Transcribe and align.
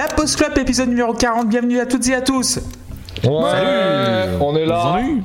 La 0.00 0.06
Post 0.06 0.36
Club, 0.36 0.56
épisode 0.56 0.88
numéro 0.88 1.12
40. 1.12 1.50
Bienvenue 1.50 1.78
à 1.78 1.84
toutes 1.84 2.08
et 2.08 2.14
à 2.14 2.22
tous. 2.22 2.58
Ouais, 3.22 4.38
on 4.40 4.56
est 4.56 4.64
là. 4.64 4.94
Salut. 4.94 5.22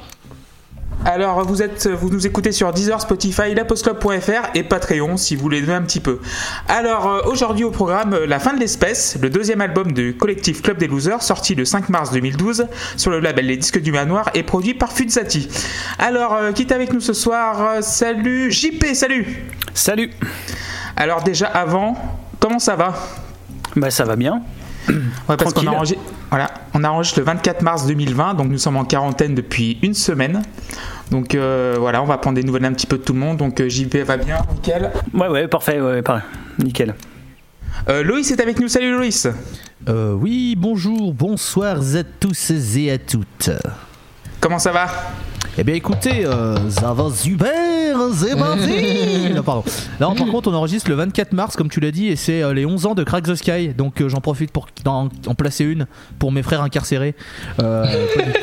Alors, 1.05 1.45
vous 1.45 1.61
êtes, 1.61 1.87
vous 1.87 2.09
nous 2.09 2.27
écoutez 2.27 2.51
sur 2.51 2.73
Deezer, 2.73 2.99
Spotify, 2.99 3.55
lapostclub.fr 3.55 4.49
et 4.53 4.63
Patreon 4.63 5.15
si 5.15 5.37
vous 5.37 5.43
voulez 5.43 5.61
donner 5.61 5.75
un 5.75 5.81
petit 5.83 6.01
peu. 6.01 6.19
Alors, 6.67 7.07
euh, 7.07 7.21
aujourd'hui 7.23 7.63
au 7.63 7.71
programme, 7.71 8.15
euh, 8.15 8.27
La 8.27 8.37
fin 8.39 8.53
de 8.53 8.59
l'espèce, 8.59 9.17
le 9.21 9.29
deuxième 9.29 9.61
album 9.61 9.93
du 9.93 10.17
collectif 10.17 10.61
Club 10.61 10.77
des 10.77 10.87
Losers, 10.87 11.23
sorti 11.23 11.55
le 11.55 11.63
5 11.63 11.87
mars 11.87 12.11
2012 12.11 12.67
sur 12.97 13.11
le 13.11 13.21
label 13.21 13.45
Les 13.45 13.55
Disques 13.55 13.81
du 13.81 13.93
Manoir 13.93 14.29
et 14.33 14.43
produit 14.43 14.73
par 14.73 14.91
Fuzzati. 14.91 15.47
Alors, 15.99 16.33
euh, 16.33 16.51
qui 16.51 16.63
est 16.63 16.73
avec 16.73 16.91
nous 16.91 16.99
ce 16.99 17.13
soir 17.13 17.81
Salut 17.81 18.51
JP, 18.51 18.87
salut 18.93 19.41
Salut. 19.73 20.11
Alors 20.97 21.23
déjà 21.23 21.47
avant, 21.47 21.95
comment 22.41 22.59
ça 22.59 22.75
va? 22.75 22.93
Bah 23.77 23.89
ça 23.89 24.03
va 24.03 24.17
bien. 24.17 24.41
Ouais, 24.89 25.37
parce 25.37 25.53
qu'on 25.53 25.63
voilà, 26.29 26.51
on 26.73 26.83
enregistre 26.83 27.19
le 27.19 27.25
24 27.25 27.61
mars 27.61 27.87
2020, 27.87 28.33
donc 28.35 28.49
nous 28.49 28.57
sommes 28.57 28.77
en 28.77 28.85
quarantaine 28.85 29.35
depuis 29.35 29.79
une 29.81 29.93
semaine. 29.93 30.41
Donc 31.11 31.35
euh, 31.35 31.75
voilà, 31.79 32.01
on 32.01 32.05
va 32.05 32.17
prendre 32.17 32.35
des 32.35 32.43
nouvelles 32.43 32.65
un 32.65 32.73
petit 32.73 32.87
peu 32.87 32.97
de 32.97 33.03
tout 33.03 33.13
le 33.13 33.19
monde. 33.19 33.37
Donc 33.37 33.59
euh, 33.59 33.69
JP 33.69 33.95
va 33.97 34.17
bien, 34.17 34.37
nickel. 34.53 34.91
Ouais 35.13 35.27
ouais 35.27 35.47
parfait 35.47 35.79
ouais 35.79 36.01
pareil. 36.01 36.23
Nickel. 36.59 36.95
Euh, 37.89 38.03
Loïs 38.03 38.29
est 38.31 38.41
avec 38.41 38.59
nous, 38.59 38.67
salut 38.67 38.91
Loïs. 38.91 39.27
Euh, 39.87 40.13
oui, 40.13 40.55
bonjour, 40.57 41.13
bonsoir 41.13 41.77
à 41.77 42.03
tous 42.19 42.51
et 42.75 42.91
à 42.91 42.97
toutes. 42.97 43.51
Comment 44.39 44.59
ça 44.59 44.71
va? 44.71 44.87
Eh 45.57 45.63
bien 45.63 45.75
écoutez, 45.75 46.25
euh, 46.25 46.69
ça 46.69 46.91
va 46.91 47.09
super, 47.11 47.97
c'est 48.13 48.37
parti 48.37 49.33
Non, 49.33 49.41
pardon. 49.41 49.63
Là, 50.01 50.07
par 50.07 50.27
contre, 50.27 50.49
on 50.51 50.53
enregistre 50.53 50.89
le 50.89 50.95
24 50.97 51.31
mars, 51.31 51.55
comme 51.55 51.69
tu 51.69 51.79
l'as 51.79 51.91
dit, 51.91 52.07
et 52.07 52.17
c'est 52.17 52.43
euh, 52.43 52.53
les 52.53 52.65
11 52.65 52.87
ans 52.87 52.93
de 52.93 53.05
Crack 53.05 53.23
the 53.23 53.35
Sky, 53.35 53.69
donc 53.69 54.01
euh, 54.01 54.09
j'en 54.09 54.19
profite 54.19 54.51
pour 54.51 54.67
en, 54.85 55.07
en 55.25 55.35
placer 55.35 55.63
une 55.63 55.87
pour 56.19 56.33
mes 56.33 56.43
frères 56.43 56.61
incarcérés. 56.61 57.15
Euh. 57.61 57.85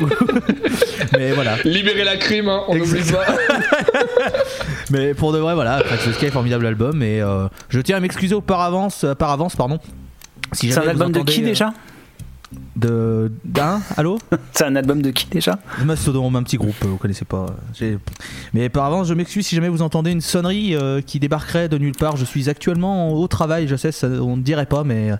Mais 1.12 1.32
voilà. 1.32 1.56
Libérer 1.64 2.04
la 2.04 2.16
crime, 2.16 2.48
hein, 2.48 2.62
on 2.68 2.76
n'oublie 2.76 3.02
pas. 3.02 3.26
Mais 4.90 5.12
pour 5.12 5.34
de 5.34 5.38
vrai, 5.38 5.54
voilà, 5.54 5.82
Crack 5.84 6.00
the 6.04 6.12
Sky, 6.14 6.28
formidable 6.30 6.66
album, 6.66 7.02
et 7.02 7.20
euh, 7.20 7.46
je 7.68 7.80
tiens 7.80 7.98
à 7.98 8.00
m'excuser 8.00 8.34
au 8.34 8.40
par 8.40 8.62
avance, 8.62 9.04
par 9.18 9.30
avance, 9.30 9.54
pardon. 9.54 9.78
Si 10.52 10.72
C'est 10.72 10.80
un 10.80 10.88
album 10.88 11.12
de 11.12 11.20
qui 11.20 11.42
euh, 11.42 11.46
déjà? 11.46 11.74
De. 12.76 13.30
D'un 13.44 13.80
Allô 13.96 14.18
C'est 14.52 14.64
un 14.64 14.76
album 14.76 15.02
de 15.02 15.10
qui 15.10 15.26
déjà 15.26 15.58
Mastodon, 15.84 16.34
un 16.34 16.42
petit 16.42 16.56
groupe, 16.56 16.74
euh, 16.84 16.88
vous 16.88 16.96
connaissez 16.96 17.24
pas. 17.24 17.46
Mais 18.54 18.68
par 18.68 18.84
avance, 18.86 19.08
je 19.08 19.14
m'excuse 19.14 19.46
si 19.46 19.54
jamais 19.54 19.68
vous 19.68 19.82
entendez 19.82 20.10
une 20.10 20.20
sonnerie 20.20 20.74
euh, 20.74 21.00
qui 21.00 21.20
débarquerait 21.20 21.68
de 21.68 21.78
nulle 21.78 21.94
part. 21.94 22.16
Je 22.16 22.24
suis 22.24 22.48
actuellement 22.48 23.12
au 23.12 23.28
travail, 23.28 23.68
je 23.68 23.76
sais, 23.76 23.92
ça, 23.92 24.08
on 24.08 24.36
ne 24.36 24.42
dirait 24.42 24.66
pas, 24.66 24.84
mais, 24.84 25.10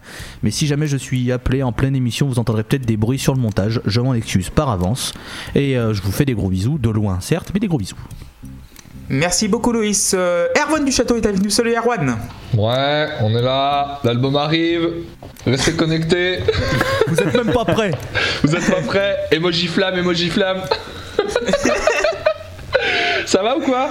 mais 0.43 0.51
si 0.51 0.67
jamais 0.67 0.87
je 0.87 0.97
suis 0.97 1.31
appelé 1.31 1.63
en 1.63 1.73
pleine 1.73 1.95
émission, 1.95 2.27
vous 2.27 2.39
entendrez 2.39 2.63
peut-être 2.65 2.87
des 2.87 2.97
bruits 2.97 3.19
sur 3.19 3.35
le 3.35 3.41
montage. 3.41 3.81
Je 3.87 4.01
m'en 4.01 4.15
excuse 4.15 4.51
par 4.51 4.71
avance. 4.71 5.13
Et 5.55 5.77
euh, 5.77 5.95
je 5.95 6.03
vous 6.03 6.13
fais 6.13 6.25
des 6.25 6.35
gros 6.35 6.49
bisous, 6.49 6.79
de 6.79 6.91
loin 6.91 7.21
certes, 7.21 7.51
mais 7.55 7.61
des 7.61 7.69
gros 7.69 7.79
bisous. 7.79 7.97
Merci 9.15 9.47
beaucoup 9.47 9.73
Loïs. 9.73 10.15
Euh, 10.17 10.47
Erwan 10.59 10.85
du 10.87 10.91
Château 10.91 11.17
est 11.17 11.27
avec 11.27 11.43
nous, 11.43 11.51
salut 11.51 11.75
Erwan. 11.77 12.17
Ouais, 12.57 13.09
on 13.21 13.37
est 13.37 13.43
là. 13.43 14.01
L'album 14.05 14.35
arrive. 14.37 14.89
Restez 15.47 15.75
connectés. 15.75 16.39
Vous 17.09 17.21
êtes 17.21 17.35
même 17.35 17.53
pas 17.53 17.67
prêts 17.67 17.91
Vous 18.43 18.57
êtes 18.57 18.71
pas 18.71 18.81
prêts 18.81 19.17
Emoji 19.31 19.67
flamme, 19.67 19.99
emoji 19.99 20.31
flamme. 20.31 20.63
Ça 23.27 23.43
va 23.43 23.59
ou 23.59 23.61
quoi? 23.61 23.91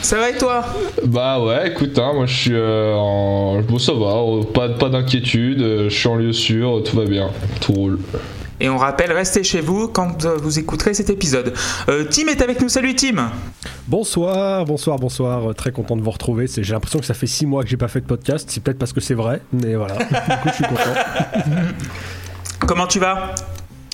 Ça 0.00 0.16
va 0.18 0.30
et 0.30 0.36
toi? 0.38 0.64
Bah 1.04 1.38
ouais, 1.40 1.68
écoute, 1.68 1.98
hein, 1.98 2.12
moi 2.14 2.24
je 2.26 2.34
suis 2.34 2.54
euh, 2.54 2.94
en. 2.94 3.60
Bon, 3.60 3.78
ça 3.78 3.92
va, 3.92 4.16
euh, 4.16 4.42
pas, 4.42 4.68
pas 4.70 4.88
d'inquiétude. 4.88 5.60
euh, 5.62 5.88
Je 5.90 5.94
suis 5.96 6.08
en 6.08 6.16
lieu 6.16 6.32
sûr, 6.32 6.82
tout 6.84 6.96
va 6.96 7.04
bien. 7.04 7.30
Tout 7.60 7.72
roule. 7.72 7.98
Et 8.62 8.68
on 8.68 8.76
rappelle, 8.78 9.10
restez 9.10 9.42
chez 9.42 9.60
vous 9.60 9.88
quand 9.88 10.24
euh, 10.24 10.36
vous 10.40 10.60
écouterez 10.60 10.94
cet 10.94 11.10
épisode. 11.10 11.52
Euh, 11.88 12.04
Tim 12.08 12.28
est 12.28 12.40
avec 12.42 12.60
nous, 12.60 12.68
salut 12.68 12.94
Tim. 12.94 13.32
Bonsoir, 13.88 14.64
bonsoir, 14.64 15.00
bonsoir. 15.00 15.50
Euh, 15.50 15.52
Très 15.52 15.72
content 15.72 15.96
de 15.96 16.00
vous 16.00 16.12
retrouver. 16.12 16.46
J'ai 16.46 16.72
l'impression 16.72 17.00
que 17.00 17.04
ça 17.04 17.12
fait 17.12 17.26
six 17.26 17.44
mois 17.44 17.64
que 17.64 17.68
j'ai 17.68 17.76
pas 17.76 17.88
fait 17.88 18.00
de 18.00 18.06
podcast. 18.06 18.48
C'est 18.52 18.62
peut-être 18.62 18.78
parce 18.78 18.92
que 18.92 19.00
c'est 19.00 19.14
vrai, 19.14 19.42
mais 19.52 19.74
voilà. 19.74 19.96
du 19.96 20.04
coup, 20.04 20.48
je 20.48 20.52
suis 20.52 20.64
content. 20.64 20.94
Comment 22.68 22.86
tu 22.86 23.00
vas? 23.00 23.34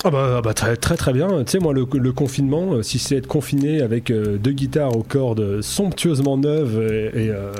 Ah 0.03 0.11
bah, 0.11 0.35
ah 0.37 0.41
bah, 0.41 0.53
très 0.53 0.77
très 0.77 0.95
très 0.97 1.13
bien. 1.13 1.27
Tu 1.45 1.53
sais, 1.53 1.59
moi, 1.59 1.73
le, 1.73 1.87
le 1.91 2.11
confinement, 2.13 2.75
euh, 2.75 2.83
si 2.83 2.99
c'est 2.99 3.15
être 3.17 3.27
confiné 3.27 3.81
avec 3.81 4.11
euh, 4.11 4.37
deux 4.37 4.51
guitares 4.51 4.95
aux 4.95 5.01
cordes 5.03 5.61
somptueusement 5.61 6.37
neuves 6.37 6.79
et, 6.79 7.25
et, 7.25 7.29
euh, 7.31 7.51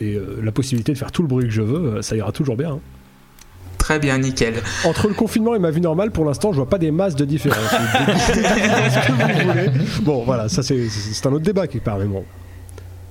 et, 0.00 0.18
la 0.42 0.50
possibilité 0.50 0.92
de 0.92 0.98
faire 0.98 1.12
tout 1.12 1.22
le 1.22 1.28
bruit 1.28 1.46
que 1.46 1.52
je 1.52 1.62
veux, 1.62 2.02
ça 2.02 2.16
ira 2.16 2.32
toujours 2.32 2.56
bien. 2.56 2.72
hein. 2.72 2.80
Très 3.88 3.98
bien, 3.98 4.18
nickel. 4.18 4.52
Entre 4.84 5.08
le 5.08 5.14
confinement 5.14 5.54
et 5.54 5.58
ma 5.58 5.70
vie 5.70 5.80
normale, 5.80 6.10
pour 6.10 6.26
l'instant, 6.26 6.52
je 6.52 6.56
vois 6.56 6.68
pas 6.68 6.76
des 6.76 6.90
masses 6.90 7.16
de 7.16 7.24
différence. 7.24 7.56
Bon, 10.02 10.24
voilà, 10.24 10.50
ça 10.50 10.62
c'est 10.62 10.90
c'est 10.90 11.26
un 11.26 11.32
autre 11.32 11.44
débat 11.44 11.66
qui 11.66 11.78
part, 11.78 11.96
mais 11.96 12.04
bon. 12.04 12.22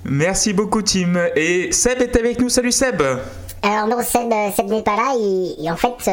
Merci 0.05 0.53
beaucoup 0.53 0.83
Tim. 0.83 1.15
Et 1.35 1.71
Seb 1.71 2.03
est 2.03 2.15
avec 2.15 2.39
nous, 2.39 2.49
salut 2.49 2.71
Seb. 2.71 3.01
Alors 3.63 3.87
non, 3.87 3.97
Seb, 4.03 4.31
Seb 4.55 4.67
n'est 4.69 4.83
pas 4.83 4.95
là, 4.95 5.13
il, 5.19 5.55
il- 5.59 5.69
en 5.71 5.75
fait, 5.75 5.87
euh, 6.07 6.11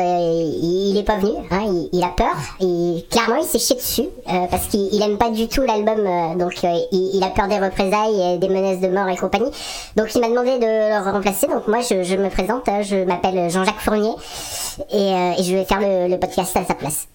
il, 0.62 0.90
il 0.90 0.96
est 0.98 1.02
pas 1.04 1.18
venu, 1.18 1.32
hein, 1.50 1.60
il, 1.66 1.88
il 1.92 2.02
a 2.02 2.08
peur, 2.08 2.34
et 2.60 3.04
clairement 3.10 3.36
il 3.36 3.44
s'est 3.46 3.58
chié 3.58 3.76
dessus, 3.76 4.02
euh, 4.28 4.46
parce 4.50 4.66
qu'il 4.66 4.88
il 4.92 5.02
aime 5.02 5.18
pas 5.18 5.30
du 5.30 5.46
tout 5.46 5.60
l'album, 5.62 6.00
euh, 6.06 6.34
donc 6.36 6.54
euh, 6.64 6.72
il, 6.90 7.10
il 7.14 7.22
a 7.22 7.28
peur 7.28 7.46
des 7.46 7.58
représailles, 7.58 8.18
euh, 8.18 8.38
des 8.38 8.48
menaces 8.48 8.80
de 8.80 8.88
mort 8.88 9.08
et 9.08 9.16
compagnie, 9.16 9.50
donc 9.94 10.14
il 10.14 10.20
m'a 10.20 10.28
demandé 10.30 10.58
de 10.58 10.64
le 10.64 11.10
remplacer, 11.12 11.46
donc 11.46 11.68
moi 11.68 11.80
je, 11.80 12.02
je 12.02 12.16
me 12.16 12.28
présente, 12.30 12.66
hein, 12.68 12.80
je 12.82 13.04
m'appelle 13.04 13.50
Jean-Jacques 13.50 13.80
Fournier, 13.80 14.14
et, 14.90 14.96
euh, 14.96 15.32
et 15.38 15.42
je 15.42 15.54
vais 15.54 15.64
faire 15.64 15.80
le, 15.80 16.08
le 16.08 16.18
podcast 16.18 16.56
à 16.56 16.64
sa 16.64 16.74
place. 16.74 17.06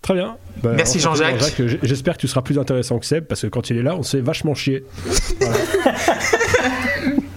Très 0.00 0.14
bien. 0.14 0.36
Bah, 0.62 0.70
Merci, 0.74 0.98
Jean-Jacques. 1.00 1.60
J'espère 1.82 2.14
que 2.14 2.20
tu 2.20 2.28
seras 2.28 2.40
plus 2.40 2.58
intéressant 2.58 2.98
que 2.98 3.04
Seb 3.06 3.24
parce 3.24 3.42
que 3.42 3.48
quand 3.48 3.68
il 3.68 3.78
est 3.78 3.82
là, 3.82 3.96
on 3.96 4.02
s'est 4.04 4.20
vachement 4.20 4.54
chier. 4.54 4.84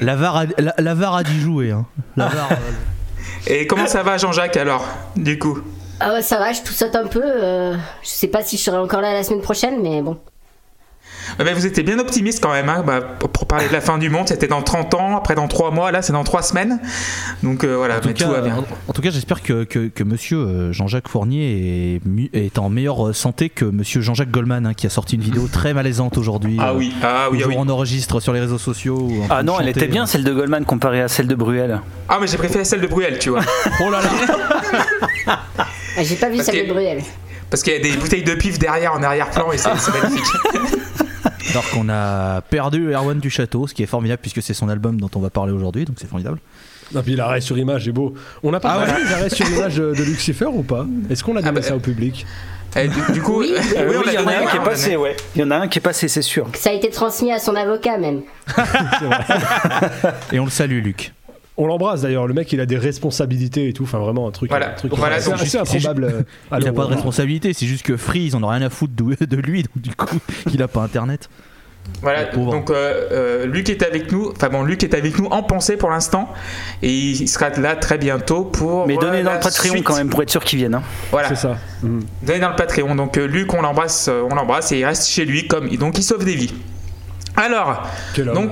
La 0.00 0.16
VAR 0.16 0.36
a, 0.36 0.44
la, 0.58 0.74
la 0.78 0.94
VAR 0.94 1.14
a 1.16 1.22
dû 1.22 1.40
jouer. 1.40 1.70
Hein. 1.70 1.86
La 2.16 2.26
VAR, 2.28 2.48
euh, 2.52 2.56
Et 3.46 3.66
comment 3.66 3.86
ça 3.86 4.02
va 4.02 4.18
Jean-Jacques 4.18 4.56
alors, 4.56 4.84
du 5.16 5.38
coup? 5.38 5.58
Ah 6.00 6.12
ouais, 6.12 6.22
ça 6.22 6.38
va, 6.38 6.52
je 6.52 6.62
tousse 6.62 6.82
un 6.82 7.06
peu. 7.06 7.22
euh, 7.24 7.74
je 8.02 8.08
sais 8.08 8.28
pas 8.28 8.42
si 8.42 8.56
je 8.58 8.62
serai 8.62 8.76
encore 8.76 9.00
là 9.00 9.12
la 9.14 9.22
semaine 9.22 9.40
prochaine, 9.40 9.80
mais 9.82 10.02
bon. 10.02 10.18
Eh 11.40 11.44
ben, 11.44 11.54
Vous 11.54 11.66
étiez 11.66 11.82
bien 11.82 11.98
optimiste 11.98 12.42
quand 12.42 12.52
même, 12.52 12.68
hein. 12.68 12.82
Bah, 12.86 13.00
pour 13.00 13.46
parler 13.46 13.68
de 13.68 13.72
la 13.72 13.80
fin 13.80 13.98
du 13.98 14.08
monde, 14.10 14.28
c'était 14.28 14.46
dans 14.48 14.62
30 14.62 14.94
ans, 14.94 15.16
après 15.16 15.34
dans 15.34 15.48
3 15.48 15.70
mois, 15.70 15.90
là 15.92 16.02
c'est 16.02 16.12
dans 16.12 16.24
3 16.24 16.42
semaines. 16.42 16.78
Donc 17.42 17.64
euh, 17.64 17.76
voilà, 17.76 17.96
En 17.96 18.00
tout 18.00 18.08
mais 18.08 18.14
cas, 18.14 18.24
tout 18.26 18.30
va 18.30 18.40
bien. 18.40 18.56
en- 18.56 18.64
en 18.88 18.92
tout 18.92 19.02
cas, 19.02 19.10
j'espère 19.10 19.42
que, 19.42 19.64
que, 19.64 19.88
que 19.88 20.04
monsieur 20.04 20.38
euh, 20.38 20.72
Jean-Jacques 20.72 21.08
Fournier 21.08 22.00
est, 22.32 22.58
en 22.58 22.68
meilleure 22.70 23.14
santé 23.14 23.48
que 23.50 23.64
monsieur 23.64 24.00
Jean-Jacques 24.00 24.30
Goldman, 24.30 24.66
hein, 24.66 24.74
qui 24.74 24.86
a 24.86 24.90
sorti 24.90 25.16
une 25.16 25.22
vidéo 25.22 25.48
très 25.52 25.74
malaisante 25.74 26.16
aujourd'hui. 26.18 26.56
Ah 26.60 26.70
euh, 26.70 26.74
oui, 26.76 26.92
ah 27.02 27.28
oui, 27.30 27.38
où 27.38 27.42
ah 27.44 27.48
oui. 27.48 27.54
on 27.58 27.68
enregistre 27.68 28.20
sur 28.20 28.32
les 28.32 28.40
réseaux 28.40 28.58
sociaux. 28.58 29.08
Ah 29.30 29.42
non 29.42 29.54
elle 29.60 29.66
chanter, 29.66 29.80
était 29.80 29.88
bien 29.88 30.04
euh. 30.04 30.06
celle 30.06 30.24
de 30.24 30.32
Goldman 30.32 30.64
comparée 30.64 31.02
à 31.02 31.08
celle 31.08 31.26
de 31.26 31.34
Bruel. 31.34 31.80
Ah 32.08 32.18
mais 32.20 32.26
j'ai 32.26 32.36
préféré 32.38 32.64
celle 32.64 32.80
de 32.80 32.86
Bruel, 32.86 33.18
tu 33.18 33.30
vois. 33.30 33.40
Oh 33.80 33.90
là 33.90 34.00
là 34.00 34.08
Ah, 35.26 36.02
J'ai 36.02 36.14
pas 36.16 36.28
vu 36.28 36.36
Parce 36.36 36.46
celle 36.46 36.62
que- 36.62 36.68
de 36.68 36.72
Bruel. 36.72 37.02
Parce 37.50 37.62
qu'il 37.62 37.72
y 37.72 37.76
a 37.76 37.78
des 37.80 37.92
bouteilles 37.96 38.24
de 38.24 38.34
pif 38.34 38.58
derrière 38.58 38.92
en 38.94 39.02
arrière-plan 39.02 39.52
et 39.52 39.58
c'est 39.58 39.68
magnifique. 40.02 40.24
Alors 41.50 41.68
qu'on 41.70 41.88
a 41.88 42.40
perdu 42.42 42.92
Erwan 42.92 43.18
du 43.18 43.30
Château, 43.30 43.66
ce 43.66 43.74
qui 43.74 43.82
est 43.82 43.86
formidable 43.86 44.20
puisque 44.20 44.42
c'est 44.42 44.54
son 44.54 44.68
album 44.68 45.00
dont 45.00 45.10
on 45.14 45.20
va 45.20 45.30
parler 45.30 45.52
aujourd'hui, 45.52 45.84
donc 45.84 45.96
c'est 46.00 46.08
formidable. 46.08 46.38
Non, 46.94 47.02
puis 47.02 47.16
l'arrêt 47.16 47.40
sur 47.40 47.58
image 47.58 47.88
est 47.88 47.92
beau. 47.92 48.14
On 48.42 48.50
n'a 48.50 48.60
pas 48.60 48.78
Ah 48.80 48.86
parlé 48.86 49.04
des 49.04 49.12
arrêts 49.12 49.30
sur 49.30 49.48
image 49.50 49.76
de, 49.76 49.92
de 49.94 50.02
Lucifer 50.04 50.46
ou 50.46 50.62
pas? 50.62 50.86
Est-ce 51.10 51.24
qu'on 51.24 51.36
a 51.36 51.42
donné 51.42 51.52
bah, 51.60 51.62
ça 51.62 51.74
au 51.76 51.80
public? 51.80 52.26
Et 52.76 52.88
du, 52.88 53.00
du 53.12 53.22
coup, 53.22 53.38
Oui, 53.40 53.52
Euh, 53.76 53.88
oui, 53.98 54.04
l'a 54.06 54.12
il 54.12 54.14
y 54.14 54.18
en 54.18 54.26
a 54.28 54.36
un 54.36 54.46
qui 54.46 54.56
est 54.56 54.62
passé 54.64 54.96
ouais. 54.96 55.16
Il 55.34 55.40
y 55.40 55.44
en 55.44 55.50
a 55.50 55.56
un 55.56 55.68
qui 55.68 55.78
est 55.78 55.82
passé 55.82 56.08
c'est 56.08 56.22
sûr. 56.22 56.46
Ça 56.54 56.70
a 56.70 56.72
été 56.74 56.90
transmis 56.90 57.32
à 57.32 57.38
son 57.38 57.54
avocat 57.56 57.96
même. 57.98 58.22
Et 60.32 60.38
on 60.38 60.44
le 60.44 60.50
salue, 60.50 60.82
Luc. 60.82 61.12
On 61.58 61.66
l'embrasse 61.66 62.02
d'ailleurs. 62.02 62.26
Le 62.26 62.34
mec, 62.34 62.52
il 62.52 62.60
a 62.60 62.66
des 62.66 62.76
responsabilités 62.76 63.68
et 63.68 63.72
tout. 63.72 63.84
Enfin, 63.84 63.98
vraiment 63.98 64.28
un 64.28 64.30
truc. 64.30 64.50
Voilà. 64.50 64.70
un 64.70 64.74
truc 64.74 64.92
Voilà, 64.94 65.16
assez, 65.16 65.30
donc, 65.30 65.40
assez 65.40 65.56
improbable. 65.58 66.04
euh, 66.04 66.22
Il 66.52 66.58
n'a 66.58 66.58
l'heure 66.66 66.74
pas 66.74 66.84
de 66.84 66.94
responsabilité, 66.94 67.52
c'est 67.54 67.66
juste 67.66 67.84
que 67.84 67.96
Free, 67.96 68.26
ils 68.26 68.36
en 68.36 68.42
ont 68.42 68.48
rien 68.48 68.62
à 68.62 68.70
foutre 68.70 68.92
de, 68.94 69.36
lui, 69.36 69.62
donc 69.62 69.70
du 69.76 69.94
coup, 69.94 70.18
il 70.52 70.62
a 70.62 70.68
pas 70.68 70.82
internet. 70.82 71.28
Voilà, 72.02 72.24
donc 72.24 72.68
euh, 72.70 73.08
euh, 73.12 73.46
Luc 73.46 73.70
est 73.70 73.82
avec 73.84 74.10
nous, 74.10 74.32
enfin 74.32 74.48
bon, 74.48 74.64
Luc 74.64 74.82
est 74.82 74.92
avec 74.92 75.20
nous 75.20 75.26
en 75.26 75.44
pensée 75.44 75.76
pour 75.76 75.88
l'instant, 75.88 76.28
et 76.82 76.90
il 76.92 77.28
sera 77.28 77.48
là 77.50 77.76
très 77.76 77.96
bientôt 77.96 78.42
pour. 78.44 78.88
Mais 78.88 78.96
euh, 78.96 79.00
donnez 79.00 79.22
dans 79.22 79.32
le 79.34 79.38
Patreon 79.38 79.70
suite. 79.74 79.84
quand 79.84 79.94
même 79.96 80.08
pour 80.10 80.20
être 80.20 80.30
sûr 80.30 80.42
qu'ils 80.42 80.58
viennent. 80.58 80.74
hein. 80.74 80.82
Voilà, 81.12 81.28
C'est 81.28 81.36
ça. 81.36 81.56
Mhm. 81.84 82.02
donnez 82.24 82.40
dans 82.40 82.50
le 82.50 82.56
Patreon. 82.56 82.96
Donc 82.96 83.16
euh, 83.18 83.26
Luc, 83.28 83.54
on 83.54 83.62
l'embrasse, 83.62 84.08
euh, 84.08 84.26
on 84.28 84.34
l'embrasse 84.34 84.72
et 84.72 84.80
il 84.80 84.84
reste 84.84 85.08
chez 85.08 85.24
lui 85.24 85.46
comme 85.46 85.68
donc 85.76 85.96
il 85.96 86.02
sauve 86.02 86.24
des 86.24 86.34
vies. 86.34 86.52
Alors, 87.36 87.84
homme. 88.18 88.50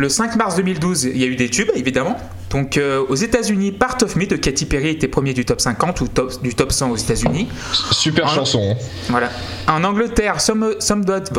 Le 0.00 0.08
5 0.08 0.34
mars 0.36 0.56
2012, 0.56 1.04
il 1.04 1.18
y 1.18 1.24
a 1.24 1.26
eu 1.26 1.36
des 1.36 1.48
tubes 1.50 1.70
évidemment. 1.74 2.16
Donc 2.50 2.76
euh, 2.76 3.04
aux 3.08 3.14
États-Unis, 3.14 3.70
Part 3.70 3.98
of 4.02 4.16
Me 4.16 4.26
de 4.26 4.34
Katy 4.34 4.64
Perry 4.66 4.88
était 4.88 5.06
premier 5.06 5.34
du 5.34 5.44
top 5.44 5.60
50 5.60 6.00
ou 6.00 6.08
top- 6.08 6.42
du 6.42 6.54
top 6.54 6.72
100 6.72 6.90
aux 6.90 6.96
États-Unis. 6.96 7.46
Super 7.92 8.28
chanson. 8.28 8.74
hein. 8.74 8.84
Voilà. 9.08 9.30
En 9.68 9.84
Angleterre, 9.84 10.40
Some- 10.40 10.74
Somebody, 10.80 11.30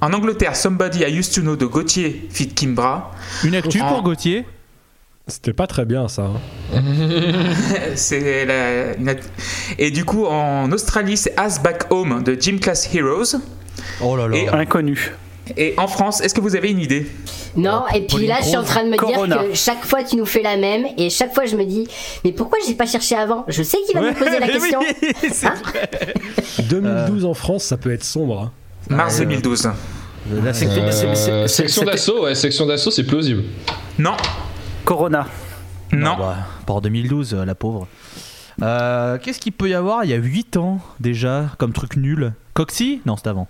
en 0.00 0.12
Angleterre, 0.12 0.56
Somebody 0.56 1.00
I 1.00 1.16
Used 1.16 1.32
to 1.34 1.42
Know 1.42 1.54
de 1.54 1.66
Gauthier 1.66 2.26
fit 2.30 2.48
Kimbra. 2.48 3.12
Une 3.44 3.54
actu 3.54 3.78
pour 3.78 4.02
Gauthier? 4.02 4.44
C'était 5.28 5.52
pas 5.52 5.66
très 5.66 5.84
bien 5.84 6.08
ça. 6.08 6.22
hein. 6.22 6.82
C'est 7.94 8.44
la- 8.46 8.96
une- 8.96 9.16
Et 9.78 9.90
du 9.90 10.04
coup, 10.04 10.24
en 10.26 10.72
Australie, 10.72 11.16
c'est 11.16 11.34
As 11.38 11.60
Back 11.62 11.84
Home 11.90 12.22
de 12.22 12.34
Gym 12.40 12.58
Class 12.60 12.88
Heroes. 12.94 13.36
Oh 14.00 14.16
là 14.16 14.26
là. 14.28 14.36
Et- 14.36 14.48
Inconnu. 14.48 15.12
Et 15.56 15.74
en 15.78 15.88
France, 15.88 16.20
est-ce 16.20 16.34
que 16.34 16.40
vous 16.40 16.54
avez 16.56 16.70
une 16.70 16.78
idée 16.80 17.06
Non, 17.56 17.84
et 17.94 18.02
puis 18.02 18.26
là, 18.26 18.36
je 18.40 18.46
suis 18.48 18.56
en 18.56 18.62
train 18.64 18.84
de 18.84 18.90
me 18.90 18.96
Corona. 18.96 19.38
dire 19.38 19.48
que 19.50 19.54
chaque 19.56 19.84
fois 19.84 20.02
tu 20.04 20.16
nous 20.16 20.26
fais 20.26 20.42
la 20.42 20.56
même, 20.56 20.86
et 20.96 21.10
chaque 21.10 21.34
fois 21.34 21.46
je 21.46 21.56
me 21.56 21.64
dis, 21.64 21.86
mais 22.24 22.32
pourquoi 22.32 22.58
j'ai 22.66 22.74
pas 22.74 22.86
cherché 22.86 23.14
avant? 23.16 23.44
Je 23.48 23.62
sais 23.62 23.78
qu'il 23.86 23.94
va 23.94 24.02
me 24.02 24.14
poser 24.14 24.38
la 24.38 24.46
question. 24.48 24.80
oui, 24.80 25.12
c'est 25.32 25.46
Hein? 25.46 25.54
vrai. 25.64 25.90
2012 26.68 27.24
en 27.24 27.34
France, 27.34 27.64
ça 27.64 27.76
peut 27.76 27.92
être 27.92 28.04
sombre. 28.04 28.40
hein. 28.40 28.52
Mars 28.90 29.18
2012. 29.18 29.68
La 30.42 30.52
section- 30.52 30.82
Euh, 30.82 30.90
c'est- 30.90 31.14
c'est- 31.14 31.48
section 31.48 31.80
c'était- 31.82 31.92
d'assaut, 31.92 32.24
ouais, 32.24 32.34
section 32.34 32.66
d'assaut, 32.66 32.90
c'est 32.90 33.04
plausible. 33.04 33.44
Non, 33.98 34.14
Corona. 34.84 35.26
non. 35.92 36.16
bah, 36.18 36.36
pas 36.66 36.74
en 36.74 36.80
2012, 36.80 37.32
euh, 37.34 37.44
la 37.44 37.54
pauvre. 37.54 37.86
Euh, 38.62 39.18
Qu'est-ce 39.22 39.38
qu'il 39.38 39.52
peut 39.52 39.68
y 39.68 39.74
avoir? 39.74 40.04
Il 40.04 40.10
y 40.10 40.14
a 40.14 40.16
8 40.16 40.56
ans 40.56 40.80
déjà 41.00 41.46
comme 41.58 41.72
truc 41.72 41.96
nul 41.96 42.32
Coxy? 42.54 43.00
Non, 43.06 43.16
c'était 43.16 43.28
avant. 43.30 43.46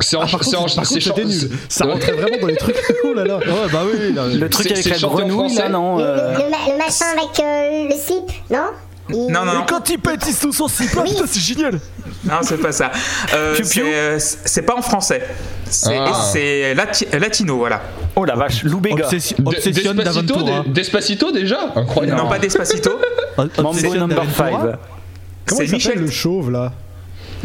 C'est 0.00 0.16
en, 0.16 0.20
Ah, 0.22 0.26
c'est 0.28 0.36
en- 0.56 0.68
c'est 0.68 0.76
contre, 0.76 0.86
c'était 0.86 1.00
chan- 1.00 1.14
nul. 1.24 1.50
Ça 1.68 1.84
rentrait 1.86 2.12
vraiment 2.12 2.36
dans 2.40 2.46
les 2.46 2.56
trucs. 2.56 2.76
Oh 3.04 3.12
là 3.14 3.24
là. 3.24 3.38
Ouais, 3.38 3.44
bah 3.72 3.82
oui. 3.84 4.12
là, 4.14 4.26
Le 4.28 4.48
truc 4.48 4.70
avec 4.70 4.84
la 4.84 4.98
grenouille, 4.98 5.54
là, 5.56 5.68
non 5.68 5.96
Le, 5.98 6.04
euh, 6.04 6.32
le 6.34 6.38
le 6.72 6.78
machin 6.78 7.06
avec 7.16 7.40
euh, 7.40 7.88
le 7.88 7.94
slip, 7.94 8.30
non 8.50 8.66
Il- 9.08 9.32
Non, 9.32 9.44
non, 9.44 9.54
non. 9.54 9.64
quand 9.68 9.88
il 9.88 9.98
pète, 10.00 10.24
ils 10.26 10.34
sont 10.34 10.50
sensibles. 10.52 10.90
Oui. 11.02 11.10
Putain, 11.10 11.24
c'est 11.28 11.40
génial. 11.40 11.78
Non, 12.24 12.34
c'est 12.42 12.56
pas 12.60 12.72
ça. 12.72 12.90
Euh, 13.34 13.56
c'est 13.62 13.80
euh, 13.82 14.18
c'est 14.18 14.62
pas 14.62 14.74
en 14.76 14.82
français. 14.82 15.22
C'est 15.70 15.96
Ah. 15.96 16.74
lati- 16.74 17.06
latino, 17.18 17.56
voilà. 17.58 17.82
Oh 18.16 18.24
la 18.24 18.34
vache, 18.34 18.62
Lou 18.64 18.80
Béga. 18.80 19.04
Obsession, 19.04 19.36
Obsession 19.46 19.94
Despacito, 19.94 20.42
de- 20.42 20.68
Despacito 20.70 21.30
déjà? 21.32 21.58
Incroyable. 21.76 22.20
Non, 22.20 22.28
pas 22.28 22.38
Despacito. 22.40 22.98
Mambo 23.38 23.94
number 23.94 24.16
d'Aventura. 24.16 24.26
5. 24.36 24.50
Comment 24.58 24.78
C'est 25.46 25.64
il 25.64 25.68
s'appelle 25.68 25.72
Michel. 25.76 25.98
le 26.00 26.10
chauve 26.10 26.50
là? 26.50 26.72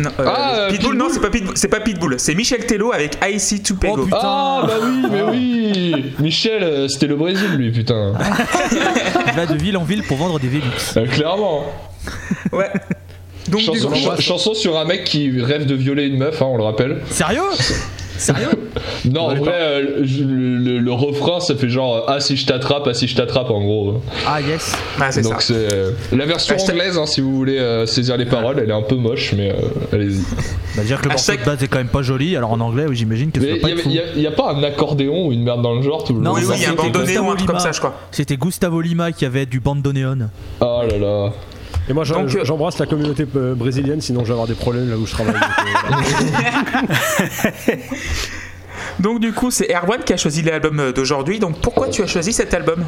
Non, 0.01 0.09
euh, 0.19 0.25
Ah, 0.27 0.53
euh, 0.55 0.69
Pitbull, 0.71 0.95
non, 0.97 1.07
c'est 1.11 1.19
pas 1.19 1.29
Pitbull. 1.29 1.53
C'est 1.55 1.67
pas 1.67 1.79
Pitbull. 1.79 2.15
C'est 2.17 2.33
Michel 2.35 2.65
Tello 2.65 2.91
avec 2.91 3.17
I 3.23 3.39
See 3.39 3.61
to 3.61 3.75
Pego. 3.75 3.95
Oh, 3.99 4.05
putain. 4.05 4.17
Ah 4.21 4.63
bah 4.67 4.73
oui, 4.83 5.05
mais 5.11 5.21
oui 5.23 6.05
Michel, 6.19 6.63
euh, 6.63 6.87
c'était 6.87 7.07
le 7.07 7.15
Brésil 7.15 7.49
lui, 7.55 7.71
putain. 7.71 8.13
Il 9.27 9.33
va 9.33 9.45
de 9.45 9.55
ville 9.55 9.77
en 9.77 9.83
ville 9.83 10.03
pour 10.03 10.17
vendre 10.17 10.39
des 10.39 10.47
Vélux. 10.47 10.63
Euh, 10.97 11.05
clairement. 11.07 11.65
Ouais. 12.51 12.69
Donc, 13.49 13.61
du 13.61 13.65
Chanson, 13.65 13.89
coup, 13.89 14.21
chanson 14.21 14.53
sur 14.53 14.77
un 14.77 14.85
mec 14.85 15.03
qui 15.03 15.41
rêve 15.41 15.65
de 15.65 15.75
violer 15.75 16.05
une 16.05 16.17
meuf, 16.17 16.41
hein, 16.41 16.45
on 16.49 16.57
le 16.57 16.63
rappelle. 16.63 17.01
Sérieux? 17.09 17.41
Sérieux 18.21 18.49
Non, 19.11 19.21
en 19.21 19.35
vrai, 19.35 19.51
euh, 19.53 19.85
je- 20.03 20.23
le, 20.23 20.57
le- 20.57 20.77
le 20.79 20.91
refrain, 20.91 21.39
ça 21.39 21.55
fait 21.55 21.69
genre 21.69 21.95
euh, 21.95 22.01
Ah 22.07 22.19
si 22.19 22.37
je 22.37 22.45
t'attrape, 22.45 22.83
ah 22.87 22.93
si 22.93 23.07
je 23.07 23.15
t'attrape 23.15 23.49
en 23.49 23.61
gros. 23.61 24.01
Ah 24.27 24.39
yes. 24.41 24.73
ah, 24.99 25.11
c'est. 25.11 25.23
Donc 25.23 25.41
c'est 25.41 25.53
euh, 25.73 25.91
la 26.11 26.25
version 26.25 26.55
Hashtag- 26.55 26.71
anglaise, 26.73 26.97
hein, 26.97 27.05
si 27.07 27.19
vous 27.21 27.35
voulez 27.35 27.57
euh, 27.57 27.85
saisir 27.87 28.15
les 28.17 28.25
paroles, 28.25 28.59
elle 28.59 28.69
est 28.69 28.73
un 28.73 28.83
peu 28.83 28.95
moche, 28.95 29.33
mais 29.35 29.49
euh, 29.51 29.55
allez-y. 29.91 30.21
Bah 30.77 30.83
dire 30.83 30.99
que 30.99 31.05
le 31.05 31.09
morceau 31.09 31.31
Hashtag- 31.33 31.39
de 31.41 31.45
base 31.45 31.63
est 31.63 31.67
quand 31.67 31.79
même 31.79 31.87
pas 31.87 32.03
joli, 32.03 32.35
alors 32.37 32.51
en 32.51 32.59
anglais, 32.59 32.85
oui, 32.87 32.95
j'imagine 32.95 33.31
que 33.31 33.41
ça 33.41 33.47
il 33.47 33.59
pas 33.59 33.69
y, 33.69 33.71
être 33.71 33.79
avait- 33.79 33.83
fou. 33.83 33.89
y 33.89 33.99
a- 33.99 34.21
y 34.21 34.27
a 34.27 34.31
pas 34.31 34.53
un 34.53 34.63
accordéon 34.63 35.27
ou 35.27 35.31
une 35.31 35.43
merde 35.43 35.61
dans 35.63 35.73
le 35.73 35.81
genre 35.81 36.03
tout 36.03 36.13
le 36.13 36.19
Non, 36.19 36.31
long 36.31 36.35
Oui, 36.35 36.43
ça, 36.43 36.49
oui, 36.51 36.55
il 36.59 36.63
y 36.63 36.65
a 36.65 36.71
un 36.71 36.75
truc 36.75 36.93
comme 36.93 37.35
Lima. 37.35 37.59
ça, 37.59 37.71
je 37.71 37.79
crois. 37.79 37.95
C'était 38.11 38.37
Gustavo 38.37 38.79
Lima 38.81 39.11
qui 39.11 39.25
avait 39.25 39.45
du 39.47 39.59
bandoneon. 39.59 40.29
Oh 40.59 40.81
là 40.87 40.97
là. 40.97 41.33
Et 41.89 41.93
moi, 41.93 42.03
euh, 42.09 42.27
j'embrasse 42.43 42.77
la 42.79 42.85
communauté 42.85 43.25
euh, 43.35 43.55
brésilienne, 43.55 44.01
sinon 44.01 44.21
je 44.21 44.27
vais 44.27 44.33
avoir 44.33 44.47
des 44.47 44.53
problèmes 44.53 44.89
là 44.89 44.97
où 44.97 45.05
je 45.05 45.11
travaille. 45.11 45.35
Donc, 48.99 49.17
euh, 49.17 49.19
du 49.19 49.33
coup, 49.33 49.51
c'est 49.51 49.71
Erwan 49.73 50.03
qui 50.03 50.13
a 50.13 50.17
choisi 50.17 50.41
l'album 50.41 50.91
d'aujourd'hui. 50.93 51.39
Donc, 51.39 51.59
pourquoi 51.59 51.87
tu 51.87 52.01
as 52.01 52.07
choisi 52.07 52.33
cet 52.33 52.53
album? 52.53 52.85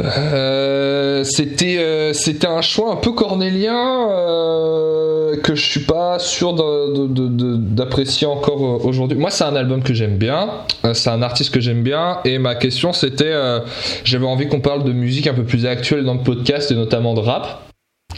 Euh, 0.00 1.22
c'était 1.22 1.76
euh, 1.78 2.14
c'était 2.14 2.46
un 2.46 2.62
choix 2.62 2.92
un 2.92 2.96
peu 2.96 3.12
cornélien 3.12 4.08
euh, 4.10 5.36
que 5.42 5.54
je 5.54 5.66
suis 5.66 5.80
pas 5.80 6.18
sûr 6.18 6.54
d'apprécier 6.54 8.26
encore 8.26 8.64
euh, 8.64 8.88
aujourd'hui. 8.88 9.18
Moi, 9.18 9.30
c'est 9.30 9.44
un 9.44 9.54
album 9.54 9.82
que 9.82 9.92
j'aime 9.92 10.16
bien, 10.16 10.48
euh, 10.86 10.94
c'est 10.94 11.10
un 11.10 11.20
artiste 11.20 11.52
que 11.52 11.60
j'aime 11.60 11.82
bien, 11.82 12.20
et 12.24 12.38
ma 12.38 12.54
question 12.54 12.94
c'était, 12.94 13.24
euh, 13.26 13.60
j'avais 14.04 14.24
envie 14.26 14.48
qu'on 14.48 14.60
parle 14.60 14.84
de 14.84 14.92
musique 14.92 15.26
un 15.26 15.34
peu 15.34 15.44
plus 15.44 15.66
actuelle 15.66 16.04
dans 16.04 16.14
le 16.14 16.22
podcast 16.22 16.70
et 16.70 16.74
notamment 16.74 17.12
de 17.12 17.20
rap. 17.20 17.62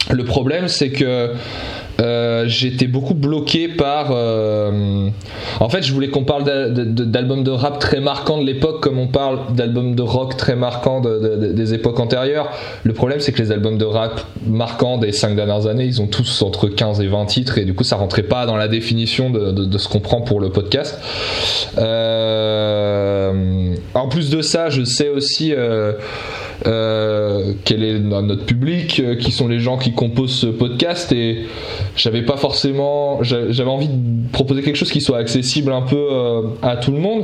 Le 0.09 0.23
problème, 0.23 0.69
c'est 0.69 0.91
que 0.91 1.31
euh, 2.01 2.45
j'étais 2.47 2.87
beaucoup 2.87 3.13
bloqué 3.13 3.67
par. 3.67 4.07
euh, 4.11 5.07
en 5.59 5.69
fait, 5.69 5.81
je 5.83 5.93
voulais 5.93 6.09
qu'on 6.09 6.23
parle 6.25 6.43
d'albums 6.43 7.43
de 7.43 7.51
rap 7.51 7.79
très 7.79 7.99
marquants 8.01 8.39
de 8.39 8.45
l'époque, 8.45 8.81
comme 8.81 8.99
on 8.99 9.07
parle 9.07 9.53
d'albums 9.55 9.95
de 9.95 10.01
rock 10.01 10.35
très 10.37 10.55
marquants 10.55 10.99
de- 11.01 11.19
de- 11.19 11.35
de- 11.47 11.53
des 11.53 11.73
époques 11.73 11.99
antérieures. 11.99 12.49
Le 12.83 12.93
problème, 12.93 13.19
c'est 13.19 13.31
que 13.31 13.41
les 13.41 13.51
albums 13.51 13.77
de 13.77 13.85
rap 13.85 14.21
marquants 14.45 14.97
des 14.97 15.11
cinq 15.11 15.35
dernières 15.35 15.67
années, 15.67 15.85
ils 15.85 16.01
ont 16.01 16.07
tous 16.07 16.41
entre 16.41 16.67
15 16.67 16.99
et 17.01 17.07
20 17.07 17.25
titres, 17.25 17.57
et 17.57 17.65
du 17.65 17.73
coup, 17.73 17.83
ça 17.83 17.95
rentrait 17.95 18.23
pas 18.23 18.45
dans 18.45 18.57
la 18.57 18.67
définition 18.67 19.29
de 19.29 19.77
ce 19.77 19.87
qu'on 19.87 19.99
prend 20.01 20.21
pour 20.21 20.39
le 20.39 20.49
podcast. 20.49 20.99
Euh, 22.45 23.75
en 23.93 24.07
plus 24.07 24.29
de 24.29 24.41
ça, 24.41 24.69
je 24.69 24.83
sais 24.83 25.09
aussi. 25.09 25.53
Euh, 26.65 27.53
quel 27.65 27.83
est 27.83 27.99
notre 27.99 28.45
public, 28.45 28.99
euh, 29.03 29.15
qui 29.15 29.31
sont 29.31 29.47
les 29.47 29.59
gens 29.59 29.77
qui 29.77 29.91
composent 29.93 30.35
ce 30.35 30.47
podcast 30.47 31.11
et 31.11 31.45
j'avais 31.95 32.21
pas 32.23 32.37
forcément 32.37 33.21
j'a- 33.23 33.51
j'avais 33.51 33.69
envie 33.69 33.87
de 33.89 34.29
proposer 34.31 34.61
quelque 34.61 34.75
chose 34.77 34.91
qui 34.91 35.01
soit 35.01 35.17
accessible 35.17 35.71
un 35.73 35.81
peu 35.81 36.07
euh, 36.11 36.41
à 36.61 36.77
tout 36.77 36.91
le 36.91 36.99
monde. 36.99 37.23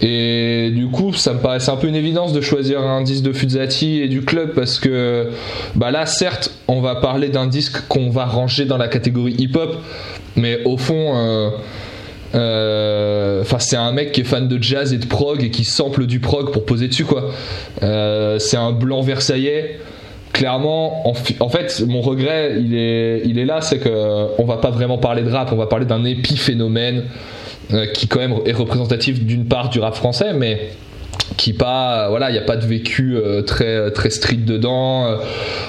Et 0.00 0.70
du 0.74 0.88
coup 0.88 1.12
ça 1.12 1.32
me 1.34 1.38
paraissait 1.40 1.70
un 1.70 1.76
peu 1.76 1.86
une 1.86 1.94
évidence 1.96 2.32
de 2.32 2.40
choisir 2.40 2.80
un 2.80 3.02
disque 3.02 3.22
de 3.24 3.32
Fuzzati 3.32 4.00
et 4.00 4.08
du 4.08 4.22
club 4.22 4.52
parce 4.54 4.78
que 4.80 5.28
bah 5.76 5.90
là 5.92 6.06
certes 6.06 6.50
on 6.66 6.80
va 6.80 6.96
parler 6.96 7.28
d'un 7.28 7.46
disque 7.46 7.86
qu'on 7.88 8.10
va 8.10 8.24
ranger 8.26 8.64
dans 8.64 8.78
la 8.78 8.88
catégorie 8.88 9.34
hip 9.38 9.52
hop 9.54 9.76
mais 10.36 10.64
au 10.64 10.76
fond 10.76 11.52
euh, 12.34 13.42
Enfin, 13.42 13.58
c'est 13.58 13.76
un 13.76 13.92
mec 13.92 14.12
qui 14.12 14.20
est 14.20 14.24
fan 14.24 14.48
de 14.48 14.62
jazz 14.62 14.92
et 14.92 14.98
de 14.98 15.06
prog 15.06 15.42
et 15.42 15.50
qui 15.50 15.64
sample 15.64 16.06
du 16.06 16.20
prog 16.20 16.52
pour 16.52 16.64
poser 16.64 16.88
dessus, 16.88 17.04
quoi. 17.04 17.30
Euh, 17.82 18.38
c'est 18.38 18.56
un 18.56 18.72
blanc 18.72 19.02
versaillais. 19.02 19.78
Clairement, 20.32 21.06
en, 21.06 21.48
fait, 21.48 21.84
mon 21.86 22.00
regret, 22.00 22.56
il 22.58 22.74
est, 22.74 23.20
il 23.26 23.38
est 23.38 23.44
là, 23.44 23.60
c'est 23.60 23.78
que 23.78 24.28
on 24.38 24.44
va 24.44 24.56
pas 24.56 24.70
vraiment 24.70 24.96
parler 24.96 25.22
de 25.22 25.30
rap, 25.30 25.52
on 25.52 25.56
va 25.56 25.66
parler 25.66 25.84
d'un 25.84 26.04
épiphénomène 26.04 27.04
euh, 27.74 27.86
qui 27.86 28.08
quand 28.08 28.20
même 28.20 28.36
est 28.46 28.52
représentatif 28.52 29.22
d'une 29.22 29.44
part 29.44 29.68
du 29.68 29.78
rap 29.78 29.94
français, 29.94 30.32
mais 30.32 30.70
qui 31.36 31.52
pas 31.52 32.08
voilà 32.08 32.30
il 32.30 32.32
n'y 32.32 32.38
a 32.38 32.42
pas 32.42 32.56
de 32.56 32.66
vécu 32.66 33.16
euh, 33.16 33.42
très 33.42 33.90
très 33.90 34.10
strict 34.10 34.44
dedans. 34.44 35.06
Euh, 35.06 35.16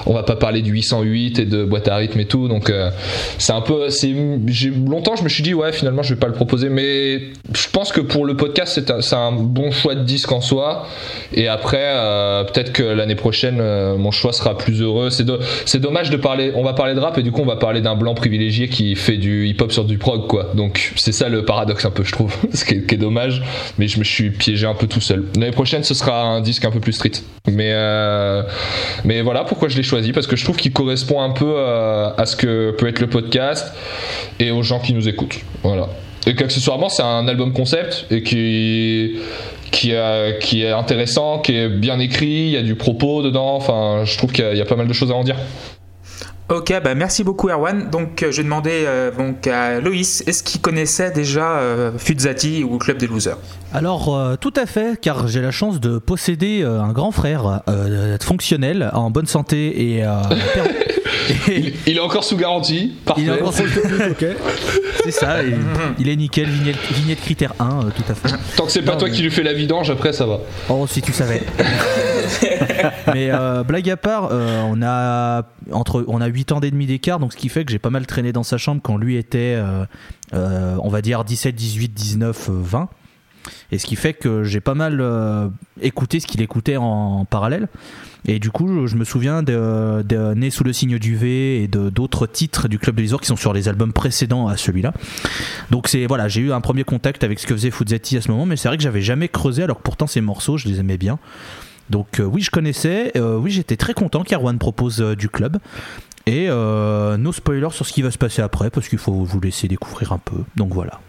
on 0.06 0.12
va 0.12 0.22
pas 0.22 0.36
parler 0.36 0.62
du 0.62 0.72
808 0.72 1.38
et 1.38 1.44
de 1.44 1.64
boîte 1.64 1.88
à 1.88 1.96
rythme 1.96 2.20
et 2.20 2.26
tout 2.26 2.48
donc 2.48 2.70
euh, 2.70 2.90
c'est 3.38 3.52
un 3.52 3.60
peu 3.60 3.90
c'est 3.90 4.14
j'ai 4.46 4.70
longtemps 4.70 5.16
je 5.16 5.24
me 5.24 5.28
suis 5.28 5.42
dit 5.42 5.54
ouais 5.54 5.72
finalement 5.72 6.02
je 6.02 6.14
vais 6.14 6.20
pas 6.20 6.26
le 6.26 6.32
proposer 6.32 6.68
mais 6.68 7.20
je 7.54 7.68
pense 7.72 7.92
que 7.92 8.00
pour 8.00 8.24
le 8.24 8.36
podcast 8.36 8.72
c'est 8.74 8.90
un, 8.90 9.00
c'est 9.00 9.16
un 9.16 9.32
bon 9.32 9.70
choix 9.70 9.94
de 9.94 10.02
disque 10.02 10.30
en 10.32 10.40
soi. 10.40 10.86
Et 11.32 11.48
après 11.48 11.82
euh, 11.82 12.44
peut-être 12.44 12.72
que 12.72 12.82
l'année 12.82 13.14
prochaine 13.14 13.62
mon 13.96 14.10
choix 14.10 14.32
sera 14.32 14.56
plus 14.56 14.80
heureux. 14.80 15.10
C'est 15.10 15.24
c'est 15.66 15.80
dommage 15.80 16.10
de 16.10 16.16
parler 16.16 16.52
on 16.54 16.62
va 16.62 16.74
parler 16.74 16.94
de 16.94 17.00
rap 17.00 17.18
et 17.18 17.22
du 17.22 17.32
coup 17.32 17.40
on 17.42 17.46
va 17.46 17.56
parler 17.56 17.80
d'un 17.80 17.94
blanc 17.94 18.14
privilégié 18.14 18.68
qui 18.68 18.94
fait 18.94 19.16
du 19.16 19.46
hip 19.46 19.56
hop 19.60 19.72
sur 19.72 19.84
du 19.84 19.98
prog 19.98 20.26
quoi. 20.26 20.52
Donc 20.54 20.92
c'est 20.96 21.12
ça 21.12 21.28
le 21.28 21.44
paradoxe 21.44 21.84
un 21.84 21.90
peu 21.90 22.04
je 22.04 22.12
trouve 22.12 22.34
ce 22.52 22.64
qui 22.64 22.74
est, 22.74 22.94
dommage 22.94 23.42
mais 23.78 23.88
je 23.88 23.98
me 23.98 24.04
suis 24.04 24.30
piégé 24.30 24.66
un 24.66 24.74
peu 24.74 24.86
tout 24.86 25.00
seul 25.00 25.24
prochaine 25.54 25.82
ce 25.84 25.94
sera 25.94 26.22
un 26.22 26.40
disque 26.42 26.64
un 26.64 26.70
peu 26.70 26.80
plus 26.80 26.92
street. 26.92 27.12
Mais 27.48 27.70
euh, 27.72 28.42
mais 29.04 29.22
voilà 29.22 29.44
pourquoi 29.44 29.68
je 29.68 29.76
l'ai 29.76 29.82
choisi 29.82 30.12
parce 30.12 30.26
que 30.26 30.36
je 30.36 30.44
trouve 30.44 30.56
qu'il 30.56 30.72
correspond 30.72 31.22
un 31.22 31.30
peu 31.30 31.54
euh, 31.56 32.10
à 32.16 32.26
ce 32.26 32.36
que 32.36 32.72
peut 32.72 32.86
être 32.88 33.00
le 33.00 33.08
podcast 33.08 33.72
et 34.38 34.50
aux 34.50 34.62
gens 34.62 34.80
qui 34.80 34.92
nous 34.92 35.08
écoutent. 35.08 35.38
Voilà. 35.62 35.88
Et 36.26 36.34
qu'accessoirement 36.34 36.88
c'est 36.88 37.02
un 37.02 37.26
album 37.28 37.52
concept 37.52 38.06
et 38.10 38.22
qui 38.22 39.16
qui, 39.70 39.94
a- 39.94 40.32
qui 40.40 40.62
est 40.62 40.70
intéressant, 40.70 41.38
qui 41.40 41.56
est 41.56 41.68
bien 41.68 41.98
écrit, 41.98 42.26
il 42.46 42.50
y 42.50 42.56
a 42.56 42.62
du 42.62 42.76
propos 42.76 43.22
dedans, 43.22 43.56
enfin 43.56 44.04
je 44.04 44.16
trouve 44.16 44.30
qu'il 44.32 44.48
y, 44.54 44.58
y 44.58 44.60
a 44.60 44.64
pas 44.64 44.76
mal 44.76 44.86
de 44.86 44.92
choses 44.92 45.10
à 45.10 45.14
en 45.14 45.24
dire. 45.24 45.36
Ok, 46.50 46.74
bah 46.84 46.94
merci 46.94 47.24
beaucoup 47.24 47.48
Erwan. 47.48 47.88
Donc 47.90 48.22
euh, 48.22 48.30
je 48.30 48.38
vais 48.38 48.42
demander 48.42 48.84
euh, 48.86 49.10
donc 49.10 49.46
à 49.46 49.80
Loïs, 49.80 50.22
est-ce 50.26 50.42
qu'il 50.42 50.60
connaissait 50.60 51.10
déjà 51.10 51.56
euh, 51.56 51.92
Fuzzati 51.96 52.64
ou 52.64 52.76
Club 52.76 52.98
des 52.98 53.06
Losers? 53.06 53.38
Alors, 53.72 54.14
euh, 54.14 54.36
tout 54.36 54.52
à 54.54 54.66
fait, 54.66 55.00
car 55.00 55.26
j'ai 55.26 55.40
la 55.40 55.50
chance 55.50 55.80
de 55.80 55.98
posséder 55.98 56.62
euh, 56.62 56.82
un 56.82 56.92
grand 56.92 57.12
frère 57.12 57.62
euh, 57.68 58.18
fonctionnel, 58.20 58.90
en 58.92 59.10
bonne 59.10 59.26
santé 59.26 59.96
et. 59.96 60.04
Il, 61.48 61.72
il 61.86 61.96
est 61.96 62.00
encore 62.00 62.24
sous 62.24 62.36
garantie, 62.36 62.94
parfait. 63.04 63.22
il 63.22 63.28
est 63.28 63.40
encore- 63.42 63.54
ok. 64.10 64.26
C'est 65.04 65.10
ça, 65.10 65.42
et- 65.44 65.54
il 65.98 66.08
est 66.08 66.16
nickel, 66.16 66.46
vignette, 66.48 66.76
vignette 66.92 67.20
critère 67.20 67.52
1, 67.58 67.64
euh, 67.64 67.90
tout 67.94 68.02
à 68.10 68.14
fait. 68.14 68.34
Tant 68.56 68.66
que 68.66 68.72
c'est 68.72 68.82
pas 68.82 68.92
Non, 68.92 68.98
toi 68.98 69.08
mais- 69.08 69.14
qui 69.14 69.22
lui 69.22 69.30
fais 69.30 69.42
la 69.42 69.52
vidange, 69.52 69.90
après 69.90 70.12
ça 70.12 70.26
va. 70.26 70.38
Oh, 70.68 70.86
si 70.86 71.02
tu 71.02 71.12
savais. 71.12 71.42
Mais 73.12 73.30
euh, 73.30 73.62
blague 73.64 73.88
à 73.90 73.96
part, 73.96 74.28
euh, 74.32 74.62
on 74.68 74.82
a 74.82 75.42
entre 75.72 76.04
on 76.08 76.20
a 76.20 76.26
8 76.26 76.52
ans 76.52 76.60
et 76.60 76.70
demi 76.70 76.86
d'écart, 76.86 77.18
donc 77.18 77.32
ce 77.32 77.36
qui 77.38 77.48
fait 77.48 77.64
que 77.64 77.70
j'ai 77.72 77.78
pas 77.78 77.90
mal 77.90 78.06
traîné 78.06 78.32
dans 78.32 78.42
sa 78.42 78.58
chambre 78.58 78.80
quand 78.82 78.96
lui 78.96 79.16
était, 79.16 79.54
euh, 79.56 79.84
euh, 80.34 80.76
on 80.82 80.88
va 80.88 81.00
dire 81.02 81.24
17, 81.24 81.54
18, 81.54 81.92
19, 81.92 82.48
euh, 82.48 82.52
20. 82.62 82.88
Et 83.72 83.78
ce 83.78 83.84
qui 83.86 83.96
fait 83.96 84.14
que 84.14 84.42
j'ai 84.42 84.60
pas 84.60 84.74
mal 84.74 85.00
euh, 85.00 85.48
écouté 85.82 86.18
ce 86.20 86.26
qu'il 86.26 86.40
écoutait 86.40 86.76
en, 86.78 87.26
parallèle. 87.26 87.68
Et 88.26 88.38
du 88.38 88.50
coup, 88.50 88.86
je 88.86 88.96
me 88.96 89.04
souviens 89.04 89.42
de, 89.42 90.34
Né 90.34 90.50
sous 90.50 90.64
le 90.64 90.72
signe 90.72 90.98
du 90.98 91.16
V 91.16 91.62
et 91.62 91.68
d'autres 91.68 92.26
titres 92.26 92.68
du 92.68 92.78
Club 92.78 92.96
de 92.96 93.02
l'Isor 93.02 93.20
qui 93.20 93.26
sont 93.26 93.36
sur 93.36 93.52
les 93.52 93.68
albums 93.68 93.92
précédents 93.92 94.48
à 94.48 94.56
celui-là. 94.56 94.92
Donc 95.70 95.88
c'est 95.88 96.06
voilà, 96.06 96.28
j'ai 96.28 96.40
eu 96.40 96.52
un 96.52 96.60
premier 96.60 96.84
contact 96.84 97.24
avec 97.24 97.38
ce 97.38 97.46
que 97.46 97.54
faisait 97.54 97.70
Fuzzetti 97.70 98.16
à 98.16 98.20
ce 98.20 98.30
moment, 98.30 98.46
mais 98.46 98.56
c'est 98.56 98.68
vrai 98.68 98.76
que 98.76 98.82
j'avais 98.82 99.02
jamais 99.02 99.28
creusé 99.28 99.62
alors 99.62 99.78
pourtant 99.78 100.06
ces 100.06 100.20
morceaux, 100.20 100.56
je 100.56 100.68
les 100.68 100.80
aimais 100.80 100.96
bien. 100.96 101.18
Donc 101.90 102.20
euh, 102.20 102.24
oui, 102.24 102.40
je 102.40 102.50
connaissais, 102.50 103.12
euh, 103.16 103.36
oui, 103.36 103.50
j'étais 103.50 103.76
très 103.76 103.94
content 103.94 104.22
qu'Arwan 104.22 104.58
propose 104.58 105.02
euh, 105.02 105.14
du 105.14 105.28
club. 105.28 105.58
Et 106.26 106.46
euh, 106.48 107.18
no 107.18 107.32
spoilers 107.32 107.72
sur 107.72 107.86
ce 107.86 107.92
qui 107.92 108.00
va 108.00 108.10
se 108.10 108.16
passer 108.16 108.40
après 108.40 108.70
parce 108.70 108.88
qu'il 108.88 108.98
faut 108.98 109.12
vous 109.12 109.40
laisser 109.40 109.68
découvrir 109.68 110.12
un 110.12 110.18
peu. 110.18 110.38
Donc 110.56 110.72
voilà. 110.72 111.00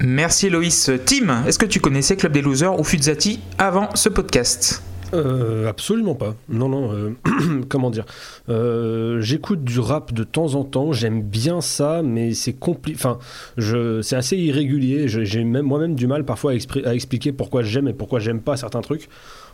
Merci 0.00 0.50
Loïs. 0.50 0.90
Tim, 1.06 1.44
est-ce 1.46 1.58
que 1.58 1.66
tu 1.66 1.78
connaissais 1.78 2.16
Club 2.16 2.32
des 2.32 2.42
Losers 2.42 2.78
ou 2.80 2.82
Fuzzati 2.82 3.38
avant 3.58 3.94
ce 3.94 4.08
podcast? 4.08 4.82
Euh, 5.14 5.68
absolument 5.68 6.14
pas. 6.14 6.34
Non, 6.48 6.68
non. 6.68 6.92
euh, 6.92 7.10
comment 7.68 7.90
dire 7.90 8.04
Euh, 8.48 9.20
J'écoute 9.20 9.64
du 9.64 9.78
rap 9.80 10.12
de 10.12 10.24
temps 10.24 10.54
en 10.54 10.64
temps. 10.64 10.92
J'aime 10.92 11.22
bien 11.22 11.60
ça, 11.60 12.02
mais 12.02 12.34
c'est 12.34 12.52
compliqué. 12.52 12.96
Enfin, 12.98 13.18
je, 13.56 14.02
c'est 14.02 14.16
assez 14.16 14.36
irrégulier. 14.36 15.08
J'ai 15.08 15.44
même 15.44 15.66
moi-même 15.66 15.94
du 15.94 16.06
mal 16.06 16.24
parfois 16.24 16.52
à, 16.52 16.54
expri- 16.54 16.84
à 16.86 16.94
expliquer 16.94 17.32
pourquoi 17.32 17.62
j'aime 17.62 17.88
et 17.88 17.92
pourquoi 17.94 18.18
j'aime 18.20 18.40
pas 18.40 18.56
certains 18.56 18.80
trucs. 18.80 19.08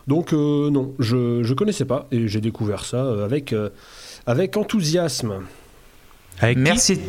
Donc 0.06 0.32
euh, 0.32 0.70
non, 0.70 0.94
je 0.98 1.42
je 1.42 1.54
connaissais 1.54 1.84
pas 1.84 2.06
et 2.10 2.26
j'ai 2.26 2.40
découvert 2.40 2.84
ça 2.86 3.22
avec 3.22 3.52
euh, 3.52 3.68
avec 4.26 4.56
enthousiasme. 4.56 5.34
Avec 6.40 6.56
qui 6.56 6.62
Merci. 6.62 7.00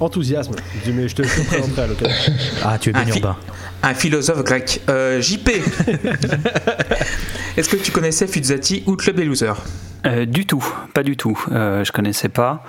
Enthousiasme. 0.00 0.54
Je, 0.84 0.92
mais 0.92 1.08
je 1.08 1.14
te, 1.14 1.22
je 1.22 1.40
te 1.40 1.46
présenterai 1.46 1.82
à 1.82 1.86
l'occasion. 1.86 2.32
Ah, 2.64 2.78
tu 2.78 2.90
es 2.90 2.92
bien 2.92 3.02
Un 3.02 3.06
urbain. 3.06 3.36
Un 3.82 3.94
philosophe 3.94 4.42
grec. 4.42 4.80
Euh, 4.88 5.20
JP. 5.20 5.48
est-ce 7.56 7.68
que 7.68 7.76
tu 7.76 7.92
connaissais 7.92 8.26
Fuzzati 8.26 8.82
ou 8.86 8.96
Club 8.96 9.16
des 9.16 9.24
Losers? 9.24 9.62
Euh, 10.06 10.26
du 10.26 10.46
tout, 10.46 10.64
pas 10.92 11.02
du 11.02 11.16
tout. 11.16 11.38
Euh, 11.52 11.84
je 11.84 11.92
connaissais 11.92 12.28
pas. 12.28 12.64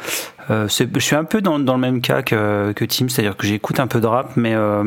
Euh, 0.49 0.67
je 0.69 0.99
suis 0.99 1.15
un 1.15 1.23
peu 1.23 1.41
dans, 1.41 1.59
dans 1.59 1.75
le 1.75 1.81
même 1.81 2.01
cas 2.01 2.21
que, 2.21 2.71
que 2.73 2.85
Tim, 2.85 3.09
c'est-à-dire 3.09 3.35
que 3.35 3.47
j'écoute 3.47 3.79
un 3.79 3.87
peu 3.87 3.99
de 3.99 4.07
rap, 4.07 4.31
mais 4.35 4.53
euh, 4.53 4.83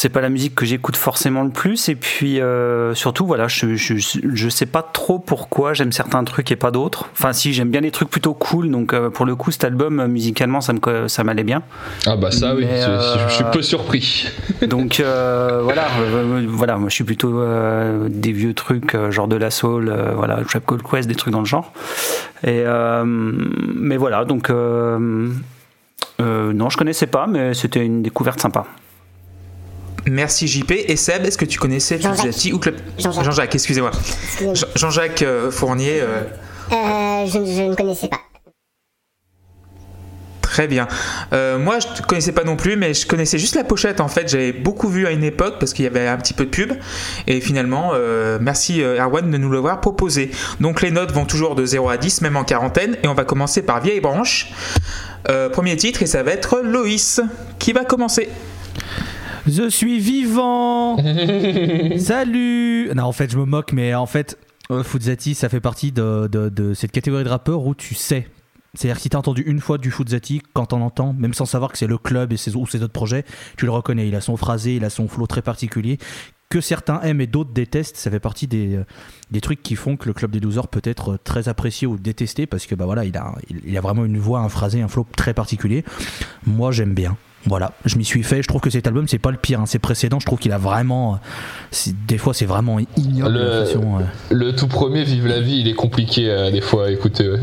c'est 0.00 0.10
pas 0.10 0.20
la 0.20 0.28
musique 0.28 0.54
que 0.54 0.64
j'écoute 0.64 0.94
forcément 0.94 1.42
le 1.42 1.50
plus. 1.50 1.88
Et 1.88 1.96
puis 1.96 2.40
euh, 2.40 2.94
surtout, 2.94 3.26
voilà, 3.26 3.48
je, 3.48 3.74
je, 3.74 3.94
je 3.98 4.48
sais 4.48 4.66
pas 4.66 4.82
trop 4.82 5.18
pourquoi 5.18 5.74
j'aime 5.74 5.90
certains 5.90 6.22
trucs 6.22 6.52
et 6.52 6.56
pas 6.56 6.70
d'autres. 6.70 7.08
Enfin, 7.12 7.32
si 7.32 7.52
j'aime 7.52 7.70
bien 7.70 7.80
les 7.80 7.90
trucs 7.90 8.08
plutôt 8.08 8.32
cool, 8.32 8.70
donc 8.70 8.92
euh, 8.92 9.10
pour 9.10 9.26
le 9.26 9.34
coup, 9.34 9.50
cet 9.50 9.64
album 9.64 9.98
euh, 9.98 10.06
musicalement, 10.06 10.60
ça 10.60 10.72
me 10.72 11.08
ça 11.08 11.24
m'allait 11.24 11.42
bien. 11.42 11.64
Ah 12.06 12.14
bah 12.14 12.30
ça 12.30 12.54
oui, 12.54 12.64
Mais, 12.64 12.80
je, 12.80 13.34
suis 13.34 13.44
peu 13.52 13.60
surpris. 13.60 14.28
Donc 14.68 15.00
voilà, 15.00 15.88
voilà, 16.46 16.76
moi 16.76 16.88
je 16.88 16.94
suis 16.94 17.04
plutôt 17.04 17.42
des 18.08 18.32
vieux 18.32 18.54
trucs 18.54 18.96
genre 19.10 19.26
de 19.26 19.36
la 19.36 19.50
soul, 19.50 19.92
voilà, 20.14 20.38
Trap 20.44 20.64
Call 20.64 20.82
Quest, 20.82 21.08
des 21.08 21.16
trucs 21.16 21.32
dans 21.32 21.40
le 21.40 21.46
genre. 21.46 21.72
Et 22.46 22.62
mais 23.44 23.96
voilà, 23.96 24.24
donc 24.24 24.50
non, 24.50 25.32
je 26.70 26.76
connaissais 26.76 27.08
pas, 27.08 27.26
mais 27.26 27.54
c'était 27.54 27.84
une 27.84 28.02
découverte 28.02 28.40
sympa. 28.40 28.64
Merci 30.06 30.48
JP. 30.48 30.72
Et 30.72 30.96
Seb, 30.96 31.24
est-ce 31.26 31.38
que 31.38 31.44
tu 31.44 31.58
connaissais 31.58 31.98
ou 32.52 32.58
Club 32.58 32.76
Jean-Jacques. 32.98 33.54
Excusez-moi. 33.54 33.90
Excusez-moi. 34.24 34.54
Jean- 34.54 34.66
Jean-Jacques 34.76 35.22
euh, 35.22 35.50
Fournier. 35.50 36.00
euh, 36.00 36.22
Euh, 36.72 37.26
je, 37.26 37.32
je 37.32 37.62
ne 37.70 37.74
connaissais 37.74 38.08
pas. 38.08 38.20
Très 40.42 40.66
bien. 40.66 40.88
Euh, 41.32 41.58
moi, 41.58 41.78
je 41.78 42.02
ne 42.02 42.06
connaissais 42.06 42.32
pas 42.32 42.42
non 42.42 42.56
plus, 42.56 42.76
mais 42.76 42.92
je 42.94 43.06
connaissais 43.06 43.38
juste 43.38 43.54
la 43.54 43.62
pochette. 43.64 44.00
En 44.00 44.08
fait, 44.08 44.28
j'avais 44.28 44.52
beaucoup 44.52 44.88
vu 44.88 45.06
à 45.06 45.10
une 45.12 45.22
époque 45.22 45.56
parce 45.60 45.72
qu'il 45.72 45.84
y 45.84 45.88
avait 45.88 46.08
un 46.08 46.16
petit 46.16 46.34
peu 46.34 46.46
de 46.46 46.50
pub. 46.50 46.72
Et 47.26 47.40
finalement, 47.40 47.92
merci 48.40 48.80
Erwan 48.80 49.30
de 49.30 49.36
nous 49.36 49.52
l'avoir 49.52 49.80
proposé. 49.80 50.30
Donc, 50.60 50.80
les 50.82 50.90
notes 50.90 51.12
vont 51.12 51.26
toujours 51.26 51.54
de 51.54 51.64
0 51.64 51.88
à 51.90 51.96
10, 51.96 52.22
même 52.22 52.36
en 52.36 52.44
quarantaine. 52.44 52.96
Et 53.04 53.08
on 53.08 53.14
va 53.14 53.24
commencer 53.24 53.62
par 53.62 53.80
Vieille 53.80 54.00
Branche. 54.00 54.50
Premier 55.52 55.76
titre, 55.76 56.02
et 56.02 56.06
ça 56.06 56.22
va 56.24 56.32
être 56.32 56.60
Loïs 56.60 57.20
qui 57.60 57.72
va 57.72 57.84
commencer? 57.84 58.28
Je 59.46 59.68
suis 59.68 59.98
vivant 59.98 60.96
Salut 61.98 62.90
Non, 62.94 63.04
en 63.04 63.12
fait, 63.12 63.30
je 63.30 63.38
me 63.38 63.44
moque, 63.44 63.72
mais 63.72 63.94
en 63.94 64.06
fait, 64.06 64.38
euh, 64.70 64.82
Fuzzati, 64.82 65.34
ça 65.34 65.48
fait 65.48 65.60
partie 65.60 65.92
de, 65.92 66.28
de- 66.30 66.48
de 66.48 66.74
cette 66.74 66.92
catégorie 66.92 67.24
de 67.24 67.28
rappeurs 67.28 67.64
où 67.66 67.74
tu 67.74 67.94
sais. 67.94 68.28
C'est-à-dire 68.74 68.96
que 68.96 69.02
si 69.02 69.08
t'as 69.08 69.18
entendu 69.18 69.42
une 69.46 69.60
fois 69.60 69.78
du 69.78 69.90
Fuzzati, 69.90 70.42
quand 70.52 70.66
t'en 70.66 70.80
entends, 70.82 71.12
même 71.14 71.34
sans 71.34 71.46
savoir 71.46 71.72
que 71.72 71.78
c'est 71.78 71.86
le 71.86 71.98
club 71.98 72.32
et 72.32 72.36
ses, 72.36 72.54
ou 72.54 72.66
ses 72.66 72.82
autres 72.82 72.92
projets, 72.92 73.24
tu 73.56 73.64
le 73.64 73.70
reconnais. 73.72 74.06
Il 74.08 74.14
a 74.14 74.20
son 74.20 74.36
phrasé, 74.36 74.76
il 74.76 74.84
a 74.84 74.90
son 74.90 75.08
flow 75.08 75.26
très 75.26 75.42
particulier. 75.42 75.98
Que 76.50 76.60
certains 76.62 77.00
aiment 77.02 77.20
et 77.20 77.26
d'autres 77.26 77.50
détestent, 77.52 77.96
ça 77.98 78.10
fait 78.10 78.20
partie 78.20 78.46
des, 78.46 78.76
euh, 78.76 78.84
des 79.30 79.40
trucs 79.42 79.62
qui 79.62 79.74
font 79.76 79.96
que 79.96 80.06
le 80.06 80.14
club 80.14 80.30
des 80.30 80.40
losers 80.40 80.68
peut 80.68 80.80
être 80.84 81.18
très 81.22 81.48
apprécié 81.48 81.86
ou 81.86 81.98
détesté 81.98 82.46
parce 82.46 82.64
que 82.66 82.74
bah 82.74 82.86
voilà, 82.86 83.04
il 83.04 83.14
a, 83.18 83.34
il, 83.50 83.60
il 83.66 83.76
a 83.76 83.80
vraiment 83.82 84.04
une 84.06 84.18
voix, 84.18 84.40
un 84.40 84.48
phrasé, 84.48 84.80
un 84.80 84.88
flow 84.88 85.06
très 85.16 85.34
particulier. 85.34 85.84
Moi, 86.46 86.72
j'aime 86.72 86.94
bien. 86.94 87.16
Voilà, 87.46 87.72
je 87.84 87.96
m'y 87.96 88.04
suis 88.04 88.22
fait. 88.24 88.42
Je 88.42 88.48
trouve 88.48 88.60
que 88.60 88.68
cet 88.68 88.86
album, 88.86 89.06
c'est 89.08 89.18
pas 89.18 89.30
le 89.30 89.36
pire. 89.36 89.60
Hein. 89.60 89.66
Ses 89.66 89.78
précédents, 89.78 90.18
je 90.20 90.26
trouve 90.26 90.38
qu'il 90.38 90.52
a 90.52 90.58
vraiment. 90.58 91.18
c'est- 91.70 91.94
Des 92.06 92.18
fois, 92.18 92.34
c'est 92.34 92.44
vraiment 92.46 92.78
ignoble. 92.96 93.32
Le- 93.34 93.44
la 93.60 93.64
façon, 93.64 93.98
euh, 94.00 94.02
Le 94.34 94.54
tout 94.54 94.66
premier, 94.68 95.04
Vive 95.04 95.26
la 95.26 95.40
vie, 95.40 95.60
il 95.60 95.68
est 95.68 95.74
compliqué 95.74 96.28
euh, 96.28 96.50
des 96.50 96.60
fois 96.60 96.86
à 96.86 96.90
écouter. 96.90 97.28
ouais. 97.28 97.38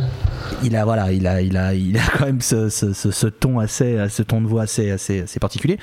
il 0.63 0.75
a 0.75 0.85
voilà, 0.85 1.11
il 1.11 1.25
a, 1.27 1.41
il 1.41 1.57
a, 1.57 1.73
il 1.73 1.97
a 1.97 2.01
quand 2.17 2.25
même 2.25 2.41
ce, 2.41 2.69
ce- 2.69 2.93
ce- 2.93 3.11
ce 3.11 3.27
ton 3.27 3.59
assez, 3.59 3.97
ce 4.09 4.21
ton 4.21 4.41
de 4.41 4.47
voix 4.47 4.63
assez, 4.63 4.91
assez, 4.91 5.21
assez 5.23 5.39
particulier. 5.39 5.77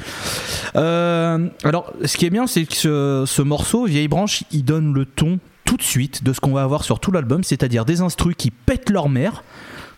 Euh, 0.76 1.48
alors, 1.64 1.92
ce 2.04 2.16
qui 2.16 2.26
est 2.26 2.30
bien, 2.30 2.46
c'est 2.46 2.64
que 2.64 2.74
ce, 2.76 3.24
ce 3.26 3.42
morceau, 3.42 3.86
Vieille 3.86 4.08
Branche, 4.08 4.44
il 4.52 4.64
donne 4.64 4.92
le 4.94 5.04
ton 5.04 5.38
tout 5.64 5.76
de 5.76 5.82
suite 5.82 6.22
de 6.24 6.32
ce 6.32 6.40
qu'on 6.40 6.52
va 6.52 6.62
avoir 6.62 6.84
sur 6.84 7.00
tout 7.00 7.12
l'album, 7.12 7.42
c'est-à-dire 7.44 7.84
des 7.84 8.00
instrus 8.00 8.34
qui 8.36 8.50
pètent 8.50 8.90
leur 8.90 9.08
mère. 9.08 9.42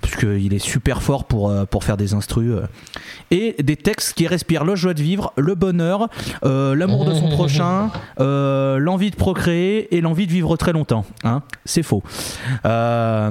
Parce 0.04 0.16
qu'il 0.16 0.52
est 0.52 0.58
super 0.58 1.02
fort 1.02 1.24
pour, 1.24 1.48
euh, 1.48 1.64
pour 1.64 1.82
faire 1.82 1.96
des 1.96 2.12
instrus. 2.12 2.52
euh. 2.52 2.66
Et 3.30 3.56
des 3.62 3.76
textes 3.76 4.12
qui 4.12 4.26
respirent 4.26 4.64
le 4.64 4.74
joie 4.76 4.92
de 4.92 5.02
vivre, 5.02 5.32
le 5.36 5.54
bonheur, 5.54 6.08
euh, 6.44 6.74
l'amour 6.74 7.06
de 7.06 7.14
son 7.14 7.28
prochain, 7.30 7.90
euh, 8.20 8.78
l'envie 8.78 9.10
de 9.10 9.16
procréer 9.16 9.96
et 9.96 10.02
l'envie 10.02 10.26
de 10.26 10.32
vivre 10.32 10.56
très 10.58 10.72
longtemps. 10.74 11.06
Hein 11.24 11.42
C'est 11.64 11.82
faux. 11.82 12.02
Euh, 12.66 13.30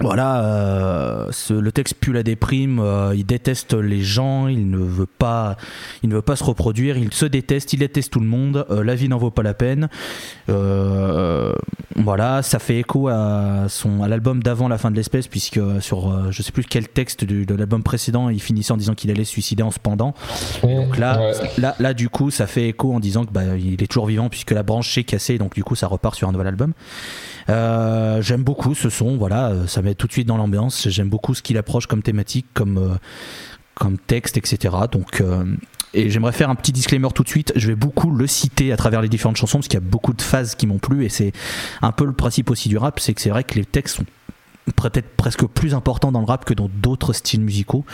voilà, 0.00 0.42
euh, 0.44 1.26
ce- 1.30 1.54
le 1.54 1.70
texte 1.72 1.94
pue 2.00 2.12
la 2.12 2.22
déprime, 2.22 2.78
euh, 2.80 3.14
il 3.14 3.24
déteste 3.24 3.74
les 3.74 4.02
gens, 4.02 4.48
il 4.48 4.68
ne 4.70 4.78
veut 4.78 5.06
pas, 5.06 5.56
il 6.02 6.08
ne 6.08 6.14
veut 6.16 6.22
pas 6.22 6.36
se 6.36 6.44
reproduire, 6.44 6.96
il 6.98 7.12
se 7.12 7.26
déteste, 7.26 7.72
il 7.72 7.78
déteste 7.78 8.12
tout 8.12 8.20
le 8.20 8.26
monde, 8.26 8.66
euh, 8.70 8.82
la 8.82 8.94
vie 8.94 9.08
n'en 9.08 9.18
vaut 9.18 9.30
pas 9.30 9.42
la 9.42 9.54
peine. 9.54 9.88
Voilà, 11.96 12.42
ça 12.42 12.58
fait 12.58 12.78
écho 12.80 13.06
à 13.08 13.66
son, 13.68 14.02
à 14.02 14.08
l'album 14.08 14.42
d'avant 14.42 14.66
la 14.68 14.78
fin 14.78 14.90
de 14.90 14.96
l'espèce, 14.96 15.28
puisque 15.28 15.60
sur, 15.80 16.32
je 16.32 16.42
sais 16.42 16.50
plus 16.50 16.64
quel 16.64 16.88
texte 16.88 17.24
de 17.24 17.54
l'album 17.54 17.82
précédent, 17.84 18.28
il 18.30 18.42
finissait 18.42 18.72
en 18.72 18.76
disant 18.76 18.94
qu'il 18.94 19.10
allait 19.10 19.24
se 19.24 19.30
suicider 19.30 19.62
en 19.62 19.70
se 19.70 19.78
pendant. 19.78 20.12
Donc 20.62 20.98
là, 20.98 21.20
Ouais. 21.20 21.32
là, 21.58 21.76
là, 21.78 21.94
du 21.94 22.08
coup, 22.08 22.30
ça 22.30 22.46
fait 22.48 22.68
écho 22.68 22.92
en 22.92 22.98
disant 23.00 23.24
que 23.24 23.30
bah, 23.32 23.56
il 23.56 23.80
est 23.82 23.86
toujours 23.86 24.06
vivant 24.06 24.28
puisque 24.28 24.50
la 24.50 24.62
branche 24.64 24.92
s'est 24.92 25.04
cassée, 25.04 25.38
donc 25.38 25.54
du 25.54 25.62
coup, 25.62 25.76
ça 25.76 25.86
repart 25.86 26.16
sur 26.16 26.28
un 26.28 26.32
nouvel 26.32 26.48
album. 26.48 26.72
J'aime 27.48 28.42
beaucoup 28.42 28.74
ce 28.74 28.90
son, 28.90 29.16
voilà, 29.16 29.52
ça 29.68 29.80
tout 29.92 30.06
de 30.06 30.12
suite 30.12 30.26
dans 30.26 30.38
l'ambiance. 30.38 30.88
J'aime 30.88 31.10
beaucoup 31.10 31.34
ce 31.34 31.42
qu'il 31.42 31.58
approche 31.58 31.86
comme 31.86 32.02
thématique, 32.02 32.46
comme 32.54 32.78
euh, 32.78 32.94
comme 33.74 33.98
texte, 33.98 34.36
etc. 34.36 34.74
Donc 34.90 35.20
euh, 35.20 35.44
et 35.92 36.10
j'aimerais 36.10 36.32
faire 36.32 36.50
un 36.50 36.54
petit 36.54 36.72
disclaimer 36.72 37.08
tout 37.14 37.22
de 37.22 37.28
suite. 37.28 37.52
Je 37.54 37.68
vais 37.68 37.74
beaucoup 37.74 38.10
le 38.10 38.26
citer 38.26 38.72
à 38.72 38.76
travers 38.76 39.02
les 39.02 39.08
différentes 39.08 39.36
chansons 39.36 39.58
parce 39.58 39.68
qu'il 39.68 39.78
y 39.78 39.82
a 39.82 39.86
beaucoup 39.86 40.12
de 40.12 40.22
phases 40.22 40.54
qui 40.54 40.66
m'ont 40.66 40.78
plu 40.78 41.04
et 41.04 41.08
c'est 41.08 41.32
un 41.82 41.92
peu 41.92 42.04
le 42.04 42.12
principe 42.12 42.50
aussi 42.50 42.68
du 42.68 42.78
rap, 42.78 42.98
c'est 43.00 43.14
que 43.14 43.20
c'est 43.20 43.30
vrai 43.30 43.44
que 43.44 43.54
les 43.54 43.64
textes 43.64 43.96
sont 43.96 44.04
peut-être 44.72 45.16
presque 45.16 45.46
plus 45.46 45.74
importants 45.74 46.12
dans 46.12 46.20
le 46.20 46.26
rap 46.26 46.44
que 46.44 46.54
dans 46.54 46.68
d'autres 46.72 47.12
styles 47.12 47.40
musicaux. 47.40 47.84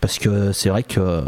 Parce 0.00 0.18
que 0.18 0.52
c'est 0.52 0.68
vrai 0.68 0.82
que 0.82 1.00
euh, 1.00 1.22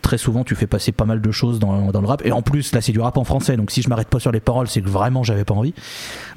très 0.00 0.18
souvent 0.18 0.44
tu 0.44 0.54
fais 0.54 0.66
passer 0.66 0.92
pas 0.92 1.04
mal 1.04 1.20
de 1.20 1.30
choses 1.32 1.58
dans, 1.58 1.90
dans 1.90 2.00
le 2.00 2.06
rap. 2.06 2.24
Et 2.24 2.32
en 2.32 2.42
plus 2.42 2.72
là 2.72 2.80
c'est 2.80 2.92
du 2.92 3.00
rap 3.00 3.16
en 3.16 3.24
français. 3.24 3.56
Donc 3.56 3.70
si 3.70 3.82
je 3.82 3.88
m'arrête 3.88 4.08
pas 4.08 4.20
sur 4.20 4.32
les 4.32 4.40
paroles 4.40 4.68
c'est 4.68 4.80
que 4.80 4.88
vraiment 4.88 5.22
j'avais 5.22 5.44
pas 5.44 5.54
envie. 5.54 5.74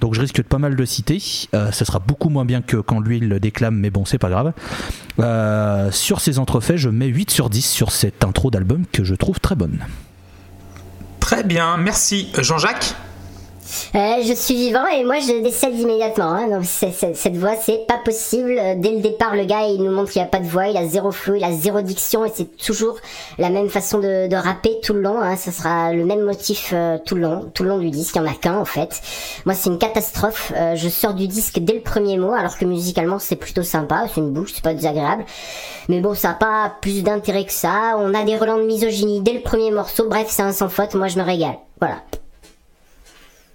Donc 0.02 0.14
je 0.16 0.22
risque 0.22 0.38
de 0.38 0.42
pas 0.44 0.58
mal 0.58 0.76
de 0.76 0.86
citer. 0.86 1.22
Euh, 1.54 1.72
ça 1.72 1.86
sera 1.86 2.00
beaucoup 2.00 2.30
moins 2.30 2.46
bien 2.46 2.62
que 2.62 2.78
quand 2.78 3.00
lui 3.00 3.18
il 3.18 3.30
le 3.30 3.40
déclame. 3.40 3.76
Mais 3.76 3.90
bon 3.90 4.06
c'est 4.06 4.18
pas 4.20 4.30
grave. 4.30 4.54
Euh, 5.20 5.92
sur 5.92 6.22
ces 6.22 6.40
entrefaits 6.40 6.78
je 6.78 6.90
mets 6.90 7.08
8 7.08 7.30
sur 7.32 7.50
10 7.50 7.62
sur 7.62 7.92
cette 7.92 8.24
intro 8.24 8.50
d'album 8.50 8.86
que 8.92 9.04
je 9.04 9.16
trouve 9.16 9.40
très 9.40 9.56
bonne. 9.56 9.80
Très 11.20 11.44
bien, 11.44 11.78
merci. 11.78 12.32
Jean-Jacques 12.38 12.96
Euh, 13.96 14.22
je 14.24 14.34
suis 14.34 14.56
vivant 14.56 14.86
et 14.88 15.04
moi 15.04 15.16
je 15.20 15.42
décède 15.42 15.78
immédiatement. 15.78 16.26
Hein. 16.32 16.48
Donc 16.50 16.66
c'est- 16.66 16.92
cette 17.16 17.36
voix, 17.38 17.56
c'est 17.56 17.86
pas 17.88 17.98
possible. 18.04 18.58
Euh, 18.60 18.76
Dès 18.78 18.92
le 18.92 19.00
départ, 19.02 19.36
le 19.36 19.46
gars, 19.46 19.68
il 19.68 19.82
nous 19.82 19.92
montre 19.92 20.12
qu'il 20.12 20.22
n'y 20.22 20.28
a 20.28 20.30
pas 20.30 20.40
de 20.40 20.46
voix, 20.48 20.68
il 20.68 20.78
a 20.78 20.86
zéro 20.86 21.12
flow, 21.12 21.36
il 21.36 21.44
a 21.44 21.52
zéro 21.52 21.82
diction 21.82 22.26
et 22.26 22.32
c'est 22.34 22.58
toujours 22.58 22.98
la 23.38 23.50
même 23.50 23.70
façon 23.70 24.00
de, 24.00 24.28
de 24.28 24.36
rapper 24.36 24.80
tout 24.84 24.94
le 24.94 25.02
long. 25.02 25.20
Hein. 25.20 25.36
Ça 25.36 25.52
sera 25.52 25.94
le 25.94 26.06
même 26.06 26.22
motif 26.22 26.72
euh, 26.74 26.98
tout 27.04 27.16
le 27.16 27.22
long, 27.22 27.50
tout 27.54 27.64
le 27.64 27.70
long 27.70 27.80
du 27.80 27.90
disque. 27.90 28.16
Il 28.16 28.20
y 28.20 28.22
en 28.22 28.28
a 28.32 28.36
qu'un 28.36 28.58
en 28.60 28.66
fait. 28.66 29.02
Moi, 29.46 29.56
c'est 29.56 29.70
une 29.70 29.78
catastrophe. 29.80 30.52
Euh, 30.56 30.76
je 30.76 30.90
sors 30.90 31.14
du 31.14 31.28
disque 31.28 31.60
dès 31.60 31.74
le 31.74 31.82
premier 31.82 32.18
mot, 32.18 32.34
alors 32.34 32.58
que 32.58 32.66
musicalement 32.66 33.20
c'est 33.20 33.36
plutôt 33.36 33.64
sympa. 33.64 34.06
C'est 34.14 34.20
une 34.22 34.32
bouche, 34.32 34.52
c'est 34.56 34.64
pas 34.64 34.74
désagréable. 34.74 35.26
Mais 35.90 36.00
bon, 36.02 36.14
ça 36.14 36.32
a 36.32 36.34
pas 36.34 36.74
plus 36.82 37.04
d'intérêt 37.04 37.46
que 37.46 37.54
ça. 37.54 37.96
On 37.98 38.14
a 38.14 38.24
des 38.24 38.38
relents 38.38 38.58
de 38.58 38.64
misogynie 38.66 39.22
dès 39.22 39.34
le 39.34 39.42
premier 39.42 39.72
morceau. 39.72 40.08
Bref, 40.10 40.28
c'est 40.30 40.44
un 40.44 40.52
sans 40.52 40.70
faute. 40.70 40.94
Moi, 40.96 41.08
je 41.08 41.18
me 41.18 41.24
régale. 41.24 41.58
Voilà. 41.80 41.98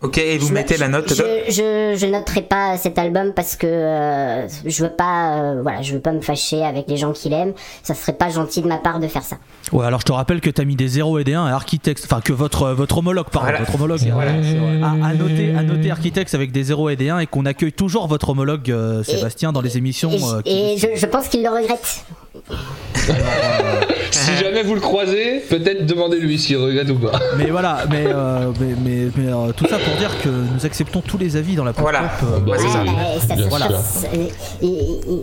Ok, 0.02 0.16
et 0.16 0.38
vous 0.38 0.48
Je- 0.48 0.52
mettez 0.54 0.78
la 0.78 0.88
note 0.88 1.10
je, 1.10 1.22
je, 1.52 1.94
je 1.98 2.06
noterai 2.06 2.40
pas 2.40 2.78
cet 2.78 2.96
album 2.98 3.32
parce 3.36 3.54
que 3.54 3.66
euh, 3.66 4.48
je 4.64 4.82
veux 4.84 4.90
pas 4.90 5.34
euh, 5.42 5.58
voilà 5.62 5.82
je 5.82 5.92
veux 5.92 6.00
pas 6.00 6.12
me 6.12 6.22
fâcher 6.22 6.64
avec 6.64 6.86
les 6.88 6.96
gens 6.96 7.12
qui 7.12 7.28
l'aiment 7.28 7.52
ça 7.82 7.92
serait 7.94 8.14
pas 8.14 8.30
gentil 8.30 8.62
de 8.62 8.66
ma 8.66 8.78
part 8.78 8.98
de 8.98 9.06
faire 9.08 9.22
ça 9.22 9.36
Ouais, 9.72 9.84
alors 9.84 10.00
je 10.00 10.06
te 10.06 10.12
rappelle 10.12 10.40
que 10.40 10.48
t'as 10.48 10.64
mis 10.64 10.74
des 10.74 10.88
0 10.88 11.18
et 11.18 11.24
des 11.24 11.34
1 11.34 11.44
à 11.44 11.52
Architects, 11.54 12.00
enfin 12.04 12.20
que 12.22 12.32
votre, 12.32 12.70
votre 12.70 12.96
homologue, 12.98 13.26
pardon, 13.30 13.48
Voilà. 13.50 13.58
votre 13.60 13.74
homologue 13.74 14.00
Voilà, 14.12 14.32
vrai. 14.32 14.80
a, 14.82 15.06
a 15.08 15.14
noté, 15.14 15.54
a 15.54 15.62
noté 15.62 15.90
Architects 15.90 16.34
avec 16.34 16.50
des 16.50 16.64
0 16.64 16.88
et 16.88 16.96
des 16.96 17.10
1 17.10 17.18
et 17.20 17.26
qu'on 17.26 17.44
accueille 17.44 17.72
toujours 17.72 18.08
votre 18.08 18.30
homologue 18.30 18.70
euh, 18.70 19.02
Sébastien 19.02 19.52
dans 19.52 19.60
les 19.60 19.76
émissions. 19.76 20.10
et, 20.10 20.24
euh, 20.24 20.42
qui- 20.42 20.50
et 20.50 20.76
je, 20.78 20.86
je 20.98 21.06
pense 21.06 21.28
qu'il 21.28 21.42
le 21.42 21.50
regrette 21.50 22.04
Si 24.12 24.36
jamais 24.36 24.62
vous 24.64 24.74
le 24.74 24.80
croisez, 24.80 25.40
peut-être 25.48 25.86
demandez-lui 25.86 26.36
s'il 26.38 26.56
regrette 26.56 26.90
ou 26.90 26.96
pas. 26.96 27.12
Mais 27.38 27.46
voilà, 27.46 27.78
mais, 27.88 28.04
euh, 28.08 28.50
mais, 28.60 28.74
mais- 28.84 29.10
mais, 29.16 29.32
euh, 29.32 29.52
tout 29.56 29.66
ça 29.68 29.78
pour 29.78 29.94
dire 29.96 30.10
que 30.22 30.28
nous 30.28 30.66
acceptons 30.66 31.00
tous 31.00 31.16
les 31.16 31.36
avis 31.36 31.54
dans 31.54 31.64
la 31.64 31.72
pop 31.72 31.82
Voilà. 31.82 32.10
euh, 32.24 32.40
Bah 32.40 32.54
c'est 32.58 32.68
ça. 32.68 32.84
ça, 33.28 33.36
ça, 33.80 34.08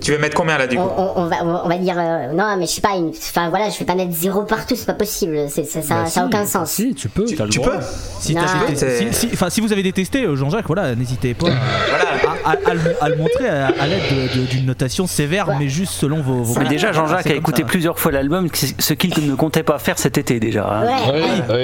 Tu 0.02 0.12
veux 0.12 0.18
mettre 0.20 0.36
combien 0.36 0.58
là 0.58 0.68
du 0.68 0.78
on, 0.78 0.88
coup 0.88 0.94
on- 0.98 1.22
on 1.24 1.26
va, 1.28 1.36
on 1.66 1.68
va 1.68 1.78
dire 1.78 1.96
euh, 1.98 2.32
non 2.34 2.56
mais 2.58 2.66
je 2.66 2.72
sais 2.72 2.82
pas 2.82 2.96
une- 2.96 3.10
enfin 3.10 3.50
voilà 3.50 3.70
je 3.70 3.78
vais 3.78 3.86
pas 3.86 3.96
mettre 3.96 4.14
zéro 4.14 4.44
partout 4.44 4.76
c'est 4.76 4.86
pas 4.86 4.94
possible 4.94 5.38
ça, 5.50 5.62
Bah 5.62 5.82
ça 5.84 6.02
a 6.02 6.06
si, 6.08 6.20
aucun 6.20 6.46
sens 6.46 6.72
Si, 6.72 6.94
tu 6.96 7.10
peux. 7.10 7.26
Tu, 7.26 7.36
le 7.36 7.44
peux 7.62 7.72
Si, 8.20 8.34
détesté- 8.34 9.12
si, 9.12 9.30
si- 9.50 9.62
vous 9.62 9.74
avez 9.74 9.84
détesté 9.84 10.26
Jean-Jacques, 10.34 10.68
voilà, 10.68 10.96
n'hésitez 10.96 11.34
pas 11.34 11.48
Voilà. 11.90 12.06
à, 12.46 12.52
à- 12.52 12.70
à 12.72 12.74
le, 12.74 12.82
à 13.04 13.10
le 13.10 13.16
montrer 13.18 13.50
à, 13.50 13.68
à 13.68 13.88
l'aide 13.88 14.02
de- 14.12 14.40
de- 14.42 14.46
d'une 14.46 14.66
notation 14.66 15.08
sévère, 15.08 15.50
Ouais. 15.50 15.56
mais 15.60 15.68
juste 15.68 15.94
selon 15.94 16.22
vos. 16.22 16.42
vos 16.44 16.60
Mais 16.60 16.68
déjà, 16.70 16.92
Jean-Jacques 16.94 17.17
C'est 17.24 17.32
a 17.34 17.36
écouté 17.36 17.62
ça. 17.64 17.68
plusieurs 17.68 18.00
fois 18.00 18.12
l'album, 18.12 18.48
ce 18.54 18.94
qu'il 18.94 19.28
ne 19.30 19.36
comptait 19.36 19.64
pas 19.64 19.80
faire 19.80 19.98
cet 20.00 20.18
été 20.18 20.40
déjà. 20.40 20.66
hein. 20.68 20.86
ouais, 21.12 21.22
Oui, 21.50 21.56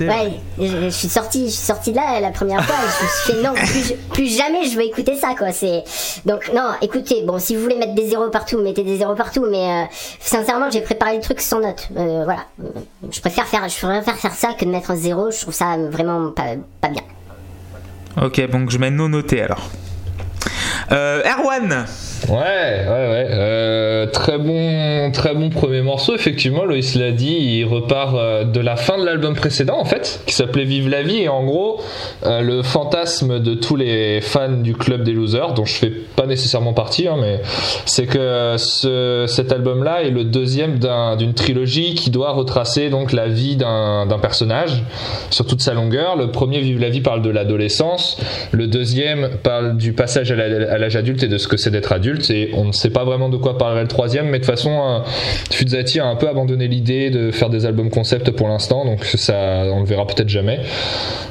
ouais. 0.00 0.06
Ouais, 0.08 0.32
je, 0.58 0.84
je 0.84 0.88
suis 0.90 1.08
sorti, 1.08 1.46
je 1.46 1.50
suis 1.52 1.64
sorti 1.66 1.90
de 1.92 1.96
là 1.96 2.20
la 2.20 2.30
première 2.30 2.64
fois. 2.64 2.74
et 2.76 2.88
Je 3.00 3.04
me 3.04 3.08
suis 3.08 3.32
fait 3.32 3.42
non, 3.42 3.54
plus, 3.54 3.94
plus 4.12 4.36
jamais 4.36 4.64
je 4.66 4.76
vais 4.76 4.86
écouter 4.86 5.16
ça 5.16 5.34
quoi. 5.38 5.52
C'est 5.52 5.84
donc 6.26 6.50
non, 6.54 6.70
écoutez, 6.82 7.22
bon, 7.24 7.38
si 7.38 7.54
vous 7.56 7.62
voulez 7.62 7.76
mettre 7.76 7.94
des 7.94 8.08
zéros 8.08 8.28
partout, 8.30 8.60
mettez 8.60 8.82
des 8.84 8.96
zéros 8.98 9.14
partout. 9.14 9.46
Mais 9.50 9.58
euh, 9.68 9.84
sincèrement, 10.20 10.70
j'ai 10.70 10.80
préparé 10.80 11.16
le 11.16 11.22
truc 11.22 11.40
sans 11.40 11.60
note. 11.60 11.88
Euh, 11.96 12.22
voilà, 12.24 12.44
je 13.10 13.20
préfère 13.20 13.46
faire, 13.46 13.68
je 13.68 13.76
préfère 13.86 14.16
faire 14.16 14.34
ça 14.34 14.48
que 14.58 14.64
de 14.64 14.70
mettre 14.70 14.90
un 14.90 14.96
zéro. 14.96 15.30
Je 15.30 15.40
trouve 15.40 15.54
ça 15.54 15.76
vraiment 15.90 16.30
pas, 16.30 16.54
pas 16.80 16.88
bien. 16.88 17.02
Ok, 18.22 18.40
donc 18.50 18.70
je 18.70 18.78
mets 18.78 18.90
non 18.90 19.08
noté 19.08 19.42
alors. 19.42 19.68
Euh, 20.92 21.22
Erwan 21.24 21.86
Ouais, 22.28 22.36
ouais, 22.36 22.86
ouais. 22.88 23.26
Euh, 23.30 24.06
très 24.06 24.38
bon, 24.38 25.10
très 25.12 25.34
bon 25.34 25.50
premier 25.50 25.82
morceau. 25.82 26.14
Effectivement, 26.14 26.64
Loïs 26.64 26.94
l'a 26.94 27.10
dit, 27.10 27.36
il 27.58 27.64
repart 27.66 28.14
euh, 28.16 28.44
de 28.44 28.60
la 28.60 28.76
fin 28.76 28.96
de 28.98 29.04
l'album 29.04 29.34
précédent, 29.34 29.76
en 29.78 29.84
fait, 29.84 30.20
qui 30.26 30.34
s'appelait 30.34 30.64
Vive 30.64 30.88
la 30.88 31.02
vie. 31.02 31.18
Et 31.22 31.28
en 31.28 31.44
gros, 31.44 31.82
euh, 32.24 32.40
le 32.40 32.62
fantasme 32.62 33.40
de 33.40 33.52
tous 33.54 33.76
les 33.76 34.22
fans 34.22 34.48
du 34.52 34.74
club 34.74 35.02
des 35.02 35.12
losers, 35.12 35.52
dont 35.52 35.66
je 35.66 35.74
fais 35.74 35.90
pas 35.90 36.24
nécessairement 36.26 36.72
partie, 36.72 37.08
hein, 37.08 37.16
mais 37.20 37.40
c'est 37.84 38.06
que 38.06 38.54
ce, 38.56 39.26
cet 39.28 39.52
album-là 39.52 40.02
est 40.04 40.10
le 40.10 40.24
deuxième 40.24 40.78
d'un- 40.78 41.16
d'une 41.16 41.34
trilogie 41.34 41.94
qui 41.94 42.10
doit 42.10 42.30
retracer 42.32 42.88
donc 42.88 43.12
la 43.12 43.28
vie 43.28 43.56
d'un 43.56 44.06
personnage 44.22 44.82
sur 45.30 45.46
toute 45.46 45.60
sa 45.60 45.74
longueur. 45.74 46.16
Le 46.16 46.30
premier, 46.30 46.60
Vive 46.60 46.80
la 46.80 46.88
vie, 46.88 47.02
parle 47.02 47.20
de 47.20 47.30
l'adolescence. 47.30 48.16
Le 48.52 48.66
deuxième 48.66 49.28
parle 49.42 49.76
du 49.76 49.92
passage 49.92 50.30
à 50.32 50.78
l'âge 50.78 50.96
adulte 50.96 51.22
et 51.22 51.28
de 51.28 51.36
ce 51.36 51.48
que 51.48 51.56
c'est 51.58 51.70
d'être 51.70 51.92
adulte. 51.92 52.13
Et 52.30 52.50
on 52.54 52.64
ne 52.64 52.72
sait 52.72 52.90
pas 52.90 53.04
vraiment 53.04 53.28
de 53.28 53.36
quoi 53.36 53.58
parlerait 53.58 53.82
le 53.82 53.88
troisième, 53.88 54.26
mais 54.26 54.38
de 54.38 54.44
toute 54.44 54.54
façon, 54.54 54.70
euh, 54.70 54.98
Fuzati 55.50 56.00
a 56.00 56.06
un 56.06 56.16
peu 56.16 56.28
abandonné 56.28 56.68
l'idée 56.68 57.10
de 57.10 57.30
faire 57.30 57.50
des 57.50 57.66
albums 57.66 57.90
concept 57.90 58.30
pour 58.30 58.48
l'instant, 58.48 58.84
donc 58.84 59.04
ça, 59.04 59.64
on 59.72 59.80
le 59.80 59.86
verra 59.86 60.06
peut-être 60.06 60.28
jamais. 60.28 60.60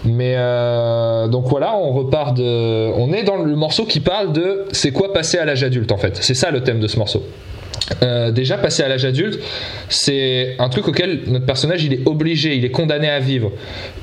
Mais 0.06 0.36
euh, 0.38 1.28
donc 1.28 1.48
voilà, 1.48 1.76
on 1.76 1.92
repart 1.94 2.36
de, 2.36 2.92
on 2.96 3.14
est 3.14 3.24
dans 3.24 3.38
le 3.38 3.56
morceau 3.56 3.86
qui 3.86 4.00
parle 4.00 4.34
de 4.34 4.66
c'est 4.72 4.92
quoi 4.92 5.14
passer 5.14 5.38
à 5.38 5.46
l'âge 5.46 5.64
adulte 5.64 5.92
en 5.92 5.98
fait. 5.98 6.18
C'est 6.22 6.34
ça 6.34 6.52
le 6.52 6.62
thème 6.62 6.80
de 6.80 6.88
ce 6.88 6.98
morceau. 6.98 7.24
Euh, 8.02 8.32
déjà 8.32 8.58
passer 8.58 8.84
à 8.84 8.88
l'âge 8.88 9.06
adulte, 9.06 9.40
c'est 9.90 10.56
un 10.60 10.70
truc 10.70 10.88
auquel 10.88 11.22
notre 11.28 11.46
personnage 11.46 11.84
il 11.84 11.94
est 11.94 12.08
obligé, 12.08 12.56
il 12.56 12.66
est 12.66 12.72
condamné 12.72 13.10
à 13.10 13.20
vivre. 13.20 13.52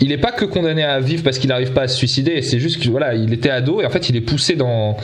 Il 0.00 0.09
n'est 0.09 0.18
pas 0.18 0.33
que 0.33 0.44
condamné 0.44 0.83
à 0.83 1.00
vivre 1.00 1.22
parce 1.22 1.38
qu'il 1.38 1.48
n'arrive 1.48 1.72
pas 1.72 1.83
à 1.83 1.88
se 1.88 1.96
suicider, 1.96 2.42
c'est 2.42 2.59
juste 2.59 2.83
que 2.83 2.88
voilà, 2.88 3.14
il 3.14 3.33
était 3.33 3.50
ado 3.50 3.81
et 3.81 3.87
en 3.87 3.90
fait 3.90 4.09
il 4.11 4.16
est 4.16 4.20
poussé 4.20 4.55
dans 4.55 4.96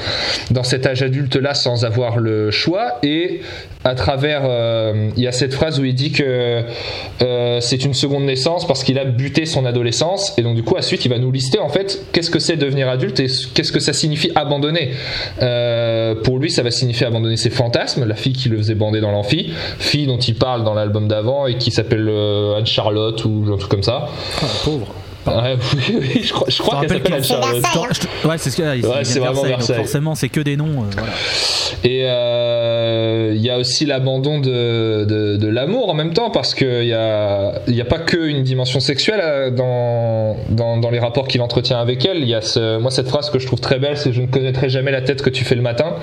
dans 0.51 0.63
cet 0.63 0.87
âge 0.87 1.03
adulte 1.03 1.37
là 1.37 1.55
sans 1.57 1.85
avoir 1.85 2.19
le 2.19 2.51
choix 2.51 2.99
et 3.03 3.41
à 3.85 3.95
travers 3.95 4.43
euh, 4.45 5.11
il 5.17 5.23
y 5.23 5.27
a 5.27 5.33
cette 5.33 5.55
phrase 5.55 5.79
où 5.79 5.85
il 5.85 5.95
dit 5.95 6.13
que 6.13 6.63
euh, 7.23 7.61
c'est 7.61 7.85
une 7.85 7.95
seconde 7.95 8.25
naissance 8.25 8.67
parce 8.67 8.83
qu'il 8.83 8.99
a 8.99 9.05
buté 9.05 9.47
son 9.47 9.65
adolescence 9.65 10.37
et 10.39 10.43
donc 10.43 10.57
du 10.57 10.63
coup 10.63 10.77
ensuite 10.77 11.05
il 11.05 11.09
va 11.09 11.19
nous 11.19 11.31
lister 11.31 11.59
en 11.59 11.69
fait 11.69 12.05
qu'est-ce 12.13 12.31
que 12.31 12.39
c'est 12.39 12.57
devenir 12.57 12.89
adulte 12.89 13.21
et 13.21 13.27
qu'est-ce 13.55 13.73
que 13.73 13.81
ça 13.81 13.93
signifie 13.93 14.31
abandonner. 14.35 14.91
Euh, 15.43 16.15
pour 16.15 16.39
lui 16.39 16.51
ça 16.51 16.63
va 16.63 16.71
signifier 16.71 17.07
abandonner 17.07 17.37
ses 17.37 17.51
fantasmes, 17.51 18.05
la 18.05 18.17
fille 18.17 18.33
qui 18.33 18.49
le 18.49 18.57
faisait 18.59 18.75
bander 18.75 19.01
dans 19.01 19.13
l'amphi, 19.13 19.53
fille 19.79 20.07
dont 20.07 20.19
il 20.19 20.35
parle 20.35 20.65
dans 20.65 20.75
l'album 20.75 21.09
d'avant 21.09 21.47
et 21.47 21.57
qui 21.57 21.71
s'appelle 21.71 22.09
euh, 22.09 22.59
Anne 22.59 22.67
Charlotte 22.67 23.25
ou 23.25 23.47
un 23.53 23.57
truc 23.57 23.71
comme 23.71 23.83
ça. 23.83 24.09
Ah, 24.43 24.47
pauvre. 24.65 24.87
Ouais, 25.27 25.57
oui, 25.75 25.97
oui, 26.15 26.23
je 26.23 26.33
crois, 26.33 26.47
je 26.49 26.59
crois 26.59 26.81
qu'elle 26.81 26.91
s'appelle 27.03 27.25
Charlotte. 27.25 28.09
Ouais, 28.25 28.39
c'est 28.39 28.51
ce 28.51 28.57
que 28.57 28.63
Ouais, 28.63 29.03
vraiment 29.21 29.43
donc 29.43 29.63
forcément, 29.63 30.15
c'est 30.15 30.29
que 30.29 30.41
des 30.41 30.57
noms. 30.57 30.85
euh, 30.85 30.91
voilà. 30.97 31.13
Et 31.85 32.03
euh, 32.05 32.86
il 33.33 33.41
y 33.41 33.51
a 33.51 33.59
aussi 33.59 33.87
l'abandon 33.87 34.41
de, 34.41 35.05
de, 35.05 35.49
l'amour 35.49 35.89
en 35.89 35.95
même 35.95 36.13
temps, 36.13 36.31
parce 36.31 36.55
qu'il 36.55 36.81
n'y 36.81 36.93
a, 36.93 37.55
y 37.69 37.81
a 37.81 37.85
pas 37.85 37.99
que 37.99 38.17
une 38.17 38.43
dimension 38.43 38.81
sexuelle 38.81 39.21
euh, 39.23 39.51
dans, 39.51 40.37
dans, 40.79 40.91
les 40.91 40.99
rapports 40.99 41.29
qu'il 41.29 41.41
entretient 41.43 41.79
avec 41.79 42.05
elle. 42.05 42.25
Y 42.25 42.35
a 42.35 42.41
ce, 42.41 42.79
moi 42.79 42.91
cette 42.91 43.09
phrase 43.09 43.31
que 43.31 43.39
je 43.39 43.47
trouve 43.47 43.61
très 43.61 43.79
belle, 43.79 43.97
c'est 43.97 44.13
je 44.13 44.21
ne 44.21 44.27
connaîtrai 44.27 44.69
jamais 44.69 44.91
la 44.91 45.03
tête 45.03 45.23
que 45.23 45.31
tu 45.31 45.45
fais 45.45 45.55
le 45.55 45.63
matin, 45.63 45.95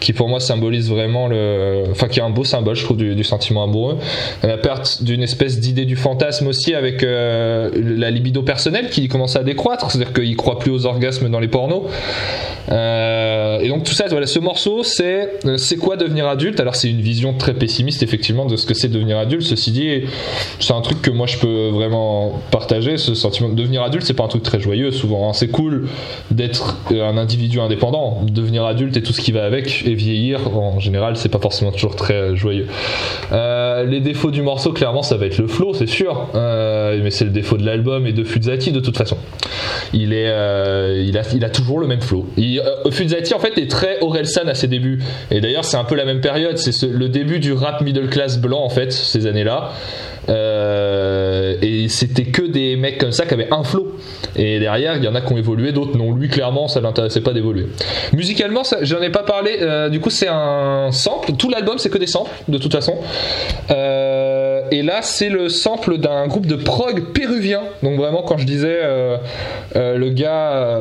qui 0.00 0.12
pour 0.12 0.28
moi 0.28 0.40
symbolise 0.40 0.90
vraiment 0.90 1.28
le, 1.28 1.84
enfin 1.90 2.08
qui 2.08 2.20
est 2.20 2.22
un 2.22 2.30
beau 2.30 2.44
symbole, 2.44 2.76
je 2.76 2.84
trouve, 2.84 2.96
du, 2.96 3.24
sentiment 3.24 3.64
amoureux. 3.64 3.98
La 4.42 4.58
perte 4.58 5.02
d'une 5.02 5.22
espèce 5.22 5.60
d'idée 5.60 5.84
du 5.84 5.96
fantasme 5.96 6.48
aussi 6.48 6.74
avec 6.74 7.02
euh, 7.02 7.70
la 7.74 8.10
libido 8.10 8.42
personnelle 8.42 8.90
qui 8.90 9.08
commence 9.08 9.36
à 9.36 9.44
décroître, 9.44 9.90
c'est-à-dire 9.90 10.12
qu'il 10.12 10.36
croit 10.36 10.58
plus 10.58 10.72
aux 10.72 10.86
orgasmes 10.86 11.28
dans 11.28 11.40
les 11.40 11.48
pornos. 11.48 11.84
Euh, 12.70 13.60
et 13.60 13.68
donc 13.68 13.84
tout 13.84 13.92
ça, 13.92 14.06
voilà, 14.08 14.26
ce 14.26 14.38
morceau, 14.38 14.82
c'est 14.82 15.30
euh, 15.44 15.56
c'est 15.56 15.76
quoi 15.76 15.96
devenir 15.96 16.26
adulte? 16.26 16.51
Alors 16.60 16.74
c'est 16.76 16.90
une 16.90 17.00
vision 17.00 17.34
très 17.34 17.54
pessimiste 17.54 18.02
effectivement 18.02 18.46
de 18.46 18.56
ce 18.56 18.66
que 18.66 18.74
c'est 18.74 18.88
devenir 18.88 19.18
adulte. 19.18 19.42
Ceci 19.42 19.70
dit, 19.72 20.02
c'est 20.60 20.72
un 20.72 20.80
truc 20.80 21.02
que 21.02 21.10
moi 21.10 21.26
je 21.26 21.38
peux 21.38 21.68
vraiment 21.68 22.40
partager. 22.50 22.96
Ce 22.96 23.14
sentiment 23.14 23.48
de 23.48 23.54
devenir 23.54 23.82
adulte, 23.82 24.04
c'est 24.04 24.14
pas 24.14 24.24
un 24.24 24.28
truc 24.28 24.42
très 24.42 24.60
joyeux 24.60 24.90
souvent. 24.90 25.28
hein. 25.28 25.32
C'est 25.32 25.48
cool 25.48 25.88
d'être 26.30 26.76
un 26.90 27.16
individu 27.16 27.60
indépendant. 27.60 28.22
Devenir 28.30 28.64
adulte 28.64 28.96
et 28.96 29.02
tout 29.02 29.12
ce 29.12 29.20
qui 29.20 29.32
va 29.32 29.44
avec 29.44 29.84
et 29.86 29.94
vieillir, 29.94 30.56
en 30.56 30.78
général, 30.80 31.16
c'est 31.16 31.28
pas 31.28 31.38
forcément 31.38 31.72
toujours 31.72 31.96
très 31.96 32.36
joyeux. 32.36 32.66
Euh, 33.32 33.84
les 33.84 34.00
défauts 34.00 34.30
du 34.30 34.42
morceau, 34.42 34.72
clairement, 34.72 35.02
ça 35.02 35.16
va 35.16 35.26
être 35.26 35.38
le 35.38 35.46
flow, 35.46 35.74
c'est 35.74 35.88
sûr. 35.88 36.28
Euh, 36.34 37.00
mais 37.02 37.10
c'est 37.10 37.24
le 37.24 37.30
défaut 37.30 37.56
de 37.56 37.64
l'album 37.64 38.06
et 38.06 38.12
de 38.12 38.24
Fuzati 38.24 38.72
de 38.72 38.80
toute 38.80 38.96
façon. 38.96 39.16
Il 39.92 40.12
est, 40.12 40.28
euh, 40.28 41.04
il 41.06 41.16
a, 41.18 41.22
il 41.34 41.44
a 41.44 41.50
toujours 41.50 41.78
le 41.78 41.86
même 41.86 42.00
flow. 42.00 42.26
Il, 42.36 42.62
Fuzati 42.90 43.34
en 43.34 43.38
fait 43.38 43.58
est 43.58 43.70
très 43.70 43.98
Orelsan 44.00 44.46
à 44.46 44.54
ses 44.54 44.68
débuts. 44.68 45.02
Et 45.30 45.40
d'ailleurs 45.40 45.64
c'est 45.64 45.76
un 45.76 45.84
peu 45.84 45.94
la 45.94 46.04
même 46.04 46.20
C'est 46.56 46.72
ce- 46.72 46.86
le 46.86 47.08
début 47.08 47.38
du 47.38 47.52
rap 47.52 47.80
middle 47.80 48.08
class 48.08 48.38
blanc 48.38 48.62
en 48.62 48.68
fait 48.70 48.92
ces 48.92 49.26
années-là. 49.26 49.70
Euh, 50.28 51.54
et 51.62 51.88
c'était 51.88 52.24
que 52.24 52.42
des 52.42 52.76
mecs 52.76 52.98
comme 52.98 53.10
ça 53.12 53.26
qui 53.26 53.34
avaient 53.34 53.52
un 53.52 53.64
flow. 53.64 53.96
Et 54.36 54.60
derrière, 54.60 54.96
il 54.96 55.04
y 55.04 55.08
en 55.08 55.14
a 55.16 55.20
qui 55.20 55.32
ont 55.32 55.36
évolué, 55.36 55.72
d'autres 55.72 55.96
non. 55.98 56.12
Lui, 56.12 56.28
clairement, 56.28 56.68
ça 56.68 56.80
l'intéressait 56.80 57.20
pas 57.22 57.32
d'évoluer. 57.32 57.66
Musicalement, 58.12 58.62
ça- 58.64 58.78
j'en 58.82 59.00
ai 59.02 59.10
pas 59.10 59.24
parlé. 59.24 59.56
euh, 59.60 59.88
du 59.88 59.98
coup, 60.00 60.10
c'est 60.10 60.28
un 60.28 60.90
sample. 60.92 61.32
Tout 61.36 61.50
l'album, 61.50 61.78
c'est 61.78 61.90
que 61.90 61.98
des 61.98 62.06
samples, 62.06 62.30
de 62.48 62.58
toute 62.58 62.72
façon. 62.72 62.94
Euh, 63.70 64.62
et 64.70 64.82
là, 64.82 65.00
c'est 65.02 65.28
le 65.28 65.48
sample 65.48 65.98
d'un 65.98 66.26
groupe 66.28 66.46
de 66.46 66.54
prog 66.56 67.12
péruvien. 67.12 67.60
Donc 67.82 67.96
vraiment, 67.98 68.22
quand 68.22 68.38
je 68.38 68.46
disais 68.46 68.78
le 69.74 70.08
gars 70.10 70.78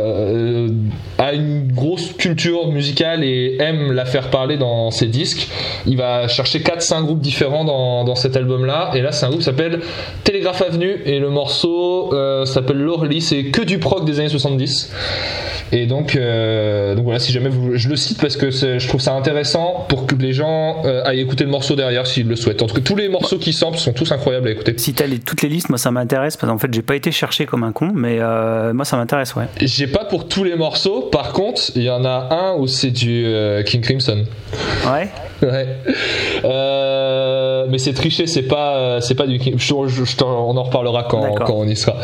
a 1.22 1.34
une 1.34 1.72
grosse 1.72 2.14
culture 2.14 2.68
musicale 2.72 3.24
et 3.24 3.58
aime 3.60 3.92
la 3.92 4.06
faire 4.06 4.30
parler 4.30 4.58
dans 4.58 4.90
ses 4.90 5.06
disques, 5.06 5.48
il 5.86 5.96
va 5.98 6.28
chercher 6.28 6.60
4-5 6.60 7.06
groupes 7.06 7.22
différents 7.22 7.64
dans, 7.64 8.04
dans 8.04 8.16
cet 8.16 8.36
album-là. 8.36 8.92
Et 8.96 9.02
là, 9.02 9.12
c'est 9.12 9.26
un 9.26 9.30
groupe 9.30 9.42
qui 9.42 9.46
s'appelle 9.46 9.82
Télégraphe 10.24 10.62
Avenue 10.64 11.02
et 11.06 11.20
le 11.20 11.30
morceau 11.30 12.14
euh, 12.14 12.46
s'appelle 12.46 12.78
L'Orly. 12.78 13.22
C'est 13.22 13.46
que 13.46 13.62
du 13.62 13.78
prog 13.78 14.04
des 14.04 14.20
années 14.20 14.30
70. 14.30 14.92
Et 15.74 15.86
donc, 15.86 16.16
euh, 16.16 16.96
donc 16.96 17.06
voilà, 17.06 17.20
si 17.20 17.32
jamais 17.32 17.50
vous, 17.50 17.78
je 17.78 17.88
le 17.88 17.96
cite 17.96 18.20
parce 18.20 18.36
que 18.36 18.52
je 18.52 18.88
trouve 18.88 19.00
ça 19.00 19.14
intéressant 19.14 19.86
pour 19.88 20.06
que 20.06 20.16
les 20.16 20.34
gens 20.34 20.84
euh, 20.86 21.04
aillent 21.06 21.22
écouter 21.22 21.46
le 21.46 21.50
morceau 21.50 21.76
derrière 21.76 22.06
s'ils 22.08 22.28
le 22.28 22.36
souhaitent. 22.36 22.62
En 22.62 22.68
tout 22.68 22.76
cas, 22.76 22.82
tous 22.82 22.96
les 22.96 23.08
morceaux 23.08 23.38
qui 23.38 23.54
samplent 23.54 23.78
sont 23.78 23.94
tous 23.94 24.12
incroyables 24.12 24.50
à 24.50 24.52
écouter. 24.52 24.74
Si 24.78 24.94
t'as 24.94 25.08
les, 25.08 25.20
toutes 25.20 25.42
les 25.42 25.50
listes, 25.50 25.70
moi 25.70 25.78
ça 25.78 25.92
m'intéresse 25.92 26.36
parce 26.36 26.52
qu'en 26.52 26.58
fait 26.58 26.74
j'ai 26.74 26.82
pas 26.82 26.96
été 26.96 27.12
chercher 27.12 27.46
comme 27.46 27.64
un 27.64 27.72
con, 27.72 27.92
mais 27.94 28.18
euh, 28.20 28.74
moi 28.74 28.84
ça 28.84 28.98
m'intéresse, 28.98 29.34
ouais. 29.36 29.46
J'ai 29.62 29.88
pas 29.88 30.04
pour 30.04 30.28
tous 30.28 30.44
les 30.44 30.56
morceaux, 30.56 31.10
par 31.12 31.34
contre, 31.34 31.62
il 31.76 31.84
y 31.84 31.90
en 31.90 32.06
a 32.06 32.30
un 32.32 32.56
où 32.56 32.68
c'est 32.68 32.92
du 32.92 33.26
euh, 33.26 33.64
King 33.64 33.82
Crimson. 33.82 34.24
Ouais. 34.86 35.08
Ouais. 35.44 35.66
Euh, 36.46 37.66
mais 37.70 37.78
c'est 37.80 37.94
triché, 37.94 38.28
c'est 38.28 38.44
pas, 38.44 38.76
euh, 38.76 39.02
c'est 39.02 39.16
pas 39.16 39.26
du. 39.26 39.40
Je, 39.58 39.58
je- 39.88 40.24
on 40.24 40.56
en 40.58 40.64
reparlera 40.64 41.04
quand, 41.04 41.34
quand 41.34 41.54
on 41.56 41.68
y 41.68 41.76
sera. 41.76 41.96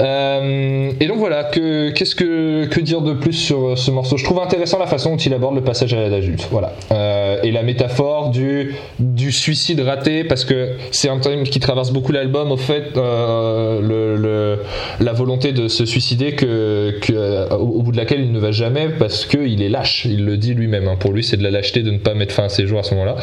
Et 0.00 1.06
donc 1.06 1.18
voilà, 1.18 1.44
que, 1.44 1.90
qu'est-ce 1.90 2.14
que, 2.14 2.64
que 2.66 2.80
dire 2.80 3.00
de 3.02 3.12
plus 3.12 3.32
sur 3.34 3.76
ce 3.78 3.90
morceau? 3.90 4.16
Je 4.16 4.24
trouve 4.24 4.40
intéressant 4.40 4.78
la 4.78 4.86
façon 4.86 5.10
dont 5.10 5.16
il 5.16 5.34
aborde 5.34 5.54
le 5.54 5.60
passage 5.62 5.92
à 5.94 5.96
l'âge 6.00 6.12
adulte. 6.12 6.48
Voilà. 6.50 6.72
Euh, 7.42 7.46
et 7.46 7.50
la 7.50 7.62
métaphore 7.62 8.30
du, 8.30 8.74
suicide 9.32 9.80
raté, 9.80 10.24
parce 10.24 10.44
que 10.44 10.70
c'est 10.90 11.08
un 11.08 11.18
thème 11.18 11.44
qui 11.44 11.60
traverse 11.60 11.92
beaucoup 11.92 12.12
l'album, 12.12 12.52
au 12.52 12.56
fait, 12.56 12.96
euh, 12.96 14.56
la 15.00 15.12
volonté 15.12 15.52
de 15.52 15.68
se 15.68 15.84
suicider 15.84 16.32
que, 16.32 16.94
euh, 17.10 17.48
au, 17.50 17.82
bout 17.82 17.92
de 17.92 17.96
laquelle 17.96 18.20
il 18.20 18.32
ne 18.32 18.38
va 18.38 18.52
jamais 18.52 18.88
parce 18.98 19.26
qu'il 19.26 19.62
est 19.62 19.68
lâche. 19.68 20.04
Il 20.04 20.24
le 20.24 20.36
dit 20.36 20.54
lui-même. 20.54 20.88
hein. 20.88 20.96
Pour 20.98 21.12
lui, 21.12 21.24
c'est 21.24 21.36
de 21.36 21.42
la 21.42 21.50
lâcheté 21.50 21.82
de 21.82 21.90
ne 21.90 21.98
pas 21.98 22.14
mettre 22.14 22.34
fin 22.34 22.44
à 22.44 22.48
ses 22.48 22.66
jours 22.66 22.80
à 22.80 22.82
ce 22.82 22.94
moment-là. 22.94 23.16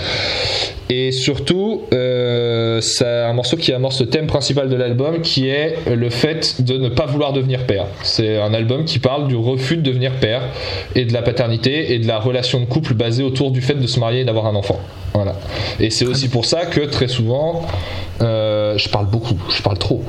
Et 0.92 1.12
surtout, 1.12 1.84
euh, 1.94 2.82
c'est 2.82 3.06
un 3.06 3.34
morceau 3.34 3.58
qui 3.58 3.72
amorce 3.72 4.02
le 4.02 4.08
thème 4.08 4.26
principal 4.26 4.70
de 4.70 4.76
l'album, 4.76 5.22
qui 5.22 5.48
est 5.48 5.76
le 5.88 6.10
fait 6.10 6.64
de 6.64 6.78
ne 6.78 6.90
pas 6.90 7.06
vouloir 7.06 7.32
devenir 7.32 7.68
père. 7.68 7.86
C'est 8.02 8.38
un 8.38 8.56
album 8.56 8.86
qui 8.86 8.98
parle 8.98 9.28
du 9.28 9.36
refus 9.36 9.78
de 9.78 9.84
devenir 9.84 10.14
père 10.14 10.42
et 10.96 11.06
de 11.06 11.14
la 11.14 11.22
paternité 11.22 11.94
et 11.94 12.00
de 12.00 12.08
la 12.08 12.18
relation 12.18 12.60
de 12.60 12.66
couple 12.66 12.96
basée 12.96 13.24
autour 13.24 13.52
du 13.52 13.62
fait 13.62 13.76
de 13.76 13.86
se 13.86 14.00
marier 14.00 14.09
d'avoir 14.26 14.48
un 14.48 14.56
enfant. 14.56 14.80
Voilà. 15.14 15.36
Et 15.80 15.90
c'est 15.90 16.06
aussi 16.06 16.28
pour 16.30 16.46
ça 16.46 16.66
que 16.66 16.82
très 16.82 17.08
souvent, 17.08 17.66
euh, 18.22 18.78
je 18.78 18.90
parle 18.90 19.08
beaucoup, 19.08 19.38
je 19.56 19.62
parle 19.62 19.78
trop. 19.78 20.04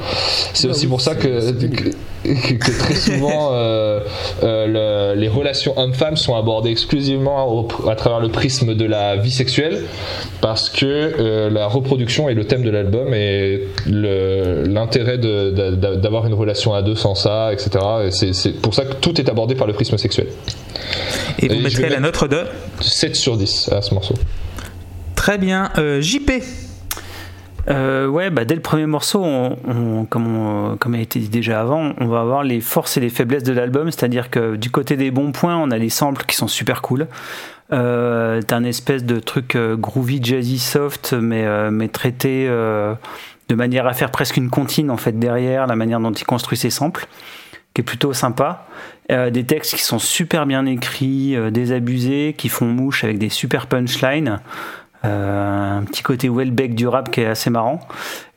C'est 0.52 0.68
Ah 0.68 0.72
aussi 0.72 0.82
oui, 0.86 0.90
pour 0.90 1.00
ça 1.00 1.14
que, 1.14 1.40
c'est 1.40 1.70
que, 1.70 2.54
que 2.54 2.78
très 2.78 2.94
souvent 2.94 3.50
euh, 3.52 4.00
euh, 4.42 5.12
le- 5.14 5.18
les 5.20 5.28
relations 5.28 5.78
hommes-femmes 5.78 6.16
sont 6.16 6.34
abordées 6.36 6.70
exclusivement 6.70 7.48
au- 7.48 7.68
à 7.88 7.94
travers 7.94 8.20
le 8.20 8.28
prisme 8.28 8.74
de 8.74 8.84
la 8.84 9.16
vie 9.16 9.30
sexuelle 9.30 9.84
parce 10.42 10.68
que 10.68 11.48
la 11.50 11.66
reproduction 11.66 12.28
est 12.28 12.34
le 12.34 12.44
thème 12.44 12.62
de 12.62 12.70
l'album 12.70 13.14
et 13.14 13.68
l'intérêt 13.86 15.16
d'avoir 15.18 16.26
une 16.26 16.34
relation 16.34 16.74
à 16.74 16.82
deux 16.82 16.94
sans 16.96 17.14
ça, 17.14 17.52
etc. 17.52 17.70
Et 18.06 18.10
c'est- 18.32 18.50
pour 18.60 18.74
ça 18.74 18.84
que 18.84 18.94
tout 18.94 19.18
est 19.20 19.28
abordé 19.30 19.54
par 19.54 19.66
le 19.66 19.72
prisme 19.72 19.96
sexuel. 19.96 20.26
Et 21.38 21.48
vous 21.48 21.54
Et 21.54 21.60
mettrez 21.60 21.88
la 21.88 22.00
note 22.00 22.28
de? 22.28 22.42
7 22.82 23.16
sur 23.16 23.36
10 23.38 23.70
à 23.72 23.80
ce 23.82 23.94
morceau. 23.94 24.14
Très 25.20 25.36
bien. 25.36 25.68
Euh, 25.76 26.00
JP. 26.00 26.30
Euh, 27.68 28.06
ouais, 28.06 28.30
bah, 28.30 28.46
dès 28.46 28.54
le 28.54 28.62
premier 28.62 28.86
morceau, 28.86 29.22
comme, 30.08 30.94
a 30.94 30.98
été 30.98 31.18
dit 31.18 31.28
déjà 31.28 31.60
avant, 31.60 31.92
on 31.98 32.06
va 32.06 32.20
avoir 32.20 32.42
les 32.42 32.62
forces 32.62 32.96
et 32.96 33.00
les 33.00 33.10
faiblesses 33.10 33.42
de 33.42 33.52
l'album. 33.52 33.90
C'est-à-dire 33.90 34.30
que 34.30 34.56
du 34.56 34.70
côté 34.70 34.96
des 34.96 35.10
bons 35.10 35.32
points, 35.32 35.58
on 35.58 35.70
a 35.72 35.76
les 35.76 35.90
samples 35.90 36.24
qui 36.24 36.36
sont 36.36 36.48
super 36.48 36.80
cool. 36.80 37.06
Euh, 37.70 38.40
un 38.50 38.64
espèce 38.64 39.04
de 39.04 39.20
truc 39.20 39.56
euh, 39.56 39.76
groovy, 39.76 40.24
jazzy, 40.24 40.58
soft, 40.58 41.12
mais, 41.12 41.70
mais 41.70 41.88
traité 41.88 42.46
de 42.48 43.54
manière 43.54 43.86
à 43.86 43.92
faire 43.92 44.10
presque 44.10 44.38
une 44.38 44.48
comptine 44.48 44.90
en 44.90 44.96
fait 44.96 45.18
derrière, 45.18 45.66
la 45.66 45.76
manière 45.76 46.00
dont 46.00 46.12
il 46.12 46.24
construit 46.24 46.56
ses 46.56 46.70
samples, 46.70 47.06
qui 47.74 47.82
est 47.82 47.84
plutôt 47.84 48.14
sympa. 48.14 48.64
Des 49.10 49.44
textes 49.44 49.74
qui 49.74 49.82
sont 49.82 49.98
super 49.98 50.46
bien 50.46 50.64
écrits, 50.64 51.36
désabusés, 51.50 52.34
qui 52.38 52.48
font 52.48 52.66
mouche 52.66 53.04
avec 53.04 53.18
des 53.18 53.28
super 53.28 53.66
punchlines. 53.66 54.38
Euh, 55.06 55.78
un 55.78 55.82
petit 55.84 56.02
côté 56.02 56.28
Welbeck 56.28 56.74
du 56.74 56.86
rap 56.86 57.10
qui 57.10 57.22
est 57.22 57.26
assez 57.26 57.48
marrant. 57.48 57.80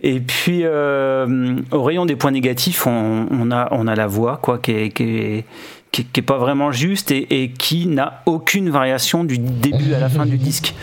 Et 0.02 0.21
puis 0.21 0.62
euh, 0.63 1.58
au 1.71 1.84
rayon 1.84 2.06
des 2.06 2.15
points 2.15 2.32
négatifs, 2.32 2.88
on, 2.88 3.28
on 3.30 3.52
a 3.52 3.67
on 3.71 3.86
a 3.88 3.95
la 3.95 4.08
voix 4.08 4.38
quoi 4.41 4.60
qui 4.60 4.71
est, 4.71 4.89
qui 4.89 5.04
est, 5.04 5.45
qui 5.91 6.02
est- 6.02 6.06
qui 6.06 6.19
est 6.21 6.23
pas 6.23 6.38
vraiment 6.38 6.71
juste 6.71 7.12
et, 7.12 7.43
et 7.43 7.49
qui 7.52 7.86
n'a 7.88 8.21
aucune 8.26 8.69
variation 8.69 9.26
du 9.26 9.38
début 9.39 9.93
à 9.93 9.99
la 9.99 10.08
fin 10.08 10.26
du 10.26 10.38
disque. 10.38 10.73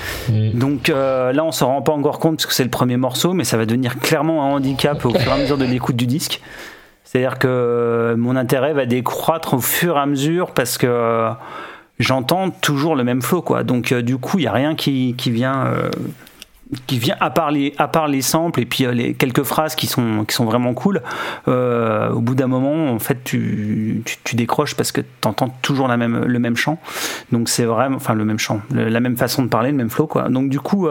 Donc 0.54 0.90
euh, 0.90 1.32
là, 1.32 1.44
on 1.46 1.50
s'en 1.50 1.68
rend 1.68 1.80
pas 1.82 1.92
encore 1.92 2.18
compte 2.18 2.36
parce 2.36 2.46
que 2.46 2.52
c'est 2.52 2.62
le 2.64 2.70
premier 2.70 2.98
morceau, 2.98 3.32
mais 3.32 3.44
ça 3.44 3.56
va 3.56 3.64
devenir 3.64 3.98
clairement 3.98 4.44
un 4.44 4.56
handicap 4.56 5.02
au 5.06 5.10
fur 5.10 5.30
et 5.30 5.34
à 5.34 5.38
mesure 5.38 5.56
de 5.58 5.64
l'écoute 5.64 5.96
du 5.96 6.06
disque. 6.06 6.42
C'est-à-dire 7.04 7.38
que 7.38 8.14
mon 8.18 8.36
intérêt 8.36 8.72
va 8.74 8.84
décroître 8.86 9.54
au 9.54 9.60
fur 9.60 9.96
et 9.96 10.00
à 10.00 10.06
mesure 10.06 10.52
parce 10.52 10.76
que 10.78 11.30
j'entends 12.00 12.50
toujours 12.50 12.96
le 12.96 13.04
même 13.04 13.22
flow, 13.22 13.42
quoi. 13.42 13.62
Donc 13.62 13.92
euh, 13.92 14.02
du 14.02 14.16
coup, 14.16 14.38
il 14.38 14.44
y 14.44 14.48
a 14.48 14.52
rien 14.52 14.74
qui, 14.74 15.14
qui 15.16 15.30
vient. 15.30 15.66
euh, 15.66 15.88
qui 16.86 17.00
vient 17.00 17.16
à 17.18 17.30
part 17.30 17.50
les 17.50 17.74
à 17.78 17.88
part 17.88 18.06
les 18.06 18.22
samples 18.22 18.60
et 18.60 18.64
puis 18.64 18.86
euh, 18.86 19.12
quelques 19.18 19.42
phrases 19.42 19.74
qui 19.74 19.88
sont 19.88 20.24
qui 20.24 20.36
sont 20.36 20.44
vraiment 20.44 20.72
cool 20.72 21.02
au 21.48 22.20
bout 22.20 22.36
d'un 22.36 22.46
moment 22.46 22.92
en 22.92 23.00
fait 23.00 23.24
tu, 23.24 24.04
tu, 24.22 24.36
décroches 24.36 24.76
parce 24.76 24.92
que 24.92 25.00
tu 25.00 25.26
entends 25.26 25.48
toujours 25.62 25.88
la 25.88 25.96
même 25.96 26.24
le 26.24 26.38
même 26.38 26.54
chant 26.54 26.78
donc 27.32 27.48
c'est 27.48 27.64
vraiment 27.64 27.96
enfin 27.96 28.14
le 28.14 28.24
même 28.24 28.38
chant 28.38 28.60
la 28.70 29.00
même 29.00 29.16
façon 29.16 29.42
de 29.42 29.48
parler 29.48 29.72
le 29.72 29.76
même 29.78 29.90
flow 29.90 30.06
quoi 30.06 30.28
donc 30.28 30.48
du 30.48 30.60
coup 30.60 30.88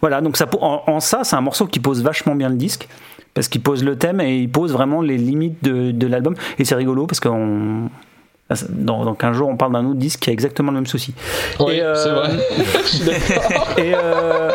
voilà 0.00 0.20
donc 0.22 0.36
ça 0.36 0.46
en, 0.60 0.82
en 0.88 0.98
ça 0.98 1.22
c'est 1.22 1.36
un 1.36 1.40
morceau 1.40 1.68
qui 1.68 1.78
pose 1.78 2.02
vachement 2.02 2.34
bien 2.34 2.48
le 2.48 2.56
disque 2.56 2.88
parce 3.32 3.46
qu'il 3.46 3.62
pose 3.62 3.84
le 3.84 3.94
thème 3.96 4.20
et 4.20 4.38
il 4.38 4.50
pose 4.50 4.72
vraiment 4.72 5.02
les 5.02 5.18
limites 5.18 5.62
de, 5.62 5.92
de 5.92 6.06
l'album 6.08 6.34
et 6.58 6.64
c'est 6.64 6.74
rigolo 6.74 7.06
parce 7.06 7.20
qu'on 7.20 7.90
dans, 8.70 9.04
dans 9.04 9.14
15 9.14 9.36
jours 9.36 9.48
on 9.48 9.56
parle 9.56 9.72
d'un 9.72 9.84
autre 9.84 9.98
disque 9.98 10.20
qui 10.20 10.30
a 10.30 10.32
exactement 10.32 10.70
le 10.70 10.76
même 10.76 10.86
souci 10.86 11.14
Oui, 11.60 11.74
Et, 11.74 11.82
euh, 11.82 11.94
c'est 11.94 12.10
vrai. 12.10 12.30
Et, 13.78 13.94
euh, 13.94 14.52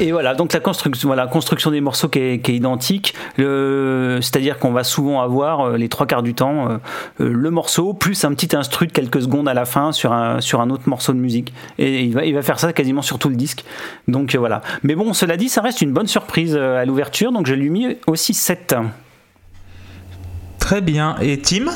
et 0.00 0.12
voilà, 0.12 0.34
donc 0.34 0.52
la 0.52 0.60
construction, 0.60 1.08
voilà, 1.08 1.26
construction 1.26 1.70
des 1.70 1.80
morceaux 1.80 2.08
qui 2.08 2.18
est, 2.18 2.38
qui 2.40 2.52
est 2.52 2.56
identique. 2.56 3.14
C'est-à-dire 3.36 4.58
qu'on 4.58 4.72
va 4.72 4.84
souvent 4.84 5.20
avoir 5.22 5.60
euh, 5.60 5.76
les 5.76 5.88
trois 5.88 6.06
quarts 6.06 6.22
du 6.22 6.34
temps 6.34 6.68
euh, 6.68 6.76
euh, 7.20 7.32
le 7.32 7.50
morceau 7.50 7.94
plus 7.94 8.24
un 8.24 8.34
petit 8.34 8.54
instru 8.56 8.86
de 8.86 8.92
quelques 8.92 9.22
secondes 9.22 9.48
à 9.48 9.54
la 9.54 9.64
fin 9.64 9.92
sur 9.92 10.12
un, 10.12 10.40
sur 10.40 10.60
un 10.60 10.70
autre 10.70 10.88
morceau 10.88 11.12
de 11.12 11.18
musique. 11.18 11.52
Et 11.78 12.02
il 12.04 12.14
va, 12.14 12.24
il 12.24 12.34
va 12.34 12.42
faire 12.42 12.58
ça 12.58 12.72
quasiment 12.72 13.02
sur 13.02 13.18
tout 13.18 13.28
le 13.28 13.36
disque. 13.36 13.64
Donc 14.08 14.34
euh, 14.34 14.38
voilà. 14.38 14.62
Mais 14.82 14.94
bon, 14.94 15.12
cela 15.12 15.36
dit, 15.36 15.48
ça 15.48 15.62
reste 15.62 15.80
une 15.80 15.92
bonne 15.92 16.08
surprise 16.08 16.56
euh, 16.56 16.80
à 16.80 16.84
l'ouverture, 16.84 17.32
donc 17.32 17.46
je 17.46 17.54
lui 17.54 17.66
ai 17.66 17.70
mis 17.70 17.96
aussi 18.06 18.34
7. 18.34 18.76
Très 20.58 20.80
bien. 20.80 21.16
Et 21.20 21.38
Tim? 21.40 21.66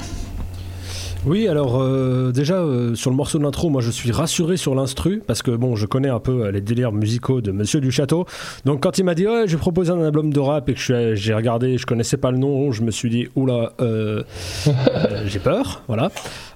Oui, 1.26 1.48
alors 1.48 1.80
euh, 1.80 2.30
déjà 2.30 2.54
euh, 2.54 2.94
sur 2.94 3.10
le 3.10 3.16
morceau 3.16 3.38
de 3.38 3.42
l'intro, 3.42 3.70
moi 3.70 3.82
je 3.82 3.90
suis 3.90 4.12
rassuré 4.12 4.56
sur 4.56 4.74
l'instru 4.74 5.20
parce 5.26 5.42
que 5.42 5.50
bon, 5.50 5.74
je 5.74 5.84
connais 5.84 6.08
un 6.08 6.20
peu 6.20 6.44
euh, 6.44 6.52
les 6.52 6.60
délires 6.60 6.92
musicaux 6.92 7.40
de 7.40 7.50
Monsieur 7.50 7.80
du 7.80 7.90
Château. 7.90 8.24
Donc 8.64 8.82
quand 8.82 8.98
il 8.98 9.04
m'a 9.04 9.14
dit 9.14 9.26
ouais, 9.26 9.44
j'ai 9.46 9.56
proposé 9.56 9.90
un 9.90 10.02
album 10.02 10.32
de 10.32 10.40
rap 10.40 10.68
et 10.68 10.74
que 10.74 10.80
je 10.80 11.14
j'ai 11.16 11.34
regardé, 11.34 11.76
je 11.76 11.86
connaissais 11.86 12.16
pas 12.16 12.30
le 12.30 12.38
nom, 12.38 12.70
je 12.70 12.82
me 12.82 12.92
suis 12.92 13.10
dit 13.10 13.28
oula, 13.34 13.72
j'ai 15.26 15.38
peur, 15.40 15.82
voilà. 15.88 16.10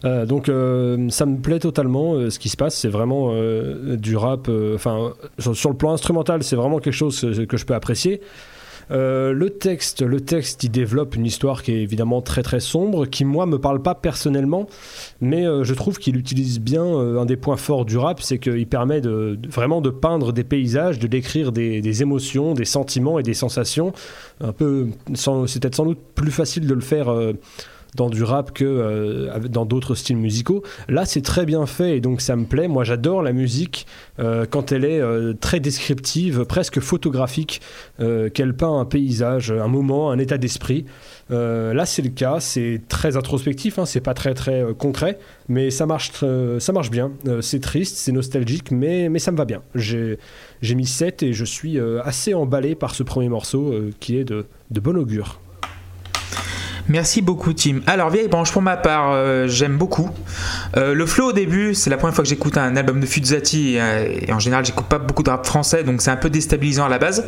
Donc 0.04 0.46
ça 0.46 1.26
me 1.26 1.36
plaît 1.36 1.58
totalement. 1.58 2.30
ce 2.30 2.38
qui 2.38 2.48
se 2.48 2.56
passe, 2.56 2.76
c'est 2.76 2.88
vraiment 2.88 3.34
du 3.96 4.16
rap. 4.16 4.48
Enfin, 4.74 5.12
sur, 5.38 5.56
sur 5.56 5.70
le 5.70 5.76
plan 5.76 5.92
instrumental, 5.92 6.42
c'est 6.42 6.56
vraiment 6.56 6.78
quelque 6.78 6.94
chose 6.94 7.20
que, 7.20 7.44
que 7.44 7.56
je 7.56 7.66
peux 7.66 7.74
apprécier. 7.74 8.20
Euh, 8.92 9.32
le 9.32 9.50
texte, 9.50 10.02
le 10.02 10.20
texte, 10.20 10.64
il 10.64 10.70
développe 10.70 11.16
une 11.16 11.24
histoire 11.24 11.62
qui 11.62 11.72
est 11.72 11.82
évidemment 11.82 12.20
très 12.20 12.42
très 12.42 12.60
sombre, 12.60 13.06
qui 13.06 13.24
moi 13.24 13.46
me 13.46 13.58
parle 13.58 13.80
pas 13.80 13.94
personnellement, 13.94 14.66
mais 15.20 15.46
euh, 15.46 15.64
je 15.64 15.74
trouve 15.74 15.98
qu'il 15.98 16.16
utilise 16.16 16.60
bien 16.60 16.84
euh, 16.84 17.18
un 17.18 17.24
des 17.24 17.36
points 17.36 17.56
forts 17.56 17.84
du 17.84 17.96
rap, 17.96 18.20
c'est 18.20 18.38
qu'il 18.38 18.66
permet 18.66 19.00
vraiment 19.00 19.80
de 19.80 19.90
peindre 19.90 20.32
des 20.32 20.44
paysages, 20.44 20.98
de 20.98 21.06
décrire 21.06 21.52
des, 21.52 22.02
émotions, 22.02 22.54
des 22.54 22.64
sentiments 22.64 23.18
et 23.18 23.22
des 23.22 23.34
sensations. 23.34 23.92
Un 24.40 24.52
peu, 24.52 24.88
c'est 25.14 25.60
peut-être 25.60 25.76
sans 25.76 25.86
doute 25.86 26.00
plus 26.14 26.30
facile 26.30 26.66
de 26.66 26.74
le 26.74 26.80
faire. 26.80 27.14
Dans 27.94 28.08
du 28.08 28.22
rap 28.24 28.52
que 28.52 28.64
euh, 28.64 29.38
dans 29.48 29.66
d'autres 29.66 29.94
styles 29.94 30.16
musicaux. 30.16 30.62
Là, 30.88 31.04
c'est 31.04 31.22
très 31.22 31.44
bien 31.44 31.66
fait 31.66 31.98
et 31.98 32.00
donc 32.00 32.20
ça 32.20 32.36
me 32.36 32.44
plaît. 32.44 32.68
Moi, 32.68 32.84
j'adore 32.84 33.22
la 33.22 33.32
musique 33.32 33.86
euh, 34.18 34.46
quand 34.48 34.72
elle 34.72 34.84
est 34.84 35.00
euh, 35.00 35.34
très 35.34 35.60
descriptive, 35.60 36.44
presque 36.44 36.80
photographique, 36.80 37.60
qu'elle 38.34 38.54
peint 38.54 38.78
un 38.80 38.84
paysage, 38.84 39.52
un 39.52 39.68
moment, 39.68 40.10
un 40.10 40.18
état 40.18 40.38
d'esprit. 40.38 40.86
là, 41.30 41.86
c'est 41.86 42.02
le 42.02 42.08
cas. 42.08 42.40
C'est 42.40 42.80
très 42.88 43.16
introspectif. 43.16 43.78
Hein, 43.78 43.86
c'est 43.86 44.00
pas 44.00 44.14
très 44.14 44.34
très 44.34 44.64
concret, 44.76 45.18
mais 45.48 45.70
ça 45.70 45.86
marche, 45.86 46.12
ça 46.58 46.72
marche 46.72 46.90
bien. 46.90 47.12
c'est 47.40 47.60
triste, 47.60 47.96
c'est 47.96 48.12
nostalgique, 48.12 48.70
mais 48.70 49.08
mais 49.08 49.18
ça 49.18 49.30
me 49.32 49.36
va 49.36 49.44
bien. 49.44 49.62
J'ai 49.74 50.18
j'ai 50.62 50.74
mis 50.74 50.86
7 50.86 51.22
et 51.22 51.32
je 51.32 51.44
suis 51.44 51.78
assez 52.04 52.34
emballé 52.34 52.74
par 52.74 52.94
ce 52.94 53.02
premier 53.02 53.28
morceau 53.28 53.72
qui 54.00 54.16
est 54.16 54.24
de, 54.24 54.46
de 54.70 54.80
bon 54.80 54.96
augure. 54.96 55.41
Merci 56.88 57.22
beaucoup, 57.22 57.52
Tim. 57.52 57.80
Alors, 57.86 58.10
vieille 58.10 58.28
branche, 58.28 58.50
pour 58.50 58.62
ma 58.62 58.76
part, 58.76 59.12
euh, 59.12 59.46
j'aime 59.46 59.78
beaucoup. 59.78 60.10
Euh, 60.76 60.94
le 60.94 61.06
flow 61.06 61.28
au 61.28 61.32
début, 61.32 61.74
c'est 61.74 61.90
la 61.90 61.96
première 61.96 62.14
fois 62.14 62.24
que 62.24 62.28
j'écoute 62.28 62.56
un 62.56 62.76
album 62.76 62.98
de 62.98 63.06
Fuzati. 63.06 63.78
Euh, 63.78 64.18
et, 64.20 64.32
en 64.32 64.40
général, 64.40 64.64
j'écoute 64.64 64.86
pas 64.86 64.98
beaucoup 64.98 65.22
de 65.22 65.30
rap 65.30 65.46
français, 65.46 65.84
donc 65.84 66.02
c'est 66.02 66.10
un 66.10 66.16
peu 66.16 66.28
déstabilisant 66.28 66.84
à 66.84 66.88
la 66.88 66.98
base. 66.98 67.26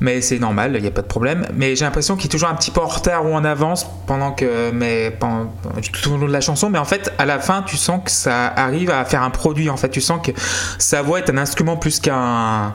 Mais 0.00 0.22
c'est 0.22 0.38
normal, 0.38 0.72
il 0.76 0.82
n'y 0.82 0.88
a 0.88 0.92
pas 0.92 1.02
de 1.02 1.06
problème. 1.06 1.46
Mais 1.54 1.76
j'ai 1.76 1.84
l'impression 1.84 2.16
qu'il 2.16 2.26
est 2.26 2.30
toujours 2.30 2.48
un 2.48 2.54
petit 2.54 2.70
peu 2.70 2.80
en 2.80 2.86
retard 2.86 3.26
ou 3.26 3.34
en 3.34 3.44
avance 3.44 3.86
pendant 4.06 4.32
que. 4.32 4.70
Mais 4.70 5.10
pendant, 5.10 5.52
tout 5.92 6.12
au 6.12 6.16
long 6.16 6.26
de 6.26 6.32
la 6.32 6.40
chanson. 6.40 6.70
Mais 6.70 6.78
en 6.78 6.86
fait, 6.86 7.12
à 7.18 7.26
la 7.26 7.38
fin, 7.38 7.62
tu 7.62 7.76
sens 7.76 8.00
que 8.02 8.10
ça 8.10 8.46
arrive 8.46 8.90
à 8.90 9.04
faire 9.04 9.22
un 9.22 9.30
produit. 9.30 9.68
En 9.68 9.76
fait, 9.76 9.90
tu 9.90 10.00
sens 10.00 10.26
que 10.26 10.32
sa 10.78 11.02
voix 11.02 11.18
est 11.18 11.28
un 11.28 11.36
instrument 11.36 11.76
plus 11.76 12.00
qu'un 12.00 12.74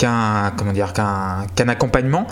qu'un 0.00 0.52
comment 0.56 0.72
dire 0.72 0.92
qu'un 0.92 1.68
accompagnement. 1.68 2.26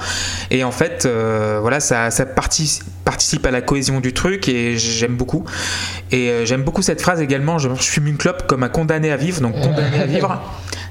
Et 0.50 0.64
en 0.64 0.72
fait 0.72 1.04
euh, 1.04 1.58
voilà 1.60 1.80
ça, 1.80 2.10
ça 2.10 2.24
participe, 2.24 2.84
participe 3.04 3.44
à 3.44 3.50
la 3.50 3.60
cohésion 3.60 4.00
du 4.00 4.14
truc 4.14 4.48
et 4.48 4.78
j'aime 4.78 5.16
beaucoup. 5.16 5.44
Et 6.10 6.30
euh, 6.30 6.46
j'aime 6.46 6.62
beaucoup 6.62 6.82
cette 6.82 7.02
phrase 7.02 7.20
également 7.20 7.58
je, 7.58 7.68
fume 7.74 8.06
une 8.06 8.16
clope 8.16 8.46
comme 8.46 8.62
un 8.62 8.68
condamné 8.68 9.12
à 9.12 9.16
vivre. 9.16 9.40
Donc 9.40 9.54
condamné 9.60 10.00
à 10.00 10.06
vivre 10.14 10.40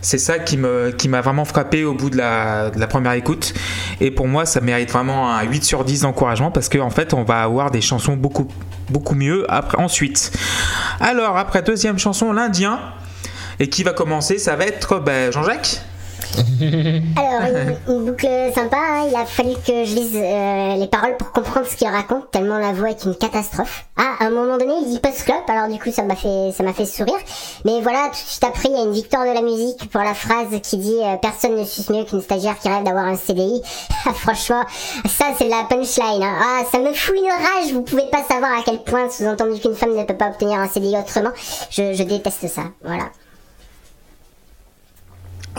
c'est 0.01 0.19
ça 0.19 0.37
qui 0.37 0.57
me 0.57 0.91
qui 0.91 1.09
m'a 1.09 1.21
vraiment 1.21 1.45
frappé 1.45 1.83
au 1.83 1.95
bout 1.95 2.11
de 2.11 2.17
la, 2.17 2.69
de 2.69 2.79
la, 2.79 2.87
première 2.87 3.13
écoute. 3.13 3.53
Et 3.99 4.11
pour 4.11 4.27
moi 4.27 4.45
ça 4.45 4.61
mérite 4.61 4.91
vraiment 4.91 5.33
un 5.33 5.43
8 5.43 5.63
sur 5.63 5.83
10 5.83 6.01
d'encouragement 6.01 6.51
parce 6.51 6.69
qu'en 6.69 6.85
en 6.85 6.89
fait 6.91 7.13
on 7.15 7.23
va 7.23 7.41
avoir 7.41 7.71
des 7.71 7.81
chansons 7.81 8.15
beaucoup 8.15 8.47
beaucoup 8.89 9.15
mieux 9.15 9.45
après 9.49 9.79
ensuite. 9.81 10.31
Alors 10.99 11.37
après 11.37 11.63
deuxième 11.63 11.97
chanson 11.97 12.31
l'indien. 12.31 12.79
Et 13.59 13.69
qui 13.69 13.81
va 13.81 13.91
commencer 13.91 14.37
ça 14.37 14.55
va 14.55 14.65
être 14.65 14.99
ben, 14.99 15.31
Jean-Jacques 15.31 15.81
alors, 17.15 17.77
une, 17.87 18.05
boucle 18.05 18.27
sympa, 18.53 18.77
hein. 18.77 19.05
il 19.09 19.15
a 19.15 19.25
fallu 19.25 19.53
que 19.65 19.85
je 19.85 19.95
lise 19.95 20.15
euh, 20.15 20.75
les 20.75 20.87
paroles 20.87 21.15
pour 21.17 21.31
comprendre 21.31 21.67
ce 21.67 21.75
qu'il 21.75 21.87
raconte, 21.87 22.31
tellement 22.31 22.57
la 22.57 22.73
voix 22.73 22.89
est 22.89 23.03
une 23.05 23.15
catastrophe. 23.15 23.85
Ah, 23.97 24.15
à 24.19 24.25
un 24.25 24.29
moment 24.29 24.57
donné, 24.57 24.73
il 24.81 24.89
dit 24.89 24.99
post-clop, 24.99 25.43
alors 25.47 25.67
du 25.67 25.79
coup, 25.79 25.91
ça 25.91 26.03
m'a 26.03 26.15
fait, 26.15 26.51
ça 26.51 26.63
m'a 26.63 26.73
fait 26.73 26.85
sourire. 26.85 27.17
Mais 27.65 27.81
voilà, 27.81 28.05
tout 28.05 28.11
de 28.11 28.29
suite 28.29 28.43
après, 28.43 28.69
il 28.69 28.75
y 28.75 28.79
a 28.79 28.83
une 28.83 28.91
victoire 28.91 29.23
de 29.23 29.33
la 29.33 29.41
musique 29.41 29.89
pour 29.89 30.01
la 30.01 30.13
phrase 30.13 30.59
qui 30.61 30.77
dit 30.77 30.99
euh, 31.01 31.15
personne 31.21 31.55
ne 31.55 31.63
suce 31.63 31.89
mieux 31.89 32.03
qu'une 32.03 32.21
stagiaire 32.21 32.57
qui 32.59 32.69
rêve 32.69 32.83
d'avoir 32.83 33.05
un 33.05 33.15
CDI. 33.15 33.61
Franchement, 34.15 34.63
ça, 35.05 35.25
c'est 35.37 35.49
la 35.49 35.63
punchline. 35.69 36.23
Hein. 36.23 36.35
Ah, 36.41 36.63
ça 36.71 36.79
me 36.79 36.93
fout 36.93 37.15
une 37.15 37.29
rage, 37.29 37.73
vous 37.73 37.83
pouvez 37.83 38.09
pas 38.11 38.23
savoir 38.23 38.59
à 38.59 38.63
quel 38.63 38.83
point 38.83 39.09
sous-entendu 39.09 39.59
qu'une 39.59 39.75
femme 39.75 39.95
ne 39.95 40.03
peut 40.03 40.17
pas 40.17 40.29
obtenir 40.29 40.59
un 40.59 40.67
CDI 40.67 40.95
autrement. 40.97 41.31
Je, 41.69 41.93
je 41.93 42.03
déteste 42.03 42.47
ça, 42.47 42.63
voilà. 42.83 43.05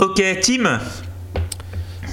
Ok, 0.00 0.22
Tim 0.42 0.80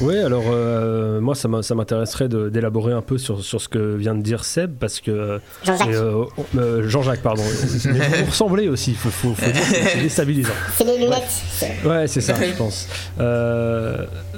oui, 0.02 0.18
alors 0.18 0.44
euh, 0.48 1.22
moi 1.22 1.36
ça 1.36 1.48
m'intéresserait 1.48 2.28
d'élaborer 2.28 2.92
un 2.92 3.02
peu 3.02 3.18
sur, 3.18 3.44
sur, 3.44 3.62
ce 3.62 3.70
que 3.70 3.96
vient 3.96 4.14
de 4.14 4.22
dire 4.22 4.44
Seb 4.44 4.76
parce 4.78 5.00
que 5.00 5.40
Jean-Jacques, 5.64 5.88
euh, 5.88 6.26
euh, 6.58 6.90
Jean-Jacques 6.90 7.22
pardon, 7.22 7.44
mais 7.86 8.24
vous 8.24 8.26
ressemblez 8.26 8.68
aussi, 8.68 8.94
faut, 8.94 9.10
faut, 9.10 9.34
faut 9.34 9.52
dire, 9.52 9.64
c'est 9.64 10.02
déstabilisant. 10.02 10.52
C'est 10.76 10.84
les 10.84 10.98
lunettes. 10.98 11.44
Ouais, 11.86 12.08
c'est 12.08 12.20
ça, 12.20 12.34
je 12.34 12.58
pense. 12.58 12.90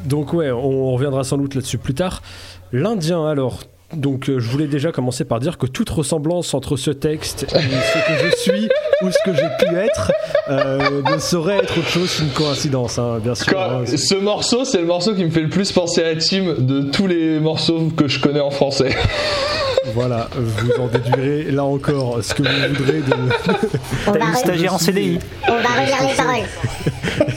donc 0.05 0.33
ouais, 0.33 0.51
on 0.51 0.91
reviendra 0.91 1.23
sans 1.23 1.37
doute 1.37 1.55
là-dessus 1.55 1.79
plus 1.79 1.95
tard. 1.95 2.21
L'Indien 2.71 3.25
alors, 3.25 3.61
donc 3.93 4.29
euh, 4.29 4.39
je 4.39 4.49
voulais 4.49 4.67
déjà 4.67 4.91
commencer 4.91 5.23
par 5.23 5.39
dire 5.39 5.57
que 5.57 5.65
toute 5.65 5.89
ressemblance 5.89 6.53
entre 6.53 6.75
ce 6.75 6.91
texte 6.91 7.43
et 7.43 7.47
ce 7.47 7.53
que 7.53 8.29
je 8.29 8.35
suis 8.35 8.69
ou 9.01 9.11
ce 9.11 9.17
que 9.23 9.33
j'ai 9.33 9.47
pu 9.65 9.75
être 9.75 10.11
euh, 10.49 11.01
ne 11.09 11.17
saurait 11.17 11.59
être 11.59 11.77
autre 11.77 11.87
chose 11.87 12.13
qu'une 12.15 12.29
coïncidence, 12.29 12.99
hein, 12.99 13.19
bien 13.23 13.35
sûr. 13.35 13.59
Hein, 13.59 13.85
ce 13.85 14.15
morceau, 14.15 14.65
c'est 14.65 14.79
le 14.79 14.87
morceau 14.87 15.13
qui 15.15 15.23
me 15.23 15.29
fait 15.29 15.41
le 15.41 15.49
plus 15.49 15.71
penser 15.71 16.03
à 16.03 16.15
Tim 16.15 16.55
de 16.57 16.81
tous 16.91 17.07
les 17.07 17.39
morceaux 17.39 17.89
que 17.95 18.07
je 18.07 18.19
connais 18.19 18.41
en 18.41 18.51
français. 18.51 18.95
Voilà, 19.93 20.27
vous 20.35 20.81
en 20.81 20.87
déduirez 20.87 21.43
là 21.49 21.63
encore 21.63 22.21
ce 22.21 22.33
que 22.33 22.43
vous 22.43 22.75
voudrez 22.75 22.99
de. 22.99 23.13
T'as 24.05 24.27
une 24.27 24.35
stagiaire 24.35 24.73
en 24.73 24.77
CDI. 24.77 25.17
On 25.47 25.51
va 25.53 25.81
relire 25.81 26.09
les 26.09 26.13
paroles. 26.13 27.33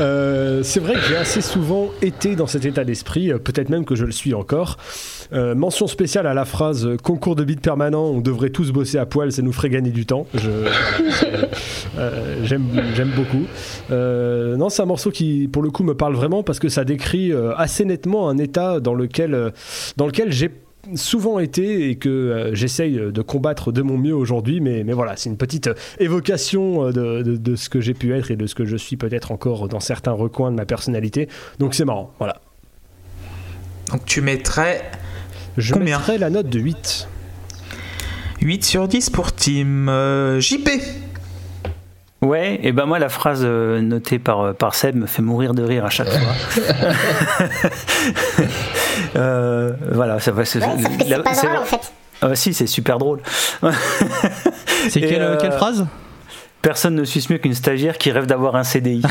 Euh, 0.00 0.62
c'est 0.62 0.80
vrai 0.80 0.94
que 0.94 1.00
j'ai 1.00 1.16
assez 1.16 1.40
souvent 1.42 1.90
été 2.00 2.34
dans 2.34 2.46
cet 2.46 2.64
état 2.64 2.84
d'esprit, 2.84 3.30
euh, 3.30 3.38
peut-être 3.38 3.68
même 3.68 3.84
que 3.84 3.94
je 3.94 4.06
le 4.06 4.12
suis 4.12 4.32
encore. 4.34 4.78
Euh, 5.32 5.54
mention 5.54 5.86
spéciale 5.86 6.26
à 6.26 6.34
la 6.34 6.44
phrase 6.44 6.88
concours 7.02 7.36
de 7.36 7.44
beat 7.44 7.60
permanent, 7.60 8.04
on 8.04 8.20
devrait 8.20 8.50
tous 8.50 8.72
bosser 8.72 8.98
à 8.98 9.06
poil, 9.06 9.30
ça 9.30 9.42
nous 9.42 9.52
ferait 9.52 9.68
gagner 9.68 9.90
du 9.90 10.06
temps. 10.06 10.26
J'aime 12.44 13.12
beaucoup. 13.14 13.44
non, 13.90 14.68
c'est 14.70 14.82
un 14.82 14.86
morceau 14.86 15.10
qui, 15.10 15.48
pour 15.52 15.62
le 15.62 15.70
coup, 15.70 15.84
me 15.84 15.94
parle 15.94 16.14
vraiment 16.14 16.42
parce 16.42 16.58
que 16.58 16.68
ça 16.68 16.84
décrit 16.84 17.32
assez 17.56 17.84
nettement 17.84 18.28
un 18.28 18.38
état 18.38 18.80
dans 18.80 18.94
lequel, 18.94 19.52
dans 19.96 20.06
lequel 20.06 20.32
j'ai 20.32 20.50
souvent 20.96 21.38
été 21.38 21.90
et 21.90 21.96
que 21.96 22.08
euh, 22.08 22.54
j'essaye 22.54 22.96
de 22.96 23.22
combattre 23.22 23.72
de 23.72 23.82
mon 23.82 23.98
mieux 23.98 24.14
aujourd'hui. 24.14 24.60
Mais, 24.60 24.84
mais 24.84 24.92
voilà, 24.92 25.16
c'est 25.16 25.30
une 25.30 25.36
petite 25.36 25.70
évocation 25.98 26.86
euh, 26.86 27.22
de, 27.22 27.36
de, 27.36 27.56
ce 27.56 27.68
que 27.68 27.80
j'ai 27.80 27.94
pu 27.94 28.14
être 28.14 28.30
et 28.30 28.36
de 28.36 28.46
ce 28.46 28.54
que 28.54 28.64
je 28.64 28.76
suis 28.76 28.96
peut-être 28.96 29.32
encore 29.32 29.68
dans 29.68 29.80
certains 29.80 30.12
recoins 30.12 30.50
de 30.50 30.56
ma 30.56 30.66
personnalité. 30.66 31.28
Donc 31.58 31.74
c'est 31.74 31.84
marrant, 31.84 32.12
voilà. 32.18 32.40
Donc 33.90 34.04
tu 34.04 34.20
mettrais. 34.20 34.82
Je 35.56 35.74
Combien 35.74 35.98
mettrais 35.98 36.18
la 36.18 36.30
note 36.30 36.48
de 36.48 36.60
8. 36.60 37.08
8 38.40 38.64
sur 38.64 38.88
10 38.88 39.10
pour 39.10 39.32
Team 39.32 39.88
euh, 39.88 40.40
JP. 40.40 40.68
Ouais, 42.22 42.60
et 42.62 42.72
ben 42.72 42.84
moi 42.84 42.98
la 42.98 43.08
phrase 43.08 43.44
notée 43.44 44.18
par, 44.18 44.54
par 44.54 44.74
Seb 44.74 44.94
me 44.94 45.06
fait 45.06 45.22
mourir 45.22 45.54
de 45.54 45.62
rire 45.62 45.86
à 45.86 45.90
chaque 45.90 46.08
fois. 46.08 46.64
Euh, 49.16 49.72
voilà, 49.92 50.20
ça 50.20 50.30
va. 50.30 50.44
C'est 50.44 50.60
pas 50.60 50.66
drôle 50.66 51.56
en 51.56 51.64
fait. 51.64 51.92
Ah, 52.22 52.34
si, 52.34 52.52
c'est 52.52 52.66
super 52.66 52.98
drôle. 52.98 53.20
c'est 54.88 55.00
quelle, 55.00 55.22
euh, 55.22 55.38
quelle 55.40 55.52
phrase? 55.52 55.86
Personne 56.60 56.94
ne 56.94 57.04
suisse 57.04 57.30
mieux 57.30 57.38
qu'une 57.38 57.54
stagiaire 57.54 57.96
qui 57.96 58.10
rêve 58.10 58.26
d'avoir 58.26 58.56
un 58.56 58.64
CDI. 58.64 59.00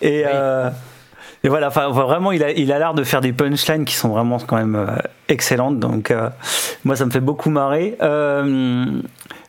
et, 0.00 0.22
euh, 0.26 0.70
et, 1.42 1.48
voilà, 1.48 1.66
enfin, 1.66 1.88
vraiment, 1.88 2.30
il 2.30 2.44
a, 2.44 2.52
il 2.52 2.70
a 2.70 2.78
l'air 2.78 2.94
de 2.94 3.02
faire 3.02 3.20
des 3.20 3.32
punchlines 3.32 3.84
qui 3.84 3.94
sont 3.94 4.10
vraiment 4.10 4.38
quand 4.38 4.56
même 4.56 4.86
excellentes. 5.28 5.80
Donc, 5.80 6.14
moi, 6.84 6.94
ça 6.94 7.04
me 7.04 7.10
fait 7.10 7.18
beaucoup 7.18 7.50
marrer. 7.50 7.98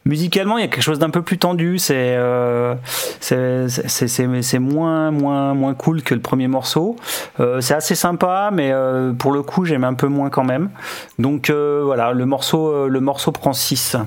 Musicalement, 0.10 0.58
il 0.58 0.62
y 0.62 0.64
a 0.64 0.68
quelque 0.68 0.82
chose 0.82 0.98
d'un 0.98 1.12
peu 1.12 1.22
plus 1.22 1.38
tendu. 1.38 1.78
C'est 1.78 2.16
euh, 2.18 2.74
c'est 3.22 4.58
moins 4.58 5.12
moins 5.12 5.54
moins 5.54 5.76
cool 5.76 6.02
que 6.02 6.16
le 6.16 6.20
premier 6.20 6.48
morceau. 6.48 6.96
Euh, 7.40 7.62
c'est 7.62 7.76
assez 7.76 7.94
sympa, 7.94 8.50
mais 8.52 8.72
euh, 8.72 9.14
pour 9.14 9.32
le 9.32 9.44
coup, 9.44 9.66
j'aime 9.66 9.84
un 9.84 9.94
peu 9.94 10.08
moins 10.08 10.32
quand 10.32 10.44
même. 10.44 10.72
Donc 11.20 11.52
voilà, 11.52 12.12
le 12.12 12.26
morceau 12.26 12.88
le 12.88 13.00
morceau 13.00 13.32
prend 13.32 13.54
6. 13.54 13.98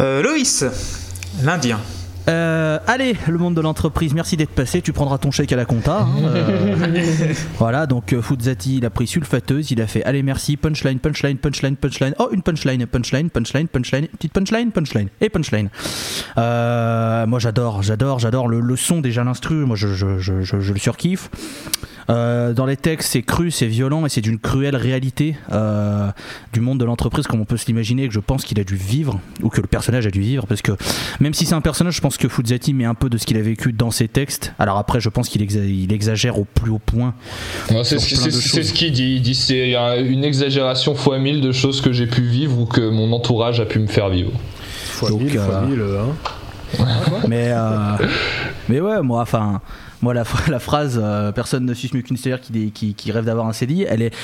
Loïs, 0.00 0.64
l'Indien. 1.44 1.78
Euh, 2.28 2.78
allez, 2.86 3.16
le 3.28 3.38
monde 3.38 3.54
de 3.54 3.60
l'entreprise, 3.60 4.12
merci 4.14 4.36
d'être 4.36 4.50
passé. 4.50 4.82
Tu 4.82 4.92
prendras 4.92 5.18
ton 5.18 5.30
chèque 5.30 5.52
à 5.52 5.56
la 5.56 5.64
compta. 5.64 6.00
Hein, 6.00 6.24
euh. 6.24 7.34
voilà, 7.58 7.86
donc 7.86 8.12
euh, 8.12 8.20
Fuzati, 8.20 8.78
il 8.78 8.84
a 8.84 8.90
pris 8.90 9.06
sulfateuse, 9.06 9.70
il 9.70 9.80
a 9.80 9.86
fait 9.86 10.02
allez, 10.04 10.22
merci, 10.22 10.56
punchline, 10.56 10.98
punchline, 10.98 11.38
punchline, 11.38 11.76
punchline. 11.76 12.14
Oh, 12.18 12.28
une 12.32 12.42
punchline, 12.42 12.84
punchline, 12.86 13.30
punchline, 13.30 13.68
punchline, 13.68 14.06
petite 14.08 14.32
punchline, 14.32 14.72
punchline 14.72 15.08
et 15.20 15.28
punchline. 15.28 15.68
moi, 16.36 17.38
j'adore, 17.38 17.82
j'adore, 17.82 18.18
j'adore 18.18 18.48
le, 18.48 18.76
son 18.76 19.00
déjà 19.00 19.24
l'instru. 19.24 19.64
Moi, 19.64 19.76
je, 19.76 19.88
je, 19.88 20.18
je, 20.18 20.42
je, 20.42 20.72
le 20.72 20.78
surkiffe. 20.78 21.30
Euh, 22.08 22.52
dans 22.52 22.66
les 22.66 22.76
textes, 22.76 23.12
c'est 23.12 23.22
cru, 23.22 23.50
c'est 23.50 23.66
violent 23.66 24.06
et 24.06 24.08
c'est 24.08 24.20
d'une 24.20 24.38
cruelle 24.38 24.76
réalité 24.76 25.36
euh, 25.52 26.08
du 26.52 26.60
monde 26.60 26.78
de 26.78 26.84
l'entreprise, 26.84 27.26
comme 27.26 27.40
on 27.40 27.44
peut 27.44 27.56
se 27.56 27.66
l'imaginer, 27.66 28.06
que 28.06 28.14
je 28.14 28.20
pense 28.20 28.44
qu'il 28.44 28.60
a 28.60 28.64
dû 28.64 28.76
vivre, 28.76 29.20
ou 29.42 29.48
que 29.48 29.60
le 29.60 29.66
personnage 29.66 30.06
a 30.06 30.10
dû 30.10 30.20
vivre, 30.20 30.46
parce 30.46 30.62
que 30.62 30.72
même 31.20 31.34
si 31.34 31.46
c'est 31.46 31.54
un 31.54 31.60
personnage, 31.60 31.96
je 31.96 32.00
pense 32.00 32.16
que 32.16 32.28
Fuzati 32.28 32.74
met 32.74 32.84
un 32.84 32.94
peu 32.94 33.10
de 33.10 33.18
ce 33.18 33.26
qu'il 33.26 33.36
a 33.36 33.42
vécu 33.42 33.72
dans 33.72 33.90
ses 33.90 34.08
textes. 34.08 34.52
Alors 34.58 34.78
après, 34.78 35.00
je 35.00 35.08
pense 35.08 35.28
qu'il 35.28 35.92
exagère 35.92 36.38
au 36.38 36.44
plus 36.44 36.70
haut 36.70 36.80
point. 36.84 37.14
c'est 37.82 37.98
ce 37.98 38.72
qu'il 38.72 38.92
dit. 38.92 39.16
Il 39.16 39.22
dit 39.22 39.34
c'est 39.34 39.74
une 39.74 40.24
exagération 40.24 40.94
fois 40.94 41.18
mille 41.18 41.40
de 41.40 41.52
choses 41.52 41.80
que 41.80 41.92
j'ai 41.92 42.06
pu 42.06 42.22
vivre 42.22 42.58
ou 42.58 42.66
que 42.66 42.88
mon 42.88 43.12
entourage 43.12 43.60
a 43.60 43.64
pu 43.64 43.78
me 43.78 43.86
faire 43.86 44.08
vivre. 44.08 44.32
Fois 44.84 45.10
mille, 45.10 45.38
fois 45.38 45.54
euh, 45.54 45.66
mille, 45.66 45.82
hein. 45.82 46.88
mais, 47.28 47.52
mais 48.68 48.80
ouais, 48.80 49.02
moi, 49.02 49.22
enfin 49.22 49.60
Moi, 50.06 50.14
la, 50.14 50.22
la 50.48 50.60
phrase 50.60 51.00
euh, 51.02 51.32
personne 51.32 51.64
ne 51.66 51.74
suce 51.74 51.92
mieux 51.92 52.02
qu'une 52.02 52.16
stagiaire 52.16 52.40
qui, 52.40 52.70
qui, 52.70 52.94
qui 52.94 53.10
rêve 53.10 53.24
d'avoir 53.24 53.48
un 53.48 53.52
CDI, 53.52 53.86
elle 53.88 54.02
est, 54.02 54.14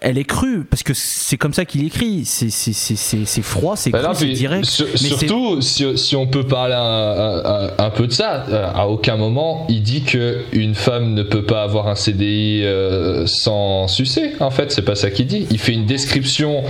elle 0.00 0.18
est 0.18 0.24
crue 0.24 0.64
parce 0.68 0.82
que 0.82 0.92
c'est 0.92 1.36
comme 1.36 1.52
ça 1.54 1.64
qu'il 1.64 1.84
écrit. 1.86 2.24
C'est 2.24 3.42
froid, 3.42 3.76
c'est 3.76 3.90
Bah 3.90 4.00
cru, 4.02 4.14
c'est 4.16 4.26
direct. 4.26 4.64
sur- 4.64 4.86
mais 4.90 4.96
c'est- 4.96 5.06
surtout, 5.06 5.60
si, 5.60 5.96
si 5.96 6.16
on 6.16 6.26
peut 6.26 6.44
parler 6.48 6.74
un, 6.74 6.80
un- 6.80 7.44
un- 7.44 7.70
un 7.78 7.90
peu 7.90 8.08
de 8.08 8.12
ça, 8.12 8.44
euh, 8.48 8.66
à 8.74 8.88
aucun 8.88 9.16
moment 9.16 9.66
il 9.68 9.82
dit 9.84 10.02
que 10.02 10.38
une 10.52 10.74
femme 10.74 11.14
ne 11.14 11.22
peut 11.22 11.44
pas 11.44 11.62
avoir 11.62 11.86
un 11.86 11.94
CDI 11.94 12.62
euh, 12.64 13.24
sans 13.26 13.86
sucer. 13.86 14.32
En 14.40 14.50
fait, 14.50 14.72
c'est 14.72 14.82
pas 14.82 14.96
ça 14.96 15.10
qu'il 15.10 15.26
dit. 15.28 15.46
Il 15.52 15.60
fait 15.60 15.74
une 15.74 15.86
description 15.86 16.64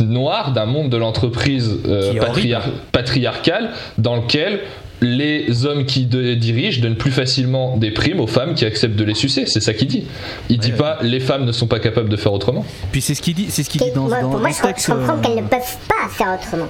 noire 0.00 0.52
d'un 0.52 0.66
monde 0.66 0.88
de 0.88 0.96
l'entreprise 0.96 1.78
euh, 1.88 2.12
Qui 2.12 2.16
est 2.16 2.20
patriar- 2.20 2.68
patriarcal 2.92 3.70
dans 3.98 4.14
lequel 4.16 4.60
les 5.04 5.66
hommes 5.66 5.84
qui 5.86 6.06
de- 6.06 6.34
dirigent 6.34 6.80
donnent 6.80 6.96
plus 6.96 7.10
facilement 7.12 7.76
des 7.76 7.90
primes 7.90 8.20
aux 8.20 8.26
femmes 8.26 8.54
qui 8.54 8.64
acceptent 8.64 8.96
de 8.96 9.04
les 9.04 9.14
sucer. 9.14 9.44
C'est 9.46 9.60
ça 9.60 9.72
qu'il 9.74 9.88
dit. 9.88 10.06
Il 10.48 10.58
dit 10.58 10.72
pas 10.72 10.98
les 11.02 11.20
femmes 11.20 11.44
ne 11.44 11.52
sont 11.52 11.66
pas 11.66 11.78
capables 11.78 12.08
de 12.08 12.16
faire 12.16 12.32
autrement. 12.32 12.64
Puis 12.92 13.00
c'est 13.00 13.14
ce 13.14 13.22
qu'il 13.22 13.34
dit, 13.34 13.46
c'est 13.50 13.62
ce 13.62 13.70
qu'il 13.70 13.80
dit 13.80 13.90
dans, 13.92 14.08
Moi, 14.08 14.20
dans, 14.22 14.30
pour 14.30 14.40
moi, 14.40 14.50
je, 14.50 14.56
je 14.56 14.62
texte. 14.62 14.86
comprends 14.88 15.16
euh, 15.18 15.20
qu'elles 15.20 15.36
ne 15.36 15.48
peuvent 15.48 15.76
pas 15.88 16.08
faire 16.10 16.38
autrement. 16.40 16.68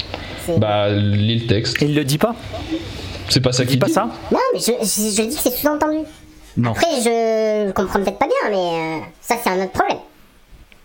Bah, 0.59 0.91
lis 0.91 1.39
le 1.41 1.47
texte. 1.47 1.81
Et 1.83 1.87
il 1.87 1.95
le 1.95 2.05
dit 2.05 2.19
pas 2.19 2.35
C'est 3.31 3.41
pas 3.41 3.53
ça 3.53 3.63
Il 3.63 3.67
dit 3.67 3.71
qu'il 3.73 3.79
pas 3.81 3.87
dit. 3.87 3.93
ça 3.95 4.09
Non, 4.31 4.39
mais 4.53 4.59
je, 4.61 4.73
je, 4.83 5.17
je 5.17 5.29
dis 5.29 5.35
que 5.37 5.41
c'est 5.43 5.51
sous-entendu. 5.57 5.99
Non. 6.57 6.71
Après, 6.73 6.87
je 7.03 7.71
comprends 7.73 8.01
peut-être 8.01 8.19
pas 8.19 8.27
bien, 8.27 8.51
mais 8.51 8.57
euh, 8.57 8.99
ça, 9.21 9.37
c'est 9.43 9.51
un 9.51 9.57
autre 9.63 9.73
problème. 9.73 9.99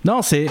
Non, 0.05 0.21
c'est. 0.21 0.45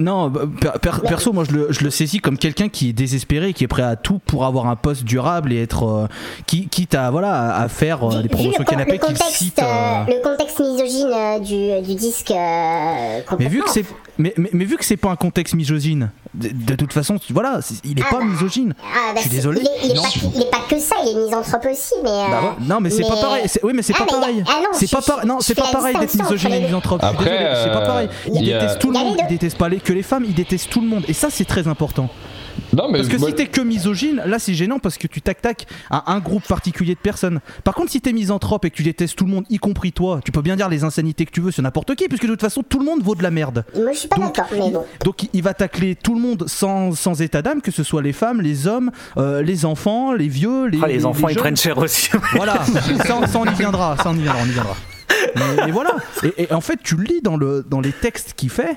Non, 0.00 0.28
bah, 0.28 0.42
per- 0.60 0.78
per- 0.80 1.00
perso, 1.06 1.32
moi 1.32 1.44
je 1.44 1.52
le, 1.52 1.66
je 1.70 1.82
le 1.84 1.90
saisis 1.90 2.18
comme 2.20 2.38
quelqu'un 2.38 2.68
qui 2.68 2.88
est 2.90 2.92
désespéré, 2.92 3.52
qui 3.52 3.64
est 3.64 3.68
prêt 3.68 3.82
à 3.82 3.96
tout 3.96 4.20
pour 4.26 4.44
avoir 4.44 4.66
un 4.66 4.76
poste 4.76 5.04
durable 5.04 5.52
et 5.52 5.62
être. 5.62 5.84
euh, 5.86 6.06
qui, 6.46 6.68
quitte 6.68 6.94
à, 6.94 7.10
voilà, 7.10 7.54
à 7.56 7.68
faire 7.68 8.02
euh, 8.08 8.16
des 8.16 8.22
vu 8.22 8.28
promotions 8.28 8.64
canapé 8.64 8.98
contexte, 8.98 9.24
cite. 9.36 9.58
euh, 9.58 9.64
euh, 9.64 10.04
le 10.08 10.22
contexte 10.22 10.60
misogyne 10.60 11.10
euh, 11.12 11.38
du, 11.38 11.86
du 11.86 11.94
disque. 11.94 12.30
euh, 12.30 13.20
Mais 13.38 13.48
vu 13.48 13.62
que 13.62 13.70
c'est, 13.70 13.84
mais, 14.18 14.32
mais, 14.36 14.50
mais 14.52 14.64
vu 14.64 14.76
que 14.76 14.84
c'est 14.84 14.96
pas 14.96 15.10
un 15.10 15.16
contexte 15.16 15.54
misogyne, 15.54 16.10
de, 16.34 16.48
de 16.48 16.74
toute 16.74 16.92
façon, 16.92 17.16
voilà, 17.30 17.60
c'est- 17.60 17.84
il 17.84 17.98
est 17.98 18.02
Ah 18.06 18.10
pas 18.10 18.18
bah, 18.20 18.24
misogyne. 18.24 18.74
Ah, 18.82 19.12
bah, 19.14 19.16
je 19.16 19.20
suis 19.22 19.30
désolé. 19.30 19.60
Il 19.62 19.66
est, 19.66 19.70
il 19.84 19.90
est 19.90 19.94
Non. 19.94 20.02
pas, 20.02 20.08
il 20.34 20.42
est 20.42 20.50
pas 20.50 20.58
que 20.68 20.78
ça, 20.78 20.96
il 21.04 21.10
est 21.16 21.24
misanthrope 21.24 21.66
aussi, 21.70 21.94
mais. 22.02 22.08
euh, 22.10 22.28
Bah 22.30 22.40
ouais, 22.42 22.66
non, 22.66 22.80
mais 22.80 22.90
c'est 22.90 23.02
pas 23.02 23.16
pareil. 23.16 23.42
c'est- 23.46 23.62
Oui, 23.62 23.72
mais 23.74 23.82
c'est 23.82 23.92
Ah, 23.96 23.98
pas 23.98 24.04
mais 24.06 24.12
y 24.12 24.16
a- 24.16 24.20
pareil. 24.20 24.44
ah 24.48 24.60
non, 24.62 24.68
c'est 24.72 24.86
je- 24.86 24.96
pas 24.96 25.02
pareil. 25.02 25.26
Non, 25.26 25.36
je 25.40 25.44
c'est 25.44 25.54
pas 25.54 25.70
pareil 25.70 25.96
d'être 25.98 26.14
misogyne 26.14 26.52
et 26.54 26.60
misanthrope. 26.60 27.00
Je 27.02 27.06
suis 27.06 27.14
Après, 27.16 27.30
désolé, 27.30 27.60
c'est 27.64 27.72
pas 27.72 27.80
pareil. 27.86 28.08
Il 28.32 28.44
déteste 28.44 28.78
tout 28.78 28.90
le 28.92 28.98
monde. 28.98 29.16
Il 29.20 29.26
déteste 29.26 29.58
pas 29.58 29.68
les- 29.68 29.80
que 29.82 29.92
les 29.92 30.02
femmes. 30.02 30.24
Il 30.26 30.34
déteste 30.34 30.70
tout 30.70 30.80
le 30.80 30.86
monde. 30.88 31.04
Et 31.08 31.12
ça, 31.12 31.28
c'est 31.30 31.44
très 31.44 31.66
important. 31.68 32.10
Non, 32.76 32.90
mais 32.90 32.98
Parce 32.98 33.08
que 33.08 33.16
moi- 33.16 33.30
si 33.30 33.34
t'es 33.34 33.46
que 33.46 33.62
misogyne, 33.62 34.22
là 34.26 34.38
c'est 34.38 34.52
gênant 34.52 34.78
parce 34.78 34.98
que 34.98 35.06
tu 35.06 35.22
tac-tac 35.22 35.66
à 35.90 36.12
un 36.12 36.18
groupe 36.20 36.46
particulier 36.46 36.94
de 36.94 37.00
personnes. 37.00 37.40
Par 37.64 37.74
contre, 37.74 37.90
si 37.92 38.02
t'es 38.02 38.12
misanthrope 38.12 38.66
et 38.66 38.70
que 38.70 38.76
tu 38.76 38.82
détestes 38.82 39.16
tout 39.16 39.24
le 39.24 39.30
monde, 39.30 39.44
y 39.48 39.56
compris 39.56 39.90
toi, 39.92 40.20
tu 40.22 40.32
peux 40.32 40.42
bien 40.42 40.54
dire 40.56 40.68
les 40.68 40.84
insanités 40.84 41.24
que 41.24 41.30
tu 41.30 41.40
veux 41.40 41.50
sur 41.50 41.62
n'importe 41.62 41.94
qui, 41.94 42.08
puisque 42.08 42.24
de 42.24 42.28
toute 42.28 42.42
façon 42.42 42.62
tout 42.62 42.78
le 42.78 42.84
monde 42.84 43.02
vaut 43.02 43.14
de 43.14 43.22
la 43.22 43.30
merde. 43.30 43.64
Moi, 43.74 43.92
je 43.94 43.98
suis 44.00 44.08
pas 44.08 44.16
Donc, 44.16 44.34
d'accord, 44.36 44.50
mais 44.52 44.58
bon. 44.70 44.84
Donc 45.02 45.22
il- 45.32 45.42
va 45.42 45.54
tacler 45.54 45.94
tout 45.96 46.14
le 46.14 46.20
monde 46.20 46.44
sans, 46.46 46.92
sans 46.94 47.22
état 47.22 47.40
d'âme, 47.40 47.62
que 47.62 47.70
ce 47.70 47.82
soit 47.82 48.02
les 48.02 48.12
femmes, 48.12 48.42
les 48.42 48.66
hommes, 48.66 48.90
euh, 49.16 49.40
les 49.42 49.64
enfants, 49.64 50.12
les 50.12 50.28
vieux, 50.28 50.66
les, 50.66 50.78
Ah, 50.82 50.88
les 50.88 51.06
enfants 51.06 51.28
ils 51.28 51.36
prennent 51.36 51.56
cher 51.56 51.78
aussi. 51.78 52.10
Voilà, 52.36 52.62
ça, 52.66 52.82
ça, 53.26 53.38
on 53.38 53.46
y 53.46 53.54
viendra, 53.54 53.96
ça 53.96 54.10
on 54.10 54.14
y 54.14 54.20
viendra, 54.20 54.42
on 54.42 54.46
y 54.46 54.50
viendra. 54.52 54.76
Mais, 55.36 55.64
mais 55.66 55.72
voilà, 55.72 55.96
et, 56.22 56.42
et 56.44 56.52
en 56.52 56.60
fait 56.60 56.78
tu 56.82 56.96
lis 57.02 57.22
dans, 57.22 57.36
le, 57.38 57.64
dans 57.68 57.80
les 57.80 57.92
textes 57.92 58.34
qu'il 58.36 58.50
fait, 58.50 58.76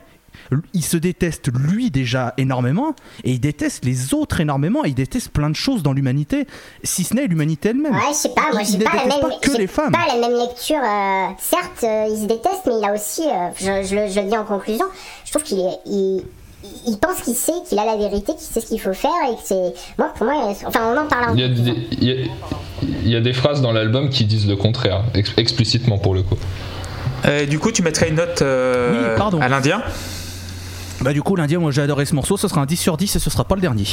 il 0.74 0.84
se 0.84 0.98
déteste 0.98 1.50
lui 1.54 1.92
déjà 1.92 2.34
énormément, 2.38 2.96
et 3.24 3.32
il 3.34 3.40
déteste 3.40 3.86
les 3.86 4.14
autres 4.14 4.42
énormément, 4.42 4.86
et 4.86 4.90
il 4.90 4.96
déteste 4.96 5.30
plein 5.30 5.50
de 5.50 5.56
choses 5.56 5.84
dans 5.84 5.94
l'humanité, 5.94 6.48
si 6.84 7.04
ce 7.04 7.14
n'est 7.14 7.28
l'humanité 7.28 7.70
elle-même. 7.70 7.94
Ouais, 7.94 8.00
je 8.10 8.14
sais 8.16 8.30
pas, 8.30 8.44
moi 8.52 8.62
Il 8.62 8.68
j'ai 8.80 8.84
pas 8.84 8.92
la 8.96 9.04
déteste 9.04 9.22
même, 9.22 9.32
pas 9.32 9.38
que 9.42 9.52
j'ai 9.52 9.58
les 9.58 9.68
femmes. 9.68 9.92
pas 9.92 10.06
la 10.08 10.20
même 10.20 10.38
lecture. 10.38 10.78
euh, 10.84 11.28
certes, 11.40 11.84
euh, 11.84 12.06
il 12.10 12.22
se 12.22 12.26
déteste, 12.28 12.62
mais 12.68 12.74
il 12.80 12.86
a 12.86 12.94
aussi, 12.94 13.22
euh, 13.24 13.50
je, 13.58 13.88
je 13.88 13.96
le- 13.96 14.08
je 14.12 14.20
le 14.20 14.28
dis 14.30 14.38
en 14.38 14.44
conclusion, 14.46 14.86
je 15.26 15.32
trouve 15.32 15.44
qu'il 15.44 15.60
est, 15.60 15.80
il, 15.86 16.24
il 16.88 16.98
pense 16.98 17.22
qu'il 17.22 17.36
sait, 17.36 17.52
qu'il 17.68 17.78
a 17.80 17.86
la 17.86 17.96
vérité, 17.96 18.34
qu'il 18.34 18.42
sait 18.42 18.62
ce 18.62 18.66
qu'il 18.68 18.80
faut 18.82 18.94
faire 18.94 19.12
et 19.32 19.36
que 19.36 19.42
c'est, 19.44 19.74
moi 19.98 20.12
pour 20.16 20.26
moi, 20.26 20.52
enfin 20.66 20.94
on 20.94 20.98
en 20.98 21.06
parle. 21.08 21.38
Il 21.38 21.42
y, 21.42 21.44
a 21.44 21.48
des, 21.48 21.74
il, 21.92 22.04
y 22.04 22.12
a, 22.12 22.26
il 22.82 23.08
y 23.10 23.16
a 23.16 23.22
des 23.22 23.34
phrases 23.34 23.62
dans 23.62 23.72
l'album 23.72 24.10
qui 24.10 24.26
disent 24.26 24.48
le 24.48 24.56
contraire, 24.56 25.04
ex- 25.14 25.34
explicitement 25.38 25.98
pour 26.00 26.14
le 26.16 26.24
coup. 26.24 26.36
Euh, 27.26 27.46
du 27.46 27.60
coup, 27.60 27.72
tu 27.72 27.82
mettrais 27.82 28.10
une 28.10 28.16
note 28.16 28.42
euh, 28.42 29.16
Oui, 29.18 29.42
à 29.42 29.48
l'Indien? 29.50 29.82
Bah 31.06 31.14
du 31.14 31.22
coup 31.22 31.36
l'Indien, 31.36 31.60
moi 31.60 31.70
j'ai 31.72 31.84
adoré 31.84 32.04
ce 32.06 32.16
morceau, 32.16 32.36
ce 32.36 32.48
sera 32.48 32.62
un 32.62 32.66
10 32.66 32.76
sur 32.78 32.98
10 32.98 33.16
et 33.16 33.20
ce 33.20 33.30
sera 33.30 33.44
pas 33.46 33.54
le 33.56 33.62
dernier. 33.62 33.86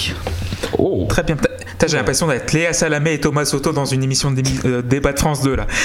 Oh 0.79 1.05
Très 1.11 1.23
bien. 1.23 1.37
T'as- 1.79 1.87
J'ai 1.87 1.97
l'impression 1.99 2.27
d'être 2.27 2.53
Léa 2.53 2.73
Salamé 2.73 3.13
et 3.13 3.21
Thomas 3.21 3.45
Soto 3.45 3.71
dans 3.73 3.85
une 3.85 4.03
émission 4.03 4.31
de 4.31 4.41
démi- 4.41 4.61
euh, 4.67 4.81
débat 4.83 5.13
de 5.13 5.19
France 5.19 5.43
2 5.43 5.55
là. 5.57 5.67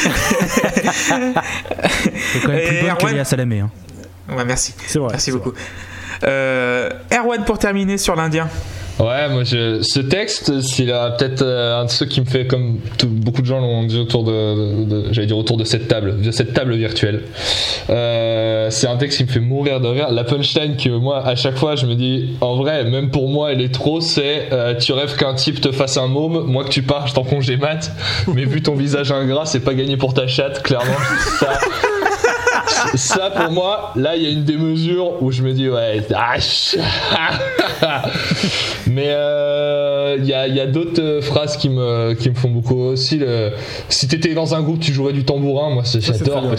C'est 1.04 2.42
quand 2.42 2.48
même 2.50 2.68
plus 2.68 2.80
bonne 2.82 2.90
Erwan 2.92 2.98
qu'Elia 2.98 3.26
Salamé. 3.26 3.60
Hein. 3.60 3.70
Ouais, 4.30 4.46
merci. 4.46 4.74
C'est 4.86 5.00
vrai. 5.00 5.10
Merci 5.12 5.26
c'est 5.26 5.32
beaucoup. 5.38 5.54
Euh, 6.24 6.90
Erwan 7.14 7.44
pour 7.46 7.60
terminer 7.60 7.98
sur 7.98 8.16
l'Indien. 8.16 8.48
Ouais, 9.00 9.30
moi 9.30 9.44
je, 9.44 9.84
ce 9.84 10.00
texte, 10.00 10.60
c'est 10.62 10.86
peut-être 10.86 11.44
euh, 11.44 11.82
un 11.82 11.86
de 11.86 11.90
ceux 11.92 12.08
qui 12.08 12.20
me 12.20 12.26
fait 12.26 12.48
comme 12.48 12.80
tout- 12.98 13.08
beaucoup 13.08 13.42
de 13.44 13.46
gens 13.46 13.60
l'ont 13.60 13.84
dit 13.84 14.00
autour 14.00 14.24
de, 14.24 14.32
de- 14.32 14.84
de- 14.86 15.14
j'allais 15.14 15.28
dire 15.28 15.38
autour 15.38 15.56
de 15.58 15.64
cette 15.66 15.88
table, 15.88 16.20
de 16.20 16.32
cette 16.32 16.54
table 16.54 16.74
virtuelle. 16.76 17.22
Euh, 17.92 18.72
c'est 18.72 18.88
un 18.88 18.98
texte 18.98 19.18
qui 19.20 19.24
me 19.26 19.30
fait 19.30 19.40
mourir 19.40 19.82
de 19.82 19.88
rire. 19.88 20.10
La 20.10 20.24
punchline 20.24 20.78
que 20.78 20.90
moi 20.90 21.24
à 21.28 21.36
chaque 21.36 21.58
fois 21.58 21.76
je 21.76 21.86
me 21.86 21.94
dis, 21.94 22.36
en 22.42 22.56
vrai, 22.56 22.86
même 22.86 23.12
pour 23.12 23.30
moi 23.30 23.52
elle 23.52 23.62
est 23.62 23.72
trop, 23.74 24.02
c'est 24.02 24.48
euh, 24.52 24.74
tu 24.74 24.94
rêves 24.94 25.16
qu'un 25.16 25.36
type 25.36 25.62
te 25.62 25.72
fasse 25.72 25.98
un 25.98 26.08
môme, 26.08 26.46
moi 26.48 26.64
que 26.64 26.70
tu 26.70 26.82
pars, 26.82 27.06
je 27.06 27.14
t'en 27.14 27.24
congé 27.24 27.56
mat, 27.56 27.92
mais 28.34 28.46
vu 28.46 28.64
ton 28.64 28.74
visage 28.74 29.12
ingrat, 29.12 29.46
c'est 29.46 29.60
pas 29.60 29.76
gagné 29.76 29.96
pour 29.98 30.16
ta 30.16 30.26
chatte, 30.26 30.64
clairement. 30.64 30.98
Ça, 31.40 31.60
ça 32.96 33.30
pour 33.30 33.52
moi, 33.52 33.92
là 33.96 34.16
il 34.16 34.24
y 34.24 34.28
a 34.28 34.30
une 34.30 34.44
démesure 34.44 35.22
où 35.22 35.32
je 35.32 35.44
me 35.44 35.54
dis 35.54 35.70
ouais, 35.70 36.02
mais 38.88 39.08
euh, 39.08 40.18
il 40.20 40.26
y 40.26 40.34
a, 40.34 40.66
d'autres 40.66 41.02
euh, 41.02 41.22
phrases 41.22 41.58
qui 41.58 41.70
me, 41.70 42.14
qui 42.14 42.30
me 42.30 42.36
font 42.36 42.50
beaucoup 42.50 42.80
aussi. 42.80 43.18
Le, 43.18 43.52
si 43.90 44.08
t'étais 44.08 44.34
dans 44.34 44.56
un 44.56 44.62
groupe, 44.62 44.80
tu 44.80 44.94
jouerais 44.94 45.14
du 45.14 45.24
tambourin, 45.24 45.70
moi 45.74 45.84
j'adore. 45.86 46.56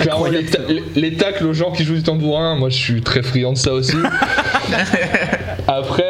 clairement, 0.00 0.26
les, 0.26 0.46
les 0.94 1.14
tacles 1.14 1.46
aux 1.46 1.54
gens 1.54 1.72
qui 1.72 1.84
jouent 1.84 1.96
du 1.96 2.02
tambourin, 2.02 2.56
moi 2.56 2.68
je 2.68 2.76
suis 2.76 3.02
très 3.02 3.22
friand 3.22 3.52
de 3.52 3.58
ça 3.58 3.72
aussi. 3.72 3.96
Après, 5.68 6.05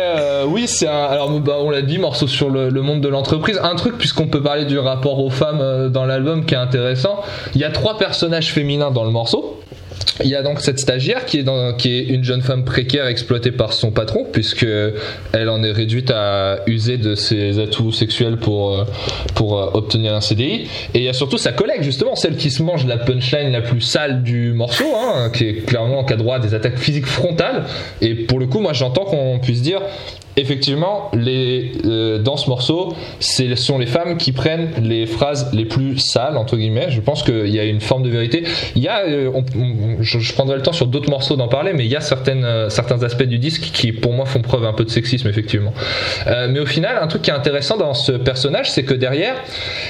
oui, 0.56 0.66
c'est 0.68 0.88
un. 0.88 1.04
Alors, 1.04 1.38
bah, 1.40 1.58
on 1.60 1.68
l'a 1.68 1.82
dit, 1.82 1.98
morceau 1.98 2.26
sur 2.26 2.48
le, 2.48 2.70
monde 2.80 3.02
de 3.02 3.08
l'entreprise. 3.08 3.60
Un 3.62 3.74
truc, 3.74 3.98
puisqu'on 3.98 4.28
peut 4.28 4.42
parler 4.42 4.64
du 4.64 4.78
rapport 4.78 5.18
aux 5.18 5.28
femmes 5.28 5.60
euh, 5.60 5.90
dans 5.90 6.06
l'album 6.06 6.46
qui 6.46 6.54
est 6.54 6.56
intéressant. 6.56 7.20
Il 7.54 7.60
y 7.60 7.64
a 7.64 7.70
trois 7.70 7.98
personnages 7.98 8.50
féminins 8.52 8.90
dans 8.90 9.04
le 9.04 9.10
morceau. 9.10 9.60
Il 10.24 10.30
y 10.30 10.34
a 10.34 10.42
donc 10.42 10.62
cette 10.62 10.78
stagiaire 10.78 11.26
qui 11.26 11.40
est, 11.40 11.76
qui 11.76 11.98
une 11.98 12.24
jeune 12.24 12.40
femme 12.40 12.64
précaire 12.64 13.06
exploitée 13.06 13.50
par 13.50 13.74
son 13.74 13.90
patron, 13.90 14.26
puisque 14.32 14.66
elle 15.32 15.50
en 15.50 15.62
est 15.62 15.72
réduite 15.72 16.10
à 16.10 16.60
user 16.66 16.96
de 16.96 17.14
ses 17.14 17.58
atouts 17.58 17.92
sexuels 17.92 18.38
pour, 18.38 18.78
euh, 18.78 18.84
euh, 19.42 19.70
obtenir 19.74 20.14
un 20.14 20.22
CDI. 20.22 20.68
Et 20.94 21.00
il 21.00 21.02
y 21.02 21.08
a 21.10 21.12
surtout 21.12 21.36
sa 21.36 21.52
collègue, 21.52 21.82
justement, 21.82 22.16
celle 22.16 22.36
qui 22.36 22.50
se 22.50 22.62
mange 22.62 22.86
la 22.86 22.96
punchline 22.96 23.52
la 23.52 23.60
plus 23.60 23.82
sale 23.82 24.22
du 24.22 24.54
morceau, 24.54 24.86
hein, 24.96 25.28
qui 25.34 25.44
est 25.44 25.66
clairement 25.66 25.98
en 25.98 26.16
droit 26.16 26.38
des 26.38 26.54
attaques 26.54 26.78
physiques 26.78 27.06
frontales. 27.06 27.64
Et 28.00 28.14
pour 28.14 28.38
le 28.38 28.46
coup, 28.46 28.60
moi 28.60 28.72
j'entends 28.72 29.04
qu'on 29.04 29.38
puisse 29.38 29.60
dire 29.60 29.82
effectivement, 30.36 31.10
euh, 31.14 32.18
dans 32.18 32.36
ce 32.36 32.50
morceau, 32.50 32.94
ce 33.20 33.54
sont 33.54 33.78
les 33.78 33.86
femmes 33.86 34.18
qui 34.18 34.32
prennent 34.32 34.70
les 34.82 35.06
phrases 35.06 35.50
les 35.54 35.64
plus 35.64 35.98
sales, 35.98 36.36
entre 36.36 36.56
guillemets. 36.56 36.90
Je 36.90 37.00
pense 37.00 37.22
qu'il 37.22 37.48
y 37.48 37.58
a 37.58 37.64
une 37.64 37.80
forme 37.80 38.02
de 38.02 38.10
vérité. 38.10 38.44
Il 38.74 38.82
y 38.82 38.88
a, 38.88 39.00
euh, 39.06 39.30
je, 40.00 40.32
prendrai 40.34 40.56
le 40.56 40.62
temps 40.62 40.74
sur 40.74 40.88
d'autres 40.88 41.08
morceaux 41.08 41.36
d'en 41.36 41.48
parler, 41.48 41.72
mais 41.72 41.86
il 41.86 41.90
y 41.90 41.96
a 41.96 42.00
euh, 42.28 42.68
certains 42.68 43.02
aspects 43.02 43.22
du 43.22 43.38
disque 43.38 43.70
qui, 43.72 43.92
pour 43.92 44.12
moi, 44.12 44.26
font 44.26 44.42
preuve 44.42 44.66
un 44.66 44.74
peu 44.74 44.84
de 44.84 44.90
sexisme, 44.90 45.28
effectivement. 45.28 45.72
Mais 46.26 46.60
au 46.60 46.66
final, 46.66 46.98
un 47.00 47.06
truc 47.06 47.22
qui 47.22 47.30
est 47.30 47.34
intéressant 47.34 47.76
dans 47.76 47.94
ce 47.94 48.12
personnage, 48.12 48.70
c'est 48.70 48.82
que 48.82 48.94
derrière, 48.94 49.36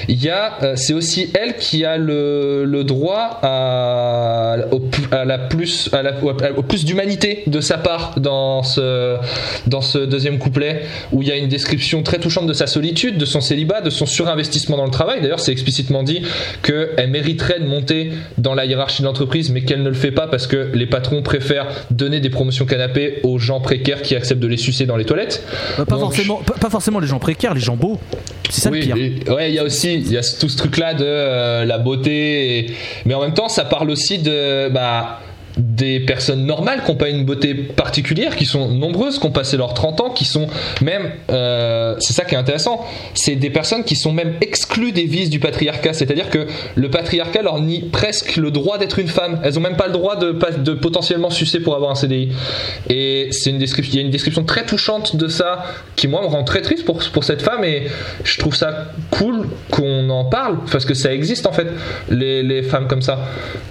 il 0.07 0.23
y 0.23 0.29
a, 0.29 0.75
c'est 0.75 0.93
aussi 0.93 1.29
elle 1.37 1.57
qui 1.57 1.83
a 1.83 1.97
le, 1.97 2.83
droit 2.83 3.39
à, 3.41 4.55
au, 4.71 4.81
la 5.11 5.37
plus, 5.37 5.89
au 6.55 6.63
plus 6.63 6.85
d'humanité 6.85 7.43
de 7.47 7.59
sa 7.59 7.77
part 7.77 8.19
dans 8.19 8.63
ce, 8.63 9.17
dans 9.67 9.81
ce 9.81 9.99
deuxième 9.99 10.36
couplet 10.37 10.81
où 11.11 11.21
il 11.21 11.27
y 11.27 11.31
a 11.31 11.35
une 11.35 11.47
description 11.47 12.03
très 12.03 12.19
touchante 12.19 12.47
de 12.47 12.53
sa 12.53 12.67
solitude, 12.67 13.17
de 13.17 13.25
son 13.25 13.41
célibat, 13.41 13.81
de 13.81 13.89
son 13.89 14.05
surinvestissement 14.05 14.77
dans 14.77 14.85
le 14.85 14.91
travail. 14.91 15.21
D'ailleurs, 15.21 15.39
c'est 15.39 15.51
explicitement 15.51 16.03
dit 16.03 16.21
qu'elle 16.63 17.09
mériterait 17.09 17.59
de 17.59 17.65
monter 17.65 18.11
dans 18.37 18.53
la 18.55 18.65
hiérarchie 18.65 19.01
de 19.01 19.07
l'entreprise, 19.07 19.49
mais 19.51 19.61
qu'elle 19.61 19.83
ne 19.83 19.89
le 19.89 19.95
fait 19.95 20.11
pas 20.11 20.27
parce 20.27 20.47
que 20.47 20.71
les 20.73 20.85
patrons 20.85 21.21
préfèrent 21.21 21.67
donner 21.91 22.19
des 22.19 22.29
promotions 22.29 22.65
canapé 22.65 23.19
aux 23.23 23.37
gens 23.37 23.59
précaires 23.61 24.01
qui 24.01 24.15
acceptent 24.15 24.41
de 24.41 24.47
les 24.47 24.57
sucer 24.57 24.85
dans 24.85 24.97
les 24.97 25.05
toilettes. 25.05 25.43
Bah, 25.77 25.85
pas, 25.85 25.95
Donc, 25.95 25.99
forcément, 26.13 26.37
pas, 26.37 26.53
pas 26.55 26.69
forcément 26.69 26.99
les 26.99 27.07
gens 27.07 27.19
précaires, 27.19 27.53
les 27.53 27.59
gens 27.61 27.75
beaux. 27.75 27.99
C'est 28.49 28.61
ça 28.61 28.69
oui, 28.69 28.79
le 28.79 28.85
pire. 28.85 28.95
et- 28.97 29.29
ouais, 29.31 29.49
il 29.51 29.55
y 29.55 29.59
a 29.59 29.63
aussi 29.63 29.93
il 29.95 30.11
y 30.11 30.17
a 30.17 30.21
tout 30.21 30.47
ce 30.49 30.57
truc 30.57 30.77
là 30.77 30.93
de 30.93 31.03
euh, 31.05 31.65
la 31.65 31.77
beauté, 31.77 32.59
et- 32.59 32.71
mais 33.05 33.13
en 33.13 33.21
même 33.21 33.33
temps, 33.33 33.49
ça 33.49 33.65
parle 33.65 33.89
aussi 33.89 34.19
de 34.19 34.69
bah 34.69 35.19
des 35.57 35.99
personnes 35.99 36.45
normales 36.45 36.83
qui 36.83 36.91
n'ont 36.91 36.97
pas 36.97 37.09
une 37.09 37.25
beauté 37.25 37.53
particulière, 37.53 38.35
qui 38.35 38.45
sont 38.45 38.69
nombreuses, 38.69 39.19
qui 39.19 39.25
ont 39.25 39.31
passé 39.31 39.57
leurs 39.57 39.73
30 39.73 40.01
ans, 40.01 40.09
qui 40.09 40.25
sont 40.25 40.47
même, 40.81 41.11
euh, 41.29 41.95
c'est 41.99 42.13
ça 42.13 42.25
qui 42.25 42.35
est 42.35 42.37
intéressant, 42.37 42.85
c'est 43.13 43.35
des 43.35 43.49
personnes 43.49 43.83
qui 43.83 43.95
sont 43.95 44.11
même 44.11 44.35
exclues 44.41 44.91
des 44.91 45.05
vices 45.05 45.29
du 45.29 45.39
patriarcat, 45.39 45.93
c'est-à-dire 45.93 46.29
que 46.29 46.47
le 46.75 46.89
patriarcat 46.89 47.41
leur 47.41 47.59
nie 47.59 47.81
presque 47.81 48.37
le 48.37 48.51
droit 48.51 48.77
d'être 48.77 48.99
une 48.99 49.07
femme, 49.07 49.39
elles 49.43 49.57
ont 49.57 49.61
même 49.61 49.77
pas 49.77 49.87
le 49.87 49.93
droit 49.93 50.15
de, 50.15 50.37
de 50.57 50.73
potentiellement 50.73 51.29
sucer 51.29 51.59
pour 51.59 51.75
avoir 51.75 51.91
un 51.91 51.95
CDI. 51.95 52.29
Et 52.89 53.29
une 53.45 53.59
il 53.61 53.95
y 53.95 53.99
a 53.99 54.01
une 54.01 54.09
description 54.09 54.43
très 54.43 54.65
touchante 54.65 55.15
de 55.15 55.27
ça 55.27 55.65
qui 55.95 56.07
moi 56.07 56.21
me 56.21 56.27
rend 56.27 56.43
très 56.43 56.61
triste 56.61 56.85
pour, 56.85 56.99
pour 57.11 57.23
cette 57.23 57.41
femme. 57.41 57.63
Et 57.63 57.87
je 58.23 58.37
trouve 58.39 58.55
ça 58.55 58.91
cool 59.11 59.47
qu'on 59.71 60.09
en 60.09 60.25
parle 60.25 60.59
parce 60.71 60.85
que 60.85 60.93
ça 60.93 61.13
existe 61.13 61.45
en 61.45 61.51
fait 61.51 61.67
les, 62.09 62.43
les 62.43 62.63
femmes 62.63 62.87
comme 62.87 63.01
ça. 63.01 63.19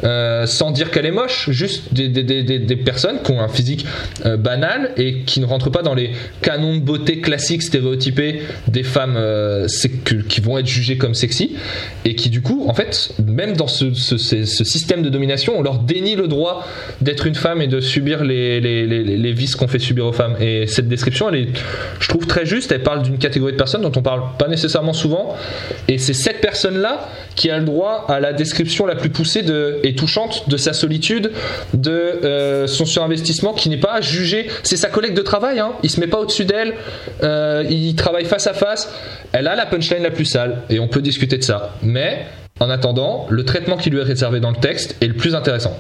Euh, 0.05 0.47
sans 0.47 0.71
dire 0.71 0.91
qu'elle 0.91 1.07
est 1.07 1.11
moche 1.11 1.51
juste 1.51 1.76
des, 1.93 2.77
personnes 2.77 3.23
qui 3.23 3.33
ont 3.33 3.41
un 3.41 3.49
physique 3.49 3.87
euh, 4.25 4.37
banal 4.37 4.93
et 4.97 5.21
qui 5.21 5.41
ne 5.41 5.47
rentrent 5.47 5.71
pas 5.71 5.83
dans 5.83 5.95
les 5.95 6.13
canons 6.43 6.77
de 6.77 6.81
beauté 6.81 7.21
classiques 7.21 7.63
stéréotypés 7.63 8.43
des 8.69 8.83
femmes 8.83 9.15
euh, 9.17 9.67
qui 10.29 10.41
vont 10.41 10.59
être 10.59 10.67
jugées 10.67 10.99
comme 10.99 11.15
sexy 11.15 11.57
et 12.05 12.15
qui 12.15 12.31
du 12.31 12.43
coup 12.43 12.67
en 12.69 12.75
fait 12.75 13.13
même 13.27 13.57
dans 13.57 13.67
ce, 13.67 13.93
système 13.93 15.03
de 15.03 15.09
domination 15.09 15.55
on 15.59 15.63
leur 15.63 15.79
dénie 15.79 16.17
le 16.17 16.29
droit 16.29 16.67
d'être 17.01 17.27
une 17.27 17.35
femme 17.35 17.61
et 17.63 17.67
de 17.67 17.81
subir 17.81 18.25
les, 18.25 18.61
les 18.61 19.33
vices 19.33 19.57
qu'on 19.57 19.69
fait 19.69 19.79
subir 19.79 20.07
aux 20.07 20.13
femmes. 20.13 20.37
Et 20.41 20.67
cette 20.67 20.89
description 20.89 21.29
elle 21.29 21.37
est 21.37 21.49
je 22.01 22.09
trouve 22.09 22.27
très 22.27 22.47
juste. 22.47 22.73
Elle 22.73 22.83
parle 22.83 23.03
d'une 23.03 23.19
catégorie 23.19 23.53
de 23.53 23.57
personnes 23.57 23.83
dont 23.83 23.93
on 23.97 24.03
parle 24.03 24.23
pas 24.39 24.49
nécessairement 24.49 24.93
souvent. 24.93 25.37
Et 25.89 25.99
c'est 25.99 26.15
cette 26.15 26.41
personne 26.41 26.79
là 26.79 27.09
qui 27.37 27.51
a 27.51 27.59
le 27.59 27.65
droit 27.65 28.07
à 28.09 28.19
la 28.19 28.33
description 28.33 28.87
la 28.87 28.97
plus 28.97 29.11
poussée 29.11 29.45
et 29.85 29.95
touchante 29.95 30.49
de 30.49 30.57
sa 30.57 30.73
solitude, 30.73 31.31
de 31.75 31.91
euh, 31.91 32.67
son 32.67 32.87
surinvestissement, 32.87 33.53
qui 33.53 33.69
n'est 33.69 33.77
pas 33.77 34.01
jugé. 34.01 34.49
C'est 34.63 34.77
sa 34.77 34.89
collègue 34.89 35.15
de 35.15 35.23
travail, 35.23 35.61
hein. 35.61 35.73
il 35.83 35.91
se 35.91 36.01
met 36.01 36.07
pas 36.07 36.19
au-dessus 36.19 36.45
d'elle, 36.45 36.75
euh, 37.23 37.65
il 37.69 37.95
travaille 37.95 38.25
face 38.25 38.47
à 38.47 38.55
face. 38.55 38.93
Elle 39.33 39.47
a 39.47 39.55
la 39.55 39.67
punchline 39.67 40.03
la 40.03 40.11
plus 40.11 40.25
sale, 40.25 40.63
et 40.71 40.81
on 40.81 40.89
peut 40.89 41.03
discuter 41.03 41.37
de 41.37 41.45
ça. 41.45 41.75
Mais, 41.83 42.27
en 42.59 42.71
attendant, 42.71 43.27
le 43.29 43.45
traitement 43.45 43.77
qui 43.77 43.91
lui 43.91 44.01
est 44.01 44.05
réservé 44.05 44.41
dans 44.41 44.51
le 44.51 44.57
texte 44.57 44.97
est 45.03 45.07
le 45.07 45.15
plus 45.15 45.35
intéressant. 45.35 45.79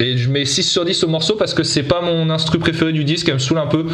Et 0.00 0.16
je 0.16 0.30
mets 0.30 0.44
6 0.44 0.62
sur 0.62 0.84
10 0.84 1.04
au 1.04 1.08
morceau 1.08 1.36
parce 1.36 1.54
que 1.54 1.62
c'est 1.62 1.82
pas 1.82 2.00
mon 2.00 2.30
instru 2.30 2.58
préféré 2.58 2.92
du 2.92 3.04
disque, 3.04 3.28
elle 3.28 3.34
me 3.34 3.38
saoule 3.38 3.58
un 3.58 3.66
peu. 3.66 3.86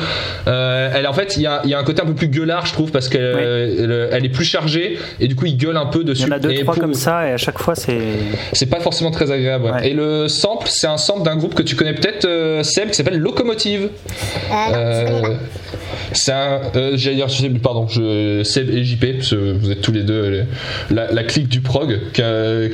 Euh, 0.46 0.90
elle, 0.94 1.06
en 1.06 1.12
fait, 1.12 1.36
il 1.36 1.42
y 1.42 1.46
a, 1.46 1.62
y 1.66 1.74
a, 1.74 1.78
un 1.78 1.84
côté 1.84 2.02
un 2.02 2.06
peu 2.06 2.14
plus 2.14 2.28
gueulard, 2.28 2.66
je 2.66 2.72
trouve, 2.72 2.90
parce 2.90 3.08
qu'elle 3.08 3.22
elle, 3.22 4.08
elle, 4.12 4.24
est 4.24 4.30
plus 4.30 4.44
chargée 4.44 4.98
et 5.20 5.28
du 5.28 5.34
coup, 5.34 5.46
il 5.46 5.56
gueule 5.56 5.76
un 5.76 5.86
peu 5.86 6.04
dessus. 6.04 6.22
Il 6.22 6.28
y 6.28 6.32
en 6.32 6.36
a 6.36 6.38
deux, 6.38 6.50
et 6.50 6.62
trois 6.62 6.74
pour- 6.74 6.82
comme 6.82 6.94
ça 6.94 7.28
et 7.28 7.32
à 7.32 7.36
chaque 7.36 7.58
fois 7.58 7.74
c'est. 7.74 7.98
C'est 8.52 8.66
pas 8.66 8.80
forcément 8.80 9.10
très 9.10 9.30
agréable. 9.30 9.64
ouais. 9.64 9.90
Et 9.90 9.94
le 9.94 10.28
sample, 10.28 10.68
c'est 10.68 10.86
un 10.86 10.96
sample 10.96 11.24
d'un 11.24 11.36
groupe 11.36 11.54
que 11.54 11.62
tu 11.62 11.76
connais 11.76 11.94
peut-être, 11.94 12.24
euh, 12.24 12.62
Seb, 12.62 12.90
qui 12.90 12.94
s'appelle 12.94 13.18
Locomotive. 13.18 13.88
Euh. 14.50 14.74
Euh, 14.74 15.34
c'est 16.12 16.32
un. 16.32 16.60
Euh, 16.76 16.96
J'allais 16.96 17.16
dire, 17.16 17.26
pardon, 17.62 17.86
je, 17.88 18.42
Seb 18.44 18.70
et 18.70 18.84
JP, 18.84 19.18
parce 19.18 19.30
que 19.30 19.52
vous 19.52 19.70
êtes 19.70 19.80
tous 19.80 19.92
les 19.92 20.02
deux 20.02 20.44
la, 20.90 21.12
la 21.12 21.24
clique 21.24 21.48
du 21.48 21.60
prog, 21.60 21.98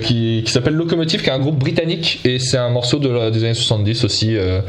qui, 0.02 0.42
qui 0.44 0.52
s'appelle 0.52 0.74
Locomotive, 0.74 1.22
qui 1.22 1.28
est 1.28 1.32
un 1.32 1.38
groupe 1.38 1.58
britannique, 1.58 2.20
et 2.24 2.38
c'est 2.38 2.58
un 2.58 2.70
morceau 2.70 2.98
de 2.98 3.21
la- 3.24 3.30
des 3.30 3.44
années 3.44 3.54
70 3.54 4.04
aussi, 4.04 4.36
euh, 4.36 4.60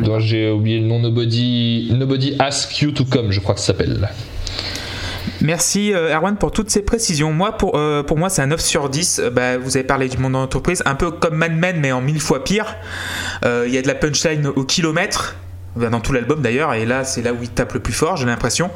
dont 0.00 0.18
j'ai 0.20 0.50
oublié 0.50 0.78
le 0.78 0.86
nom, 0.86 0.98
Nobody, 0.98 1.88
Nobody 1.92 2.34
Ask 2.38 2.80
You 2.82 2.90
to 2.92 3.04
Come, 3.04 3.30
je 3.32 3.40
crois 3.40 3.54
que 3.54 3.60
ça 3.60 3.66
s'appelle. 3.68 4.08
Merci 5.42 5.92
euh, 5.92 6.14
Erwan 6.14 6.36
pour 6.36 6.50
toutes 6.52 6.70
ces 6.70 6.82
précisions. 6.82 7.32
Moi, 7.32 7.52
pour, 7.52 7.76
euh, 7.76 8.02
pour 8.02 8.18
moi, 8.18 8.28
c'est 8.28 8.42
un 8.42 8.46
9 8.48 8.60
sur 8.60 8.88
10. 8.88 9.20
Euh, 9.22 9.30
bah, 9.30 9.56
vous 9.58 9.76
avez 9.76 9.84
parlé 9.86 10.08
du 10.08 10.18
monde 10.18 10.32
d'entreprise, 10.32 10.82
un 10.86 10.94
peu 10.94 11.10
comme 11.10 11.34
Mad 11.34 11.56
Men, 11.56 11.78
mais 11.80 11.92
en 11.92 12.00
mille 12.00 12.20
fois 12.20 12.44
pire. 12.44 12.76
Euh, 13.44 13.64
Il 13.66 13.74
y 13.74 13.78
a 13.78 13.82
de 13.82 13.86
la 13.86 13.94
punchline 13.94 14.46
au 14.48 14.64
kilomètre. 14.64 15.36
Dans 15.76 16.00
tout 16.00 16.12
l'album 16.12 16.42
d'ailleurs, 16.42 16.74
et 16.74 16.84
là 16.84 17.04
c'est 17.04 17.22
là 17.22 17.32
où 17.32 17.38
il 17.42 17.48
tape 17.48 17.74
le 17.74 17.80
plus 17.80 17.92
fort, 17.92 18.16
j'ai 18.16 18.26
l'impression. 18.26 18.70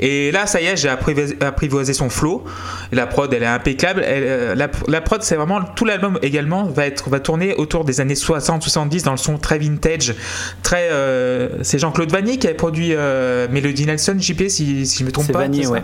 Et 0.00 0.30
là, 0.32 0.46
ça 0.46 0.60
y 0.60 0.66
est, 0.66 0.76
j'ai 0.76 0.88
apprivoisé, 0.88 1.92
son 1.92 2.08
flow. 2.08 2.44
La 2.92 3.06
prod, 3.06 3.32
elle 3.32 3.42
est 3.42 3.46
impeccable. 3.46 4.02
Elle, 4.02 4.22
euh, 4.24 4.54
la, 4.54 4.70
la 4.86 5.00
prod, 5.00 5.22
c'est 5.22 5.36
vraiment 5.36 5.60
tout 5.62 5.84
l'album 5.84 6.18
également 6.22 6.64
va 6.64 6.86
être 6.86 7.10
va 7.10 7.20
tourner 7.20 7.54
autour 7.54 7.84
des 7.84 8.00
années 8.00 8.14
60-70 8.14 9.04
dans 9.04 9.10
le 9.10 9.18
son 9.18 9.36
très 9.38 9.58
vintage, 9.58 10.14
très. 10.62 10.88
euh, 10.90 11.48
c'est 11.62 11.78
Jean-Claude 11.78 12.10
Vannier 12.10 12.38
qui 12.38 12.46
avait 12.46 12.56
produit 12.56 12.90
euh, 12.92 13.46
Melody 13.50 13.86
Nelson, 13.86 14.16
JP, 14.18 14.48
si, 14.48 14.86
si 14.86 14.98
je 15.00 15.04
me 15.04 15.12
trompe 15.12 15.30
pas. 15.32 15.46
Ça 15.52 15.70
ouais. 15.70 15.82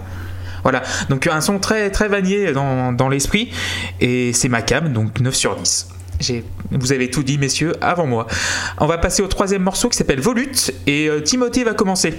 voilà, 0.62 0.82
donc 1.10 1.26
un 1.26 1.40
son 1.40 1.58
très 1.58 1.90
très 1.90 2.08
vanier 2.08 2.52
dans, 2.52 2.92
dans 2.92 3.08
l'esprit 3.08 3.50
et 4.00 4.32
c'est 4.32 4.48
ma 4.48 4.62
cam, 4.62 4.92
donc 4.92 5.20
9 5.20 5.34
sur 5.34 5.56
10. 5.56 5.88
Vous 6.70 6.92
avez 6.92 7.10
tout 7.10 7.22
dit, 7.22 7.38
messieurs, 7.38 7.72
avant 7.80 8.06
moi. 8.06 8.26
On 8.78 8.86
va 8.86 8.98
passer 8.98 9.22
au 9.22 9.28
troisième 9.28 9.62
morceau 9.62 9.88
qui 9.88 9.96
s'appelle 9.96 10.20
Volute 10.20 10.72
et 10.86 11.08
euh, 11.08 11.20
Timothée 11.20 11.64
va 11.64 11.74
commencer. 11.74 12.14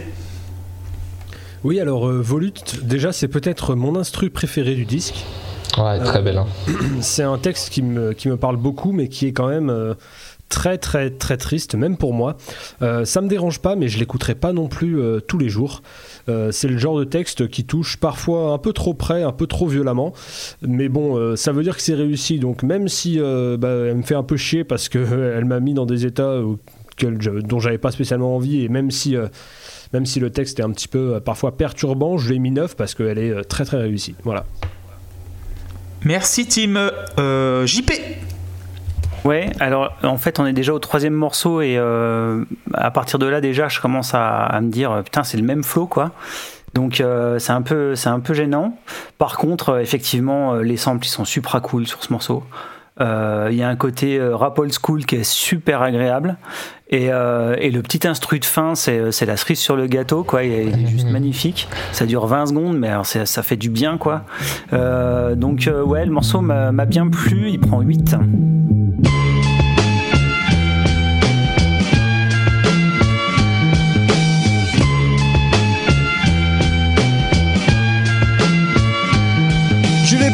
Oui, 1.64 1.80
alors 1.80 2.08
euh, 2.08 2.22
Volute, 2.22 2.86
déjà 2.86 3.12
c'est 3.12 3.28
peut-être 3.28 3.74
mon 3.74 3.96
instru 3.96 4.30
préféré 4.30 4.76
du 4.76 4.86
disque. 4.86 5.26
Ouais, 5.78 6.00
très 6.00 6.22
belle. 6.22 6.38
Hein. 6.38 6.48
C'est 7.02 7.24
un 7.24 7.38
texte 7.38 7.70
qui 7.70 7.82
me, 7.82 8.14
qui 8.14 8.30
me 8.30 8.38
parle 8.38 8.56
beaucoup, 8.56 8.92
mais 8.92 9.10
qui 9.10 9.28
est 9.28 9.34
quand 9.34 9.48
même 9.48 9.70
euh, 9.70 9.94
très 10.50 10.78
très 10.78 11.10
très 11.10 11.38
triste, 11.38 11.76
même 11.76 11.98
pour 11.98 12.14
moi. 12.14 12.38
Euh, 12.82 13.06
ça 13.06 13.22
me 13.22 13.28
dérange 13.28 13.60
pas, 13.60 13.76
mais 13.76 13.88
je 13.88 14.00
l'écouterai 14.00 14.36
pas 14.36 14.54
non 14.54 14.68
plus 14.68 15.00
euh, 15.00 15.20
tous 15.20 15.38
les 15.38 15.50
jours. 15.50 15.82
Euh, 16.30 16.52
c'est 16.52 16.68
le 16.68 16.78
genre 16.78 16.98
de 16.98 17.04
texte 17.04 17.48
qui 17.48 17.66
touche 17.66 17.98
parfois 17.98 18.52
un 18.52 18.58
peu 18.58 18.74
trop 18.74 18.94
près, 18.94 19.24
un 19.24 19.32
peu 19.32 19.48
trop 19.48 19.68
violemment. 19.68 20.14
Mais 20.62 20.90
bon, 20.90 21.18
euh, 21.18 21.36
ça 21.36 21.52
veut 21.52 21.64
dire 21.64 21.76
que 21.76 21.82
c'est 21.82 21.94
réussi. 21.94 22.40
Donc 22.40 22.64
même 22.64 22.88
si 22.88 23.18
bah, 23.18 23.70
elle 23.70 23.98
me 23.98 24.04
fait 24.04 24.16
un 24.16 24.24
peu 24.24 24.38
chier 24.38 24.64
parce 24.64 24.90
qu'elle 24.90 25.46
m'a 25.46 25.60
mis 25.60 25.74
dans 25.74 25.86
des 25.86 26.06
états 26.06 26.40
dont 27.02 27.60
j'avais 27.60 27.78
pas 27.78 27.92
spécialement 27.92 28.36
envie, 28.36 28.64
et 28.64 28.70
même 28.70 28.92
si... 28.92 29.16
même 29.94 30.06
si 30.06 30.20
le 30.20 30.30
texte 30.30 30.60
est 30.60 30.64
un 30.64 30.72
petit 30.72 30.88
peu 30.88 31.20
parfois 31.20 31.58
perturbant, 31.58 32.18
je 32.18 32.32
l'ai 32.32 32.40
mis 32.40 32.52
neuf 32.52 32.76
parce 32.76 32.96
qu'elle 32.96 33.18
est 33.18 33.44
très 33.44 33.66
très 33.66 33.78
réussie. 33.78 34.16
Voilà. 34.24 34.46
Merci 36.04 36.46
Tim. 36.48 36.92
JP. 37.66 37.92
Ouais, 39.26 39.50
alors 39.60 39.92
en 40.04 40.18
fait 40.18 40.40
on 40.40 40.46
est 40.46 40.54
déjà 40.54 40.72
au 40.72 40.78
troisième 40.78 41.16
morceau 41.16 41.60
et 41.60 41.78
euh, 41.80 42.46
à 42.76 42.92
partir 42.92 43.18
de 43.18 43.26
là 43.26 43.42
déjà 43.42 43.68
je 43.68 43.82
commence 43.82 44.14
à, 44.14 44.60
me 44.62 44.70
dire 44.70 45.02
putain 45.04 45.24
c'est 45.24 45.38
le 45.38 45.44
même 45.44 45.64
flow 45.64 45.88
quoi. 45.88 46.12
Donc 46.76 47.02
euh, 47.02 47.40
c'est 47.40 47.52
un 47.52 47.64
peu 47.64 47.96
c'est 47.96 48.10
un 48.10 48.20
peu 48.20 48.36
gênant. 48.36 48.78
Par 49.18 49.38
contre 49.38 49.70
euh, 49.70 49.80
effectivement 49.80 50.54
les 50.54 50.78
samples 50.78 51.08
ils 51.08 51.10
sont 51.10 51.26
super 51.26 51.60
cool 51.64 51.88
sur 51.88 52.04
ce 52.04 52.14
morceau. 52.14 52.44
Il 53.00 53.56
y 53.56 53.64
a 53.64 53.68
un 53.68 53.76
côté 53.76 54.22
rap 54.22 54.58
old 54.60 54.72
school 54.72 55.06
qui 55.06 55.16
est 55.16 55.24
super 55.26 55.82
agréable 55.82 56.38
et, 56.92 57.08
le 57.10 57.82
petit 57.82 58.08
instru 58.08 58.40
de 58.40 58.46
fin 58.46 58.74
c'est 58.76 59.26
la 59.26 59.38
cerise 59.38 59.60
sur 59.60 59.76
le 59.76 59.88
gâteau 59.88 60.24
quoi. 60.24 60.44
Il 60.44 60.54
est, 60.54 60.88
juste 60.88 61.10
magnifique. 61.10 61.68
Ça 61.92 62.06
dure 62.06 62.28
20 62.28 62.46
secondes 62.46 62.78
mais 62.78 62.90
alors 62.90 63.08
ça 63.08 63.44
fait 63.44 63.58
du 63.58 63.72
bien 63.72 63.98
quoi. 63.98 64.22
Donc 64.72 65.68
ouais 65.86 66.06
le 66.06 66.12
morceau 66.12 66.42
m'a 66.42 66.86
bien 66.86 67.08
plu. 67.08 67.50
Il 67.50 67.60
prend 67.60 67.82
8. 67.82 68.16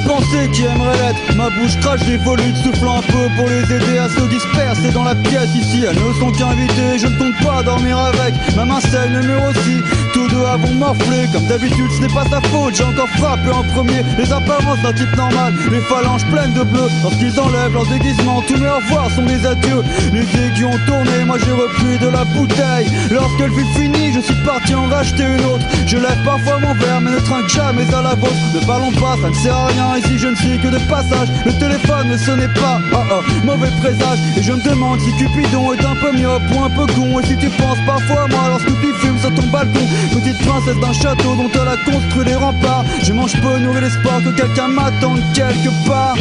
Pensées 0.07 0.49
qui 0.51 0.63
aimeraient 0.63 0.97
l'être. 0.97 1.35
Ma 1.35 1.49
bouche 1.49 1.77
crache 1.79 2.03
des 2.05 2.17
volutes 2.17 2.57
soufflant 2.57 2.97
un 2.99 3.01
peu 3.01 3.27
pour 3.37 3.47
les 3.47 3.63
aider 3.63 3.97
à 3.97 4.09
se 4.09 4.21
disperser 4.27 4.91
dans 4.93 5.03
la 5.03 5.15
pièce. 5.15 5.49
Ici 5.55 5.83
Elles 5.87 5.95
ne 5.95 6.13
sont 6.13 6.31
qu'invitées, 6.31 6.97
je 6.97 7.07
ne 7.07 7.17
compte 7.17 7.37
pas 7.45 7.63
dormir 7.63 7.97
avec. 7.97 8.33
Ma 8.55 8.65
main 8.65 8.79
celle 8.79 9.11
numéro 9.11 9.51
6 9.53 9.81
Tous 10.13 10.27
deux 10.27 10.45
avons 10.45 10.73
morflé. 10.73 11.27
Comme 11.33 11.45
d'habitude 11.45 11.91
ce 11.91 12.01
n'est 12.01 12.13
pas 12.13 12.25
sa 12.29 12.41
faute. 12.49 12.75
J'ai 12.75 12.83
encore 12.83 13.09
frappé 13.17 13.49
en 13.51 13.63
premier. 13.73 14.03
Les 14.17 14.31
apparences 14.31 14.81
d'un 14.81 14.93
type 14.93 15.15
normal. 15.15 15.53
Les 15.71 15.81
phalanges 15.81 16.25
pleines 16.25 16.53
de 16.53 16.63
bleu. 16.63 16.87
Lorsqu'ils 17.03 17.39
enlèvent 17.39 17.73
leur 17.73 17.85
déguisement 17.87 18.41
Tous 18.47 18.57
mes 18.57 18.69
au 18.69 18.75
revoir 18.75 19.09
sont 19.11 19.25
des 19.25 19.45
adieux. 19.45 19.83
Les 20.13 20.21
aiguilles 20.21 20.65
ont 20.65 20.79
tourné 20.87 21.25
Moi 21.25 21.37
j'ai 21.43 21.51
repris 21.51 21.97
de 21.99 22.09
la 22.09 22.23
bouteille. 22.25 22.89
Lorsqu'elle 23.11 23.51
fut 23.51 23.65
finie 23.75 24.13
Je 24.13 24.19
suis 24.19 24.41
parti 24.45 24.73
en 24.75 24.87
racheter 24.87 25.23
une 25.23 25.45
autre. 25.45 25.65
Je 25.85 25.97
lève 25.97 26.23
parfois 26.25 26.59
mon 26.59 26.73
verre 26.75 27.01
Mais 27.01 27.11
ne 27.11 27.19
trinque 27.19 27.49
jamais 27.49 27.87
à 27.93 28.01
la 28.01 28.15
vôtre. 28.15 28.41
Ne 28.53 28.65
parlons 28.65 28.91
pas 28.91 29.15
ça 29.21 29.29
ne 29.29 29.33
sert 29.33 29.55
à 29.55 29.67
rien 29.67 29.90
Ici 29.97 30.17
je 30.17 30.27
ne 30.27 30.35
suis 30.35 30.57
que 30.57 30.67
de 30.67 30.79
passage. 30.89 31.27
Le 31.45 31.51
téléphone 31.53 32.07
ne 32.09 32.17
sonnait 32.17 32.53
pas 32.53 32.79
Oh 32.93 33.03
oh 33.11 33.45
mauvais 33.45 33.71
présage. 33.81 34.19
Et 34.37 34.41
je 34.41 34.53
me 34.53 34.63
demande 34.63 34.99
si 35.01 35.11
Cupidon 35.17 35.73
est 35.73 35.85
un 35.85 35.95
peu 35.95 36.11
myope 36.11 36.43
ou 36.53 36.63
un 36.63 36.69
peu 36.69 36.85
con. 36.93 37.19
Et 37.19 37.25
si 37.25 37.37
tu 37.37 37.49
penses 37.49 37.79
parfois 37.85 38.23
à 38.23 38.27
moi 38.27 38.49
lorsque 38.49 38.81
tu 38.81 38.93
fumes 38.99 39.19
sur 39.19 39.33
ton 39.33 39.47
balcon. 39.47 39.85
Petite 40.13 40.39
princesse 40.47 40.79
d'un 40.79 40.93
château 40.93 41.35
dont 41.35 41.51
elle 41.53 41.67
a 41.67 41.77
construit 41.77 42.25
les 42.25 42.35
remparts. 42.35 42.85
Je 43.03 43.13
mange 43.13 43.33
peu 43.41 43.57
nourrir 43.59 43.81
l'espoir 43.81 44.19
que 44.23 44.29
quelqu'un 44.29 44.67
m'attende 44.69 45.21
quelque 45.33 45.69
part 45.87 46.15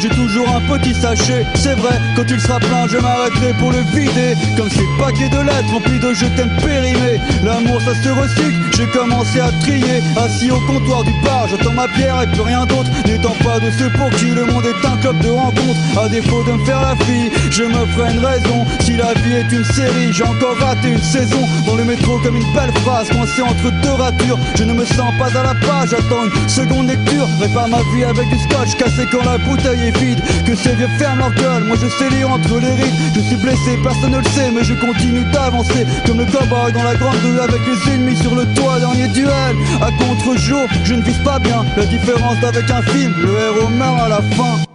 j'ai 0.00 0.08
toujours 0.08 0.48
un 0.48 0.60
petit 0.60 0.94
sachet. 0.94 1.44
C'est 1.54 1.74
vrai, 1.74 1.98
quand 2.16 2.24
il 2.28 2.40
sera 2.40 2.58
plein, 2.58 2.86
je 2.88 2.98
m'arrêterai 2.98 3.52
pour 3.58 3.70
le 3.70 3.78
vider. 3.94 4.34
Comme 4.56 4.70
ces 4.70 4.86
paquets 4.98 5.28
de 5.28 5.38
lettres 5.38 5.72
remplis 5.72 5.98
de 5.98 6.12
je 6.14 6.26
t'aime 6.36 6.50
périmés. 6.64 7.20
L'amour, 7.44 7.80
ça 7.82 7.94
se 7.94 8.08
recycle, 8.08 8.60
j'ai 8.76 8.86
commencé 8.86 9.40
à 9.40 9.50
trier. 9.60 10.02
Assis 10.16 10.50
au 10.50 10.60
comptoir 10.60 11.04
du 11.04 11.12
bar, 11.24 11.46
j'attends 11.48 11.72
ma 11.72 11.86
bière 11.88 12.22
et 12.22 12.26
plus 12.28 12.42
rien 12.42 12.66
d'autre. 12.66 12.90
N'étant 13.06 13.34
pas 13.44 13.60
de 13.60 13.70
ceux 13.70 13.90
pour 13.90 14.10
qui 14.10 14.26
le 14.26 14.44
monde 14.44 14.64
est 14.64 14.86
un 14.86 14.96
club 14.98 15.18
de 15.20 15.30
rencontres. 15.30 15.80
À 16.02 16.08
défaut 16.08 16.42
de 16.44 16.52
me 16.52 16.64
faire 16.64 16.80
la 16.80 16.96
fille, 17.04 17.30
je 17.50 17.64
me 17.64 17.86
ferai 17.94 18.12
une 18.12 18.24
raison. 18.24 18.66
Si 18.80 18.96
la 18.96 19.14
vie 19.14 19.34
est 19.34 19.52
une 19.52 19.64
série, 19.64 20.12
j'ai 20.12 20.24
encore 20.24 20.56
raté 20.58 20.90
une 20.90 21.02
saison. 21.02 21.40
Dans 21.66 21.76
le 21.76 21.84
métro, 21.84 22.18
comme 22.18 22.36
une 22.36 22.52
belle 22.54 22.72
phrase, 22.82 23.08
coincée 23.08 23.42
entre 23.42 23.70
deux 23.82 23.92
ratures. 23.92 24.38
Je 24.56 24.64
ne 24.64 24.72
me 24.72 24.84
sens 24.84 25.12
pas 25.18 25.38
à 25.38 25.42
la 25.42 25.54
page, 25.54 25.90
j'attends 25.90 26.24
une 26.24 26.48
seconde 26.48 26.88
lecture. 26.88 27.28
Répare 27.40 27.68
ma 27.68 27.82
vie 27.94 28.04
avec 28.04 28.28
du 28.28 28.38
scotch 28.38 28.76
cassé 28.76 29.06
la 29.24 29.38
bouteille 29.38 29.88
est 29.88 29.98
vide. 29.98 30.20
Que 30.46 30.54
ces 30.54 30.74
vieux 30.74 30.88
ferment 30.98 31.18
leur 31.18 31.34
gueule, 31.34 31.64
moi 31.64 31.76
je 31.80 31.88
sais 31.88 32.10
lire 32.10 32.30
entre 32.30 32.58
les 32.58 32.74
rides. 32.82 32.94
Je 33.14 33.20
suis 33.20 33.36
blessé, 33.36 33.78
personne 33.82 34.12
ne 34.12 34.18
le 34.18 34.24
sait, 34.24 34.50
mais 34.50 34.64
je 34.64 34.74
continue 34.74 35.24
d'avancer. 35.32 35.86
Comme 36.06 36.18
le 36.18 36.26
cowboy 36.26 36.72
dans 36.72 36.84
la 36.84 36.94
grande 36.94 37.16
rue 37.24 37.40
avec 37.40 37.60
les 37.66 37.92
ennemis 37.92 38.16
sur 38.16 38.34
le 38.34 38.44
toit. 38.54 38.80
Dernier 38.80 39.08
duel, 39.08 39.56
à 39.80 39.90
contre-jour, 40.04 40.66
je 40.84 40.94
ne 40.94 41.02
vise 41.02 41.22
pas 41.24 41.38
bien. 41.38 41.64
La 41.76 41.86
différence 41.86 42.40
d'avec 42.40 42.68
un 42.70 42.82
film, 42.82 43.14
le 43.18 43.28
héros 43.28 43.68
meurt 43.68 44.00
à 44.00 44.08
la 44.08 44.22
fin. 44.36 44.71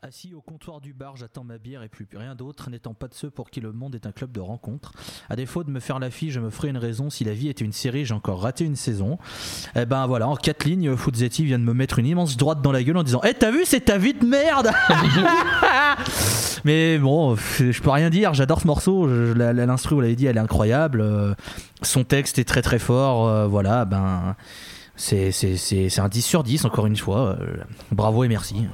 Assis 0.00 0.32
au 0.32 0.40
comptoir 0.40 0.80
du 0.80 0.92
bar, 0.92 1.16
j'attends 1.16 1.42
ma 1.42 1.58
bière 1.58 1.82
et 1.82 1.88
plus 1.88 2.06
rien 2.14 2.36
d'autre, 2.36 2.70
n'étant 2.70 2.94
pas 2.94 3.08
de 3.08 3.14
ceux 3.14 3.30
pour 3.30 3.50
qui 3.50 3.60
le 3.60 3.72
monde 3.72 3.96
est 3.96 4.06
un 4.06 4.12
club 4.12 4.30
de 4.30 4.38
rencontres. 4.38 4.92
À 5.28 5.34
défaut 5.34 5.64
de 5.64 5.72
me 5.72 5.80
faire 5.80 5.98
la 5.98 6.08
fille, 6.08 6.30
je 6.30 6.38
me 6.38 6.50
ferai 6.50 6.68
une 6.68 6.76
raison. 6.76 7.10
Si 7.10 7.24
la 7.24 7.32
vie 7.32 7.48
était 7.48 7.64
une 7.64 7.72
série, 7.72 8.04
j'ai 8.04 8.14
encore 8.14 8.40
raté 8.40 8.64
une 8.64 8.76
saison. 8.76 9.18
Et 9.74 9.86
ben 9.86 10.06
voilà, 10.06 10.28
en 10.28 10.36
quatre 10.36 10.66
lignes, 10.66 10.96
Fuzzetti 10.96 11.44
vient 11.44 11.58
de 11.58 11.64
me 11.64 11.74
mettre 11.74 11.98
une 11.98 12.06
immense 12.06 12.36
droite 12.36 12.62
dans 12.62 12.70
la 12.70 12.84
gueule 12.84 12.96
en 12.96 13.02
disant 13.02 13.20
Eh, 13.24 13.34
t'as 13.34 13.50
vu, 13.50 13.62
c'est 13.64 13.80
ta 13.80 13.98
vie 13.98 14.14
de 14.14 14.24
merde 14.24 14.70
Mais 16.64 16.98
bon, 16.98 17.34
je 17.34 17.82
peux 17.82 17.90
rien 17.90 18.08
dire, 18.08 18.34
j'adore 18.34 18.60
ce 18.60 18.68
morceau. 18.68 19.08
L'instru, 19.34 19.96
vous 19.96 20.00
l'avez 20.00 20.14
dit, 20.16 20.26
elle 20.26 20.36
est 20.36 20.40
incroyable. 20.40 21.00
Euh, 21.00 21.34
Son 21.82 22.04
texte 22.04 22.38
est 22.38 22.44
très 22.44 22.62
très 22.62 22.78
fort. 22.78 23.26
Euh, 23.26 23.46
Voilà, 23.48 23.84
ben. 23.84 24.36
C'est 24.94 25.98
un 25.98 26.08
10 26.08 26.22
sur 26.22 26.44
10, 26.44 26.64
encore 26.64 26.86
une 26.86 26.96
fois. 26.96 27.36
Euh, 27.40 27.56
Bravo 27.90 28.22
et 28.22 28.28
merci. 28.28 28.66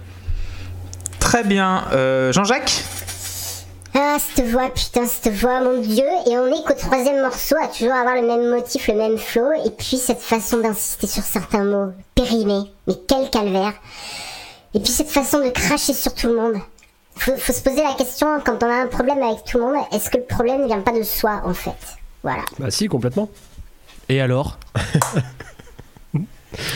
Très 1.34 1.42
bien. 1.42 1.82
Euh, 1.90 2.30
Jean-Jacques 2.30 2.84
Ah, 3.92 4.18
cette 4.20 4.46
voix, 4.46 4.70
putain, 4.72 5.04
cette 5.04 5.34
voix, 5.34 5.58
mon 5.62 5.80
dieu. 5.80 6.06
Et 6.28 6.38
on 6.38 6.46
est 6.46 6.62
qu'au 6.64 6.74
troisième 6.74 7.22
morceau 7.22 7.56
à 7.60 7.66
toujours 7.66 7.92
avoir 7.92 8.14
le 8.14 8.24
même 8.24 8.50
motif, 8.50 8.86
le 8.86 8.94
même 8.94 9.18
flow. 9.18 9.50
Et 9.66 9.70
puis 9.70 9.96
cette 9.96 10.20
façon 10.20 10.58
d'insister 10.58 11.08
sur 11.08 11.24
certains 11.24 11.64
mots. 11.64 11.90
Périmé. 12.14 12.70
Mais 12.86 12.94
quel 13.08 13.30
calvaire. 13.30 13.72
Et 14.74 14.78
puis 14.78 14.92
cette 14.92 15.08
façon 15.08 15.44
de 15.44 15.50
cracher 15.50 15.92
sur 15.92 16.14
tout 16.14 16.28
le 16.28 16.36
monde. 16.36 16.54
Faut, 17.16 17.36
faut 17.36 17.52
se 17.52 17.62
poser 17.62 17.82
la 17.82 17.94
question, 17.94 18.40
quand 18.46 18.62
on 18.62 18.70
a 18.70 18.82
un 18.82 18.86
problème 18.86 19.20
avec 19.20 19.42
tout 19.42 19.58
le 19.58 19.64
monde, 19.64 19.84
est-ce 19.90 20.10
que 20.10 20.18
le 20.18 20.26
problème 20.26 20.60
ne 20.60 20.66
vient 20.68 20.82
pas 20.82 20.96
de 20.96 21.02
soi, 21.02 21.42
en 21.44 21.52
fait? 21.52 21.98
Voilà. 22.22 22.42
Bah 22.60 22.70
si, 22.70 22.86
complètement. 22.86 23.28
Et 24.08 24.20
alors? 24.20 24.56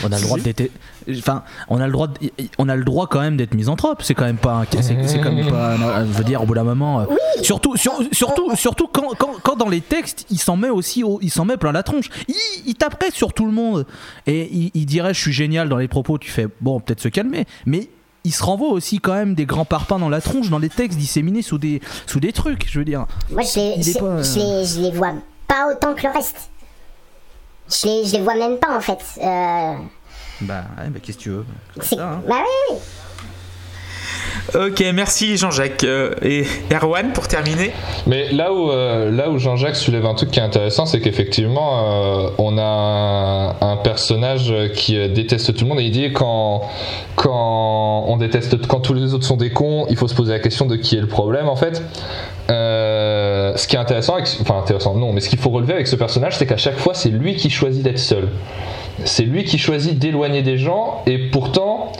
On 0.03 0.11
a 0.11 0.17
le 0.17 0.21
droit 0.21 0.37
d'être. 0.37 0.69
Enfin, 1.09 1.43
on 1.69 1.79
a 1.79 1.85
le 1.87 1.91
droit. 1.93 2.07
de- 2.07 2.15
On 2.57 2.67
a 2.69 2.75
le 2.75 2.83
droit 2.83 3.07
quand 3.07 3.19
même 3.21 3.37
d'être 3.37 3.53
misanthrope. 3.53 4.01
C'est 4.03 4.13
quand 4.15 4.25
même 4.25 4.37
pas. 4.37 4.63
C'est 4.81 4.95
quand 5.21 5.31
même 5.31 5.49
pas. 5.49 5.75
Je 6.05 6.11
veux 6.11 6.23
dire, 6.23 6.41
au 6.41 6.45
bout 6.45 6.55
d'un 6.55 6.63
moment. 6.63 7.01
euh, 7.01 7.05
Surtout, 7.41 7.77
sur- 7.77 7.99
surtout, 8.11 8.55
surtout 8.55 8.87
quand, 8.87 9.09
quand, 9.17 9.31
quand 9.43 9.55
dans 9.55 9.69
les 9.69 9.81
textes, 9.81 10.25
il 10.29 10.39
s'en 10.39 10.57
met 10.57 10.69
aussi, 10.69 11.03
au- 11.03 11.19
il 11.21 11.29
s'en 11.31 11.45
met 11.45 11.57
plein 11.57 11.71
la 11.71 11.83
tronche. 11.83 12.09
Il, 12.27 12.35
il 12.67 12.75
taperait 12.75 13.11
sur 13.11 13.33
tout 13.33 13.45
le 13.45 13.51
monde 13.51 13.85
et 14.27 14.49
il, 14.51 14.71
il 14.73 14.85
dirait 14.85 15.13
je 15.13 15.19
suis 15.21 15.33
génial 15.33 15.69
dans 15.69 15.77
les 15.77 15.87
propos. 15.87 16.17
Tu 16.17 16.29
fais 16.31 16.47
bon, 16.61 16.79
peut-être 16.79 16.99
se 17.01 17.07
calmer, 17.09 17.45
mais 17.65 17.89
il 18.25 18.33
se 18.33 18.43
renvoie 18.43 18.69
aussi 18.69 18.99
quand 18.99 19.13
même 19.13 19.33
des 19.35 19.45
grands 19.45 19.63
parpaings 19.65 19.99
dans 19.99 20.09
la 20.09 20.19
tronche 20.21 20.49
dans 20.49 20.59
les 20.59 20.69
textes 20.69 20.97
disséminés 20.99 21.41
sous 21.41 21.57
des 21.57 21.81
sous 22.05 22.19
des 22.19 22.33
trucs. 22.33 22.67
Je 22.69 22.79
veux 22.79 22.85
dire. 22.85 23.05
Moi, 23.31 23.43
je 23.43 23.59
les, 23.59 23.81
je, 23.83 23.97
pas, 23.97 24.05
euh, 24.05 24.23
je 24.23 24.39
les, 24.39 24.65
je 24.65 24.81
les 24.81 24.91
vois 24.91 25.13
pas 25.47 25.67
autant 25.71 25.93
que 25.95 26.03
le 26.05 26.13
reste. 26.13 26.49
Je 27.69 27.87
les, 27.87 28.05
je 28.05 28.13
les 28.17 28.21
vois 28.21 28.35
même 28.35 28.57
pas, 28.57 28.75
en 28.75 28.81
fait. 28.81 28.99
Euh, 29.23 29.73
Bah, 30.41 30.63
ouais, 30.77 30.89
bah, 30.89 30.99
qu'est-ce 31.01 31.17
que 31.17 31.23
tu 31.23 31.29
veux 31.29 31.45
ça, 31.81 32.13
hein. 32.13 32.21
Bah 32.27 32.43
oui. 32.71 32.77
Ok, 34.55 34.83
merci 34.93 35.37
Jean-Jacques. 35.37 35.83
Euh, 35.83 36.15
et 36.23 36.43
Erwan, 36.73 37.13
pour 37.13 37.27
terminer 37.27 37.71
Mais 38.07 38.31
là 38.31 38.51
où, 38.51 38.71
euh, 38.71 39.11
là 39.11 39.29
où 39.29 39.37
Jean-Jacques 39.37 39.75
soulève 39.75 40.05
un 40.05 40.15
truc 40.15 40.31
qui 40.31 40.39
est 40.39 40.43
intéressant, 40.43 40.85
c'est 40.85 40.99
qu'effectivement, 41.01 42.25
euh, 42.25 42.29
on 42.37 42.57
a 42.57 42.63
un, 42.63 43.71
un 43.73 43.77
personnage 43.77 44.53
qui 44.73 44.93
déteste 45.09 45.53
tout 45.55 45.65
le 45.65 45.69
monde 45.69 45.79
et 45.79 45.83
il 45.83 45.91
dit 45.91 46.11
quand, 46.13 46.63
quand 47.15 48.05
on 48.07 48.17
déteste, 48.17 48.65
quand 48.67 48.79
tous 48.79 48.93
les 48.93 49.13
autres 49.13 49.25
sont 49.25 49.37
des 49.37 49.51
cons, 49.51 49.85
il 49.89 49.97
faut 49.97 50.07
se 50.07 50.15
poser 50.15 50.33
la 50.33 50.39
question 50.39 50.65
de 50.65 50.75
qui 50.75 50.97
est 50.97 51.01
le 51.01 51.07
problème 51.07 51.47
en 51.47 51.55
fait. 51.55 51.83
Euh, 52.49 53.55
ce 53.55 53.67
qui 53.67 53.75
est 53.75 53.79
intéressant, 53.79 54.15
avec, 54.15 54.27
enfin 54.41 54.57
intéressant 54.59 54.95
non, 54.95 55.13
mais 55.13 55.21
ce 55.21 55.29
qu'il 55.29 55.39
faut 55.39 55.51
relever 55.51 55.73
avec 55.73 55.87
ce 55.87 55.95
personnage, 55.95 56.37
c'est 56.37 56.47
qu'à 56.47 56.57
chaque 56.57 56.79
fois, 56.79 56.93
c'est 56.93 57.09
lui 57.09 57.35
qui 57.35 57.49
choisit 57.49 57.83
d'être 57.83 57.99
seul. 57.99 58.29
C'est 59.05 59.23
lui 59.23 59.43
qui 59.43 59.57
choisit 59.57 59.97
d'éloigner 59.97 60.41
des 60.41 60.57
gens 60.57 61.03
et 61.05 61.29
pourtant. 61.29 61.91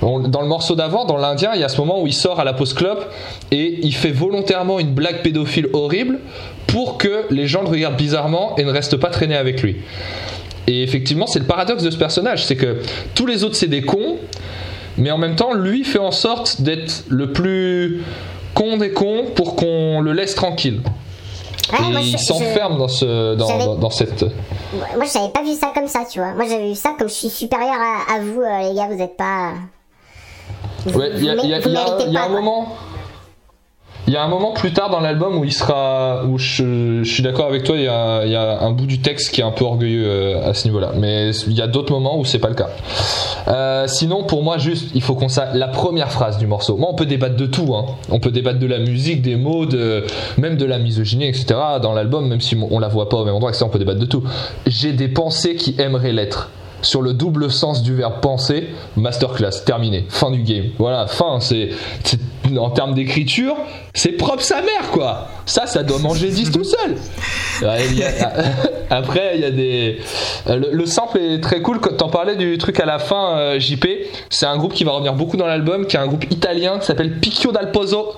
Dans 0.00 0.42
le 0.42 0.46
morceau 0.46 0.76
d'avant, 0.76 1.06
dans 1.06 1.16
l'Indien, 1.16 1.50
il 1.54 1.60
y 1.60 1.64
a 1.64 1.68
ce 1.68 1.80
moment 1.80 2.00
où 2.00 2.06
il 2.06 2.12
sort 2.12 2.38
à 2.38 2.44
la 2.44 2.52
pause 2.52 2.72
clope 2.72 3.12
et 3.50 3.80
il 3.82 3.92
fait 3.92 4.12
volontairement 4.12 4.78
une 4.78 4.92
blague 4.92 5.22
pédophile 5.22 5.66
horrible 5.72 6.20
pour 6.68 6.98
que 6.98 7.24
les 7.30 7.48
gens 7.48 7.62
le 7.62 7.68
regardent 7.68 7.96
bizarrement 7.96 8.54
et 8.58 8.64
ne 8.64 8.70
restent 8.70 8.96
pas 8.96 9.10
traînés 9.10 9.34
avec 9.34 9.60
lui. 9.60 9.78
Et 10.68 10.84
effectivement, 10.84 11.26
c'est 11.26 11.40
le 11.40 11.46
paradoxe 11.46 11.82
de 11.82 11.90
ce 11.90 11.96
personnage, 11.96 12.44
c'est 12.44 12.54
que 12.54 12.82
tous 13.16 13.26
les 13.26 13.42
autres 13.42 13.56
c'est 13.56 13.66
des 13.66 13.82
cons, 13.82 14.18
mais 14.98 15.10
en 15.10 15.18
même 15.18 15.34
temps, 15.34 15.54
lui 15.54 15.82
fait 15.82 15.98
en 15.98 16.12
sorte 16.12 16.60
d'être 16.60 17.04
le 17.08 17.32
plus 17.32 18.02
con 18.54 18.76
des 18.76 18.90
cons 18.90 19.24
pour 19.34 19.56
qu'on 19.56 20.00
le 20.00 20.12
laisse 20.12 20.34
tranquille. 20.34 20.80
Ouais, 21.72 21.90
moi, 21.90 22.00
je- 22.00 22.06
il 22.06 22.12
je- 22.18 22.24
s'enferme 22.24 22.78
dans, 22.78 22.88
ce, 22.88 23.34
dans, 23.34 23.58
dans, 23.58 23.74
dans 23.76 23.90
cette... 23.90 24.22
Moi, 24.22 25.04
j'avais 25.12 25.28
pas 25.30 25.42
vu 25.42 25.52
ça 25.54 25.70
comme 25.74 25.86
ça, 25.88 26.00
tu 26.10 26.18
vois. 26.18 26.32
Moi, 26.32 26.44
j'avais 26.48 26.68
vu 26.68 26.74
ça 26.74 26.94
comme 26.98 27.08
je 27.08 27.14
suis 27.14 27.28
supérieur 27.30 27.74
à, 27.74 28.14
à 28.14 28.20
vous, 28.20 28.40
euh, 28.40 28.68
les 28.68 28.74
gars, 28.74 28.88
vous 28.90 29.00
êtes 29.02 29.16
pas. 29.16 29.52
Vous, 30.86 30.98
Ouais, 30.98 31.10
il 31.14 31.24
y 31.24 31.30
a, 31.30 31.34
y 31.34 31.40
a- 31.40 31.44
y 31.44 31.54
a- 31.54 31.58
y 31.58 32.16
a 32.16 32.20
pas, 32.20 32.26
un 32.26 32.28
moment. 32.28 32.68
Il 34.08 34.14
y 34.14 34.16
a 34.16 34.24
un 34.24 34.28
moment 34.28 34.52
plus 34.52 34.72
tard 34.72 34.88
dans 34.88 35.00
l'album 35.00 35.36
où 35.36 35.44
il 35.44 35.52
sera, 35.52 36.24
où 36.24 36.38
je, 36.38 37.02
suis 37.04 37.22
d'accord 37.22 37.44
avec 37.44 37.64
toi, 37.64 37.76
il 37.76 37.82
y, 37.82 37.86
a, 37.86 38.58
un 38.62 38.70
bout 38.70 38.86
du 38.86 39.00
texte 39.00 39.30
qui 39.30 39.42
est 39.42 39.44
un 39.44 39.50
peu 39.50 39.66
orgueilleux 39.66 40.06
euh, 40.06 40.48
à 40.48 40.54
ce 40.54 40.66
niveau-là. 40.66 40.92
Mais 40.96 41.32
il 41.46 41.52
y 41.52 41.60
a 41.60 41.66
d'autres 41.66 41.92
moments 41.92 42.18
où 42.18 42.24
c'est 42.24 42.38
pas 42.38 42.48
le 42.48 42.54
cas. 42.54 42.70
Euh, 43.48 43.86
sinon, 43.86 44.22
pour 44.22 44.42
moi, 44.42 44.56
juste, 44.56 44.92
il 44.94 45.02
faut 45.02 45.14
qu'on 45.14 45.28
sache 45.28 45.50
la 45.52 45.68
première 45.68 46.10
phrase 46.10 46.38
du 46.38 46.46
morceau. 46.46 46.78
Moi, 46.78 46.88
on 46.90 46.94
peut 46.94 47.04
débattre 47.04 47.36
de 47.36 47.44
tout. 47.44 47.74
Hein. 47.74 47.84
On 48.10 48.18
peut 48.18 48.30
débattre 48.30 48.58
de 48.58 48.66
la 48.66 48.78
musique, 48.78 49.20
des 49.20 49.36
mots, 49.36 49.66
de, 49.66 50.06
même 50.38 50.56
de 50.56 50.64
la 50.64 50.78
misogynie, 50.78 51.26
etc. 51.26 51.46
Dans 51.82 51.92
l'album, 51.92 52.28
même 52.28 52.40
si 52.40 52.56
on 52.70 52.78
la 52.78 52.88
voit 52.88 53.10
pas 53.10 53.18
au 53.18 53.26
même 53.26 53.34
endroit, 53.34 53.50
etc. 53.50 53.66
On 53.66 53.70
peut 53.70 53.78
débattre 53.78 54.00
de 54.00 54.06
tout. 54.06 54.24
J'ai 54.66 54.94
des 54.94 55.08
pensées 55.08 55.54
qui 55.54 55.74
aimeraient 55.78 56.14
l'être 56.14 56.48
sur 56.82 57.02
le 57.02 57.12
double 57.12 57.50
sens 57.50 57.82
du 57.82 57.94
verbe 57.94 58.20
penser, 58.20 58.68
masterclass, 58.96 59.64
terminé, 59.64 60.06
fin 60.08 60.30
du 60.30 60.42
game. 60.42 60.66
Voilà, 60.78 61.06
fin, 61.06 61.40
c'est- 61.40 61.70
en 62.58 62.70
termes 62.70 62.94
d'écriture, 62.94 63.56
c'est 63.94 64.12
propre 64.12 64.42
sa 64.42 64.62
mère, 64.62 64.90
quoi. 64.92 65.28
Ça, 65.46 65.66
ça 65.66 65.82
doit 65.82 65.98
manger 65.98 66.28
10 66.28 66.50
tout 66.50 66.64
seul. 66.64 66.96
Après, 68.90 69.32
il 69.34 69.40
y 69.40 69.44
a 69.44 69.50
des. 69.50 69.98
Le, 70.46 70.70
le 70.72 70.86
sample 70.86 71.18
est 71.18 71.40
très 71.40 71.60
cool. 71.60 71.80
Quand 71.80 71.96
t'en 71.96 72.08
parlais 72.08 72.36
du 72.36 72.56
truc 72.58 72.80
à 72.80 72.86
la 72.86 72.98
fin, 72.98 73.36
euh, 73.36 73.58
JP, 73.58 73.86
c'est 74.30 74.46
un 74.46 74.56
groupe 74.56 74.72
qui 74.72 74.84
va 74.84 74.92
revenir 74.92 75.14
beaucoup 75.14 75.36
dans 75.36 75.46
l'album, 75.46 75.86
qui 75.86 75.96
est 75.96 76.00
un 76.00 76.06
groupe 76.06 76.30
italien 76.30 76.78
qui 76.78 76.86
s'appelle 76.86 77.18
Picchio 77.18 77.52
dal 77.52 77.72
Pozo, 77.72 78.12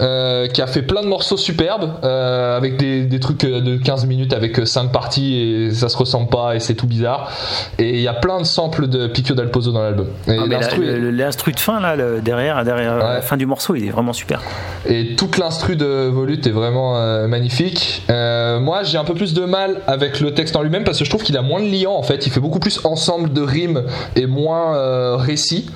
euh, 0.00 0.46
qui 0.48 0.62
a 0.62 0.66
fait 0.66 0.82
plein 0.82 1.02
de 1.02 1.06
morceaux 1.06 1.36
superbes, 1.36 1.90
euh, 2.04 2.56
avec 2.56 2.76
des, 2.76 3.02
des 3.04 3.20
trucs 3.20 3.44
euh, 3.44 3.60
de 3.60 3.76
15 3.76 4.06
minutes 4.06 4.32
avec 4.32 4.66
5 4.66 4.90
parties 4.92 5.36
et 5.40 5.70
ça 5.72 5.88
se 5.88 5.96
ressemble 5.96 6.28
pas 6.28 6.54
et 6.56 6.60
c'est 6.60 6.74
tout 6.74 6.86
bizarre. 6.86 7.30
Et 7.78 7.90
il 7.96 8.00
y 8.00 8.08
a 8.08 8.14
plein 8.14 8.38
de 8.40 8.44
samples 8.46 8.88
de 8.88 9.06
Picchio 9.06 9.34
dal 9.34 9.50
Pozo 9.50 9.72
dans 9.72 9.82
l'album. 9.82 10.06
Ah, 10.26 10.32
la- 10.32 10.46
l'instru 10.46 11.50
est- 11.50 11.54
de 11.54 11.60
fin, 11.60 11.80
là, 11.80 11.96
le- 11.96 12.20
derrière, 12.20 12.64
derrière 12.64 12.96
la 12.98 13.20
fin 13.22 13.36
du 13.36 13.46
morceau, 13.46 13.74
il 13.74 13.86
est 13.86 13.90
vraiment 13.90 14.12
super. 14.12 14.40
Et 14.88 15.14
toute 15.16 15.36
l'instru 15.38 15.76
de 15.76 16.08
Volute 16.08 16.46
est 16.46 16.50
vraiment 16.50 16.96
euh, 16.96 17.26
magnifique. 17.26 18.02
Moi, 18.08 18.82
j'ai 18.84 18.98
un 18.98 19.04
peu 19.04 19.14
plus 19.14 19.34
de 19.34 19.44
mal 19.44 19.80
avec 19.86 20.20
le 20.20 20.32
texte 20.34 20.56
en 20.56 20.62
lui-même 20.62 20.84
parce 20.84 20.98
que 20.98 21.04
je 21.04 21.10
trouve 21.10 21.22
qu'il 21.22 21.36
a 21.36 21.42
moins 21.42 21.60
de 21.60 21.66
liant 21.68 21.92
en 21.94 22.02
fait. 22.02 22.26
Il 22.26 22.32
fait 22.32 22.40
beaucoup 22.40 22.58
plus 22.58 22.80
ensemble 22.84 23.32
de 23.32 23.40
rimes 23.42 23.82
et 24.16 24.26
moins 24.26 25.16
récit. 25.16 25.70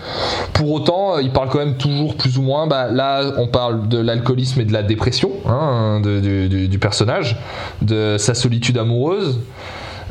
Pour 0.53 0.71
autant, 0.73 1.19
il 1.19 1.31
parle 1.31 1.49
quand 1.49 1.59
même 1.59 1.77
toujours 1.77 2.15
plus 2.17 2.39
ou 2.39 2.43
moins. 2.43 2.67
Bah, 2.67 2.89
là, 2.91 3.23
on 3.39 3.47
parle 3.47 3.89
de 3.89 3.99
l'alcoolisme 4.15 4.61
et 4.61 4.65
de 4.65 4.73
la 4.73 4.83
dépression 4.83 5.31
hein, 5.47 6.01
du, 6.01 6.79
personnage, 6.79 7.37
de 7.83 8.17
sa 8.19 8.35
solitude 8.35 8.79
amoureuse. 8.79 9.39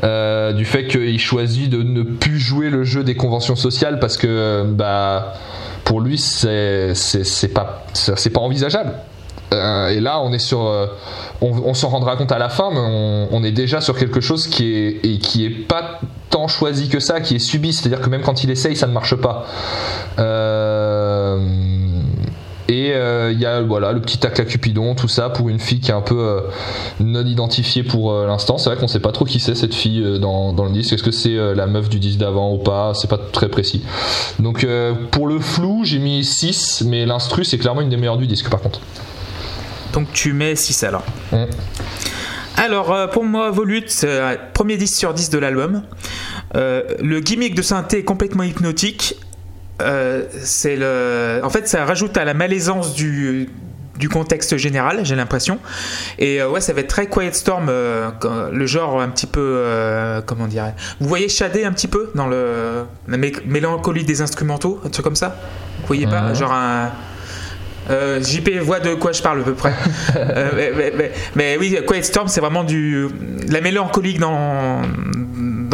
euh, 0.02 0.52
du 0.52 0.64
fait 0.64 0.86
qu'il 0.86 1.18
choisit 1.18 1.70
de 1.70 1.82
ne 1.82 2.02
plus 2.02 2.38
jouer 2.38 2.68
le 2.68 2.84
jeu 2.84 3.04
des 3.04 3.14
conventions 3.14 3.56
sociales 3.56 3.98
parce 4.00 4.16
que 4.16 4.64
bah 4.66 5.34
pour 5.84 6.00
lui 6.00 6.18
c'est 6.18 6.92
pas 7.54 7.84
pas 8.34 8.40
envisageable 8.40 8.92
Euh, 9.52 9.88
et 9.88 10.00
là, 10.00 10.20
on 10.20 10.32
est 10.32 10.38
sur, 10.40 10.66
euh, 10.66 10.86
on, 11.40 11.50
on 11.64 11.74
s'en 11.74 11.88
rendra 11.88 12.16
compte 12.16 12.32
à 12.32 12.38
la 12.38 12.48
fin, 12.48 12.70
mais 12.72 12.80
on, 13.30 13.44
est 13.44 13.52
déjà 13.52 13.80
sur 13.80 13.96
quelque 13.96 14.20
chose 14.20 14.48
qui 14.48 14.74
est 14.74 15.18
qui 15.18 15.44
est 15.44 15.50
pas 15.50 16.00
tant 16.30 16.48
choisi 16.48 16.88
que 16.88 16.98
ça, 16.98 17.20
qui 17.20 17.36
est 17.36 17.38
subi. 17.50 17.72
C'est-à-dire 17.72 18.00
que 18.00 18.10
même 18.10 18.22
quand 18.22 18.42
il 18.42 18.50
essaye, 18.50 18.74
ça 18.74 18.86
ne 18.86 18.92
marche 18.92 19.14
pas. 19.14 19.46
Et 22.68 22.92
euh, 22.94 23.30
il 23.32 23.40
y 23.40 23.46
a 23.46 23.60
voilà 23.60 23.92
le 23.92 24.00
petit 24.00 24.18
tac 24.18 24.38
à 24.40 24.44
Cupidon, 24.44 24.94
tout 24.94 25.08
ça 25.08 25.30
pour 25.30 25.48
une 25.48 25.58
fille 25.58 25.80
qui 25.80 25.90
est 25.90 25.94
un 25.94 26.00
peu 26.00 26.18
euh, 26.18 26.40
non 27.00 27.24
identifiée 27.24 27.82
pour 27.82 28.12
euh, 28.12 28.26
l'instant. 28.26 28.58
C'est 28.58 28.70
vrai 28.70 28.78
qu'on 28.78 28.88
sait 28.88 29.00
pas 29.00 29.12
trop 29.12 29.24
qui 29.24 29.40
c'est 29.40 29.54
cette 29.54 29.74
fille 29.74 30.02
euh, 30.02 30.18
dans, 30.18 30.52
dans 30.52 30.64
le 30.64 30.70
disque. 30.70 30.92
Est-ce 30.92 31.02
que 31.02 31.10
c'est 31.10 31.36
euh, 31.36 31.54
la 31.54 31.66
meuf 31.66 31.88
du 31.88 31.98
disque 31.98 32.18
d'avant 32.18 32.52
ou 32.52 32.58
pas? 32.58 32.92
C'est 32.94 33.10
pas 33.10 33.18
très 33.18 33.48
précis. 33.48 33.82
Donc 34.38 34.64
euh, 34.64 34.94
pour 35.10 35.26
le 35.26 35.38
flou, 35.38 35.82
j'ai 35.84 35.98
mis 35.98 36.24
6, 36.24 36.84
mais 36.86 37.06
l'instru 37.06 37.44
c'est 37.44 37.58
clairement 37.58 37.80
une 37.80 37.90
des 37.90 37.96
meilleures 37.96 38.18
du 38.18 38.26
disque 38.26 38.48
par 38.48 38.60
contre. 38.60 38.80
Donc 39.92 40.12
tu 40.12 40.32
mets 40.32 40.56
6 40.56 40.84
alors. 40.84 41.04
Mm. 41.32 41.44
Alors 42.56 42.92
euh, 42.92 43.06
pour 43.06 43.24
moi, 43.24 43.50
Volute, 43.50 43.90
c'est, 43.90 44.08
euh, 44.08 44.36
premier 44.52 44.76
10 44.76 44.96
sur 44.96 45.12
10 45.12 45.30
de 45.30 45.38
l'album. 45.38 45.82
Euh, 46.54 46.82
le 47.00 47.20
gimmick 47.20 47.54
de 47.54 47.62
synthé 47.62 47.98
est 47.98 48.04
complètement 48.04 48.44
hypnotique. 48.44 49.16
Euh, 49.82 50.22
c'est 50.40 50.76
le... 50.76 51.40
En 51.42 51.50
fait, 51.50 51.66
ça 51.68 51.84
rajoute 51.84 52.16
à 52.16 52.24
la 52.24 52.32
malaisance 52.34 52.94
du, 52.94 53.48
du 53.98 54.08
contexte 54.08 54.56
général, 54.56 55.00
j'ai 55.04 55.16
l'impression. 55.16 55.58
Et 56.18 56.40
euh, 56.40 56.48
ouais, 56.48 56.60
ça 56.60 56.72
va 56.72 56.80
être 56.80 56.88
très 56.88 57.06
Quiet 57.08 57.32
Storm, 57.32 57.66
euh, 57.68 58.10
le 58.52 58.66
genre 58.66 59.00
un 59.00 59.08
petit 59.08 59.26
peu. 59.26 59.40
euh, 59.42 60.20
comment 60.24 60.46
dirais 60.46 60.74
Vous 61.00 61.08
voyez 61.08 61.28
Shadé 61.28 61.64
un 61.64 61.72
petit 61.72 61.88
peu 61.88 62.10
dans 62.14 62.28
le, 62.28 62.84
la 63.08 63.16
mé- 63.18 63.44
mélancolie 63.46 64.04
des 64.04 64.20
instrumentaux, 64.22 64.80
un 64.84 64.90
truc 64.90 65.04
comme 65.04 65.16
ça? 65.16 65.36
Vous 65.80 65.86
voyez 65.88 66.06
pas. 66.06 66.32
Genre 66.34 66.52
un. 66.52 66.90
JP 67.90 68.60
voit 68.62 68.80
de 68.80 68.94
quoi 68.94 69.12
je 69.12 69.20
parle 69.20 69.40
à 69.42 69.44
peu 69.44 69.52
près. 69.52 69.74
Mais, 70.14 70.72
mais- 70.74 70.92
mais- 70.96 71.12
mais 71.34 71.56
oui, 71.58 71.76
Quiet 71.86 72.02
Storm, 72.02 72.28
c'est 72.28 72.40
vraiment 72.40 72.64
du 72.64 73.08
de 73.46 73.52
la 73.52 73.60
mélancolique 73.60 74.18
dans 74.20 74.80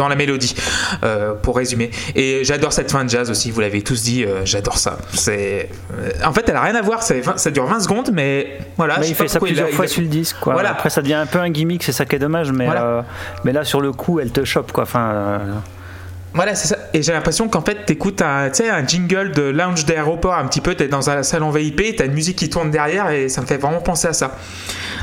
dans 0.01 0.07
la 0.07 0.15
mélodie, 0.15 0.55
euh, 1.03 1.33
pour 1.35 1.55
résumer. 1.57 1.91
Et 2.15 2.43
j'adore 2.43 2.73
cette 2.73 2.91
fin 2.91 3.03
de 3.05 3.09
jazz 3.09 3.29
aussi. 3.29 3.51
Vous 3.51 3.61
l'avez 3.61 3.83
tous 3.83 4.01
dit, 4.01 4.23
euh, 4.25 4.41
j'adore 4.45 4.77
ça. 4.79 4.97
C'est 5.13 5.69
euh, 5.93 6.09
en 6.25 6.33
fait, 6.33 6.49
elle 6.49 6.55
a 6.55 6.61
rien 6.61 6.73
à 6.75 6.81
voir. 6.81 7.03
Ça 7.03 7.51
dure 7.51 7.65
20 7.67 7.79
secondes, 7.81 8.09
mais 8.11 8.57
voilà. 8.77 8.97
Mais 8.97 9.05
je 9.05 9.11
il 9.11 9.15
sais 9.15 9.17
pas 9.17 9.23
fait 9.25 9.29
ça 9.29 9.39
il 9.41 9.45
plusieurs 9.47 9.67
a- 9.67 9.71
fois 9.71 9.85
il 9.85 9.89
a- 9.89 9.91
sur 9.91 10.01
le 10.01 10.07
disque. 10.07 10.37
Quoi. 10.41 10.53
Voilà. 10.53 10.71
Après, 10.71 10.89
ça 10.89 11.01
devient 11.03 11.13
un 11.13 11.27
peu 11.27 11.37
un 11.39 11.49
gimmick, 11.51 11.83
c'est 11.83 11.91
ça 11.91 12.05
qui 12.05 12.15
est 12.15 12.19
dommage. 12.19 12.51
Mais, 12.51 12.65
Voilà. 12.65 12.83
euh, 12.83 13.01
mais 13.43 13.53
là, 13.53 13.63
sur 13.63 13.79
le 13.79 13.91
coup, 13.91 14.19
elle 14.19 14.31
te 14.31 14.43
chope. 14.43 14.71
Quoi. 14.71 14.83
Enfin, 14.83 15.39
Voilà, 16.33 16.55
c'est 16.55 16.69
ça. 16.69 16.77
Et 16.93 17.03
j'ai 17.03 17.11
l'impression 17.11 17.49
qu'en 17.49 17.59
fait, 17.61 17.85
t'écoutes 17.85 18.21
un, 18.21 18.49
un 18.49 18.87
jingle 18.87 19.31
de 19.33 19.41
lounge 19.43 19.85
d'aéroport 19.85 20.33
un 20.35 20.47
petit 20.47 20.61
peu. 20.61 20.75
T'es 20.75 20.87
dans 20.87 21.09
un 21.09 21.23
salon 21.23 21.49
VIP, 21.51 21.95
t'as 21.97 22.05
une 22.05 22.13
musique 22.13 22.37
qui 22.37 22.49
tourne 22.49 22.71
derrière 22.71 23.09
et 23.09 23.27
ça 23.27 23.41
me 23.41 23.45
fait 23.45 23.57
vraiment 23.57 23.81
penser 23.81 24.07
à 24.07 24.13
ça. 24.13 24.37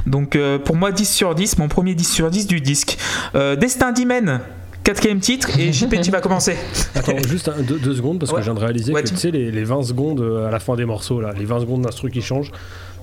Donc 0.07 0.37
euh, 0.37 0.59
pour 0.59 0.75
moi, 0.75 0.91
10 0.91 1.05
sur 1.05 1.35
10, 1.35 1.59
mon 1.59 1.69
premier 1.69 1.95
10 1.95 2.11
sur 2.11 2.31
10 2.31 2.47
du 2.47 2.63
disque. 2.63 2.97
Euh, 3.35 3.57
Destin 3.57 3.93
d'Hymen, 3.93 4.41
quatrième 4.85 5.21
titre. 5.21 5.49
Et 5.59 5.73
JP, 5.73 6.01
tu 6.01 6.11
vas 6.11 6.21
commencer. 6.21 6.57
Attends, 6.95 7.13
juste 7.29 7.49
un- 7.49 7.63
deux, 7.63 7.79
deux 7.79 7.95
secondes 7.95 8.19
parce 8.19 8.33
Ouais. 8.33 8.39
que 8.39 8.43
je 8.43 8.51
viens 8.51 8.55
de 8.55 8.65
réaliser 8.65 8.93
Ouais, 8.93 9.03
que 9.03 9.09
tu- 9.09 9.17
sais, 9.17 9.31
les, 9.31 9.51
les 9.51 9.65
20 9.65 9.83
secondes 9.83 10.21
euh, 10.21 10.47
à 10.49 10.51
la 10.51 10.59
fin 10.61 10.77
des 10.77 10.85
morceaux, 10.85 11.21
là, 11.21 11.33
les 11.39 11.45
20 11.45 11.61
secondes 11.61 11.83
d'instru 11.83 12.11
qui 12.11 12.23
changent, 12.23 12.53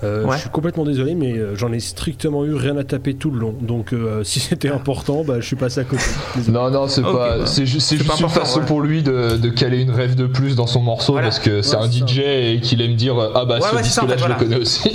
euh, 0.04 0.26
Ouais. 0.26 0.36
je 0.36 0.42
suis 0.42 0.50
complètement 0.50 0.84
désolé, 0.84 1.16
mais 1.16 1.34
euh, 1.38 1.56
j'en 1.56 1.72
ai 1.72 1.80
strictement 1.80 2.44
eu 2.44 2.54
rien 2.54 2.76
à 2.78 2.84
taper 2.84 3.14
tout 3.14 3.32
le 3.32 3.40
long. 3.40 3.56
Donc 3.62 3.94
euh, 3.94 4.24
si 4.26 4.40
c'était 4.40 4.70
important, 4.70 5.24
bah, 5.24 5.36
je 5.40 5.46
suis 5.46 5.56
passé 5.56 5.80
à 5.82 5.84
côté. 5.84 6.04
Désolé. 6.36 6.54
Non, 6.58 6.70
non, 6.72 6.88
c'est 6.88 7.02
pas. 7.02 7.14
bah, 7.14 7.46
c'est 7.46 7.66
ju- 7.66 7.80
c'est 7.80 7.96
c'est 7.96 7.98
juste 8.04 8.10
pas 8.10 8.18
une 8.20 8.30
façon 8.30 8.60
ouais. 8.60 8.66
pour 8.66 8.82
lui 8.82 9.04
de, 9.04 9.38
de 9.38 9.50
caler 9.50 9.82
une 9.82 9.92
rêve 9.92 10.16
de 10.16 10.26
plus 10.26 10.56
dans 10.56 10.68
son 10.68 10.82
morceau 10.82 11.14
Voilà. 11.14 11.28
parce 11.30 11.40
que 11.40 11.62
c'est 11.62 11.76
Ouais, 11.78 11.84
un 11.84 11.92
c'est 11.92 12.00
ça. 12.00 12.06
DJ 12.08 12.20
et 12.20 12.60
qu'il 12.62 12.82
aime 12.82 12.96
dire 12.96 13.16
Ah 13.36 13.46
bah 13.46 13.56
Ouais, 13.56 13.62
ce 13.72 13.76
en 13.76 13.82
disque-là, 13.82 14.08
fait, 14.10 14.14
je 14.16 14.20
voilà. 14.20 14.38
le 14.40 14.44
connais 14.46 14.58
aussi. 14.58 14.92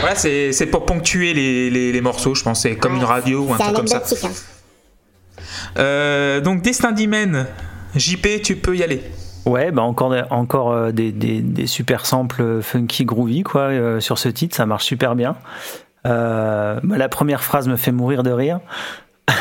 Voilà, 0.00 0.14
c'est 0.14 0.52
c'est 0.52 0.66
pour 0.66 0.84
ponctuer 0.86 1.34
les, 1.34 1.70
les, 1.70 1.92
les 1.92 2.00
morceaux, 2.00 2.34
je 2.34 2.42
pense. 2.42 2.60
C'est 2.60 2.76
comme 2.76 2.96
une 2.96 3.04
radio 3.04 3.44
ou 3.48 3.54
un 3.54 3.56
truc 3.58 3.74
comme 3.76 3.86
ça. 3.88 4.02
Euh, 5.78 6.40
donc 6.40 6.62
Destin 6.62 6.92
d'Hymen, 6.92 7.46
JP, 7.94 8.42
tu 8.42 8.56
peux 8.56 8.76
y 8.76 8.82
aller. 8.82 9.02
ouais, 9.46 9.70
bah 9.70 9.82
encore, 9.82 10.14
encore 10.30 10.72
euh, 10.72 10.92
des, 10.92 11.66
super 11.66 12.06
samples 12.06 12.62
funky 12.62 13.04
groovy 13.04 13.42
quoi, 13.42 13.62
euh, 13.62 14.00
sur 14.00 14.18
ce 14.18 14.28
titre. 14.28 14.56
Ça 14.56 14.66
marche 14.66 14.84
super 14.84 15.14
bien. 15.14 15.36
Bah, 16.04 16.80
la 16.82 17.08
première 17.08 17.42
phrase 17.42 17.68
me 17.68 17.76
fait 17.76 17.92
mourir 17.92 18.22
de 18.22 18.30
rire. 18.30 18.60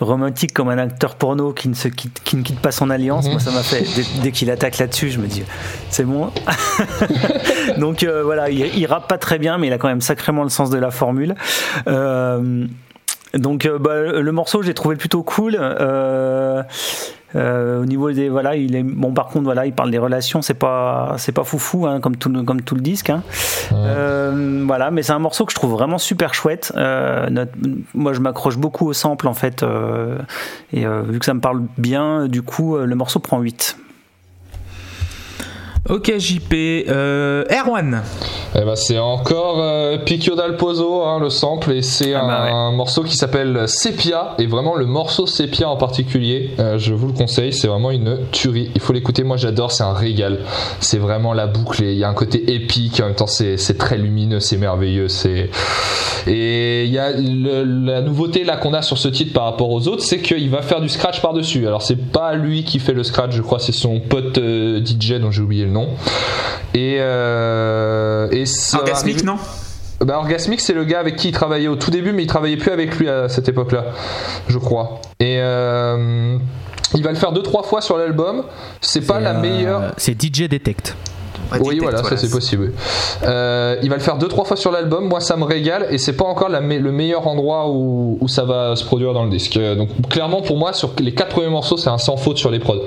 Romantique 0.00 0.52
comme 0.52 0.70
un 0.70 0.78
acteur 0.78 1.14
porno 1.14 1.52
qui 1.52 1.68
ne, 1.68 1.74
se 1.74 1.86
quitte, 1.86 2.20
qui 2.24 2.36
ne 2.36 2.42
quitte 2.42 2.58
pas 2.58 2.72
son 2.72 2.90
alliance. 2.90 3.28
Moi, 3.28 3.38
ça 3.38 3.52
m'a 3.52 3.62
fait. 3.62 3.84
Dès, 4.22 4.32
qu'il 4.32 4.50
attaque 4.50 4.78
là-dessus, 4.78 5.10
je 5.10 5.20
me 5.20 5.28
dis, 5.28 5.44
c'est 5.88 6.02
bon. 6.02 6.32
Donc 7.78 8.04
voilà, 8.04 8.50
il, 8.50 8.76
il 8.76 8.86
rappe 8.86 9.08
pas 9.08 9.18
très 9.18 9.38
bien, 9.38 9.56
mais 9.56 9.68
il 9.68 9.72
a 9.72 9.78
quand 9.78 9.86
même 9.86 10.00
sacrément 10.00 10.42
le 10.42 10.48
sens 10.48 10.68
de 10.68 10.78
la 10.78 10.90
formule. 10.90 11.36
Donc 13.38 13.66
euh, 13.66 13.78
bah, 13.78 14.00
le 14.20 14.32
morceau, 14.32 14.62
j'ai 14.62 14.74
trouvé 14.74 14.96
plutôt 14.96 15.22
cool. 15.22 15.56
Euh, 15.58 16.62
euh, 17.36 17.82
au 17.82 17.84
niveau 17.84 18.12
des 18.12 18.28
voilà, 18.28 18.54
il 18.54 18.76
est 18.76 18.84
bon. 18.84 19.12
Par 19.12 19.26
contre, 19.26 19.44
voilà, 19.44 19.66
il 19.66 19.72
parle 19.72 19.90
des 19.90 19.98
relations. 19.98 20.40
C'est 20.40 20.54
pas 20.54 21.14
c'est 21.18 21.32
pas 21.32 21.42
foufou 21.42 21.84
hein, 21.86 21.98
comme 22.00 22.16
tout 22.16 22.28
le- 22.28 22.42
comme 22.44 22.62
tout 22.62 22.76
le 22.76 22.80
disque. 22.80 23.10
hein. 23.10 23.22
Euh, 23.72 24.62
voilà, 24.66 24.90
mais 24.92 25.02
c'est 25.02 25.12
un 25.12 25.18
morceau 25.18 25.44
que 25.44 25.50
je 25.50 25.56
trouve 25.56 25.72
vraiment 25.72 25.98
super 25.98 26.32
chouette. 26.32 26.72
Euh, 26.76 27.28
notre- 27.30 27.52
moi, 27.94 28.12
je 28.12 28.20
m'accroche 28.20 28.56
beaucoup 28.56 28.86
au 28.86 28.92
sample 28.92 29.26
en 29.26 29.34
fait, 29.34 29.64
et 30.72 30.84
vu 30.86 31.18
que 31.18 31.24
ça 31.24 31.34
me 31.34 31.40
parle 31.40 31.62
bien, 31.76 32.28
du 32.28 32.42
coup, 32.42 32.76
le 32.76 32.94
morceau 32.94 33.18
prend 33.18 33.40
8. 33.40 33.76
Ok, 35.90 36.14
JP. 36.16 36.54
Euh, 36.88 37.44
Erwan. 37.50 38.00
Eh 38.56 38.60
ben, 38.64 38.74
c'est 38.74 38.98
encore 38.98 39.60
euh, 39.60 39.98
Picchio 39.98 40.34
dal 40.34 40.56
Pozo, 40.56 41.02
hein, 41.02 41.18
le 41.20 41.28
sample, 41.28 41.72
et 41.72 41.82
c'est 41.82 42.14
Ah 42.14 42.24
bah 42.26 42.42
un, 42.50 42.72
morceau 42.72 43.02
qui 43.02 43.14
s'appelle 43.16 43.64
Sepia, 43.68 44.34
et 44.38 44.46
vraiment 44.46 44.76
le 44.76 44.86
morceau 44.86 45.26
Sepia 45.26 45.68
en 45.68 45.76
particulier, 45.76 46.52
euh, 46.58 46.78
je 46.78 46.94
vous 46.94 47.08
le 47.08 47.12
conseille, 47.12 47.52
c'est 47.52 47.66
vraiment 47.68 47.90
une 47.90 48.20
tuerie. 48.32 48.70
Il 48.74 48.80
faut 48.80 48.94
l'écouter, 48.94 49.24
moi 49.24 49.36
j'adore, 49.36 49.72
c'est 49.72 49.82
un 49.82 49.92
régal. 49.92 50.38
C'est 50.80 50.96
vraiment 50.96 51.34
la 51.34 51.46
boucle, 51.46 51.82
et 51.84 51.92
il 51.92 51.98
y 51.98 52.04
a 52.04 52.08
un 52.08 52.14
côté 52.14 52.54
épique, 52.54 53.00
en 53.00 53.06
même 53.06 53.14
temps 53.14 53.26
c'est 53.26 53.58
c'est 53.58 53.76
très 53.76 53.98
lumineux, 53.98 54.40
c'est 54.40 54.56
merveilleux. 54.56 55.08
c'est 55.08 55.50
Et 56.26 56.84
il 56.84 56.92
y 56.92 56.98
a 56.98 57.10
le- 57.12 57.64
la 57.84 58.00
nouveauté 58.00 58.44
là 58.44 58.56
qu'on 58.56 58.72
a 58.72 58.80
sur 58.80 58.96
ce 58.96 59.08
titre 59.08 59.34
par 59.34 59.44
rapport 59.44 59.68
aux 59.70 59.86
autres, 59.88 60.02
c'est 60.02 60.20
qu'il 60.20 60.48
va 60.48 60.62
faire 60.62 60.80
du 60.80 60.88
scratch 60.88 61.20
par-dessus. 61.20 61.66
Alors 61.66 61.82
c'est 61.82 62.10
pas 62.10 62.34
lui 62.36 62.64
qui 62.64 62.78
fait 62.78 62.94
le 62.94 63.02
scratch, 63.02 63.32
je 63.32 63.42
crois, 63.42 63.58
c'est 63.58 63.72
son 63.72 64.00
pote 64.00 64.38
euh, 64.38 64.80
DJ 64.82 65.14
dont 65.20 65.30
j'ai 65.30 65.42
oublié 65.42 65.64
le 65.64 65.70
nom. 65.72 65.73
Et, 66.74 66.96
euh, 66.98 68.28
et 68.30 68.46
ça 68.46 68.78
arriver- 69.14 69.24
non 69.24 69.36
bah, 70.00 70.18
Orgasmic, 70.18 70.60
c'est 70.60 70.72
le 70.74 70.84
gars 70.84 70.98
avec 71.00 71.16
qui 71.16 71.28
il 71.28 71.32
travaillait 71.32 71.68
au 71.68 71.76
tout 71.76 71.90
début, 71.90 72.12
mais 72.12 72.24
il 72.24 72.26
travaillait 72.26 72.56
plus 72.56 72.70
avec 72.72 72.96
lui 72.98 73.08
à 73.08 73.28
cette 73.28 73.48
époque-là, 73.48 73.86
je 74.48 74.58
crois. 74.58 75.00
Et 75.20 75.36
euh, 75.38 76.36
il 76.94 77.02
va 77.02 77.10
le 77.10 77.16
faire 77.16 77.32
deux 77.32 77.42
trois 77.42 77.62
fois 77.62 77.80
sur 77.80 77.96
l'album. 77.96 78.42
C'est 78.80 79.06
pas 79.06 79.20
la 79.20 79.30
Euh, 79.34 79.40
meilleure. 79.40 79.92
C'est 79.96 80.20
DJ 80.20 80.48
Detect. 80.48 80.96
Oui, 81.60 81.78
voilà, 81.82 81.98
ça 81.98 82.16
c'est 82.16 82.30
possible. 82.30 82.72
Euh, 83.24 83.76
il 83.82 83.88
va 83.90 83.96
le 83.96 84.02
faire 84.02 84.18
deux 84.18 84.28
trois 84.28 84.44
fois 84.44 84.56
sur 84.56 84.70
l'album. 84.72 85.08
Moi, 85.08 85.20
ça 85.20 85.36
me 85.36 85.44
régale 85.44 85.86
et 85.90 85.98
c'est 85.98 86.14
pas 86.16 86.24
encore 86.24 86.48
la 86.48 86.60
me- 86.60 86.78
le 86.78 86.92
meilleur 86.92 87.26
endroit 87.26 87.68
où, 87.68 88.18
où 88.20 88.28
ça 88.28 88.44
va 88.44 88.76
se 88.76 88.84
produire 88.84 89.12
dans 89.12 89.24
le 89.24 89.30
disque. 89.30 89.56
Euh, 89.56 89.74
Donc, 89.74 89.88
clairement, 90.08 90.42
pour 90.42 90.56
moi, 90.56 90.72
sur 90.72 90.90
les 91.00 91.12
quatre 91.12 91.30
premiers 91.30 91.48
morceaux, 91.50 91.76
c'est 91.76 91.90
un 91.90 91.98
sans 91.98 92.16
faute 92.16 92.38
sur 92.38 92.50
les 92.50 92.58
prods. 92.58 92.82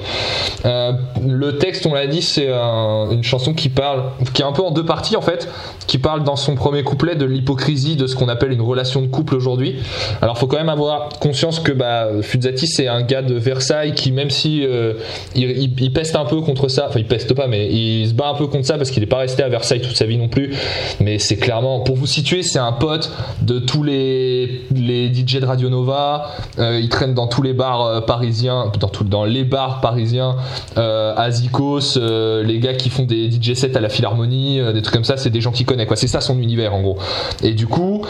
Euh, 0.66 0.91
le 1.26 1.58
texte, 1.58 1.86
on 1.86 1.93
l'a 1.93 2.08
dit, 2.08 2.22
c'est 2.22 2.49
un- 2.51 3.10
une 3.12 3.24
chanson 3.24 3.53
qui 3.53 3.70
parle, 3.70 4.03
qui 4.34 4.41
est 4.41 4.45
un 4.45 4.51
peu 4.51 4.62
en 4.64 4.72
deux 4.72 4.86
parties 4.86 5.16
en 5.16 5.22
fait, 5.22 5.47
qui 5.88 5.97
parle 5.97 6.24
dans 6.24 6.36
son 6.36 6.55
premier 6.55 6.84
couplet 6.84 7.16
de 7.16 7.26
l'hypocrisie 7.26 7.95
de 7.95 8.08
ce 8.08 8.16
qu'on 8.16 8.30
appelle 8.30 8.51
une 8.51 8.62
relation 8.62 9.01
de 9.01 9.08
couple 9.08 9.36
aujourd'hui. 9.36 9.76
Alors, 10.22 10.38
faut 10.38 10.47
quand 10.47 10.58
même 10.58 10.70
avoir 10.70 11.10
conscience 11.20 11.60
que 11.60 11.72
bah, 11.72 12.08
Fuzzati, 12.22 12.68
c'est 12.68 12.88
un 12.88 13.01
gars 13.01 13.22
de 13.22 13.36
Versailles 13.36 13.93
qui, 13.93 14.12
même 14.12 14.30
si 14.30 14.66
euh, 14.66 14.93
il, 15.36 15.49
il- 15.51 15.74
il 15.82 15.93
peste 15.93 16.16
un 16.16 16.26
peu 16.26 16.41
contre 16.41 16.68
ça, 16.68 16.88
enfin 16.89 16.99
il 16.99 17.05
peste 17.05 17.34
pas, 17.34 17.47
mais 17.47 17.68
il 17.72 18.08
se 18.08 18.14
bat 18.14 18.30
un 18.30 18.34
peu 18.36 18.47
contre 18.50 18.66
ça 18.66 18.78
parce 18.78 18.89
qu'il 18.91 19.02
n'est 19.02 19.08
pas 19.08 19.18
resté 19.18 19.43
à 19.43 19.50
Versailles 19.50 19.82
toute 19.82 19.95
sa 19.95 20.06
vie 20.06 20.18
non 20.18 20.28
plus. 20.28 20.54
Mais 21.00 21.20
c'est 21.20 21.38
clairement, 21.38 21.80
pour 21.82 21.95
vous 21.95 22.06
situer, 22.08 22.43
c'est 22.43 22.60
un 22.60 22.72
pote 22.72 23.12
de 23.41 23.60
tous 23.60 23.84
les, 23.84 24.62
les 24.76 25.14
DJ 25.14 25.39
de 25.39 25.45
Radio 25.45 25.70
Nova. 25.70 26.32
Euh, 26.60 26.80
il 26.82 26.89
traîne 26.89 27.14
dans 27.14 27.28
tous 27.28 27.41
les 27.41 27.54
bars 27.54 27.82
euh, 27.86 28.02
parisiens, 28.02 28.72
dans, 28.80 28.88
tout- 28.89 29.04
dans 29.04 29.26
les 29.26 29.43
bars 29.43 29.82
parisiens, 29.82 30.36
euh, 30.78 31.14
à 31.16 31.32
Zikos, 31.32 31.98
euh, 31.98 32.43
les 32.43 32.60
gars 32.60 32.74
qui 32.74 32.89
font 32.89 33.04
des 33.04 33.30
DJ 33.32 33.54
sets 33.54 33.76
à 33.78 33.82
la 33.82 33.89
Philharmonie, 33.89 34.60
des 34.74 34.82
trucs 34.82 34.93
comme 34.95 35.04
ça, 35.04 35.18
c'est 35.18 35.30
des 35.30 35.41
gens 35.41 35.52
qu'il 35.52 35.66
connaît. 35.66 35.86
Quoi. 35.86 35.95
C'est 35.95 36.08
ça 36.08 36.22
son 36.22 36.39
univers 36.39 36.74
en 36.74 36.82
gros. 36.82 36.98
Et 37.43 37.54
du 37.54 37.68
coup, 37.68 38.04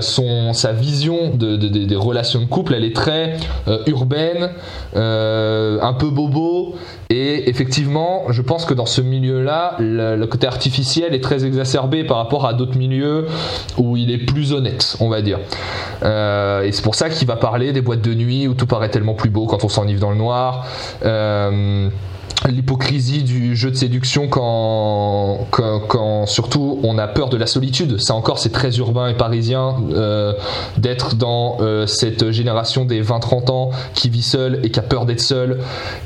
son, 0.00 0.52
sa 0.52 0.72
vision 0.72 1.30
de, 1.34 1.56
de- 1.56 1.68
de- 1.68 1.84
des 1.84 1.96
relations 1.96 2.40
de 2.40 2.46
couple, 2.46 2.74
elle 2.74 2.84
est 2.84 2.94
très 2.94 3.36
urbaine, 3.86 4.50
un 4.94 5.92
peu 5.98 6.10
bobo. 6.10 6.74
Et 7.10 7.50
effectivement, 7.50 8.26
je 8.30 8.40
pense 8.40 8.64
que 8.64 8.72
dans 8.72 8.86
ce 8.86 9.00
milieu-là, 9.00 9.74
le, 9.80 10.24
côté 10.26 10.46
artificiel 10.46 11.12
est 11.12 11.20
très 11.20 11.44
exacerbé 11.44 12.04
par 12.04 12.18
rapport 12.18 12.46
à 12.46 12.54
d'autres 12.54 12.78
milieux 12.78 13.26
où 13.78 13.96
il 13.96 14.12
est 14.12 14.18
plus 14.18 14.52
honnête, 14.52 14.96
on 15.00 15.08
va 15.08 15.20
dire. 15.20 15.40
Euh, 16.04 16.62
et 16.62 16.70
c'est 16.70 16.82
pour 16.82 16.94
ça 16.94 17.10
qu'il 17.10 17.26
va 17.26 17.34
parler 17.34 17.72
des 17.72 17.80
boîtes 17.80 18.00
de 18.00 18.14
nuit 18.14 18.46
où 18.46 18.54
tout 18.54 18.66
paraît 18.66 18.90
tellement 18.90 19.14
plus 19.14 19.28
beau 19.28 19.46
quand 19.46 19.64
on 19.64 19.68
s'enivre 19.68 20.00
dans 20.00 20.10
le 20.10 20.16
noir. 20.16 20.66
Euh, 21.04 21.88
l'hypocrisie 22.48 23.22
du 23.22 23.54
jeu 23.54 23.70
de 23.70 23.76
séduction 23.76 24.28
quand, 24.28 25.46
quand, 25.50 26.26
surtout 26.26 26.80
on 26.82 26.98
a 26.98 27.06
peur 27.06 27.28
de 27.28 27.36
la 27.36 27.46
solitude. 27.46 28.00
Ça 28.00 28.14
encore 28.14 28.38
c'est 28.38 28.52
très 28.52 28.78
urbain 28.78 29.08
et 29.08 29.14
parisien 29.14 29.76
euh, 29.92 30.32
d'être 30.78 31.16
dans 31.16 31.58
euh, 31.60 31.86
cette 31.86 32.30
génération 32.30 32.84
des 32.84 33.02
20-30 33.02 33.50
ans 33.50 33.70
qui 33.94 34.08
vit 34.08 34.22
seul 34.22 34.60
et 34.62 34.70
qui 34.70 34.78
a 34.78 34.82
peur 34.82 35.06
d'être 35.06 35.20
seul 35.20 35.60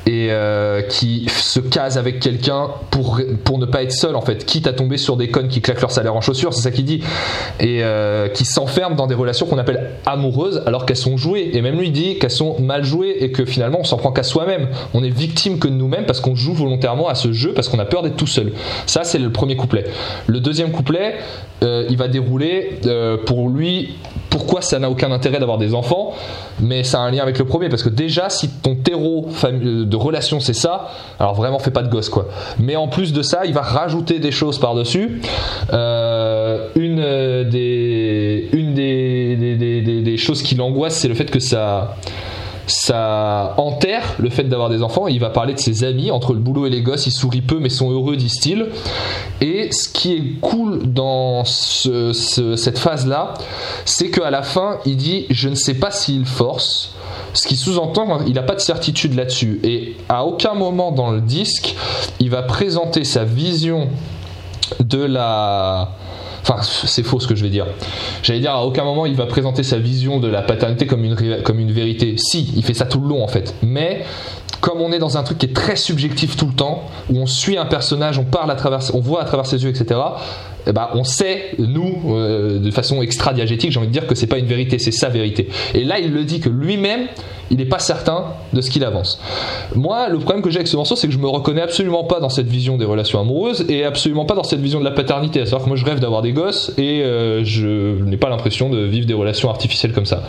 et 0.05 0.27
euh, 0.31 0.81
qui 0.81 1.27
se 1.29 1.59
case 1.59 1.97
avec 1.97 2.19
quelqu'un 2.19 2.67
pour, 2.91 3.19
pour 3.43 3.57
ne 3.57 3.65
pas 3.65 3.83
être 3.83 3.93
seul 3.93 4.15
en 4.15 4.21
fait, 4.21 4.45
quitte 4.45 4.67
à 4.67 4.73
tomber 4.73 4.97
sur 4.97 5.17
des 5.17 5.29
connes 5.29 5.47
qui 5.47 5.61
claquent 5.61 5.81
leur 5.81 5.91
salaire 5.91 6.15
en 6.15 6.21
chaussures, 6.21 6.53
c'est 6.53 6.61
ça 6.61 6.71
qu'il 6.71 6.85
dit, 6.85 7.01
et 7.59 7.83
qui 8.33 8.45
s'enferment 8.45 8.95
dans 8.95 9.07
des 9.07 9.15
relations 9.15 9.45
qu'on 9.45 9.57
appelle 9.57 9.91
amoureuses 10.05 10.63
alors 10.65 10.85
qu'elles 10.85 10.95
sont 10.97 11.17
jouées. 11.17 11.51
Et 11.53 11.61
même 11.61 11.77
lui 11.77 11.91
dit 11.91 12.19
qu'elles 12.19 12.31
sont 12.31 12.59
mal 12.59 12.83
jouées 12.83 13.15
et 13.19 13.31
que 13.31 13.45
finalement 13.45 13.79
on 13.81 13.83
s'en 13.83 13.97
prend 13.97 14.11
qu'à 14.11 14.23
soi-même. 14.23 14.69
On 14.93 15.03
est 15.03 15.09
victime 15.09 15.59
que 15.59 15.67
de 15.67 15.73
nous-mêmes 15.73 16.05
parce 16.05 16.21
qu'on 16.25 16.35
joue 16.35 16.53
volontairement 16.53 17.07
à 17.07 17.15
ce 17.15 17.31
jeu 17.31 17.53
parce 17.53 17.69
qu'on 17.69 17.79
a 17.79 17.85
peur 17.85 18.01
d'être 18.01 18.15
tout 18.17 18.25
seul. 18.27 18.51
Ça 18.87 19.03
c'est 19.03 19.19
le 19.19 19.31
premier 19.31 19.55
couplet. 19.55 19.85
Le 20.27 20.39
deuxième 20.39 20.71
couplet, 20.71 21.15
euh, 21.63 21.85
il 21.89 21.97
va 21.97 22.07
dérouler 22.07 22.79
euh, 22.87 23.17
pour 23.23 23.47
lui 23.49 23.95
pourquoi 24.31 24.61
ça 24.61 24.79
n'a 24.79 24.89
aucun 24.89 25.11
intérêt 25.11 25.39
d'avoir 25.39 25.57
des 25.57 25.73
enfants, 25.73 26.13
mais 26.59 26.83
ça 26.83 26.97
a 26.99 27.01
un 27.03 27.11
lien 27.11 27.21
avec 27.23 27.37
le 27.39 27.45
premier 27.45 27.69
parce 27.69 27.83
que 27.83 27.89
déjà 27.89 28.29
si 28.29 28.49
ton 28.49 28.75
terreau 28.75 29.27
fami- 29.31 29.85
de 29.87 29.95
relation 29.95 30.39
c'est 30.41 30.53
ça, 30.53 30.89
alors 31.19 31.35
vraiment 31.35 31.59
fais 31.59 31.71
pas 31.71 31.83
de 31.83 31.89
gosse 31.89 32.09
quoi. 32.09 32.27
Mais 32.59 32.75
en 32.75 32.87
plus 32.89 33.13
de 33.13 33.21
ça, 33.21 33.45
il 33.45 33.53
va 33.53 33.61
rajouter 33.61 34.19
des 34.19 34.31
choses 34.31 34.59
par 34.59 34.75
dessus. 34.75 35.21
une 35.71 36.99
euh, 36.99 37.43
des 37.49 38.49
une 38.51 38.73
des, 38.73 39.35
des- 39.37 39.81
des- 39.81 40.01
des 40.01 40.17
choses 40.17 40.41
qui 40.41 40.55
l'angoisse, 40.55 40.95
c'est 40.95 41.07
le 41.07 41.15
fait 41.15 41.29
que 41.31 41.39
ça 41.39 41.95
ça 42.67 43.53
enterre 43.57 44.15
le 44.17 44.29
fait 44.29 44.43
d'avoir 44.43 44.69
des 44.69 44.81
enfants. 44.81 45.07
Il 45.07 45.19
va 45.19 45.29
parler 45.29 45.53
de 45.53 45.59
ses 45.59 45.83
amis, 45.83 46.11
entre 46.11 46.33
le 46.33 46.39
boulot 46.39 46.65
et 46.65 46.69
les 46.69 46.81
gosses, 46.81 47.05
ils 47.07 47.11
sourient 47.11 47.41
peu 47.41 47.59
mais 47.59 47.69
sont 47.69 47.91
heureux, 47.91 48.15
disent-ils. 48.15 48.67
Et 49.41 49.71
ce 49.71 49.89
qui 49.89 50.13
est 50.13 50.39
cool 50.41 50.91
dans 50.91 51.43
ce- 51.45 52.13
ce- 52.13 52.55
cette 52.55 52.79
phase-là, 52.79 53.33
c'est 53.85 54.09
qu'à 54.09 54.31
la 54.31 54.43
fin, 54.43 54.79
il 54.85 54.97
dit 54.97 55.25
Je 55.29 55.49
ne 55.49 55.55
sais 55.55 55.75
pas 55.75 55.91
s'il 55.91 56.25
force. 56.25 56.91
Ce 57.33 57.47
qui 57.47 57.55
sous-entend 57.57 58.19
qu'il 58.23 58.33
n'a 58.33 58.43
pas 58.43 58.55
de 58.55 58.59
certitude 58.61 59.13
là-dessus. 59.15 59.59
Et 59.63 59.97
à 60.09 60.25
aucun 60.25 60.53
moment 60.53 60.91
dans 60.91 61.11
le 61.11 61.19
disque, 61.21 61.75
il 62.19 62.29
va 62.29 62.43
présenter 62.43 63.03
sa 63.03 63.25
vision 63.25 63.89
de 64.79 65.03
la. 65.03 65.89
Enfin, 66.47 66.61
c'est 66.61 67.01
faux 67.01 67.19
ce 67.19 67.27
que 67.27 67.33
je 67.33 67.43
vais 67.43 67.49
dire. 67.49 67.65
J'allais 68.21 68.39
dire, 68.39 68.51
à 68.51 68.63
aucun 68.63 68.83
moment 68.83 69.07
il 69.07 69.15
va 69.15 69.25
présenter 69.25 69.63
sa 69.63 69.79
vision 69.79 70.19
de 70.19 70.27
la 70.27 70.43
paternité 70.43 70.85
comme 70.85 71.03
une, 71.03 71.41
comme 71.41 71.59
une 71.59 71.71
vérité. 71.71 72.15
Si, 72.17 72.53
il 72.55 72.63
fait 72.63 72.75
ça 72.75 72.85
tout 72.85 72.99
le 73.01 73.07
long 73.07 73.23
en 73.23 73.27
fait. 73.27 73.55
Mais 73.63 74.05
comme 74.61 74.79
on 74.79 74.91
est 74.91 74.99
dans 74.99 75.17
un 75.17 75.23
truc 75.23 75.39
qui 75.39 75.47
est 75.47 75.55
très 75.55 75.75
subjectif 75.75 76.37
tout 76.37 76.45
le 76.45 76.53
temps, 76.53 76.83
où 77.09 77.17
on 77.17 77.25
suit 77.25 77.57
un 77.57 77.65
personnage, 77.65 78.19
on 78.19 78.25
parle 78.25 78.51
à 78.51 78.55
travers, 78.55 78.79
on 78.93 78.99
voit 78.99 79.23
à 79.23 79.25
travers 79.25 79.47
ses 79.47 79.63
yeux, 79.63 79.69
etc. 79.69 79.99
eh 80.67 80.71
ben, 80.71 80.89
on 80.93 81.03
sait, 81.03 81.51
nous, 81.59 82.15
euh, 82.15 82.59
de 82.59 82.71
façon 82.71 83.01
extra-diagétique, 83.01 83.71
j'ai 83.71 83.79
envie 83.79 83.87
de 83.87 83.93
dire 83.93 84.07
que 84.07 84.15
c'est 84.15 84.27
pas 84.27 84.37
une 84.37 84.45
vérité, 84.45 84.79
c'est 84.79 84.91
sa 84.91 85.09
vérité. 85.09 85.49
Et 85.73 85.83
là, 85.83 85.99
il 85.99 86.11
le 86.11 86.23
dit 86.23 86.39
que 86.39 86.49
lui-même, 86.49 87.07
il 87.51 87.57
n'est 87.57 87.65
pas 87.65 87.79
certain 87.79 88.25
de 88.53 88.61
ce 88.61 88.71
qu'il 88.71 88.83
avance. 88.83 89.19
Moi, 89.75 90.09
le 90.09 90.17
problème 90.17 90.41
que 90.41 90.49
j'ai 90.49 90.57
avec 90.57 90.67
ce 90.67 90.75
morceau, 90.75 90.95
c'est 90.95 91.07
que 91.07 91.13
je 91.13 91.19
me 91.19 91.27
reconnais 91.27 91.61
absolument 91.61 92.03
pas 92.03 92.19
dans 92.19 92.29
cette 92.29 92.47
vision 92.47 92.77
des 92.77 92.85
relations 92.85 93.19
amoureuses 93.19 93.65
et 93.69 93.83
absolument 93.83 94.25
pas 94.25 94.33
dans 94.33 94.43
cette 94.43 94.61
vision 94.61 94.79
de 94.79 94.85
la 94.85 94.91
paternité. 94.91 95.41
À 95.41 95.45
savoir 95.45 95.63
que 95.63 95.67
moi, 95.67 95.77
je 95.77 95.85
rêve 95.85 95.99
d'avoir 95.99 96.21
des 96.21 96.33
gosses 96.33 96.73
et 96.77 97.03
euh, 97.03 97.43
je 97.43 98.01
n'ai 98.03 98.17
pas 98.17 98.29
l'impression 98.29 98.69
de 98.69 98.79
vivre 98.79 99.05
des 99.05 99.13
relations 99.13 99.49
artificielles 99.49 99.93
comme 99.93 100.05
ça. 100.05 100.23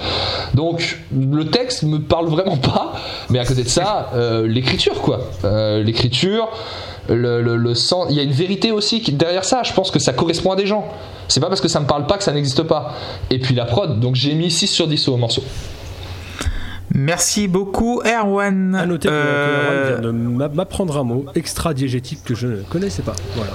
Donc, 0.55 0.99
le 1.18 1.47
texte 1.47 1.84
me 1.84 1.99
parle 1.99 2.26
vraiment 2.26 2.57
pas, 2.59 2.95
mais 3.30 3.39
à 3.39 3.47
côté 3.47 3.62
de 3.62 3.68
ça, 3.68 4.11
euh, 4.14 4.47
l'écriture, 4.47 5.01
quoi. 5.01 5.20
L'écriture. 5.82 6.49
Le, 7.09 7.41
le- 7.43 7.57
le 7.57 7.75
sens, 7.75 8.07
il 8.11 8.17
y 8.17 8.21
a 8.21 8.23
une 8.23 8.33
vérité 8.33 8.73
aussi 8.73 9.01
qui- 9.01 9.13
derrière 9.13 9.45
ça. 9.45 9.63
Je 9.63 9.73
pense 9.73 9.91
que 9.91 9.99
ça 9.99 10.13
correspond 10.13 10.53
à 10.53 10.57
des 10.57 10.67
gens. 10.67 10.87
C'est 11.29 11.41
pas 11.41 11.49
parce 11.49 11.61
que 11.61 11.69
ça 11.69 11.81
me 11.81 11.87
parle 11.87 12.07
pas 12.07 12.19
que 12.19 12.25
ça 12.25 12.33
n'existe 12.33 12.63
pas. 12.63 12.95
Et 13.31 13.39
puis 13.39 13.55
la 13.55 13.65
prod, 13.65 14.01
donc 14.01 14.15
j'ai 14.15 14.35
mis 14.35 14.51
6 14.51 14.67
sur 14.67 14.87
10 14.89 15.09
au 15.09 15.17
morceau. 15.17 15.43
Merci 16.95 17.49
beaucoup, 17.49 18.01
Erwan. 18.05 18.75
À 18.75 18.87
noter 18.87 19.09
que- 19.09 19.13
que 19.13 19.17
Euh, 19.19 19.89
Erwan 19.91 20.01
vient 20.01 20.03
de 20.03 20.11
m'a- 20.13 20.49
m'apprendre 20.49 20.97
un 20.97 21.05
mot 21.05 21.27
extra-diégétique 21.35 22.21
que 22.25 22.35
je 22.35 22.47
ne 22.47 22.63
connaissais 22.63 23.03
pas. 23.03 23.15
Voilà. 23.35 23.53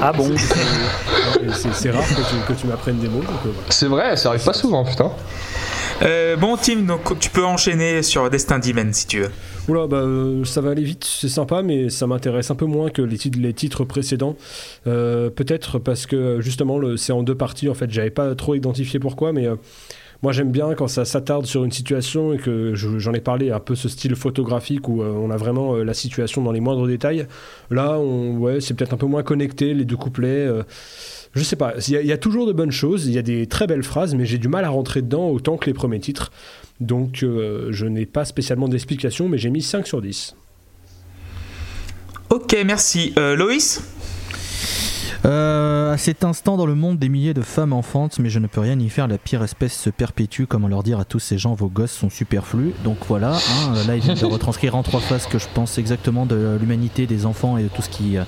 Ah 0.00 0.12
bon 0.12 0.28
C'est 0.36 1.72
c'est 1.74 1.90
rare 1.90 2.02
que 2.08 2.14
tu, 2.14 2.52
que 2.54 2.60
tu 2.60 2.66
m'apprennes 2.66 2.98
des 2.98 3.08
mots. 3.08 3.18
donc, 3.20 3.28
euh, 3.46 3.50
voilà. 3.54 3.66
C'est 3.70 3.86
vrai, 3.86 4.16
ça 4.16 4.28
arrive 4.30 4.44
pas 4.44 4.52
souvent, 4.52 4.84
putain. 4.84 5.10
Euh, 6.02 6.36
bon, 6.36 6.56
Tim, 6.56 6.80
donc 6.82 7.18
tu 7.20 7.30
peux 7.30 7.44
enchaîner 7.44 8.02
sur 8.02 8.28
Destin 8.28 8.58
Dimen 8.58 8.92
si 8.92 9.06
tu 9.06 9.20
veux. 9.20 9.30
Oula, 9.68 9.86
bah, 9.86 9.98
euh, 9.98 10.44
ça 10.44 10.60
va 10.60 10.70
aller 10.70 10.82
vite, 10.82 11.04
c'est 11.04 11.28
sympa, 11.28 11.62
mais 11.62 11.88
ça 11.90 12.06
m'intéresse 12.08 12.50
un 12.50 12.56
peu 12.56 12.64
moins 12.66 12.90
que 12.90 13.02
les 13.02 13.16
titres, 13.18 13.38
titres 13.52 13.84
précédents. 13.84 14.36
Euh, 14.86 15.30
Peut-être 15.30 15.78
parce 15.78 16.06
que 16.06 16.40
justement, 16.40 16.80
c'est 16.96 17.12
en 17.12 17.22
deux 17.22 17.36
parties. 17.36 17.68
En 17.68 17.74
fait, 17.74 17.90
j'avais 17.90 18.10
pas 18.10 18.34
trop 18.34 18.54
identifié 18.54 18.98
pourquoi, 18.98 19.32
mais 19.32 19.46
moi 20.22 20.32
j'aime 20.32 20.50
bien 20.52 20.74
quand 20.74 20.88
ça 20.88 21.04
s'attarde 21.04 21.46
sur 21.46 21.64
une 21.64 21.72
situation 21.72 22.32
et 22.32 22.38
que 22.38 22.74
je- 22.74 22.98
j'en 22.98 23.12
ai 23.12 23.20
parlé, 23.20 23.50
un 23.50 23.58
peu 23.60 23.74
ce 23.74 23.88
style 23.88 24.14
photographique 24.16 24.88
où 24.88 25.02
on 25.02 25.30
a 25.30 25.36
vraiment 25.36 25.76
la 25.76 25.94
situation 25.94 26.42
dans 26.42 26.52
les 26.52 26.60
moindres 26.60 26.86
détails. 26.86 27.26
Là, 27.70 27.98
ouais, 28.00 28.60
c'est 28.60 28.74
peut-être 28.74 28.94
un 28.94 28.98
peu 28.98 29.06
moins 29.06 29.22
connecté, 29.22 29.74
les 29.74 29.84
deux 29.84 29.96
couplets. 29.96 30.48
Je 31.34 31.42
sais 31.42 31.56
pas, 31.56 31.74
il 31.86 31.92
y, 31.92 31.96
a- 31.96 32.00
il 32.02 32.06
y 32.06 32.12
a 32.12 32.18
toujours 32.18 32.46
de 32.46 32.52
bonnes 32.52 32.70
choses, 32.72 33.06
il 33.06 33.12
y 33.12 33.18
a 33.18 33.22
des 33.22 33.46
très 33.46 33.66
belles 33.66 33.82
phrases, 33.82 34.14
mais 34.14 34.26
j'ai 34.26 34.38
du 34.38 34.48
mal 34.48 34.64
à 34.64 34.68
rentrer 34.70 35.00
dedans 35.02 35.28
autant 35.28 35.56
que 35.56 35.66
les 35.66 35.72
premiers 35.74 36.00
titres. 36.00 36.30
Donc 36.80 37.22
euh, 37.22 37.68
je 37.70 37.86
n'ai 37.86 38.06
pas 38.06 38.24
spécialement 38.24 38.68
d'explication, 38.68 39.28
mais 39.28 39.38
j'ai 39.38 39.50
mis 39.50 39.62
5 39.62 39.86
sur 39.86 40.02
10. 40.02 40.34
Ok, 42.30 42.56
merci. 42.64 43.12
Euh, 43.18 43.36
Loïs? 43.36 43.82
Euh, 45.24 45.92
à 45.92 45.98
cet 45.98 46.24
instant, 46.24 46.56
dans 46.56 46.66
le 46.66 46.74
monde 46.74 46.98
des 46.98 47.08
milliers 47.08 47.34
de 47.34 47.42
femmes 47.42 47.72
enfantes, 47.72 48.18
mais 48.18 48.28
je 48.28 48.38
ne 48.40 48.46
peux 48.48 48.60
rien 48.60 48.78
y 48.78 48.88
faire, 48.88 49.06
la 49.06 49.18
pire 49.18 49.42
espèce 49.42 49.72
se 49.78 49.88
perpétue. 49.90 50.44
Comment 50.48 50.66
leur 50.68 50.82
dire 50.82 50.98
à 50.98 51.04
tous 51.04 51.20
ces 51.20 51.38
gens, 51.38 51.54
vos 51.54 51.68
gosses 51.68 51.92
sont 51.92 52.10
superflus. 52.10 52.72
Donc 52.84 52.96
voilà, 53.08 53.32
hein, 53.34 53.72
là, 53.86 53.94
il 53.96 54.02
vient 54.02 54.14
de 54.14 54.24
retranscrire 54.24 54.74
en 54.74 54.82
trois 54.82 55.00
phrases 55.00 55.26
que 55.26 55.38
je 55.38 55.46
pense 55.54 55.78
exactement 55.78 56.26
de 56.26 56.56
l'humanité, 56.60 57.06
des 57.06 57.24
enfants 57.26 57.56
et 57.56 57.64
de 57.64 57.68
tout 57.68 57.82
ce 57.82 57.88
qui, 57.88 58.16
euh, 58.18 58.22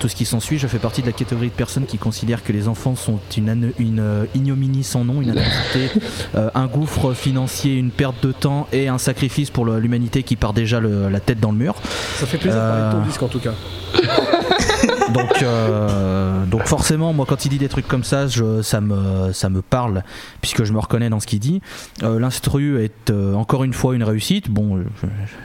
tout 0.00 0.08
ce 0.08 0.14
qui 0.16 0.24
s'ensuit. 0.26 0.58
Je 0.58 0.66
fais 0.66 0.78
partie 0.78 1.00
de 1.00 1.06
la 1.06 1.12
catégorie 1.12 1.48
de 1.48 1.54
personnes 1.54 1.86
qui 1.86 1.96
considèrent 1.98 2.42
que 2.44 2.52
les 2.52 2.68
enfants 2.68 2.94
sont 2.96 3.18
une, 3.36 3.72
une 3.78 4.00
euh, 4.00 4.24
ignominie 4.34 4.84
sans 4.84 5.04
nom, 5.04 5.22
une 5.22 5.30
atrocité, 5.30 5.90
euh, 6.34 6.50
un 6.54 6.66
gouffre 6.66 7.14
financier, 7.14 7.74
une 7.76 7.90
perte 7.90 8.16
de 8.22 8.32
temps 8.32 8.66
et 8.72 8.88
un 8.88 8.98
sacrifice 8.98 9.50
pour 9.50 9.64
l'humanité 9.66 10.22
qui 10.22 10.36
part 10.36 10.52
déjà 10.52 10.78
le- 10.80 11.08
la 11.08 11.20
tête 11.20 11.40
dans 11.40 11.52
le 11.52 11.58
mur. 11.58 11.74
Ça 12.18 12.26
fait 12.26 12.36
plaisir 12.38 12.60
de 12.60 12.66
parler 12.66 12.86
de 12.86 12.92
ton 12.92 13.02
Euh, 13.02 13.06
disque 13.06 13.22
en 13.22 13.28
tout 13.28 13.40
cas. 13.40 13.52
donc, 15.14 15.42
euh, 15.42 16.44
donc 16.46 16.64
forcément, 16.66 17.12
moi, 17.12 17.24
quand 17.28 17.44
il 17.46 17.48
dit 17.48 17.58
des 17.58 17.68
trucs 17.68 17.88
comme 17.88 18.04
ça, 18.04 18.26
je- 18.26 18.60
ça, 18.62 18.80
me, 18.80 19.32
ça 19.32 19.48
me 19.48 19.62
parle, 19.62 20.02
puisque 20.40 20.64
je 20.64 20.72
me 20.72 20.78
reconnais 20.78 21.08
dans 21.08 21.20
ce 21.20 21.26
qu'il 21.26 21.38
dit. 21.40 21.62
Euh, 22.02 22.18
L'instru 22.18 22.82
est 22.82 23.10
euh, 23.10 23.34
encore 23.34 23.64
une 23.64 23.72
fois 23.72 23.94
une 23.94 24.02
réussite. 24.04 24.50
Bon, 24.50 24.82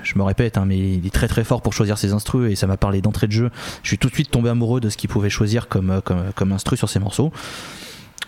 je, 0.03 0.17
me 0.17 0.23
répète, 0.23 0.57
hein, 0.57 0.65
mais 0.65 0.77
il 0.77 1.05
est 1.05 1.13
très 1.13 1.27
très 1.27 1.43
fort 1.43 1.61
pour 1.61 1.73
choisir 1.73 1.97
ses 1.97 2.11
instrus, 2.13 2.51
et 2.51 2.55
ça 2.55 2.67
m'a 2.67 2.77
parlé 2.77 3.01
d'entrée 3.01 3.27
de 3.27 3.31
jeu. 3.31 3.49
Je 3.83 3.87
suis 3.87 3.97
tout 3.97 4.09
de 4.09 4.13
suite 4.13 4.31
tombé 4.31 4.49
amoureux 4.49 4.79
de 4.81 4.89
ce 4.89 4.97
qu'il 4.97 5.09
pouvait 5.09 5.29
choisir 5.29 5.67
comme, 5.67 6.01
comme, 6.03 6.23
comme 6.35 6.51
instru 6.51 6.75
sur 6.75 6.89
ses 6.89 6.99
morceaux. 6.99 7.31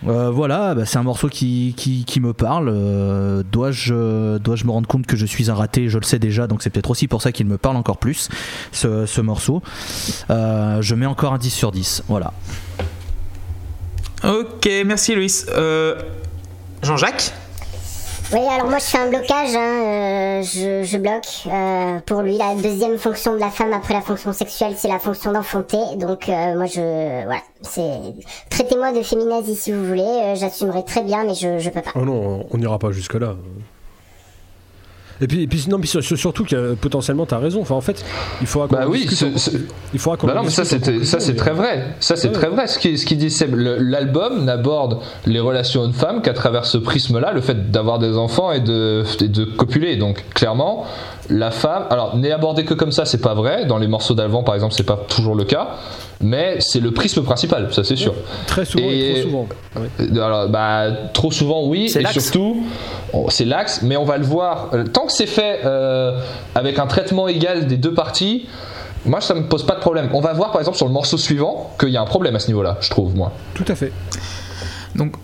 Euh, 0.06 0.30
voilà, 0.30 0.74
bah, 0.74 0.84
c'est 0.84 0.98
un 0.98 1.02
morceau 1.02 1.28
qui, 1.28 1.74
qui, 1.76 2.20
me 2.20 2.32
parle. 2.32 2.68
Euh, 2.68 3.42
Dois-je 3.50 4.38
dois 4.38 4.56
me 4.64 4.70
rendre 4.70 4.88
compte 4.88 5.06
que 5.06 5.16
je 5.16 5.26
suis 5.26 5.50
un 5.50 5.54
raté? 5.54 5.88
Je 5.88 5.98
le 5.98 6.04
sais 6.04 6.18
déjà, 6.18 6.46
donc 6.46 6.62
c'est 6.62 6.70
peut-être 6.70 6.90
aussi 6.90 7.08
pour 7.08 7.22
ça 7.22 7.32
qu'il 7.32 7.46
me 7.46 7.58
parle 7.58 7.76
encore 7.76 7.98
plus, 7.98 8.28
ce, 8.72 9.06
ce 9.06 9.20
morceau. 9.20 9.62
Euh, 10.30 10.82
je 10.82 10.94
mets 10.94 11.06
encore 11.06 11.32
un 11.32 11.38
10 11.38 11.50
sur 11.50 11.72
10. 11.72 12.04
Voilà. 12.08 12.32
Ok, 14.24 14.68
merci. 14.86 15.14
Euh, 15.50 16.00
Jean-Jacques? 16.82 17.32
Oui, 18.34 18.40
alors 18.48 18.68
moi 18.68 18.78
je 18.78 18.84
fais 18.84 18.98
un 18.98 19.08
blocage, 19.10 19.54
hein, 19.54 19.82
euh, 19.84 20.42
je, 20.42 20.84
je 20.84 20.96
bloque. 20.96 21.26
Euh, 21.46 21.98
pour 22.06 22.22
lui, 22.22 22.38
la 22.38 22.54
deuxième 22.54 22.96
fonction 22.96 23.34
de 23.34 23.38
la 23.38 23.50
femme 23.50 23.74
après 23.74 23.92
la 23.92 24.00
fonction 24.00 24.32
sexuelle, 24.32 24.72
c'est 24.74 24.88
la 24.88 24.98
fonction 24.98 25.32
d'enfanter. 25.32 25.96
Donc 25.96 26.30
euh, 26.30 26.54
moi 26.56 26.64
je... 26.64 27.24
Voilà, 27.24 27.42
c'est... 27.60 27.90
Traitez-moi 28.48 28.92
de 28.92 29.02
féminazie 29.02 29.54
si 29.54 29.70
vous 29.70 29.84
voulez, 29.86 30.00
euh, 30.02 30.34
j'assumerai 30.34 30.82
très 30.84 31.02
bien, 31.02 31.24
mais 31.24 31.34
je, 31.34 31.58
je 31.58 31.68
peux 31.68 31.82
pas. 31.82 31.92
Oh 31.94 32.06
non, 32.06 32.46
on 32.50 32.56
n'ira 32.56 32.78
pas 32.78 32.90
jusque-là. 32.90 33.36
Et 35.22 35.26
puis, 35.26 35.42
et 35.42 35.46
puis, 35.46 35.64
non, 35.68 35.78
sur- 35.84 36.02
surtout 36.18 36.44
que 36.44 36.54
euh, 36.56 36.74
potentiellement 36.74 37.26
t'as 37.26 37.38
raison. 37.38 37.60
Enfin, 37.62 37.74
en 37.76 37.80
fait, 37.80 38.04
il 38.40 38.46
faudra 38.46 38.68
qu'on 38.68 38.74
Bah 38.76 38.86
oui, 38.88 39.06
ce- 39.08 39.50
il 39.94 39.98
faudra 39.98 40.16
qu'on 40.16 40.26
Bah 40.26 40.34
non, 40.34 40.42
mais 40.42 40.50
ça 40.50 40.64
c'est 40.64 40.84
ça 41.04 41.20
c'est 41.20 41.34
conclusion, 41.34 41.34
très 41.36 41.50
mais- 41.52 41.56
vrai. 41.56 41.86
Ça 42.00 42.16
c'est 42.16 42.28
Ouais, 42.28 42.34
très 42.34 42.48
vrai. 42.48 42.66
Ce 42.66 42.78
qui 42.78 42.98
ce 42.98 43.06
qui 43.06 43.16
dit 43.16 43.30
Seb, 43.30 43.54
l'album 43.54 44.44
n'aborde 44.44 44.98
les 45.26 45.40
relations 45.40 45.82
hommes-femmes 45.82 46.22
qu'à 46.22 46.32
travers 46.34 46.66
ce 46.66 46.76
prisme-là, 46.78 47.32
le 47.32 47.40
fait 47.40 47.70
d'avoir 47.70 47.98
des 47.98 48.16
enfants 48.16 48.52
et 48.52 48.60
de 48.60 49.04
et 49.22 49.28
de 49.28 49.44
copuler. 49.44 49.96
Donc 49.96 50.24
clairement, 50.34 50.84
la 51.32 51.50
femme, 51.50 51.86
alors 51.90 52.16
n'est 52.16 52.30
abordée 52.30 52.64
que 52.64 52.74
comme 52.74 52.92
ça, 52.92 53.04
c'est 53.04 53.20
pas 53.20 53.34
vrai. 53.34 53.64
Dans 53.66 53.78
les 53.78 53.88
morceaux 53.88 54.14
d'Alvan 54.14 54.42
par 54.42 54.54
exemple, 54.54 54.74
c'est 54.76 54.82
pas 54.86 54.98
toujours 55.08 55.34
le 55.34 55.44
cas. 55.44 55.70
Mais 56.20 56.56
c'est 56.60 56.78
le 56.78 56.92
prisme 56.92 57.22
principal, 57.22 57.72
ça 57.72 57.82
c'est 57.82 57.96
sûr. 57.96 58.14
Très 58.46 58.64
souvent 58.64 58.84
et, 58.84 59.10
Et- 59.10 59.12
trop 59.14 59.22
souvent. 59.22 59.46
Ouais. 59.76 59.88
Euh, 60.00 60.22
Alors, 60.24 60.48
bah, 60.48 60.84
trop 61.12 61.32
souvent, 61.32 61.64
oui. 61.66 61.92
Et 61.96 62.06
surtout, 62.06 62.62
c'est 63.28 63.44
l'axe, 63.44 63.80
mais 63.82 63.96
on 63.96 64.04
va 64.04 64.18
le 64.18 64.24
voir. 64.24 64.68
euh, 64.74 64.84
Tant 64.84 65.06
que 65.06 65.12
c'est 65.12 65.26
fait 65.26 65.60
euh, 65.64 66.18
avec 66.54 66.78
un 66.78 66.86
traitement 66.86 67.26
égal 67.26 67.66
des 67.66 67.76
deux 67.76 67.94
parties, 67.94 68.46
moi 69.04 69.20
ça 69.20 69.34
me 69.34 69.42
pose 69.48 69.64
pas 69.66 69.74
de 69.74 69.80
problème. 69.80 70.10
On 70.12 70.20
va 70.20 70.32
voir 70.32 70.52
par 70.52 70.60
exemple 70.60 70.76
sur 70.76 70.86
le 70.86 70.92
morceau 70.92 71.16
suivant 71.16 71.70
qu'il 71.80 71.88
y 71.88 71.96
a 71.96 72.00
un 72.02 72.06
problème 72.06 72.36
à 72.36 72.38
ce 72.38 72.46
niveau-là, 72.48 72.76
je 72.80 72.90
trouve 72.90 73.16
moi. 73.16 73.32
Tout 73.54 73.64
à 73.66 73.74
fait. 73.74 73.90
Donc, 74.94 75.14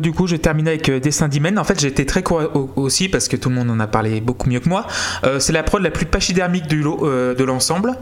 du 0.00 0.12
coup, 0.12 0.26
je 0.26 0.36
termine 0.36 0.68
avec 0.68 0.88
euh, 0.88 1.00
Dessin 1.00 1.28
d'Imen. 1.28 1.58
En 1.58 1.64
fait, 1.64 1.80
j'ai 1.80 1.88
été 1.88 2.06
très 2.06 2.22
court 2.22 2.42
au- 2.54 2.70
aussi 2.76 3.08
parce 3.08 3.28
que 3.28 3.36
tout 3.36 3.48
le 3.48 3.54
monde 3.54 3.70
en 3.70 3.80
a 3.80 3.86
parlé 3.86 4.20
beaucoup 4.20 4.48
mieux 4.48 4.60
que 4.60 4.68
moi. 4.68 4.86
Euh, 5.24 5.40
c'est 5.40 5.52
la 5.52 5.62
prod 5.62 5.82
la 5.82 5.90
plus 5.90 6.06
pachydermique 6.06 6.64
euh, 6.72 7.34
de 7.34 7.44
l'ensemble. 7.44 7.92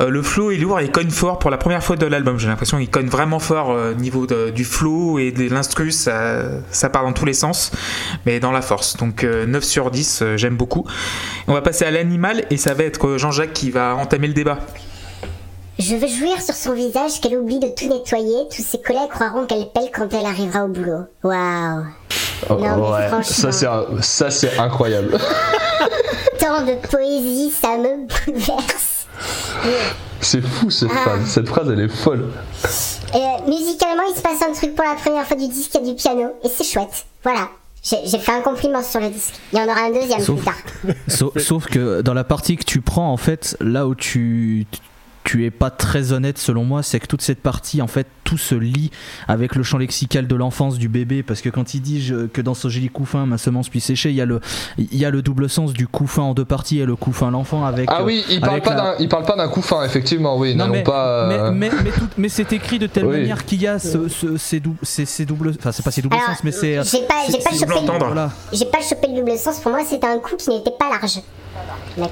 Euh, 0.00 0.08
le 0.08 0.22
flow 0.22 0.50
est 0.50 0.56
lourd 0.56 0.80
et 0.80 0.84
il 0.84 0.90
cogne 0.90 1.10
fort 1.10 1.38
pour 1.38 1.50
la 1.50 1.58
première 1.58 1.82
fois 1.84 1.96
de 1.96 2.06
l'album. 2.06 2.38
J'ai 2.38 2.48
l'impression 2.48 2.78
qu'il 2.78 2.88
cogne 2.90 3.08
vraiment 3.08 3.38
fort 3.38 3.68
au 3.70 3.94
niveau 3.94 4.26
du 4.26 4.64
flow 4.64 5.18
et 5.18 5.32
de 5.32 5.48
l'instru. 5.52 5.90
Ça, 5.90 6.42
ça 6.70 6.88
part 6.88 7.04
dans 7.04 7.12
tous 7.12 7.24
les 7.26 7.34
sens, 7.34 7.72
mais 8.26 8.40
dans 8.40 8.52
la 8.52 8.62
force. 8.62 8.96
Donc 8.96 9.24
euh, 9.24 9.46
9 9.46 9.62
sur 9.64 9.90
10, 9.90 10.20
euh, 10.22 10.36
j'aime 10.36 10.56
beaucoup. 10.56 10.84
On 11.46 11.52
va 11.52 11.62
passer 11.62 11.84
à 11.84 11.90
l'animal 11.90 12.44
et 12.50 12.56
ça 12.56 12.74
va 12.74 12.84
être 12.84 13.16
Jean-Jacques 13.18 13.52
qui 13.52 13.70
va 13.70 13.94
entamer 13.96 14.28
le 14.28 14.34
débat. 14.34 14.58
Je 15.80 15.96
veux 15.96 16.06
jouir 16.08 16.40
sur 16.42 16.54
son 16.54 16.72
visage 16.74 17.20
qu'elle 17.20 17.38
oublie 17.38 17.58
de 17.58 17.68
tout 17.68 17.88
nettoyer. 17.88 18.46
Tous 18.54 18.62
ses 18.62 18.78
collègues 18.78 19.08
croiront 19.08 19.46
qu'elle 19.46 19.66
pèle 19.72 19.90
quand 19.94 20.12
elle 20.12 20.26
arrivera 20.26 20.64
au 20.64 20.68
boulot. 20.68 21.04
Waouh. 21.24 21.84
Oh, 22.48 22.54
Non, 22.54 22.58
mais 22.58 22.68
ouais, 22.92 23.08
franchement. 23.08 23.52
ça 24.02 24.30
c'est 24.30 24.58
incroyable. 24.58 25.18
Tant 26.38 26.62
de 26.64 26.74
poésie, 26.86 27.50
ça 27.50 27.76
me 27.78 28.06
bouleverse. 28.06 29.06
c'est 30.20 30.40
fou 30.42 30.70
cette 30.70 30.90
Ah. 30.92 30.98
phrase. 31.02 31.20
Cette 31.26 31.48
phrase 31.48 31.68
elle 31.72 31.80
est 31.80 31.88
folle. 31.88 32.26
Euh, 33.14 33.18
musicalement, 33.48 34.02
il 34.10 34.14
se 34.16 34.22
passe 34.22 34.42
un 34.48 34.52
truc 34.52 34.74
pour 34.74 34.84
la 34.84 34.94
première 34.94 35.26
fois 35.26 35.36
du 35.36 35.48
disque, 35.48 35.70
il 35.74 35.80
y 35.86 35.90
a 35.90 35.92
du 35.92 35.96
piano. 35.96 36.30
Et 36.44 36.48
c'est 36.48 36.64
chouette. 36.64 37.06
Voilà. 37.22 37.48
J'ai 37.82 37.96
j'ai 38.06 38.18
fait 38.18 38.32
un 38.32 38.42
compliment 38.42 38.82
sur 38.82 39.00
le 39.00 39.08
disque. 39.08 39.34
Il 39.52 39.58
y 39.58 39.62
en 39.62 39.64
aura 39.64 39.80
un 39.86 39.90
deuxième 39.90 40.20
Sauf- 40.20 40.36
plus 40.36 40.44
tard. 40.44 40.94
Sauf, 41.08 41.38
sauf 41.38 41.66
que 41.66 42.02
dans 42.02 42.12
la 42.14 42.24
partie 42.24 42.56
que 42.56 42.64
tu 42.64 42.80
prends, 42.82 43.10
en 43.12 43.16
fait, 43.16 43.56
là 43.60 43.86
où 43.86 43.94
tu 43.94 44.66
tu 45.24 45.44
es 45.44 45.50
pas 45.50 45.70
très 45.70 46.12
honnête 46.12 46.38
selon 46.38 46.64
moi, 46.64 46.82
c'est 46.82 46.98
que 46.98 47.06
toute 47.06 47.22
cette 47.22 47.40
partie, 47.40 47.82
en 47.82 47.86
fait, 47.86 48.06
tout 48.24 48.38
se 48.38 48.54
lie 48.54 48.90
avec 49.28 49.54
le 49.54 49.62
champ 49.62 49.76
lexical 49.78 50.26
de 50.26 50.34
l'enfance 50.34 50.78
du 50.78 50.88
bébé, 50.88 51.22
parce 51.22 51.40
que 51.40 51.48
quand 51.50 51.74
il 51.74 51.80
dit 51.82 52.00
je- 52.00 52.26
que 52.26 52.40
dans 52.40 52.54
ce 52.54 52.68
joli 52.68 52.88
couffin, 52.88 53.26
ma 53.26 53.36
semence 53.38 53.68
puis 53.68 53.80
sécher, 53.80 54.10
il 54.10 54.16
y 54.16 54.20
a 54.20 54.24
le 54.26 54.40
il 54.78 54.96
y 54.96 55.04
a 55.04 55.10
le 55.10 55.20
double 55.22 55.48
sens 55.50 55.72
du 55.72 55.86
couffin 55.86 56.22
en 56.22 56.34
deux 56.34 56.44
parties 56.44 56.78
et 56.80 56.86
le 56.86 56.96
couffin 56.96 57.30
l'enfant 57.30 57.64
avec. 57.64 57.88
Ah 57.92 58.00
euh, 58.00 58.04
oui, 58.04 58.24
il 58.30 58.40
parle 58.40 58.52
avec 58.52 58.64
pas 58.64 58.74
la- 58.74 58.82
d'un 58.82 58.94
il 58.98 59.08
parle 59.08 59.24
pas 59.24 59.36
d'un 59.36 59.48
coup 59.48 59.62
fin 59.62 59.84
effectivement, 59.84 60.38
oui, 60.38 60.54
Non, 60.54 60.68
mais, 60.68 60.82
pas 60.82 61.06
euh, 61.30 61.50
mais, 61.52 61.68
mais, 61.70 61.76
mais 61.84 61.90
tout- 61.90 62.08
mais 62.16 62.28
c'est 62.28 62.52
écrit 62.52 62.78
de 62.78 62.86
telle 62.86 63.04
Oui. 63.06 63.18
manière 63.18 63.44
qu'il 63.44 63.60
y 63.60 63.66
a 63.66 63.78
ce, 63.78 64.08
ce- 64.08 64.36
ces, 64.36 64.60
dou- 64.60 64.76
ces, 64.82 65.04
ces 65.04 65.24
doubles. 65.26 65.52
Enfin, 65.58 65.72
c'est 65.72 65.82
pas 65.84 65.90
ces 65.90 66.02
doubles 66.02 66.16
Alors, 66.16 66.28
sens, 66.28 66.44
mais 66.44 66.52
c'est. 66.52 66.78
euh, 66.78 66.82
j'ai 66.84 67.02
pas, 67.06 67.14
j'ai 67.26 67.32
pas 67.38 67.50
c'est 67.52 67.58
chopé 67.58 67.66
double 67.66 67.72
entendre. 67.74 67.98
le, 68.06 68.12
Voilà. 68.12 68.30
j'ai 68.52 68.64
pas 68.66 68.80
chopé 68.80 69.06
le 69.08 69.20
double 69.20 69.36
sens. 69.36 69.58
Pour 69.60 69.72
moi, 69.72 69.80
c'était 69.88 70.06
un 70.06 70.18
coup 70.18 70.36
qui 70.36 70.48
n'était 70.50 70.70
pas 70.78 70.88
large. 70.88 71.20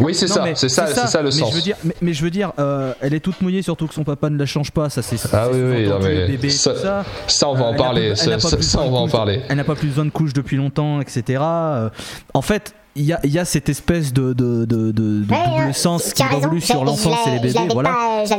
Oui, 0.00 0.14
c'est 0.14 0.26
ça, 0.28 0.44
c'est 0.54 0.68
ça, 0.68 0.86
c'est 0.88 1.06
ça 1.06 1.18
le 1.20 1.26
mais 1.26 1.30
sens. 1.30 1.50
Je 1.50 1.54
veux 1.56 1.62
dire, 1.62 1.76
mais, 1.84 1.94
mais 2.02 2.12
je 2.12 2.22
veux 2.22 2.30
dire, 2.30 2.52
euh, 2.58 2.92
elle 3.00 3.14
est 3.14 3.20
toute 3.20 3.40
mouillée, 3.40 3.62
surtout 3.62 3.86
que 3.86 3.94
son 3.94 4.04
papa 4.04 4.28
ne 4.28 4.36
la 4.38 4.46
change 4.46 4.70
pas. 4.72 4.90
Ça, 4.90 5.02
c'est. 5.02 5.16
Ah 5.32 5.48
oui, 5.52 5.60
oui, 5.60 5.86
non, 5.88 5.98
mais 6.02 6.26
bébé, 6.26 6.50
ça- 6.50 6.74
ça. 6.76 7.04
Ça 7.26 7.48
on 7.48 7.54
va 7.54 7.60
Euh, 7.66 7.68
en 7.68 7.72
n'a 7.72 7.78
parler, 7.78 8.16
ça, 8.16 8.26
n'a 8.26 8.36
pas 8.36 8.40
ça- 8.48 8.56
plus 8.56 8.64
ça, 8.66 8.78
besoin 8.78 8.82
on 8.82 8.86
de 8.88 8.92
va 8.92 8.98
en 8.98 9.02
couches- 9.04 9.12
parler. 9.12 9.42
Elle 9.48 9.56
n'a 9.56 9.64
pas 9.64 9.74
plus 9.76 9.88
besoin 9.88 10.04
de 10.04 10.10
couches 10.10 10.32
depuis 10.32 10.56
longtemps, 10.56 11.00
etc. 11.00 11.40
Euh, 11.42 11.90
En 12.34 12.42
fait, 12.42 12.74
il 12.96 13.04
y 13.04 13.12
a, 13.12 13.20
il 13.24 13.30
y 13.30 13.38
a 13.38 13.44
cette 13.44 13.68
espèce 13.68 14.12
de, 14.12 14.32
de, 14.32 14.64
de, 14.64 14.90
de- 14.90 14.92
de 14.92 15.30
Ouais, 15.32 15.38
double 15.62 15.74
sens 15.74 16.12
qui 16.12 16.22
évolue 16.22 16.60
je- 16.60 16.66
sur 16.66 16.80
je 16.80 16.84
l'enfance 16.86 17.26
et 17.26 17.30
les 17.30 17.36
je 17.36 17.42
bébés. 17.42 17.54
l'avais 17.54 17.68
Voilà. 17.74 17.90
pas, 17.90 18.24
je. 18.24 18.34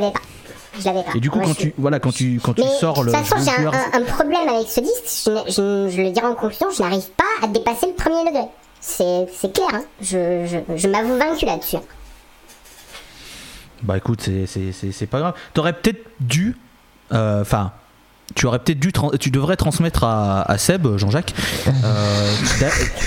Je. 0.82 1.18
Et 1.18 1.20
du 1.20 1.30
coup, 1.32 1.40
Moi, 1.40 1.48
quand 1.48 1.54
je 1.54 1.60
tu, 1.60 1.74
voilà, 1.78 2.00
quand 2.00 2.12
tu, 2.12 2.40
quand 2.44 2.54
tu 2.54 2.62
sors 2.80 3.04
le. 3.04 3.12
de 3.12 3.18
toute 3.18 3.26
façon, 3.26 3.44
j'ai 3.44 3.66
un, 3.66 4.04
problème 4.04 4.48
avec 4.48 4.68
ce 4.68 4.80
disque. 4.82 5.26
Je, 5.26 5.52
je- 5.52 5.90
je 5.96 6.02
le 6.02 6.12
dirai 6.12 6.28
en 6.28 6.36
conclusion, 6.36 6.68
je 6.76 6.82
n'arrive 6.84 7.08
pas 7.18 7.24
à 7.46 7.48
dépasser 7.48 7.88
le 7.88 7.94
premier 7.94 8.24
degré. 8.26 8.44
C'est 8.82 9.54
clair, 9.54 9.68
hein. 9.74 9.84
je, 10.02 10.62
je, 10.76 10.88
m'avoue 10.88 11.18
vaincu 11.18 11.46
là-dessus. 11.46 11.78
Bah 13.84 13.98
écoute, 13.98 14.22
c'est- 14.46 15.06
pas 15.10 15.20
grave. 15.20 15.34
T'aurais 15.54 15.74
peut-être 15.74 16.06
dû. 16.20 16.58
euh, 17.14 17.42
Enfin. 17.42 17.72
tu 18.36 18.46
aurais 18.46 18.60
peut-être 18.60 18.80
dû. 18.80 18.92
Tu 19.20 19.32
devrais 19.32 19.56
transmettre 19.56 20.04
à, 20.04 20.42
à 20.50 20.58
Seb, 20.58 20.98
Jean-Jacques, 20.98 21.34
euh, 21.68 22.36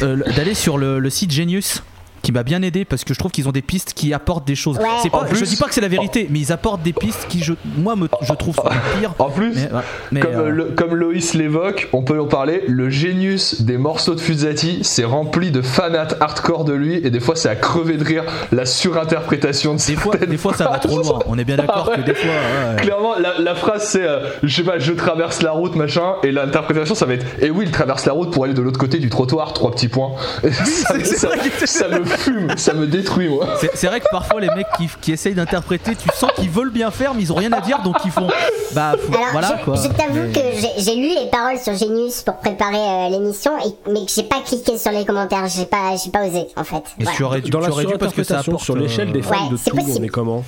euh, 0.02 0.16
d'aller 0.34 0.54
sur 0.54 0.78
le, 0.78 0.98
le 0.98 1.10
site 1.10 1.30
Genius 1.30 1.82
qui 2.22 2.32
m'a 2.32 2.42
bien 2.44 2.62
aidé 2.62 2.84
parce 2.84 3.04
que 3.04 3.14
je 3.14 3.18
trouve 3.18 3.30
qu'ils 3.32 3.48
ont 3.48 3.52
des 3.52 3.62
pistes 3.62 3.92
qui 3.94 4.14
apportent 4.14 4.46
des 4.46 4.54
choses. 4.54 4.78
Ouais. 4.78 5.10
Pas, 5.10 5.24
plus- 5.24 5.38
je 5.40 5.44
dis 5.44 5.56
pas 5.56 5.66
que 5.66 5.74
c'est 5.74 5.80
la 5.80 5.88
vérité, 5.88 6.28
mais 6.30 6.38
ils 6.38 6.52
apportent 6.52 6.82
des 6.82 6.92
pistes 6.92 7.26
qui, 7.28 7.40
je, 7.42 7.52
moi, 7.76 7.96
me, 7.96 8.08
je 8.22 8.32
trouve 8.34 8.54
sont 8.54 8.62
pires. 9.00 9.14
En 9.18 9.28
plus, 9.30 9.54
Mais, 9.54 9.72
ouais, 9.72 9.80
mais, 10.12 10.20
comme, 10.20 10.34
euh, 10.34 10.48
le- 10.48 10.64
comme 10.66 10.94
Loïs 10.94 11.34
l'évoque, 11.34 11.88
on 11.92 12.02
peut 12.02 12.20
en 12.20 12.26
parler, 12.26 12.62
le 12.68 12.88
génius 12.90 13.62
des 13.62 13.76
morceaux 13.78 14.14
de 14.14 14.20
Fuzati, 14.20 14.80
c'est 14.82 15.04
rempli 15.04 15.50
de 15.50 15.62
fanat 15.62 16.08
hardcore 16.20 16.64
de 16.64 16.72
lui, 16.72 16.94
et 16.96 17.10
des 17.10 17.20
fois 17.20 17.34
c'est 17.36 17.48
à 17.48 17.56
crever 17.56 17.96
de 17.96 18.04
rire 18.04 18.24
la 18.52 18.64
surinterprétation 18.66 19.74
de 19.74 19.80
des 19.86 19.96
fois, 19.96 20.16
des 20.16 20.36
fois, 20.36 20.54
ça 20.54 20.68
va 20.68 20.78
trop 20.78 20.98
loin. 20.98 21.18
On 21.26 21.36
est 21.38 21.44
bien 21.44 21.56
d'accord 21.56 21.86
Ah 21.88 21.90
ouais. 21.90 21.96
que 21.98 22.02
des 22.02 22.14
fois. 22.14 22.30
ouais. 22.30 22.82
Clairement, 22.82 23.18
la, 23.18 23.38
la 23.38 23.54
phrase 23.54 23.88
c'est, 23.88 24.02
euh, 24.06 24.20
je 24.42 24.54
sais 24.54 24.62
pas, 24.62 24.78
je 24.78 24.92
traverse 24.92 25.42
la 25.42 25.50
route, 25.52 25.74
machin, 25.74 26.14
et 26.22 26.30
l'interprétation 26.32 26.94
ça 26.94 27.06
va 27.06 27.14
être, 27.14 27.26
et 27.42 27.50
oui, 27.50 27.64
il 27.66 27.72
traverse 27.72 28.06
la 28.06 28.12
route 28.12 28.30
pour 28.30 28.44
aller 28.44 28.54
de 28.54 28.62
l'autre 28.62 28.78
côté 28.78 28.98
du 28.98 29.10
trottoir, 29.10 29.52
trois 29.52 29.70
petits 29.72 29.88
points. 29.88 30.12
Ça, 30.52 30.94
ça- 31.04 31.28
que- 31.36 31.66
ça 31.66 31.88
me 31.88 32.04
fume, 32.18 32.48
ça 32.56 32.72
me 32.74 32.86
détruit, 32.86 33.28
moi. 33.28 33.46
C'est- 33.74 33.86
vrai 33.86 34.00
que 34.00 34.06
parfois 34.10 34.40
les 34.40 34.48
mecs 34.50 34.66
qui, 34.76 34.88
qui 35.00 35.12
essayent 35.12 35.34
d'interpréter, 35.34 35.94
tu 35.96 36.08
sens 36.14 36.30
qu'ils 36.36 36.50
veulent 36.50 36.70
bien 36.72 36.90
faire, 36.90 37.14
mais 37.14 37.22
ils 37.22 37.32
ont 37.32 37.36
rien 37.36 37.52
à 37.52 37.60
dire, 37.60 37.80
donc 37.82 37.96
ils 38.04 38.10
font. 38.10 38.28
Bah 38.72 38.92
faut- 38.98 39.12
Alors, 39.14 39.26
voilà 39.32 39.56
je, 39.60 39.64
quoi. 39.64 39.74
je 39.76 39.88
t'avoue 39.88 40.20
Mais- 40.28 40.32
que 40.32 40.40
j'ai- 40.78 40.94
lu 40.94 41.08
les 41.08 41.28
paroles 41.30 41.58
sur 41.58 41.74
Genius 41.76 42.22
pour 42.22 42.36
préparer 42.36 42.76
euh, 42.76 43.08
l'émission, 43.10 43.52
et- 43.58 43.90
mais 43.90 44.04
que 44.06 44.10
j'ai 44.14 44.22
pas 44.22 44.40
cliqué 44.44 44.78
sur 44.78 44.90
les 44.92 45.04
commentaires. 45.04 45.46
J'ai 45.48 45.66
pas, 45.66 45.96
j'ai 46.02 46.10
pas 46.10 46.26
osé 46.26 46.46
en 46.56 46.64
fait. 46.64 46.82
Mais 46.98 47.04
Voilà. 47.04 47.16
tu 47.16 47.22
aurais 47.24 47.40
dû, 47.40 47.50
Dans 47.50 47.60
la 47.60 47.66
tu 47.66 47.72
aurais 47.72 47.84
dû 47.86 47.98
parce 47.98 48.14
que 48.14 48.22
ça 48.24 48.38
apporte, 48.40 48.62
sur 48.64 48.76
l'échelle 48.76 49.08
euh, 49.08 49.12
des 49.12 49.22
fans 49.22 49.44
Ouais, 49.46 49.50
de 49.50 49.56
c'est 49.56 49.70
tout, 49.70 49.76
on 49.78 49.84
possible. 49.84 50.06
est 50.06 50.08
comment? 50.08 50.44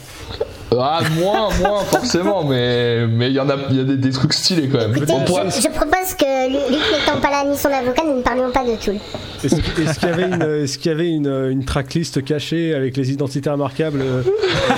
Ah, 0.81 1.01
moins, 1.19 1.49
moins 1.61 1.85
forcément, 1.91 2.45
mais 2.45 3.07
mais 3.07 3.29
il 3.31 3.35
y 3.35 3.41
en 3.41 3.49
a, 3.49 3.57
y 3.71 3.81
a 3.81 3.85
des, 3.85 3.97
des 3.97 4.11
trucs 4.11 4.33
stylés 4.33 4.69
quand 4.69 4.79
même. 4.79 4.95
Écoutez, 4.97 5.13
On 5.15 5.25
pourrait- 5.25 5.51
je, 5.51 5.61
je 5.63 5.69
propose 5.69 6.15
que 6.19 6.49
Lu- 6.49 6.75
Luc 6.75 6.83
n'étant 6.93 7.21
pas 7.21 7.31
là 7.31 7.45
ni 7.49 7.57
son 7.57 7.69
avocat, 7.69 8.03
nous 8.07 8.17
ne 8.19 8.23
parlions 8.23 8.51
pas 8.51 8.65
de 8.65 8.77
tout. 8.77 8.99
Est-ce 9.45 9.57
qu'il 9.99 10.09
y 10.09 10.13
avait, 10.13 10.23
une, 10.25 10.43
est-ce 10.65 10.79
qu'il 10.79 10.91
y 10.91 10.95
avait 10.95 11.09
une, 11.11 11.29
une 11.51 11.65
tracklist 11.65 12.25
cachée 12.25 12.75
avec 12.75 12.97
les 12.97 13.11
identités 13.13 13.51
remarquables 13.51 14.01
euh, 14.03 14.23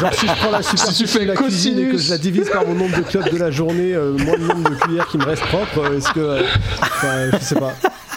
Genre 0.00 0.14
si 0.14 0.26
je 0.26 0.32
prends 0.34 0.50
la 0.50 0.62
Si 0.62 0.70
tu 0.70 0.76
superficie 0.78 1.06
fais 1.06 1.20
de 1.20 1.24
la 1.28 1.34
cuisine 1.36 1.78
et 1.78 1.82
que 1.82 1.90
cosinus. 1.92 2.06
je 2.06 2.10
la 2.12 2.18
divise 2.18 2.48
par 2.50 2.66
mon 2.66 2.74
nombre 2.74 2.96
de 2.96 3.02
clopes 3.02 3.30
de 3.30 3.36
la 3.38 3.50
journée, 3.50 3.92
euh, 3.94 4.12
moins 4.12 4.36
le 4.36 4.46
nombre 4.46 4.70
de 4.70 4.74
cuillères 4.76 5.06
qui 5.08 5.18
me 5.18 5.24
restent 5.24 5.44
propres, 5.44 5.80
euh, 5.90 5.98
est-ce 5.98 6.10
que... 6.12 6.20
euh, 6.20 6.42
enfin, 6.80 7.30
je 7.32 7.38
sais 7.44 7.54
pas. 7.56 7.74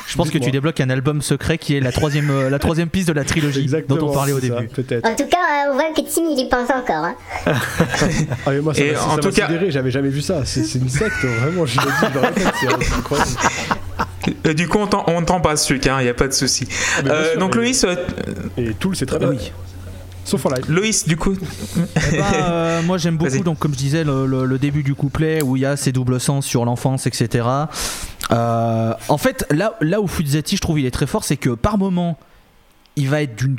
Je 0.08 0.18
pense 0.18 0.30
que 0.30 0.38
tu 0.38 0.52
débloques 0.52 0.82
un 0.82 0.90
album 0.90 1.22
secret 1.22 1.58
qui 1.58 1.78
est 1.78 1.80
la 1.80 1.94
troisième, 1.94 2.50
la 2.50 2.60
troisième 2.60 2.90
piste 2.90 3.08
de 3.08 3.14
la 3.14 3.24
trilogie 3.24 3.62
Exactement, 3.62 3.98
dont 3.98 4.10
on 4.10 4.14
parlait 4.14 4.34
au 4.34 4.40
ça, 4.42 4.48
début. 4.48 4.68
Peut-être. 4.68 5.08
En 5.08 5.16
tout 5.16 5.26
cas, 5.28 5.38
on 5.72 5.74
voit 5.74 5.92
que 5.96 6.02
Tim 6.02 6.24
il 6.30 6.40
y 6.40 6.50
pense 6.50 6.70
encore. 6.70 7.06
hein. 7.06 7.16
Ah, 8.46 8.52
mais 8.52 8.62
moi, 8.62 8.74
ça 8.74 8.82
Et 8.82 8.92
m'a- 8.92 8.98
ça 9.00 9.08
en 9.10 9.18
tout 9.18 9.32
cas- 9.32 9.48
j'avais 9.70 9.92
jamais 9.92 10.10
vu 10.10 10.22
ça. 10.22 10.46
C'est 10.46 10.76
une 10.76 10.90
secte, 10.90 11.24
vraiment, 11.24 11.66
je 11.66 11.80
l'ai 11.80 11.86
dit, 11.86 11.92
je 12.10 12.14
le 12.14 12.20
répète, 12.20 12.54
c'est 12.60 12.68
incroyable. 12.98 13.30
Euh, 14.48 14.54
du 14.54 14.68
coup, 14.68 14.78
on 14.78 14.88
t'en- 14.88 15.22
t'embrasse, 15.24 15.70
Luc, 15.70 15.86
il 15.86 16.04
n'y 16.04 16.10
a 16.10 16.14
pas 16.14 16.28
de 16.28 16.34
souci. 16.34 16.66
bien 17.04 17.12
Euh, 17.12 17.38
donc, 17.38 17.56
mais- 17.56 17.62
Loïs, 17.64 17.84
euh, 17.84 17.96
Et 18.58 18.74
Tool, 18.74 18.96
c'est 18.96 19.06
très 19.06 19.18
bien. 19.20 19.30
Oui. 19.30 19.52
Sauf 20.24 20.46
en 20.46 20.50
live. 20.50 20.66
Loïs, 20.70 21.08
du 21.08 21.18
coup, 21.18 21.34
Eh 21.36 22.18
ben, 22.18 22.24
euh, 22.36 22.82
moi 22.86 23.00
j'aime 23.00 23.18
beaucoup, 23.18 23.40
donc 23.40 23.58
comme 23.58 23.74
je 23.74 23.78
disais, 23.80 24.04
le, 24.04 24.28
le- 24.28 24.46
le 24.46 24.58
début 24.60 24.84
du 24.84 24.94
couplet 24.94 25.42
où 25.42 25.56
il 25.56 25.64
y 25.64 25.66
a 25.66 25.76
ces 25.76 25.92
doubles 25.92 26.20
sens 26.20 26.46
sur 26.46 26.64
l'enfance, 26.64 27.08
etc. 27.08 27.48
Euh, 28.32 28.94
en 29.10 29.18
fait, 29.18 29.46
là, 29.50 29.74
là 29.82 30.00
où 30.00 30.08
Fuzzati, 30.08 30.56
je 30.58 30.62
trouve, 30.62 30.80
il 30.80 30.86
est 30.86 30.92
très 30.92 31.08
fort, 31.08 31.24
c'est 31.24 31.38
que 31.38 31.50
par 31.50 31.78
moment, 31.80 32.20
il 32.96 33.10
va 33.10 33.24
être 33.24 33.36
d'une 33.36 33.58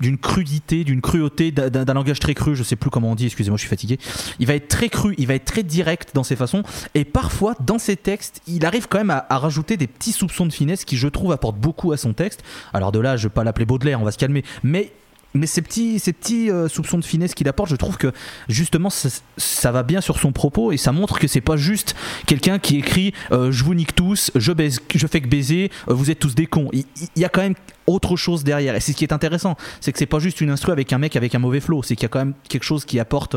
d'une 0.00 0.18
crudité, 0.18 0.84
d'une 0.84 1.00
cruauté, 1.00 1.50
d'un 1.52 1.94
langage 1.94 2.20
très 2.20 2.34
cru, 2.34 2.54
je 2.54 2.62
sais 2.62 2.76
plus 2.76 2.90
comment 2.90 3.10
on 3.10 3.14
dit, 3.14 3.26
excusez-moi, 3.26 3.56
je 3.56 3.62
suis 3.62 3.68
fatigué. 3.68 3.98
Il 4.38 4.46
va 4.46 4.54
être 4.54 4.68
très 4.68 4.88
cru, 4.88 5.14
il 5.18 5.26
va 5.26 5.34
être 5.34 5.44
très 5.44 5.62
direct 5.62 6.10
dans 6.14 6.24
ses 6.24 6.36
façons, 6.36 6.62
et 6.94 7.04
parfois 7.04 7.54
dans 7.60 7.78
ses 7.78 7.96
textes, 7.96 8.40
il 8.46 8.64
arrive 8.66 8.88
quand 8.88 8.98
même 8.98 9.10
à, 9.10 9.26
à 9.28 9.38
rajouter 9.38 9.76
des 9.76 9.86
petits 9.86 10.12
soupçons 10.12 10.46
de 10.46 10.52
finesse 10.52 10.84
qui, 10.84 10.96
je 10.96 11.08
trouve, 11.08 11.32
apportent 11.32 11.58
beaucoup 11.58 11.92
à 11.92 11.96
son 11.96 12.12
texte. 12.12 12.42
Alors 12.72 12.92
de 12.92 12.98
là, 12.98 13.16
je 13.16 13.28
vais 13.28 13.32
pas 13.32 13.44
l'appeler 13.44 13.66
Baudelaire, 13.66 14.00
on 14.00 14.04
va 14.04 14.12
se 14.12 14.18
calmer, 14.18 14.44
mais 14.62 14.92
mais 15.36 15.46
ces 15.46 15.62
petits, 15.62 15.98
ces 15.98 16.12
petits 16.12 16.50
euh, 16.50 16.68
soupçons 16.68 16.98
de 16.98 17.04
finesse 17.04 17.34
qu'il 17.34 17.48
apporte, 17.48 17.70
je 17.70 17.76
trouve 17.76 17.96
que 17.96 18.12
justement 18.48 18.90
ça, 18.90 19.72
va 19.72 19.82
bien 19.82 20.00
sur 20.00 20.18
son 20.18 20.32
propos 20.32 20.72
et 20.72 20.76
ça 20.76 20.92
montre 20.92 21.18
que 21.18 21.28
c'est 21.28 21.40
pas 21.40 21.56
juste 21.56 21.94
quelqu'un 22.26 22.58
qui 22.58 22.76
écrit 22.76 23.12
euh, 23.32 23.50
je 23.52 23.64
vous 23.64 23.74
nique 23.74 23.94
tous, 23.94 24.30
je 24.34 25.06
fais 25.06 25.20
que 25.20 25.28
baiser, 25.28 25.70
euh, 25.88 25.94
vous 25.94 26.10
êtes 26.10 26.18
tous 26.18 26.34
des 26.34 26.46
cons. 26.46 26.68
Il, 26.72 26.84
y 27.16 27.24
a 27.24 27.28
quand 27.28 27.42
même 27.42 27.54
autre 27.86 28.16
chose 28.16 28.44
derrière 28.44 28.74
et 28.74 28.80
c'est 28.80 28.92
ce 28.92 28.96
qui 28.96 29.04
est 29.04 29.12
intéressant, 29.12 29.56
c'est 29.80 29.92
que 29.92 29.98
c'est 29.98 30.06
pas 30.06 30.18
juste 30.18 30.40
une 30.40 30.50
instru 30.50 30.72
avec 30.72 30.92
un 30.92 30.98
mec 30.98 31.16
avec 31.16 31.34
un 31.34 31.38
mauvais 31.38 31.60
flow, 31.60 31.82
c'est 31.82 31.96
qu'il 31.96 32.04
y 32.04 32.06
a 32.06 32.10
quand 32.10 32.18
même 32.18 32.34
quelque 32.48 32.64
chose 32.64 32.84
qui 32.84 32.98
apporte 32.98 33.36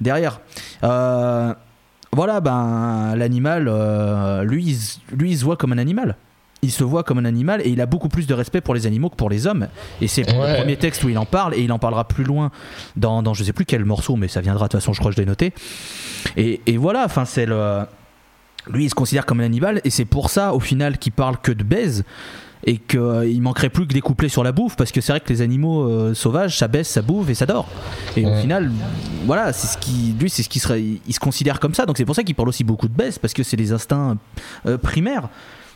derrière. 0.00 0.40
Voilà, 2.10 2.40
ben 2.40 3.14
l'animal, 3.16 3.64
lui, 4.44 4.78
lui, 5.12 5.30
il 5.30 5.38
se 5.38 5.44
voit 5.44 5.56
comme 5.56 5.72
un 5.72 5.78
animal. 5.78 6.16
Il 6.62 6.72
se 6.72 6.82
voit 6.82 7.04
comme 7.04 7.18
un 7.18 7.24
animal 7.24 7.60
et 7.64 7.68
il 7.70 7.80
a 7.80 7.86
beaucoup 7.86 8.08
plus 8.08 8.26
de 8.26 8.34
respect 8.34 8.60
pour 8.60 8.74
les 8.74 8.86
animaux 8.86 9.10
que 9.10 9.14
pour 9.16 9.30
les 9.30 9.46
hommes. 9.46 9.68
Et 10.00 10.08
c'est 10.08 10.26
Ouais. 10.32 10.52
le 10.52 10.56
premier 10.58 10.76
texte 10.76 11.04
où 11.04 11.08
il 11.08 11.16
en 11.18 11.24
parle 11.26 11.54
et 11.54 11.60
il 11.60 11.70
en 11.70 11.78
parlera 11.78 12.06
plus 12.08 12.24
loin 12.24 12.50
dans, 12.96 13.22
dans 13.22 13.32
je 13.32 13.44
sais 13.44 13.52
plus 13.52 13.64
quel 13.64 13.84
morceau, 13.84 14.16
mais 14.16 14.26
ça 14.28 14.40
viendra 14.40 14.66
de 14.66 14.72
toute 14.72 14.80
façon, 14.80 14.92
je 14.92 14.98
crois 14.98 15.12
que 15.12 15.16
je 15.16 15.20
l'ai 15.22 15.26
noté. 15.26 15.52
Et, 16.36 16.60
et 16.66 16.76
voilà, 16.76 17.04
enfin 17.04 17.24
c'est 17.24 17.46
le. 17.46 17.82
Lui, 18.70 18.84
il 18.86 18.90
se 18.90 18.94
considère 18.94 19.24
comme 19.24 19.40
un 19.40 19.44
animal 19.44 19.80
et 19.84 19.90
c'est 19.90 20.04
pour 20.04 20.30
ça, 20.30 20.52
au 20.52 20.60
final, 20.60 20.98
qu'il 20.98 21.12
parle 21.12 21.38
que 21.40 21.52
de 21.52 21.62
baise. 21.62 22.04
et 22.64 22.76
qu'il 22.76 23.40
manquerait 23.40 23.70
plus 23.70 23.86
que 23.86 23.94
des 23.94 24.00
couplets 24.00 24.28
sur 24.28 24.42
la 24.42 24.50
bouffe 24.50 24.74
parce 24.74 24.90
que 24.90 25.00
c'est 25.00 25.12
vrai 25.12 25.20
que 25.20 25.28
les 25.32 25.42
animaux 25.42 25.84
euh, 25.88 26.12
sauvages 26.12 26.58
ça 26.58 26.66
baisse 26.66 26.88
ça 26.88 27.02
bouffe 27.02 27.28
et 27.30 27.34
ça 27.36 27.46
dort 27.46 27.68
et 28.16 28.26
au 28.26 28.34
final 28.34 28.72
voilà 29.26 29.52
c'est 29.52 29.68
ce 29.68 29.78
qui 29.78 30.12
lui 30.18 30.28
c'est 30.28 30.42
ce 30.42 30.48
qui 30.48 30.58
serait 30.58 30.82
il 30.82 31.14
se 31.14 31.20
considère 31.20 31.60
comme 31.60 31.72
ça 31.72 31.86
donc 31.86 31.96
c'est 31.96 32.04
pour 32.04 32.16
ça 32.16 32.24
qu'il 32.24 32.34
parle 32.34 32.48
aussi 32.48 32.64
beaucoup 32.64 32.88
de 32.88 32.92
baisse 32.92 33.16
parce 33.16 33.32
que 33.32 33.44
c'est 33.44 33.56
les 33.56 33.70
instincts 33.72 34.16
euh, 34.66 34.76
primaires 34.76 35.28
Euh, 35.28 35.67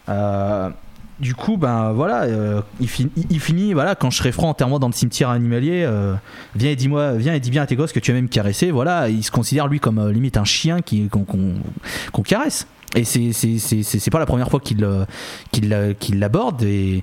du 1.21 1.35
coup 1.35 1.57
ben 1.57 1.93
voilà 1.93 2.23
euh, 2.23 2.63
il, 2.81 2.89
fin- 2.89 3.09
il- 3.17 3.27
il 3.31 3.39
finit 3.41 3.75
voilà 3.75 3.95
quand 3.95 4.11
je 4.11 4.17
serai 4.17 4.33
franc 4.33 4.49
enterre-moi 4.49 4.79
dans 4.81 4.89
le 4.89 4.93
cimetière 4.93 5.29
animalier 5.31 5.85
euh, 5.85 6.15
viens 6.57 6.71
et 6.71 6.77
dis-moi 6.77 7.13
viens 7.13 7.35
et 7.35 7.39
dis 7.41 7.51
bien 7.51 7.63
à 7.63 7.67
tes 7.67 7.77
gosses 7.77 7.93
que 7.93 8.01
tu 8.01 8.11
as 8.11 8.15
même 8.15 8.29
caressé 8.29 8.71
voilà 8.73 9.09
il 9.09 9.23
se 9.23 9.31
considère 9.31 9.69
lui 9.69 9.79
comme 9.79 9.99
euh, 9.99 10.11
limite 10.13 10.37
un 10.37 10.45
chien 10.45 10.79
qu'on 10.81 12.23
caresse. 12.23 12.67
Et 12.95 13.05
c'est 13.05 14.11
pas 14.11 14.19
la 14.19 14.27
première 14.27 14.51
fois 14.51 14.61
qu'il 14.61 14.85
euh, 14.85 15.05
qu'il 15.51 16.19
l'aborde 16.19 16.63
et 16.63 17.03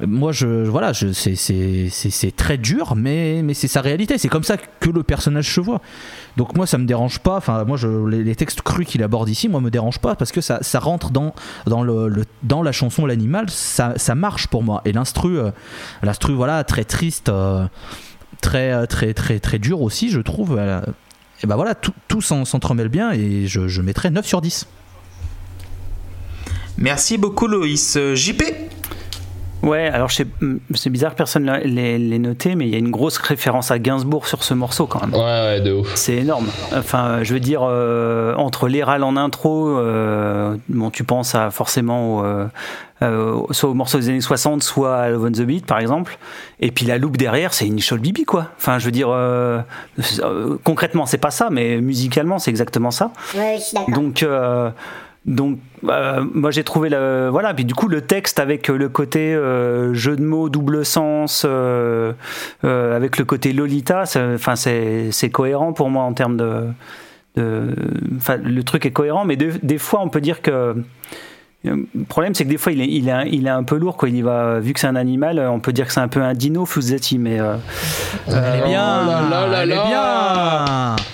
moi 0.00 0.32
je 0.32 0.46
voilà 0.46 0.92
je 0.92 1.12
c'est 1.12 1.36
c'est 1.36 2.36
très 2.36 2.56
dur 2.56 2.94
mais 2.96 3.42
c'est 3.54 3.68
sa 3.68 3.80
réalité. 3.82 4.18
C'est 4.18 4.28
comme 4.28 4.42
ça 4.42 4.56
que 4.56 4.90
le 4.90 5.02
personnage 5.02 5.52
se 5.54 5.60
voit. 5.60 5.80
Donc 6.36 6.56
moi 6.56 6.66
ça 6.66 6.78
me 6.78 6.86
dérange 6.86 7.18
pas. 7.18 7.36
Enfin 7.36 7.64
moi 7.64 7.76
les, 8.08 8.34
textes 8.34 8.62
crus 8.62 8.86
qu'il 8.86 9.02
aborde 9.02 9.28
ici 9.28 9.48
moi 9.48 9.60
me 9.60 9.70
dérange 9.70 9.98
pas 9.98 10.16
parce 10.16 10.32
que 10.32 10.40
ça, 10.40 10.60
rentre 10.78 11.10
dans 11.10 12.62
la 12.62 12.72
chanson 12.72 13.06
l'animal. 13.06 13.46
Ça, 13.50 14.14
marche 14.14 14.46
pour 14.46 14.62
moi. 14.62 14.80
Et 14.84 14.92
l'instru 14.92 15.38
euh, 15.38 15.50
l'instru 16.02 16.32
voilà 16.34 16.64
très 16.64 16.84
triste 16.84 17.28
euh, 17.28 17.66
très 18.40 18.72
euh, 18.72 18.86
très 18.86 19.12
très 19.14 19.40
très 19.40 19.58
dur 19.58 19.82
aussi 19.82 20.10
je 20.10 20.20
trouve. 20.20 20.58
Et 21.42 21.46
ben 21.46 21.56
voilà 21.56 21.74
tout, 21.74 21.92
tout 22.08 22.22
s'en- 22.22 22.44
s'entremêle 22.44 22.88
bien 22.88 23.12
et 23.12 23.46
je, 23.46 23.66
je 23.68 23.82
mettrais 23.82 24.10
9 24.10 24.24
sur 24.24 24.40
10 24.40 24.66
Merci 26.78 27.18
beaucoup 27.18 27.46
Loïs. 27.46 27.98
JP 28.14 28.42
Ouais, 29.62 29.86
alors 29.88 30.08
hum, 30.40 30.58
c'est 30.74 30.90
bizarre, 30.90 31.14
personne 31.14 31.44
l'a- 31.44 31.60
l'ait 31.60 32.18
noté, 32.18 32.54
mais 32.56 32.66
il 32.66 32.70
y 32.72 32.74
a 32.74 32.78
une 32.78 32.90
grosse 32.90 33.18
référence 33.18 33.70
à 33.70 33.78
Gainsbourg 33.78 34.26
sur 34.26 34.42
ce 34.42 34.54
morceau 34.54 34.86
quand 34.86 35.00
même. 35.00 35.14
Ouais, 35.14 35.20
ouais, 35.20 35.60
de 35.60 35.72
ouf. 35.72 35.92
C'est 35.94 36.16
énorme. 36.16 36.48
Enfin, 36.76 37.22
je 37.22 37.32
veux 37.34 37.40
dire, 37.40 37.60
euh, 37.62 38.34
entre 38.34 38.68
les 38.68 38.82
râles 38.82 39.04
en 39.04 39.16
intro, 39.16 39.68
euh, 39.78 40.56
bon, 40.68 40.90
tu 40.90 41.04
penses 41.04 41.34
à 41.34 41.50
forcément 41.50 42.18
au, 42.18 42.24
euh, 42.24 42.46
euh, 43.02 43.40
soit 43.50 43.70
au 43.70 43.74
morceau 43.74 43.98
des 43.98 44.08
années 44.08 44.20
60, 44.20 44.62
soit 44.62 44.96
à 44.96 45.08
Love 45.10 45.24
on 45.24 45.32
the 45.32 45.42
Beat, 45.42 45.66
par 45.66 45.78
exemple. 45.78 46.18
Et 46.60 46.70
puis 46.70 46.86
la 46.86 46.98
loupe 46.98 47.16
derrière, 47.16 47.52
c'est 47.54 47.66
une 47.66 47.72
Initial 47.72 47.98
Bibi, 48.00 48.24
quoi. 48.24 48.48
Enfin, 48.58 48.78
je 48.78 48.84
veux 48.86 48.90
dire, 48.92 49.08
euh, 49.10 49.60
euh, 50.20 50.56
concrètement, 50.64 51.06
c'est 51.06 51.18
pas 51.18 51.30
ça, 51.30 51.48
mais 51.50 51.80
musicalement, 51.80 52.38
c'est 52.38 52.50
exactement 52.50 52.90
ça. 52.90 53.10
Ouais, 53.36 53.56
je 53.58 53.62
suis 53.62 53.74
d'accord. 53.76 53.94
Donc, 53.94 54.22
euh, 54.22 54.70
donc 55.24 55.58
euh, 55.84 56.24
moi 56.34 56.50
j'ai 56.50 56.64
trouvé 56.64 56.88
le 56.88 57.28
voilà. 57.30 57.54
Puis 57.54 57.64
du 57.64 57.74
coup 57.74 57.86
le 57.88 58.00
texte 58.00 58.40
avec 58.40 58.68
le 58.68 58.88
côté 58.88 59.34
euh, 59.34 59.94
jeu 59.94 60.16
de 60.16 60.22
mots 60.24 60.48
double 60.48 60.84
sens 60.84 61.44
euh, 61.46 62.12
euh, 62.64 62.96
avec 62.96 63.18
le 63.18 63.24
côté 63.24 63.52
Lolita 63.52 64.04
c'est- 64.06 64.36
cohérent 65.30 65.72
pour 65.72 65.90
moi 65.90 66.02
en 66.02 66.12
termes 66.12 66.36
de 66.36 66.64
de- 67.36 67.74
le 68.42 68.62
truc 68.62 68.84
est 68.84 68.90
cohérent. 68.90 69.24
Mais 69.24 69.36
de- 69.36 69.52
des 69.62 69.78
fois 69.78 70.00
on 70.02 70.08
peut 70.08 70.20
dire 70.20 70.42
que 70.42 70.74
le 71.64 71.86
problème, 72.08 72.34
c'est 72.34 72.44
que 72.44 72.48
des 72.48 72.58
fois, 72.58 72.72
il 72.72 72.80
est, 72.80 72.86
il, 72.88 73.08
est, 73.08 73.28
il 73.30 73.46
est 73.46 73.50
un 73.50 73.62
peu 73.62 73.76
lourd. 73.76 73.96
Quoi. 73.96 74.08
Il 74.08 74.16
y 74.16 74.22
va, 74.22 74.58
vu 74.60 74.72
que 74.72 74.80
c'est 74.80 74.86
un 74.88 74.96
animal, 74.96 75.38
on 75.38 75.60
peut 75.60 75.72
dire 75.72 75.86
que 75.86 75.92
c'est 75.92 76.00
un 76.00 76.08
peu 76.08 76.20
un 76.22 76.34
dino, 76.34 76.66
Fuzzetti, 76.66 77.18
mais 77.18 77.38
euh, 77.40 77.54
elle 78.28 78.34
est 78.34 78.66
bien 78.68 79.00
Oh 79.04 79.06
là 79.10 79.22
là 79.30 79.46
là 79.46 79.62
elle 79.62 79.70
est 79.70 79.74
là. 79.76 79.84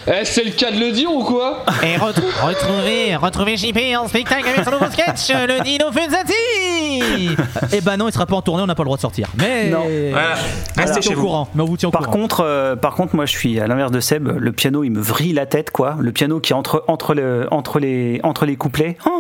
bien 0.06 0.14
Eh, 0.20 0.24
c'est 0.24 0.44
le 0.44 0.50
cas 0.52 0.70
de 0.70 0.78
le 0.80 0.90
dire 0.92 1.12
ou 1.12 1.22
quoi 1.22 1.64
Et 1.82 1.96
retrou- 1.96 2.22
retrouvez, 2.46 3.16
retrouvez 3.16 3.56
JP 3.56 3.78
en 3.98 4.08
spectacle 4.08 4.48
avec 4.48 4.64
son 4.64 4.70
nouveau 4.70 4.86
sketch, 4.90 5.28
le 5.48 5.62
Dino 5.62 5.86
Fuzzati 5.92 7.36
Eh 7.72 7.80
ben 7.80 7.96
non, 7.96 8.08
il 8.08 8.12
sera 8.12 8.26
pas 8.26 8.36
en 8.36 8.42
tournée, 8.42 8.62
on 8.62 8.66
n'a 8.66 8.74
pas 8.74 8.82
le 8.82 8.86
droit 8.86 8.96
de 8.96 9.02
sortir. 9.02 9.28
Mais 9.38 9.68
Non. 9.70 9.84
Voilà. 10.10 10.34
Restez 10.76 11.02
chez 11.02 11.14
au 11.14 11.18
vous. 11.18 11.24
courant. 11.26 11.48
Mais 11.54 11.62
on 11.62 11.66
vous 11.66 11.76
tient 11.76 11.88
au 11.88 11.92
Par 11.92 12.02
courant. 12.06 12.12
contre, 12.12 12.40
euh, 12.44 12.76
par 12.76 12.94
contre, 12.94 13.14
moi, 13.16 13.26
je 13.26 13.32
suis 13.36 13.60
à 13.60 13.66
l'inverse 13.66 13.90
de 13.90 14.00
Seb. 14.00 14.28
Le 14.28 14.52
piano, 14.52 14.84
il 14.84 14.90
me 14.90 15.00
vrille 15.00 15.32
la 15.32 15.46
tête, 15.46 15.70
quoi. 15.70 15.96
Le 16.00 16.12
piano 16.12 16.40
qui 16.40 16.52
est 16.52 16.56
entre 16.56 16.84
entre 16.88 17.14
le 17.14 17.46
entre 17.50 17.78
les 17.78 18.20
entre 18.22 18.46
les 18.46 18.56
couplets. 18.56 18.96
Oh, 19.06 19.10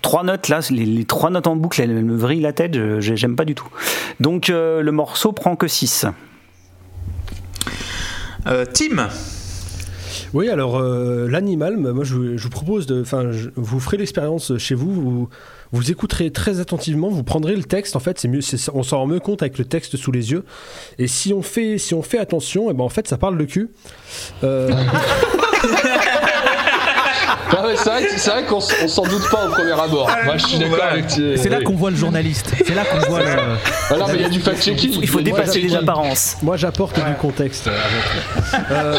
trois 0.00 0.22
notes 0.24 0.48
là, 0.48 0.60
les, 0.72 0.84
les 0.86 1.04
trois 1.04 1.30
notes 1.30 1.46
en 1.46 1.56
boucle, 1.56 1.80
elles, 1.80 1.90
elles 1.90 2.04
me 2.04 2.16
vrillent 2.16 2.40
la 2.40 2.52
tête. 2.52 2.74
je- 2.74 3.00
je- 3.00 3.14
J'aime 3.14 3.36
pas 3.36 3.44
du 3.44 3.54
tout. 3.54 3.68
Donc 4.20 4.50
euh, 4.50 4.82
le 4.82 4.92
morceau 4.92 5.32
prend 5.32 5.54
que 5.56 5.68
6 5.68 6.06
Euh, 8.46 8.64
Tim 8.72 9.08
Oui, 10.34 10.48
alors 10.48 10.78
euh, 10.78 11.28
l'animal, 11.28 11.76
moi 11.76 12.04
je, 12.04 12.14
vous- 12.14 12.36
je 12.38 12.42
vous 12.42 12.48
propose 12.50 12.86
de. 12.86 13.00
Enfin, 13.02 13.30
je- 13.32 13.50
vous 13.54 13.78
ferez 13.80 13.98
l'expérience 13.98 14.56
chez 14.58 14.74
vous, 14.74 14.92
vous, 14.92 15.28
vous 15.72 15.90
écouterez 15.90 16.30
très 16.32 16.58
attentivement, 16.58 17.08
vous 17.08 17.22
prendrez 17.22 17.54
le 17.54 17.62
texte, 17.62 17.94
en 17.96 18.00
fait, 18.00 18.18
c'est 18.18 18.28
mieux, 18.28 18.40
on 18.74 18.82
s'en 18.82 18.98
rend 18.98 19.06
mieux 19.06 19.20
compte 19.20 19.42
avec 19.42 19.58
le 19.58 19.64
texte 19.64 19.96
sous 19.96 20.10
les 20.10 20.32
yeux. 20.32 20.44
Et 20.98 21.06
si 21.06 21.32
on 21.32 21.42
fait, 21.42 21.78
si 21.78 21.94
on 21.94 22.02
fait 22.02 22.18
attention, 22.18 22.70
et 22.70 22.74
ben 22.74 22.82
en 22.84 22.88
fait, 22.88 23.06
ça 23.08 23.16
parle 23.16 23.38
de 23.38 23.44
cul. 23.44 23.70
Euh, 24.42 24.70
Ah 27.54 27.66
ouais, 27.66 27.74
c'est 27.76 27.90
vrai, 27.90 28.02
c'est 28.16 28.30
vrai 28.30 28.44
qu'on 28.44 28.58
s- 28.58 28.74
on 28.82 28.88
s'en 28.88 29.02
doute 29.02 29.28
pas 29.30 29.46
au 29.46 29.50
premier 29.50 29.72
abord. 29.72 30.10
Moi, 30.24 30.36
je 30.38 30.46
suis 30.46 30.58
d'accord 30.58 30.76
Ouais. 30.76 30.82
avec 30.82 31.06
Thierry. 31.08 31.38
C'est 31.38 31.48
là 31.50 31.60
qu'on 31.60 31.74
voit 31.74 31.90
le 31.90 31.96
journaliste. 31.96 32.52
C'est 32.66 32.74
là 32.74 32.84
qu'on 32.84 32.98
voit 33.10 33.20
le. 33.20 33.26
Ah 33.90 33.96
non, 33.98 34.06
mais 34.08 34.14
il 34.14 34.20
y 34.22 34.24
a 34.24 34.28
du 34.28 34.40
fact-checking. 34.40 34.98
Il 35.02 35.08
faut 35.08 35.20
dépasser 35.20 35.60
les 35.60 35.74
apparences. 35.74 36.36
moi, 36.42 36.56
j'apporte 36.56 36.96
du 36.96 37.14
contexte. 37.20 37.66
euh, 37.68 37.70
avec. 37.70 38.62
Euh, 38.70 38.94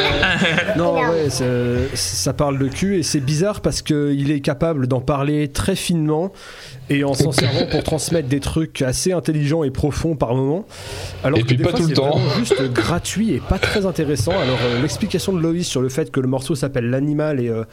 non, 0.78 0.96
ouais, 0.96 1.30
c'est- 1.30 1.96
ça 1.96 2.34
parle 2.34 2.58
de 2.60 2.68
cul 2.68 2.98
et 3.00 3.04
c'est 3.04 3.20
bizarre 3.20 3.62
parce 3.62 3.82
qu'il 3.82 4.32
est 4.32 4.40
capable 4.42 4.88
d'en 4.88 5.00
parler 5.02 5.48
très 5.48 5.76
finement 5.76 6.32
et 6.90 7.04
en 7.04 7.14
s'en 7.14 7.32
servant 7.32 7.66
pour 7.72 7.84
transmettre 7.84 8.28
des 8.28 8.40
trucs 8.40 8.82
assez 8.82 9.14
intelligents 9.14 9.64
et 9.64 9.72
profonds 9.72 10.16
par 10.16 10.34
moment. 10.36 10.66
Alors 11.24 11.38
Et 11.40 11.42
que 11.42 11.48
puis 11.48 11.58
des 11.58 11.64
pas 11.64 11.70
fois, 11.72 11.80
tout 11.80 11.84
le 11.88 11.90
c'est 11.90 12.02
temps. 12.02 12.18
vraiment 12.18 12.36
juste 12.38 12.62
gratuit 12.74 13.34
et 13.34 13.40
pas 13.40 13.58
très 13.60 13.86
intéressant. 13.86 14.32
Alors 14.32 14.60
euh, 14.66 14.82
l'explication 14.82 15.34
de 15.34 15.40
Loïs 15.40 15.68
sur 15.68 15.82
le 15.82 15.90
fait 15.90 16.12
que 16.12 16.20
le 16.20 16.28
morceau 16.28 16.56
s'appelle 16.56 16.90
l'animal 16.90 17.40
et 17.40 17.50
euh, 17.50 17.64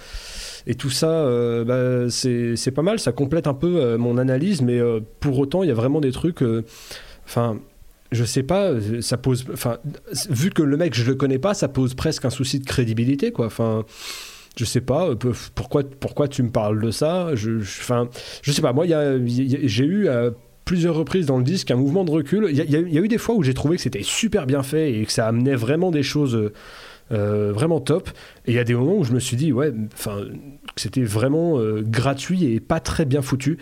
et 0.67 0.75
tout 0.75 0.91
ça, 0.91 1.11
euh, 1.11 1.65
bah, 1.65 2.11
c'est 2.11 2.71
pas 2.73 2.83
mal. 2.83 2.99
Ça 2.99 3.13
complète 3.13 3.47
un 3.47 3.55
peu 3.55 3.77
euh, 3.77 3.99
mon 3.99 4.19
analyse, 4.19 4.63
mais 4.63 4.79
euh, 4.79 5.01
pour 5.21 5.39
autant, 5.39 5.63
il 5.63 5.69
y 5.69 5.73
a 5.73 5.75
vraiment 5.75 6.01
des 6.01 6.13
trucs. 6.13 6.43
Enfin. 7.25 7.59
je 8.13 8.25
sais 8.25 8.43
pas, 8.43 8.73
ça 9.01 9.17
pose. 9.17 9.45
Enfin, 9.53 9.79
vu 10.29 10.51
que 10.51 10.63
le 10.63 10.77
mec, 10.77 10.95
je 10.95 11.05
le 11.05 11.15
connais 11.15 11.39
pas, 11.39 11.55
ça 11.55 11.69
pose 11.69 11.95
presque 11.95 12.25
un 12.25 12.31
souci 12.31 12.59
de 12.59 12.67
crédibilité, 12.67 13.31
quoi. 13.33 13.47
Enfin, 13.47 13.85
je 14.59 14.65
sais 14.65 14.81
pas, 14.81 15.11
pourquoi, 15.55 15.83
pourquoi 15.85 16.27
tu 16.29 16.43
me 16.43 16.51
parles 16.51 16.83
de 16.83 16.91
ça? 16.91 17.31
Je, 17.35 17.61
je- 17.61 17.81
Enfin, 17.81 18.09
je 18.43 18.51
sais 18.53 18.63
pas, 18.63 18.73
moi, 18.73 18.85
j'ai 18.87 19.85
eu 19.85 20.09
à 20.09 20.31
plusieurs 20.65 20.95
reprises 20.97 21.27
dans 21.27 21.39
le 21.39 21.45
disque 21.45 21.71
un 21.71 21.77
mouvement 21.77 22.05
de 22.05 22.11
recul. 22.11 22.47
Il 22.51 22.57
y 22.57 22.77
a 22.77 23.01
eu 23.01 23.09
des 23.09 23.19
fois 23.19 23.35
où 23.37 23.43
j'ai 23.43 23.55
trouvé 23.55 23.77
que 23.77 23.83
c'était 23.83 24.03
super 24.03 24.47
bien 24.47 24.63
fait 24.63 24.93
et 24.93 25.05
que 25.07 25.13
ça 25.13 25.27
amenait 25.29 25.55
vraiment 25.57 25.91
des 25.91 26.03
choses. 26.03 26.51
Euh, 27.13 27.53
vraiment 27.53 27.81
top 27.81 28.09
et 28.47 28.53
il 28.53 28.55
y 28.55 28.59
a 28.59 28.65
des 28.65 28.75
moments 28.75 28.97
où 28.97 29.05
je 29.05 29.13
me 29.13 29.19
suis 29.19 29.37
dit 29.37 29.53
ouais 29.53 29.73
enfin 29.93 30.23
c'était 30.77 31.03
vraiment 31.03 31.59
euh, 31.59 31.83
gratuit 31.83 32.45
et 32.45 32.61
pas 32.61 32.81
très 32.81 33.05
bien 33.05 33.23
foutu 33.23 33.59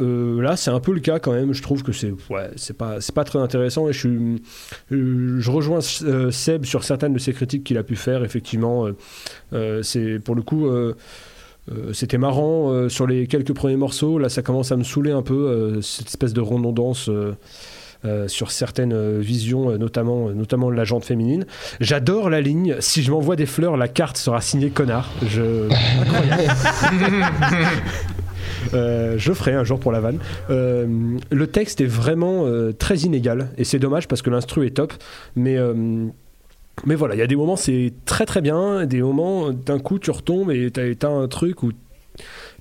Euh, 0.00 0.40
là, 0.40 0.56
c'est 0.56 0.70
un 0.70 0.80
peu 0.80 0.92
le 0.94 1.00
cas 1.00 1.18
quand 1.18 1.32
même. 1.32 1.52
Je 1.52 1.62
trouve 1.62 1.82
que 1.82 1.92
c'est 1.92 2.12
ouais, 2.30 2.50
c'est 2.56 2.76
pas 2.76 3.00
c'est 3.02 3.14
pas 3.14 3.24
très 3.24 3.38
intéressant 3.38 3.88
et 3.88 3.92
je 3.92 3.98
suis 3.98 4.42
je 4.90 5.50
rejoins 5.50 5.80
Seb 5.82 6.64
sur 6.64 6.82
certaines 6.82 7.12
de 7.12 7.18
ses 7.18 7.34
critiques 7.34 7.62
qu'il 7.64 7.76
a 7.76 7.82
pu 7.84 7.94
faire. 7.94 8.24
Effectivement, 8.24 8.88
c'est 9.82 10.18
pour 10.18 10.34
le 10.34 10.42
coup. 10.42 10.66
c'était 11.92 12.18
marrant 12.18 12.88
sur 12.88 13.06
les 13.06 13.26
quelques 13.26 13.52
premiers 13.54 13.76
morceaux. 13.76 14.18
Là, 14.18 14.30
ça 14.30 14.42
commence 14.42 14.72
à 14.72 14.76
me 14.76 14.82
saouler 14.82 15.12
un 15.12 15.22
peu 15.22 15.80
cette 15.82 16.08
espèce 16.08 16.32
de 16.32 16.40
redondance 16.40 17.10
sur 18.26 18.50
certaines 18.50 18.92
euh, 18.92 19.20
visions, 19.20 19.70
euh, 19.70 19.78
notamment 19.78 20.28
euh, 20.28 20.32
notamment 20.32 20.70
la 20.70 20.84
jante 20.84 21.04
féminine. 21.04 21.46
J'adore 21.80 22.30
la 22.30 22.40
ligne. 22.40 22.76
Si 22.80 23.02
je 23.02 23.10
m'envoie 23.10 23.36
des 23.36 23.46
fleurs, 23.46 23.76
la 23.76 23.88
carte 23.88 24.16
sera 24.16 24.40
signée 24.40 24.70
connard. 24.70 25.10
Je 25.26 25.68
Euh, 28.74 29.14
je 29.18 29.32
ferai 29.32 29.54
un 29.54 29.64
jour 29.64 29.80
pour 29.80 29.92
la 29.92 30.00
vanne. 30.00 30.18
Euh, 30.50 31.18
le 31.30 31.46
texte 31.46 31.80
est 31.80 31.86
vraiment 31.86 32.46
euh, 32.46 32.72
très 32.72 32.98
inégal 32.98 33.48
et 33.58 33.64
c'est 33.64 33.80
dommage 33.80 34.06
parce 34.08 34.22
que 34.22 34.30
l'instru 34.30 34.66
est 34.66 34.70
top, 34.70 34.92
mais 35.34 35.56
euh, 35.56 36.06
mais 36.86 36.94
voilà, 36.94 37.14
il 37.14 37.18
y 37.18 37.22
a 37.22 37.26
des 37.26 37.36
moments 37.36 37.56
c'est 37.56 37.92
très 38.04 38.24
très 38.24 38.40
bien, 38.40 38.86
des 38.86 39.02
moments 39.02 39.50
d'un 39.50 39.78
coup 39.78 39.98
tu 39.98 40.10
retombes 40.10 40.50
et 40.50 40.70
t'as 40.70 40.94
t'as 40.94 41.08
un 41.08 41.28
truc 41.28 41.62
où 41.62 41.72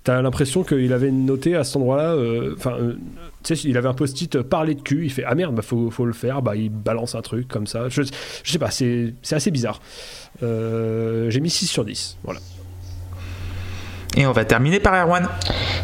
t'as 0.04 0.22
l'impression 0.22 0.64
qu'il 0.64 0.94
avait 0.94 1.12
noté 1.12 1.56
à 1.56 1.64
cet 1.64 1.76
endroit-là, 1.78 2.14
euh, 2.14 2.56
enfin, 2.58 2.76
euh, 2.80 2.96
tu 3.44 3.56
sais, 3.56 3.68
il 3.68 3.78
avait 3.78 3.88
un 3.88 3.94
post-it 3.94 4.36
euh, 4.36 4.44
parler 4.44 4.76
de 4.76 4.82
cul, 4.82 5.06
il 5.06 5.12
fait 5.12 5.24
ah 5.26 5.36
merde, 5.36 5.56
bah 5.56 5.62
faut, 5.62 5.92
faut 5.92 6.06
le 6.06 6.14
faire, 6.14 6.42
bah 6.42 6.56
il 6.56 6.70
balance 6.70 7.16
un 7.16 7.22
truc 7.22 7.48
comme 7.48 7.68
ça. 7.68 7.90
Je, 7.90 8.02
je 8.04 8.52
sais 8.52 8.60
pas, 8.60 8.72
c'est 8.72 9.14
assez 9.32 9.52
bizarre. 9.52 9.80
J'ai 10.42 11.40
mis 11.40 11.50
6 11.50 11.68
sur 11.68 11.86
10, 11.86 12.18
voilà. 12.24 12.40
Et 14.18 14.26
on 14.26 14.34
va 14.34 14.44
terminer 14.44 14.80
par 14.82 14.94
Erwan. 14.94 15.28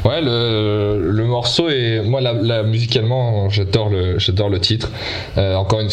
Ouais, 0.03 0.21
le, 0.21 1.23
morceau 1.25 1.69
est. 1.69 2.01
Moi, 2.03 2.19
là, 2.19 2.63
musicalement, 2.63 3.49
j'adore 3.49 3.89
le, 3.89 4.17
le 4.17 4.59
titre. 4.59 4.91
Euh, 5.37 5.55
encore 5.55 5.79
une, 5.79 5.89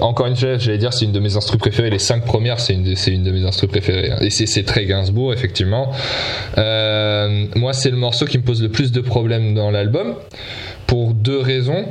encore 0.00 0.26
une 0.26 0.36
fois, 0.36 0.56
j'allais 0.56 0.78
dire, 0.78 0.94
c'est 0.94 1.04
une 1.04 1.12
de 1.12 1.20
mes 1.20 1.36
instrus 1.36 1.58
préférées. 1.58 1.90
Les 1.90 1.98
cinq 1.98 2.24
premières, 2.24 2.58
c'est 2.58 2.72
une, 2.72 2.86
une 2.86 3.22
de 3.22 3.30
mes 3.30 3.44
instrus 3.44 3.68
préférées. 3.68 4.12
Et 4.22 4.30
c'est, 4.30 4.46
c'est 4.46 4.62
très 4.62 4.86
Gainsbourg, 4.86 5.32
effectivement. 5.32 5.92
Euh, 6.56 7.46
moi, 7.54 7.74
c'est 7.74 7.90
le 7.90 7.96
morceau 7.96 8.24
qui 8.24 8.38
me 8.38 8.44
pose 8.44 8.62
le 8.62 8.70
plus 8.70 8.90
de 8.90 9.00
problèmes 9.00 9.54
dans 9.54 9.70
l'album. 9.70 10.14
Pour 10.86 11.14
deux 11.14 11.38
raisons. 11.38 11.86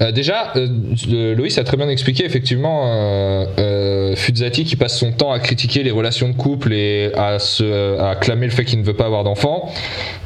Euh, 0.00 0.12
déjà, 0.12 0.52
euh, 0.56 1.34
Loïs 1.34 1.58
a 1.58 1.64
très 1.64 1.76
bien 1.76 1.88
expliqué 1.88 2.24
effectivement 2.24 2.84
euh, 2.86 3.46
euh, 3.58 4.16
Fuzzati 4.16 4.64
qui 4.64 4.76
passe 4.76 4.98
son 4.98 5.12
temps 5.12 5.32
à 5.32 5.38
critiquer 5.38 5.82
les 5.82 5.90
relations 5.90 6.28
de 6.28 6.34
couple 6.34 6.72
et 6.72 7.12
à, 7.14 7.38
se, 7.38 8.14
clamer 8.20 8.46
le 8.46 8.52
fait 8.52 8.64
qu'il 8.64 8.80
ne 8.80 8.84
veut 8.84 8.94
pas 8.94 9.06
avoir 9.06 9.24
d'enfant, 9.24 9.70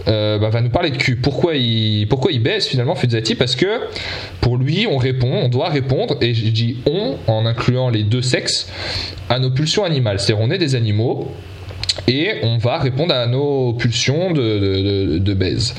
euh, 0.09 0.39
bah, 0.39 0.51
va 0.51 0.61
nous 0.61 0.71
parler 0.71 0.91
de 0.91 0.97
cul. 0.97 1.17
Pourquoi 1.17 1.55
il, 1.57 2.07
pourquoi 2.09 2.33
il 2.33 2.43
baisse 2.43 2.69
finalement 2.69 2.95
Fuzzati 2.95 3.35
Parce 3.35 3.57
que 3.57 3.81
pour 4.41 4.57
lui, 4.57 4.87
on 4.91 4.97
répond, 4.97 5.33
on 5.33 5.49
doit 5.49 5.69
répondre, 5.69 6.17
et 6.21 6.35
je 6.35 6.49
dis 6.49 6.79
on 6.87 7.17
en 7.27 7.47
incluant 7.47 7.89
les 7.89 8.03
deux 8.03 8.23
sexes, 8.23 8.71
à 9.29 9.39
nos 9.39 9.51
pulsions 9.51 9.85
animales. 9.85 10.19
C'est-à-dire 10.19 10.45
on 10.45 10.51
est 10.51 10.59
des 10.59 10.75
animaux 10.75 11.31
et 12.11 12.41
on 12.43 12.59
va 12.59 12.79
répondre 12.79 13.15
à 13.15 13.27
nos 13.27 13.73
pulsions 13.73 14.33
de, 14.33 15.35
baise. 15.35 15.75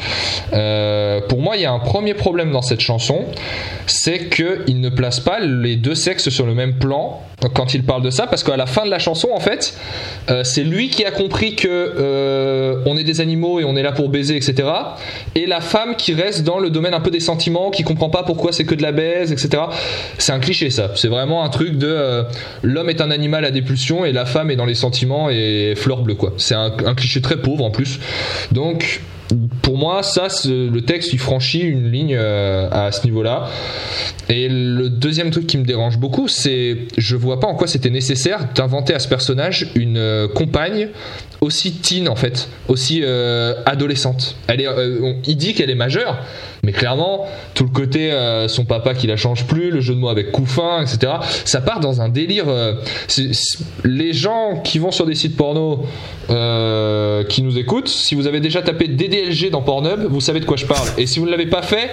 Euh, 0.54 1.20
pour 1.28 1.42
moi, 1.42 1.58
il 1.58 1.64
y 1.64 1.66
a 1.66 1.74
un 1.74 1.80
premier 1.80 2.14
problème 2.14 2.52
dans 2.52 2.62
cette 2.62 2.80
chanson, 2.80 3.26
c'est 3.86 4.30
qu'il 4.30 4.80
ne 4.80 4.90
place 4.90 5.20
pas 5.20 5.42
les 5.42 5.76
deux 5.76 5.94
sexes 5.94 6.30
sur 6.30 6.46
le 6.46 6.54
même 6.54 6.76
plan 6.76 7.22
quand 7.50 7.74
il 7.74 7.84
parle 7.84 8.04
de 8.04 8.12
ça, 8.12 8.28
parce 8.28 8.44
qu'à 8.44 8.56
la 8.56 8.66
fin 8.66 8.86
de 8.86 8.92
la 8.92 9.00
chanson, 9.00 9.30
en 9.34 9.40
fait, 9.40 9.76
euh, 10.30 10.44
c'est 10.44 10.64
lui 10.64 10.90
qui 10.90 11.06
a 11.06 11.12
compris 11.12 11.56
que 11.56 11.68
euh, 11.68 12.84
on 12.86 12.98
est 12.98 13.04
des 13.04 13.20
animaux 13.20 13.60
et 13.60 13.64
on 13.64 13.76
est 13.76 13.82
là 13.82 13.92
pour 13.92 14.10
baiser, 14.10 14.36
etc. 14.36 14.70
Et 15.36 15.48
la 15.48 15.60
femme 15.60 15.96
qui 15.96 16.14
reste 16.14 16.44
dans 16.44 16.60
le 16.60 16.70
domaine 16.70 16.94
un 16.94 17.00
peu 17.00 17.10
des 17.10 17.20
sentiments, 17.20 17.72
qui 17.72 17.84
comprend 17.84 18.10
pas 18.10 18.24
pourquoi 18.24 18.52
c'est 18.52 18.64
que 18.64 18.76
de 18.76 18.84
la 18.84 18.92
baise, 18.92 19.32
etc. 19.32 19.64
C'est 20.18 20.34
un 20.34 20.40
cliché, 20.40 20.70
ça. 20.70 20.92
C'est 20.96 21.08
vraiment 21.08 21.44
un 21.44 21.50
truc 21.50 21.78
de 21.78 22.24
l'homme 22.62 22.90
est 22.90 23.02
un 23.02 23.12
animal 23.12 23.44
à 23.44 23.52
des 23.52 23.62
pulsions 23.62 24.06
et 24.06 24.12
la 24.12 24.26
femme 24.26 24.52
est 24.52 24.56
dans 24.56 24.66
les 24.66 24.76
sentiments 24.76 25.30
et 25.30 25.74
fleur 25.76 26.02
bleue, 26.02 26.16
C'est 26.38 26.56
un, 26.56 26.72
cliché 26.96 27.22
très 27.22 27.38
pauvre 27.38 27.64
en 27.64 27.72
plus. 27.72 28.00
Donc, 28.52 29.02
pour 29.62 29.78
moi, 29.78 30.04
ça, 30.04 30.28
le 30.46 30.80
texte, 30.82 31.14
il 31.14 31.20
franchit 31.20 31.60
une 31.62 31.90
ligne 31.90 32.16
euh, 32.20 32.68
à 32.70 32.92
ce 32.92 33.06
niveau-là. 33.06 33.48
Et 34.30 34.50
le 34.50 34.90
deuxième 34.90 35.32
truc 35.32 35.48
qui 35.48 35.58
me 35.58 35.64
dérange 35.66 35.98
beaucoup, 35.98 36.28
c'est 36.28 36.78
je 36.98 37.16
vois 37.16 37.40
pas 37.40 37.48
en 37.48 37.56
quoi 37.56 37.68
c'était 37.68 37.90
nécessaire 37.90 38.48
d'inventer 38.54 38.94
à 38.94 39.00
ce 39.00 39.08
personnage 39.08 39.68
une 39.76 39.98
euh, 39.98 40.28
compagne 40.28 40.90
aussi 41.40 41.72
teen 41.74 42.08
en 42.08 42.16
fait, 42.16 42.50
aussi 42.68 43.02
euh, 43.04 43.56
adolescente. 43.66 44.36
Elle 44.48 44.62
est, 44.62 44.68
on- 44.68 45.18
il 45.26 45.36
dit 45.38 45.54
qu'elle 45.54 45.70
est 45.70 45.76
majeure, 45.76 46.18
mais 46.64 46.72
clairement 46.72 47.26
tout 47.54 47.64
le 47.64 47.70
côté 47.70 48.12
euh, 48.12 48.48
son 48.48 48.66
papa 48.66 48.94
qui 48.94 49.08
la 49.08 49.16
change 49.18 49.46
plus, 49.46 49.72
le 49.72 49.82
jeu 49.82 49.94
de 49.96 50.00
mots 50.00 50.10
avec 50.10 50.32
couffin, 50.32 50.82
etc. 50.82 51.14
Ça 51.46 51.62
part 51.62 51.80
dans 51.80 52.02
un 52.02 52.10
délire. 52.10 52.46
euh, 52.48 52.74
c'est- 53.08 53.34
c'est- 53.34 53.60
les 53.84 54.14
gens 54.14 54.62
qui 54.64 54.80
vont 54.80 54.92
sur 54.92 55.06
des 55.06 55.16
sites 55.16 55.36
porno, 55.38 55.86
euh, 56.30 57.24
qui 57.26 57.42
nous 57.42 57.58
écoutent, 57.58 57.88
si 57.88 58.16
vous 58.16 58.28
avez 58.28 58.40
déjà 58.40 58.62
tapé 58.62 58.88
DDLG 58.88 59.50
dans 59.50 59.62
Pornhub, 59.62 60.06
vous 60.10 60.22
savez 60.22 60.40
de 60.40 60.46
quoi 60.46 60.58
je 60.58 60.66
parle. 60.66 60.88
Et 60.98 61.06
si 61.06 61.20
vous 61.20 61.26
ne 61.26 61.32
l'avez 61.32 61.46
pas 61.48 61.62
fait, 61.62 61.90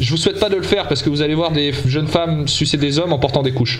je 0.00 0.10
vous 0.10 0.16
souhaite 0.16 0.38
pas 0.38 0.48
de 0.48 0.56
le 0.56 0.62
faire 0.62 0.88
parce 0.88 1.02
que 1.02 1.10
vous 1.10 1.22
allez 1.22 1.34
voir 1.34 1.50
des 1.50 1.72
jeunes 1.86 2.06
femmes 2.06 2.46
sucer 2.48 2.76
des 2.76 2.98
hommes 2.98 3.12
en 3.12 3.18
portant 3.18 3.42
des 3.42 3.52
couches. 3.52 3.78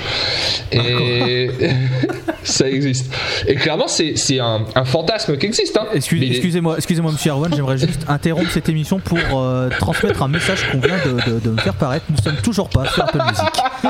Et 0.72 1.50
ça 2.42 2.68
existe. 2.68 3.12
Et 3.46 3.54
clairement, 3.54 3.88
c'est 3.88 4.16
c'est 4.16 4.40
un, 4.40 4.64
un 4.74 4.84
fantasme 4.84 5.36
qui 5.36 5.46
existe. 5.46 5.76
Hein. 5.76 5.86
Excuse- 5.94 6.22
est- 6.22 6.26
Excusez-moi, 6.28 6.76
excusez-moi, 6.76 7.12
Monsieur 7.12 7.30
Arwan, 7.32 7.52
j'aimerais 7.54 7.78
juste 7.78 8.00
interrompre 8.08 8.50
cette 8.50 8.68
émission 8.68 8.98
pour 8.98 9.18
euh, 9.34 9.68
transmettre 9.78 10.22
un 10.22 10.27
message 10.28 10.70
qu'on 10.70 10.78
vient 10.78 10.96
de, 11.04 11.30
de- 11.32 11.40
de 11.40 11.50
me 11.50 11.56
faire 11.58 11.74
paraître. 11.74 12.04
Nous 12.10 12.22
sommes 12.22 12.36
toujours 12.42 12.68
pas 12.68 12.86
sur 12.88 13.04
Apple 13.04 13.18
Music. 13.28 13.44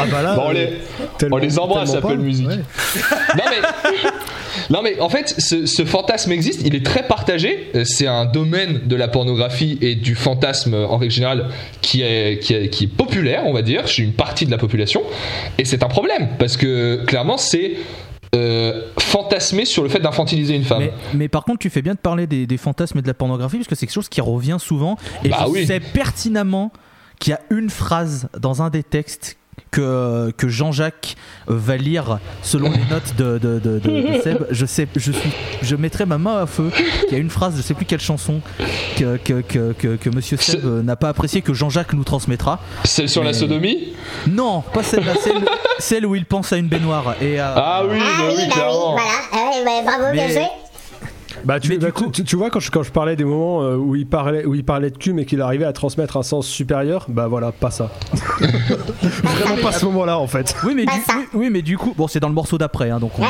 Ah 0.00 0.04
bah 0.10 0.22
là, 0.22 0.34
Bon, 0.34 0.42
on, 0.46 0.50
euh, 0.50 0.52
les, 0.54 0.72
tellement- 1.18 1.36
on 1.36 1.38
les 1.38 1.58
embrasse, 1.58 1.94
Apple 1.94 2.06
pas. 2.08 2.14
Music. 2.16 2.46
Ouais. 2.46 2.56
Non 3.36 3.44
mais, 3.50 3.68
non 4.70 4.82
mais 4.82 5.00
en 5.00 5.08
fait, 5.08 5.34
ce, 5.38 5.66
ce 5.66 5.84
fantasme 5.84 6.32
existe, 6.32 6.62
il 6.64 6.74
est 6.74 6.84
très 6.84 7.02
partagé. 7.04 7.70
Euh, 7.74 7.84
C'est 7.84 8.06
un 8.06 8.24
domaine 8.26 8.80
de 8.86 8.96
la 8.96 9.08
pornographie 9.08 9.78
et 9.80 9.94
du 9.94 10.14
fantasme 10.14 10.74
euh, 10.74 10.86
en 10.86 10.98
règle 10.98 11.12
générale 11.12 11.46
qui 11.80 12.02
est, 12.02 12.38
qui 12.42 12.54
est, 12.54 12.68
qui 12.68 12.84
est 12.84 12.88
populaire, 12.88 13.42
on 13.46 13.52
va 13.52 13.62
dire, 13.62 13.86
chez 13.86 14.02
une 14.02 14.12
partie 14.12 14.46
de 14.46 14.50
la 14.50 14.58
population. 14.58 15.02
Et 15.58 15.64
c'est 15.64 15.82
un 15.82 15.88
problème 15.88 16.28
parce 16.38 16.56
que 16.56 17.04
clairement, 17.06 17.38
c'est 17.38 17.72
euh, 18.34 18.88
fantasmer 18.98 19.64
sur 19.64 19.82
le 19.82 19.88
fait 19.88 20.00
d'infantiliser 20.00 20.54
une 20.54 20.64
femme. 20.64 20.80
Mais, 20.80 20.92
mais 21.14 21.28
par 21.28 21.44
contre, 21.44 21.58
tu 21.60 21.70
fais 21.70 21.82
bien 21.82 21.94
de 21.94 21.98
parler 21.98 22.26
des, 22.26 22.46
des 22.46 22.56
fantasmes 22.58 22.98
et 22.98 23.02
de 23.02 23.06
la 23.06 23.14
pornographie 23.14 23.56
parce 23.56 23.68
que 23.68 23.74
c'est 23.74 23.86
quelque 23.86 23.94
chose 23.94 24.08
qui 24.08 24.20
revient 24.20 24.58
souvent. 24.60 24.96
Et 25.24 25.30
Bah 25.30 25.44
je 25.46 25.50
oui. 25.50 25.66
sais 25.66 25.80
pertinemment 25.80 26.72
qu'il 27.18 27.30
y 27.30 27.34
a 27.34 27.40
une 27.50 27.70
phrase 27.70 28.28
dans 28.38 28.62
un 28.62 28.70
des 28.70 28.82
textes 28.82 29.37
que, 29.70 30.30
que 30.36 30.48
Jean-Jacques 30.48 31.16
va 31.46 31.76
lire 31.76 32.18
selon 32.42 32.70
les 32.70 32.84
notes 32.90 33.14
de, 33.16 33.38
de, 33.38 33.58
de- 33.58 33.78
de- 33.78 34.16
de 34.16 34.20
Seb. 34.22 34.46
Je 34.50 34.66
sais, 34.66 34.88
je 34.96 35.12
suis, 35.12 35.30
je 35.62 35.76
mettrai 35.76 36.06
ma 36.06 36.18
main 36.18 36.42
à 36.42 36.46
feu. 36.46 36.70
Il 37.08 37.12
y 37.12 37.16
a 37.16 37.18
une 37.18 37.30
phrase, 37.30 37.54
je 37.56 37.62
sais 37.62 37.74
plus 37.74 37.84
quelle 37.86 38.00
chanson 38.00 38.40
que, 38.96 39.16
que, 39.18 39.40
que, 39.40 39.72
que, 39.72 39.96
que 39.96 40.10
Monsieur 40.10 40.36
Seb 40.36 40.64
euh, 40.64 40.82
n'a 40.82 40.96
pas 40.96 41.08
apprécié 41.08 41.42
que 41.42 41.52
Jean-Jacques 41.54 41.92
nous 41.92 42.04
transmettra. 42.04 42.60
Celle 42.84 43.08
sur 43.08 43.22
la 43.22 43.30
Mais- 43.30 43.34
sodomie? 43.38 43.92
Non, 44.26 44.62
pas 44.62 44.82
celle-là, 44.82 45.14
celle, 45.22 45.44
celle 45.78 46.06
où 46.06 46.14
il 46.14 46.24
pense 46.26 46.52
à 46.52 46.56
une 46.56 46.68
baignoire. 46.68 47.14
Et, 47.20 47.40
euh, 47.40 47.44
Ah 47.56 47.82
oui, 47.88 47.98
Ah 48.00 48.04
bah 48.18 48.24
oui, 48.28 48.34
oui, 48.38 48.44
bah 48.48 48.54
oui, 48.70 48.76
voilà. 48.92 49.02
Ah 49.32 49.36
ouais, 49.54 49.64
bah, 49.64 49.82
bravo, 49.98 50.12
bien 50.12 50.28
joué. 50.28 50.46
Bah, 51.48 51.58
tu, 51.60 51.70
Mais 51.70 51.78
bah, 51.78 51.86
du 51.86 51.92
coup- 51.94 52.10
tu, 52.10 52.24
tu 52.24 52.36
vois, 52.36 52.50
quand 52.50 52.60
je, 52.60 52.70
quand 52.70 52.82
je 52.82 52.92
parlais 52.92 53.16
des 53.16 53.24
moments 53.24 53.62
euh, 53.62 53.74
où 53.74 53.96
il 53.96 54.06
parlait, 54.06 54.44
où 54.44 54.54
il 54.54 54.64
parlait 54.64 54.90
de 54.90 54.98
cul, 54.98 55.14
mais 55.14 55.24
qu'il 55.24 55.40
arrivait 55.40 55.64
à 55.64 55.72
transmettre 55.72 56.18
un 56.18 56.22
sens 56.22 56.46
supérieur, 56.46 57.06
bah 57.08 57.26
voilà, 57.26 57.52
pas 57.52 57.70
ça. 57.70 57.90
Vraiment 58.52 59.56
pas 59.62 59.72
ce 59.72 59.86
moment-là, 59.86 60.18
en 60.18 60.26
fait. 60.26 60.54
Oui, 60.64 60.74
mais 60.76 60.84
du, 60.84 60.92
oui, 60.92 61.24
oui, 61.32 61.48
mais 61.50 61.62
du 61.62 61.78
coup, 61.78 61.94
bon, 61.96 62.06
c'est 62.06 62.20
dans 62.20 62.28
le 62.28 62.34
morceau 62.34 62.58
d'après, 62.58 62.90
hein, 62.90 62.98
donc. 63.00 63.12
on- 63.18 63.22
Ouais. 63.22 63.28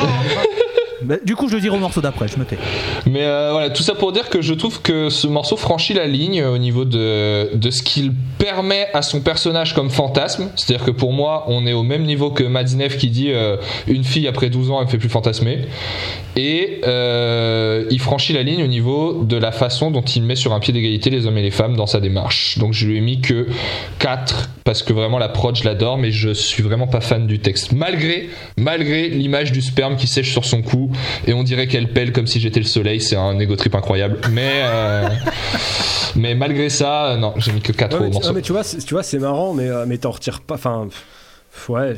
Bah, 1.01 1.15
du 1.23 1.35
coup, 1.35 1.47
je 1.47 1.55
le 1.55 1.61
dirai 1.61 1.75
au 1.75 1.79
morceau 1.79 2.01
d'après, 2.01 2.27
je 2.27 2.37
me 2.37 2.45
tais. 2.45 2.57
Mais 3.05 3.23
euh, 3.23 3.51
voilà, 3.51 3.69
tout 3.69 3.83
ça 3.83 3.95
pour 3.95 4.11
dire 4.11 4.29
que 4.29 4.41
je 4.41 4.53
trouve 4.53 4.81
que 4.81 5.09
ce 5.09 5.27
morceau 5.27 5.55
franchit 5.57 5.93
la 5.93 6.07
ligne 6.07 6.43
au 6.43 6.57
niveau 6.57 6.85
de, 6.85 7.55
de 7.55 7.71
ce 7.71 7.81
qu'il 7.81 8.13
permet 8.37 8.87
à 8.93 9.01
son 9.01 9.21
personnage 9.21 9.73
comme 9.73 9.89
fantasme. 9.89 10.49
C'est-à-dire 10.55 10.85
que 10.85 10.91
pour 10.91 11.13
moi, 11.13 11.45
on 11.47 11.65
est 11.65 11.73
au 11.73 11.83
même 11.83 12.03
niveau 12.03 12.31
que 12.31 12.43
Madinef 12.43 12.97
qui 12.97 13.09
dit 13.09 13.31
euh, 13.31 13.57
une 13.87 14.03
fille 14.03 14.27
après 14.27 14.49
12 14.49 14.71
ans, 14.71 14.79
elle 14.79 14.85
me 14.85 14.91
fait 14.91 14.97
plus 14.97 15.09
fantasmer. 15.09 15.59
Et 16.35 16.81
euh, 16.85 17.85
il 17.91 17.99
franchit 17.99 18.33
la 18.33 18.43
ligne 18.43 18.63
au 18.63 18.67
niveau 18.67 19.23
de 19.23 19.35
la 19.35 19.51
façon 19.51 19.91
dont 19.91 20.01
il 20.01 20.23
met 20.23 20.35
sur 20.35 20.53
un 20.53 20.59
pied 20.59 20.73
d'égalité 20.73 21.09
les 21.09 21.25
hommes 21.25 21.37
et 21.37 21.41
les 21.41 21.51
femmes 21.51 21.75
dans 21.75 21.87
sa 21.87 21.99
démarche. 21.99 22.57
Donc 22.59 22.73
je 22.73 22.87
lui 22.87 22.97
ai 22.97 23.01
mis 23.01 23.19
que 23.19 23.47
4 23.99 24.49
parce 24.63 24.83
que 24.83 24.93
vraiment 24.93 25.17
la 25.17 25.29
prod 25.29 25.55
je 25.55 25.63
l'adore 25.63 25.97
mais 25.97 26.11
je 26.11 26.29
suis 26.29 26.63
vraiment 26.63 26.87
pas 26.87 27.01
fan 27.01 27.27
du 27.27 27.39
texte. 27.39 27.73
Malgré, 27.73 28.29
malgré 28.57 29.09
l'image 29.09 29.51
du 29.51 29.61
sperme 29.61 29.97
qui 29.97 30.07
sèche 30.07 30.31
sur 30.31 30.45
son 30.45 30.61
cou 30.61 30.88
et 31.27 31.33
on 31.33 31.43
dirait 31.43 31.67
qu'elle 31.67 31.91
pèle 31.93 32.11
comme 32.11 32.27
si 32.27 32.39
j'étais 32.39 32.59
le 32.59 32.65
soleil, 32.65 33.01
c'est 33.01 33.15
un 33.15 33.37
égo 33.39 33.55
trip 33.55 33.75
incroyable. 33.75 34.19
Mais, 34.31 34.61
euh, 34.63 35.07
mais 36.15 36.35
malgré 36.35 36.69
ça, 36.69 37.11
euh, 37.11 37.17
non, 37.17 37.33
j'ai 37.37 37.51
mis 37.51 37.61
que 37.61 37.71
4 37.71 37.93
Ouais, 37.93 37.99
au 37.99 38.03
mais, 38.03 38.09
tu, 38.09 38.13
morceau. 38.15 38.27
non, 38.29 38.33
mais 38.35 38.41
tu 38.41 38.51
vois, 38.51 38.63
c'est- 38.63 38.85
tu 38.85 38.93
vois, 38.93 39.03
c'est 39.03 39.19
marrant, 39.19 39.53
mais, 39.53 39.67
euh, 39.67 39.85
mais 39.87 39.97
t'en 39.97 40.11
retires 40.11 40.41
pas. 40.41 40.55
Enfin, 40.55 40.87
ouais. 41.67 41.93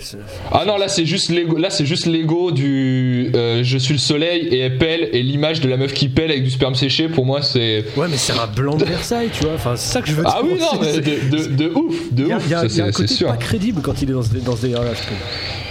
Ah 0.51 0.64
non, 0.66 0.78
là 0.78 0.88
c'est 0.88 1.05
juste 1.05 1.30
l'ego, 1.30 1.57
là 1.57 1.70
c'est 1.70 1.86
juste 1.86 2.05
l'ego 2.07 2.51
du 2.51 3.32
euh, 3.36 3.62
je 3.64 3.78
suis 3.78 3.93
le 3.93 3.99
soleil 3.99 4.47
et 4.47 4.59
elle 4.59 4.78
pèle 4.78 5.09
et 5.14 5.22
l'image 5.22 5.62
de 5.62 5.70
la 5.70 5.78
meuf 5.78 5.93
qui 5.93 6.09
pèle 6.09 6.32
avec 6.32 6.43
du 6.43 6.49
sperme 6.49 6.76
séché 6.76 7.07
pour 7.09 7.26
moi 7.26 7.41
c'est 7.41 7.86
Ouais, 7.97 8.07
mais 8.09 8.18
c'est 8.18 8.34
un 8.34 8.47
blanc 8.47 8.76
de 8.76 8.86
Versailles, 8.86 9.30
tu 9.34 9.43
vois. 9.43 9.53
Enfin, 9.55 9.76
c'est 9.76 9.93
ça 9.93 10.01
que 10.01 10.07
je 10.09 10.16
veux 10.16 10.24
dire. 10.24 10.34
Ah 10.36 10.41
oui 10.43 10.57
non 10.59 10.80
mais 10.82 10.93
de, 10.99 11.38
de, 11.38 11.47
de 11.68 11.70
ouf, 11.76 11.95
de 12.14 12.28
y 12.28 12.32
a, 12.32 12.38
ouf, 12.38 12.49
y 12.49 12.53
a- 12.55 12.68
ça, 12.70 12.91
c'est 12.91 13.07
sûr. 13.07 13.28
pas 13.28 13.38
crédible 13.38 13.82
quand 13.82 14.01
il 14.01 14.09
est 14.09 14.14
dans 14.14 14.24
ce, 14.24 14.34
dans 14.38 14.55
ce 14.55 14.62
délire-là, 14.64 14.93
je 14.95 15.01
trouve. 15.01 15.18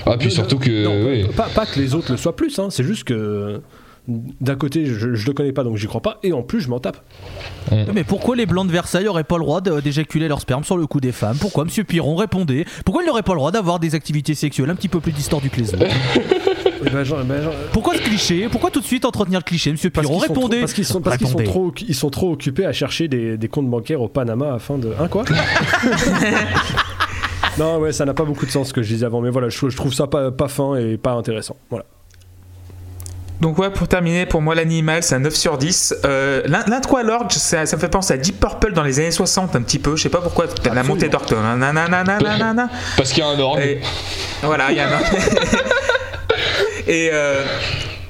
Ah 0.06 0.16
puis 0.16 0.28
Non, 0.28 0.34
surtout 0.34 0.58
que 0.58 0.84
non, 0.84 1.06
oui. 1.08 1.24
pas, 1.36 1.48
pas 1.54 1.66
que 1.66 1.78
les 1.78 1.94
autres 1.94 2.10
le 2.12 2.16
soient 2.16 2.36
plus, 2.36 2.58
hein, 2.58 2.68
c'est 2.70 2.84
juste 2.84 3.04
que 3.04 3.60
d'un 4.40 4.56
côté 4.56 4.86
je, 4.86 5.14
je 5.14 5.26
le 5.26 5.32
connais 5.32 5.52
pas 5.52 5.64
donc 5.64 5.76
j'y 5.76 5.86
crois 5.86 6.00
pas 6.02 6.18
et 6.22 6.32
en 6.32 6.42
plus 6.42 6.60
je 6.60 6.68
m'en 6.68 6.80
tape. 6.80 6.98
Mais 7.94 8.04
pourquoi 8.04 8.36
les 8.36 8.46
blancs 8.46 8.66
de 8.66 8.72
Versailles 8.72 9.06
auraient 9.08 9.24
pas 9.24 9.36
le 9.38 9.44
droit 9.44 9.60
de- 9.60 9.80
d'éjaculer 9.80 10.28
leur 10.28 10.40
sperme 10.40 10.64
sur 10.64 10.76
le 10.76 10.86
cou 10.86 11.00
des 11.00 11.12
femmes? 11.12 11.36
Pourquoi 11.40 11.64
Monsieur 11.64 11.84
Piron 11.84 12.16
répondait? 12.16 12.64
Pourquoi 12.84 13.02
ils 13.02 13.06
n'auraient 13.06 13.22
pas 13.22 13.32
le 13.32 13.38
droit 13.38 13.52
d'avoir 13.52 13.78
des 13.78 13.94
activités 13.94 14.34
sexuelles 14.34 14.70
un 14.70 14.74
petit 14.74 14.88
peu 14.88 15.00
plus 15.00 15.12
distantes 15.12 15.48
que 15.48 15.60
les 15.60 15.74
autres 15.74 15.84
Et 16.86 16.88
ben, 16.90 17.04
genre- 17.04 17.22
ben, 17.24 17.42
genre- 17.42 17.52
Pourquoi 17.72 17.94
ce 17.94 18.00
cliché? 18.00 18.48
Pourquoi 18.50 18.70
tout 18.70 18.80
de 18.80 18.86
suite 18.86 19.04
entretenir 19.04 19.40
le 19.40 19.44
cliché 19.44 19.70
Monsieur 19.70 19.90
parce 19.90 20.06
Piron 20.06 20.18
trop- 20.20 20.28
répondait 20.34 20.60
parce 20.60 20.72
qu'ils 20.72 20.86
sont, 20.86 21.00
parce 21.02 21.18
qu'ils 21.18 21.26
sont 21.28 21.36
trop, 21.38 21.72
ils 21.86 21.94
sont 21.94 22.08
trop 22.10 22.32
occupés 22.32 22.64
à 22.64 22.72
chercher 22.72 23.06
des, 23.06 23.36
des 23.36 23.48
comptes 23.48 23.68
bancaires 23.68 24.00
au 24.00 24.08
Panama 24.08 24.54
afin 24.54 24.78
de. 24.78 24.90
Hein 24.98 25.08
quoi? 25.08 25.24
Non, 27.58 27.78
ouais, 27.78 27.92
ça 27.92 28.04
n'a 28.04 28.14
pas 28.14 28.24
beaucoup 28.24 28.46
de 28.46 28.50
sens 28.50 28.68
ce 28.68 28.72
que 28.72 28.82
je 28.82 28.88
disais 28.94 29.04
avant, 29.04 29.20
mais 29.20 29.30
voilà, 29.30 29.48
je, 29.48 29.68
je 29.68 29.76
trouve 29.76 29.92
ça 29.92 30.06
pas, 30.06 30.30
pas 30.30 30.48
fin 30.48 30.76
et 30.76 30.96
pas 30.96 31.12
intéressant. 31.12 31.56
Voilà. 31.68 31.84
Donc 33.40 33.58
ouais, 33.58 33.70
pour 33.70 33.88
terminer, 33.88 34.26
pour 34.26 34.42
moi 34.42 34.54
l'animal 34.54 35.02
c'est 35.02 35.14
un 35.14 35.20
9 35.20 35.34
sur 35.34 35.56
10. 35.58 35.94
Euh, 36.04 36.42
l'in- 36.46 36.64
L'intro 36.66 36.98
à 36.98 37.02
l'orgue, 37.02 37.30
ça, 37.32 37.64
ça 37.64 37.76
me 37.76 37.80
fait 37.80 37.88
penser 37.88 38.12
à 38.14 38.16
Deep 38.18 38.38
Purple 38.38 38.72
dans 38.72 38.82
les 38.82 38.98
années 38.98 39.10
60 39.10 39.56
un 39.56 39.62
petit 39.62 39.78
peu, 39.78 39.96
je 39.96 40.02
sais 40.02 40.08
pas 40.10 40.20
pourquoi, 40.20 40.46
la 40.74 40.82
montée 40.82 41.08
d'orgue. 41.08 41.26
Parce 42.96 43.10
qu'il 43.12 43.22
y 43.22 43.26
a 43.26 43.30
un 43.30 43.38
orgue. 43.40 43.60
Et 43.62 43.80
voilà, 44.42 44.70
il 44.70 44.76
y 44.76 44.80
a 44.80 44.88
un 44.88 45.00
Et, 46.86 47.10
euh, 47.12 47.44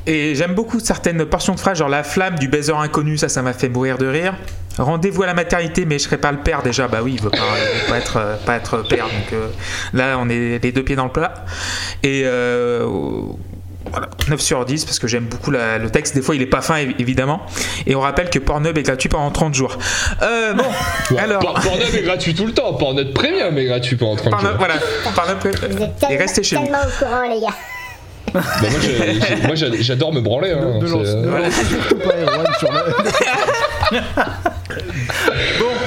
et 0.07 0.35
j'aime 0.35 0.55
beaucoup 0.55 0.81
certaines 0.81 1.25
portions 1.27 1.55
de 1.55 1.61
phrases, 1.61 1.79
genre 1.79 1.89
la 1.89 2.03
flamme 2.03 2.37
du 2.39 2.49
baiser 2.49 2.73
inconnu, 2.73 3.19
ça, 3.19 3.29
ça 3.29 3.43
m'a 3.43 3.53
fait 3.53 3.69
mourir 3.69 3.99
de 3.99 4.07
rire. 4.07 4.35
Rendez-vous 4.79 5.23
à 5.25 5.27
la 5.27 5.35
maternité, 5.35 5.85
mais 5.85 5.99
je 5.99 6.05
serai 6.05 6.17
pas 6.17 6.33
le 6.33 6.39
père 6.39 6.63
déjà. 6.63 6.89
Bah 6.89 7.01
oui, 7.03 7.15
il 7.17 7.23
veut 7.23 7.29
pas, 7.31 7.37
il 7.37 7.81
veut 7.83 7.89
pas 7.91 7.99
être, 7.99 8.39
pas 8.47 8.57
être 8.57 8.79
père. 8.89 9.05
Donc 9.05 9.33
euh, 9.33 9.49
là, 9.93 10.17
on 10.19 10.29
est 10.31 10.59
les 10.63 10.73
deux 10.73 10.83
pieds 10.83 10.97
dans 10.97 11.05
le 11.05 11.11
plat. 11.13 11.35
Et 12.03 12.23
euh, 12.25 12.87
Voilà, 13.91 14.09
9 14.29 14.41
sur 14.41 14.65
10 14.65 14.85
parce 14.85 14.99
que 14.99 15.09
j'aime 15.09 15.25
beaucoup 15.25 15.51
la- 15.51 15.79
le 15.79 15.91
texte. 15.91 16.15
Des 16.15 16.23
fois, 16.23 16.37
il 16.37 16.43
est 16.43 16.47
pas 16.47 16.61
fin, 16.61 16.77
évi- 16.77 16.95
évidemment. 16.99 17.41
Et 17.87 17.95
on 17.97 18.01
rappelle 18.01 18.31
que 18.31 18.39
Pornhub 18.39 18.77
est 18.79 18.83
gratuit 18.83 19.09
pendant 19.09 19.31
30 19.31 19.55
jours. 19.55 19.79
Euh, 20.23 20.53
bon, 20.53 20.65
alors. 21.19 21.41
Por- 21.41 21.55
Pornhub 21.61 21.95
est 21.95 22.03
gratuit 22.03 22.35
tout 22.35 22.47
le 22.47 22.53
temps. 22.53 22.75
Pornhub 22.75 23.13
Premium 23.13 23.57
est 23.59 23.65
gratuit 23.65 23.97
pendant 23.97 24.17
30 24.17 24.31
Pornhub, 24.31 24.49
jours. 24.51 24.59
voilà. 24.59 24.75
Pornhub, 25.15 25.39
et 25.47 25.51
tellement, 25.59 25.95
restez 26.19 26.43
chez 26.43 26.57
vous. 26.57 26.63
tellement 26.65 26.79
au 26.79 27.05
courant, 27.05 27.23
les 27.23 27.41
gars. 27.41 27.47
Bah, 28.33 28.41
moi, 29.47 29.55
j'adore 29.57 30.13
me 30.13 30.21
branler. 30.21 30.53
Hein, 30.53 30.79
Ne 30.81 30.87
c'est- 30.87 30.93
lance, 30.93 31.09
ne 31.09 31.29
Voilà. 31.29 31.47
lance 31.47 31.55
surtout 31.55 31.97
pas 31.97 32.15
Erwan 32.17 32.47
sur 32.61 32.71
le. 32.71 33.99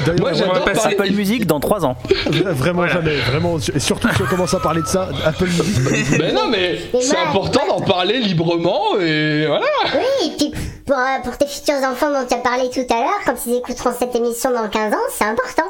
D'ailleurs, 0.06 0.20
Moi, 0.20 0.34
j'adore 0.34 0.53
va 0.56 0.60
passer- 0.61 0.80
parler. 0.82 0.95
Apple 0.99 1.11
Music 1.14 1.45
dans 1.45 1.60
3 1.60 1.86
ans. 1.86 1.95
Vraiment 2.28 2.80
Voilà. 2.84 2.94
jamais, 2.94 3.15
vraiment. 3.18 3.57
Et 3.74 3.80
surtout 3.80 4.10
si 4.15 4.22
on 4.22 4.26
commence 4.26 4.53
à 4.53 4.60
parler 4.60 4.82
de 4.82 4.88
ça, 4.88 5.10
Apple 5.26 5.45
Music. 5.45 6.07
Mais 6.20 6.32
non, 6.32 6.48
mais 6.49 6.80
c'est 7.02 7.18
important 7.18 7.61
d'en 7.68 7.82
parler 7.82 8.20
librement 8.20 8.98
et 8.99 9.45
voilà. 9.48 9.65
Oui, 9.95 10.28
et 10.28 10.38
puis 10.38 10.52
pour, 10.86 10.98
euh, 10.98 11.20
pour 11.24 11.38
tes 11.38 11.48
futurs 11.48 11.82
enfants 11.90 12.10
dont 12.11 12.26
tu 12.28 12.34
as 12.34 12.38
parlé 12.38 12.70
tout 12.70 12.86
à 12.94 12.99
l'heure, 12.99 13.20
quand 13.26 13.36
ils 13.48 13.56
écouteront 13.56 13.91
cette 13.98 14.15
émission 14.15 14.52
dans 14.52 14.68
15 14.68 14.94
ans, 14.94 14.98
c'est 15.18 15.26
important. 15.26 15.64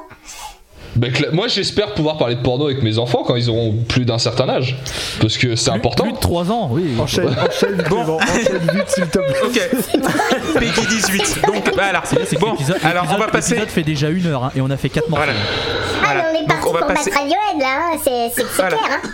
Bah, 0.96 1.08
cla- 1.10 1.32
moi, 1.32 1.48
j'espère 1.48 1.94
pouvoir 1.96 2.18
parler 2.18 2.36
de 2.36 2.42
porno 2.42 2.66
avec 2.66 2.84
mes 2.84 3.00
enfants 3.00 3.24
quand 3.26 3.36
ils 3.36 3.50
auront 3.50 3.74
plus 3.88 4.06
d'un 4.06 4.20
certain 4.20 4.48
âge, 4.48 4.78
parce 5.20 5.38
que 5.38 5.56
c'est 5.56 5.72
important. 5.72 6.04
Plus 6.04 6.14
de 6.14 6.18
3 6.20 6.52
ans, 6.52 6.70
oui. 6.72 6.94
Enchaîne, 7.00 7.30
enchaîne, 7.30 7.78
Clément, 7.84 8.18
enchaîne 8.18 8.60
vite 8.74 8.90
s'il 8.90 9.08
te 9.08 9.18
plaît. 9.18 9.42
Ok. 9.44 9.60
Peggy 10.60 10.86
18. 10.88 11.42
Donc, 11.48 11.72
voilà. 11.74 12.04
C'est 12.06 12.40
Bon, 12.40 12.56
alors 12.84 13.06
on 13.14 13.18
va 13.18 13.28
passer. 13.28 13.56
L'épisode 13.56 13.70
fait 13.72 13.84
déjà 13.84 14.10
une 14.10 14.26
heure 14.28 14.44
hein, 14.46 14.52
et 14.56 14.62
on 14.62 14.70
a 14.70 14.78
fait 14.78 14.90
4 14.90 15.10
morceaux. 15.10 15.26
Voilà. 15.26 15.40
Ah, 15.40 16.00
Voilà. 16.04 16.22
mais 16.22 16.30
on 16.30 16.36
est 16.36 16.40
Donc, 16.40 16.48
parti 16.50 16.68
on 16.68 16.74
va 16.74 16.80
pour 16.80 16.88
passer- 16.90 17.10
battre 17.10 17.22
Radiohead 17.24 17.60
là, 17.60 17.80
hein. 17.94 17.98
c'est 18.04 18.30
c'est- 18.36 18.42
c'est 18.48 18.56
Voilà. 18.62 18.78
clair. 18.78 19.00
Hein. 19.04 19.10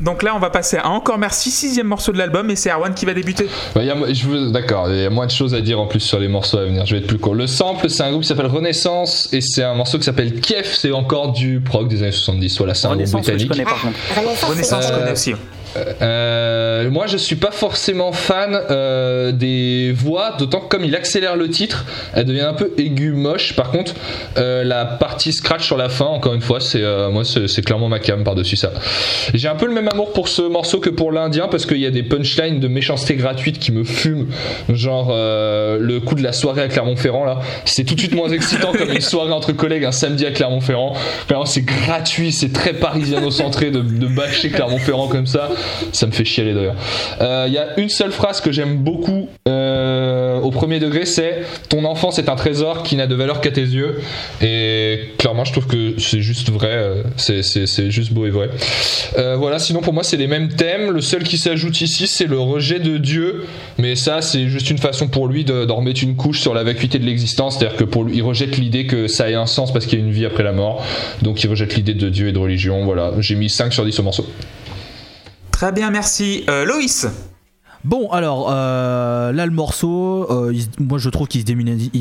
Donc 0.00 0.22
là, 0.22 0.34
on 0.36 0.38
va 0.38 0.50
passer 0.50 0.76
à 0.76 0.88
Encore 0.90 1.18
Merci, 1.18 1.50
sixième 1.50 1.88
morceau 1.88 2.12
de 2.12 2.18
l'album, 2.18 2.48
et 2.50 2.56
c'est 2.56 2.70
Erwan 2.70 2.94
qui 2.94 3.04
va 3.04 3.14
débuter. 3.14 3.48
Bah, 3.74 3.82
y 3.82 3.90
a 3.90 3.94
mo- 3.94 4.06
je 4.08 4.26
veux- 4.26 4.50
D'accord, 4.52 4.88
il 4.90 5.00
y 5.00 5.04
a 5.04 5.10
moins 5.10 5.26
de 5.26 5.30
choses 5.32 5.54
à 5.54 5.60
dire 5.60 5.80
en 5.80 5.86
plus 5.86 6.00
sur 6.00 6.18
les 6.20 6.28
morceaux 6.28 6.58
à 6.58 6.64
venir. 6.64 6.86
Je 6.86 6.94
vais 6.94 7.00
être 7.00 7.06
plus 7.08 7.18
court. 7.18 7.34
Le 7.34 7.46
sample, 7.48 7.90
c'est 7.90 8.02
un 8.04 8.10
groupe 8.10 8.22
qui 8.22 8.28
s'appelle 8.28 8.46
Renaissance 8.46 9.28
et 9.32 9.40
c'est 9.40 9.64
un 9.64 9.74
morceau 9.74 9.98
qui 9.98 10.04
s'appelle 10.04 10.40
Kiev. 10.40 10.66
C'est 10.72 10.92
encore 10.92 11.32
du 11.32 11.60
prog 11.60 11.88
des 11.88 12.02
années 12.02 12.12
70. 12.12 12.58
Voilà, 12.58 12.74
c'est 12.74 12.86
un 12.86 12.90
groupe 12.90 12.98
Renaissance, 13.00 13.26
que 13.26 13.32
je 13.32 13.46
britannique. 13.46 13.50
connais 13.50 13.64
par 13.64 13.80
contre. 13.82 13.98
Renaissance, 14.16 14.50
Renaissance, 14.50 14.84
je 14.86 14.92
Euh, 14.92 14.98
connais 14.98 15.12
aussi. 15.12 15.34
Euh, 15.76 16.90
moi, 16.90 17.06
je 17.06 17.16
suis 17.16 17.36
pas 17.36 17.50
forcément 17.50 18.12
fan 18.12 18.58
euh, 18.70 19.32
des 19.32 19.92
voix, 19.92 20.36
d'autant 20.38 20.60
que 20.60 20.68
comme 20.68 20.84
il 20.84 20.94
accélère 20.94 21.36
le 21.36 21.48
titre, 21.48 21.84
elle 22.14 22.24
devient 22.24 22.40
un 22.40 22.54
peu 22.54 22.72
aiguë, 22.78 23.12
moche. 23.12 23.54
Par 23.54 23.70
contre, 23.70 23.94
euh, 24.36 24.64
la 24.64 24.84
partie 24.84 25.32
scratch 25.32 25.64
sur 25.64 25.76
la 25.76 25.88
fin, 25.88 26.06
encore 26.06 26.34
une 26.34 26.40
fois, 26.40 26.60
c'est 26.60 26.82
euh, 26.82 27.10
moi, 27.10 27.22
c'est 27.24 27.62
clairement 27.64 27.88
ma 27.88 27.98
cam 27.98 28.24
par-dessus 28.24 28.56
ça. 28.56 28.72
J'ai 29.34 29.48
un 29.48 29.54
peu 29.54 29.66
le 29.66 29.72
même 29.72 29.88
amour 29.88 30.12
pour 30.12 30.28
ce 30.28 30.42
morceau 30.42 30.78
que 30.80 30.90
pour 30.90 31.12
l'Indien 31.12 31.48
parce 31.48 31.66
qu'il 31.66 31.78
y 31.78 31.86
a 31.86 31.90
des 31.90 32.02
punchlines 32.02 32.60
de 32.60 32.68
méchanceté 32.68 33.14
gratuite 33.16 33.58
qui 33.58 33.72
me 33.72 33.84
fument. 33.84 34.26
Genre 34.68 35.08
euh, 35.10 35.78
le 35.80 36.00
coup 36.00 36.14
de 36.14 36.22
la 36.22 36.32
soirée 36.32 36.62
à 36.62 36.68
Clermont-Ferrand 36.68 37.24
là, 37.24 37.40
c'est 37.64 37.84
tout 37.84 37.94
de 37.94 38.00
suite 38.00 38.14
moins 38.14 38.30
excitant 38.30 38.72
comme 38.72 38.90
une 38.90 39.00
soirée 39.00 39.32
entre 39.32 39.52
collègues 39.52 39.84
un 39.84 39.92
samedi 39.92 40.26
à 40.26 40.30
Clermont-Ferrand. 40.30 40.94
C'est 41.44 41.64
gratuit, 41.64 42.32
c'est 42.32 42.52
très 42.52 42.72
parisiano-centré 42.72 43.70
de, 43.70 43.80
de 43.80 44.06
bâcher 44.06 44.50
Clermont-Ferrand 44.50 45.08
comme 45.08 45.26
ça. 45.26 45.50
Ça 45.92 46.06
me 46.06 46.12
fait 46.12 46.24
chialer 46.24 46.54
d'ailleurs. 46.54 46.76
Euh, 47.20 47.44
Il 47.48 47.54
y 47.54 47.58
a 47.58 47.78
une 47.78 47.88
seule 47.88 48.12
phrase 48.12 48.40
que 48.40 48.52
j'aime 48.52 48.76
beaucoup 48.78 49.28
euh, 49.46 50.38
au 50.40 50.50
premier 50.50 50.78
degré, 50.78 51.04
c'est 51.04 51.42
ton 51.68 51.84
enfance 51.84 52.18
est 52.18 52.28
un 52.28 52.36
trésor 52.36 52.82
qui 52.82 52.96
n'a 52.96 53.06
de 53.06 53.14
valeur 53.14 53.40
qu'à 53.40 53.50
tes 53.50 53.62
yeux. 53.62 54.00
Et 54.42 55.12
clairement, 55.18 55.44
je 55.44 55.52
trouve 55.52 55.66
que 55.66 55.94
c'est 55.98 56.20
juste 56.20 56.50
vrai. 56.50 56.68
euh, 56.70 57.02
C'est, 57.16 57.90
juste 57.90 58.12
beau 58.12 58.26
et 58.26 58.30
vrai. 58.30 58.50
Euh, 59.18 59.36
voilà, 59.36 59.58
sinon 59.58 59.80
pour 59.80 59.92
moi, 59.92 60.02
c'est 60.02 60.16
les 60.16 60.26
mêmes 60.26 60.48
thèmes. 60.48 60.90
Le 60.90 61.00
seul 61.00 61.22
qui 61.22 61.38
s'ajoute 61.38 61.80
ici, 61.80 62.06
c'est 62.06 62.26
le 62.26 62.38
rejet 62.38 62.78
de 62.78 62.98
Dieu. 62.98 63.44
Mais 63.78 63.96
ça, 63.96 64.20
c'est 64.22 64.48
juste 64.48 64.70
une 64.70 64.78
façon 64.78 65.08
pour 65.08 65.28
lui 65.28 65.44
de, 65.44 65.64
d'en 65.64 65.76
remettre 65.76 66.02
une 66.02 66.16
couche 66.16 66.40
sur 66.40 66.54
la 66.54 66.62
vacuité 66.62 66.98
de 66.98 67.04
l'existence. 67.04 67.58
C'est-à-dire 67.58 67.76
que 67.76 67.84
pour 67.84 68.04
lui, 68.04 68.16
il 68.16 68.22
rejette 68.22 68.56
l'idée 68.58 68.86
que 68.86 69.08
ça 69.08 69.30
ait 69.30 69.34
un 69.34 69.46
sens 69.46 69.72
parce 69.72 69.86
qu'il 69.86 69.98
y 69.98 70.02
a 70.02 70.04
une 70.04 70.12
vie 70.12 70.26
après 70.26 70.42
la 70.42 70.52
mort. 70.52 70.84
Donc 71.22 71.42
il 71.42 71.50
rejette 71.50 71.74
l'idée 71.76 71.94
de 71.94 72.08
Dieu 72.08 72.28
et 72.28 72.32
de 72.32 72.38
religion. 72.38 72.84
Voilà, 72.84 73.12
j'ai 73.20 73.34
mis 73.34 73.48
5 73.50 73.72
sur 73.72 73.84
10 73.84 73.98
au 73.98 74.02
morceau. 74.02 74.26
Très 75.58 75.72
bien, 75.72 75.90
merci. 75.90 76.44
Euh, 76.48 76.64
Loïs 76.64 77.08
Bon, 77.82 78.08
alors 78.12 78.46
euh, 78.48 79.32
là, 79.32 79.44
le 79.44 79.50
morceau, 79.50 80.24
euh, 80.30 80.54
moi 80.78 80.98
je 80.98 81.10
trouve 81.10 81.26
qu'il 81.26 81.42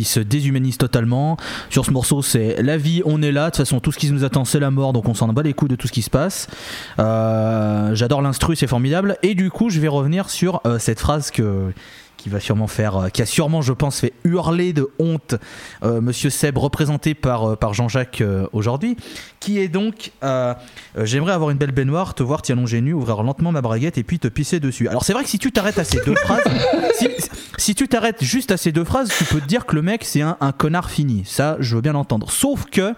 se, 0.05 0.19
déshumanise 0.19 0.77
totalement. 0.77 1.37
Sur 1.71 1.83
ce 1.83 1.89
morceau, 1.89 2.21
c'est 2.21 2.61
la 2.61 2.77
vie, 2.77 3.01
on 3.03 3.19
est 3.23 3.31
là. 3.31 3.45
De 3.45 3.49
toute 3.49 3.57
façon, 3.57 3.79
tout 3.79 3.91
ce 3.91 3.97
qui 3.97 4.11
nous 4.11 4.23
attend, 4.23 4.45
c'est 4.45 4.59
la 4.59 4.69
mort, 4.69 4.93
donc 4.93 5.09
on 5.09 5.15
s'en 5.15 5.27
bat 5.29 5.41
les 5.41 5.53
coups 5.53 5.71
de 5.71 5.75
tout 5.75 5.87
ce 5.87 5.91
qui 5.91 6.03
se 6.03 6.11
passe. 6.11 6.45
Euh, 6.99 7.95
J'adore 7.95 8.21
l'instru, 8.21 8.55
c'est 8.55 8.67
formidable. 8.67 9.17
Et 9.23 9.33
du 9.33 9.49
coup, 9.49 9.71
je 9.71 9.79
vais 9.79 9.87
revenir 9.87 10.29
sur 10.29 10.61
cette 10.77 10.99
phrase 10.99 11.31
que 11.31 11.73
qui 12.17 12.29
va 12.29 12.39
sûrement 12.39 12.67
faire, 12.67 12.97
euh, 12.97 13.09
qui 13.09 13.21
a 13.21 13.25
sûrement, 13.25 13.61
je 13.61 13.73
pense, 13.73 13.99
fait 13.99 14.13
hurler 14.23 14.73
de 14.73 14.89
honte 14.99 15.35
euh, 15.83 16.01
Monsieur 16.01 16.29
Seb, 16.29 16.57
représenté 16.57 17.13
par, 17.13 17.51
euh, 17.51 17.55
par 17.55 17.73
Jean-Jacques 17.73 18.21
euh, 18.21 18.47
aujourd'hui, 18.51 18.97
qui 19.39 19.59
est 19.59 19.67
donc 19.67 20.11
J'aimerais 20.97 21.33
avoir 21.33 21.51
une 21.51 21.57
belle 21.57 21.71
baignoire, 21.71 22.15
te 22.15 22.23
voir 22.23 22.41
t'y 22.41 22.51
allonger 22.51 22.81
nu, 22.81 22.93
ouvrir 22.93 23.21
lentement 23.21 23.51
ma 23.51 23.61
braguette 23.61 23.97
et 23.97 24.03
puis 24.03 24.19
te 24.19 24.27
pisser 24.27 24.59
dessus. 24.59 24.87
Alors 24.87 25.03
c'est 25.03 25.13
vrai 25.13 25.23
que 25.23 25.29
si 25.29 25.37
tu 25.37 25.51
t'arrêtes 25.51 25.77
à 25.77 25.83
ces 25.83 25.99
deux 26.03 26.15
phrases, 26.15 26.41
si, 27.57 27.75
tu 27.75 27.87
t'arrêtes 27.87 28.23
juste 28.23 28.51
à 28.51 28.57
ces 28.57 28.71
deux 28.71 28.83
phrases, 28.83 29.09
tu 29.15 29.23
peux 29.25 29.39
te 29.39 29.45
dire 29.45 29.65
que 29.65 29.75
le 29.75 29.83
mec 29.83 30.03
c'est 30.03 30.21
un 30.21 30.51
connard 30.57 30.89
fini. 30.89 31.23
Ça, 31.25 31.55
je 31.59 31.75
veux 31.75 31.81
bien 31.81 31.93
l'entendre. 31.93 32.31
Sauf 32.31 32.65
que 32.65 32.95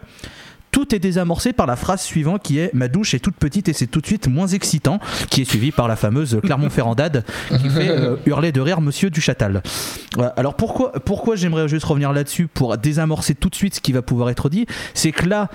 tout 0.72 0.94
est 0.94 1.00
désamorcé 1.00 1.54
par 1.54 1.68
la 1.68 1.76
phrase 1.76 2.02
suivante 2.02 2.44
qui 2.44 2.60
est 2.60 2.74
Ma 2.74 2.88
douche 2.88 3.14
est 3.14 3.20
toute 3.20 3.36
petite 3.36 3.70
et 3.70 3.74
c'est 3.74 3.88
tout 3.88 4.02
de 4.02 4.06
suite 4.06 4.28
moins 4.28 4.48
excitant, 4.48 5.00
qui 5.30 5.42
est 5.42 5.46
suivie 5.46 5.72
par 5.72 5.88
la 5.88 5.96
fameuse 5.96 6.40
Clermont-Ferrandade 6.44 7.26
qui 7.50 7.70
fait 7.70 7.90
euh, 7.90 8.18
hurler 8.26 8.52
de 8.52 8.62
rire 8.62 8.82
Monsieur 8.82 9.10
Duchâtel. 9.10 9.62
Voilà. 10.16 10.30
Alors 10.38 10.56
pourquoi, 10.56 10.92
pourquoi 10.92 11.36
j'aimerais 11.36 11.68
juste 11.68 11.86
revenir 11.86 12.14
là-dessus 12.14 12.48
pour 12.48 12.78
désamorcer 12.78 13.36
tout 13.36 13.50
de 13.50 13.56
suite 13.56 13.76
ce 13.76 13.82
qui 13.82 13.92
va 13.92 14.02
pouvoir 14.02 14.30
être 14.30 14.50
dit? 14.50 14.66
C'est 14.94 15.12
que 15.12 15.28
là, 15.28 15.50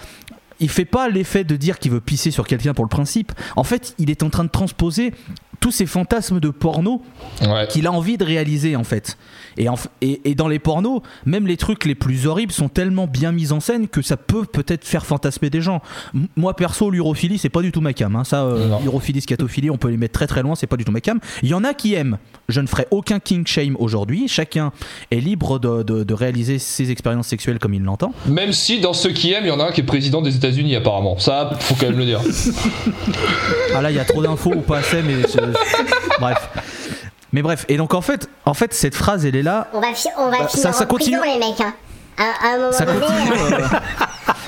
il 0.60 0.68
fait 0.68 0.84
pas 0.84 1.08
l'effet 1.08 1.44
de 1.44 1.56
dire 1.56 1.78
qu'il 1.78 1.92
veut 1.92 2.00
pisser 2.00 2.30
sur 2.30 2.46
quelqu'un 2.46 2.74
pour 2.74 2.84
le 2.84 2.88
principe. 2.88 3.32
En 3.56 3.64
fait, 3.64 3.94
il 3.98 4.10
est 4.10 4.22
en 4.22 4.30
train 4.30 4.44
de 4.44 4.50
transposer 4.50 5.12
tous 5.64 5.70
ces 5.70 5.86
fantasmes 5.86 6.40
de 6.40 6.50
porno 6.50 7.00
Ouais. 7.40 7.66
qu'il 7.70 7.86
a 7.86 7.92
envie 7.92 8.18
de 8.18 8.24
réaliser 8.24 8.76
en 8.76 8.84
fait. 8.84 9.16
Et, 9.56 9.68
en 9.70 9.76
f- 9.76 9.86
et, 10.02 10.20
et 10.28 10.34
dans 10.34 10.46
les 10.48 10.58
pornos, 10.58 11.00
même 11.24 11.46
les 11.46 11.56
trucs 11.56 11.86
les 11.86 11.94
plus 11.94 12.26
horribles 12.26 12.52
sont 12.52 12.68
tellement 12.68 13.06
bien 13.06 13.32
mis 13.32 13.50
en 13.50 13.60
scène 13.60 13.88
que 13.88 14.02
ça 14.02 14.18
peut 14.18 14.44
peut-être 14.44 14.84
faire 14.84 15.06
fantasmer 15.06 15.48
des 15.48 15.62
gens. 15.62 15.80
M- 16.14 16.26
moi 16.36 16.54
perso, 16.54 16.90
l'urophilie, 16.90 17.38
c'est 17.38 17.48
pas 17.48 17.62
du 17.62 17.72
tout 17.72 17.80
ma 17.80 17.94
cam. 17.94 18.14
hein. 18.14 18.24
Ça, 18.24 18.42
euh, 18.44 18.68
urophilie, 18.84 19.22
scatophilie, 19.22 19.70
on 19.70 19.78
peut 19.78 19.88
les 19.88 19.96
mettre 19.96 20.12
très 20.12 20.26
très 20.26 20.42
loin, 20.42 20.54
c'est 20.54 20.66
pas 20.66 20.76
du 20.76 20.84
tout 20.84 20.92
ma 20.92 21.00
cam. 21.00 21.18
Il 21.42 21.48
y 21.48 21.54
en 21.54 21.64
a 21.64 21.72
qui 21.72 21.94
aiment. 21.94 22.18
Je 22.50 22.60
ne 22.60 22.66
ferai 22.66 22.86
aucun 22.90 23.18
king 23.20 23.46
shame 23.46 23.74
aujourd'hui. 23.78 24.28
Chacun 24.28 24.70
est 25.10 25.20
libre 25.20 25.58
de, 25.58 25.82
de- 25.82 26.04
de 26.04 26.14
réaliser 26.14 26.58
ses 26.58 26.90
expériences 26.90 27.28
sexuelles 27.28 27.58
comme 27.58 27.72
il 27.72 27.82
l'entend. 27.82 28.12
Même 28.26 28.52
si 28.52 28.80
dans 28.80 28.92
ceux 28.92 29.12
qui 29.12 29.32
aiment, 29.32 29.44
il 29.44 29.48
y 29.48 29.52
en 29.52 29.60
a 29.60 29.68
un 29.68 29.72
qui 29.72 29.80
est 29.80 29.84
président 29.84 30.20
des 30.20 30.36
États-Unis 30.36 30.76
apparemment. 30.76 31.18
Ça, 31.18 31.52
faut 31.60 31.74
quand 31.74 31.86
même 31.86 31.98
le 31.98 32.04
dire. 32.04 32.20
Ah 33.74 33.80
là, 33.82 33.90
il 33.90 33.96
y 33.96 34.00
a 34.00 34.04
trop 34.04 34.22
d'infos 34.22 34.52
ou 34.54 34.60
pas 34.60 34.78
assez, 34.78 35.00
mais 35.02 35.14
je- 35.22 35.53
bref. 36.20 36.48
Mais 37.32 37.42
bref, 37.42 37.64
et 37.68 37.76
donc 37.76 37.94
en 37.94 38.00
fait, 38.00 38.28
en 38.44 38.54
fait, 38.54 38.72
cette 38.72 38.94
phrase, 38.94 39.26
elle 39.26 39.34
est 39.36 39.42
là. 39.42 39.68
On 39.72 39.80
va, 39.80 39.88
on 40.18 40.30
va 40.30 40.38
Bah, 40.38 40.48
finir 40.48 40.50
ça- 40.50 40.72
ça 40.72 40.84
en 40.84 40.86
prison, 40.86 41.18
continue. 41.18 41.18
les 41.24 41.38
mecs. 41.38 41.60
Hein. 41.60 41.74
À, 42.16 42.46
à 42.46 42.54
un 42.54 42.58
moment 42.58 42.72
ça 42.72 42.84
donné, 42.84 43.00
continue. 43.00 43.32
euh, 43.32 43.58
euh, 43.58 43.78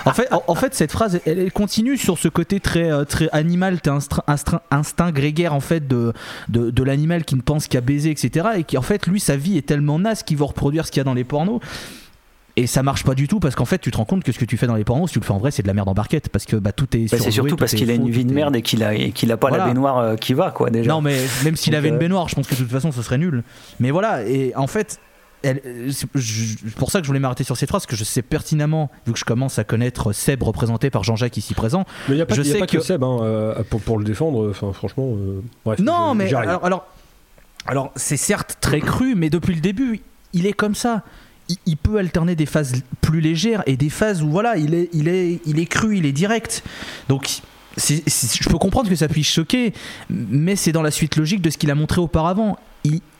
en, 0.04 0.12
fait, 0.12 0.32
en, 0.32 0.42
en 0.46 0.54
fait, 0.54 0.72
cette 0.72 0.92
phrase, 0.92 1.18
elle, 1.26 1.40
elle 1.40 1.52
continue 1.52 1.96
sur 1.96 2.16
ce 2.16 2.28
côté 2.28 2.60
très, 2.60 2.92
euh, 2.92 3.04
très 3.04 3.28
animal, 3.32 3.80
instinct, 3.88 4.22
instinct, 4.28 4.60
instinct 4.70 5.10
grégaire 5.10 5.52
en 5.52 5.58
fait 5.58 5.88
de, 5.88 6.12
de, 6.48 6.70
de 6.70 6.82
l'animal 6.84 7.24
qui 7.24 7.34
ne 7.34 7.40
pense 7.40 7.66
qu'à 7.66 7.80
baiser, 7.80 8.10
etc. 8.12 8.46
Et 8.58 8.62
qui 8.62 8.78
en 8.78 8.82
fait, 8.82 9.08
lui, 9.08 9.18
sa 9.18 9.36
vie 9.36 9.58
est 9.58 9.66
tellement 9.66 9.98
naze 9.98 10.22
qu'il 10.22 10.36
veut 10.36 10.44
reproduire 10.44 10.86
ce 10.86 10.92
qu'il 10.92 11.00
y 11.00 11.02
a 11.02 11.04
dans 11.04 11.14
les 11.14 11.24
pornos. 11.24 11.60
Et 12.58 12.66
ça 12.66 12.82
marche 12.82 13.04
pas 13.04 13.14
du 13.14 13.28
tout 13.28 13.38
parce 13.38 13.54
qu'en 13.54 13.66
fait, 13.66 13.78
tu 13.78 13.90
te 13.90 13.98
rends 13.98 14.06
compte 14.06 14.24
que 14.24 14.32
ce 14.32 14.38
que 14.38 14.46
tu 14.46 14.56
fais 14.56 14.66
dans 14.66 14.76
les 14.76 14.84
pornos, 14.84 15.10
si 15.10 15.12
tu 15.14 15.18
le 15.20 15.24
fais 15.26 15.32
en 15.32 15.38
vrai, 15.38 15.50
c'est 15.50 15.62
de 15.62 15.66
la 15.68 15.74
merde 15.74 15.90
en 15.90 15.94
barquette 15.94 16.30
parce 16.30 16.46
que 16.46 16.56
bah, 16.56 16.72
tout 16.72 16.86
est. 16.96 17.10
Bah, 17.10 17.18
c'est 17.20 17.30
surtout 17.30 17.50
tout 17.50 17.56
parce 17.56 17.74
qu'il 17.74 17.90
a 17.90 17.94
une 17.94 18.08
vie 18.08 18.24
de 18.24 18.32
merde 18.32 18.56
et 18.56 18.62
qu'il 18.62 18.82
a, 18.82 18.94
et 18.94 19.10
qu'il 19.12 19.30
a 19.30 19.36
pas 19.36 19.48
Voilà. 19.48 19.64
la 19.66 19.70
baignoire 19.72 19.98
euh, 19.98 20.16
qui 20.16 20.32
va, 20.32 20.50
quoi, 20.52 20.70
déjà. 20.70 20.90
Non, 20.90 21.02
mais 21.02 21.18
même 21.44 21.54
s'il 21.56 21.74
avait 21.74 21.88
une 21.88 21.96
euh, 21.96 21.98
baignoire, 21.98 22.28
je 22.30 22.34
pense 22.34 22.46
que 22.46 22.54
de 22.54 22.60
toute 22.60 22.70
façon, 22.70 22.92
ce 22.92 23.02
serait 23.02 23.18
nul. 23.18 23.42
Mais 23.78 23.90
voilà, 23.90 24.22
et 24.26 24.54
en 24.56 24.66
fait, 24.66 24.98
elle- 25.42 25.60
c'est 25.92 26.06
pour 26.76 26.90
ça 26.90 27.00
que 27.00 27.04
je 27.04 27.08
voulais 27.08 27.20
m'arrêter 27.20 27.44
sur 27.44 27.58
cette 27.58 27.68
phrase, 27.68 27.82
parce 27.82 27.90
que 27.90 27.96
je 27.96 28.04
sais 28.04 28.22
pertinemment, 28.22 28.90
vu 29.06 29.12
que 29.12 29.18
je 29.18 29.26
commence 29.26 29.58
à 29.58 29.64
connaître 29.64 30.14
Seb 30.14 30.42
représenté 30.42 30.88
par 30.88 31.04
Jean-Jacques 31.04 31.36
ici 31.36 31.52
présent. 31.52 31.84
Mais 32.08 32.14
il 32.14 32.16
n'y 32.16 32.22
a 32.22 32.26
pas, 32.26 32.34
Je 32.34 32.40
y 32.40 32.48
a 32.48 32.52
sais 32.54 32.58
pas 32.58 32.66
que, 32.66 32.78
que- 32.78 32.82
Seb 32.82 33.04
hein, 33.04 33.18
euh, 33.20 33.62
pour, 33.68 33.82
pour 33.82 33.98
le 33.98 34.04
défendre. 34.04 34.48
Enfin, 34.48 34.72
franchement, 34.72 35.10
euh, 35.14 35.42
bref. 35.66 35.78
Non, 35.80 36.12
je- 36.12 36.16
mais 36.16 36.34
alors, 36.34 36.86
alors, 37.66 37.92
c'est 37.96 38.16
certes 38.16 38.56
très 38.62 38.80
cru, 38.80 39.14
mais 39.14 39.28
depuis 39.28 39.54
le 39.54 39.60
début, 39.60 40.00
il 40.32 40.46
est 40.46 40.54
comme 40.54 40.74
ça. 40.74 41.02
Il, 41.66 41.76
peut 41.76 41.98
alterner 41.98 42.34
des 42.34 42.46
phases 42.46 42.82
plus 43.00 43.20
légères 43.20 43.62
et 43.66 43.76
des 43.76 43.90
phases 43.90 44.22
où 44.22 44.28
voilà, 44.28 44.56
il 44.56 44.74
est, 44.74 44.88
il 44.92 45.06
est, 45.06 45.40
il 45.46 45.60
est 45.60 45.66
cru, 45.66 45.96
il 45.96 46.04
est 46.04 46.12
direct. 46.12 46.64
Donc, 47.08 47.40
je 47.76 48.48
peux 48.48 48.58
comprendre 48.58 48.88
que 48.88 48.96
ça 48.96 49.06
puisse 49.06 49.28
choquer, 49.28 49.72
mais 50.10 50.56
c'est 50.56 50.72
dans 50.72 50.82
la 50.82 50.90
suite 50.90 51.16
logique 51.16 51.42
de 51.42 51.50
ce 51.50 51.58
qu'il 51.58 51.70
a 51.70 51.74
montré 51.74 52.00
auparavant. 52.00 52.58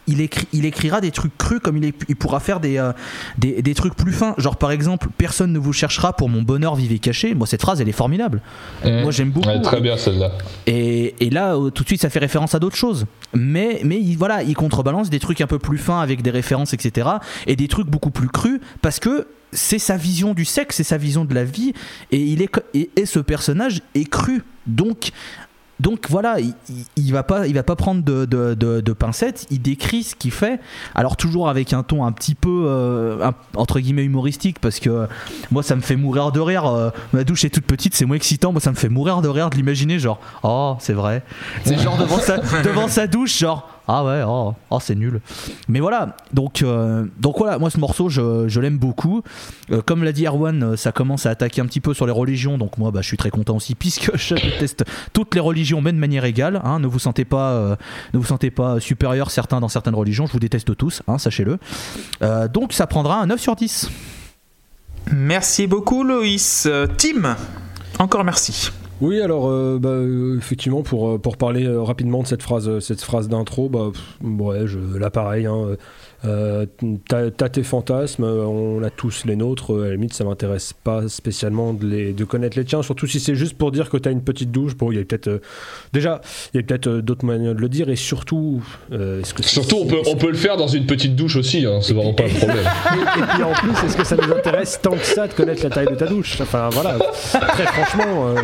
Il, 0.07 0.21
écrit, 0.21 0.47
il 0.53 0.65
écrira 0.65 1.01
des 1.01 1.11
trucs 1.11 1.37
crus 1.37 1.61
comme 1.63 1.77
il, 1.83 1.93
pourra 2.17 2.41
faire 2.41 2.61
des, 2.61 2.79
euh, 2.79 2.93
des, 3.39 3.63
des 3.63 3.75
trucs 3.75 3.95
plus 3.95 4.13
fins. 4.13 4.35
Genre 4.39 4.57
par 4.57 4.71
exemple, 4.71 5.09
personne 5.17 5.53
ne 5.53 5.59
vous 5.59 5.73
cherchera 5.73 6.15
pour 6.15 6.29
mon 6.29 6.43
bonheur 6.43 6.75
vivez 6.75 6.99
caché. 6.99 7.35
Moi 7.35 7.47
cette 7.47 7.63
phrase 7.63 7.81
elle 7.81 7.89
est 7.89 7.93
formidable. 7.93 8.43
Mmh. 8.85 9.03
Moi 9.03 9.11
j'aime 9.11 9.31
beaucoup. 9.31 9.49
Ouais, 9.49 9.61
très 9.61 9.81
bien 9.81 9.97
celle-là. 9.97 10.33
Et, 10.67 11.15
et 11.21 11.31
là, 11.31 11.57
euh, 11.57 11.71
tout 11.71 11.83
de 11.83 11.89
suite, 11.89 12.01
ça 12.01 12.11
fait 12.11 12.19
référence 12.19 12.55
à 12.55 12.59
d'autres 12.59 12.77
choses. 12.77 13.07
Mais, 13.35 13.81
mais 13.85 14.01
il, 14.01 14.17
voilà, 14.17 14.43
il 14.43 14.55
contrebalance 14.55 15.11
des 15.11 15.19
trucs 15.21 15.41
un 15.41 15.47
peu 15.47 15.59
plus 15.59 15.79
fins 15.79 16.01
avec 16.01 16.23
des 16.23 16.31
références, 16.31 16.73
etc. 16.73 17.09
Et 17.47 17.57
des 17.57 17.69
trucs 17.69 17.89
beaucoup 17.89 18.11
plus 18.11 18.29
crus 18.29 18.61
parce 18.83 18.99
que 19.01 19.27
c'est 19.53 19.79
sa 19.79 19.97
vision 19.97 20.35
du 20.35 20.45
sexe, 20.45 20.77
c'est 20.77 20.85
sa 20.85 20.97
vision 20.99 21.25
de 21.25 21.35
la 21.35 21.45
vie. 21.45 21.73
Et, 22.11 22.19
il 22.21 22.43
est, 22.43 22.49
co- 22.49 22.61
et, 22.75 22.91
et 22.97 23.07
ce 23.07 23.19
personnage 23.19 23.83
est 23.95 24.09
cru. 24.09 24.43
Donc. 24.67 25.11
Donc 25.79 26.07
voilà, 26.09 26.41
il, 26.41 26.55
il- 26.97 27.13
va 27.13 27.23
pas, 27.23 27.47
il 27.47 27.55
va 27.55 27.63
pas 27.63 27.77
prendre 27.77 28.03
de, 28.03 28.25
de, 28.25 28.55
de- 28.55 28.81
de 28.81 28.93
pincettes. 28.95 29.47
Il 29.51 29.61
décrit 29.61 30.05
ce 30.05 30.15
qu'il 30.15 30.31
fait. 30.31 30.59
Alors 30.95 31.17
toujours 31.17 31.49
avec 31.51 31.73
un 31.75 31.83
ton 31.83 32.05
un 32.05 32.13
petit 32.13 32.35
peu 32.35 32.65
euh, 32.67 33.23
un- 33.27 33.35
entre 33.57 33.79
guillemets 33.81 34.05
humoristique 34.05 34.59
parce 34.61 34.81
que 34.81 34.89
euh, 34.89 35.07
moi 35.51 35.63
ça 35.63 35.77
me 35.77 35.83
fait 35.83 35.97
mourir 35.97 36.33
de 36.33 36.41
rire. 36.41 36.65
euh, 36.67 36.91
ma 37.13 37.25
douche 37.25 37.45
est 37.45 37.51
toute 37.51 37.67
petite, 37.67 37.95
c'est 37.95 38.07
moins 38.07 38.17
excitant. 38.17 38.53
Moi 38.53 38.61
ça 38.63 38.71
me 38.71 38.77
fait 38.77 38.89
mourir 38.89 39.21
de 39.21 39.29
rire 39.29 39.51
de 39.51 39.57
l'imaginer 39.57 39.99
genre 39.99 40.19
oh 40.43 40.77
c'est 40.81 40.95
vrai. 40.95 41.23
C'est 41.65 41.79
genre 41.79 41.99
devant 41.99 42.19
sa, 42.19 42.39
devant 42.63 42.89
sa 42.89 43.07
douche 43.07 43.39
genre 43.39 43.69
ah 43.89 44.05
ouais 44.05 44.23
oh, 44.27 44.55
oh, 44.71 44.79
c'est 44.81 44.95
nul. 44.95 45.21
Mais 45.69 45.81
voilà 45.81 46.17
donc 46.33 46.63
euh, 46.63 47.07
voilà 47.23 47.59
moi 47.59 47.71
ce 47.71 47.79
morceau 47.79 48.09
je, 48.09 48.61
l'aime 48.61 48.79
beaucoup. 48.79 49.23
Euh, 49.71 49.83
comme 49.83 50.03
l'a 50.03 50.13
dit 50.13 50.27
Erwan, 50.27 50.63
euh, 50.63 50.77
ça 50.77 50.93
commence 50.93 51.27
à 51.27 51.31
attaquer 51.31 51.61
un 51.61 51.67
petit 51.67 51.81
peu 51.81 51.95
sur 51.95 52.07
les 52.07 52.13
religions 52.13 52.59
donc 52.59 52.79
moi 52.79 52.91
bah, 52.91 53.01
je 53.03 53.07
suis 53.07 53.17
très 53.17 53.31
content 53.31 53.57
aussi 53.57 53.75
puisque 53.77 54.17
je 54.17 54.35
déteste 54.35 54.85
toutes 55.13 55.35
les 55.35 55.41
religions 55.41 55.81
mais 55.81 55.93
de 55.93 55.99
manière 55.99 56.25
égale. 56.25 56.61
hein. 56.65 56.81
ne 56.81 56.87
vous 56.87 56.99
sentez 56.99 57.25
pas 57.25 57.53
euh, 57.53 58.81
supérieur 58.81 59.31
certains 59.31 59.61
dans 59.61 59.69
certaines 59.69 59.95
religions. 59.95 60.27
Je 60.27 60.33
vous 60.33 60.41
déteste 60.41 60.77
tous 60.77 61.03
hein, 61.07 61.19
sachez-le. 61.19 61.59
Donc 62.49 62.73
ça 62.73 62.87
prendra 62.87 63.21
un 63.21 63.27
9 63.27 63.41
sur 63.41 63.57
10. 63.57 63.91
Merci 65.13 65.67
beaucoup, 65.67 66.03
Loïs. 66.03 66.69
Tim, 66.99 67.37
encore 67.99 68.25
merci. 68.25 68.71
Oui, 69.03 69.21
alors 69.21 69.49
euh, 69.49 69.79
bah, 69.79 69.91
euh, 69.91 70.39
effectivement, 70.39 70.83
pour, 70.83 71.11
euh, 71.11 71.19
pour 71.19 71.37
parler 71.37 71.67
euh, 71.67 71.83
rapidement 71.83 72.23
de 72.23 72.27
cette 72.27 72.43
phrase, 72.43 72.79
cette 72.79 73.03
phrase 73.03 73.29
d'intro, 73.29 73.69
bah, 73.69 73.91
pff, 73.93 74.17
ouais, 74.23 74.67
je, 74.67 74.79
là 74.79 75.11
pareil, 75.11 75.45
hein, 75.45 75.77
euh, 76.25 76.67
t'as 77.09 77.31
t'as 77.31 77.49
tes 77.49 77.63
fantasmes, 77.63 78.25
on 78.25 78.83
a 78.83 78.91
tous 78.91 79.25
les 79.27 79.37
nôtres, 79.37 79.73
à 79.83 79.87
la 79.89 79.91
limite 79.93 80.15
ça 80.15 80.25
m'intéresse 80.25 80.73
pas 80.73 81.09
spécialement 81.09 81.73
de, 81.73 81.87
les, 81.87 82.13
de 82.13 82.25
connaître 82.25 82.57
les 82.59 82.65
tiens, 82.65 82.83
surtout 82.83 83.07
si 83.07 83.21
c'est 83.21 83.35
juste 83.35 83.57
pour 83.57 83.71
dire 83.73 83.91
que 83.91 83.97
t'as 83.97 84.11
une 84.11 84.23
petite 84.23 84.51
douche, 84.51 84.75
bon 84.77 84.91
il 84.93 84.99
y 84.99 85.01
a 85.01 85.05
peut-être, 85.05 85.29
euh, 85.29 85.39
déjà, 85.93 86.21
il 86.55 86.59
y 86.59 86.61
a 86.61 86.63
peut-être 86.67 86.87
euh, 86.89 87.03
d'autres 87.03 87.25
manières 87.27 87.55
de 87.55 87.61
le 87.61 87.69
dire, 87.69 87.89
et 87.91 87.97
surtout, 87.97 88.63
est-ce 88.93 89.35
que 89.35 89.43
c'est- 89.43 89.51
Surtout, 89.51 89.77
on 89.83 89.87
peut, 89.87 90.01
on 90.07 90.17
peut 90.17 90.31
le 90.31 90.37
faire 90.37 90.57
dans 90.57 90.69
une 90.69 90.87
petite 90.87 91.15
douche 91.17 91.37
aussi, 91.37 91.65
hein, 91.67 91.81
c'est 91.83 91.95
vraiment 91.95 92.15
pas 92.15 92.25
un 92.25 92.29
problème. 92.29 92.59
et, 92.59 93.19
et 93.21 93.23
puis 93.35 93.43
en 93.43 93.53
plus, 93.53 93.71
est-ce 93.87 93.97
que 93.97 94.05
ça 94.05 94.17
nous 94.17 94.33
intéresse 94.33 94.81
tant 94.83 94.93
que 94.93 95.05
ça 95.05 95.27
de 95.29 95.33
connaître 95.35 95.63
la 95.65 95.71
taille 95.71 95.87
de 95.89 95.95
ta 95.95 96.07
douche? 96.07 96.41
Enfin 96.41 96.69
voilà, 96.73 96.99
très 96.99 97.67
franchement, 97.67 98.35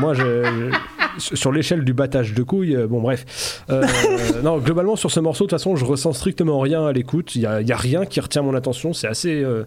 moi 0.00 0.14
je, 0.14 0.22
je- 0.44 0.70
sur 1.18 1.52
l'échelle 1.52 1.84
du 1.84 1.92
battage 1.92 2.34
de 2.34 2.42
couilles, 2.42 2.76
euh, 2.76 2.86
bon 2.86 3.00
bref. 3.00 3.62
Euh, 3.70 3.84
non, 4.42 4.58
globalement 4.58 4.96
sur 4.96 5.10
ce 5.10 5.20
morceau, 5.20 5.44
de 5.44 5.50
toute 5.50 5.58
façon, 5.58 5.76
je 5.76 5.84
ressens 5.84 6.12
strictement 6.14 6.60
rien 6.60 6.84
à 6.86 6.92
l'écoute. 6.92 7.34
Il 7.34 7.42
y 7.42 7.46
a, 7.46 7.60
rien 7.76 8.06
qui 8.06 8.20
retient 8.20 8.42
mon 8.42 8.54
attention. 8.54 8.92
C'est 8.92 9.08
assez. 9.08 9.42
euh, 9.42 9.64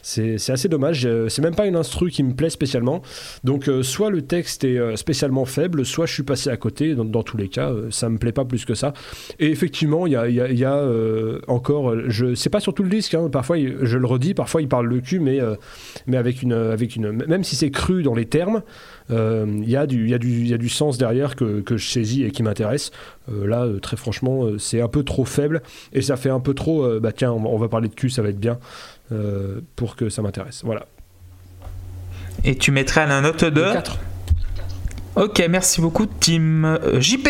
c'est 0.00 0.36
assez 0.50 0.68
dommage, 0.68 1.06
c'est 1.28 1.42
même 1.42 1.54
pas 1.56 1.66
une 1.66 1.76
instru 1.76 2.10
qui 2.10 2.22
me 2.22 2.32
plaît 2.32 2.48
spécialement. 2.50 3.02
Donc 3.44 3.68
euh, 3.68 3.82
soit 3.82 4.08
le 4.10 4.22
texte 4.22 4.64
est 4.64 4.78
euh, 4.78 4.96
spécialement 4.96 5.44
faible, 5.44 5.84
soit 5.84 6.06
je 6.06 6.14
suis 6.14 6.22
passé 6.22 6.48
à 6.48 6.56
côté, 6.56 6.94
dans, 6.94 7.04
dans 7.04 7.22
tous 7.22 7.36
les 7.36 7.48
cas, 7.48 7.70
euh, 7.70 7.88
ça 7.90 8.08
me 8.08 8.16
plaît 8.16 8.32
pas 8.32 8.44
plus 8.44 8.64
que 8.64 8.74
ça. 8.74 8.94
Et 9.38 9.50
effectivement, 9.50 10.06
il 10.06 10.12
y 10.12 10.16
a, 10.16 10.28
il 10.28 10.34
y 10.36 10.40
a- 10.40 10.48
il 10.50 10.58
y 10.58 10.64
a, 10.64 10.82
encore, 11.48 11.94
je 12.08 12.34
c'est 12.34 12.48
pas 12.48 12.60
sur 12.60 12.72
tout 12.72 12.84
le 12.84 12.88
disque, 12.88 13.14
hein, 13.14 13.28
parfois 13.30 13.58
il- 13.58 13.76
je 13.82 13.98
le 13.98 14.06
redis, 14.06 14.32
parfois 14.34 14.62
il 14.62 14.68
parle 14.68 14.86
le 14.86 15.00
cul, 15.00 15.18
mais, 15.20 15.40
mais 16.06 16.16
avec, 16.16 16.42
une, 16.42 16.52
avec 16.54 16.96
une. 16.96 17.10
Même 17.10 17.44
si 17.44 17.56
c'est 17.56 17.70
cru 17.70 18.02
dans 18.02 18.14
les 18.14 18.24
termes, 18.26 18.62
il 19.10 19.68
y, 19.68 19.76
a 19.76 19.86
du- 19.86 20.04
il 20.04 20.10
y, 20.10 20.14
a 20.14 20.18
du- 20.18 20.40
il 20.40 20.48
y 20.48 20.54
a 20.54 20.58
du 20.58 20.68
sens 20.68 20.98
derrière 20.98 21.34
que, 21.36 21.60
que 21.60 21.76
je 21.76 21.88
saisis 21.88 22.24
et 22.24 22.30
qui 22.30 22.42
m'intéresse. 22.42 22.90
Euh, 23.32 23.46
là, 23.46 23.62
euh, 23.64 23.78
très 23.80 23.96
franchement, 23.96 24.44
euh, 24.44 24.58
c'est 24.58 24.80
un 24.80 24.88
peu 24.88 25.02
trop 25.02 25.24
faible 25.24 25.62
et 25.92 26.02
ça 26.02 26.16
fait 26.16 26.30
un 26.30 26.40
peu 26.40 26.54
trop. 26.54 26.84
euh, 26.84 27.00
bah 27.00 27.12
tiens, 27.12 27.32
on, 27.32 27.40
va- 27.42 27.48
on 27.48 27.58
va 27.58 27.68
parler 27.68 27.88
de 27.88 27.94
cul, 27.94 28.10
ça 28.10 28.22
va 28.22 28.28
être 28.28 28.40
bien 28.40 28.58
euh, 29.12 29.60
pour 29.76 29.96
que 29.96 30.08
ça 30.10 30.20
m'intéresse. 30.22 30.62
Voilà. 30.64 30.86
Et 32.44 32.56
tu 32.56 32.70
mettrais 32.70 33.06
la 33.06 33.20
note 33.20 33.44
de 33.44 33.60
Le 33.62 33.72
4. 33.72 33.98
Ok, 35.16 35.42
merci 35.50 35.80
beaucoup, 35.80 36.06
Tim. 36.06 36.64
Euh, 36.64 37.00
JP 37.00 37.28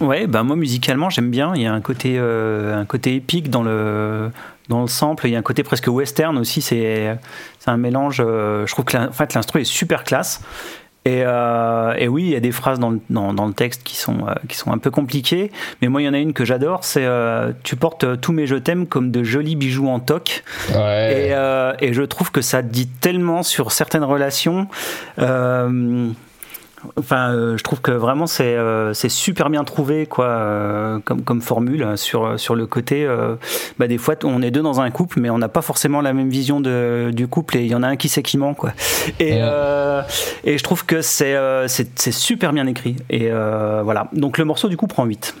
Ouais, 0.00 0.26
bah 0.26 0.42
moi 0.44 0.54
musicalement 0.56 1.10
j'aime 1.10 1.30
bien. 1.30 1.52
Il 1.54 1.62
y 1.62 1.66
a 1.66 1.72
un 1.72 1.80
côté, 1.80 2.16
euh, 2.18 2.80
un 2.80 2.84
côté 2.84 3.16
épique 3.16 3.50
dans 3.50 3.62
le, 3.62 4.30
dans 4.68 4.82
le 4.82 4.86
sample. 4.88 5.26
Il 5.26 5.32
y 5.32 5.36
a 5.36 5.38
un 5.38 5.42
côté 5.42 5.62
presque 5.62 5.88
western 5.88 6.38
aussi. 6.38 6.60
C'est, 6.62 7.18
c'est 7.58 7.70
un 7.70 7.76
mélange. 7.76 8.22
euh, 8.24 8.66
je 8.66 8.72
trouve 8.72 8.84
que 8.84 8.96
en 8.96 9.12
fait, 9.12 9.34
l'instru 9.34 9.60
est 9.60 9.64
super 9.64 10.04
classe. 10.04 10.40
Et, 11.04 11.22
euh, 11.24 11.94
et 11.96 12.06
oui, 12.06 12.24
il 12.24 12.30
y 12.30 12.36
a 12.36 12.40
des 12.40 12.52
phrases 12.52 12.78
dans 12.78 12.90
le, 12.90 13.00
dans, 13.08 13.32
dans 13.32 13.46
le 13.46 13.54
texte 13.54 13.82
qui 13.82 13.96
sont, 13.96 14.26
euh, 14.28 14.34
qui 14.46 14.56
sont 14.56 14.72
un 14.72 14.78
peu 14.78 14.90
compliquées. 14.90 15.50
Mais 15.80 15.88
moi, 15.88 16.02
il 16.02 16.04
y 16.04 16.08
en 16.08 16.12
a 16.12 16.18
une 16.18 16.34
que 16.34 16.44
j'adore. 16.44 16.84
C'est 16.84 17.06
euh, 17.06 17.52
Tu 17.62 17.76
portes 17.76 18.20
tous 18.20 18.32
mes 18.32 18.46
je 18.46 18.56
t'aime 18.56 18.86
comme 18.86 19.10
de 19.10 19.24
jolis 19.24 19.56
bijoux 19.56 19.88
en 19.88 20.00
toc. 20.00 20.44
Ouais. 20.74 21.30
Et, 21.80 21.86
et 21.86 21.92
je 21.94 22.02
trouve 22.02 22.30
que 22.30 22.42
ça 22.42 22.62
dit 22.62 22.88
tellement 22.88 23.42
sur 23.42 23.72
certaines 23.72 24.04
relations. 24.04 24.68
Enfin, 26.96 27.32
euh, 27.32 27.56
je 27.56 27.64
trouve 27.64 27.80
que 27.80 27.90
vraiment 27.90 28.26
c'est 28.26 28.56
euh, 28.56 28.94
super 28.94 29.50
bien 29.50 29.64
trouvé 29.64 30.06
quoi 30.06 30.26
euh, 30.26 30.98
comme 31.04 31.22
comme 31.22 31.42
formule 31.42 31.96
sur 31.96 32.38
sur 32.38 32.54
le 32.54 32.66
côté. 32.66 33.04
euh, 33.04 33.34
bah, 33.78 33.88
des 33.88 33.98
fois, 33.98 34.14
on 34.24 34.42
est 34.42 34.50
deux 34.50 34.62
dans 34.62 34.80
un 34.80 34.90
couple, 34.90 35.20
mais 35.20 35.30
on 35.30 35.38
n'a 35.38 35.48
pas 35.48 35.62
forcément 35.62 36.00
la 36.00 36.12
même 36.12 36.28
vision 36.30 36.60
de, 36.60 37.10
du 37.12 37.26
couple 37.26 37.56
et 37.56 37.62
il 37.62 37.68
y 37.68 37.74
en 37.74 37.82
a 37.82 37.88
un 37.88 37.96
qui 37.96 38.08
sait 38.08 38.22
qui 38.22 38.38
ment 38.38 38.54
quoi. 38.54 38.72
Et 39.18 39.42
euh, 39.42 40.02
je 40.44 40.62
trouve 40.62 40.84
que 40.86 41.02
c'est 41.02 41.34
euh, 41.34 41.66
super 41.68 42.52
bien 42.52 42.66
écrit. 42.66 42.96
Et 43.10 43.28
euh, 43.30 43.82
voilà. 43.82 44.08
Donc 44.12 44.38
le 44.38 44.44
morceau 44.44 44.68
du 44.68 44.76
coup 44.76 44.86
prend 44.86 45.04
8. 45.04 45.34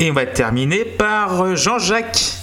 Et 0.00 0.10
on 0.10 0.14
va 0.14 0.26
terminer 0.26 0.84
par 0.84 1.54
Jean-Jacques. 1.54 2.41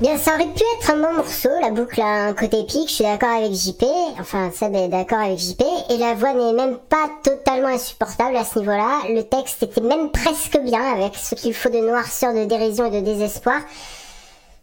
Bien, 0.00 0.16
ça 0.16 0.34
aurait 0.34 0.46
pu 0.46 0.62
être 0.76 0.90
un 0.90 0.96
bon 0.96 1.12
morceau, 1.14 1.48
la 1.60 1.70
boucle 1.70 2.00
a 2.00 2.26
un 2.26 2.32
côté 2.32 2.60
épique, 2.60 2.88
je 2.88 2.94
suis 2.94 3.04
d'accord 3.04 3.30
avec 3.30 3.52
JP, 3.52 3.84
enfin 4.20 4.50
Seb 4.54 4.74
est 4.74 4.88
d'accord 4.88 5.18
avec 5.18 5.38
JP, 5.38 5.62
et 5.90 5.96
la 5.96 6.14
voix 6.14 6.34
n'est 6.34 6.52
même 6.52 6.78
pas 6.78 7.10
totalement 7.22 7.68
insupportable 7.68 8.36
à 8.36 8.44
ce 8.44 8.58
niveau-là, 8.58 9.00
le 9.08 9.22
texte 9.22 9.62
était 9.62 9.80
même 9.80 10.10
presque 10.10 10.58
bien 10.60 10.82
avec 10.94 11.16
ce 11.16 11.34
qu'il 11.34 11.52
faut 11.52 11.68
de 11.68 11.78
noirceur, 11.78 12.32
de 12.32 12.44
dérision 12.44 12.86
et 12.86 13.00
de 13.00 13.04
désespoir. 13.04 13.60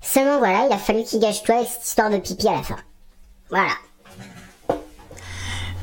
Seulement 0.02 0.38
voilà, 0.38 0.68
il 0.70 0.74
a 0.74 0.78
fallu 0.78 1.04
qu'il 1.04 1.20
gâche 1.20 1.44
tout 1.44 1.52
avec 1.52 1.68
cette 1.68 1.86
histoire 1.86 2.10
de 2.10 2.18
pipi 2.18 2.48
à 2.48 2.54
la 2.54 2.64
fin. 2.64 2.78
Voilà. 3.50 3.72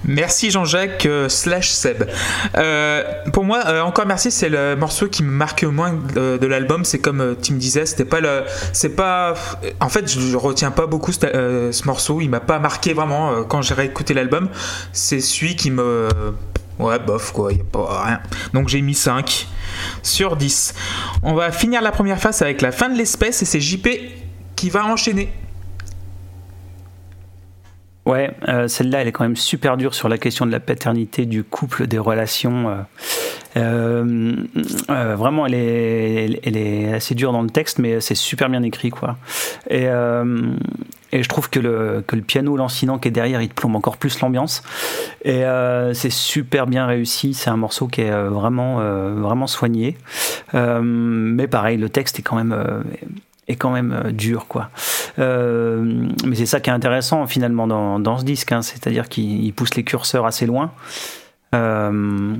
Merci 0.04 0.50
Jean-Jacques 0.50 1.06
euh, 1.06 1.28
slash 1.28 1.70
Seb. 1.70 2.08
Euh, 2.56 3.02
pour 3.32 3.44
moi, 3.44 3.62
euh, 3.66 3.82
encore 3.82 4.06
merci, 4.06 4.30
c'est 4.30 4.48
le 4.48 4.74
morceau 4.74 5.08
qui 5.08 5.22
me 5.22 5.30
marque 5.30 5.62
le 5.62 5.70
moins 5.70 5.92
de, 5.92 6.46
l'album. 6.46 6.84
C'est 6.84 6.98
comme 6.98 7.36
Tim 7.40 7.54
disait, 7.54 7.86
c'était 7.86 8.04
pas 8.04 8.20
le, 8.20 8.42
c'est 8.72 8.96
pas. 8.96 9.34
En 9.80 9.88
fait, 9.88 10.10
je, 10.10 10.20
je 10.20 10.36
retiens 10.36 10.70
pas 10.70 10.86
beaucoup 10.86 11.12
ce, 11.12 11.70
ce 11.72 11.86
morceau. 11.86 12.20
Il 12.20 12.28
m'a 12.28 12.40
pas 12.40 12.58
marqué 12.58 12.94
vraiment 12.94 13.44
quand 13.44 13.62
j'ai 13.62 13.74
réécouté 13.74 14.14
l'album. 14.14 14.48
C'est 14.92 15.20
celui 15.20 15.56
qui 15.56 15.70
me, 15.70 16.08
ouais, 16.78 16.98
bof 16.98 17.32
quoi, 17.32 17.52
y 17.52 17.60
a 17.60 17.64
pas 17.64 18.04
rien. 18.04 18.20
Donc 18.52 18.68
j'ai 18.68 18.82
mis 18.82 18.94
5 18.94 19.46
sur 20.02 20.36
10. 20.36 20.74
On 21.22 21.34
va 21.34 21.52
finir 21.52 21.80
la 21.80 21.92
première 21.92 22.18
phase 22.18 22.42
avec 22.42 22.60
la 22.60 22.72
fin 22.72 22.88
de 22.88 22.98
l'espèce 22.98 23.42
et 23.42 23.44
c'est 23.44 23.60
JP 23.60 23.88
qui 24.56 24.70
va 24.70 24.84
enchaîner. 24.84 25.32
Ouais, 28.04 28.32
euh, 28.48 28.66
celle-là, 28.66 29.02
elle 29.02 29.08
est 29.08 29.12
quand 29.12 29.22
même 29.22 29.36
super 29.36 29.76
dure 29.76 29.94
sur 29.94 30.08
la 30.08 30.18
question 30.18 30.44
de 30.44 30.50
la 30.50 30.58
paternité, 30.58 31.24
du 31.24 31.44
couple, 31.44 31.86
des 31.86 31.98
relations. 31.98 32.84
euh. 33.56 34.34
Euh, 34.90 35.16
vraiment, 35.16 35.46
elle 35.46 35.54
est, 35.54 36.92
assez 36.92 37.14
dure 37.14 37.32
dans 37.32 37.42
le 37.42 37.50
texte, 37.50 37.78
mais 37.78 38.00
c'est 38.00 38.16
super 38.16 38.48
bien 38.48 38.62
écrit, 38.62 38.90
quoi. 38.90 39.16
Et, 39.70 39.86
je 41.12 41.28
trouve 41.28 41.50
que 41.50 41.60
le, 41.60 42.02
que 42.06 42.16
le 42.16 42.22
piano 42.22 42.56
lancinant 42.56 42.98
qui 42.98 43.08
est 43.08 43.12
derrière, 43.12 43.42
il 43.42 43.48
te 43.50 43.54
plombe 43.54 43.76
encore 43.76 43.98
plus 43.98 44.18
l'ambiance. 44.20 44.62
Et 45.24 45.44
c'est 45.92 46.10
super 46.10 46.66
bien 46.66 46.86
réussi. 46.86 47.34
C'est 47.34 47.50
un 47.50 47.56
morceau 47.56 47.86
qui 47.86 48.00
est 48.00 48.10
vraiment, 48.10 48.78
vraiment 49.14 49.46
soigné. 49.46 49.96
Mais 50.54 51.46
pareil, 51.46 51.76
le 51.76 51.88
texte 51.88 52.18
est 52.18 52.22
quand 52.22 52.36
même. 52.36 52.56
Est 53.48 53.56
quand 53.56 53.70
même 53.70 53.92
euh, 53.92 54.12
dur 54.12 54.46
quoi. 54.46 54.70
Euh, 55.18 56.08
mais 56.24 56.36
c'est 56.36 56.46
ça 56.46 56.60
qui 56.60 56.70
est 56.70 56.72
intéressant 56.72 57.26
finalement 57.26 57.66
dans, 57.66 57.98
dans 57.98 58.18
ce 58.18 58.24
disque, 58.24 58.52
hein, 58.52 58.62
c'est-à-dire 58.62 59.08
qu'il 59.08 59.44
il 59.44 59.52
pousse 59.52 59.74
les 59.74 59.84
curseurs 59.84 60.26
assez 60.26 60.46
loin. 60.46 60.72
Euh, 61.54 62.34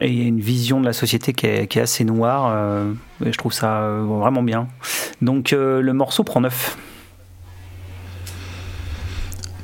et 0.00 0.08
il 0.08 0.22
y 0.22 0.24
a 0.24 0.28
une 0.28 0.40
vision 0.40 0.80
de 0.80 0.84
la 0.84 0.92
société 0.92 1.32
qui 1.32 1.46
est, 1.46 1.76
assez 1.76 2.04
noire, 2.04 2.54
et 3.24 3.32
je 3.32 3.36
trouve 3.36 3.52
ça 3.52 3.80
vraiment 3.80 4.44
bien. 4.44 4.68
Donc 5.22 5.50
le 5.50 5.92
morceau 5.92 6.22
prend 6.22 6.40
9. 6.40 6.78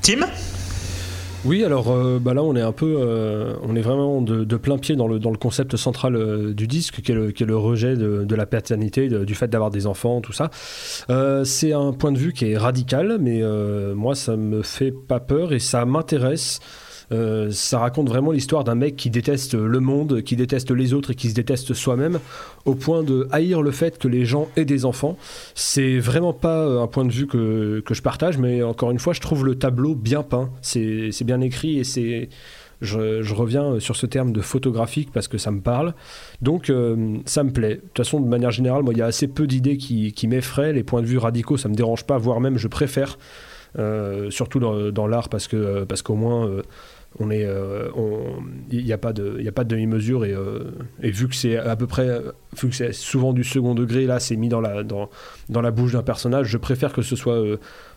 Tim? 0.02 0.26
Oui, 1.44 1.62
alors 1.62 1.90
euh, 1.90 2.18
bah 2.18 2.32
là 2.32 2.42
on 2.42 2.56
est 2.56 2.62
un 2.62 2.72
peu, 2.72 2.96
euh, 2.98 3.54
on 3.62 3.76
est 3.76 3.82
vraiment 3.82 4.22
de, 4.22 4.56
plein 4.56 4.78
pied 4.78 4.96
dans 4.96 5.06
le, 5.06 5.18
dans 5.18 5.30
le 5.30 5.36
concept 5.36 5.76
central 5.76 6.16
euh, 6.16 6.54
du 6.54 6.66
disque, 6.66 7.02
qui 7.02 7.12
est 7.12 7.14
le, 7.14 7.32
qui 7.32 7.42
est 7.42 7.46
le 7.46 7.56
rejet 7.56 7.96
de, 7.96 8.34
la 8.34 8.46
paternité, 8.46 9.08
de- 9.08 9.26
du 9.26 9.34
fait 9.34 9.48
d'avoir 9.48 9.70
des 9.70 9.86
enfants, 9.86 10.22
tout 10.22 10.32
ça. 10.32 10.50
C'est 11.44 11.72
un 11.72 11.92
point 11.92 12.12
de 12.12 12.18
vue 12.18 12.32
qui 12.32 12.50
est 12.50 12.56
radical, 12.56 13.18
mais 13.20 13.42
moi 13.94 14.14
ça 14.14 14.36
me 14.36 14.62
fait 14.62 14.92
pas 14.92 15.20
peur 15.20 15.52
et 15.52 15.58
ça 15.58 15.84
m'intéresse. 15.84 16.60
Euh, 17.14 17.50
ça 17.50 17.78
raconte 17.78 18.08
vraiment 18.08 18.32
l'histoire 18.32 18.64
d'un 18.64 18.74
mec 18.74 18.96
qui 18.96 19.08
déteste 19.08 19.54
le 19.54 19.80
monde, 19.80 20.22
qui 20.22 20.36
déteste 20.36 20.70
les 20.70 20.92
autres 20.92 21.12
et 21.12 21.14
qui 21.14 21.30
se 21.30 21.34
déteste 21.34 21.72
soi-même, 21.72 22.18
au 22.64 22.74
point 22.74 23.02
de 23.02 23.28
haïr 23.30 23.62
le 23.62 23.70
fait 23.70 23.98
que 23.98 24.08
les 24.08 24.24
gens 24.24 24.48
aient 24.56 24.64
des 24.64 24.84
enfants. 24.84 25.16
C'est 25.54 25.98
vraiment 25.98 26.32
pas 26.32 26.58
euh, 26.58 26.82
un 26.82 26.86
point 26.88 27.04
de 27.04 27.12
vue 27.12 27.26
que, 27.26 27.80
que 27.86 27.94
je 27.94 28.02
partage, 28.02 28.38
mais 28.38 28.62
encore 28.62 28.90
une 28.90 28.98
fois, 28.98 29.12
je 29.12 29.20
trouve 29.20 29.44
le 29.46 29.54
tableau 29.54 29.94
bien 29.94 30.22
peint. 30.22 30.50
C'est 30.60 31.24
bien 31.24 31.40
écrit 31.40 31.78
et 31.78 31.84
c'est. 31.84 32.28
Je, 32.80 33.22
je 33.22 33.34
reviens 33.34 33.78
sur 33.78 33.96
ce 33.96 34.04
terme 34.04 34.32
de 34.32 34.42
photographique 34.42 35.10
parce 35.12 35.28
que 35.28 35.38
ça 35.38 35.50
me 35.50 35.60
parle. 35.60 35.94
Donc, 36.42 36.68
euh, 36.68 37.16
ça 37.24 37.42
me 37.42 37.50
plaît. 37.50 37.76
De 37.76 37.80
toute 37.80 37.98
façon, 37.98 38.20
de 38.20 38.28
manière 38.28 38.50
générale, 38.50 38.82
moi, 38.82 38.92
il 38.92 38.98
y 38.98 39.02
a 39.02 39.06
assez 39.06 39.28
peu 39.28 39.46
d'idées 39.46 39.78
qui, 39.78 40.12
qui 40.12 40.26
m'effraient. 40.26 40.72
Les 40.72 40.82
points 40.82 41.00
de 41.00 41.06
vue 41.06 41.16
radicaux, 41.16 41.56
ça 41.56 41.68
me 41.68 41.74
dérange 41.74 42.04
pas, 42.04 42.18
voire 42.18 42.40
même 42.40 42.58
je 42.58 42.68
préfère. 42.68 43.16
Euh, 43.76 44.30
surtout 44.30 44.60
dans, 44.60 44.92
dans 44.92 45.08
l'art 45.08 45.28
parce 45.28 45.48
que 45.48 45.82
parce 45.82 46.00
qu'au 46.00 46.14
moins 46.14 46.46
euh, 46.46 46.62
on 47.20 47.30
est 47.30 47.44
euh, 47.44 47.88
il 48.70 48.84
n'y 48.84 48.92
a 48.92 48.98
pas 48.98 49.12
de 49.12 49.36
il 49.38 49.48
a 49.48 49.52
pas 49.52 49.64
de 49.64 49.68
demi-mesure 49.68 50.24
et, 50.24 50.32
euh, 50.32 50.72
et 51.02 51.10
vu 51.10 51.28
que 51.28 51.34
c'est 51.34 51.56
à 51.56 51.76
peu 51.76 51.86
près 51.86 52.20
vu 52.60 52.68
que 52.68 52.74
c'est 52.74 52.92
souvent 52.92 53.32
du 53.32 53.44
second 53.44 53.74
degré 53.74 54.06
là 54.06 54.18
c'est 54.18 54.36
mis 54.36 54.48
dans 54.48 54.60
la 54.60 54.82
dans, 54.82 55.08
dans 55.48 55.60
la 55.60 55.70
bouche 55.70 55.92
d'un 55.92 56.02
personnage 56.02 56.48
je 56.48 56.58
préfère 56.58 56.92
que 56.92 57.02
ce 57.02 57.14
soit 57.14 57.36
euh, 57.36 57.56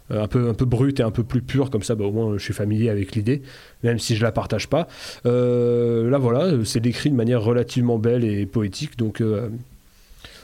un 0.09 0.27
peu 0.27 0.49
un 0.49 0.53
peu 0.53 0.65
brut 0.65 0.99
et 0.99 1.03
un 1.03 1.11
peu 1.11 1.23
plus 1.23 1.41
pur 1.41 1.69
comme 1.69 1.83
ça 1.83 1.95
bah, 1.95 2.05
au 2.05 2.11
moins 2.11 2.37
je 2.37 2.43
suis 2.43 2.53
familier 2.53 2.89
avec 2.89 3.15
l'idée 3.15 3.41
même 3.83 3.99
si 3.99 4.15
je 4.15 4.23
la 4.23 4.31
partage 4.31 4.67
pas. 4.67 4.87
Là 5.25 6.17
voilà 6.17 6.51
c'est 6.63 6.79
décrit 6.79 7.09
de 7.09 7.15
manière 7.15 7.41
relativement 7.41 7.97
belle 7.97 8.23
et 8.23 8.45
poétique 8.45 8.97
donc 8.97 9.23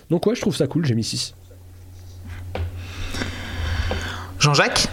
donc 0.10 0.26
ouais 0.26 0.36
je 0.36 0.42
trouve 0.42 0.56
ça 0.56 0.68
cool 0.68 0.86
j'ai 0.86 0.96
mis 0.96 1.04
6 1.04 1.36
Jean-Jacques? 4.40 4.90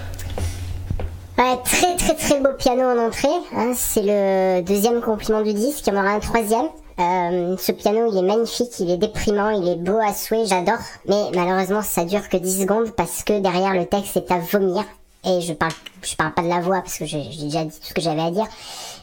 Ouais, 1.51 1.59
très 1.65 1.97
très 1.97 2.15
très 2.15 2.39
beau 2.41 2.51
piano 2.57 2.83
en 2.83 3.07
entrée. 3.07 3.29
hein, 3.57 3.73
c'est 3.75 4.03
le 4.05 4.63
deuxième 4.63 5.01
compliment 5.01 5.43
du 5.43 5.53
disque. 5.53 5.85
Il 5.87 5.93
y 5.93 5.97
en 5.97 6.01
aura 6.01 6.11
un 6.11 6.21
troisième. 6.21 6.69
Euh, 7.01 7.57
ce 7.59 7.73
piano, 7.73 8.09
il 8.13 8.19
est 8.19 8.23
magnifique, 8.23 8.79
il 8.79 8.89
est 8.91 8.99
déprimant, 8.99 9.51
il 9.51 9.67
est 9.67 9.77
beau 9.77 9.99
à 9.99 10.13
souhait, 10.13 10.47
j'adore. 10.47 10.79
Mais 11.09 11.25
malheureusement, 11.35 11.83
ça 11.83 12.05
dure 12.05 12.29
que 12.29 12.37
10 12.37 12.63
secondes 12.63 12.91
parce 12.93 13.25
que 13.25 13.41
derrière 13.41 13.75
le 13.75 13.85
texte 13.87 14.17
est 14.17 14.31
à 14.31 14.39
vomir. 14.39 14.85
Et 15.25 15.41
je 15.41 15.53
parle, 15.53 15.73
je 16.03 16.15
parle 16.15 16.35
pas 16.35 16.43
de 16.43 16.49
la 16.49 16.61
voix 16.61 16.83
parce 16.83 16.99
que 16.99 17.05
j'ai 17.05 17.25
déjà 17.25 17.65
dit 17.65 17.77
tout 17.81 17.87
ce 17.87 17.95
que 17.95 18.01
j'avais 18.01 18.23
à 18.23 18.31
dire. 18.31 18.47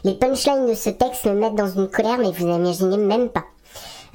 Les 0.04 0.14
punchlines 0.14 0.68
de 0.68 0.74
ce 0.74 0.88
texte 0.88 1.26
me 1.26 1.34
mettent 1.34 1.54
dans 1.54 1.68
une 1.70 1.88
colère, 1.88 2.16
mais 2.18 2.30
vous 2.30 2.46
n'imaginez 2.46 2.96
même 2.96 3.28
pas. 3.28 3.44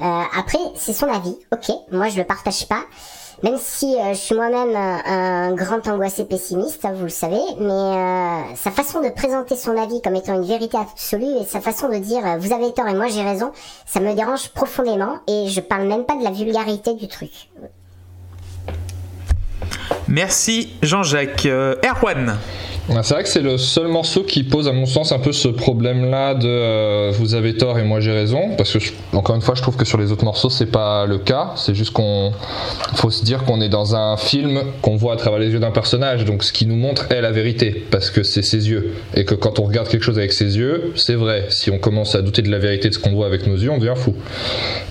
Euh, 0.02 0.24
après, 0.40 0.58
c'est 0.76 0.94
son 0.94 1.08
avis, 1.08 1.38
ok. 1.52 1.72
Moi, 1.92 2.10
je 2.10 2.18
le 2.18 2.24
partage 2.24 2.68
pas. 2.68 2.82
Même 3.44 3.58
si 3.58 3.98
euh, 3.98 4.14
je 4.14 4.20
suis 4.20 4.36
moi-même 4.36 4.74
un, 4.74 5.02
un 5.06 5.54
grand 5.54 5.86
angoissé 5.90 6.24
pessimiste, 6.24 6.82
ça, 6.82 6.94
vous 6.94 7.04
le 7.04 7.10
savez, 7.10 7.42
mais 7.60 7.72
euh, 7.72 8.56
sa 8.56 8.72
façon 8.72 9.02
de 9.02 9.10
présenter 9.10 9.58
son 9.58 9.76
avis 9.76 10.02
comme 10.02 10.16
étant 10.16 10.36
une 10.36 10.48
vérité 10.48 10.78
absolue 10.78 11.42
et 11.42 11.44
sa 11.44 11.60
façon 11.60 11.90
de 11.90 11.98
dire 11.98 12.26
euh, 12.26 12.38
vous 12.38 12.54
avez 12.54 12.72
tort 12.74 12.88
et 12.88 12.94
moi 12.94 13.08
j'ai 13.10 13.22
raison, 13.22 13.52
ça 13.86 14.00
me 14.00 14.14
dérange 14.16 14.48
profondément 14.54 15.18
et 15.28 15.50
je 15.50 15.60
parle 15.60 15.88
même 15.88 16.06
pas 16.06 16.16
de 16.16 16.24
la 16.24 16.32
vulgarité 16.32 16.94
du 16.94 17.10
truc. 17.10 17.50
Merci 20.08 20.70
Jean-Jacques. 20.82 21.46
Euh, 21.46 21.76
Erwan 21.84 22.38
C'est 23.02 23.14
vrai 23.14 23.24
que 23.24 23.30
c'est 23.30 23.42
le 23.42 23.58
seul 23.58 23.88
morceau 23.88 24.24
qui 24.24 24.44
pose, 24.44 24.68
à 24.68 24.74
mon 24.74 24.86
sens, 24.86 25.14
un 25.14 25.20
peu 25.20 25.32
ce 25.32 25.48
problème-là 25.48 26.34
de 26.34 26.48
euh, 26.48 27.12
vous 27.14 27.36
avez 27.36 27.56
tort 27.56 27.80
et 27.80 27.84
moi 27.84 28.02
j'ai 28.02 28.12
raison. 28.12 28.56
Parce 28.58 28.74
que, 28.74 28.80
encore 29.16 29.36
une 29.36 29.42
fois, 29.42 29.56
je 29.56 29.62
trouve 29.62 29.78
que 29.78 29.86
sur 29.86 29.98
les 29.98 30.12
autres 30.12 30.26
morceaux, 30.26 30.50
c'est 30.50 30.72
pas 30.72 31.06
le 31.06 31.20
cas. 31.20 31.52
C'est 31.56 31.74
juste 31.74 31.92
qu'on. 31.92 32.34
faut 32.96 33.12
se 33.12 33.24
dire 33.24 33.46
qu'on 33.46 33.62
est 33.62 33.70
dans 33.70 33.96
un 33.96 34.18
film 34.18 34.62
qu'on 34.82 34.98
voit 34.98 35.14
à 35.14 35.16
travers 35.16 35.40
les 35.40 35.50
yeux 35.50 35.60
d'un 35.60 35.72
personnage. 35.72 36.26
Donc, 36.26 36.44
ce 36.44 36.52
qui 36.52 36.66
nous 36.66 36.76
montre 36.76 37.12
est 37.12 37.22
la 37.22 37.32
vérité. 37.32 37.86
Parce 37.90 38.10
que 38.10 38.24
c'est 38.24 38.44
ses 38.44 38.70
yeux. 38.70 38.96
Et 39.16 39.24
que 39.24 39.36
quand 39.36 39.60
on 39.60 39.64
regarde 39.64 39.88
quelque 39.88 40.04
chose 40.04 40.18
avec 40.18 40.34
ses 40.34 40.58
yeux, 40.58 40.92
c'est 40.96 41.16
vrai. 41.16 41.46
Si 41.50 41.72
on 41.72 41.80
commence 41.80 42.16
à 42.16 42.22
douter 42.22 42.42
de 42.42 42.52
la 42.52 42.60
vérité 42.60 42.90
de 42.90 42.94
ce 42.94 43.00
qu'on 43.00 43.14
voit 43.14 43.28
avec 43.28 43.48
nos 43.48 43.56
yeux, 43.56 43.72
on 43.72 43.78
devient 43.78 43.96
fou. 43.96 44.16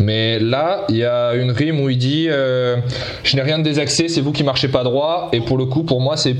Mais 0.01 0.39
là, 0.39 0.87
il 0.89 0.97
y 0.97 1.05
a 1.05 1.35
une 1.35 1.51
rime 1.51 1.81
où 1.81 1.91
il 1.91 1.99
dit 1.99 2.29
euh, 2.31 2.77
Je 3.25 3.37
n'ai 3.37 3.43
rien 3.43 3.59
de 3.59 3.65
désaxé, 3.65 4.09
c'est 4.09 4.23
vous 4.23 4.33
qui 4.33 4.45
marchez 4.45 4.69
pas 4.69 4.83
droit. 4.83 5.02
Et 5.33 5.41
pour 5.41 5.59
le 5.59 5.67
coup, 5.67 5.83
pour 5.83 6.01
moi, 6.01 6.17
c'est 6.17 6.37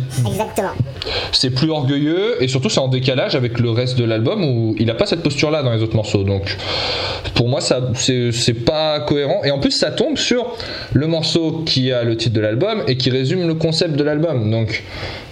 c'est 1.33 1.51
plus 1.51 1.71
orgueilleux 1.71 2.43
et 2.43 2.49
surtout 2.49 2.69
c'est 2.69 2.81
en 2.81 2.89
décalage 2.89 3.35
avec 3.35 3.59
le 3.59 3.71
reste 3.71 3.99
de 3.99 4.05
l'album 4.05 4.45
où 4.45 4.75
il 4.79 4.91
a 4.91 4.95
pas 4.95 5.07
cette 5.07 5.23
posture 5.23 5.51
là 5.51 5.63
dans 5.63 5.73
les 5.73 5.83
autres 5.83 5.97
morceaux. 5.97 6.25
Donc 6.25 6.57
pour 7.35 7.49
moi 7.49 7.61
ça 7.61 7.81
c'est 7.95 8.65
pas 8.65 9.01
cohérent. 9.01 9.43
Et 9.45 9.51
en 9.51 9.59
plus 9.59 9.73
ça 9.73 9.91
tombe 9.91 10.17
sur 10.17 10.57
le 10.93 11.07
morceau 11.07 11.63
qui 11.67 11.93
a 11.93 12.05
le 12.05 12.17
titre 12.17 12.35
de 12.35 12.41
l'album 12.41 12.83
et 12.87 12.97
qui 12.97 13.11
résume 13.11 13.47
le 13.47 13.55
concept 13.55 13.97
de 13.97 14.05
l'album. 14.05 14.51
Donc 14.51 14.85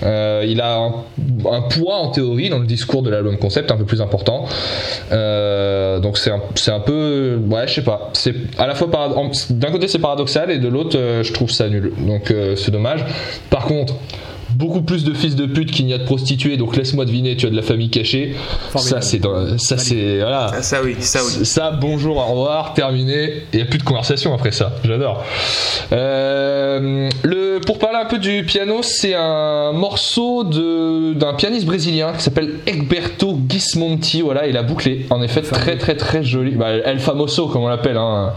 euh, 0.02 0.44
il 0.46 0.60
a 0.60 0.76
un, 0.76 0.94
un 1.50 1.62
poids 1.62 1.96
en 1.96 2.10
théorie 2.10 2.48
dans 2.48 2.58
le 2.58 2.66
discours 2.66 3.02
de 3.02 3.10
l'album 3.10 3.36
concept 3.36 3.70
un 3.70 3.76
peu 3.76 3.84
plus 3.84 4.00
important. 4.00 4.46
Euh, 5.12 6.00
donc 6.00 6.18
c'est 6.18 6.30
un, 6.30 6.40
un 6.74 6.80
peu 6.80 7.38
ouais 7.46 7.68
je 7.68 7.74
sais 7.74 7.84
pas. 7.84 8.10
C'est 8.12 8.34
à 8.58 8.66
la 8.66 8.74
fois 8.74 8.88
d'un 9.50 9.70
côté 9.70 9.88
c'est 9.88 9.98
paradoxal 9.98 10.50
et 10.50 10.58
de 10.58 10.68
l'autre 10.68 10.98
euh, 10.98 11.22
je 11.22 11.32
trouve 11.32 11.50
ça 11.50 11.68
nul. 11.68 11.92
Donc 11.98 12.32
c'est 12.56 12.70
dommage 12.70 13.04
par 13.50 13.64
contre 13.64 13.94
beaucoup 14.60 14.82
plus 14.82 15.02
de 15.04 15.12
fils 15.14 15.34
de 15.34 15.46
pute 15.46 15.72
qu'il 15.72 15.86
n'y 15.86 15.94
a 15.94 15.98
de 15.98 16.04
prostituées, 16.04 16.56
donc 16.58 16.76
laisse-moi 16.76 17.04
deviner, 17.06 17.34
tu 17.36 17.46
as 17.46 17.50
de 17.50 17.56
la 17.56 17.62
famille 17.62 17.88
cachée. 17.90 18.36
Ça, 18.76 19.00
c'est 19.00 19.18
dans- 19.18 19.58
ça, 19.58 19.78
c'est 19.78 20.18
voilà. 20.18 20.50
Ah, 20.54 20.62
Ça 20.62 20.82
oui, 20.84 20.94
ça 21.00 21.20
oui. 21.24 21.44
Ça, 21.44 21.70
bonjour, 21.72 22.18
au 22.18 22.24
revoir, 22.32 22.74
terminé. 22.74 23.42
Il 23.52 23.56
n'y 23.56 23.62
a 23.62 23.66
plus 23.66 23.78
de 23.78 23.82
conversation 23.84 24.34
après 24.34 24.52
ça. 24.52 24.72
J'adore. 24.84 25.24
Euh, 25.92 27.08
le, 27.22 27.60
pour 27.66 27.78
parler 27.78 27.98
un 28.02 28.04
peu 28.06 28.18
du 28.18 28.44
piano, 28.44 28.80
c'est 28.82 29.14
un 29.14 29.72
morceau 29.72 30.44
de, 30.44 31.14
d'un 31.14 31.32
pianiste 31.34 31.66
brésilien 31.66 32.12
qui 32.16 32.22
s'appelle 32.22 32.54
Egberto 32.66 33.38
Gismonti. 33.48 34.20
Voilà, 34.20 34.46
il 34.46 34.56
a 34.56 34.62
bouclé. 34.62 35.06
En 35.10 35.22
effet, 35.22 35.40
très 35.42 35.76
très 35.78 35.96
très 35.96 36.22
joli. 36.22 36.52
Bah, 36.52 36.68
El 36.84 36.98
Famoso, 37.00 37.46
comme 37.48 37.62
on 37.62 37.68
l'appelle. 37.68 37.96
Hein. 37.96 38.32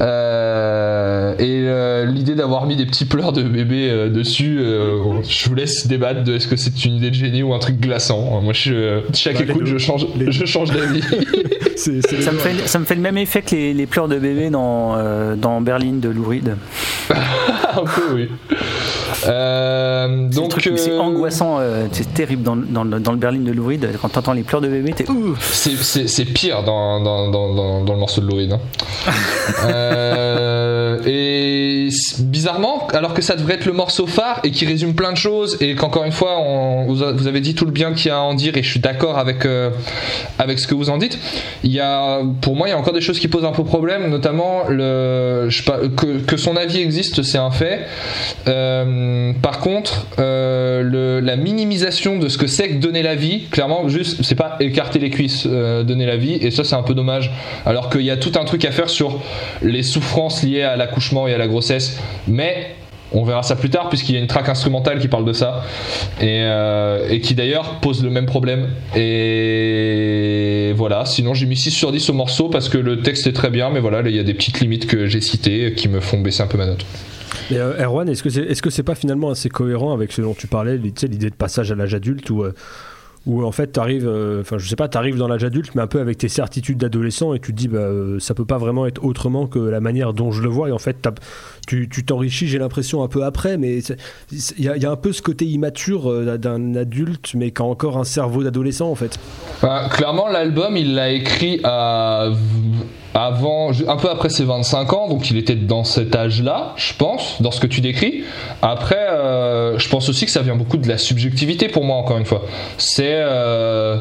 Euh, 0.00 1.34
et 1.38 1.62
euh, 1.66 2.04
l'idée 2.06 2.34
d'avoir 2.34 2.66
mis 2.66 2.76
des 2.76 2.86
petits 2.86 3.04
pleurs 3.04 3.32
de 3.32 3.42
bébé 3.42 3.88
euh, 3.90 4.08
dessus, 4.08 4.58
euh, 4.60 4.98
je 5.28 5.48
vous 5.48 5.54
laisse 5.54 5.86
débattre 5.86 6.24
de 6.24 6.34
est-ce 6.34 6.46
que 6.46 6.56
c'est 6.56 6.84
une 6.84 6.94
idée 6.94 7.10
de 7.10 7.14
génie 7.14 7.42
ou 7.42 7.54
un 7.54 7.58
truc 7.58 7.80
glaçant. 7.80 8.40
Moi, 8.40 8.52
je, 8.52 9.02
chaque 9.12 9.38
Bah, 9.38 9.44
écoute, 9.48 9.66
je 9.66 9.78
change, 9.78 10.06
Les 10.16 10.30
je 10.32 10.44
change 10.44 10.70
d'avis. 10.70 11.02
Ça 11.76 11.90
me, 12.32 12.38
fait, 12.38 12.68
ça 12.68 12.78
me 12.78 12.84
fait 12.84 12.94
le 12.94 13.00
même 13.00 13.18
effet 13.18 13.42
que 13.42 13.54
les, 13.54 13.74
les 13.74 13.86
pleurs 13.86 14.06
de 14.06 14.16
bébé 14.16 14.48
dans, 14.48 14.94
euh, 14.96 15.34
dans 15.34 15.60
Berlin 15.60 15.94
de 15.94 16.08
Lou 16.08 16.24
Reed. 16.24 16.56
un 17.10 17.84
peu, 17.84 18.14
oui. 18.14 18.28
Euh, 19.26 20.28
donc, 20.28 20.52
C'est 20.60 20.90
euh, 20.90 20.98
angoissant, 21.00 21.58
euh, 21.58 21.86
c'est 21.92 22.12
terrible 22.14 22.42
dans, 22.42 22.54
le- 22.54 22.66
dans, 22.66 22.84
le- 22.84 23.00
dans 23.00 23.12
le 23.12 23.18
Berlin 23.18 23.38
de 23.40 23.52
Lou. 23.52 23.70
Quand 24.00 24.08
t'entends 24.08 24.32
les 24.32 24.42
pleurs 24.42 24.60
de 24.60 24.68
bébé, 24.68 24.92
t'es 24.92 25.04
c'est- 25.40 26.24
pire 26.24 26.62
dans, 26.62 26.98
le 27.00 27.96
morceau 27.98 28.20
de 28.20 28.26
Lou 28.26 28.38
hein. 28.52 28.58
Euh, 29.66 30.98
et 31.06 31.88
bizarrement, 32.20 32.86
alors 32.88 33.14
que 33.14 33.22
ça 33.22 33.36
devrait 33.36 33.54
être 33.54 33.66
le 33.66 33.72
morceau 33.72 34.06
phare 34.06 34.40
et 34.44 34.50
qui 34.50 34.64
résume 34.66 34.94
plein 34.94 35.12
de 35.12 35.16
choses, 35.16 35.56
et 35.60 35.74
qu'encore 35.74 36.04
une 36.04 36.12
fois, 36.12 36.38
on- 36.38 36.84
vous, 36.86 37.02
a- 37.02 37.12
vous 37.12 37.26
avez 37.26 37.40
dit 37.40 37.54
tout 37.54 37.64
le 37.64 37.70
bien 37.70 37.92
qu'il 37.92 38.08
y 38.08 38.10
a 38.10 38.16
à 38.16 38.20
en 38.20 38.34
dire, 38.34 38.56
et 38.56 38.62
je 38.62 38.70
suis 38.70 38.80
d'accord 38.80 39.18
avec, 39.18 39.44
euh, 39.46 39.70
avec 40.38 40.58
ce 40.58 40.66
que 40.66 40.74
vous 40.74 40.90
en 40.90 40.98
dites, 40.98 41.18
il 41.62 41.72
y 41.72 41.80
a, 41.80 42.20
pour 42.40 42.56
moi, 42.56 42.68
il 42.68 42.70
y 42.70 42.74
a 42.74 42.78
encore 42.78 42.92
des 42.94 43.00
choses 43.00 43.18
qui 43.18 43.28
posent 43.28 43.44
un 43.44 43.52
peu 43.52 43.64
problème, 43.64 44.08
notamment 44.10 44.64
le, 44.68 45.46
je 45.48 45.56
sais 45.58 45.64
pas, 45.64 45.78
que, 45.96 46.18
que 46.20 46.36
son 46.36 46.56
avis 46.56 46.80
existe, 46.80 47.22
c'est 47.22 47.38
un 47.38 47.50
fait. 47.50 47.80
Euh, 48.48 49.13
par 49.42 49.60
contre, 49.60 50.06
euh, 50.18 51.20
la 51.20 51.36
minimisation 51.36 52.18
de 52.18 52.28
ce 52.28 52.38
que 52.38 52.46
c'est 52.46 52.68
que 52.68 52.74
donner 52.74 53.02
la 53.02 53.14
vie, 53.14 53.46
clairement, 53.50 53.88
juste, 53.88 54.22
c'est 54.22 54.34
pas 54.34 54.56
écarter 54.60 54.98
les 54.98 55.10
cuisses, 55.10 55.46
euh, 55.46 55.82
donner 55.82 56.06
la 56.06 56.16
vie, 56.16 56.34
et 56.34 56.50
ça, 56.50 56.64
c'est 56.64 56.76
un 56.76 56.82
peu 56.82 56.94
dommage. 56.94 57.30
Alors 57.66 57.90
qu'il 57.90 58.02
y 58.02 58.10
a 58.10 58.16
tout 58.16 58.32
un 58.38 58.44
truc 58.44 58.64
à 58.64 58.70
faire 58.70 58.88
sur 58.88 59.20
les 59.62 59.82
souffrances 59.82 60.42
liées 60.42 60.62
à 60.62 60.76
l'accouchement 60.76 61.28
et 61.28 61.34
à 61.34 61.38
la 61.38 61.48
grossesse, 61.48 61.98
mais 62.28 62.74
on 63.12 63.22
verra 63.22 63.42
ça 63.42 63.54
plus 63.54 63.70
tard 63.70 63.88
puisqu'il 63.88 64.14
y 64.16 64.18
a 64.18 64.20
une 64.20 64.26
track 64.26 64.48
instrumentale 64.48 64.98
qui 64.98 65.06
parle 65.06 65.24
de 65.24 65.32
ça 65.32 65.62
et, 66.20 66.40
euh, 66.42 67.08
et 67.08 67.20
qui 67.20 67.34
d'ailleurs 67.34 67.78
pose 67.80 68.02
le 68.02 68.10
même 68.10 68.26
problème. 68.26 68.70
Et 68.96 70.72
voilà 70.74 71.04
sinon 71.04 71.32
j'ai 71.32 71.46
mis 71.46 71.56
6 71.56 71.70
sur 71.70 71.92
10 71.92 72.10
au 72.10 72.12
morceau 72.12 72.48
parce 72.48 72.68
que 72.68 72.78
le 72.78 73.02
texte 73.02 73.28
est 73.28 73.32
très 73.32 73.50
bien 73.50 73.70
mais 73.70 73.78
voilà 73.78 74.02
il 74.04 74.16
y 74.16 74.18
a 74.18 74.24
des 74.24 74.34
petites 74.34 74.58
limites 74.60 74.86
que 74.86 75.06
j'ai 75.06 75.20
citées 75.20 75.74
qui 75.76 75.88
me 75.88 76.00
font 76.00 76.18
baisser 76.18 76.42
un 76.42 76.48
peu 76.48 76.58
ma 76.58 76.66
note 76.66 76.84
Euh, 77.52 77.82
Erwan, 77.84 78.08
est-ce 78.08 78.22
que 78.22 78.30
c'est 78.30 78.42
est 78.42 78.60
-ce 78.64 78.70
c'est 78.70 78.82
pas 78.82 78.94
finalement 78.94 79.30
assez 79.30 79.48
cohérent 79.48 79.92
avec 79.92 80.12
ce 80.12 80.22
dont 80.22 80.34
tu 80.34 80.46
parlais, 80.46 80.76
l'idée 80.76 81.30
de 81.30 81.34
passage 81.34 81.70
à 81.70 81.74
l'âge 81.74 81.94
adulte 81.94 82.28
où, 82.30 82.42
euh, 82.44 82.52
en 83.26 83.52
fait 83.52 83.68
t'arrives, 83.68 84.06
euh, 84.06 84.42
enfin 84.42 84.58
je 84.58 84.68
sais 84.68 84.76
pas, 84.76 84.86
t'arrives 84.88 85.16
dans 85.16 85.28
l'âge 85.28 85.44
adulte, 85.44 85.74
mais 85.74 85.80
un 85.82 85.86
peu 85.86 85.98
avec 86.00 86.18
tes 86.18 86.28
certitudes 86.28 86.76
d'adolescent 86.76 87.32
et 87.32 87.40
tu 87.40 87.52
te 87.52 87.56
dis 87.56 87.68
bah 87.68 87.88
ça 88.18 88.34
peut 88.34 88.44
pas 88.44 88.58
vraiment 88.58 88.84
être 88.86 89.02
autrement 89.02 89.46
que 89.46 89.58
la 89.58 89.80
manière 89.80 90.12
dont 90.12 90.30
je 90.30 90.42
le 90.42 90.48
vois 90.50 90.68
et 90.68 90.72
en 90.72 90.78
fait 90.78 90.96
tu 91.66 91.88
t'enrichis, 92.04 92.46
j'ai 92.48 92.58
l'impression 92.58 93.02
un 93.02 93.08
peu 93.08 93.24
après, 93.24 93.56
mais 93.56 93.78
il 94.30 94.64
y, 94.64 94.68
a- 94.68 94.90
un 94.90 94.96
peu 94.96 95.12
ce 95.12 95.22
côté 95.22 95.46
immature 95.46 96.38
d'un 96.38 96.74
adulte 96.74 97.32
mais 97.34 97.50
qui 97.50 97.62
a 97.62 97.64
encore 97.64 97.96
un 97.96 98.04
cerveau 98.04 98.42
d'adolescent 98.42 98.90
en 98.90 98.94
fait. 98.94 99.18
Bah, 99.62 99.88
clairement, 99.90 100.28
l'album, 100.28 100.76
il 100.76 100.94
l'a 100.94 101.10
écrit 101.10 101.60
à- 101.64 102.28
avant, 103.14 103.70
un 103.70 103.96
peu 103.96 104.10
après 104.10 104.28
ses 104.28 104.44
25 104.44 104.92
ans, 104.92 105.08
donc 105.08 105.30
il 105.30 105.36
était 105.36 105.54
dans 105.54 105.84
cet 105.84 106.14
âge-là, 106.14 106.72
je 106.76 106.92
pense, 106.94 107.40
dans 107.40 107.52
ce 107.52 107.60
que 107.60 107.66
tu 107.68 107.80
décris. 107.80 108.24
Après, 108.60 108.98
euh, 108.98 109.78
je 109.78 109.88
pense 109.88 110.08
aussi 110.08 110.24
que 110.26 110.32
ça 110.32 110.42
vient 110.42 110.56
beaucoup 110.56 110.76
de 110.76 110.88
la 110.88 110.98
subjectivité 110.98 111.68
pour 111.68 111.84
moi, 111.84 111.96
encore 111.96 112.18
une 112.18 112.26
fois. 112.26 112.42
C'est. 112.76 113.14
euh, 113.14 113.98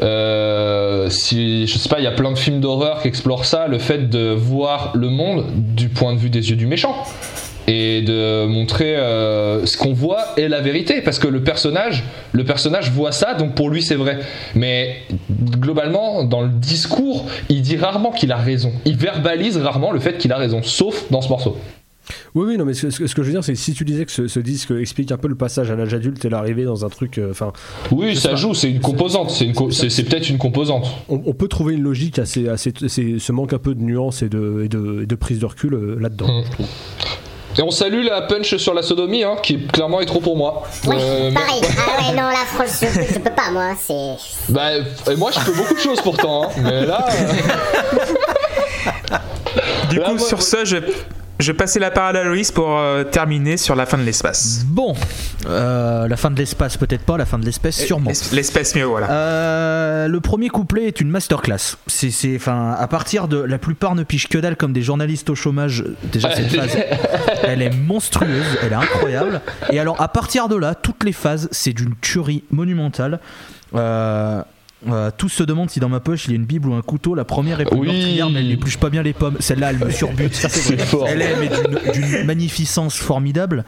euh, 0.00 1.10
si 1.10 1.66
je 1.66 1.76
sais 1.76 1.88
pas, 1.88 1.98
il 1.98 2.04
y 2.04 2.06
a 2.06 2.12
plein 2.12 2.30
de 2.30 2.38
films 2.38 2.60
d'horreur 2.60 3.02
qui 3.02 3.08
explorent 3.08 3.44
ça, 3.44 3.66
le 3.66 3.78
fait 3.78 4.08
de 4.08 4.30
voir 4.30 4.92
le 4.94 5.08
monde 5.08 5.44
du 5.56 5.88
point 5.88 6.14
de 6.14 6.18
vue 6.18 6.30
des 6.30 6.50
yeux 6.50 6.56
du 6.56 6.66
méchant 6.66 6.94
et 7.68 8.02
de 8.02 8.46
montrer 8.46 8.96
euh, 8.96 9.64
ce 9.66 9.76
qu'on 9.76 9.92
voit 9.92 10.24
est 10.36 10.48
la 10.48 10.60
vérité. 10.60 11.00
Parce 11.02 11.20
que 11.20 11.28
le 11.28 11.44
personnage 11.44 12.02
le 12.32 12.42
personnage 12.44 12.90
voit 12.90 13.12
ça 13.12 13.34
donc 13.34 13.54
pour 13.54 13.70
lui 13.70 13.82
c'est 13.82 13.94
vrai. 13.94 14.18
Mais 14.56 14.96
globalement 15.60 16.24
dans 16.24 16.40
le 16.42 16.48
discours 16.48 17.26
il 17.48 17.62
dit 17.62 17.76
rarement 17.76 18.10
qu'il 18.10 18.32
a 18.32 18.36
raison. 18.36 18.72
Il 18.84 18.96
verbalise 18.96 19.56
rarement 19.58 19.92
le 19.92 20.00
fait 20.00 20.18
qu'il 20.18 20.32
a 20.32 20.36
raison 20.36 20.62
sauf 20.64 21.04
dans 21.12 21.20
ce 21.20 21.28
morceau. 21.28 21.56
Oui, 22.34 22.46
oui, 22.48 22.56
non, 22.56 22.64
mais 22.64 22.72
ce, 22.72 22.88
ce- 22.88 23.06
ce 23.06 23.14
que 23.14 23.20
je 23.22 23.26
veux 23.26 23.32
dire, 23.34 23.44
c'est 23.44 23.52
que 23.52 23.58
si 23.58 23.74
tu 23.74 23.84
disais 23.84 24.06
que 24.06 24.10
ce, 24.12 24.28
ce 24.28 24.40
disque 24.40 24.70
explique 24.70 25.12
un 25.12 25.18
peu 25.18 25.28
le 25.28 25.34
passage 25.34 25.70
à 25.70 25.76
l'âge 25.76 25.92
adulte 25.92 26.24
et 26.24 26.30
l'arrivée 26.30 26.64
dans 26.64 26.86
un 26.86 26.88
truc, 26.88 27.18
euh, 27.18 27.32
enfin, 27.32 27.52
oui 27.92 28.16
ça 28.16 28.34
joue 28.34 28.54
c'est 28.54 28.70
une 28.70 28.80
composante 28.80 29.30
c'est 29.30 29.52
co- 29.52 29.68
peut-être 29.68 30.30
une 30.30 30.38
composante. 30.38 30.86
On, 31.10 31.20
on 31.26 31.34
peut 31.34 31.48
trouver 31.48 31.74
une 31.74 31.82
logique 31.82 32.18
à, 32.18 32.24
ces- 32.24 32.48
à 32.48 32.56
ces- 32.56 32.72
ces- 32.88 33.18
ce 33.18 33.32
manque 33.32 33.52
un 33.52 33.58
peu 33.58 33.74
de 33.74 33.82
nuances 33.82 34.22
et 34.22 34.30
de, 34.30 34.62
et 34.64 34.68
de, 34.70 35.02
et 35.02 35.06
de 35.06 35.14
prise 35.16 35.38
de 35.40 35.44
recul 35.46 35.74
euh, 35.74 35.98
là-dedans, 36.00 36.28
Mm. 36.28 36.44
je 36.46 36.50
trouve. 36.52 36.66
Et 37.58 37.62
on 37.62 37.70
salue 37.70 38.04
la 38.04 38.22
punch 38.22 38.56
sur 38.56 38.72
la 38.74 38.82
sodomie 38.82 39.24
hein, 39.24 39.36
qui 39.42 39.66
clairement 39.66 40.00
est 40.00 40.06
trop 40.06 40.20
pour 40.20 40.36
moi 40.36 40.62
Ouais, 40.86 40.96
Euh, 40.98 41.28
mais- 41.30 41.34
pareil. 41.34 41.60
Ah 41.78 42.02
ouais, 42.02 42.12
non, 42.16 42.28
là, 42.28 42.44
franchement, 42.46 42.88
je, 42.94 43.14
je 43.14 43.18
peux 43.18 43.30
pas, 43.34 43.50
moi. 43.50 43.72
C'est. 43.80 44.16
bah, 44.48 44.70
et 45.10 45.16
moi 45.16 45.30
je 45.34 45.40
fais 45.40 45.52
beaucoup 45.52 45.74
de 45.74 45.80
choses 45.80 46.00
pourtant 46.00 46.44
hein, 46.44 46.48
mais 46.62 46.86
là 46.86 47.06
euh, 47.10 47.32
Du 49.90 49.98
Là, 49.98 50.04
coup, 50.06 50.14
moi- 50.16 50.26
sur 50.28 50.42
ce, 50.42 50.64
je, 50.64 50.76
je 51.38 51.52
vais 51.52 51.56
passer 51.56 51.78
la 51.78 51.90
parole 51.90 52.16
à 52.16 52.24
Loïs 52.24 52.50
pour 52.50 52.78
euh, 52.78 53.04
terminer 53.04 53.56
sur 53.56 53.74
la 53.76 53.86
fin 53.86 53.96
de 53.98 54.02
l'espace. 54.02 54.64
Bon, 54.66 54.94
euh, 55.46 56.08
la 56.08 56.16
fin 56.16 56.30
de 56.30 56.36
l'espace, 56.36 56.76
peut-être 56.76 57.04
pas, 57.04 57.16
la 57.16 57.26
fin 57.26 57.38
de 57.38 57.44
l'espèce, 57.44 57.76
sûrement. 57.84 58.10
L'es- 58.10 58.34
L'espace 58.34 58.74
mieux, 58.74 58.84
voilà. 58.84 59.10
Euh, 59.10 60.08
le 60.08 60.20
premier 60.20 60.48
couplet 60.48 60.86
est 60.86 61.00
une 61.00 61.10
masterclass. 61.10 61.76
C'est, 61.86 62.10
c'est, 62.10 62.34
enfin, 62.36 62.72
à 62.78 62.86
partir 62.88 63.28
de, 63.28 63.38
la 63.40 63.58
plupart 63.58 63.94
ne 63.94 64.02
pigent 64.02 64.28
que 64.28 64.38
dalle 64.38 64.56
comme 64.56 64.72
des 64.72 64.82
journalistes 64.82 65.30
au 65.30 65.34
chômage. 65.34 65.84
Déjà 66.12 66.34
cette 66.34 66.48
phase, 66.54 66.76
elle 67.44 67.62
est 67.62 67.70
monstrueuse, 67.74 68.44
elle 68.62 68.72
est 68.72 68.76
incroyable. 68.76 69.40
Et 69.70 69.78
alors 69.78 70.00
à 70.00 70.08
partir 70.08 70.48
de 70.48 70.56
là, 70.56 70.74
toutes 70.74 71.04
les 71.04 71.12
phases, 71.12 71.48
c'est 71.52 71.72
d'une 71.72 71.94
tuerie 72.00 72.42
monumentale. 72.50 73.20
Euh, 73.74 74.42
euh, 74.88 75.10
tous 75.16 75.28
se 75.28 75.42
demandent 75.42 75.70
si 75.70 75.80
dans 75.80 75.88
ma 75.88 75.98
poche 76.00 76.26
il 76.26 76.30
y 76.30 76.32
a 76.34 76.36
une 76.36 76.44
bible 76.44 76.68
ou 76.68 76.74
un 76.74 76.82
couteau. 76.82 77.14
La 77.14 77.24
première 77.24 77.60
est 77.60 77.64
plus 77.64 77.76
Oui. 77.78 77.88
meurtrière, 77.88 78.30
mais 78.30 78.40
elle 78.40 78.48
n'épluche 78.48 78.76
pas 78.78 78.90
bien 78.90 79.02
les 79.02 79.12
pommes. 79.12 79.36
Celle-là, 79.40 79.70
elle 79.70 79.78
me 79.78 79.90
surbute. 79.90 80.34
C'est 80.48 80.78
fort. 80.80 81.06
Elle 81.08 81.22
est 81.22 81.36
mais 81.36 81.48
d'une, 81.48 81.92
d'une 81.92 82.24
magnificence 82.24 82.96
formidable. 82.96 83.64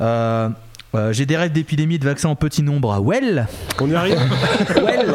Euh, 0.00 0.48
euh, 0.94 1.12
j'ai 1.12 1.24
des 1.24 1.36
rêves 1.38 1.52
d'épidémie 1.52 1.94
et 1.94 1.98
de 1.98 2.04
vaccins 2.04 2.28
en 2.28 2.34
petit 2.36 2.62
nombre. 2.62 3.00
Well, 3.02 3.46
On 3.80 3.88
y 3.90 3.94
arrive 3.94 4.16
well, 4.76 5.12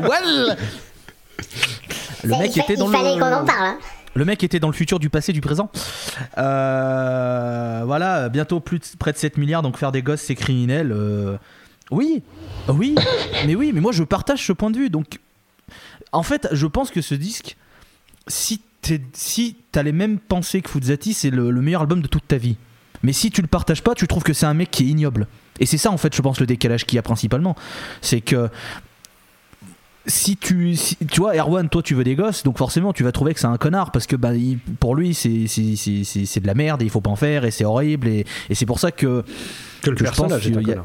well. 0.02 0.56
Le 2.22 2.30
Ça, 2.30 2.38
mec 2.38 2.56
était 2.56 2.76
dans 2.76 2.86
il 2.90 2.96
fallait 2.96 3.14
le. 3.16 3.20
qu'on 3.20 3.32
en 3.32 3.44
parle. 3.44 3.66
Hein. 3.66 3.78
Le 4.14 4.24
mec 4.24 4.44
était 4.44 4.60
dans 4.60 4.68
le 4.68 4.72
futur, 4.74 5.00
du 5.00 5.10
passé, 5.10 5.32
du 5.32 5.40
présent. 5.40 5.68
Euh, 6.38 7.82
voilà, 7.84 8.28
bientôt 8.28 8.60
plus 8.60 8.78
de- 8.78 8.84
près 8.98 9.12
de 9.12 9.16
7 9.18 9.36
milliards, 9.38 9.62
donc 9.62 9.76
faire 9.76 9.90
des 9.90 10.02
gosses, 10.02 10.20
c'est 10.22 10.36
criminel. 10.36 10.94
Oui, 11.90 12.22
oui, 12.68 12.94
mais 13.46 13.54
oui, 13.54 13.72
mais 13.74 13.80
moi 13.80 13.92
je 13.92 14.02
partage 14.04 14.44
ce 14.46 14.52
point 14.52 14.70
de 14.70 14.78
vue. 14.78 14.90
Donc, 14.90 15.18
en 16.12 16.22
fait, 16.22 16.48
je 16.52 16.66
pense 16.66 16.90
que 16.90 17.00
ce 17.02 17.14
disque, 17.14 17.56
si 18.28 18.60
t'es- 18.82 19.02
si 19.12 19.56
t'as 19.72 19.82
les 19.82 19.92
mêmes 19.92 20.18
pensées 20.18 20.62
que 20.62 20.70
Fuzzati, 20.70 21.14
c'est 21.14 21.30
le, 21.30 21.50
le 21.50 21.60
meilleur 21.60 21.82
album 21.82 22.00
de 22.02 22.06
toute 22.08 22.26
ta 22.26 22.36
vie. 22.36 22.56
Mais 23.02 23.12
si 23.12 23.30
tu 23.30 23.42
le 23.42 23.48
partages 23.48 23.82
pas, 23.82 23.94
tu 23.94 24.06
trouves 24.06 24.22
que 24.22 24.32
c'est 24.32 24.46
un 24.46 24.54
mec 24.54 24.70
qui 24.70 24.84
est 24.84 24.86
ignoble. 24.86 25.26
Et 25.60 25.66
c'est 25.66 25.76
ça, 25.78 25.90
en 25.90 25.98
fait, 25.98 26.14
je 26.16 26.22
pense, 26.22 26.40
le 26.40 26.46
décalage 26.46 26.84
qu'il 26.86 26.96
y 26.96 26.98
a 26.98 27.02
principalement. 27.02 27.54
C'est 28.00 28.20
que 28.22 28.48
si 30.06 30.36
tu 30.36 30.76
si- 30.76 30.96
tu 30.96 31.20
vois 31.20 31.34
Erwan 31.34 31.66
toi 31.70 31.82
tu 31.82 31.94
veux 31.94 32.04
des 32.04 32.14
gosses 32.14 32.42
donc 32.42 32.58
forcément 32.58 32.92
tu 32.92 33.02
vas 33.04 33.10
trouver 33.12 33.32
que 33.32 33.40
c'est 33.40 33.46
un 33.46 33.56
connard 33.56 33.90
parce 33.90 34.06
que 34.06 34.16
bah, 34.16 34.34
il- 34.34 34.58
pour 34.58 34.94
lui 34.94 35.14
c'est 35.14 35.46
c'est- 35.46 35.76
c'est- 35.76 36.04
c'est- 36.04 36.26
c'est 36.26 36.40
de 36.40 36.46
la 36.46 36.52
merde 36.52 36.82
et 36.82 36.84
il 36.84 36.90
faut 36.90 37.00
pas 37.00 37.08
en 37.08 37.16
faire 37.16 37.46
et 37.46 37.50
c'est 37.50 37.64
horrible 37.64 38.08
et, 38.08 38.26
et 38.50 38.54
c'est 38.54 38.66
pour 38.66 38.78
ça 38.80 38.92
que 38.92 39.24
Que 39.80 39.88
le 39.90 39.96
Que 39.96 40.04
je 40.04 40.10
pense 40.10 40.28
personnage 40.28 40.46
est 40.46 40.54
un 40.56 40.78
a-. 40.78 40.84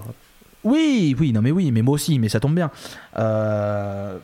oui 0.63 1.15
oui 1.19 1.31
non 1.31 1.41
mais 1.41 1.51
oui 1.51 1.71
mais 1.71 1.81
moi 1.81 1.93
aussi 1.93 2.19
mais 2.19 2.29
ça 2.29 2.39
tombe 2.39 2.55
bien. 2.55 2.71
Euh, 3.17 4.17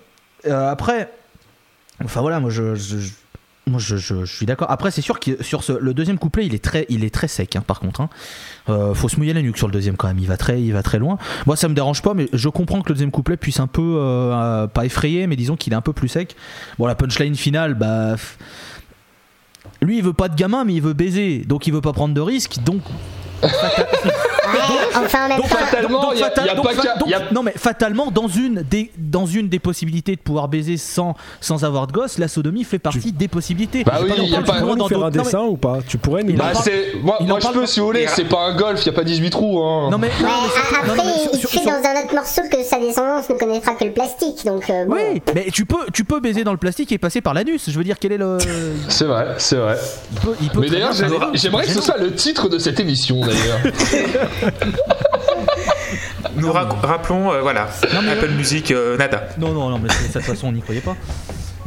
euh, 0.45 0.69
après 0.69 1.11
enfin 2.03 2.21
voilà 2.21 2.39
moi 2.39 2.49
je, 2.49 2.75
moi 3.67 3.79
je, 3.79 4.25
suis 4.25 4.45
d'accord. 4.45 4.69
Après 4.69 4.91
c'est 4.91 5.01
sûr 5.01 5.19
que 5.19 5.41
sur 5.41 5.63
ce, 5.63 5.73
le 5.73 5.93
deuxième 5.93 6.19
couplet 6.19 6.45
il 6.45 6.53
est 6.53 6.63
très 6.63 6.85
il 6.89 7.03
est 7.03 7.13
très 7.13 7.27
sec 7.27 7.55
hein, 7.55 7.63
par 7.65 7.79
contre 7.79 8.01
hein. 8.01 8.09
Euh, 8.67 8.93
faut 8.93 9.09
se 9.09 9.17
mouiller 9.17 9.33
la 9.33 9.41
nuque 9.41 9.57
sur 9.57 9.67
le 9.67 9.73
deuxième 9.73 9.95
quand 9.95 10.07
même. 10.07 10.19
Il 10.19 10.27
va 10.27 10.37
très 10.37 10.61
il 10.61 10.73
va 10.73 10.83
très 10.83 10.99
loin. 10.99 11.17
Moi 11.45 11.55
ça 11.55 11.69
me 11.69 11.73
dérange 11.73 12.01
pas 12.01 12.13
mais 12.13 12.27
je 12.33 12.49
comprends 12.49 12.81
que 12.81 12.89
le 12.89 12.95
deuxième 12.95 13.11
couplet 13.11 13.37
puisse 13.37 13.59
un 13.59 13.67
peu 13.67 13.97
pas 14.73 14.85
effrayer 14.85 15.27
mais 15.27 15.35
disons 15.35 15.55
qu'il 15.55 15.73
est 15.73 15.77
un 15.77 15.81
peu 15.81 15.93
plus 15.93 16.09
sec. 16.09 16.35
Bon 16.77 16.85
la 16.85 16.95
punchline 16.95 17.35
finale 17.35 17.75
bah 17.75 18.15
lui 19.81 19.97
il 19.97 20.03
veut 20.03 20.13
pas 20.13 20.27
de 20.27 20.35
gamin 20.35 20.65
mais 20.65 20.73
il 20.73 20.81
veut 20.81 20.93
baiser. 20.93 21.39
Donc 21.39 21.65
il 21.65 21.73
veut 21.73 21.81
pas 21.81 21.93
prendre 21.93 22.13
de 22.13 22.21
risques 22.21 22.57
donc 22.63 22.81
enfin, 24.95 25.25
en 25.25 25.27
même 25.29 25.37
donc, 25.37 25.49
temps. 25.49 25.55
fatalement, 25.57 26.01
donc, 26.01 26.11
il 26.15 26.19
y 26.19 26.23
a- 26.23 26.25
fatal- 26.27 26.43
il 26.45 26.47
y 26.47 26.49
a 26.51 26.55
donc, 26.55 26.65
pas 26.65 26.73
fa- 26.73 26.81
qu'à- 26.81 26.95
donc, 26.97 27.07
il 27.07 27.11
y 27.11 27.13
a- 27.13 27.31
non 27.31 27.43
mais 27.43 27.53
fatalement 27.55 28.11
dans 28.11 28.27
une 28.27 28.63
des 28.69 28.91
dans 28.97 29.25
une 29.25 29.47
des 29.49 29.59
possibilités 29.59 30.15
de 30.15 30.21
pouvoir 30.21 30.47
baiser 30.47 30.77
sans 30.77 31.15
sans 31.41 31.63
avoir 31.65 31.87
de 31.87 31.93
gosse 31.93 32.17
la 32.17 32.27
sodomie 32.27 32.63
fait 32.63 32.79
partie 32.79 33.11
des 33.11 33.27
possibilités 33.27 33.83
Bah 33.83 33.93
oui, 34.03 34.11
il 34.17 34.23
y 34.29 34.35
a 34.35 34.41
pas- 34.41 34.53
Tu 34.59 34.61
pourrais 34.65 34.89
faire 34.89 35.03
un 35.05 35.09
dessin 35.11 35.41
ou 35.41 35.57
pas? 35.57 35.79
Tu 35.87 35.97
pourrais 35.97 36.23
nous. 36.23 36.35
Bah, 36.35 36.51
moi, 37.01 37.17
il 37.21 37.27
moi 37.27 37.39
je 37.41 37.47
peux 37.47 37.61
pas. 37.61 37.67
si 37.67 37.79
vous 37.79 37.85
voulez 37.87 38.05
c'est 38.07 38.25
pas 38.25 38.45
un 38.47 38.55
golf 38.55 38.81
il 38.83 38.85
y 38.87 38.89
a 38.89 38.93
pas 38.93 39.03
18 39.03 39.29
trous 39.29 39.61
hein. 39.63 39.89
non 39.91 39.97
mais, 39.97 40.09
après, 40.09 41.01
il 41.33 41.39
sur- 41.39 41.49
dans 41.63 41.71
un 41.71 42.03
autre 42.03 42.13
morceau 42.13 42.41
que 42.51 42.63
sa 42.63 42.79
descendance 42.79 43.29
ne 43.29 43.35
connaîtra 43.35 43.73
que 43.75 43.85
le 43.85 43.91
plastique, 43.91 44.45
donc 44.45 44.69
euh, 44.69 44.85
oui 44.87 45.21
mais 45.33 45.47
tu 45.51 45.65
peux 45.65 45.85
tu 45.93 46.03
peux 46.03 46.19
baiser 46.19 46.43
dans 46.43 46.51
le 46.51 46.57
plastique 46.57 46.91
et 46.91 46.97
passer 46.97 47.21
par 47.21 47.33
l'anus 47.33 47.69
je 47.69 47.77
veux 47.77 47.83
dire 47.83 47.97
quel 47.99 48.11
est 48.11 48.17
le 48.17 48.37
c'est 48.89 49.05
vrai 49.05 49.27
c'est 49.37 49.55
vrai 49.55 49.77
il 50.13 50.19
peut, 50.19 50.35
il 50.41 50.49
peut 50.49 50.59
mais 50.61 50.69
d'ailleurs 50.69 50.93
j'aimerais 51.33 51.65
que 51.65 51.71
ce 51.71 51.81
soit 51.81 51.97
le 51.97 52.13
titre 52.13 52.49
de 52.49 52.57
cette 52.59 52.79
émission 52.79 53.21
d'ailleurs 53.21 53.59
Nous 56.35 56.51
ra- 56.51 56.67
rappelons, 56.83 57.31
euh, 57.31 57.41
voilà, 57.41 57.67
Non, 57.93 58.01
mais- 58.01 58.11
Apple 58.11 58.29
Music, 58.31 58.71
euh, 58.71 58.97
nada. 58.97 59.23
Non, 59.37 59.53
non, 59.53 59.69
non, 59.69 59.79
mais 59.79 59.89
c'est- 59.89 60.07
de 60.09 60.13
toute 60.13 60.21
façon, 60.23 60.47
on 60.47 60.51
n'y 60.51 60.61
croyait 60.61 60.81
pas. 60.81 60.95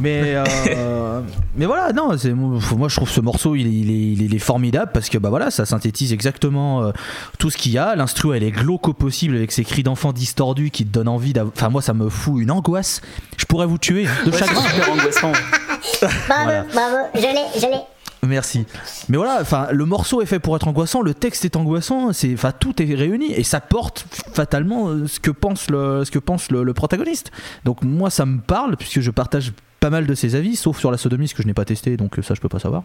Mais, 0.01 0.21
euh, 0.35 1.19
mais 1.57 1.65
voilà, 1.65 1.91
non, 1.91 2.17
c'est, 2.17 2.31
moi 2.31 2.87
je 2.87 2.95
trouve 2.95 3.09
ce 3.09 3.19
morceau 3.19 3.55
il 3.55 3.67
est, 3.67 3.69
il, 3.69 3.89
est, 3.89 3.93
il 4.13 4.21
est- 4.21 4.25
il 4.27 4.35
est 4.35 4.39
formidable 4.39 4.91
parce 4.93 5.09
que 5.09 5.17
bah 5.17 5.27
voilà, 5.29 5.51
ça 5.51 5.65
synthétise 5.65 6.13
exactement 6.13 6.83
euh, 6.83 6.91
tout 7.37 7.49
ce 7.49 7.57
qu'il 7.57 7.73
y 7.73 7.77
a. 7.77 7.97
L'instru 7.97 8.33
elle 8.37 8.43
est 8.43 8.51
glauque 8.51 8.87
au 8.87 8.93
possible 8.93 9.35
avec 9.35 9.51
ses 9.51 9.65
cris 9.65 9.83
d'enfants 9.83 10.13
distordus 10.13 10.69
qui 10.71 10.85
te 10.85 10.89
donnent 10.93 11.09
envie 11.09 11.33
d'avoir. 11.33 11.51
Enfin, 11.53 11.67
moi 11.67 11.81
ça 11.81 11.93
me 11.93 12.07
fout 12.07 12.41
une 12.41 12.49
angoisse. 12.49 13.01
Je 13.35 13.43
pourrais 13.43 13.65
vous 13.65 13.77
tuer 13.77 14.05
de 14.25 14.31
chagrin. 14.31 14.61
super 14.61 14.89
angoissant. 14.93 15.31
Bravo, 16.01 16.43
Voilà. 16.45 16.63
bravo, 16.73 16.95
je 17.15 17.19
l'ai, 17.21 17.59
je 17.59 17.65
l'ai. 17.65 17.79
Merci. 18.25 18.65
Mais 19.07 19.17
voilà, 19.17 19.37
enfin, 19.41 19.67
le 19.71 19.85
morceau 19.85 20.21
est 20.21 20.25
fait 20.25 20.39
pour 20.39 20.55
être 20.55 20.67
angoissant, 20.67 21.01
le 21.01 21.13
texte 21.13 21.45
est 21.45 21.55
angoissant, 21.55 22.11
c'est, 22.11 22.33
enfin, 22.33 22.51
tout 22.51 22.81
est 22.81 22.93
réuni 22.93 23.31
et 23.31 23.43
ça 23.43 23.61
porte 23.61 24.05
fatalement 24.33 24.89
euh, 24.89 25.07
ce 25.07 25.19
que 25.19 25.31
pense 25.31 25.69
le, 25.69 26.03
ce 26.03 26.11
que 26.11 26.19
pense 26.19 26.51
le, 26.51 26.63
le 26.63 26.73
protagoniste. 26.73 27.31
Donc 27.63 27.81
moi, 27.83 28.09
ça 28.09 28.25
me 28.25 28.39
parle 28.39 28.75
puisque 28.75 28.99
je 28.99 29.11
partage 29.11 29.53
pas 29.79 29.89
mal 29.89 30.05
de 30.07 30.13
ses 30.15 30.35
avis, 30.35 30.55
sauf 30.55 30.77
sur 30.79 30.91
la 30.91 30.97
sodomie, 30.97 31.27
ce 31.27 31.33
que 31.35 31.41
je 31.41 31.47
n'ai 31.47 31.53
pas 31.53 31.65
testé, 31.65 31.97
donc 31.97 32.19
euh, 32.19 32.21
ça 32.21 32.33
je 32.33 32.41
peux 32.41 32.49
pas 32.49 32.59
savoir. 32.59 32.83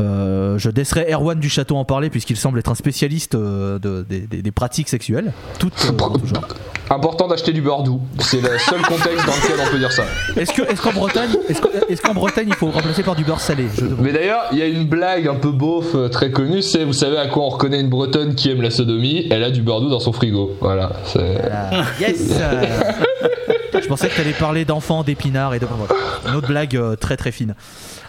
Euh, 0.00 0.58
je 0.58 0.70
laisserai 0.70 1.12
Erwan 1.12 1.38
du 1.38 1.48
Château 1.48 1.76
en 1.76 1.84
parler 1.84 2.10
puisqu'il 2.10 2.36
semble 2.36 2.58
être 2.58 2.70
un 2.70 2.74
spécialiste 2.74 3.34
euh, 3.34 3.78
de- 3.78 4.04
des, 4.08 4.20
des- 4.20 4.42
des 4.42 4.50
pratiques 4.52 4.88
sexuelles, 4.88 5.32
toutes 5.58 5.86
euh, 5.90 5.92
tout 6.18 6.26
genre. 6.26 6.46
important 6.90 7.28
d'acheter 7.28 7.52
du 7.52 7.60
beurre 7.62 7.82
doux 7.82 8.00
c'est 8.20 8.40
le 8.40 8.58
seul 8.58 8.80
contexte 8.82 9.26
dans 9.26 9.32
lequel 9.34 9.56
on 9.66 9.70
peut 9.70 9.78
dire 9.78 9.92
ça 9.92 10.04
Est-ce 10.36 10.52
que, 10.52 10.62
est-ce 10.62 10.80
qu'en 10.82 10.92
Bretagne, 10.92 11.30
est-ce, 11.48 11.60
est-ce 11.88 12.02
qu'en 12.02 12.14
Bretagne 12.14 12.46
il 12.48 12.54
faut 12.54 12.70
remplacer 12.70 13.02
par 13.02 13.14
du 13.16 13.24
beurre 13.24 13.40
salé 13.40 13.64
Je. 13.78 13.84
Mais 14.00 14.12
d'ailleurs, 14.12 14.44
il 14.52 14.58
y 14.58 14.62
a 14.62 14.66
une 14.66 14.86
blague 14.86 15.28
un 15.28 15.34
peu 15.36 15.50
beauf 15.52 15.94
très 16.10 16.30
connue, 16.30 16.62
c'est 16.62 16.84
vous 16.84 16.92
savez 16.92 17.16
à 17.18 17.26
quoi 17.26 17.44
on 17.44 17.48
reconnaît 17.50 17.80
une 17.80 17.88
bretonne 17.90 18.34
qui 18.34 18.50
aime 18.50 18.62
la 18.62 18.70
sodomie? 18.70 19.26
Elle 19.30 19.44
a 19.44 19.50
du 19.50 19.62
beurre 19.62 19.80
doux 19.80 19.90
dans 19.90 20.00
son 20.00 20.12
frigo. 20.12 20.56
Voilà. 20.60 20.92
c'est- 21.04 21.40
Ah, 21.50 21.84
yes 22.00 22.32
Je 23.82 23.86
pensais 23.88 24.08
que 24.08 24.14
tu 24.14 24.20
allais 24.20 24.32
parler 24.32 24.64
d'enfants, 24.64 25.02
d'épinards 25.02 25.54
et 25.54 25.58
de. 25.58 25.66
voilà. 25.66 25.94
Une 26.28 26.34
autre 26.36 26.48
blague 26.48 26.76
euh, 26.76 26.96
très 26.96 27.16
très 27.16 27.32
fine. 27.32 27.54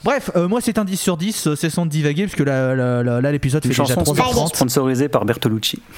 Bref, 0.04 0.30
euh, 0.36 0.48
moi 0.48 0.62
c'est 0.62 0.78
un 0.78 0.86
10 0.86 0.98
sur 0.98 1.18
10, 1.18 1.48
euh, 1.48 1.56
c'est 1.56 1.70
sans 1.70 1.86
divaguer, 1.86 2.24
parce 2.26 2.36
que 2.36 2.44
là, 2.44 2.76
là, 2.76 3.04
là, 3.04 3.22
là, 3.22 3.32
l'épisode 3.32 3.64
fait 3.64 3.70
Une 3.70 3.84
déjà 3.84 3.96
chanson 3.96 4.14
3h30. 4.14 4.56
sponsorisée 4.56 5.10
par 5.10 5.26
Bertolucci. 5.26 5.82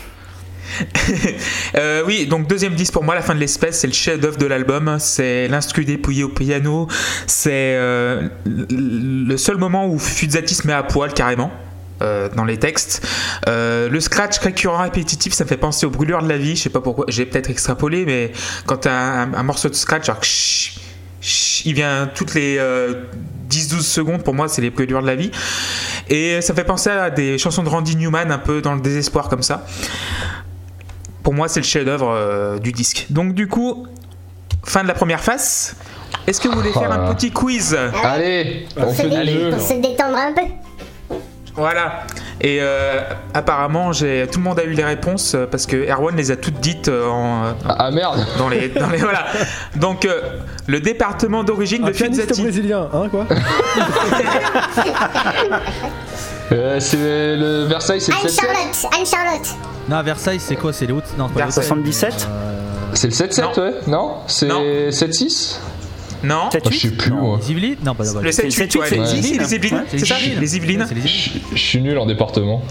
Euh, 1.75 2.03
oui, 2.05 2.25
donc 2.25 2.47
deuxième 2.47 2.73
disque 2.73 2.93
pour 2.93 3.03
moi, 3.03 3.13
La 3.15 3.21
fin 3.21 3.35
de 3.35 3.39
l'espèce, 3.39 3.79
c'est 3.79 3.87
le 3.87 3.93
chef-d'œuvre 3.93 4.37
de 4.37 4.45
l'album. 4.45 4.97
C'est 4.99 5.47
l'instru 5.47 5.85
dépouillé 5.85 6.23
au 6.23 6.29
piano. 6.29 6.87
C'est 7.27 7.75
euh, 7.75 8.27
le 8.45 9.37
seul 9.37 9.57
moment 9.57 9.87
où 9.87 9.99
Fuzati 9.99 10.55
se 10.55 10.65
met 10.67 10.73
à 10.73 10.83
poil 10.83 11.13
carrément. 11.13 11.51
Euh, 12.01 12.29
dans 12.35 12.45
les 12.45 12.57
textes. 12.57 13.05
Euh, 13.47 13.89
le 13.89 13.99
scratch 13.99 14.37
récurrent 14.39 14.81
répétitif, 14.81 15.33
ça 15.33 15.43
me 15.43 15.49
fait 15.49 15.57
penser 15.57 15.85
aux 15.85 15.89
brûlures 15.89 16.21
de 16.21 16.29
la 16.29 16.37
vie. 16.37 16.55
Je 16.55 16.63
sais 16.63 16.69
pas 16.69 16.81
pourquoi, 16.81 17.05
j'ai 17.07 17.25
peut-être 17.25 17.49
extrapolé, 17.49 18.05
mais 18.05 18.31
quand 18.65 18.77
t'as 18.77 18.91
un, 18.93 19.33
un 19.33 19.43
morceau 19.43 19.69
de 19.69 19.73
scratch, 19.75 20.05
genre, 20.05 20.19
il 21.65 21.73
vient 21.73 22.09
toutes 22.13 22.33
les 22.35 22.57
euh, 22.59 22.93
10-12 23.49 23.81
secondes, 23.81 24.23
pour 24.23 24.33
moi, 24.33 24.47
c'est 24.47 24.61
les 24.61 24.69
brûlures 24.69 25.01
de 25.01 25.07
la 25.07 25.15
vie. 25.15 25.31
Et 26.09 26.39
ça 26.41 26.53
me 26.53 26.57
fait 26.57 26.63
penser 26.63 26.89
à 26.89 27.09
des 27.09 27.37
chansons 27.37 27.63
de 27.63 27.69
Randy 27.69 27.95
Newman, 27.95 28.31
un 28.31 28.37
peu 28.37 28.61
dans 28.61 28.75
le 28.75 28.81
désespoir 28.81 29.27
comme 29.29 29.43
ça 29.43 29.65
pour 31.23 31.33
moi, 31.33 31.49
c'est 31.49 31.59
le 31.59 31.65
chef-d'œuvre 31.65 32.09
euh, 32.09 32.57
du 32.57 32.71
disque. 32.71 33.07
Donc, 33.09 33.33
du 33.33 33.49
coup, 33.49 33.85
fin 34.63 34.81
de 34.83 34.87
la 34.87 34.93
première 34.93 35.19
face. 35.21 35.75
Est-ce 36.25 36.39
que 36.39 36.47
vous 36.47 36.55
voulez 36.55 36.71
faire 36.71 36.89
un 36.89 37.13
petit 37.13 37.31
quiz? 37.31 37.77
Allez, 38.01 38.65
on 38.77 38.83
Pour 38.83 38.95
se, 38.95 39.01
dé- 39.01 39.49
pour 39.51 39.59
se 39.61 39.73
détendre 39.73 40.15
un 40.17 40.31
peu. 40.31 40.43
Voilà. 41.57 42.03
Et 42.39 42.59
euh, 42.61 43.01
apparemment, 43.33 43.91
j'ai 43.91 44.27
tout 44.31 44.37
le 44.39 44.43
monde 44.45 44.59
a 44.59 44.63
eu 44.63 44.71
les 44.73 44.83
réponses 44.83 45.33
euh, 45.33 45.47
parce 45.49 45.65
que 45.65 45.89
Erwan 45.91 46.15
les 46.15 46.29
a 46.29 46.35
toutes 46.35 46.59
dites 46.59 46.87
euh, 46.87 47.07
en, 47.09 47.55
Ah 47.67 47.89
merde 47.91 48.23
dans 48.37 48.47
les, 48.47 48.69
dans 48.69 48.89
les- 48.89 48.99
voilà. 48.99 49.25
Donc, 49.75 50.05
euh, 50.05 50.21
le 50.67 50.79
département 50.79 51.43
d'origine 51.43 51.83
de 51.83 51.91
Fizzati. 51.93 52.41
brésilien, 52.43 52.87
hein 52.93 53.07
quoi 53.09 53.25
Euh, 56.51 56.79
C'est 56.79 56.95
le 57.35 57.65
Versailles, 57.65 57.99
c'est 57.99 58.11
le 58.13 58.17
7-7 58.29 58.39
Anne-Charlotte, 58.39 58.93
Anne-Charlotte. 58.99 59.47
Non, 59.89 60.01
Versailles, 60.03 60.39
c'est 60.39 60.55
quoi 60.55 60.71
C'est 60.71 60.85
les 60.85 60.93
hautes 60.93 61.03
Non, 61.17 61.27
pas 61.27 61.41
les 61.41 61.45
hautes. 61.47 61.55
Versailles. 61.55 61.65
77 61.65 62.27
C'est 62.93 63.07
le 63.07 63.13
7-7, 63.13 63.41
Non. 63.41 63.63
ouais? 63.63 63.73
Non? 63.87 64.15
C'est 64.27 64.47
Non. 64.47 64.61
7-6 64.89 65.59
Non. 66.23 66.49
Ah, 66.53 66.57
Je 66.69 66.75
sais 66.77 66.89
plus. 66.91 67.11
Les 67.41 67.51
Yvelines 67.51 67.75
Non, 67.85 67.93
pas 67.95 68.03
d'abord. 68.05 68.21
Le 68.21 68.31
7 68.31 68.51
C'est 68.51 68.63
8 68.63 68.73
le 68.75 68.79
ouais, 68.81 68.87
7-8, 68.89 68.91
les, 68.91 68.97
Yvelines. 68.97 69.39
les 69.41 69.53
Yvelines, 69.55 69.73
Ouais, 69.75 69.83
c'est 69.87 70.05
ça. 70.05 70.15
Les 70.39 70.55
Yvelines. 70.57 70.87
Je 71.53 71.57
suis 71.61 71.81
nul 71.81 71.97
en 71.97 72.05
département. 72.05 72.61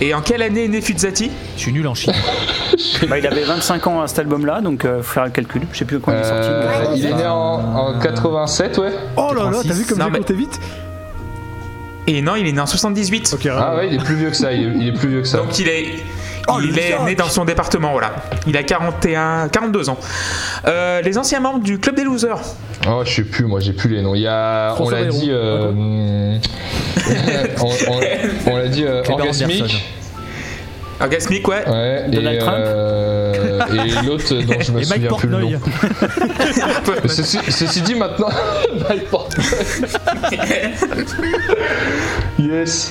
Et 0.00 0.14
en 0.14 0.20
quelle 0.20 0.42
année 0.42 0.64
est 0.64 0.68
né 0.68 0.80
Fuzzati 0.80 1.30
Je 1.56 1.60
suis 1.60 1.72
nul 1.72 1.86
en 1.86 1.94
chiffres. 1.94 2.18
bah, 3.08 3.18
Il 3.18 3.26
avait 3.26 3.44
25 3.44 3.86
ans 3.86 4.00
à 4.00 4.08
cet 4.08 4.20
album-là, 4.20 4.60
donc 4.60 4.84
euh, 4.84 5.02
faut 5.02 5.12
faire 5.14 5.24
le 5.26 5.30
calcul. 5.30 5.62
Je 5.72 5.78
sais 5.78 5.84
plus 5.84 6.00
quand 6.00 6.12
il 6.12 6.18
est 6.18 6.24
sorti. 6.24 6.48
Euh, 6.48 6.94
il 6.96 7.06
est 7.06 7.14
né 7.14 7.24
en, 7.26 7.94
en 7.94 7.98
87, 8.00 8.78
ouais 8.78 8.90
Oh 9.16 9.32
là 9.34 9.50
là, 9.50 9.58
t'as 9.66 9.74
vu 9.74 9.84
comme 9.84 9.98
Non, 9.98 10.06
j'ai 10.06 10.10
mais- 10.10 10.18
compté 10.18 10.34
vite 10.34 10.58
Et 12.08 12.20
non, 12.20 12.34
il 12.34 12.48
est 12.48 12.52
né 12.52 12.60
en 12.60 12.66
78. 12.66 13.30
Ok, 13.34 13.46
Ah 13.52 13.76
ouais, 13.76 13.88
il 13.88 13.94
est 13.94 14.04
plus 14.04 14.16
vieux 14.16 14.30
que 14.30 14.36
ça, 14.36 14.52
il 14.52 14.62
est, 14.62 14.72
il 14.80 14.88
est 14.88 14.92
plus 14.92 15.08
vieux 15.08 15.20
que 15.20 15.28
ça. 15.28 15.38
Donc 15.38 15.56
il 15.58 15.68
est, 15.68 15.86
Oh, 16.48 16.58
il 16.62 16.76
est 16.78 16.98
né 17.04 17.14
dans 17.14 17.28
son 17.28 17.44
département, 17.44 17.92
voilà. 17.92 18.14
Il 18.46 18.56
a 18.56 18.62
41, 18.62 19.48
42 19.48 19.88
ans. 19.90 19.98
Euh, 20.66 21.00
les 21.02 21.16
anciens 21.18 21.40
membres 21.40 21.60
du 21.62 21.78
club 21.78 21.94
des 21.96 22.04
losers. 22.04 22.40
Oh, 22.88 23.02
je 23.04 23.10
sais 23.14 23.22
plus, 23.22 23.44
moi 23.44 23.60
j'ai 23.60 23.72
plus 23.72 23.88
les 23.90 24.02
noms. 24.02 24.14
Il 24.14 24.22
y 24.22 24.26
a, 24.26 24.72
on 24.72 24.76
François 24.76 25.00
l'a 25.00 25.06
dit, 25.06 25.28
euh, 25.30 25.70
on, 27.60 27.66
on- 27.66 28.50
on 28.52 28.56
l'a 28.56 28.68
dit 28.68 28.84
euh, 28.84 29.02
orgasmique, 31.02 31.46
ouais. 31.48 31.68
ouais, 31.68 32.04
Donald 32.08 32.36
et, 32.36 32.38
Trump. 32.38 32.56
euh, 32.58 33.32
et 33.72 33.90
l'autre 34.06 34.34
dont 34.34 34.60
je 34.60 34.72
me 34.72 34.80
Et 34.82 34.86
Mike 34.86 34.92
souviens 35.10 35.16
plus 35.16 35.28
le 35.28 35.38
nom. 35.40 35.60
Ceci, 37.08 37.38
ceci 37.48 37.80
dit 37.82 37.94
maintenant, 37.94 38.28
Mike 38.88 39.08
Portnoy. 39.10 39.44
yes. 42.38 42.90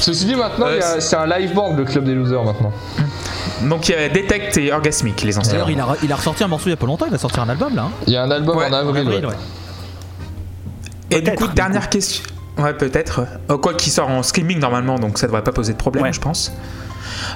Ceci 0.00 0.24
dit 0.26 0.34
maintenant, 0.34 0.66
a- 0.66 1.00
c'est 1.00 1.16
un 1.16 1.26
live 1.26 1.54
band 1.54 1.74
le 1.76 1.84
club 1.84 2.04
des 2.04 2.14
losers 2.14 2.44
maintenant. 2.44 2.72
Donc 3.62 3.88
il 3.88 3.92
y 3.92 3.94
a 3.94 4.08
Detect 4.08 4.56
et 4.58 4.72
Orgasmique, 4.72 5.22
les 5.22 5.38
anciens. 5.38 5.52
D'ailleurs, 5.52 5.70
il 5.70 5.78
a, 5.80 5.86
il 6.02 6.12
a 6.12 6.16
ressorti 6.16 6.42
un 6.42 6.48
morceau 6.48 6.66
il 6.66 6.70
y 6.70 6.74
a 6.74 6.76
pas 6.76 6.86
longtemps. 6.86 7.06
Il 7.08 7.14
a 7.14 7.18
sorti 7.18 7.38
un 7.38 7.48
album 7.48 7.76
là. 7.76 7.82
hein. 7.82 7.90
Il 8.06 8.12
y 8.12 8.16
a 8.16 8.22
un 8.24 8.30
album 8.30 8.56
Ouais, 8.56 8.66
en 8.66 8.72
avril. 8.72 9.06
Avril, 9.06 9.26
ouais. 9.26 9.32
ouais. 9.32 9.36
Et 11.10 11.20
du 11.20 11.30
coup, 11.34 11.46
du 11.46 11.54
dernière 11.54 11.88
question. 11.88 12.24
Ouais, 12.58 12.74
peut-être. 12.74 13.20
Euh, 13.50 13.56
quoi 13.58 13.74
qu'il 13.74 13.92
sort 13.92 14.08
en 14.08 14.22
streaming 14.22 14.58
normalement, 14.58 14.98
donc 14.98 15.16
ça 15.18 15.26
devrait 15.26 15.44
pas 15.44 15.52
poser 15.52 15.72
de 15.74 15.78
problème, 15.78 16.04
Ouais. 16.04 16.12
je 16.12 16.20
pense. 16.20 16.52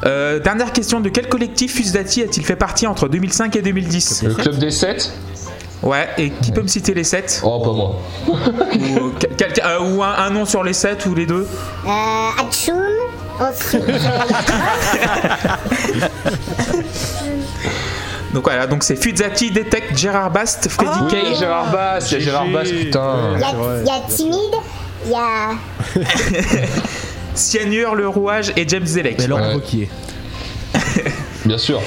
Euh, 0.04 0.38
dernière 0.38 0.72
question 0.72 1.00
de 1.00 1.08
quel 1.08 1.28
collectif 1.28 1.74
Fuzdati 1.76 2.22
a-t-il 2.22 2.44
fait 2.44 2.56
partie 2.56 2.86
entre 2.86 3.08
2005 3.08 3.56
et 3.56 3.62
2010 3.62 4.22
Le 4.24 4.34
club 4.34 4.58
des 4.58 4.70
7 4.70 5.12
Ouais, 5.82 6.08
et 6.18 6.30
qui 6.30 6.52
peut 6.52 6.62
me 6.62 6.68
citer 6.68 6.94
les 6.94 7.04
7 7.04 7.42
Oh, 7.44 7.60
pas 7.60 7.72
moi. 7.72 7.96
Ou, 8.26 9.12
quel- 9.36 9.52
euh, 9.64 9.78
ou 9.80 10.02
un, 10.02 10.12
un 10.14 10.30
nom 10.30 10.44
sur 10.46 10.64
les 10.64 10.72
7 10.72 11.04
ou 11.06 11.14
les 11.14 11.26
deux 11.26 11.46
Euh, 11.86 11.90
Donc 18.34 18.44
voilà, 18.44 18.66
donc 18.66 18.82
c'est 18.82 18.96
Fuzzati, 18.96 19.50
Detect, 19.50 19.96
Gérard 19.96 20.30
Bast, 20.30 20.68
Freddy 20.68 20.90
Oui, 21.02 21.08
Kay. 21.10 21.34
Gérard 21.38 21.70
Bass, 21.70 22.10
il 22.10 22.14
y 22.14 22.16
a 22.16 22.20
Gérard 22.24 22.48
Bass, 22.48 22.70
putain. 22.70 23.16
il 23.34 23.40
y, 23.40 23.44
a- 23.44 23.54
il 23.80 23.86
y 23.86 23.90
a 23.90 24.00
Timide. 24.14 24.54
Il 25.06 25.12
y 25.12 25.14
a. 25.14 25.50
Cyanure, 27.36 27.94
Le 27.94 28.08
Rouage 28.08 28.52
et 28.56 28.66
James 28.68 28.86
Zelek. 28.86 29.18
Mais 29.18 29.26
Laurent. 29.26 29.54
Wauquiez. 29.54 29.88
Bien 31.44 31.58
sûr. 31.58 31.80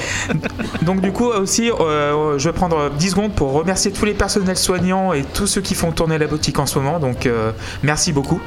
Donc 0.82 1.00
du 1.02 1.12
coup 1.12 1.26
aussi, 1.26 1.70
euh, 1.70 2.38
je 2.38 2.48
vais 2.48 2.54
prendre 2.54 2.90
10 2.90 3.10
secondes 3.10 3.34
pour 3.34 3.52
remercier 3.52 3.90
tous 3.92 4.06
les 4.06 4.14
personnels 4.14 4.56
soignants 4.56 5.12
et 5.12 5.22
tous 5.22 5.46
ceux 5.46 5.60
qui 5.60 5.74
font 5.74 5.92
tourner 5.92 6.18
la 6.18 6.26
boutique 6.26 6.58
en 6.58 6.66
ce 6.66 6.78
moment. 6.78 6.98
Donc 6.98 7.26
euh, 7.26 7.52
merci 7.82 8.12
beaucoup. 8.12 8.40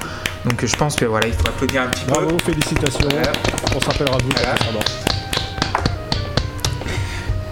Donc 0.46 0.66
je 0.66 0.76
pense 0.76 0.96
que 0.96 1.06
voilà, 1.06 1.28
il 1.28 1.34
faut 1.34 1.48
applaudir 1.48 1.84
un 1.84 1.88
petit 1.88 2.06
peu. 2.06 2.14
Bravo, 2.14 2.38
félicitations. 2.44 3.08
On 3.76 3.80
se 3.80 3.86
rappellera 3.86 4.18
de 4.18 4.24
vous. 4.24 4.30
Voilà. 4.32 4.56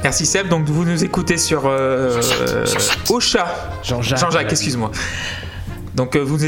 Merci 0.03 0.25
Seb. 0.25 0.47
Donc 0.47 0.65
vous 0.65 0.83
nous 0.83 1.03
écoutez 1.03 1.37
sur 1.37 1.63
euh, 1.65 2.19
Ocha. 3.09 3.79
Jean-Jacques. 3.83 4.19
Jean-Jacques, 4.19 4.51
excuse-moi. 4.51 4.91
Donc 6.01 6.15
euh, 6.15 6.23
vous 6.23 6.37
nous 6.37 6.45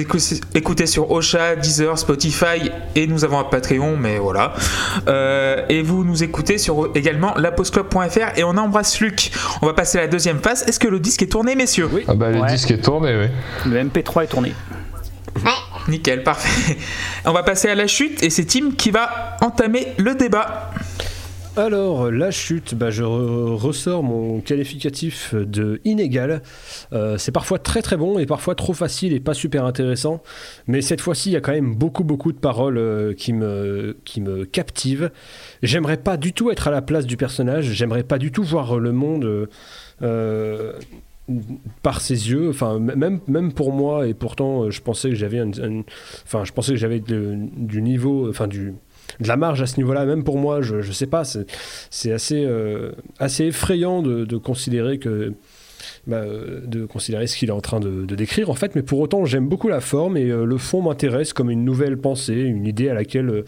écoutez, 0.55 0.87
sur 0.87 1.11
Ocha, 1.11 1.55
Deezer, 1.55 1.95
Spotify 1.99 2.71
et 2.95 3.05
nous 3.05 3.23
avons 3.23 3.37
un 3.37 3.43
Patreon, 3.43 3.95
mais 3.97 4.17
voilà. 4.17 4.55
Euh, 5.07 5.63
et 5.69 5.83
vous 5.83 6.03
nous 6.03 6.23
écoutez 6.23 6.57
sur 6.57 6.89
également 6.95 7.35
laposclub.fr 7.35 8.35
et 8.35 8.43
on 8.43 8.57
embrasse 8.57 8.99
Luc. 8.99 9.31
On 9.61 9.67
va 9.67 9.73
passer 9.73 9.99
à 9.99 10.01
la 10.01 10.07
deuxième 10.07 10.39
phase. 10.39 10.63
Est-ce 10.67 10.79
que 10.79 10.87
le 10.87 10.99
disque 10.99 11.21
est 11.21 11.27
tourné, 11.27 11.53
messieurs? 11.53 11.87
Oui. 11.91 12.03
Ah 12.07 12.15
bah, 12.15 12.31
le 12.31 12.39
Ouais. 12.39 12.47
disque 12.49 12.71
est 12.71 12.79
tourné, 12.83 13.15
oui. 13.15 13.71
Le 13.71 13.83
MP3 13.83 14.23
est 14.23 14.27
tourné. 14.27 14.55
Ouais. 15.35 15.51
Nickel, 15.87 16.23
parfait. 16.23 16.75
On 17.25 17.31
va 17.31 17.43
passer 17.43 17.69
à 17.69 17.75
la 17.75 17.85
chute 17.85 18.23
et 18.23 18.31
c'est 18.31 18.45
Tim 18.45 18.71
qui 18.75 18.89
va 18.89 19.37
entamer 19.41 19.89
le 19.99 20.15
débat. 20.15 20.71
Alors, 21.55 22.09
la 22.09 22.31
chute, 22.31 22.73
bah, 22.73 22.89
je 22.89 23.03
re- 23.03 23.53
ressors 23.53 24.01
mon 24.01 24.41
qualificatif 24.41 25.35
de 25.35 25.81
inégal. 25.85 26.41
Euh, 26.93 27.19
c'est 27.19 27.31
parfois 27.31 27.59
très 27.59 27.83
très 27.83 27.95
bon 27.95 28.17
et 28.17 28.25
parfois 28.25 28.55
trop 28.55 28.73
facile 28.73 29.13
et 29.13 29.19
pas 29.19 29.35
super 29.35 29.63
intéressant. 29.63 30.23
Mais 30.65 30.81
cette 30.81 30.99
fois-ci, 30.99 31.29
il 31.29 31.33
y 31.33 31.35
a 31.35 31.41
quand 31.41 31.51
même 31.51 31.75
beaucoup 31.75 32.03
beaucoup 32.03 32.31
de 32.31 32.39
paroles 32.39 32.79
euh, 32.79 33.13
qui, 33.13 33.33
me, 33.33 33.95
qui 34.03 34.23
captivent. 34.51 35.11
J'aimerais 35.61 35.97
pas 35.97 36.17
du 36.17 36.33
tout 36.33 36.49
être 36.49 36.67
à 36.67 36.71
la 36.71 36.81
place 36.81 37.05
du 37.05 37.17
personnage. 37.17 37.65
J'aimerais 37.65 38.03
pas 38.03 38.17
du 38.17 38.31
tout 38.31 38.43
voir 38.43 38.79
le 38.79 38.91
monde. 38.91 39.47
euh, 40.01 40.73
par 41.83 42.01
ses 42.01 42.31
yeux, 42.31 42.49
enfin 42.49 42.79
même 42.79 43.53
pour 43.53 43.71
moi 43.71 44.07
et 44.07 44.13
pourtant 44.13 44.69
je 44.69 44.81
pensais 44.81 45.07
que 45.07 45.15
j'avais 45.15 45.39
du 46.99 47.81
niveau, 47.81 48.29
de 49.19 49.27
la 49.27 49.37
marge 49.37 49.61
à 49.61 49.67
ce 49.67 49.77
niveau-là, 49.77 50.05
même 50.05 50.23
pour 50.23 50.37
moi, 50.37 50.61
je, 50.61 50.81
je 50.81 50.91
sais 50.91 51.07
pas, 51.07 51.23
c'est, 51.23 51.45
euh, 52.31 52.91
assez 53.19 53.45
effrayant 53.45 54.01
bah, 56.07 56.17
euh, 56.17 56.61
de 56.65 56.85
considérer 56.85 57.27
ce 57.27 57.37
qu'il 57.37 57.49
est 57.49 57.53
en 57.53 57.61
train 57.61 57.79
de, 57.79 58.05
décrire 58.15 58.49
en 58.49 58.53
fait, 58.53 58.75
mais 58.75 58.83
pour 58.83 58.99
autant 58.99 59.25
j'aime 59.25 59.47
beaucoup 59.47 59.69
la 59.69 59.81
forme 59.81 60.17
et 60.17 60.29
euh, 60.29 60.45
le 60.45 60.57
fond 60.57 60.81
m'intéresse 60.81 61.33
comme 61.33 61.49
une 61.49 61.65
nouvelle 61.65 61.97
pensée, 61.97 62.35
une 62.35 62.65
idée 62.65 62.89
à 62.89 62.93
laquelle 62.93 63.43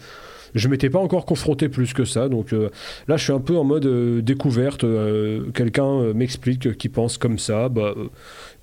je 0.56 0.68
m'étais 0.68 0.90
pas 0.90 0.98
encore 0.98 1.26
confronté 1.26 1.68
plus 1.68 1.92
que 1.92 2.04
ça. 2.04 2.28
Donc 2.28 2.52
euh, 2.52 2.70
là 3.08 3.16
je 3.16 3.24
suis 3.24 3.32
un 3.32 3.40
peu 3.40 3.56
en 3.56 3.64
mode 3.64 3.86
euh, 3.86 4.22
découverte, 4.22 4.84
euh, 4.84 5.50
quelqu'un 5.52 6.12
m'explique 6.14 6.66
euh, 6.66 6.72
qui 6.72 6.88
pense 6.88 7.18
comme 7.18 7.38
ça, 7.38 7.68
bah, 7.68 7.94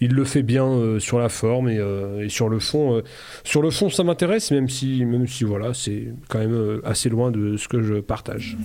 il 0.01 0.11
le 0.13 0.25
fait 0.25 0.43
bien 0.43 0.99
sur 0.99 1.19
la 1.19 1.29
forme 1.29 1.69
et, 1.69 1.79
et 2.21 2.29
sur 2.29 2.49
le 2.49 2.59
fond. 2.59 3.01
sur 3.43 3.61
le 3.61 3.69
fond, 3.69 3.89
ça 3.89 4.03
m'intéresse, 4.03 4.51
même 4.51 4.67
si, 4.67 5.05
même 5.05 5.27
si 5.27 5.45
voilà, 5.45 5.73
c'est 5.73 6.07
quand 6.27 6.39
même 6.39 6.81
assez 6.83 7.07
loin 7.07 7.31
de 7.31 7.55
ce 7.55 7.69
que 7.69 7.81
je 7.81 7.95
partage. 7.95 8.57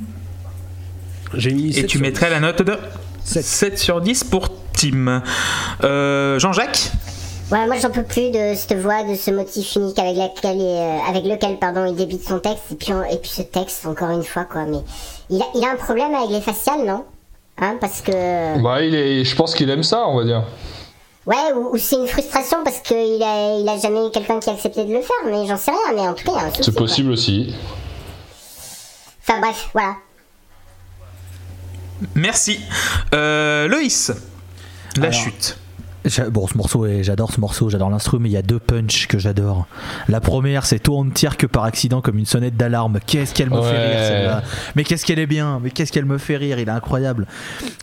J'ai 1.35 1.53
mis 1.53 1.69
Et 1.69 1.83
7 1.83 1.87
tu 1.87 1.99
mettrais 1.99 2.31
la 2.31 2.41
note 2.41 2.63
de 2.63 2.77
7. 3.25 3.45
7 3.45 3.79
sur 3.79 4.01
10 4.01 4.25
pour 4.25 4.51
Tim. 4.73 5.23
Euh, 5.85 6.39
Jean-Jacques? 6.39 6.93
Ouais, 7.51 7.67
moi 7.67 7.77
j'en 7.81 7.91
peux 7.91 8.03
plus 8.03 8.31
de 8.31 8.53
cette 8.55 8.79
voix, 8.79 9.05
de 9.05 9.15
ce 9.15 9.31
motif 9.31 9.75
unique 9.77 9.99
avec, 9.99 10.17
laquelle, 10.19 10.61
euh, 10.61 10.99
avec 11.09 11.25
lequel 11.25 11.59
pardon, 11.59 11.87
il 11.87 11.95
débite 11.97 12.23
son 12.29 12.39
texte. 12.41 12.65
Et 12.73 12.75
puis, 12.75 12.93
on- 12.93 13.05
et 13.05 13.17
puis 13.17 13.31
ce 13.31 13.41
texte, 13.43 13.87
encore 13.87 14.11
une 14.11 14.23
fois, 14.23 14.45
quoi. 14.45 14.65
Mais 14.67 14.81
il 15.31 15.41
a, 15.41 15.47
il 15.55 15.65
a 15.65 15.71
un 15.71 15.77
problème 15.77 16.15
avec 16.15 16.29
les 16.31 16.43
faciales, 16.43 16.85
non? 16.85 17.05
Hein, 17.61 17.77
Parce 17.81 18.03
que. 18.03 18.63
Bah, 18.63 18.83
il 18.83 18.95
est, 18.95 19.25
je 19.25 19.35
pense 19.35 19.55
qu'il 19.55 19.69
aime 19.71 19.83
ça, 19.83 20.07
on 20.07 20.17
va 20.19 20.25
dire. 20.25 20.45
Ouais, 21.27 21.53
ou, 21.57 21.75
ou 21.75 21.79
c'est 21.79 21.97
une 21.97 22.07
frustration 22.07 22.59
parce 22.65 22.81
qu'il 22.81 23.23
a, 23.23 23.57
il 23.59 23.69
a 23.69 23.79
jamais 23.79 24.07
eu 24.07 24.11
quelqu'un 24.11 24.41
qui 24.41 24.49
a 24.51 24.53
accepté 24.53 24.85
de 24.85 24.93
le 24.93 25.01
faire, 25.01 25.17
mais 25.27 25.47
j'en 25.47 25.57
sais 25.57 25.71
rien. 25.71 25.95
Mais 25.95 26.01
en 26.09 26.15
tout 26.15 26.25
cas, 26.25 26.33
il 26.33 26.37
y 26.37 26.45
a 26.45 26.45
un 26.45 26.51
souci, 26.51 26.63
C'est 26.65 26.71
quoi. 26.73 26.81
possible 26.83 27.11
aussi. 27.11 27.55
Enfin 29.27 29.41
bref, 29.41 29.71
voilà. 29.73 29.95
Merci. 32.15 32.61
Euh, 33.15 33.67
Loïs, 33.69 34.13
la 34.97 35.09
Alors, 35.09 35.13
chute. 35.21 35.59
Bon, 36.31 36.47
ce 36.47 36.57
morceau, 36.57 36.87
est- 36.87 37.03
j'adore 37.03 37.33
ce 37.33 37.41
morceau, 37.41 37.69
j'adore 37.69 37.91
l'instru, 37.91 38.19
mais 38.19 38.29
il 38.29 38.33
y 38.33 38.37
a 38.37 38.43
deux 38.43 38.59
punchs 38.59 39.07
que 39.07 39.19
j'adore. 39.19 39.67
La 40.09 40.21
première, 40.21 40.65
c'est 40.67 40.79
Toi 40.79 40.97
on 40.99 41.05
ne 41.05 41.11
tire 41.11 41.37
que 41.37 41.47
par 41.47 41.65
accident 41.65 42.01
comme 42.01 42.19
une 42.19 42.27
sonnette 42.27 42.57
d'alarme. 42.57 42.99
Qu'est-ce 43.07 43.35
qu'elle 43.35 43.51
me 43.51 43.61
fait 43.63 43.71
rire 43.91 43.99
celle-là 44.07 44.43
Mais 44.77 44.85
qu'est-ce 44.85 45.05
qu'elle 45.05 45.19
est 45.19 45.27
bien 45.27 45.61
Mais 45.63 45.71
qu'est-ce 45.71 45.93
qu'elle 45.93 46.05
me 46.07 46.19
fait 46.19 46.37
rire 46.37 46.59
Il 46.59 46.69
est 46.69 46.71
incroyable. 46.73 47.27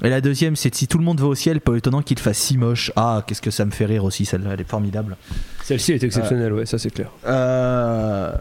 Et 0.03 0.09
la 0.09 0.21
deuxième, 0.21 0.55
c'est 0.55 0.73
Si 0.75 0.87
tout 0.87 0.97
le 0.97 1.03
monde 1.03 1.19
va 1.21 1.27
au 1.27 1.35
ciel, 1.35 1.61
pas 1.61 1.75
étonnant 1.75 2.01
qu'il 2.01 2.19
fasse 2.19 2.37
si 2.37 2.57
moche. 2.57 2.91
Ah, 2.95 3.23
qu'est-ce 3.25 3.41
que 3.41 3.51
ça 3.51 3.65
me 3.65 3.71
fait 3.71 3.85
rire 3.85 4.03
aussi, 4.03 4.25
celle-là, 4.25 4.51
elle 4.53 4.61
est 4.61 4.69
formidable. 4.69 5.15
Celle-ci 5.63 5.93
est 5.93 6.03
exceptionnelle, 6.03 6.53
ouais, 6.53 6.65
ça 6.65 6.77
c'est 6.77 6.89
clair. 6.91 7.07
Euh, 7.27 8.33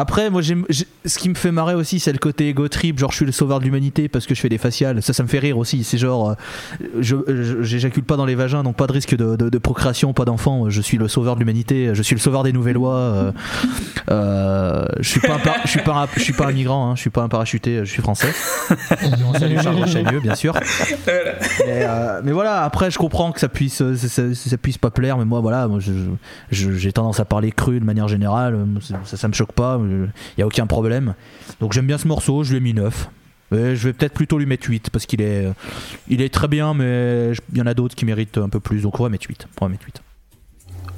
Après, 0.00 0.30
moi, 0.30 0.42
j'aime- 0.42 0.64
ce 1.04 1.18
qui 1.18 1.28
me 1.28 1.34
fait 1.34 1.50
marrer 1.50 1.74
aussi, 1.74 1.98
c'est 1.98 2.12
le 2.12 2.18
côté 2.18 2.48
ego 2.48 2.68
trip. 2.68 2.98
Genre, 3.00 3.10
je 3.10 3.16
suis 3.16 3.26
le 3.26 3.32
sauveur 3.32 3.58
de 3.58 3.64
l'humanité 3.64 4.08
parce 4.08 4.26
que 4.26 4.34
je 4.34 4.40
fais 4.40 4.48
des 4.48 4.58
faciales. 4.58 5.02
Ça, 5.02 5.12
ça 5.12 5.22
me 5.24 5.28
fait 5.28 5.40
rire 5.40 5.58
aussi. 5.58 5.82
C'est 5.82 5.98
genre, 5.98 6.30
euh, 6.30 6.34
je 7.00 7.16
je- 7.26 7.62
j'éjacule 7.62 8.04
pas 8.04 8.16
dans 8.16 8.24
les 8.26 8.36
vagins, 8.36 8.62
donc 8.62 8.76
pas 8.76 8.86
de 8.86 8.92
risque 8.92 9.16
de, 9.16 9.34
de- 9.34 9.48
de 9.48 9.58
procréation, 9.58 10.12
pas 10.12 10.24
d'enfant. 10.24 10.70
Je 10.70 10.80
suis 10.80 10.98
le 10.98 11.08
sauveur 11.08 11.34
de 11.34 11.40
l'humanité. 11.40 11.90
Je 11.94 12.02
suis 12.02 12.14
le 12.14 12.20
sauveur 12.20 12.42
des 12.44 12.52
nouvelles 12.52 12.74
lois. 12.74 12.94
euh, 12.94 13.32
euh, 14.10 14.84
je 15.00 15.08
suis 15.08 15.20
pas, 15.20 15.34
un 15.34 15.38
par- 15.38 15.56
je 15.64 15.68
suis 15.70 15.80
pas, 15.82 15.92
un- 16.02 16.08
je 16.16 16.20
suis 16.22 16.32
pas 16.32 16.46
un 16.46 16.52
migrant. 16.52 16.90
hein, 16.90 16.96
je 16.96 17.00
suis 17.00 17.10
pas 17.10 17.22
un 17.22 17.28
parachuté. 17.28 17.80
Je 17.84 17.90
suis 17.90 18.02
français. 18.02 18.32
On 19.26 19.32
salue 19.38 19.58
Charles 19.60 19.86
Chagneux, 19.88 20.20
bien 20.20 20.34
sûr. 20.34 20.54
Mais, 21.66 21.82
euh, 21.84 22.20
mais 22.24 22.32
voilà, 22.32 22.62
après, 22.62 22.90
je 22.90 22.98
comprends 22.98 23.32
que 23.32 23.40
ça 23.40 23.48
puisse, 23.48 23.82
euh, 23.82 23.96
ça, 23.96 24.08
ça- 24.08 24.34
ça 24.34 24.56
puisse 24.58 24.78
pas 24.78 24.90
plaire, 24.90 25.18
mais 25.18 25.24
moi, 25.24 25.40
voilà, 25.40 25.66
moi, 25.68 25.80
j'ai 26.50 26.92
tendance 26.92 27.20
à 27.20 27.24
parler 27.24 27.50
cru 27.52 27.80
de 27.80 27.84
manière 27.84 28.08
générale. 28.08 28.58
Ça, 29.04 29.16
ça 29.16 29.28
me 29.28 29.32
choque 29.32 29.52
pas, 29.52 29.78
il 30.36 30.40
y 30.40 30.42
a 30.42 30.46
aucun 30.46 30.66
problème. 30.66 31.14
Donc 31.60 31.72
j'aime 31.72 31.86
bien 31.86 31.98
ce 31.98 32.08
morceau, 32.08 32.44
je 32.44 32.50
lui 32.50 32.56
ai 32.58 32.60
mis 32.60 32.74
9. 32.74 33.10
Mais 33.50 33.76
je 33.76 33.88
vais 33.88 33.94
peut-être 33.94 34.12
plutôt 34.12 34.38
lui 34.38 34.46
mettre 34.46 34.68
8 34.68 34.90
parce 34.90 35.06
qu'il 35.06 35.22
est, 35.22 35.48
il 36.08 36.20
est 36.20 36.32
très 36.32 36.48
bien, 36.48 36.74
mais 36.74 37.32
il 37.52 37.58
y 37.58 37.62
en 37.62 37.66
a 37.66 37.74
d'autres 37.74 37.94
qui 37.94 38.04
méritent 38.04 38.38
un 38.38 38.50
peu 38.50 38.60
plus, 38.60 38.82
donc 38.82 39.00
on 39.00 39.02
va 39.02 39.08
mettre 39.08 39.26
8. 39.28 39.48
On 39.60 39.64
va 39.64 39.70
mettre 39.70 39.86
8. 39.86 40.02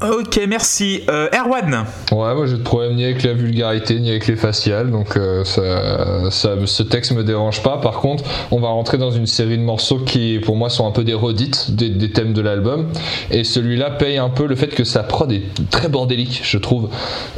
Ok, 0.03 0.41
merci. 0.49 1.03
Euh, 1.11 1.29
Erwan. 1.31 1.85
Ouais, 2.11 2.35
moi 2.35 2.47
j'ai 2.47 2.57
de 2.57 2.63
problème 2.63 2.95
ni 2.95 3.05
avec 3.05 3.23
la 3.23 3.35
vulgarité 3.35 4.01
ni 4.01 4.09
avec 4.09 4.29
les 4.29 4.37
faciales, 4.37 4.91
donc 4.91 5.19
euh, 5.19 5.45
ça, 5.45 6.55
ce 6.65 6.83
texte 6.83 7.13
me 7.13 7.23
dérange 7.23 7.63
pas. 7.63 7.77
Par 7.77 8.01
contre, 8.01 8.25
on 8.51 8.61
va 8.61 8.69
rentrer 8.69 8.97
dans 8.97 9.11
une 9.11 9.27
série 9.27 9.59
de 9.59 9.63
morceaux 9.63 9.99
qui, 9.99 10.39
pour 10.43 10.57
moi, 10.57 10.71
sont 10.71 10.87
un 10.87 10.91
peu 10.91 11.05
des 11.05 11.13
redites 11.13 11.77
des, 11.77 12.11
thèmes 12.11 12.33
de 12.33 12.41
l'album, 12.41 12.89
et 13.31 13.45
celui-là 13.45 13.91
paye 13.91 14.17
un 14.17 14.31
peu 14.31 14.47
le 14.47 14.57
fait 14.57 14.69
que 14.69 14.85
sa 14.85 15.03
prod 15.03 15.31
est 15.31 15.43
très 15.71 15.89
bordélique, 15.89 16.41
je 16.45 16.57
trouve. 16.57 16.89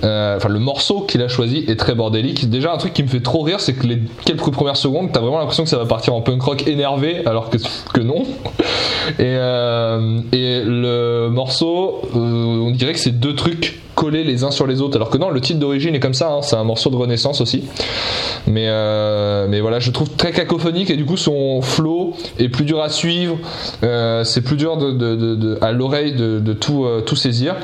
Euh, 0.04 0.36
Enfin, 0.36 0.48
le 0.48 0.60
morceau 0.60 1.00
qu'il 1.00 1.20
a 1.22 1.28
choisi 1.28 1.64
est 1.68 1.78
très 1.78 1.94
bordélique. 1.94 2.48
Déjà, 2.48 2.72
un 2.72 2.78
truc 2.78 2.92
qui 2.92 3.02
me 3.02 3.08
fait 3.08 3.20
trop 3.20 3.42
rire, 3.42 3.60
c'est 3.60 3.74
que 3.74 3.86
les 3.86 4.00
quelques 4.24 4.50
premières 4.50 4.76
secondes, 4.76 5.10
t'as 5.12 5.20
vraiment 5.20 5.38
l'impression 5.38 5.64
que 5.64 5.68
ça 5.68 5.78
va 5.78 5.84
partir 5.84 6.14
en 6.14 6.20
punk 6.22 6.40
rock 6.42 6.66
énervé, 6.68 7.22
alors 7.26 7.50
que, 7.50 7.58
que 7.92 8.00
non. 8.00 8.24
Et, 9.18 9.34
et 10.36 10.62
le 10.64 11.28
morceau, 11.28 12.00
on 12.60 12.70
dirait 12.70 12.92
que 12.92 12.98
c'est 12.98 13.18
deux 13.18 13.34
trucs 13.34 13.80
collés 13.94 14.24
les 14.24 14.44
uns 14.44 14.50
sur 14.50 14.66
les 14.66 14.80
autres. 14.80 14.96
Alors 14.96 15.10
que 15.10 15.18
non, 15.18 15.30
le 15.30 15.40
titre 15.40 15.58
d'origine 15.58 15.94
est 15.94 16.00
comme 16.00 16.14
ça, 16.14 16.30
hein, 16.32 16.42
c'est 16.42 16.56
un 16.56 16.64
morceau 16.64 16.90
de 16.90 16.96
Renaissance 16.96 17.40
aussi. 17.40 17.64
Mais, 18.46 18.66
euh, 18.68 19.58
voilà, 19.60 19.80
je 19.80 19.90
trouve 19.90 20.10
très 20.10 20.32
cacophonique 20.32 20.90
et 20.90 20.96
du 20.96 21.04
coup 21.04 21.16
son 21.16 21.62
flow 21.62 22.14
est 22.38 22.48
plus 22.48 22.64
dur 22.64 22.80
à 22.82 22.88
suivre. 22.88 23.38
Euh, 23.82 24.24
c'est 24.24 24.40
plus 24.40 24.56
dur 24.56 24.78
à 25.60 25.72
l'oreille 25.72 26.12
de, 26.12 26.40
de 26.40 26.52
tout, 26.52 26.84
euh, 26.84 27.00
tout 27.00 27.16
saisir. 27.16 27.54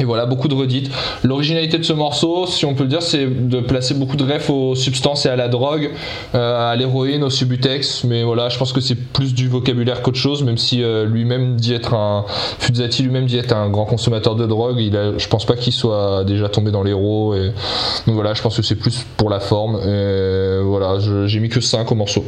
Et 0.00 0.04
voilà, 0.04 0.26
beaucoup 0.26 0.48
de 0.48 0.54
redites. 0.54 0.90
L'originalité 1.24 1.78
de 1.78 1.82
ce 1.82 1.92
morceau, 1.92 2.46
si 2.46 2.64
on 2.64 2.74
peut 2.74 2.84
le 2.84 2.88
dire, 2.88 3.02
c'est 3.02 3.26
de 3.26 3.60
placer 3.60 3.94
beaucoup 3.94 4.16
de 4.16 4.24
refs 4.24 4.50
aux 4.50 4.74
substances 4.74 5.26
et 5.26 5.28
à 5.28 5.36
la 5.36 5.48
drogue, 5.48 5.90
euh, 6.34 6.70
à 6.70 6.76
l'héroïne, 6.76 7.24
au 7.24 7.30
subutex. 7.30 8.04
Mais 8.04 8.22
voilà, 8.22 8.48
je 8.48 8.58
pense 8.58 8.72
que 8.72 8.80
c'est 8.80 8.94
plus 8.94 9.34
du 9.34 9.48
vocabulaire 9.48 10.02
qu'autre 10.02 10.18
chose, 10.18 10.42
même 10.44 10.58
si 10.58 10.82
euh, 10.82 11.04
lui-même 11.04 11.56
dit 11.56 11.74
être 11.74 11.94
un. 11.94 12.24
Fuzati 12.58 13.02
lui-même 13.02 13.26
dit 13.26 13.38
être 13.38 13.54
un 13.54 13.68
grand 13.70 13.86
consommateur 13.86 14.36
de 14.36 14.46
drogue. 14.46 14.78
Il 14.78 14.96
a, 14.96 15.16
je 15.18 15.28
pense 15.28 15.44
pas 15.44 15.56
qu'il 15.56 15.72
soit 15.72 16.24
déjà 16.24 16.48
tombé 16.48 16.70
dans 16.70 16.82
l'héros. 16.82 17.34
Et... 17.34 17.52
Donc 18.06 18.14
voilà, 18.14 18.34
je 18.34 18.42
pense 18.42 18.56
que 18.56 18.62
c'est 18.62 18.76
plus 18.76 19.04
pour 19.16 19.30
la 19.30 19.40
forme. 19.40 19.76
Et 19.76 20.60
voilà, 20.62 20.98
j'ai 21.26 21.40
mis 21.40 21.48
que 21.48 21.60
5 21.60 21.90
au 21.90 21.94
morceau. 21.94 22.24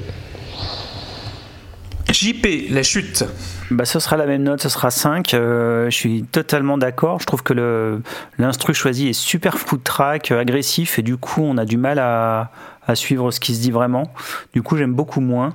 JP, 2.12 2.70
la 2.70 2.82
chute. 2.82 3.24
Bah, 3.70 3.84
ce 3.84 4.00
sera 4.00 4.16
la 4.16 4.26
même 4.26 4.42
note, 4.42 4.60
ce 4.60 4.68
sera 4.68 4.90
5. 4.90 5.32
Euh, 5.34 5.86
je 5.90 5.94
suis 5.96 6.24
totalement 6.24 6.76
d'accord. 6.76 7.20
Je 7.20 7.26
trouve 7.26 7.42
que 7.42 7.52
le- 7.52 8.02
l'instru 8.38 8.74
choisi 8.74 9.08
est 9.08 9.12
super 9.12 9.58
foot 9.58 9.82
track, 9.84 10.32
euh, 10.32 10.40
agressif, 10.40 10.98
et 10.98 11.02
du 11.02 11.16
coup, 11.16 11.42
on 11.44 11.56
a 11.56 11.64
du 11.64 11.76
mal 11.76 12.00
à, 12.00 12.50
à 12.88 12.94
suivre 12.96 13.30
ce 13.30 13.38
qui 13.38 13.54
se 13.54 13.60
dit 13.60 13.70
vraiment. 13.70 14.12
Du 14.54 14.62
coup, 14.62 14.76
j'aime 14.76 14.92
beaucoup 14.92 15.20
moins. 15.20 15.54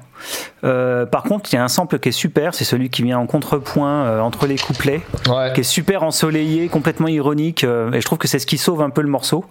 Euh, 0.63 1.05
par 1.05 1.23
contre, 1.23 1.51
il 1.51 1.57
y 1.57 1.59
a 1.59 1.63
un 1.63 1.67
sample 1.67 1.99
qui 1.99 2.09
est 2.09 2.13
super, 2.13 2.55
c'est 2.55 2.63
celui 2.63 2.89
qui 2.89 3.03
vient 3.03 3.19
en 3.19 3.27
contrepoint 3.27 4.05
euh, 4.05 4.19
entre 4.21 4.47
les 4.47 4.57
couplets, 4.57 5.01
Ouais. 5.27 5.51
qui 5.53 5.59
est 5.59 5.63
super 5.63 6.03
ensoleillé, 6.03 6.69
complètement 6.69 7.09
ironique, 7.09 7.65
euh, 7.65 7.91
et 7.91 7.99
je 7.99 8.05
trouve 8.05 8.17
que 8.17 8.29
c'est 8.29 8.39
ce 8.39 8.47
qui 8.47 8.57
sauve 8.57 8.81
un 8.81 8.89
peu 8.91 9.01
le 9.01 9.09
morceau. 9.09 9.43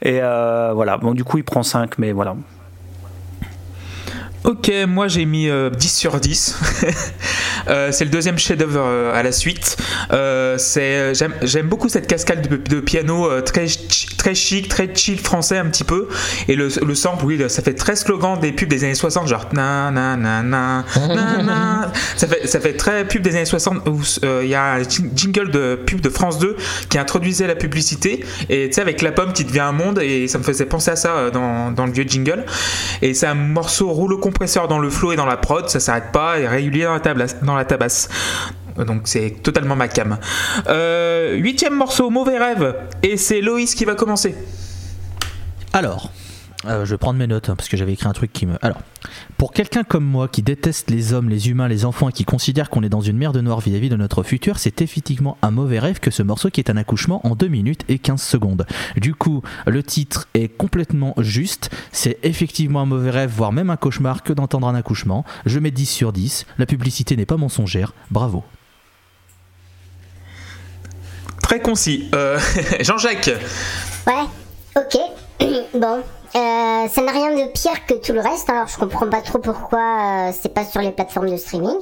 Et 0.00 0.20
euh, 0.22 0.72
voilà, 0.74 0.96
bon, 0.96 1.12
du 1.12 1.24
coup, 1.24 1.36
il 1.36 1.44
prend 1.44 1.62
5, 1.62 1.98
mais 1.98 2.12
voilà. 2.12 2.34
Ok, 4.44 4.70
moi 4.86 5.08
j'ai 5.08 5.24
mis 5.24 5.48
euh, 5.48 5.68
10 5.70 5.88
sur 5.96 6.20
10. 6.20 6.56
Euh, 7.66 7.92
c'est 7.92 8.04
le 8.04 8.10
deuxième 8.10 8.38
chef-d'œuvre 8.38 8.80
euh, 8.80 9.12
à 9.14 9.22
la 9.22 9.30
suite. 9.32 9.76
Euh, 10.12 10.56
j'aime, 11.12 11.66
beaucoup 11.66 11.90
cette 11.90 12.06
cascade 12.06 12.48
de, 12.48 12.80
piano 12.80 13.28
très, 13.42 13.66
ch- 13.68 14.16
très 14.16 14.34
chic, 14.34 14.68
très 14.68 14.94
chill 14.94 15.18
français 15.18 15.58
un 15.58 15.66
petit 15.66 15.84
peu. 15.84 16.08
Et 16.46 16.54
le, 16.54 16.68
le 16.82 16.94
sample, 16.94 17.26
oui, 17.26 17.38
ça 17.48 17.62
fait 17.62 17.74
très 17.74 17.94
slogan 17.94 18.38
des 18.40 18.52
pubs 18.52 18.68
des 18.70 18.84
années 18.84 18.94
60, 18.94 19.28
genre 19.28 19.48
na 19.52 19.90
na 19.90 20.16
na 20.16 20.42
na 20.42 20.84
na 21.08 21.42
na. 21.42 21.92
Ça 22.16 22.26
fait, 22.26 22.72
très 22.74 23.06
pub 23.06 23.20
des 23.20 23.36
années 23.36 23.44
60 23.44 23.86
où 23.86 24.00
il 24.42 24.48
y 24.48 24.54
a 24.54 24.74
un 24.74 24.82
jing- 24.82 25.10
jingle 25.14 25.50
de 25.50 25.74
pub 25.84 26.00
de 26.00 26.08
France 26.08 26.38
2 26.38 26.56
qui 26.88 26.96
introduisait 26.96 27.46
la 27.48 27.56
publicité. 27.56 28.24
Et 28.48 28.68
tu 28.68 28.74
sais, 28.76 28.80
avec 28.80 29.02
la 29.02 29.12
pomme 29.12 29.34
qui 29.34 29.44
devient 29.44 29.60
un 29.60 29.72
monde, 29.72 29.98
et 30.00 30.26
ça 30.26 30.38
me 30.38 30.44
faisait 30.44 30.66
penser 30.66 30.92
à 30.92 30.96
ça 30.96 31.28
dans, 31.30 31.70
dans 31.70 31.84
le 31.84 31.92
vieux 31.92 32.04
jingle. 32.08 32.46
Et 33.02 33.12
c'est 33.12 33.26
un 33.26 33.34
morceau 33.34 33.90
rouleau 33.90 34.16
compresseur 34.28 34.68
dans 34.68 34.78
le 34.78 34.90
flow 34.90 35.12
et 35.12 35.16
dans 35.16 35.24
la 35.24 35.38
prod, 35.38 35.70
ça 35.70 35.80
s'arrête 35.80 36.12
pas, 36.12 36.38
et 36.38 36.46
régulier 36.46 36.84
dans 36.84 37.56
la, 37.56 37.64
tabasse. 37.64 38.08
Donc 38.76 39.02
c'est 39.04 39.42
totalement 39.42 39.74
ma 39.74 39.88
cam. 39.88 40.18
Euh, 40.68 41.34
huitième 41.36 41.74
morceau, 41.74 42.10
Mauvais 42.10 42.36
Rêve, 42.36 42.74
et 43.02 43.16
c'est 43.16 43.40
Loïs 43.40 43.74
qui 43.74 43.86
va 43.86 43.94
commencer. 43.94 44.34
Alors, 45.72 46.10
euh, 46.64 46.84
je 46.84 46.90
vais 46.90 46.98
prendre 46.98 47.18
mes 47.18 47.28
notes 47.28 47.48
hein, 47.48 47.54
parce 47.56 47.68
que 47.68 47.76
j'avais 47.76 47.92
écrit 47.92 48.08
un 48.08 48.12
truc 48.12 48.32
qui 48.32 48.44
me. 48.44 48.56
Alors, 48.62 48.78
pour 49.36 49.52
quelqu'un 49.52 49.84
comme 49.84 50.04
moi 50.04 50.26
qui 50.26 50.42
déteste 50.42 50.90
les 50.90 51.12
hommes, 51.12 51.28
les 51.28 51.48
humains, 51.48 51.68
les 51.68 51.84
enfants 51.84 52.08
et 52.08 52.12
qui 52.12 52.24
considère 52.24 52.68
qu'on 52.68 52.82
est 52.82 52.88
dans 52.88 53.00
une 53.00 53.16
merde 53.16 53.36
noire 53.36 53.60
vis-à-vis 53.60 53.88
de 53.88 53.96
notre 53.96 54.24
futur, 54.24 54.58
c'est 54.58 54.82
effectivement 54.82 55.38
un 55.42 55.52
mauvais 55.52 55.78
rêve 55.78 56.00
que 56.00 56.10
ce 56.10 56.24
morceau 56.24 56.50
qui 56.50 56.60
est 56.60 56.68
un 56.70 56.76
accouchement 56.76 57.24
en 57.24 57.36
2 57.36 57.46
minutes 57.46 57.84
et 57.88 57.98
15 58.00 58.20
secondes. 58.20 58.66
Du 58.96 59.14
coup, 59.14 59.42
le 59.66 59.84
titre 59.84 60.26
est 60.34 60.48
complètement 60.48 61.14
juste. 61.18 61.70
C'est 61.92 62.18
effectivement 62.24 62.80
un 62.80 62.86
mauvais 62.86 63.10
rêve, 63.10 63.30
voire 63.30 63.52
même 63.52 63.70
un 63.70 63.76
cauchemar 63.76 64.24
que 64.24 64.32
d'entendre 64.32 64.66
un 64.66 64.74
accouchement. 64.74 65.24
Je 65.46 65.60
mets 65.60 65.70
10 65.70 65.86
sur 65.86 66.12
10. 66.12 66.44
La 66.58 66.66
publicité 66.66 67.16
n'est 67.16 67.26
pas 67.26 67.36
mensongère. 67.36 67.94
Bravo. 68.10 68.42
Très 71.42 71.60
concis. 71.60 72.10
Euh, 72.14 72.38
Jean-Jacques, 72.80 73.30
Ouais, 74.06 74.24
ok. 74.76 74.98
bon, 75.74 76.02
euh, 76.34 76.88
ça 76.88 77.02
n'a 77.02 77.12
rien 77.12 77.30
de 77.34 77.50
pire 77.52 77.86
que 77.86 77.94
tout 77.94 78.12
le 78.12 78.20
reste, 78.20 78.48
alors 78.50 78.68
je 78.68 78.76
comprends 78.78 79.08
pas 79.08 79.20
trop 79.22 79.38
pourquoi 79.38 79.78
euh, 80.28 80.32
c'est 80.38 80.52
pas 80.52 80.64
sur 80.64 80.80
les 80.80 80.92
plateformes 80.92 81.30
de 81.30 81.36
streaming. 81.36 81.78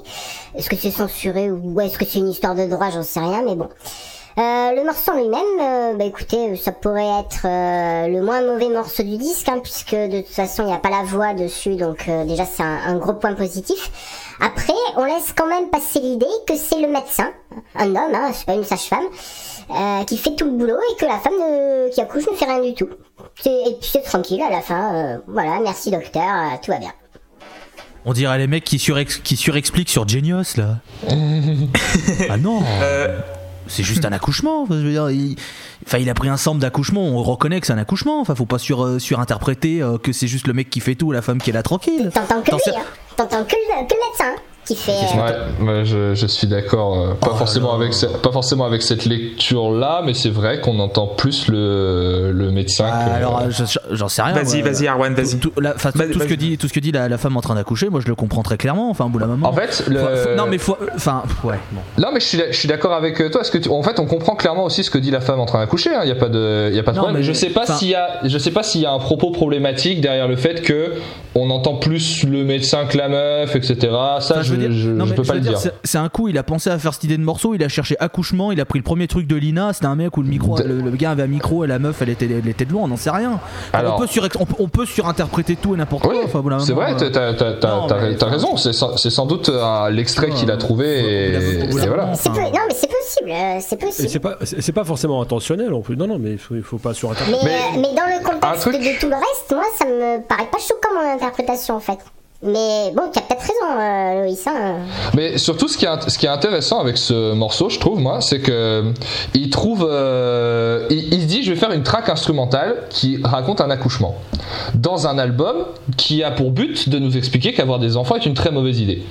Est-ce 0.55 0.71
que 0.71 0.77
c'est 0.77 0.91
censuré 0.91 1.51
ou 1.51 1.81
est-ce 1.81 1.99
que 1.99 2.05
c'est 2.05 2.19
une 2.19 2.29
histoire 2.31 2.55
de 2.55 2.67
droit, 2.67 2.91
j'en 2.91 3.03
sais 3.03 3.21
rien, 3.21 3.43
mais 3.43 3.57
bon. 3.57 3.69
Euh, 4.39 4.73
le 4.75 4.85
morceau 4.85 5.15
lui-même, 5.15 5.41
euh, 5.61 5.95
bah 5.95 6.05
écoutez, 6.05 6.55
ça 6.57 6.71
pourrait 6.71 7.21
être 7.21 7.47
euh, 7.47 8.07
le 8.09 8.21
moins 8.23 8.43
mauvais 8.43 8.69
morceau 8.69 9.03
du 9.03 9.17
disque, 9.17 9.49
hein, 9.49 9.61
puisque 9.63 9.95
de 9.95 10.21
toute 10.21 10.35
façon 10.35 10.63
il 10.65 10.67
n'y 10.67 10.75
a 10.75 10.79
pas 10.79 10.91
la 10.91 11.05
voix 11.05 11.33
dessus, 11.33 11.77
donc 11.77 12.05
euh, 12.07 12.27
déjà 12.27 12.45
c'est 12.45 12.63
un, 12.63 12.81
un 12.87 12.97
gros 12.99 13.15
point 13.15 13.33
positif. 13.33 13.91
Après, 14.39 14.75
on 14.97 15.05
laisse 15.05 15.33
quand 15.35 15.47
même 15.47 15.71
passer 15.71 16.01
l'idée 16.01 16.27
que 16.47 16.55
c'est 16.55 16.79
le 16.79 16.89
médecin, 16.89 17.31
un 17.77 17.89
homme, 17.89 18.15
hein, 18.15 18.31
c'est 18.35 18.45
pas 18.45 18.53
une 18.53 18.65
sage-femme, 18.65 19.07
euh, 19.71 20.05
qui 20.05 20.17
fait 20.17 20.35
tout 20.37 20.45
le 20.47 20.53
boulot 20.53 20.77
et 20.93 20.97
que 21.01 21.07
la 21.07 21.19
femme 21.19 21.33
qui 21.93 22.01
accouche 22.01 22.25
ne 22.31 22.37
fait 22.37 22.45
rien 22.45 22.63
du 22.63 22.75
tout. 22.75 22.89
Et 23.45 23.77
puis 23.81 23.91
c'est 23.93 24.03
tranquille 24.03 24.43
à 24.43 24.51
la 24.51 24.61
fin, 24.63 24.95
euh, 24.95 25.19
voilà, 25.29 25.59
merci 25.63 25.91
docteur, 25.91 26.23
euh, 26.23 26.57
tout 26.63 26.71
va 26.71 26.79
bien. 26.79 26.93
On 28.05 28.13
dirait 28.13 28.39
les 28.39 28.47
mecs 28.47 28.63
qui, 28.65 28.77
surex- 28.77 29.21
qui 29.21 29.37
surexpliquent 29.37 29.89
sur 29.89 30.07
Genius 30.09 30.57
là. 30.57 30.77
ah 32.31 32.37
non 32.37 32.63
euh, 32.81 33.19
C'est 33.67 33.83
juste 33.83 34.05
un 34.05 34.13
accouchement. 34.13 34.63
Enfin, 34.63 34.75
je 34.75 34.87
veux 34.87 34.93
dire, 34.93 35.11
il... 35.11 35.37
Enfin, 35.85 35.99
il 35.99 36.09
a 36.09 36.15
pris 36.15 36.29
un 36.29 36.37
sample 36.37 36.61
d'accouchement, 36.61 37.03
on 37.03 37.23
reconnaît 37.23 37.61
que 37.61 37.67
c'est 37.67 37.73
un 37.73 37.79
accouchement. 37.79 38.21
Enfin, 38.21 38.35
faut 38.37 38.47
pas 38.47 38.59
sur, 38.59 38.85
euh, 38.85 38.99
surinterpréter 39.01 39.83
euh, 39.83 39.99
que 39.99 40.13
c'est 40.13 40.29
juste 40.29 40.47
le 40.47 40.53
mec 40.53 40.71
qui 40.71 40.79
fait 40.81 40.95
tout, 40.95 41.11
la 41.13 41.21
femme 41.23 41.39
qui 41.41 41.51
est 41.51 41.53
là 41.53 41.63
tranquille. 41.65 42.11
T'entends 42.15 42.43
que 42.43 42.53
lui, 42.53 42.61
hein. 42.77 42.83
T'entends 43.17 43.45
que, 43.45 43.51
que 43.51 43.57
le 43.57 44.09
médecin. 44.11 44.41
Qui 44.67 44.77
fait. 44.77 44.93
euh, 44.93 45.63
Ouais, 45.65 45.67
ouais, 45.79 45.85
je, 45.85 46.15
je 46.15 46.27
suis 46.27 46.47
d'accord. 46.47 46.99
euh, 47.01 47.15
pas, 47.15 47.31
Oh 47.33 47.37
forcément 47.37 47.75
avec 47.75 47.95
ce- 47.95 48.07
pas 48.07 48.33
forcément 48.33 48.65
avec 48.67 48.83
cette 48.83 49.05
lecture-là, 49.07 50.03
mais 50.05 50.15
c'est 50.15 50.31
vrai 50.31 50.61
qu'on 50.61 50.79
entend 50.81 51.07
plus 51.07 51.49
le, 51.49 52.33
le 52.33 52.51
médecin 52.51 52.87
Ah, 52.91 53.05
que. 53.07 53.15
alors, 53.15 53.41
euh, 53.41 53.51
je- 53.51 53.65
je- 53.65 53.79
j'en 53.97 54.09
sais 54.09 54.23
rien. 54.23 54.35
Vas-y, 54.35 54.63
vas-y, 54.63 54.87
Arwan, 54.87 55.15
vas-y. 55.15 55.39
Tout, 55.39 55.53
la- 55.61 55.75
ce 55.79 55.89
que 56.27 56.35
dit, 56.35 56.59
tout 56.59 56.69
ce 56.69 56.73
que 56.73 56.81
dit 56.81 56.93
la, 56.93 57.09
la 57.09 57.19
femme 57.19 57.37
en 57.37 57.41
train 57.41 57.55
d'accoucher, 57.55 57.89
moi 57.89 58.01
je 58.01 58.09
le 58.09 58.15
comprends 58.15 58.43
très 58.43 58.57
clairement. 58.57 58.91
Enfin, 58.91 59.07
au 59.07 59.09
bout 59.09 59.19
d'un 59.19 59.27
moment. 59.27 59.49
En 59.49 59.53
fait, 59.53 59.85
le- 59.89 59.99
Faut- 60.01 60.07
faut- 60.31 60.35
non, 60.37 60.47
mais 60.49 60.59
faut. 60.59 60.77
Enfin, 60.95 61.23
ouais. 61.45 61.59
bon. 61.73 61.81
Non, 61.99 62.09
mais 62.13 62.21
je 62.21 62.27
suis, 62.27 62.39
je 62.51 62.57
suis 62.57 62.69
d'accord 62.69 62.93
avec 62.93 63.17
toi. 63.17 63.29
Parce 63.33 63.51
que 63.51 63.59
tu- 63.59 63.69
en 63.71 63.83
fait, 63.83 63.99
on 64.01 64.07
comprend 64.07 64.35
clairement 64.35 64.65
aussi 64.65 64.83
ce 64.85 64.91
que 64.91 64.99
dit 64.99 65.11
la 65.11 65.21
femme 65.21 65.41
en 65.41 65.47
train 65.47 65.59
d'accoucher. 65.61 65.91
Il 66.03 66.07
n'y 66.07 66.13
a 66.13 66.17
pas 66.17 66.29
de, 66.29 66.71
y 66.73 66.79
a 66.79 66.83
pas 66.83 66.93
de 66.93 66.97
Non, 66.97 67.03
problème. 67.05 67.23
mais- 67.23 67.27
je 67.27 67.33
sais 67.33 67.51
pas 67.51 67.67
s'il 67.67 67.89
y 67.89 67.95
a, 67.95 68.21
je 68.25 68.39
sais 68.39 68.51
pas 68.51 68.63
s'il 68.63 68.81
y 68.81 68.87
a 68.87 68.93
un 68.93 68.99
propos 68.99 69.31
problématique 69.31 70.01
derrière 70.01 70.29
le 70.29 70.37
fait 70.37 70.63
que 70.63 70.95
on 71.35 71.51
entend 71.51 71.75
plus 71.77 72.25
le 72.25 72.45
médecin 72.45 72.87
que 72.87 72.97
la 72.97 73.09
meuf, 73.09 73.55
etc. 73.57 73.77
Ça, 74.21 74.37
Enfin, 74.37 74.43
je, 74.43 74.55
veux 74.61 74.69
dire- 74.69 74.79
je- 74.79 74.91
non, 74.91 75.05
je 75.05 75.11
mais 75.11 75.17
peux 75.17 75.23
je 75.23 75.29
pas 75.29 75.35
veux 75.35 75.41
le 75.41 75.49
dire, 75.49 75.59
dire. 75.59 75.71
c'est- 75.85 75.99
un 75.99 76.09
coup, 76.09 76.29
il 76.29 76.37
a 76.39 76.43
pensé 76.43 76.71
à 76.71 76.79
faire 76.79 76.93
cette 76.95 77.05
idée 77.05 77.17
de 77.17 77.23
morceau, 77.23 77.55
il 77.55 77.63
a 77.65 77.69
cherché 77.69 77.97
accouchement, 78.01 78.53
il 78.53 78.61
a 78.61 78.65
pris 78.65 78.79
le 78.79 78.83
premier 78.85 79.07
truc 79.09 79.27
de 79.27 79.37
Lina, 79.37 79.73
c'était 79.73 79.87
un 79.87 79.97
mec 79.97 80.17
où 80.17 80.23
le 80.23 80.29
micro, 80.29 80.57
De- 80.59 80.63
le, 80.65 80.81
le 80.81 80.91
gars 80.93 81.11
avait 81.13 81.23
un 81.25 81.27
micro 81.29 81.65
et 81.65 81.67
la 81.67 81.79
meuf 81.79 82.01
elle 82.03 82.09
était, 82.11 82.27
elle 82.31 82.49
était 82.49 82.65
de 82.65 82.73
loin, 82.73 82.83
on 82.85 82.89
n'en 82.89 82.97
sait 82.97 83.11
rien. 83.11 83.39
Alors- 83.73 83.97
on, 83.97 84.01
peut 84.01 84.07
sur, 84.07 84.25
on, 84.39 84.45
peut, 84.47 84.55
on 84.59 84.69
peut 84.69 84.87
surinterpréter 84.87 85.57
tout 85.57 85.75
et 85.75 85.79
n'importe 85.79 86.05
Oui, 86.07 86.17
quoi. 86.31 86.41
Enfin, 86.43 86.59
c'est 86.61 86.73
vrai, 86.73 86.95
euh, 87.01 87.37
t'as, 88.19 88.27
raison. 88.27 88.57
C'est 88.57 88.73
sans, 88.73 89.27
doute 89.27 89.49
euh, 89.49 89.91
l'extrait 89.91 90.31
qu'il 90.31 90.51
a 90.51 90.57
trouvé 90.57 91.31
et, 91.33 91.69
voilà. 91.87 92.07
Non, 92.07 92.13
mais 92.69 92.75
c'est 92.75 92.89
possible, 92.91 93.31
euh, 93.31 93.59
c'est 93.61 93.77
Et 93.83 93.87
possible. 93.87 94.37
c'est 94.61 94.73
pas, 94.73 94.85
forcément 94.85 95.21
intentionnel 95.23 95.73
en 95.75 95.81
plus. 95.81 95.97
Non, 95.97 96.07
non, 96.07 96.19
mais 96.19 96.37
il 96.51 96.63
faut, 96.63 96.79
pas 96.79 96.95
surinterpréter. 96.95 97.39
Mais- 97.45 97.51
euh, 97.51 97.81
mais 97.81 97.95
dans 97.95 98.07
le 98.07 98.25
contexte 98.25 98.61
truc- 98.63 98.75
de 98.77 99.01
tout 99.01 99.09
le 99.09 99.15
reste, 99.15 99.53
moi, 99.53 99.65
ça 99.79 99.85
me 99.85 100.21
paraît 100.27 100.49
pas 100.51 100.59
choquant 100.59 100.89
mon 100.95 101.11
interprétation 101.15 101.77
en 101.77 101.81
fait. 101.81 101.99
Mais 102.43 102.93
bon, 102.95 103.05
tu 103.13 103.19
as 103.19 103.23
peut-être 103.23 103.41
raison, 103.41 103.81
euh, 103.81 104.35
hein. 104.47 104.77
Mais 105.15 105.39
surtout, 105.39 105.69
ce 105.69 105.79
qui, 105.79 105.87
est, 105.87 106.29
intéressant 106.29 106.81
avec 106.81 106.99
ce 106.99 107.33
morceau, 107.33 107.71
je 107.71 107.79
trouve, 107.81 107.99
moi, 107.99 108.21
c'est 108.21 108.41
que 108.41 108.93
il 109.35 109.49
trouve, 109.49 109.89
euh, 109.89 110.87
il, 110.91 111.15
il 111.15 111.27
dit, 111.27 111.43
je 111.43 111.53
vais 111.53 111.59
faire 111.59 111.73
une 111.73 111.83
track 111.83 112.11
instrumentale 112.11 112.85
qui 112.91 113.19
raconte 113.25 113.61
un 113.63 113.71
accouchement 113.71 114.17
dans 114.75 115.07
un 115.07 115.19
album 115.19 115.65
qui 115.97 116.23
a 116.23 116.31
pour 116.31 116.51
but 116.51 116.89
de 116.89 116.99
nous 116.99 117.17
expliquer 117.17 117.55
qu'avoir 117.55 117.79
des 117.79 117.97
enfants 117.97 118.17
est 118.17 118.27
une 118.27 118.35
très 118.35 118.51
mauvaise 118.51 118.81
idée. 118.81 119.03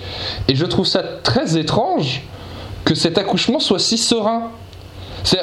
Et 0.47 0.55
je 0.55 0.65
trouve 0.65 0.85
ça 0.85 1.01
très 1.23 1.57
étrange 1.57 2.23
que 2.83 2.93
cet 2.93 3.17
accouchement 3.17 3.59
soit 3.59 3.79
si 3.79 3.97
serein. 3.97 4.51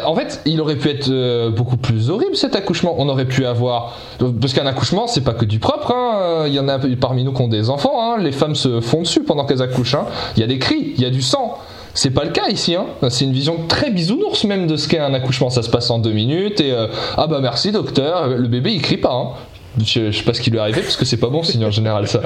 En 0.04 0.14
fait, 0.14 0.40
il 0.46 0.60
aurait 0.60 0.76
pu 0.76 0.88
être 0.90 1.09
euh, 1.10 1.50
beaucoup 1.50 1.76
plus 1.76 2.10
horrible 2.10 2.36
cet 2.36 2.54
accouchement. 2.56 2.94
On 2.98 3.09
aurait 3.09 3.24
pu 3.24 3.44
avoir. 3.46 3.96
Parce 4.40 4.52
qu'un 4.54 4.66
accouchement, 4.66 5.06
c'est 5.06 5.22
pas 5.22 5.34
que 5.34 5.44
du 5.44 5.59
propre. 5.59 5.90
hein. 5.92 6.44
Il 6.46 6.54
y 6.54 6.60
en 6.60 6.68
a 6.68 6.78
parmi 7.00 7.24
nous 7.24 7.32
qui 7.32 7.42
ont 7.42 7.48
des 7.48 7.68
enfants. 7.70 7.92
hein. 8.00 8.16
Les 8.20 8.32
femmes 8.32 8.54
se 8.54 8.80
font 8.80 9.00
dessus 9.02 9.22
pendant 9.24 9.44
qu'elles 9.44 9.62
accouchent. 9.62 9.94
hein. 9.94 10.06
Il 10.36 10.40
y 10.40 10.44
a 10.44 10.46
des 10.46 10.59
cris, 10.59 10.92
il 10.96 11.02
y 11.02 11.06
a 11.06 11.10
du 11.10 11.22
sang. 11.22 11.59
C'est 11.94 12.10
pas 12.10 12.24
le 12.24 12.30
cas 12.30 12.48
ici. 12.48 12.74
hein. 12.74 12.86
C'est 13.09 13.24
une 13.24 13.32
vision 13.32 13.56
très 13.68 13.90
bisounours 13.90 14.44
même 14.44 14.66
de 14.66 14.76
ce 14.76 14.88
qu'est 14.88 14.98
un 15.00 15.14
accouchement. 15.14 15.50
Ça 15.50 15.62
se 15.62 15.68
passe 15.70 15.90
en 15.90 15.98
deux 15.98 16.12
minutes 16.12 16.60
et 16.60 16.72
euh, 16.72 16.86
ah 17.18 17.26
bah 17.26 17.40
merci 17.42 17.72
docteur. 17.72 18.28
Le 18.28 18.48
bébé 18.48 18.72
il 18.72 18.80
crie 18.82 18.96
pas. 18.98 19.12
hein. 19.12 19.28
Je, 19.78 20.10
je 20.10 20.18
sais 20.18 20.24
pas 20.24 20.34
ce 20.34 20.40
qui 20.40 20.50
lui 20.50 20.59
est 20.59 20.60
arrivé 20.60 20.80
parce 20.82 20.96
que 20.96 21.04
c'est 21.04 21.16
pas 21.16 21.28
bon 21.28 21.42
signe 21.42 21.64
en 21.64 21.70
général 21.70 22.06
ça. 22.06 22.20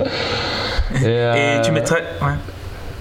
Et, 0.95 1.05
Et 1.05 1.07
euh, 1.07 1.63
tu 1.63 1.71
mettrais, 1.73 2.03
ouais. 2.23 2.33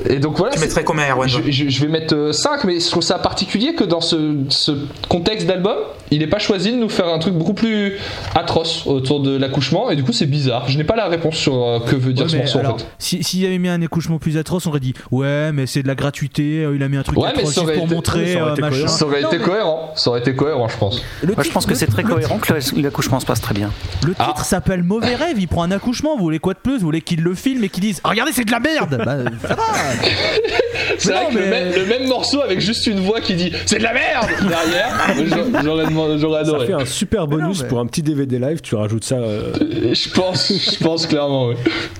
Et 0.10 0.20
donc 0.20 0.38
voilà. 0.38 0.54
tu 0.54 0.60
mettrais 0.60 0.84
combien, 0.84 1.08
Erwan 1.10 1.28
je, 1.30 1.40
je- 1.52 1.70
je 1.70 1.82
vais 1.82 1.88
mettre 1.88 2.32
5, 2.34 2.64
mais 2.66 2.80
je 2.80 2.90
trouve 2.90 3.04
ça 3.04 3.18
particulier 3.20 3.76
que 3.76 3.84
dans 3.84 4.02
ce, 4.02 4.36
ce 4.50 4.72
contexte 5.08 5.48
d'album, 5.48 5.76
il 6.12 6.20
n'ait 6.20 6.28
pas 6.28 6.40
choisi 6.40 6.72
de 6.72 6.78
nous 6.78 6.90
faire 6.90 7.08
un 7.08 7.18
truc 7.20 7.34
beaucoup 7.34 7.54
plus 7.54 7.94
atroce 8.36 8.86
autour 8.86 9.22
de 9.22 9.36
l'accouchement, 9.38 9.90
et 9.90 9.96
du 9.96 10.04
coup 10.04 10.14
c'est 10.14 10.26
bizarre. 10.26 10.68
Je 10.70 10.78
n'ai 10.78 10.84
pas 10.84 10.96
la 10.96 11.08
réponse 11.08 11.36
sur 11.38 11.64
euh, 11.64 11.80
que 11.80 11.96
veut 11.96 12.14
dire 12.14 12.26
ouais, 12.26 12.32
ce 12.32 12.38
morceau 12.38 12.60
alors, 12.60 12.74
en 12.76 12.78
fait. 12.78 12.86
si- 13.00 13.24
S'il 13.24 13.46
avait 13.46 13.58
mis 13.58 13.70
un 13.70 13.82
accouchement 13.82 14.20
plus 14.20 14.38
atroce, 14.38 14.66
on 14.66 14.70
aurait 14.70 14.80
dit 14.80 14.94
Ouais, 15.12 15.52
mais 15.54 15.66
c'est 15.66 15.82
de 15.84 15.88
la 15.88 15.96
gratuité, 15.96 16.64
euh, 16.66 16.76
il 16.76 16.84
a 16.84 16.90
mis 16.90 16.98
un 16.98 17.04
truc 17.04 17.18
Ouais, 17.18 17.30
atroce 17.30 17.54
pour 17.56 17.70
été- 17.70 17.86
montrer 17.88 18.34
ça 18.34 18.42
aurait 18.42 18.50
euh, 18.50 18.54
été 18.54 18.62
machin. 18.62 18.72
cohérent. 18.76 18.88
Ça 18.98 19.06
aurait 19.06 19.22
Non, 19.22 19.28
été 19.30 19.38
mais 19.40 19.44
cohérent, 19.46 19.92
ça 19.96 20.10
aurait 20.10 20.20
été 20.20 20.36
cohérent, 20.36 20.68
je 20.68 20.78
pense. 20.78 21.02
le 21.22 21.28
Moi, 21.28 21.36
je 21.38 21.42
titre- 21.44 21.54
pense 21.54 21.66
que 21.66 21.76
c'est 21.76 21.88
très 21.88 22.04
cohérent 22.04 22.38
que 22.38 22.54
l'accouchement 22.82 23.20
se 23.20 23.26
passe 23.26 23.42
très 23.42 23.54
bien. 23.54 23.72
Le 24.04 24.10
titre 24.14 24.34
Ah. 24.38 24.44
s'appelle 24.44 24.84
Mauvais 24.84 25.16
rêve, 25.16 25.38
il 25.40 25.48
prend 25.48 25.64
un 25.64 25.72
accouchement, 25.72 26.16
vous 26.18 26.24
voulez 26.24 26.40
quoi 26.40 26.54
de 26.54 26.60
plus 26.60 26.80
Vous 26.80 26.86
voulez 26.86 27.02
qu'il 27.02 27.22
le 27.22 27.34
filme 27.34 27.64
et 27.64 27.70
qu'il 27.70 27.82
dise 27.84 28.02
Ah, 28.04 28.10
Regardez, 28.10 28.32
c'est 28.34 28.46
de 28.46 28.52
la 28.52 28.60
merde 28.60 29.02
Bah, 29.04 29.18
ça 29.48 29.56
va 29.56 29.64
C'est 30.98 31.12
vrai 31.12 31.28
que 31.32 31.38
le, 31.38 31.46
même, 31.48 31.74
le 31.76 31.86
même 31.86 32.08
morceau 32.08 32.42
avec 32.42 32.60
juste 32.62 32.88
une 32.88 33.00
voix 33.00 33.20
qui 33.20 33.34
dit 33.34 33.52
c'est 33.66 33.78
de 33.80 33.84
la 33.84 33.94
merde 33.94 34.28
derrière, 34.48 35.16
j'a- 35.54 35.64
j'aurais 35.64 35.86
demandé- 35.86 36.18
j'aurais 36.20 36.44
Ça 36.46 36.50
adoré. 36.52 36.68
fait 36.68 36.74
un 36.74 36.86
super 36.86 37.28
bonus 37.28 37.62
mais- 37.64 37.68
pour 37.68 37.80
un 37.80 37.86
petit 37.88 38.02
DVD 38.04 38.40
live. 38.40 38.62
Tu 38.62 38.76
rajoutes 38.76 39.04
ça. 39.04 39.16
euh, 39.16 39.52
Je 39.94 40.10
pense, 40.10 40.52
je 40.54 40.84
pense 40.84 41.08
clairement. 41.08 41.50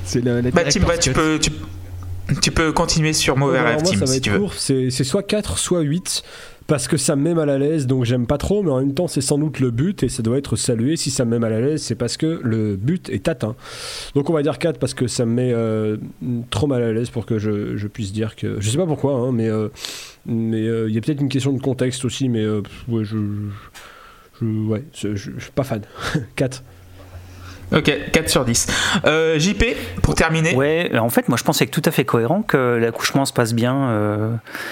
C'est 0.04 0.24
la 0.24 0.42
Bah, 0.42 0.62
Tim, 0.70 0.82
bah, 0.82 0.98
tu 0.98 1.12
peux, 1.12 1.40
tu, 1.40 1.52
tu 2.42 2.52
peux 2.52 2.72
continuer 2.72 3.14
sur 3.14 3.36
Mauvais 3.38 3.58
Alors 3.60 3.72
Rêve, 3.72 3.82
moi, 3.84 3.92
Tim, 3.94 4.00
ça 4.00 4.06
va 4.06 4.12
si 4.12 4.18
être 4.18 4.24
tu 4.24 4.30
veux. 4.32 4.40
court. 4.40 4.54
C'est 4.56 4.90
c'est 4.92 5.04
soit 5.04 5.24
4, 5.24 5.58
soit 5.58 5.82
8. 5.82 6.24
Parce 6.68 6.88
que 6.88 6.98
ça 6.98 7.16
me 7.16 7.22
met 7.22 7.34
mal 7.36 7.50
à 7.52 7.60
l'aise, 7.60 7.86
donc 7.86 8.06
j'aime 8.06 8.26
pas 8.26 8.40
trop, 8.40 8.64
mais 8.64 8.72
en 8.72 8.80
même 8.80 8.94
temps, 8.96 9.08
c'est 9.08 9.22
sans 9.22 9.38
doute 9.38 9.60
le 9.60 9.70
but 9.70 10.02
et 10.02 10.10
ça 10.10 10.24
doit 10.24 10.38
être 10.40 10.56
salué. 10.56 10.96
Si 10.96 11.12
ça 11.12 11.24
me 11.24 11.30
met 11.32 11.40
mal 11.40 11.54
à 11.54 11.62
l'aise, 11.62 11.84
c'est 11.84 11.94
parce 11.94 12.18
que 12.18 12.40
le 12.44 12.76
but 12.76 13.08
est 13.10 13.28
atteint. 13.28 13.56
Donc 14.16 14.32
on 14.32 14.34
va 14.34 14.42
dire 14.42 14.58
4 14.58 14.80
parce 14.80 14.96
que 14.96 15.06
ça 15.06 15.26
me 15.28 15.32
met 15.34 15.52
euh, 15.54 15.98
trop 16.50 16.66
mal 16.66 16.82
à 16.82 16.92
l'aise 16.92 17.12
pour 17.12 17.28
que 17.28 17.38
je, 17.38 17.86
puisse 17.88 18.14
dire 18.14 18.36
que. 18.36 18.60
Je 18.60 18.70
sais 18.72 18.78
pas 18.78 18.88
pourquoi, 18.88 19.14
hein, 19.14 19.32
mais 19.32 19.48
euh, 19.48 19.68
mais 20.26 20.68
euh, 20.68 20.90
il 20.90 20.96
y 20.96 20.98
a 20.98 21.02
peut-être 21.02 21.22
une 21.22 21.30
question 21.30 21.54
de 21.54 21.62
contexte 21.62 22.04
aussi, 22.04 22.30
mais 22.30 22.44
ouais, 22.88 23.04
je. 23.04 23.18
je, 24.42 24.46
je- 24.94 25.14
je 25.16 25.40
suis 25.40 25.52
pas 25.54 25.64
fan. 25.64 25.82
4. 26.36 26.64
Ok, 27.74 27.92
4 28.12 28.30
sur 28.30 28.46
10. 28.46 28.68
Euh, 29.06 29.40
JP, 29.40 29.64
pour 30.02 30.16
terminer. 30.16 30.56
Ouais, 30.56 30.92
en 30.98 31.10
fait, 31.10 31.28
moi 31.30 31.38
je 31.38 31.44
pense 31.44 31.58
que 31.60 31.66
c'est 31.66 31.72
tout 31.72 31.82
à 31.86 31.92
fait 31.92 32.06
cohérent 32.06 32.42
que 32.42 32.78
l'accouchement 32.80 33.26
se 33.26 33.34
passe 33.34 33.54
bien. 33.54 33.90
euh, 33.90 34.30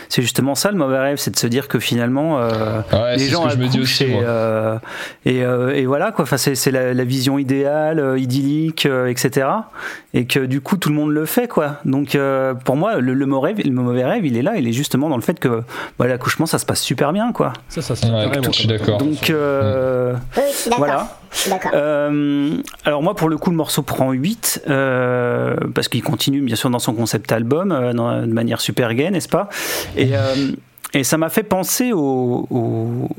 c'est 0.09 0.21
justement 0.21 0.55
ça 0.55 0.71
le 0.71 0.77
mauvais 0.77 0.99
rêve, 0.99 1.17
c'est 1.17 1.31
de 1.31 1.37
se 1.39 1.47
dire 1.47 1.67
que 1.67 1.79
finalement 1.79 2.35
Ouais, 2.37 2.49
euh, 2.93 3.13
les 3.13 3.19
c'est 3.19 3.25
ce 3.27 3.31
gens 3.31 3.43
que 3.45 3.49
je 3.51 3.57
me 3.57 3.67
dis 3.67 3.77
accouchent 3.77 4.01
aussi, 4.01 4.03
et, 4.05 4.07
moi. 4.09 4.23
euh, 4.23 4.77
et, 5.25 5.43
euh, 5.43 5.73
et 5.75 5.85
voilà 5.85 6.11
quoi. 6.11 6.23
Enfin, 6.23 6.37
c'est 6.37 6.71
la, 6.71 6.93
la 6.93 7.03
vision 7.03 7.37
idéale, 7.39 7.99
euh, 7.99 8.17
idyllique, 8.19 8.85
euh, 8.85 9.07
etc. 9.07 9.47
Et 10.13 10.25
que 10.25 10.39
du 10.39 10.61
coup 10.61 10.77
tout 10.77 10.89
le 10.89 10.95
monde 10.95 11.11
le 11.11 11.25
fait 11.25 11.47
quoi. 11.47 11.77
Donc 11.85 12.15
euh, 12.15 12.53
pour 12.53 12.75
moi, 12.75 12.97
le, 12.97 13.13
le 13.13 13.25
mauvais 13.25 13.47
rêve, 13.53 13.61
le 13.65 13.71
mauvais 13.71 14.05
rêve, 14.05 14.25
il 14.25 14.37
est 14.37 14.41
là, 14.43 14.53
il 14.57 14.67
est 14.67 14.71
justement 14.73 15.09
dans 15.09 15.17
le 15.17 15.23
fait 15.23 15.39
que 15.39 15.61
bah, 15.97 16.07
l'accouchement 16.07 16.45
ça 16.45 16.59
se 16.59 16.65
passe 16.65 16.81
super 16.81 17.11
bien 17.13 17.31
quoi. 17.31 17.53
Ça, 17.69 17.81
ça 17.81 17.95
se 17.95 18.05
Ouais, 18.05 18.25
carrément, 18.25 18.51
je 18.51 18.59
suis 18.59 18.67
d'accord. 18.67 18.97
Donc 18.99 19.29
euh, 19.29 20.13
Oui, 20.37 20.43
je 20.51 20.55
suis 20.55 20.69
d'accord. 20.69 20.85
Voilà. 20.85 21.17
Euh, 21.73 22.57
alors 22.85 23.01
moi 23.03 23.15
pour 23.15 23.29
le 23.29 23.37
coup 23.37 23.49
le 23.49 23.55
morceau 23.55 23.81
prend 23.81 24.11
8 24.11 24.63
euh, 24.69 25.55
parce 25.73 25.87
qu'il 25.87 26.03
continue 26.03 26.41
bien 26.41 26.55
sûr 26.55 26.69
dans 26.69 26.79
son 26.79 26.93
concept 26.93 27.31
album 27.31 27.71
euh, 27.71 27.91
de 27.93 28.31
manière 28.33 28.61
super 28.61 28.93
gay 28.93 29.09
n'est-ce 29.11 29.29
pas? 29.29 29.49
Et, 30.93 31.03
ça 31.03 31.17
m'a 31.17 31.29
fait 31.29 31.41
penser 31.43 31.91
au, 31.91 32.47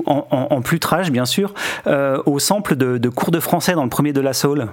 en, 0.05 0.27
en- 0.29 0.61
plus 0.61 0.79
trash 0.79 1.11
bien 1.11 1.25
sûr 1.25 1.53
au 1.85 2.39
sample 2.39 2.77
de, 2.77 2.97
de 2.97 3.09
cours 3.09 3.31
de 3.31 3.39
français 3.41 3.73
dans 3.73 3.83
le 3.83 3.89
premier 3.89 4.13
de 4.13 4.21
la 4.21 4.31
soul 4.31 4.67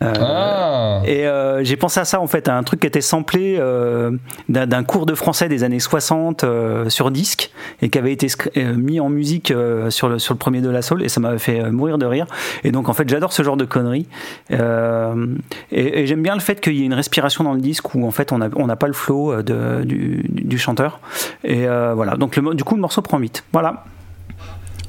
Ah, 0.00 1.02
et 1.06 1.26
euh, 1.26 1.62
j'ai 1.64 1.76
pensé 1.76 2.00
à 2.00 2.04
ça 2.04 2.20
en 2.20 2.26
fait, 2.26 2.48
à 2.48 2.56
un 2.56 2.62
truc 2.62 2.80
qui 2.80 2.86
était 2.86 3.00
samplé 3.00 3.56
euh, 3.58 4.10
d'un 4.48 4.84
cours 4.84 5.06
de 5.06 5.14
français 5.14 5.48
des 5.48 5.64
années 5.64 5.80
60 5.80 6.44
euh, 6.44 6.88
sur 6.90 7.10
disque 7.10 7.50
et 7.80 7.88
qui 7.88 7.98
avait 7.98 8.12
été 8.12 8.26
euh, 8.56 8.74
mis 8.74 9.00
en 9.00 9.08
musique 9.08 9.50
euh, 9.50 9.90
sur, 9.90 10.08
le, 10.08 10.18
sur 10.18 10.34
le 10.34 10.38
premier 10.38 10.60
de 10.60 10.68
la 10.68 10.82
soul 10.82 11.02
et 11.02 11.08
ça 11.08 11.20
m'avait 11.20 11.38
fait 11.38 11.60
euh, 11.60 11.70
mourir 11.70 11.98
de 11.98 12.06
rire. 12.06 12.26
Et 12.64 12.72
donc 12.72 12.88
en 12.88 12.92
fait 12.92 13.08
j'adore 13.08 13.32
ce 13.32 13.42
genre 13.42 13.56
de 13.56 13.64
conneries. 13.64 14.06
Euh, 14.50 15.26
et 15.70 16.00
et 16.00 16.06
j'aime 16.06 16.22
bien 16.22 16.34
le 16.34 16.40
fait 16.40 16.60
qu'il 16.60 16.74
y 16.74 16.82
ait 16.82 16.86
une 16.86 16.94
respiration 16.94 17.44
dans 17.44 17.54
le 17.54 17.60
disque 17.60 17.94
où 17.94 18.06
en 18.06 18.10
fait 18.10 18.32
on 18.32 18.38
n'a 18.38 18.48
on 18.56 18.66
pas 18.74 18.88
le 18.88 18.92
flow 18.92 19.32
euh, 19.32 19.42
de, 19.42 19.84
du, 19.84 20.24
du 20.28 20.58
chanteur. 20.58 21.00
Et 21.44 21.68
euh, 21.68 21.94
voilà, 21.94 22.16
donc 22.16 22.36
le, 22.36 22.54
du 22.54 22.64
coup 22.64 22.74
le 22.74 22.80
morceau 22.80 23.00
prend 23.00 23.18
8. 23.18 23.44
Voilà. 23.52 23.84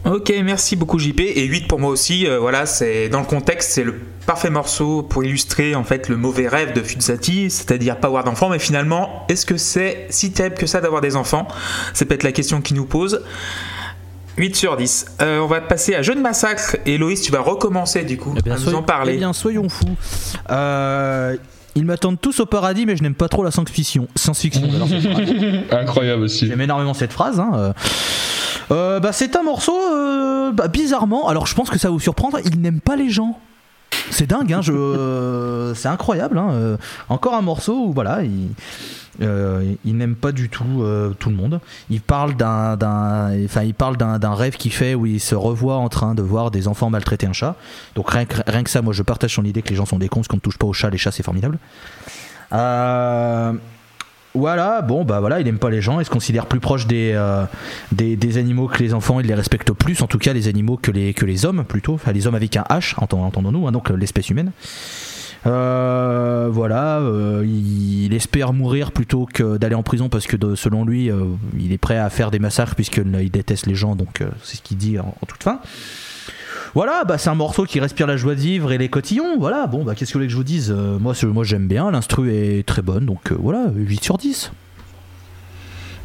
Ok, 0.06 0.32
merci 0.44 0.76
beaucoup 0.76 1.00
JP. 1.00 1.20
Et 1.22 1.46
8 1.46 1.68
pour 1.68 1.80
moi 1.80 1.90
aussi, 1.90 2.28
euh, 2.28 2.40
voilà, 2.40 2.66
c'est 2.66 3.10
dans 3.10 3.20
le 3.20 3.26
contexte, 3.26 3.72
c'est 3.72 3.84
le 3.84 3.96
parfait 4.28 4.50
morceau 4.50 5.02
pour 5.04 5.24
illustrer 5.24 5.76
en 5.76 5.84
fait 5.84 6.10
le 6.10 6.18
mauvais 6.18 6.48
rêve 6.48 6.74
de 6.74 6.82
Fuzzati, 6.82 7.50
c'est-à-dire 7.50 7.98
pas 7.98 8.08
avoir 8.08 8.24
d'enfants. 8.24 8.50
Mais 8.50 8.60
finalement, 8.60 9.26
est-ce 9.30 9.46
que 9.46 9.58
c'est 9.58 10.06
si 10.10 10.32
terrible 10.32 10.56
que 10.56 10.68
ça 10.68 10.80
d'avoir 10.82 11.02
des 11.02 11.16
enfants? 11.16 11.48
C'est 11.94 12.06
peut-être 12.06 12.24
la 12.24 12.32
question 12.32 12.62
qui 12.62 12.74
nous 12.74 12.86
pose. 12.86 13.22
8 14.38 14.56
sur 14.56 14.76
10. 14.78 15.06
Euh, 15.22 15.40
on 15.40 15.48
va 15.48 15.62
passer 15.62 15.96
à 15.96 16.02
Jeune 16.02 16.22
Massacre. 16.22 16.76
Et 16.86 16.98
Loïs, 16.98 17.22
tu 17.22 17.32
vas 17.32 17.40
recommencer 17.42 18.04
du 18.04 18.18
coup 18.18 18.34
Eh 18.38 18.42
bien, 18.42 18.54
à 18.54 18.58
nous 18.58 18.64
soyons- 18.64 18.80
en 18.80 18.84
parler. 18.84 19.14
Eh 19.16 19.18
bien, 19.18 19.32
soyons 19.34 19.70
fous. 19.70 19.96
Euh, 20.52 21.38
ils 21.76 21.86
m'attendent 21.86 22.20
tous 22.20 22.40
au 22.42 22.46
paradis, 22.46 22.86
mais 22.86 22.96
je 22.98 23.04
n'aime 23.04 23.16
pas 23.16 23.28
trop 23.30 23.44
la 23.44 23.52
science-fiction. 23.52 24.08
Science-fiction. 24.16 24.70
incroyable 25.72 26.24
aussi. 26.24 26.48
J'aime 26.48 26.62
énormément 26.62 26.94
cette 26.94 27.14
phrase. 27.14 27.40
hein, 27.40 27.74
euh. 28.72 29.00
Bah, 29.00 29.12
c'est 29.12 29.36
un 29.36 29.44
morceau, 29.44 29.76
euh, 29.76 30.52
bah, 30.52 30.68
bizarrement, 30.68 31.28
alors 31.28 31.48
je 31.48 31.56
pense 31.56 31.70
que 31.70 31.78
ça 31.78 31.88
va 31.90 31.94
vous 31.94 32.00
surprendre, 32.00 32.40
il 32.46 32.62
n'aime 32.62 32.82
pas 32.82 32.96
les 32.96 33.10
gens. 33.10 33.40
C'est 34.12 34.28
dingue, 34.28 34.52
hein, 34.54 34.62
je, 34.62 34.72
euh, 34.74 35.74
c'est 35.74 35.88
incroyable. 35.88 36.38
hein, 36.38 36.78
encore 37.10 37.36
un 37.36 37.42
morceau 37.42 37.86
où 37.88 37.94
voilà, 37.94 38.24
il, 38.24 38.50
euh, 39.22 39.76
il 39.86 39.98
n'aime 39.98 40.16
pas 40.16 40.32
du 40.32 40.50
tout 40.50 40.82
euh, 40.82 41.14
tout 41.18 41.30
le 41.30 41.36
monde. 41.36 41.60
Il 41.90 42.02
parle 42.02 42.36
d'un, 42.36 42.78
enfin, 43.46 43.64
il 43.64 43.74
parle 43.74 43.98
d'un, 43.98 44.34
rêve 44.34 44.58
qu'il 44.58 44.74
fait 44.74 44.96
où 44.96 45.06
il 45.06 45.20
se 45.20 45.36
revoit 45.36 45.78
en 45.78 45.90
train 45.90 46.16
de 46.16 46.22
voir 46.22 46.52
des 46.52 46.68
enfants 46.68 46.90
maltraiter 46.90 47.28
un 47.28 47.34
chat. 47.34 47.56
Donc 47.96 48.10
rien 48.12 48.26
que, 48.26 48.38
rien 48.48 48.64
que 48.64 48.70
ça, 48.70 48.82
moi 48.82 48.94
je 48.94 49.04
partage 49.04 49.36
son 49.36 49.46
idée 49.46 49.62
que 49.62 49.70
les 49.70 49.76
gens 49.76 49.86
sont 49.86 50.00
des 50.00 50.10
cons, 50.10 50.22
qu'on 50.28 50.38
ne 50.38 50.42
touche 50.42 50.58
pas 50.58 50.68
aux 50.68 50.74
chats, 50.74 50.90
les 50.90 50.98
chats 50.98 51.12
c'est 51.12 51.24
formidable. 51.24 51.58
Euh, 52.54 53.54
Voilà, 54.36 54.82
bon, 54.82 55.06
bah 55.06 55.22
voilà, 55.22 55.40
il 55.40 55.48
aime 55.48 55.58
pas 55.60 55.70
les 55.70 55.82
gens, 55.82 56.00
il 56.02 56.06
se 56.06 56.10
considère 56.10 56.46
plus 56.46 56.60
proche 56.60 56.88
des, 56.88 57.14
euh, 57.16 57.46
des, 57.94 58.18
des 58.18 58.38
animaux 58.38 58.68
que 58.68 58.80
les 58.84 58.94
enfants, 58.94 59.20
il 59.22 59.28
les 59.28 59.34
respecte 59.34 59.72
plus, 59.72 60.02
en 60.02 60.08
tout 60.08 60.18
cas 60.18 60.34
les 60.34 60.50
animaux 60.50 60.78
que 60.78 60.92
les, 60.92 61.14
que 61.14 61.26
les 61.26 61.46
hommes 61.46 61.64
plutôt, 61.64 61.94
enfin 61.94 62.12
les 62.12 62.28
hommes 62.28 62.36
avec 62.36 62.58
un 62.58 62.64
H, 62.70 62.96
entend- 62.98 63.24
entendons-nous, 63.26 63.66
hein, 63.68 63.72
donc 63.72 63.90
euh, 63.92 63.96
l'espèce 63.96 64.30
humaine. 64.30 64.52
Euh, 65.48 66.50
voilà, 66.52 66.98
euh, 67.00 67.46
il, 67.46 68.14
espère 68.14 68.52
mourir 68.52 68.92
plutôt 68.92 69.28
que 69.32 69.58
d'aller 69.58 69.76
en 69.76 69.84
prison 69.84 70.10
parce 70.10 70.28
que 70.28 70.56
selon 70.56 70.86
lui, 70.86 71.10
il 71.58 71.72
est 71.72 71.78
prêt 71.78 71.98
à 71.98 72.10
faire 72.10 72.30
des 72.32 72.40
massacres 72.40 72.76
puisqu'il 72.76 73.32
déteste 73.32 73.68
les 73.68 73.76
gens, 73.76 73.96
donc 73.96 74.24
c'est 74.44 74.58
ce 74.58 74.62
qu'il 74.62 74.78
dit 74.78 74.98
en 75.00 75.14
toute 75.28 75.44
fin. 75.44 75.60
Voilà, 76.76 77.06
bah 77.06 77.18
c'est 77.18 77.30
un 77.30 77.36
morceau 77.36 77.64
qui 77.64 77.80
respire 77.80 78.06
la 78.06 78.18
joie 78.18 78.36
de 78.36 78.42
vivre 78.42 78.72
et 78.74 78.78
les 78.78 78.90
cotillons. 78.90 79.38
Voilà, 79.40 79.66
bon, 79.66 79.84
bah 79.86 79.96
qu'est-ce 79.96 80.12
que 80.12 80.18
vous 80.18 80.20
voulez 80.20 80.28
que 80.28 80.32
je 80.34 80.38
vous 80.38 80.44
dise 80.44 80.76
Euh, 80.78 81.00
Moi, 81.00 81.14
j'aime 81.44 81.68
bien, 81.68 81.90
l'instru 81.90 82.34
est 82.34 82.68
très 82.68 82.82
bonne, 82.82 83.06
donc 83.06 83.32
euh, 83.32 83.38
voilà, 83.40 83.68
8 83.74 84.04
sur 84.04 84.18
10. 84.18 84.52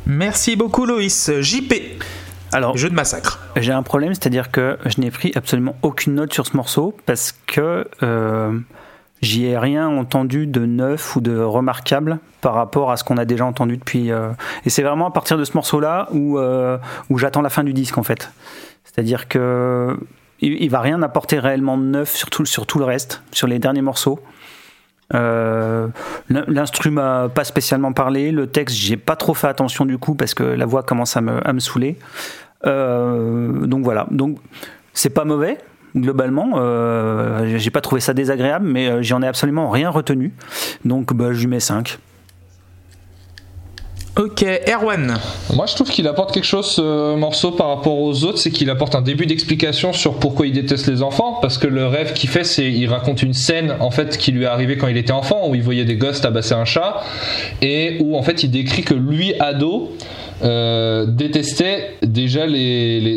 Merci 0.07 0.55
beaucoup 0.57 0.87
Loïs. 0.87 1.31
JP, 1.41 1.73
Alors, 2.53 2.77
jeu 2.77 2.89
de 2.89 2.95
massacre. 2.95 3.41
J'ai 3.57 3.73
un 3.73 3.83
problème, 3.83 4.15
c'est-à-dire 4.15 4.51
que 4.51 4.79
je 4.87 5.01
n'ai 5.01 5.11
pris 5.11 5.33
absolument 5.35 5.77
aucune 5.83 6.15
note 6.15 6.33
sur 6.33 6.47
ce 6.47 6.57
morceau 6.57 6.97
parce 7.05 7.33
que 7.47 7.87
euh, 8.03 8.59
j'y 9.23 9.47
ai 9.47 9.59
rien 9.59 9.89
entendu 9.89 10.47
de 10.47 10.65
neuf 10.67 11.17
ou 11.17 11.21
de 11.21 11.37
remarquable 11.39 12.19
par 12.41 12.55
rapport 12.55 12.91
à 12.93 12.97
ce 12.97 13.05
qu'on 13.05 13.17
a 13.19 13.25
déjà 13.25 13.45
entendu 13.45 13.77
depuis. 13.77 14.11
euh, 14.11 14.31
et 14.65 14.71
c'est 14.71 14.83
vraiment 14.83 15.09
à 15.09 15.11
partir 15.11 15.37
de 15.37 15.45
ce 15.45 15.53
morceau-là 15.55 16.09
où, 16.13 16.39
euh, 16.39 16.79
où 17.11 17.19
j'attends 17.19 17.43
la 17.43 17.51
fin 17.51 17.65
du 17.65 17.73
disque 17.75 17.99
en 17.99 18.03
fait. 18.05 18.31
C'est-à-dire 18.85 19.29
que 19.29 19.97
il, 20.41 20.63
il 20.63 20.71
va 20.71 20.81
rien 20.81 21.03
apporter 21.03 21.39
réellement 21.39 21.77
de 21.79 21.85
neuf 21.85 22.15
sur 22.17 22.31
tout, 22.31 22.79
le 22.79 22.85
reste, 22.85 23.23
sur 23.33 23.47
les 23.47 23.59
derniers 23.59 23.83
morceaux. 23.83 24.21
Euh, 25.15 25.89
l'in- 26.29 26.45
L'instru 26.47 26.91
m'a 26.91 27.29
pas 27.29 27.45
spécialement 27.45 27.93
parlé, 27.93 28.31
le 28.31 28.47
texte 28.47 28.77
j'ai 28.77 28.97
pas 28.97 29.17
trop 29.17 29.35
fait 29.35 29.49
attention 29.49 29.85
du 29.85 29.99
coup 29.99 30.15
parce 30.15 30.35
que 30.35 30.45
la 30.45 30.67
voix 30.67 30.83
commence 30.85 31.17
à 31.17 31.21
me, 31.21 31.59
saouler. 31.61 31.97
Euh, 32.67 33.67
donc 33.67 33.83
voilà, 33.85 34.07
donc 34.11 34.39
c'est 34.93 35.11
pas 35.11 35.25
mauvais 35.25 35.59
globalement. 35.97 36.53
Euh, 36.59 37.57
j'ai 37.59 37.71
pas 37.71 37.81
trouvé 37.81 38.01
ça 38.01 38.15
désagréable, 38.15 38.67
mais 38.67 39.03
j'en 39.03 39.23
ai 39.23 39.27
absolument 39.27 39.69
rien 39.71 39.91
retenu. 39.91 40.33
Donc 40.85 41.13
bah, 41.13 41.33
je 41.33 41.41
lui 41.41 41.49
mets 41.49 41.59
5. 41.61 41.99
Ok, 44.17 44.45
Erwan. 44.69 45.19
Moi, 45.55 45.67
je 45.67 45.75
trouve 45.77 45.89
qu'il 45.89 46.09
apporte 46.09 46.33
quelque 46.35 46.45
chose, 46.45 46.67
ce 46.67 47.15
morceau, 47.15 47.53
par 47.53 47.69
rapport 47.69 47.99
aux 47.99 48.25
autres, 48.25 48.39
c'est 48.39 48.51
qu'il 48.51 48.69
apporte 48.69 48.97
un 48.97 49.03
début 49.03 49.25
d'explication 49.25 49.93
sur 49.93 50.15
pourquoi 50.15 50.49
il 50.49 50.53
déteste 50.53 50.89
les 50.89 51.03
enfants. 51.03 51.39
Parce 51.41 51.59
que 51.59 51.69
le 51.69 51.87
rêve 51.87 52.13
qu'il 52.13 52.29
fait, 52.29 52.43
c'est 52.43 52.71
il 52.71 52.89
raconte 52.89 53.23
une 53.23 53.35
scène 53.35 53.77
en 53.79 53.91
fait 53.93 54.19
qui 54.19 54.33
lui 54.33 54.43
est 54.43 54.47
arrivée 54.47 54.77
quand 54.77 54.89
il 54.89 54.97
était 54.97 55.13
enfant, 55.13 55.49
où 55.49 55.55
il 55.55 55.63
voyait 55.63 55.85
des 55.85 55.95
gosses 55.95 56.21
tabasser 56.21 56.55
un 56.55 56.65
chat, 56.65 57.03
et 57.63 57.99
où 58.01 58.17
en 58.17 58.23
fait 58.23 58.43
il 58.43 58.51
décrit 58.51 58.83
que 58.83 58.95
lui, 58.95 59.35
ado, 59.39 59.93
euh, 60.43 61.07
détestait 61.07 61.91
déjà 62.03 62.43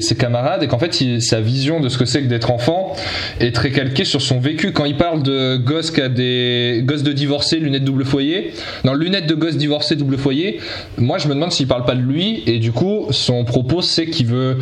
ses 0.01 0.15
camarades 0.15 0.63
et 0.63 0.67
qu'en 0.67 0.79
fait 0.79 0.93
sa 1.21 1.39
vision 1.41 1.79
de 1.79 1.89
ce 1.89 1.97
que 1.97 2.05
c'est 2.05 2.21
que 2.21 2.27
d'être 2.27 2.51
enfant 2.51 2.93
est 3.39 3.53
très 3.53 3.71
calquée 3.71 4.05
sur 4.05 4.21
son 4.21 4.39
vécu. 4.39 4.71
Quand 4.71 4.85
il 4.85 4.97
parle 4.97 5.23
de 5.23 5.57
gosses 5.57 5.91
qui 5.91 6.01
a 6.01 6.09
des 6.09 6.81
gosses 6.85 7.03
de 7.03 7.11
divorcés, 7.13 7.57
lunettes 7.57 7.83
double 7.83 8.05
foyer, 8.05 8.51
non 8.83 8.93
lunettes 8.93 9.27
de 9.27 9.35
gosses 9.35 9.57
divorcés 9.57 9.95
double 9.95 10.17
foyer, 10.17 10.59
moi 10.97 11.17
je 11.17 11.27
me 11.27 11.33
demande 11.33 11.51
s'il 11.51 11.67
parle 11.67 11.85
pas 11.85 11.95
de 11.95 12.01
lui 12.01 12.43
et 12.47 12.59
du 12.59 12.71
coup 12.71 13.07
son 13.11 13.43
propos 13.45 13.81
c'est 13.81 14.07
qu'il 14.07 14.27
veut 14.27 14.57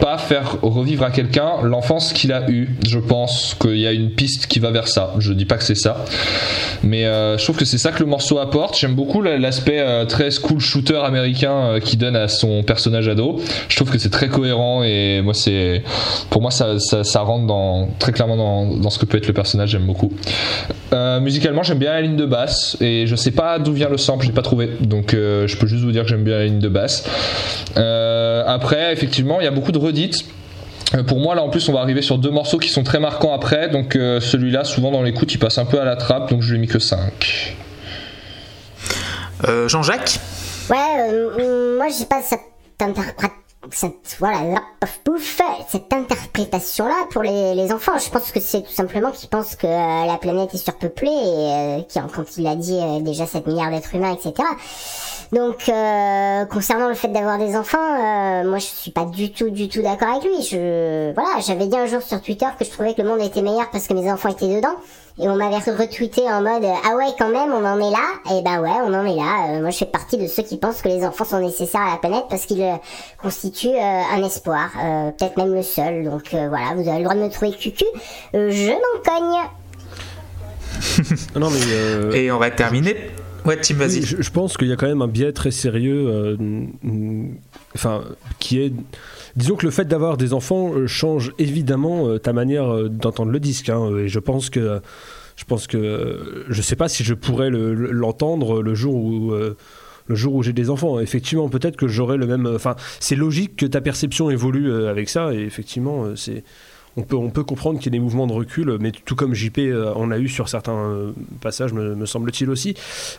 pas 0.00 0.18
faire 0.18 0.58
revivre 0.62 1.04
à 1.04 1.10
quelqu'un 1.10 1.62
l'enfance 1.62 2.12
qu'il 2.12 2.32
a 2.32 2.48
eue. 2.50 2.68
Je 2.86 2.98
pense 2.98 3.56
qu'il 3.60 3.78
y 3.78 3.86
a 3.86 3.92
une 3.92 4.10
piste 4.10 4.46
qui 4.46 4.58
va 4.58 4.70
vers 4.70 4.88
ça. 4.88 5.14
Je 5.18 5.32
dis 5.32 5.44
pas 5.44 5.56
que 5.56 5.64
c'est 5.64 5.74
ça, 5.74 6.04
mais 6.82 7.04
euh, 7.06 7.38
je 7.38 7.44
trouve 7.44 7.56
que 7.56 7.64
c'est 7.64 7.78
ça 7.78 7.92
que 7.92 8.00
le 8.00 8.06
morceau 8.06 8.38
apporte. 8.38 8.78
J'aime 8.78 8.94
beaucoup 8.94 9.22
la- 9.22 9.38
l'aspect 9.38 9.78
euh, 9.80 10.04
très 10.04 10.30
school 10.30 10.60
shooter 10.60 10.98
américain 11.04 11.52
euh, 11.54 11.80
qu'il 11.94 12.00
donne 12.00 12.16
à 12.16 12.28
son 12.28 12.62
personnage 12.62 13.08
ado. 13.08 13.40
Je 13.68 13.76
trouve 13.76 13.90
que 13.90 13.98
c'est 13.98 14.10
très 14.10 14.28
cohérent 14.28 14.82
et 14.82 15.20
moi 15.22 15.32
c'est 15.32 15.82
pour 16.30 16.42
moi 16.42 16.50
ça, 16.50 17.20
rentre 17.20 17.46
dans, 17.46 17.88
très 17.98 18.12
clairement 18.12 18.36
dans, 18.36 18.90
ce 18.90 18.98
que 18.98 19.06
peut 19.06 19.18
être 19.18 19.28
le 19.28 19.32
personnage. 19.32 19.70
J'aime 19.70 19.86
beaucoup. 19.86 20.12
Euh, 20.92 21.20
musicalement 21.20 21.62
j'aime 21.62 21.78
bien 21.78 21.92
la 21.92 22.00
ligne 22.00 22.16
de 22.16 22.26
basse 22.26 22.76
et 22.80 23.06
je 23.06 23.16
sais 23.16 23.30
pas 23.30 23.58
d'où 23.58 23.72
vient 23.72 23.88
le 23.88 23.96
sample, 23.96 24.26
j'ai 24.26 24.32
pas 24.32 24.42
trouvé. 24.42 24.70
Donc 24.80 25.14
euh, 25.14 25.46
je 25.46 25.56
peux 25.56 25.66
juste 25.66 25.84
vous 25.84 25.92
dire 25.92 26.02
que 26.02 26.08
j'aime 26.08 26.24
bien 26.24 26.38
la 26.38 26.46
ligne 26.46 26.58
de 26.58 26.68
basse. 26.68 27.04
Euh, 27.76 28.42
après 28.46 28.92
effectivement 28.92 29.40
il 29.40 29.44
y 29.44 29.48
a 29.48 29.52
beaucoup 29.52 29.72
de 29.72 29.78
redites. 29.78 30.24
Pour 31.08 31.18
moi, 31.18 31.34
là 31.34 31.42
en 31.42 31.48
plus, 31.48 31.68
on 31.68 31.72
va 31.72 31.80
arriver 31.80 32.02
sur 32.02 32.18
deux 32.18 32.30
morceaux 32.30 32.58
qui 32.58 32.68
sont 32.68 32.84
très 32.84 33.00
marquants 33.00 33.34
après. 33.34 33.68
Donc, 33.68 33.94
celui-là, 33.94 34.62
souvent 34.62 34.92
dans 34.92 35.02
l'écoute, 35.02 35.32
il 35.34 35.38
passe 35.38 35.58
un 35.58 35.64
peu 35.64 35.80
à 35.80 35.84
la 35.84 35.96
trappe. 35.96 36.30
Donc, 36.30 36.42
je 36.42 36.50
lui 36.50 36.58
ai 36.58 36.60
mis 36.60 36.68
que 36.68 36.78
5. 36.78 37.56
Euh, 39.48 39.68
Jean-Jacques? 39.68 40.20
Ouais, 40.70 41.10
euh, 41.10 41.76
moi 41.76 41.88
j'ai 41.88 42.06
pas 42.06 42.22
cette 42.22 42.40
interprète 42.80 43.32
cette 43.70 44.16
voilà 44.18 44.60
pouf 44.80 45.00
pouf 45.04 45.40
cette 45.68 45.92
interprétation 45.92 46.86
là 46.86 47.06
pour 47.10 47.22
les, 47.22 47.54
les 47.54 47.72
enfants. 47.72 47.98
Je 47.98 48.10
pense 48.10 48.30
que 48.30 48.40
c'est 48.40 48.62
tout 48.62 48.72
simplement 48.72 49.10
qu'ils 49.10 49.28
pensent 49.28 49.56
que 49.56 49.66
euh, 49.66 50.06
la 50.06 50.18
planète 50.18 50.54
est 50.54 50.58
surpeuplée 50.58 51.08
et 51.08 51.80
euh, 51.88 52.08
quand 52.14 52.36
il 52.36 52.46
a 52.46 52.56
dit 52.56 52.78
euh, 52.80 53.00
déjà 53.00 53.26
7 53.26 53.46
milliards 53.46 53.70
d'êtres 53.70 53.94
humains 53.94 54.14
etc 54.14 54.34
donc 55.32 55.68
euh, 55.68 56.44
concernant 56.46 56.88
le 56.88 56.94
fait 56.94 57.08
d'avoir 57.08 57.38
des 57.38 57.56
enfants 57.56 57.78
euh, 57.78 58.48
moi 58.48 58.58
je 58.58 58.64
suis 58.66 58.90
pas 58.90 59.04
du 59.04 59.32
tout 59.32 59.50
du 59.50 59.68
tout 59.68 59.82
d'accord 59.82 60.08
avec 60.08 60.24
lui. 60.24 60.42
Je 60.42 61.12
voilà 61.14 61.40
j'avais 61.46 61.66
dit 61.66 61.76
un 61.76 61.86
jour 61.86 62.02
sur 62.02 62.20
Twitter 62.20 62.46
que 62.58 62.64
je 62.64 62.70
trouvais 62.70 62.94
que 62.94 63.02
le 63.02 63.08
monde 63.08 63.20
était 63.22 63.42
meilleur 63.42 63.70
parce 63.70 63.86
que 63.86 63.94
mes 63.94 64.10
enfants 64.12 64.28
étaient 64.30 64.54
dedans. 64.56 64.76
Et 65.16 65.28
on 65.28 65.36
m'avait 65.36 65.58
retweeté 65.58 66.22
en 66.22 66.42
mode 66.42 66.64
ah 66.84 66.96
ouais 66.96 67.06
quand 67.16 67.28
même 67.28 67.52
on 67.52 67.64
en 67.64 67.78
est 67.78 67.90
là? 67.92 68.36
Et 68.36 68.42
ben 68.42 68.60
ouais 68.60 68.70
on 68.84 68.92
en 68.92 69.04
est 69.06 69.14
là. 69.16 69.48
Euh, 69.56 69.60
moi 69.60 69.70
je 69.70 69.78
fais 69.78 69.84
partie 69.86 70.16
de 70.18 70.26
ceux 70.26 70.42
qui 70.42 70.56
pensent 70.56 70.82
que 70.82 70.88
les 70.88 71.04
enfants 71.06 71.24
sont 71.24 71.38
nécessaires 71.40 71.82
à 71.82 71.90
la 71.92 71.96
planète 71.98 72.24
parce 72.28 72.46
qu'ils 72.46 72.62
euh, 72.62 72.74
constituent 73.22 73.68
euh, 73.68 74.00
un 74.16 74.22
espoir 74.24 74.70
euh, 74.82 75.10
peut-être 75.12 75.36
même 75.36 75.54
le 75.54 75.62
seul. 75.62 76.04
Donc 76.04 76.34
euh, 76.34 76.48
voilà 76.48 76.74
vous 76.74 76.88
avez 76.88 76.98
le 76.98 77.04
droit 77.04 77.14
de 77.14 77.20
me 77.22 77.30
trouver 77.30 77.52
cucu. 77.52 77.84
Euh, 78.34 78.50
je 78.50 78.70
m'en 78.72 79.02
cogne. 79.04 79.48
Non, 81.36 81.50
mais. 81.50 81.60
euh, 81.70 82.12
Et 82.12 82.30
on 82.32 82.38
va 82.38 82.50
terminer. 82.50 82.96
Ouais, 83.44 83.56
vas-y. 83.74 84.02
Je, 84.02 84.30
pense 84.30 84.56
qu'il 84.56 84.68
y 84.68 84.72
a 84.72 84.76
quand 84.76 84.86
même 84.86 85.02
un 85.02 85.08
biais 85.08 85.32
très 85.32 85.50
sérieux, 85.50 86.06
euh, 86.08 86.36
mm, 86.38 87.36
enfin, 87.74 88.04
qui 88.38 88.60
est. 88.60 88.72
Disons 89.36 89.56
que 89.56 89.66
le 89.66 89.70
fait 89.72 89.84
d'avoir 89.86 90.16
des 90.16 90.32
enfants 90.32 90.72
euh, 90.74 90.86
change 90.86 91.32
évidemment 91.38 92.08
euh, 92.08 92.18
ta 92.18 92.32
manière 92.32 92.88
d'entendre 92.88 93.30
le 93.32 93.40
disque. 93.40 93.68
hein, 93.68 93.96
et 93.98 94.08
je 94.08 94.18
pense 94.18 94.50
que. 94.50 94.80
Je 95.36 95.44
pense 95.44 95.66
que. 95.66 96.44
Je 96.48 96.62
sais 96.62 96.76
pas 96.76 96.88
si 96.88 97.04
je 97.04 97.12
pourrais 97.14 97.50
le- 97.50 97.74
le- 97.74 97.90
l'entendre 97.90 98.62
le 98.62 98.74
jour 98.74 98.94
où. 98.94 99.32
le 99.32 100.14
jour 100.14 100.34
où 100.34 100.42
j'ai 100.42 100.52
des 100.52 100.68
enfants, 100.70 101.00
effectivement, 101.00 101.48
peut-être 101.48 101.76
que 101.76 101.88
j'aurai 101.88 102.16
le 102.16 102.26
même. 102.26 102.46
Enfin, 102.46 102.76
c'est 103.00 103.16
logique 103.16 103.56
que 103.56 103.66
ta 103.66 103.80
perception 103.80 104.30
évolue 104.30 104.72
avec 104.86 105.08
ça, 105.08 105.32
et 105.34 105.38
effectivement, 105.40 106.14
c'est. 106.16 106.44
On 106.96 107.02
peut, 107.02 107.16
on 107.16 107.30
peut 107.30 107.42
comprendre 107.42 107.78
qu'il 107.78 107.92
y 107.92 107.96
ait 107.96 107.98
des 107.98 108.02
mouvements 108.02 108.26
de 108.26 108.32
recul, 108.32 108.76
mais 108.80 108.92
tout 108.92 109.16
comme 109.16 109.34
JP 109.34 109.58
euh, 109.58 109.92
en 109.94 110.10
a 110.12 110.18
eu 110.18 110.28
sur 110.28 110.48
certains 110.48 110.76
euh, 110.76 111.12
passages, 111.40 111.72
me, 111.72 112.06
semble-t-il 112.06 112.48
aussi. 112.50 112.74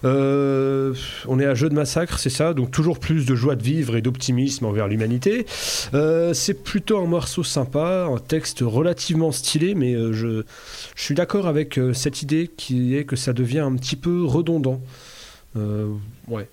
Euh, 0.06 0.94
on 1.28 1.40
est 1.40 1.46
à 1.46 1.56
jeu 1.56 1.70
de 1.70 1.76
massacre, 1.76 2.18
c'est 2.20 2.30
ça, 2.30 2.54
donc 2.54 2.72
toujours 2.72 3.00
plus 3.00 3.26
de 3.26 3.36
joie 3.36 3.56
de 3.56 3.64
vivre 3.64 3.98
et 3.98 4.02
d'optimisme 4.02 4.66
envers 4.66 4.88
l'humanité. 4.88 5.46
C'est 6.34 6.64
plutôt 6.64 7.00
un 7.00 7.08
morceau 7.08 7.44
sympa, 7.44 8.08
un 8.10 8.18
texte 8.18 8.60
relativement 8.62 9.32
stylé, 9.32 9.76
mais 9.76 9.94
je, 9.94 10.44
suis 10.96 11.16
d'accord 11.16 11.48
avec 11.48 11.80
cette 11.94 12.22
idée 12.22 12.50
qui 12.56 12.96
est 12.96 13.04
que 13.04 13.16
ça 13.16 13.34
devient 13.34 13.60
un 13.60 13.76
petit 13.76 13.96
peu 13.96 14.24
redondant. 14.24 14.82
Ouais, 15.56 16.48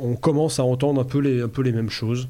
on 0.00 0.16
commence 0.16 0.58
à 0.58 0.64
entendre 0.64 1.00
un 1.00 1.04
peu 1.04 1.18
les, 1.18 1.42
un 1.42 1.48
peu 1.48 1.62
les 1.62 1.72
mêmes 1.72 1.90
choses. 1.90 2.28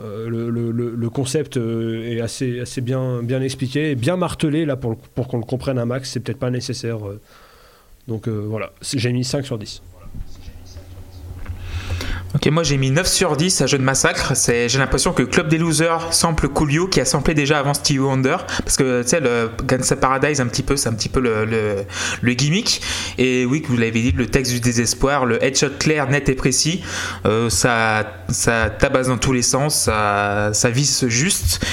Euh, 0.00 0.28
le, 0.28 1.10
concept 1.10 1.56
euh, 1.56 2.04
est 2.04 2.20
assez, 2.20 2.80
bien, 2.80 3.22
expliqué 3.40 3.94
bien 3.94 4.16
martelé 4.16 4.64
là 4.64 4.76
pour, 4.76 4.98
qu'on 5.28 5.38
le 5.38 5.44
comprenne 5.44 5.78
un 5.78 5.84
max, 5.84 6.10
c'est 6.10 6.20
peut-être 6.20 6.38
pas 6.38 6.50
nécessaire. 6.50 7.06
euh. 7.06 7.20
donc 8.08 8.28
voilà, 8.28 8.72
j'ai 8.82 9.12
mis 9.12 9.24
5 9.24 9.44
sur 9.44 9.58
10. 9.58 9.82
Ok, 12.34 12.48
moi 12.48 12.64
j'ai 12.64 12.78
mis 12.78 12.90
9 12.90 13.06
sur 13.06 13.36
10 13.36 13.60
à 13.60 13.66
Jeu 13.66 13.78
de 13.78 13.84
Massacre. 13.84 14.32
J'ai 14.34 14.78
l'impression 14.78 15.12
que 15.12 15.22
Club 15.22 15.46
des 15.46 15.56
Losers 15.56 16.12
sample 16.12 16.48
Coolio 16.48 16.88
qui 16.88 17.00
a 17.00 17.04
samplé 17.04 17.32
déjà 17.32 17.60
avant 17.60 17.74
Stevie 17.74 18.00
Wonder. 18.00 18.38
Parce 18.64 18.76
que 18.76 19.02
tu 19.02 19.08
sais, 19.10 19.20
le 19.20 19.50
Gangsta 19.64 19.94
Paradise, 19.94 20.40
un 20.40 20.48
petit 20.48 20.64
peu, 20.64 20.76
c'est 20.76 20.88
un 20.88 20.94
petit 20.94 21.08
peu 21.08 21.20
le 21.20 22.32
gimmick. 22.32 22.80
Et 23.18 23.44
oui, 23.44 23.62
que 23.62 23.68
vous 23.68 23.76
l'avez 23.76 24.02
dit, 24.02 24.10
le 24.10 24.26
texte 24.26 24.52
du 24.52 24.58
désespoir, 24.58 25.26
le 25.26 25.42
headshot 25.44 25.78
clair, 25.78 26.08
net 26.10 26.28
et 26.28 26.34
précis, 26.34 26.82
euh, 27.24 27.48
ça, 27.50 28.04
ça 28.28 28.68
tabasse 28.68 29.06
dans 29.06 29.18
tous 29.18 29.32
les 29.32 29.42
sens, 29.42 29.82
ça, 29.82 30.50
ça 30.52 30.70
visse 30.70 31.06
juste. 31.06 31.64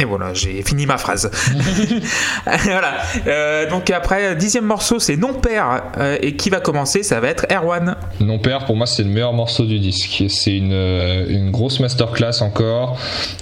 Et 0.00 0.04
voilà, 0.04 0.34
j'ai 0.34 0.62
fini 0.62 0.86
ma 0.86 0.98
phrase. 0.98 1.30
voilà. 2.64 2.96
Euh, 3.26 3.70
donc 3.70 3.90
après, 3.90 4.34
dixième 4.34 4.64
morceau, 4.64 4.98
c'est 4.98 5.16
Non 5.16 5.34
Père. 5.34 5.82
Euh, 5.98 6.18
et 6.20 6.34
qui 6.34 6.50
va 6.50 6.60
commencer? 6.60 7.02
Ça 7.02 7.20
va 7.20 7.28
être 7.28 7.46
Erwan. 7.52 7.94
Non 8.20 8.38
Père, 8.38 8.64
pour 8.64 8.76
moi, 8.76 8.86
c'est 8.86 9.04
le 9.04 9.08
meilleur 9.08 9.32
morceau 9.32 9.66
du 9.66 9.78
disque. 9.78 10.24
C'est 10.28 10.56
une, 10.56 10.72
euh, 10.72 11.26
une 11.28 11.50
grosse 11.52 11.78
masterclass 11.78 12.42
encore. 12.42 12.98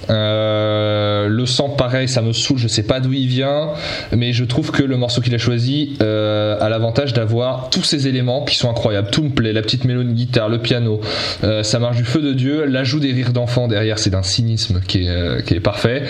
Euh, 0.09 1.27
le 1.27 1.45
sang, 1.45 1.69
pareil, 1.69 2.07
ça 2.07 2.21
me 2.21 2.33
saoule, 2.33 2.57
je 2.57 2.67
sais 2.67 2.83
pas 2.83 2.99
d'où 2.99 3.13
il 3.13 3.27
vient, 3.27 3.69
mais 4.15 4.33
je 4.33 4.43
trouve 4.43 4.71
que 4.71 4.83
le 4.83 4.97
morceau 4.97 5.21
qu'il 5.21 5.33
a 5.33 5.37
choisi 5.37 5.97
euh, 6.01 6.57
a 6.59 6.69
l'avantage 6.69 7.13
d'avoir 7.13 7.69
tous 7.69 7.83
ces 7.83 8.07
éléments 8.07 8.43
qui 8.43 8.55
sont 8.55 8.69
incroyables. 8.69 9.09
Tout 9.11 9.23
me 9.23 9.29
plaît, 9.29 9.53
la 9.53 9.61
petite 9.61 9.85
mélodie 9.85 10.09
de 10.09 10.13
guitare, 10.15 10.49
le 10.49 10.59
piano, 10.59 11.01
euh, 11.43 11.63
ça 11.63 11.79
marche 11.79 11.97
du 11.97 12.03
feu 12.03 12.21
de 12.21 12.33
Dieu. 12.33 12.65
L'ajout 12.65 12.99
des 12.99 13.11
rires 13.11 13.33
d'enfants 13.33 13.67
derrière, 13.67 13.99
c'est 13.99 14.09
d'un 14.09 14.23
cynisme 14.23 14.81
qui 14.87 15.05
est, 15.05 15.09
euh, 15.09 15.41
qui 15.41 15.55
est 15.55 15.59
parfait. 15.59 16.03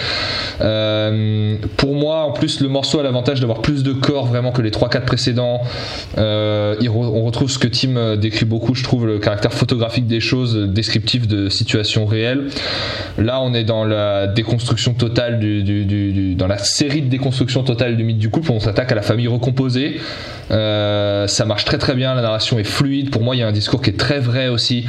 Euh, 0.62 1.58
pour 1.78 1.96
moi, 1.96 2.24
en 2.24 2.32
plus, 2.32 2.62
le 2.62 2.70
morceau 2.70 3.00
a 3.00 3.04
l'avantage 3.04 3.40
d'avoir 3.40 3.62
plus 3.62 3.84
de 3.84 3.94
corps 3.94 4.26
vraiment 4.26 4.52
que 4.52 4.62
les 4.62 4.72
3-4 4.72 5.02
précédents. 5.02 5.62
Euh, 6.18 6.76
on 6.88 7.24
retrouve 7.24 7.50
ce 7.50 7.60
que 7.60 7.68
Tim 7.68 7.98
euh, 7.98 8.16
décrit 8.16 8.46
beaucoup, 8.46 8.76
je 8.76 8.84
trouve, 8.84 9.06
le 9.06 9.20
caractère 9.20 9.54
photographique 9.54 10.08
des 10.08 10.20
choses, 10.20 10.56
descriptif 10.56 11.28
de 11.28 11.50
situations 11.50 12.06
réelles. 12.06 12.48
Là, 13.18 13.42
on 13.42 13.54
est 13.54 13.64
dans 13.64 13.84
la 13.84 14.28
déconstruction 14.28 14.94
totale 14.94 15.40
du, 15.40 16.36
dans 16.36 16.48
la 16.48 16.58
série 16.58 17.02
de 17.02 17.10
déconstruction 17.10 17.64
totale 17.64 17.98
du 17.98 18.04
mythe 18.04 18.20
du 18.20 18.30
couple. 18.30 18.52
On 18.52 18.60
s'attaque 18.60 18.92
à 18.92 18.96
la 18.96 19.02
famille 19.02 19.28
recomposée. 19.28 20.00
Ça 20.50 21.46
marche 21.46 21.66
très 21.66 21.78
très 21.78 21.96
bien. 21.96 22.16
La 22.16 22.22
narration 22.22 22.60
est 22.60 22.64
fluide. 22.64 23.10
Pour 23.10 23.24
moi, 23.24 23.36
il 23.36 23.40
y 23.40 23.44
a 23.44 23.48
un 23.48 23.52
discours 23.52 23.82
qui 23.82 23.90
est 23.90 24.00
très 24.00 24.20
vrai 24.20 24.48
aussi, 24.48 24.86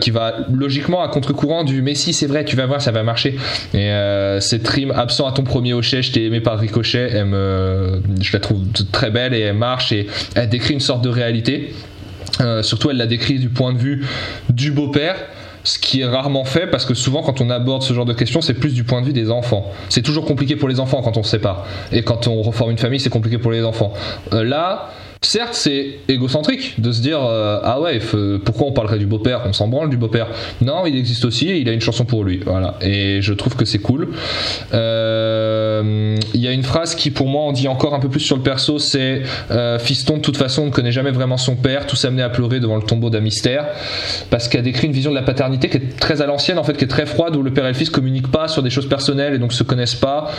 qui 0.00 0.10
va 0.10 0.34
logiquement 0.52 1.02
à 1.02 1.08
contre-courant 1.08 1.64
du 1.64 1.82
mais 1.82 1.94
si 1.94 2.12
c'est 2.12 2.26
vrai, 2.26 2.44
tu 2.44 2.56
vas 2.56 2.66
voir, 2.66 2.80
ça 2.80 2.92
va 2.92 3.02
marcher. 3.02 3.36
Euh, 4.36 4.40
cette 4.40 4.66
rime 4.68 4.90
absent 4.90 5.26
à 5.26 5.32
ton 5.32 5.42
premier 5.42 5.72
hochet, 5.72 6.02
je 6.02 6.12
t'ai 6.12 6.24
aimé 6.26 6.40
par 6.40 6.58
ricochet, 6.58 7.10
je 7.12 8.32
la 8.32 8.40
trouve 8.40 8.64
très 8.90 9.10
belle 9.10 9.34
et 9.34 9.40
elle 9.40 9.56
marche 9.56 9.92
et 9.92 10.06
elle 10.34 10.48
décrit 10.48 10.74
une 10.74 10.80
sorte 10.80 11.02
de 11.02 11.08
réalité. 11.08 11.72
Euh, 12.40 12.62
surtout, 12.62 12.90
elle 12.90 12.96
la 12.96 13.06
décrit 13.06 13.38
du 13.38 13.48
point 13.48 13.72
de 13.72 13.78
vue 13.78 14.04
du 14.48 14.70
beau-père. 14.70 15.16
Ce 15.64 15.78
qui 15.78 16.00
est 16.00 16.06
rarement 16.06 16.44
fait 16.44 16.66
parce 16.66 16.84
que 16.84 16.94
souvent 16.94 17.22
quand 17.22 17.40
on 17.40 17.48
aborde 17.48 17.82
ce 17.82 17.94
genre 17.94 18.04
de 18.04 18.12
questions, 18.12 18.40
c'est 18.40 18.54
plus 18.54 18.74
du 18.74 18.82
point 18.82 19.00
de 19.00 19.06
vue 19.06 19.12
des 19.12 19.30
enfants. 19.30 19.70
C'est 19.90 20.02
toujours 20.02 20.24
compliqué 20.24 20.56
pour 20.56 20.68
les 20.68 20.80
enfants 20.80 21.02
quand 21.02 21.16
on 21.16 21.22
se 21.22 21.30
sépare. 21.30 21.66
Et 21.92 22.02
quand 22.02 22.26
on 22.26 22.42
reforme 22.42 22.72
une 22.72 22.78
famille, 22.78 22.98
c'est 22.98 23.10
compliqué 23.10 23.38
pour 23.38 23.52
les 23.52 23.62
enfants. 23.62 23.92
Euh, 24.32 24.42
là, 24.42 24.90
certes, 25.22 25.54
c'est 25.54 25.98
égocentrique 26.08 26.80
de 26.80 26.92
se 26.92 27.00
dire 27.00 27.20
euh, 27.22 27.60
Ah 27.62 27.80
ouais, 27.80 28.00
pourquoi 28.44 28.66
on 28.66 28.72
parlerait 28.72 28.98
du 28.98 29.06
beau-père? 29.06 29.42
On 29.46 29.52
s'en 29.52 29.68
branle 29.68 29.90
du 29.90 29.96
beau-père. 29.96 30.28
Non, 30.60 30.84
il 30.86 30.96
existe 30.96 31.24
aussi 31.24 31.50
et 31.50 31.58
il 31.58 31.68
a 31.68 31.72
une 31.72 31.80
chanson 31.80 32.04
pour 32.04 32.24
lui. 32.24 32.40
Voilà. 32.44 32.76
Et 32.80 33.22
je 33.22 33.32
trouve 33.32 33.56
que 33.56 33.64
c'est 33.64 33.78
cool. 33.78 34.08
Euh, 34.74 36.16
Il 36.34 36.40
y 36.40 36.48
a 36.48 36.52
une 36.52 36.62
phrase 36.62 36.94
qui 36.94 37.10
pour 37.10 37.28
moi 37.28 37.42
en 37.42 37.52
dit 37.52 37.68
encore 37.68 37.94
un 37.94 38.00
peu 38.00 38.08
plus 38.08 38.20
sur 38.20 38.36
le 38.36 38.42
perso 38.42 38.78
c'est 38.78 39.22
euh, 39.50 39.78
Fiston 39.78 40.16
de 40.16 40.22
toute 40.22 40.36
façon 40.36 40.66
ne 40.66 40.70
connaît 40.70 40.92
jamais 40.92 41.10
vraiment 41.10 41.36
son 41.36 41.56
père, 41.56 41.86
tout 41.86 41.96
s'amener 41.96 42.22
à 42.22 42.30
pleurer 42.30 42.60
devant 42.60 42.76
le 42.76 42.82
tombeau 42.82 43.10
d'un 43.10 43.20
mystère 43.20 43.66
parce 44.30 44.48
qu'elle 44.48 44.62
décrit 44.62 44.86
une 44.86 44.92
vision 44.92 45.10
de 45.10 45.16
la 45.16 45.22
paternité 45.22 45.68
qui 45.68 45.76
est 45.78 45.98
très 45.98 46.22
à 46.22 46.26
l'ancienne 46.26 46.58
en 46.58 46.64
fait, 46.64 46.76
qui 46.76 46.84
est 46.84 46.88
très 46.88 47.06
froide 47.06 47.36
où 47.36 47.42
le 47.42 47.52
père 47.52 47.64
et 47.64 47.68
le 47.68 47.74
fils 47.74 47.90
communiquent 47.90 48.30
pas 48.30 48.48
sur 48.48 48.62
des 48.62 48.70
choses 48.70 48.88
personnelles 48.88 49.34
et 49.34 49.38
donc 49.38 49.52
se 49.52 49.62
connaissent 49.62 49.94
pas. 49.94 50.30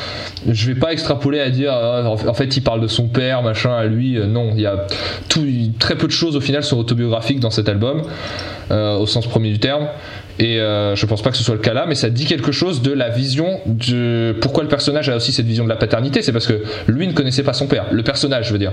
Je 0.47 0.67
vais 0.67 0.79
pas 0.79 0.91
extrapoler 0.91 1.39
à 1.39 1.49
dire 1.49 1.73
euh, 1.73 2.03
en 2.05 2.33
fait 2.33 2.55
il 2.57 2.61
parle 2.61 2.81
de 2.81 2.87
son 2.87 3.07
père 3.07 3.41
machin 3.41 3.73
à 3.73 3.85
lui. 3.85 4.19
Non, 4.27 4.51
il 4.55 4.61
y 4.61 4.65
a 4.65 4.72
tout, 5.29 5.45
très 5.79 5.95
peu 5.95 6.07
de 6.07 6.11
choses 6.11 6.35
au 6.35 6.41
final 6.41 6.63
sont 6.63 6.77
autobiographiques 6.77 7.39
dans 7.39 7.51
cet 7.51 7.69
album 7.69 8.03
euh, 8.71 8.95
au 8.95 9.07
sens 9.07 9.27
premier 9.27 9.51
du 9.51 9.59
terme. 9.59 9.87
Et 10.39 10.59
euh, 10.59 10.95
je 10.95 11.05
pense 11.05 11.21
pas 11.21 11.29
que 11.29 11.37
ce 11.37 11.43
soit 11.43 11.53
le 11.55 11.61
cas 11.61 11.73
là, 11.73 11.85
mais 11.87 11.95
ça 11.95 12.09
dit 12.09 12.25
quelque 12.25 12.51
chose 12.51 12.81
de 12.81 12.91
la 12.91 13.09
vision 13.09 13.59
de 13.65 14.35
pourquoi 14.41 14.63
le 14.63 14.69
personnage 14.69 15.09
a 15.09 15.15
aussi 15.15 15.31
cette 15.31 15.45
vision 15.45 15.63
de 15.63 15.69
la 15.69 15.75
paternité. 15.75 16.21
C'est 16.21 16.31
parce 16.31 16.47
que 16.47 16.63
lui 16.87 17.07
ne 17.07 17.13
connaissait 17.13 17.43
pas 17.43 17.53
son 17.53 17.67
père. 17.67 17.85
Le 17.91 18.03
personnage, 18.03 18.47
je 18.47 18.53
veux 18.53 18.59
dire, 18.59 18.71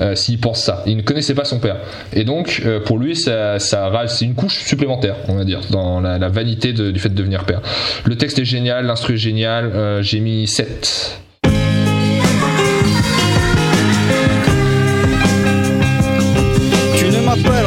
euh, 0.00 0.14
s'il 0.14 0.38
pense 0.38 0.62
ça, 0.62 0.82
il 0.86 0.96
ne 0.96 1.02
connaissait 1.02 1.34
pas 1.34 1.44
son 1.44 1.58
père. 1.58 1.76
Et 2.12 2.24
donc, 2.24 2.62
euh, 2.64 2.80
pour 2.80 2.98
lui, 2.98 3.16
ça, 3.16 3.58
ça 3.58 3.90
c'est 4.06 4.24
une 4.24 4.34
couche 4.34 4.60
supplémentaire, 4.64 5.16
on 5.28 5.34
va 5.34 5.44
dire, 5.44 5.60
dans 5.70 6.00
la, 6.00 6.28
vanité 6.28 6.72
du 6.72 6.98
fait 7.00 7.08
de 7.08 7.14
devenir 7.14 7.44
père. 7.44 7.60
Le 8.04 8.16
texte 8.16 8.38
est 8.38 8.44
génial, 8.44 8.86
l'instru 8.86 9.14
est 9.14 9.18
génial. 9.18 9.72
euh, 9.74 10.02
J'ai 10.02 10.20
mis 10.20 10.46
7. 10.46 11.20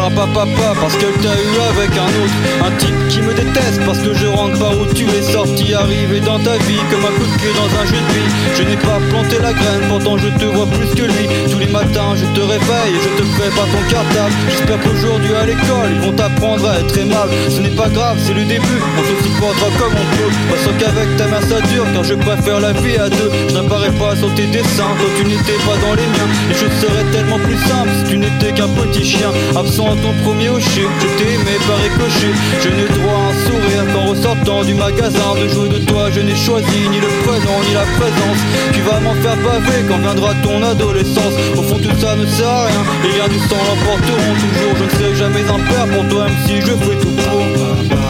M'appelleras 0.03 0.35
pas 0.35 0.45
papa 0.45 0.79
parce 0.79 0.95
qu'elle 0.97 1.13
t'a 1.13 1.33
eu 1.33 1.55
avec 1.71 1.91
un 1.97 2.11
autre. 2.23 2.33
Un 2.65 2.71
type 2.77 3.07
qui 3.09 3.21
me 3.21 3.33
déteste 3.33 3.81
parce 3.85 3.99
que 3.99 4.13
je 4.13 4.27
rentre 4.27 4.59
par 4.59 4.73
où 4.77 4.85
tu 4.93 5.05
es 5.05 5.21
sorti. 5.21 5.73
Arrivé 5.73 6.19
dans 6.19 6.39
ta 6.39 6.57
vie 6.57 6.81
comme 6.91 7.05
un 7.05 7.13
coup 7.17 7.25
de 7.25 7.37
pied 7.39 7.51
dans 7.55 7.69
un 7.79 7.85
jeu 7.85 7.97
de 7.97 8.13
vie. 8.13 8.29
Je 8.55 8.63
n'ai 8.63 8.77
pas 8.77 8.99
planté 9.09 9.37
la 9.41 9.53
graine 9.53 9.83
pourtant 9.89 10.17
je 10.17 10.27
te 10.27 10.45
vois 10.45 10.67
plus 10.67 10.89
que 10.95 11.03
lui. 11.03 11.25
Tous 11.51 11.59
les 11.59 11.67
matins 11.67 12.15
je 12.15 12.25
te 12.35 12.41
réveille 12.41 12.93
et 12.95 13.01
je 13.03 13.21
te 13.21 13.23
fais 13.37 13.49
pas 13.49 13.67
ton 13.71 13.81
cartable. 13.89 14.33
J'espère 14.49 14.79
qu'aujourd'hui 14.81 15.33
à 15.35 15.45
l'école 15.45 15.89
ils 15.95 16.01
vont 16.01 16.13
t'apprendre 16.13 16.67
à 16.67 16.79
être 16.79 16.97
aimable. 16.97 17.31
Ce 17.49 17.59
n'est 17.59 17.75
pas 17.75 17.89
grave 17.89 18.17
c'est 18.19 18.33
le 18.33 18.45
début. 18.45 18.79
On 18.97 19.03
se 19.03 19.23
supportera 19.23 19.69
comme 19.79 19.93
on 19.93 20.07
peut. 20.17 20.31
Pas 20.49 20.59
sûr 20.61 20.77
qu'avec 20.77 21.15
ta 21.17 21.27
mère 21.27 21.43
ça 21.43 21.61
dure 21.73 21.85
car 21.93 22.03
je 22.03 22.15
préfère 22.15 22.59
la 22.59 22.73
vie 22.73 22.97
à 22.97 23.09
deux. 23.09 23.31
Je 23.49 23.53
n'apparais 23.53 23.91
pas 23.91 24.15
sur 24.15 24.33
tes 24.35 24.47
dessins 24.47 24.93
Toi 24.99 25.09
tu 25.17 25.25
n'étais 25.25 25.59
pas 25.65 25.77
dans 25.81 25.95
les 25.95 26.07
miens. 26.13 26.29
Les 26.49 26.55
choses 26.55 26.77
seraient 26.81 27.09
tellement 27.11 27.39
plus 27.39 27.57
simples 27.57 27.91
si 27.99 28.11
tu 28.11 28.17
n'étais 28.17 28.51
qu'un 28.53 28.69
petit 28.69 29.03
chien. 29.03 29.31
Absent 29.55 29.92
ton 29.95 30.13
premier 30.23 30.49
hocher 30.49 30.87
Je 31.01 31.07
t'ai 31.17 31.33
aimé 31.33 31.55
par 31.67 31.77
ricochet. 31.77 32.33
Je 32.63 32.69
n'ai 32.69 32.87
droit 32.87 33.19
à 33.19 33.29
un 33.29 33.35
sourire 33.45 33.85
qu'en 33.93 34.05
ressortant 34.11 34.63
du 34.63 34.73
magasin. 34.73 35.35
De 35.35 35.47
jouer 35.47 35.69
de 35.69 35.79
toi 35.85 36.09
je 36.11 36.21
n'ai 36.21 36.35
choisi 36.35 36.89
ni 36.89 36.99
le 36.99 37.11
prénom 37.23 37.57
ni 37.67 37.73
la 37.73 37.85
présence. 37.97 38.41
Tu 38.73 38.81
vas 38.81 38.99
m'en 38.99 39.15
faire 39.15 39.37
baver 39.37 39.83
quand 39.87 39.99
viendra 39.99 40.33
ton 40.43 40.63
adolescence. 40.63 41.35
Au 41.57 41.63
fond 41.63 41.79
tout 41.79 41.97
ça 41.99 42.15
ne 42.15 42.25
sert 42.25 42.47
à 42.47 42.65
rien. 42.67 42.83
Les 43.03 43.17
liens 43.17 43.29
du 43.29 43.39
sang 43.39 43.61
l'emporteront 43.67 44.35
toujours. 44.43 44.73
Je 44.77 44.83
ne 44.83 44.89
serai 44.89 45.15
jamais 45.15 45.43
un 45.49 45.59
père 45.69 45.87
pour 45.87 46.07
toi 46.09 46.25
même 46.25 46.37
si 46.45 46.55
je 46.61 46.73
fais 46.73 46.97
tout 46.99 47.11
pour 47.11 48.02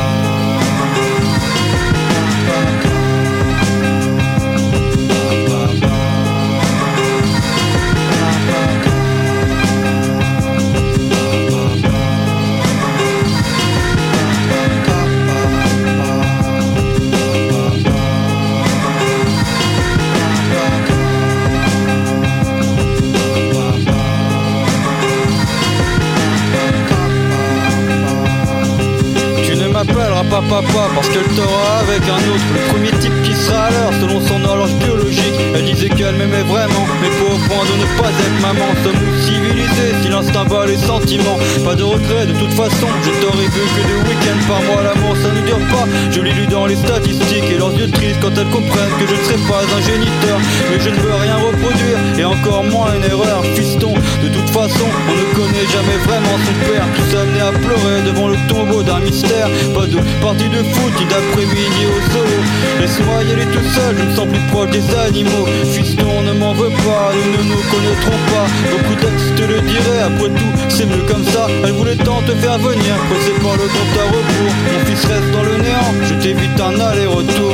papa 30.49 30.89
parce 30.95 31.09
qu'elle 31.09 31.27
t'aura 31.35 31.79
avec 31.79 32.03
un 32.03 32.17
autre 32.31 32.45
Le 32.53 32.71
premier 32.71 32.91
type 32.99 33.21
qui 33.23 33.33
sera 33.35 33.65
à 33.67 33.71
selon 34.03 34.19
son 34.21 34.43
horloge 34.43 34.73
biologique. 34.75 35.37
Elle 35.55 35.65
disait 35.65 35.89
qu'elle 35.89 36.15
m'aimait 36.15 36.43
vraiment 36.43 36.85
Mais 37.01 37.09
pas 37.09 37.29
au 37.33 37.39
point 37.47 37.63
de 37.63 37.75
ne 37.79 37.87
pas 38.01 38.11
être 38.11 38.39
maman. 38.41 38.67
Sommes-nous 38.83 39.17
civilisés 39.21 39.91
si 40.01 40.09
l'instinct 40.09 40.45
bat 40.45 40.65
les 40.65 40.77
sentiments? 40.77 41.39
Pas 41.63 41.75
de 41.75 41.83
regret 41.83 42.25
de 42.27 42.33
toute 42.33 42.53
façon 42.53 42.87
Je 43.03 43.11
t'aurais 43.21 43.47
vu 43.55 43.63
que 43.75 43.81
deux 43.87 44.01
week-ends 44.09 44.43
par 44.47 44.61
mois. 44.63 44.83
L'amour 44.83 45.15
ça 45.15 45.29
ne 45.31 45.41
dure 45.45 45.63
pas. 45.71 45.87
Je 46.11 46.21
l'ai 46.21 46.33
lu 46.33 46.47
dans 46.47 46.65
les 46.65 46.75
statistiques 46.75 47.47
Et 47.49 47.57
leurs 47.57 47.73
yeux 47.73 47.89
tristes 47.91 48.19
quand 48.21 48.35
elles 48.35 48.51
comprennent 48.51 48.95
que 48.99 49.07
je 49.07 49.15
ne 49.15 49.23
serai 49.23 49.39
pas 49.47 49.63
un 49.63 49.81
géniteur. 49.81 50.37
Mais 50.69 50.79
je 50.79 50.89
ne 50.89 50.99
veux 50.99 51.15
rien 51.15 51.37
reproduire 51.37 51.97
Et 52.19 52.25
encore 52.25 52.63
moins 52.65 52.91
une 52.95 53.07
erreur 53.07 53.43
Fiston. 53.55 53.93
De 54.23 54.29
toute 54.29 54.49
façon 54.49 54.87
on 55.07 55.15
ne 55.15 55.27
connaît 55.35 55.67
jamais 55.71 55.97
vraiment 56.03 56.35
son 56.43 56.55
père. 56.67 56.85
Tous 56.95 57.11
amenés 57.15 57.45
à 57.47 57.51
pleurer 57.51 58.01
devant 58.05 58.27
le 58.27 58.37
tombeau 58.49 58.83
d'un 58.83 58.99
mystère. 58.99 59.47
Pas 59.73 59.87
de 59.87 59.99
partie 60.19 60.49
de 60.49 60.61
foot 60.75 60.91
ni 60.99 61.05
d'après-midi 61.07 61.83
au 61.87 61.99
zoo. 62.11 62.33
Laisse-moi 62.79 63.23
y 63.23 63.31
aller 63.33 63.45
tout 63.45 63.69
seul, 63.75 63.92
je 63.97 64.03
me 64.03 64.15
sens 64.15 64.27
plus 64.27 64.45
proche 64.51 64.71
des 64.71 64.83
animaux. 64.95 65.45
Fiston 65.71 66.21
ne 66.25 66.33
m'en 66.33 66.53
veux 66.53 66.69
pas, 66.69 67.11
nous 67.13 67.31
ne 67.31 67.49
nous 67.49 67.63
connaîtrons 67.71 68.19
pas. 68.31 68.47
Beaucoup 68.71 68.95
d'ex 69.01 69.35
te 69.35 69.43
le 69.43 69.61
diraient, 69.61 70.03
après 70.09 70.29
tout 70.29 70.53
c'est 70.69 70.85
mieux 70.85 71.03
comme 71.07 71.23
ça. 71.25 71.47
Elle 71.63 71.73
voulait 71.73 71.95
tant 71.95 72.21
te 72.21 72.33
faire 72.35 72.57
venir, 72.59 72.93
pressé 73.09 73.31
par 73.41 73.53
le 73.53 73.67
compte 73.73 73.95
à 73.99 74.05
rebours. 74.05 74.55
Mon 74.71 74.85
fils 74.85 75.05
reste 75.05 75.31
dans 75.31 75.43
le 75.43 75.57
néant, 75.57 75.93
je 76.03 76.13
t'évite 76.15 76.59
un 76.59 76.79
aller-retour 76.79 77.53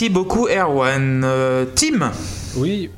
Merci 0.00 0.14
beaucoup 0.14 0.48
Erwan. 0.48 1.20
Euh, 1.24 1.66
Tim 1.74 2.10
Oui. 2.56 2.88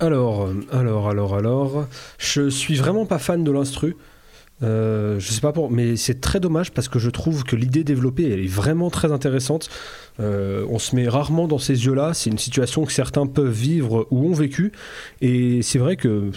Alors, 0.00 0.50
alors, 0.70 1.08
alors, 1.08 1.34
alors. 1.34 1.86
Je 2.18 2.50
suis 2.50 2.74
vraiment 2.74 3.06
pas 3.06 3.18
fan 3.18 3.42
de 3.42 3.50
l'instru. 3.50 3.96
Euh, 4.62 5.18
je 5.18 5.32
sais 5.32 5.40
pas 5.40 5.52
pour, 5.52 5.70
mais 5.70 5.96
c'est 5.96 6.20
très 6.20 6.40
dommage 6.40 6.70
parce 6.72 6.88
que 6.88 6.98
je 6.98 7.08
trouve 7.08 7.44
que 7.44 7.56
l'idée 7.56 7.84
développée 7.84 8.30
elle 8.30 8.40
est 8.40 8.52
vraiment 8.52 8.90
très 8.90 9.12
intéressante. 9.12 9.70
Euh, 10.20 10.66
on 10.68 10.78
se 10.78 10.94
met 10.94 11.08
rarement 11.08 11.48
dans 11.48 11.56
ces 11.56 11.86
yeux-là. 11.86 12.12
C'est 12.12 12.28
une 12.28 12.36
situation 12.36 12.84
que 12.84 12.92
certains 12.92 13.26
peuvent 13.26 13.48
vivre 13.50 14.06
ou 14.10 14.26
ont 14.28 14.34
vécu. 14.34 14.72
Et 15.22 15.62
c'est 15.62 15.78
vrai 15.78 15.96
que 15.96 16.08
euh, 16.08 16.30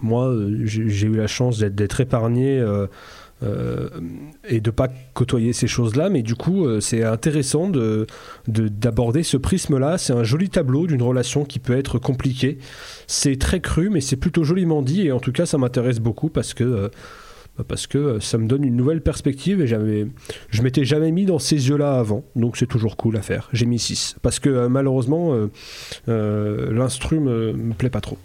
moi, 0.00 0.34
j'ai 0.64 1.06
eu 1.08 1.14
la 1.14 1.26
chance 1.26 1.58
d'être- 1.58 2.00
épargné. 2.00 2.64
Euh, 3.42 3.88
et 4.48 4.60
de 4.60 4.70
pas 4.70 4.88
côtoyer 5.14 5.52
ces 5.52 5.66
choses-là, 5.66 6.08
mais 6.10 6.22
du 6.22 6.34
coup, 6.34 6.64
euh, 6.66 6.80
c'est 6.80 7.02
intéressant 7.04 7.68
de 7.68 8.06
de- 8.46 8.68
d'aborder 8.68 9.22
ce 9.22 9.36
prisme-là. 9.36 9.98
C'est 9.98 10.12
un 10.12 10.22
joli 10.24 10.48
tableau 10.48 10.86
d'une 10.86 11.02
relation 11.02 11.44
qui 11.44 11.58
peut 11.58 11.76
être 11.76 11.98
compliquée. 11.98 12.58
C'est 13.06 13.36
très 13.38 13.60
cru, 13.60 13.90
mais 13.90 14.00
c'est 14.00 14.16
plutôt 14.16 14.44
joliment 14.44 14.82
dit, 14.82 15.06
et 15.06 15.12
en 15.12 15.20
tout 15.20 15.32
cas, 15.32 15.44
ça 15.46 15.58
m'intéresse 15.58 15.98
beaucoup 15.98 16.28
parce 16.28 16.54
que 16.54 16.64
euh, 16.64 16.88
bah, 17.58 17.64
parce 17.66 17.86
que 17.86 18.18
ça 18.20 18.38
me 18.38 18.46
donne 18.46 18.64
une 18.64 18.76
nouvelle 18.76 19.00
perspective 19.02 19.60
et 19.60 19.66
j'avais 19.66 20.06
je 20.50 20.62
m'étais 20.62 20.84
jamais 20.84 21.10
mis 21.10 21.24
dans 21.26 21.38
ces 21.38 21.68
yeux-là 21.68 21.98
avant, 21.98 22.24
donc 22.36 22.56
c'est 22.56 22.66
toujours 22.68 22.96
cool 22.96 23.16
à 23.16 23.22
faire. 23.22 23.48
J'ai 23.52 23.66
mis 23.66 23.78
6 23.78 24.16
parce 24.22 24.38
que 24.38 24.68
malheureusement, 24.68 25.34
l'instru 26.06 27.20
me, 27.20 27.52
me 27.52 27.74
plaît 27.74 27.90
pas 27.90 28.00
trop. 28.00 28.18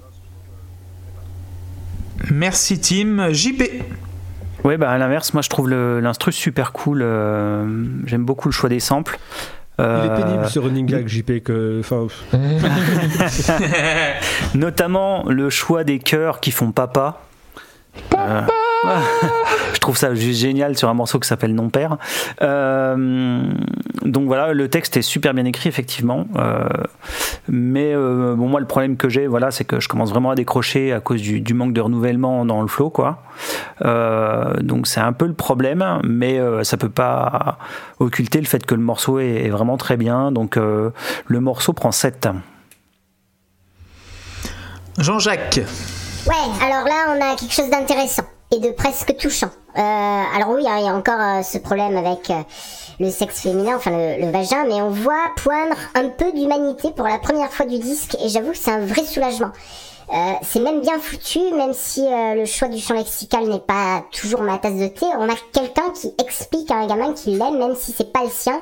Merci 2.31 2.79
Tim. 2.79 3.31
JP 3.31 3.61
Ouais, 4.63 4.77
bah 4.77 4.89
à 4.91 4.97
l'inverse, 4.97 5.33
moi 5.33 5.41
je 5.41 5.49
trouve 5.49 5.69
l'instru 5.69 6.31
super 6.31 6.71
cool. 6.71 7.01
euh, 7.01 7.65
J'aime 8.05 8.25
beaucoup 8.25 8.47
le 8.47 8.53
choix 8.53 8.69
des 8.69 8.79
samples. 8.79 9.17
Il 9.79 9.83
est 9.83 9.85
Euh, 9.85 10.15
pénible 10.17 10.47
ce 10.49 10.57
running 10.59 10.85
gag, 10.87 11.07
JP, 11.07 11.43
que. 11.43 11.79
Enfin, 11.81 12.07
Notamment 14.55 15.23
le 15.29 15.49
choix 15.49 15.83
des 15.83 15.99
chœurs 15.99 16.39
qui 16.39 16.51
font 16.51 16.71
papa. 16.71 17.21
Euh, 18.15 18.41
je 18.85 19.66
trouve 19.87 19.97
ça 19.97 20.13
juste 20.13 20.41
génial 20.41 20.77
sur 20.77 20.89
un 20.89 20.93
morceau 20.93 21.17
qui 21.17 21.29
s'appelle 21.29 21.55
Non 21.55 21.69
Père. 21.69 21.95
Euh, 22.41 23.41
donc 24.03 24.27
voilà, 24.27 24.51
le 24.51 24.69
texte 24.69 24.97
est 24.97 25.01
super 25.01 25.33
bien 25.33 25.45
écrit 25.45 25.69
effectivement. 25.69 26.27
Euh, 26.35 26.67
mais 27.47 27.93
euh, 27.95 28.35
bon, 28.35 28.49
moi 28.49 28.59
le 28.59 28.65
problème 28.65 28.97
que 28.97 29.07
j'ai, 29.07 29.27
voilà, 29.27 29.49
c'est 29.49 29.63
que 29.63 29.79
je 29.79 29.87
commence 29.87 30.09
vraiment 30.09 30.31
à 30.31 30.35
décrocher 30.35 30.91
à 30.91 30.99
cause 30.99 31.21
du, 31.21 31.39
du 31.39 31.53
manque 31.53 31.71
de 31.71 31.79
renouvellement 31.79 32.43
dans 32.43 32.61
le 32.61 32.67
flow, 32.67 32.89
quoi. 32.89 33.23
Euh, 33.85 34.55
donc 34.55 34.87
c'est 34.87 34.99
un 34.99 35.13
peu 35.13 35.25
le 35.25 35.33
problème, 35.33 36.01
mais 36.03 36.37
euh, 36.37 36.65
ça 36.65 36.75
peut 36.75 36.89
pas 36.89 37.57
occulter 37.99 38.41
le 38.41 38.45
fait 38.45 38.65
que 38.65 38.75
le 38.75 38.81
morceau 38.81 39.19
est, 39.19 39.45
est 39.45 39.49
vraiment 39.49 39.77
très 39.77 39.95
bien. 39.95 40.33
Donc 40.33 40.57
euh, 40.57 40.89
le 41.27 41.39
morceau 41.39 41.71
prend 41.71 41.93
7. 41.93 42.27
Jean-Jacques. 44.97 45.61
Ouais, 46.27 46.35
alors 46.61 46.85
là, 46.85 47.15
on 47.15 47.21
a 47.21 47.37
quelque 47.37 47.53
chose 47.53 47.69
d'intéressant 47.69 48.25
et 48.51 48.59
de 48.59 48.69
presque 48.71 49.15
touchant. 49.17 49.49
Euh, 49.77 49.81
alors 50.35 50.49
oui, 50.49 50.63
il 50.65 50.85
y 50.85 50.87
a 50.87 50.95
encore 50.95 51.19
euh, 51.19 51.43
ce 51.43 51.57
problème 51.57 51.97
avec 51.97 52.29
euh, 52.29 52.41
le 52.99 53.09
sexe 53.09 53.41
féminin, 53.41 53.75
enfin 53.75 53.91
le, 53.91 54.31
vagin, 54.31 54.65
mais 54.65 54.81
on 54.81 54.89
voit 54.89 55.31
poindre 55.35 55.75
un 55.95 56.09
peu 56.09 56.31
d'humanité 56.31 56.91
pour 56.95 57.05
la 57.07 57.19
première 57.19 57.51
fois 57.51 57.65
du 57.65 57.77
disque, 57.77 58.15
et 58.23 58.29
j'avoue 58.29 58.51
que 58.51 58.57
c'est 58.57 58.71
un 58.71 58.85
vrai 58.85 59.03
soulagement. 59.03 59.51
Euh, 60.13 60.33
c'est 60.41 60.61
même 60.61 60.79
bien 60.81 60.97
foutu, 60.99 61.39
même 61.53 61.73
si 61.73 62.01
le 62.09 62.45
choix 62.45 62.69
du 62.69 62.79
champ 62.79 62.93
lexical 62.93 63.45
n'est 63.49 63.59
pas 63.59 64.05
toujours 64.11 64.41
ma 64.41 64.57
tasse 64.57 64.75
de 64.75 64.87
thé. 64.87 65.05
On 65.19 65.29
a 65.29 65.35
quelqu'un 65.51 65.91
qui 65.93 66.13
explique 66.17 66.71
à 66.71 66.75
un 66.75 66.87
gamin 66.87 67.11
qu'il 67.11 67.37
l'aime, 67.37 67.57
même 67.57 67.75
si 67.75 67.91
c'est 67.91 68.13
pas 68.13 68.23
le 68.23 68.29
sien. 68.29 68.61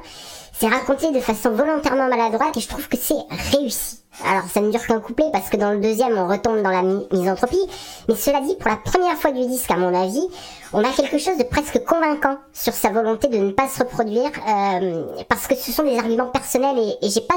C'est 0.58 0.68
raconté 0.68 1.12
de 1.12 1.20
façon 1.20 1.52
volontairement 1.52 2.08
maladroite 2.08 2.56
et 2.56 2.62
je 2.62 2.68
trouve 2.70 2.88
que 2.88 2.98
c'est 2.98 3.14
réussi. 3.52 4.00
Alors 4.26 4.44
ça 4.50 4.62
ne 4.62 4.72
dure 4.72 4.86
qu'un 4.88 5.02
couplet 5.02 5.26
parce 5.34 5.50
que 5.50 5.58
dans 5.58 5.72
le 5.72 5.80
deuxième 5.82 6.18
on 6.18 6.28
retombe 6.30 6.62
dans 6.62 6.70
la 6.70 6.82
mi- 6.82 7.06
misanthropie, 7.12 7.60
mais 8.08 8.16
cela 8.16 8.40
dit 8.40 8.56
pour 8.56 8.70
la 8.70 8.78
première 8.78 9.18
fois 9.18 9.32
du 9.32 9.46
disque 9.46 9.70
à 9.70 9.76
mon 9.76 9.94
avis, 9.94 10.26
on 10.72 10.80
a 10.80 10.90
quelque 10.94 11.18
chose 11.18 11.38
de 11.38 11.44
presque 11.44 11.84
convaincant 11.84 12.38
sur 12.54 12.72
sa 12.72 12.90
volonté 12.92 13.28
de 13.28 13.38
ne 13.38 13.52
pas 13.52 13.68
se 13.68 13.80
reproduire 13.80 14.32
euh, 14.48 15.04
parce 15.28 15.48
que 15.48 15.56
ce 15.56 15.74
sont 15.74 15.84
des 15.84 15.98
arguments 15.98 16.28
personnels 16.28 16.80
et, 17.02 17.10
j'ai 17.10 17.20
pas 17.22 17.36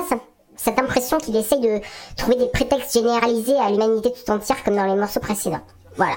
cette 0.56 0.78
impression 0.78 1.18
qu'il 1.18 1.34
essaye 1.34 1.60
de 1.60 1.80
trouver 2.16 2.36
des 2.36 2.46
prétextes 2.46 2.92
généralisés 2.94 3.58
à 3.58 3.68
l'humanité 3.70 4.12
tout 4.12 4.30
entière 4.30 4.62
comme 4.62 4.76
dans 4.76 4.84
les 4.84 4.94
morceaux 4.94 5.18
précédents. 5.20 5.60
Voilà. 5.96 6.14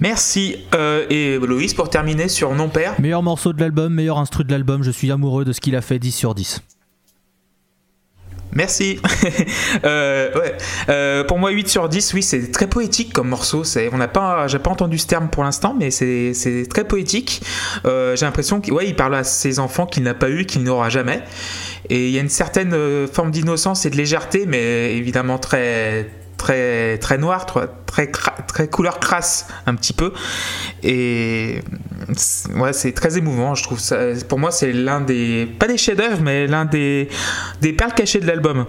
Merci. 0.00 0.56
Euh, 0.74 1.06
et 1.10 1.38
Loïs 1.38 1.74
pour 1.74 1.90
terminer 1.90 2.28
sur 2.28 2.54
Non 2.54 2.70
Père. 2.70 2.98
Meilleur 2.98 3.22
morceau 3.22 3.52
de 3.52 3.60
l'album, 3.60 3.92
meilleur 3.92 4.18
instru 4.18 4.44
de 4.44 4.50
l'album, 4.50 4.82
je 4.82 4.90
suis 4.90 5.12
amoureux 5.12 5.44
de 5.44 5.52
ce 5.52 5.60
qu'il 5.60 5.76
a 5.76 5.82
fait 5.82 5.98
10 5.98 6.10
sur 6.10 6.34
10. 6.34 6.62
Merci. 8.52 8.98
Euh, 9.84 10.34
ouais. 10.34 10.56
Euh, 10.88 11.24
pour 11.24 11.38
moi, 11.38 11.50
8 11.50 11.68
sur 11.68 11.88
10, 11.88 12.12
oui, 12.14 12.22
c'est 12.22 12.50
très 12.50 12.66
poétique 12.66 13.12
comme 13.12 13.28
morceau. 13.28 13.62
On 13.92 13.96
n'a 13.96 14.08
pas, 14.08 14.46
j'ai 14.48 14.58
pas 14.58 14.70
entendu 14.70 14.98
ce 14.98 15.06
terme 15.06 15.28
pour 15.28 15.44
l'instant, 15.44 15.74
mais 15.78 15.90
c'est, 15.90 16.66
très 16.68 16.84
poétique. 16.84 17.40
Euh, 17.84 18.16
j'ai 18.16 18.26
l'impression 18.26 18.60
qu'il 18.60 18.72
ouais, 18.72 18.88
il 18.88 18.96
parle 18.96 19.14
à 19.14 19.24
ses 19.24 19.58
enfants 19.58 19.86
qu'il 19.86 20.02
n'a 20.02 20.14
pas 20.14 20.28
eu, 20.28 20.44
qu'il 20.44 20.64
n'aura 20.64 20.88
jamais. 20.88 21.22
Et 21.88 22.08
il 22.08 22.12
y 22.12 22.18
a 22.18 22.20
une 22.20 22.28
certaine 22.28 22.74
forme 23.06 23.30
d'innocence 23.30 23.86
et 23.86 23.90
de 23.90 23.96
légèreté, 23.96 24.44
mais 24.46 24.96
évidemment 24.96 25.38
très, 25.38 26.08
très, 26.40 26.96
très 26.98 27.18
noire, 27.18 27.44
très, 27.44 28.06
très, 28.06 28.68
couleur 28.68 28.98
crasse 28.98 29.46
un 29.66 29.74
petit 29.74 29.92
peu. 29.92 30.12
Et 30.82 31.60
c'est- 32.16 32.50
ouais, 32.54 32.72
c'est 32.72 32.92
très 32.92 33.18
émouvant. 33.18 33.54
Je 33.54 33.62
trouve 33.62 33.78
ça. 33.78 33.98
Pour 34.26 34.38
moi, 34.38 34.50
c'est 34.50 34.72
l'un 34.72 35.02
des, 35.02 35.46
pas 35.58 35.68
des 35.68 35.76
chefs-d'œuvre, 35.76 36.20
mais 36.22 36.46
l'un 36.46 36.64
des, 36.64 37.08
des 37.60 37.74
perles 37.74 37.92
cachées 37.92 38.20
de 38.20 38.26
l'album. 38.26 38.64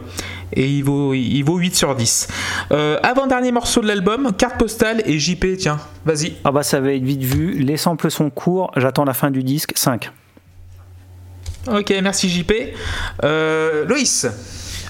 Et 0.54 0.68
il 0.68 0.84
vaut, 0.84 1.14
il 1.14 1.42
vaut 1.44 1.58
8 1.58 1.74
sur 1.74 1.96
10. 1.96 2.28
Euh, 2.74 3.00
avant-dernier 3.04 3.54
morceau 3.54 3.80
de 3.80 3.88
l'album, 3.88 4.34
carte 4.38 4.58
postale 4.60 5.02
et 5.06 5.18
JP, 5.18 5.56
tiens, 5.58 5.80
vas-y. 6.06 6.34
Ah 6.44 6.52
bah 6.52 6.64
ça 6.64 6.82
va 6.82 6.92
être 6.92 7.04
vite 7.04 7.24
vu, 7.24 7.54
les 7.54 7.78
samples 7.78 8.12
sont 8.12 8.30
courts, 8.30 8.70
j'attends 8.76 9.06
la 9.06 9.14
fin 9.14 9.32
du 9.32 9.44
disque, 9.44 9.72
5. 9.76 10.12
Ok, 11.72 11.94
merci 12.04 12.30
JP. 12.30 12.52
Euh, 13.24 13.86
Loïs. 13.86 14.28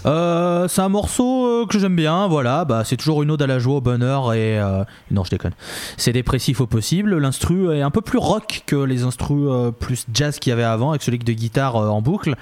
Euh, 0.05 0.67
c'est 0.67 0.81
un 0.81 0.89
morceau 0.89 1.45
euh, 1.45 1.65
que 1.65 1.77
j'aime 1.79 1.95
bien, 1.95 2.27
voilà, 2.27 2.65
bah, 2.65 2.83
c'est 2.85 2.97
toujours 2.97 3.21
une 3.23 3.31
ode 3.31 3.41
à 3.41 3.47
la 3.47 3.59
joie, 3.59 3.75
au 3.75 3.81
bonheur 3.81 4.33
et... 4.33 4.59
euh, 4.59 4.83
non, 5.11 5.23
je 5.23 5.29
déconne. 5.29 5.53
C'est 5.97 6.13
dépressif 6.13 6.61
au 6.61 6.67
possible, 6.67 7.17
l'instru 7.17 7.75
est 7.75 7.81
un 7.81 7.91
peu 7.91 8.01
plus 8.01 8.17
rock 8.17 8.63
que 8.65 8.75
les 8.75 9.03
instrus 9.03 9.49
plus 9.79 10.05
jazz 10.13 10.39
qu'il 10.39 10.49
y 10.49 10.53
avait 10.53 10.63
avant, 10.63 10.89
avec 10.91 11.03
celui 11.03 11.19
de 11.19 11.33
guitare 11.33 11.75
en 11.75 12.01
boucle. 12.01 12.35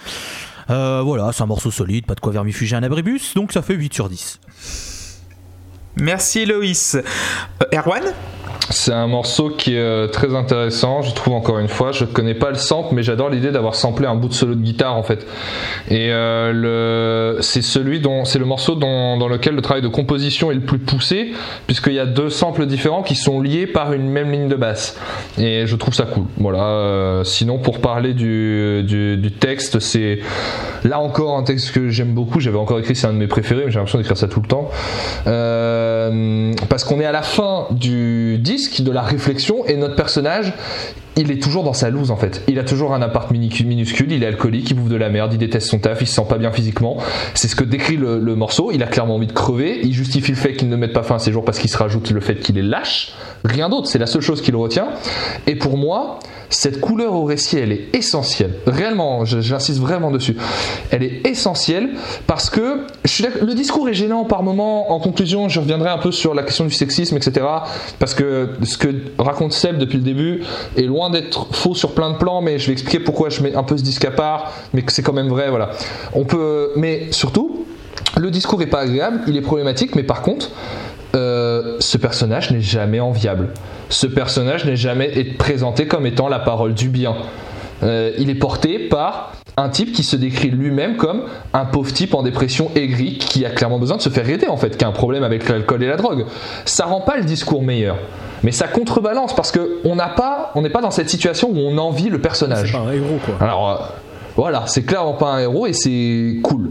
Voilà, 0.68 1.32
c'est 1.34 1.44
un 1.44 1.48
morceau 1.48 1.72
solide, 1.72 2.06
pas 2.06 2.16
de 2.16 2.20
quoi 2.20 2.32
vermifuger 2.32 2.76
un 2.76 2.84
abribus, 2.84 3.34
donc 3.36 3.52
ça 3.52 3.62
fait 3.62 3.74
8 3.74 3.94
sur 3.94 4.10
10. 4.10 4.40
Merci 5.98 6.46
Loïs. 6.46 6.98
Erwan? 7.74 8.04
C'est 8.72 8.94
un 8.94 9.08
morceau 9.08 9.50
qui 9.50 9.76
est 9.76 9.80
euh, 9.80 10.08
très 10.08 10.36
intéressant, 10.36 11.02
je 11.02 11.14
trouve 11.16 11.34
encore 11.34 11.58
une 11.58 11.68
fois. 11.68 11.92
Je 11.92 12.06
connais 12.06 12.36
pas 12.36 12.50
le 12.50 12.56
sample, 12.56 12.94
mais 12.94 13.02
j'adore 13.02 13.30
l'idée 13.30 13.52
d'avoir 13.52 13.74
samplé 13.74 14.06
un 14.06 14.14
bout 14.14 14.28
de 14.28 14.34
solo 14.34 14.54
de 14.54 14.62
guitare 14.62 14.96
en 14.96 15.02
fait. 15.02 15.26
Et 15.90 16.12
euh, 16.12 17.42
c'est 17.42 17.64
celui 17.64 18.00
dont, 18.00 18.26
c'est 18.26 18.38
le 18.38 18.46
morceau 18.46 18.76
dans 18.76 19.28
lequel 19.28 19.56
le 19.56 19.62
travail 19.62 19.82
de 19.82 19.88
composition 19.88 20.52
est 20.52 20.56
le 20.56 20.62
plus 20.62 20.78
poussé, 20.78 21.32
puisqu'il 21.66 21.94
y 21.94 22.00
a 22.00 22.06
deux 22.06 22.30
samples 22.30 22.68
différents 22.68 23.02
qui 23.02 23.16
sont 23.16 23.42
liés 23.42 23.66
par 23.66 23.94
une 23.94 24.08
même 24.08 24.32
ligne 24.32 24.48
de 24.48 24.56
basse. 24.56 25.00
Et 25.40 25.66
je 25.66 25.76
trouve 25.76 25.96
ça 25.96 26.06
cool. 26.06 26.26
Voilà. 26.38 26.64
euh, 26.64 27.24
sinon, 27.24 27.58
pour 27.58 27.80
parler 27.80 28.14
du, 28.14 29.32
texte, 29.40 29.80
c'est 29.80 30.20
là 30.84 31.00
encore 31.00 31.38
un 31.38 31.44
texte 31.44 31.72
que 31.72 31.90
j'aime 31.90 32.14
beaucoup. 32.14 32.40
J'avais 32.40 32.58
encore 32.58 32.78
écrit, 32.78 32.96
c'est 32.96 33.08
un 33.08 33.14
de 33.14 33.18
mes 33.18 33.28
préférés, 33.28 33.64
mais 33.66 33.72
j'ai 33.72 33.78
l'impression 33.78 33.98
d'écrire 33.98 34.18
ça 34.18 34.28
tout 34.28 34.42
le 34.42 34.48
temps. 34.48 34.70
Parce 36.70 36.84
qu'on 36.84 37.00
est 37.00 37.06
à 37.06 37.12
la 37.12 37.24
fin 37.24 37.68
du 37.72 38.38
de 38.82 38.92
la 38.92 39.02
réflexion, 39.02 39.66
et 39.66 39.76
notre 39.76 39.96
personnage, 39.96 40.54
il 41.16 41.32
est 41.32 41.42
toujours 41.42 41.64
dans 41.64 41.74
sa 41.74 41.90
loose 41.90 42.12
en 42.12 42.16
fait. 42.16 42.42
Il 42.48 42.58
a 42.60 42.64
toujours 42.64 42.94
un 42.94 43.02
appart 43.02 43.30
minuscule, 43.30 44.12
il 44.12 44.24
est 44.24 44.26
alcoolique, 44.26 44.70
il 44.72 44.76
bouffe 44.76 44.90
de 44.90 44.96
la 44.96 45.10
merde, 45.10 45.34
il 45.34 45.38
déteste 45.38 45.68
son 45.68 45.80
taf, 45.80 46.02
il 46.02 46.08
se 46.08 46.14
sent 46.16 46.26
pas 46.28 46.38
bien 46.38 46.52
physiquement. 46.52 46.98
C'est 47.34 47.48
ce 47.48 47.56
que 47.56 47.64
décrit 47.64 47.98
le, 47.98 48.20
le 48.20 48.36
morceau. 48.36 48.72
Il 48.72 48.82
a 48.84 48.88
clairement 48.88 49.16
envie 49.16 49.28
de 49.28 49.34
crever. 49.34 49.82
Il 49.84 49.94
justifie 49.94 50.32
le 50.32 50.38
fait 50.38 50.54
qu'il 50.54 50.70
ne 50.70 50.76
mette 50.76 50.94
pas 50.94 51.04
fin 51.04 51.16
à 51.16 51.20
ses 51.20 51.32
jours 51.32 51.44
parce 51.44 51.60
qu'il 51.60 51.70
se 51.70 51.78
rajoute 51.78 52.10
le 52.12 52.22
fait 52.22 52.36
qu'il 52.36 52.58
est 52.58 52.64
lâche. 52.64 53.14
Rien 53.44 53.70
d'autre, 53.70 53.88
c'est 53.88 54.00
la 54.00 54.08
seule 54.08 54.22
chose 54.22 54.42
qu'il 54.42 54.56
retient. 54.56 54.88
Et 55.46 55.56
pour 55.56 55.78
moi, 55.78 56.20
cette 56.50 56.82
couleur 56.82 57.14
au 57.14 57.26
récit, 57.26 57.58
elle 57.58 57.72
est 57.72 57.96
essentielle. 57.96 58.56
Réellement, 58.66 59.26
j'insiste 59.26 59.80
vraiment 59.80 60.12
dessus. 60.12 60.36
Elle 60.92 61.04
est 61.04 61.28
essentielle 61.28 61.92
parce 62.28 62.50
que 62.50 62.86
le 63.42 63.54
discours 63.54 63.88
est 63.90 63.94
gênant 63.94 64.26
par 64.26 64.44
moment. 64.44 64.92
En 64.92 65.00
conclusion, 65.00 65.48
je 65.50 65.60
reviendrai 65.60 65.90
un 65.90 65.98
peu 65.98 66.12
sur 66.12 66.34
la 66.34 66.44
question 66.44 66.66
du 66.66 66.74
sexisme, 66.74 67.18
etc. 67.18 67.46
Parce 68.00 68.14
que 68.14 68.50
ce 68.64 68.78
que 68.78 68.90
raconte 69.18 69.54
Seb 69.54 69.78
depuis 69.78 69.98
le 69.98 70.04
début 70.04 70.44
est 70.76 70.84
loin 70.84 71.10
d'être 71.10 71.48
faux 71.52 71.76
sur 71.76 71.94
plein 71.94 72.12
de 72.12 72.18
plans, 72.18 72.42
mais 72.42 72.58
je 72.58 72.68
vais 72.68 72.74
expliquer 72.74 73.00
pourquoi 73.00 73.30
je 73.30 73.42
mets 73.42 73.56
un 73.56 73.64
peu 73.64 73.78
ce 73.78 73.84
disque 73.84 74.06
à 74.06 74.12
part, 74.12 74.52
mais 74.74 74.84
c'est 74.88 75.04
quand 75.04 75.14
même 75.14 75.30
vrai. 75.30 75.50
Voilà. 75.50 75.72
On 76.14 76.26
peut, 76.26 76.72
mais 76.76 77.12
surtout, 77.12 77.66
le 78.18 78.32
discours 78.32 78.62
est 78.62 78.68
pas 78.68 78.80
agréable, 78.80 79.22
il 79.28 79.38
est 79.38 79.42
problématique, 79.42 79.96
mais 79.96 80.04
par 80.04 80.22
contre, 80.22 80.52
euh, 81.16 81.78
ce 81.80 81.98
personnage 81.98 82.52
n'est 82.52 82.62
jamais 82.62 83.00
enviable. 83.00 83.50
Ce 83.90 84.08
personnage 84.08 84.66
n'est 84.66 84.76
jamais 84.76 85.24
présenté 85.38 85.88
comme 85.88 86.06
étant 86.06 86.28
la 86.28 86.40
parole 86.40 86.74
du 86.74 86.90
bien. 86.90 87.16
Euh, 87.82 88.12
il 88.18 88.30
est 88.30 88.36
porté 88.36 88.78
par 88.78 89.34
un 89.58 89.70
type 89.70 89.94
qui 89.94 90.04
se 90.04 90.16
décrit 90.16 90.50
lui-même 90.50 90.96
comme 90.96 91.24
un 91.54 91.66
pauvre 91.66 91.92
type 91.92 92.14
en 92.14 92.24
dépression 92.24 92.72
aigrie 92.76 93.18
qui 93.18 93.46
a 93.46 93.50
clairement 93.50 93.80
besoin 93.80 93.98
de 93.98 94.02
se 94.02 94.10
faire 94.10 94.30
aider 94.30 94.48
en 94.48 94.58
fait, 94.58 94.78
qui 94.78 94.86
a 94.86 94.88
un 94.88 94.94
problème 94.94 95.24
avec 95.24 95.48
l'alcool 95.50 95.84
et 95.84 95.88
la 95.88 95.98
drogue. 95.98 96.26
Ça 96.66 96.86
rend 96.86 97.02
pas 97.02 97.18
le 97.18 97.24
discours 97.24 97.62
meilleur. 97.62 97.98
Mais 98.44 98.52
ça 98.52 98.68
contrebalance 98.68 99.36
parce 99.36 99.52
que 99.52 99.80
on 99.84 99.96
n'a 99.96 100.08
pas, 100.08 100.52
on 100.56 100.62
n'est 100.62 100.70
pas 100.70 100.82
dans 100.82 100.92
cette 100.92 101.10
situation 101.10 101.50
où 101.50 101.58
on 101.58 101.78
envie 101.78 102.10
le 102.10 102.20
personnage. 102.20 102.72
C'est 102.72 102.78
pas 102.78 102.84
un 102.84 102.94
héros, 102.94 103.20
quoi. 103.26 103.36
Alors 103.42 103.70
euh, 103.70 103.76
voilà, 104.36 104.66
c'est 104.68 104.84
clairement 104.84 105.14
pas 105.14 105.32
un 105.32 105.40
héros 105.40 105.68
et 105.68 105.74
c'est 105.74 106.38
cool. 106.44 106.70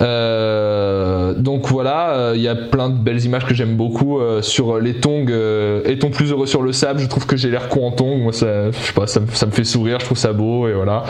Euh, 0.00 1.34
donc 1.34 1.66
voilà, 1.68 2.10
euh, 2.10 2.32
il 2.34 2.40
y 2.42 2.48
a 2.48 2.54
plein 2.54 2.88
de 2.88 2.96
belles 2.98 3.22
images 3.24 3.44
que 3.46 3.54
j'aime 3.54 3.76
beaucoup 3.76 4.18
euh, 4.18 4.40
sur 4.42 4.78
les 4.78 4.94
tongs. 4.94 5.26
euh, 5.28 5.82
Est-on 5.84 6.10
plus 6.10 6.30
heureux 6.32 6.46
sur 6.46 6.62
le 6.62 6.72
sable? 6.72 7.00
Je 7.00 7.06
trouve 7.06 7.26
que 7.26 7.36
j'ai 7.36 7.50
l'air 7.50 7.68
con 7.68 7.86
en 7.86 7.92
tongs. 7.92 8.18
Moi, 8.18 8.32
ça, 8.32 8.70
je 8.70 8.76
sais 8.78 8.92
pas, 8.92 9.06
ça, 9.06 9.20
me- 9.20 9.26
ça 9.32 9.46
me 9.46 9.50
fait 9.52 9.64
sourire. 9.64 9.98
Je 10.00 10.06
trouve 10.06 10.18
ça 10.18 10.32
beau 10.32 10.68
et 10.68 10.72
voilà. 10.72 11.04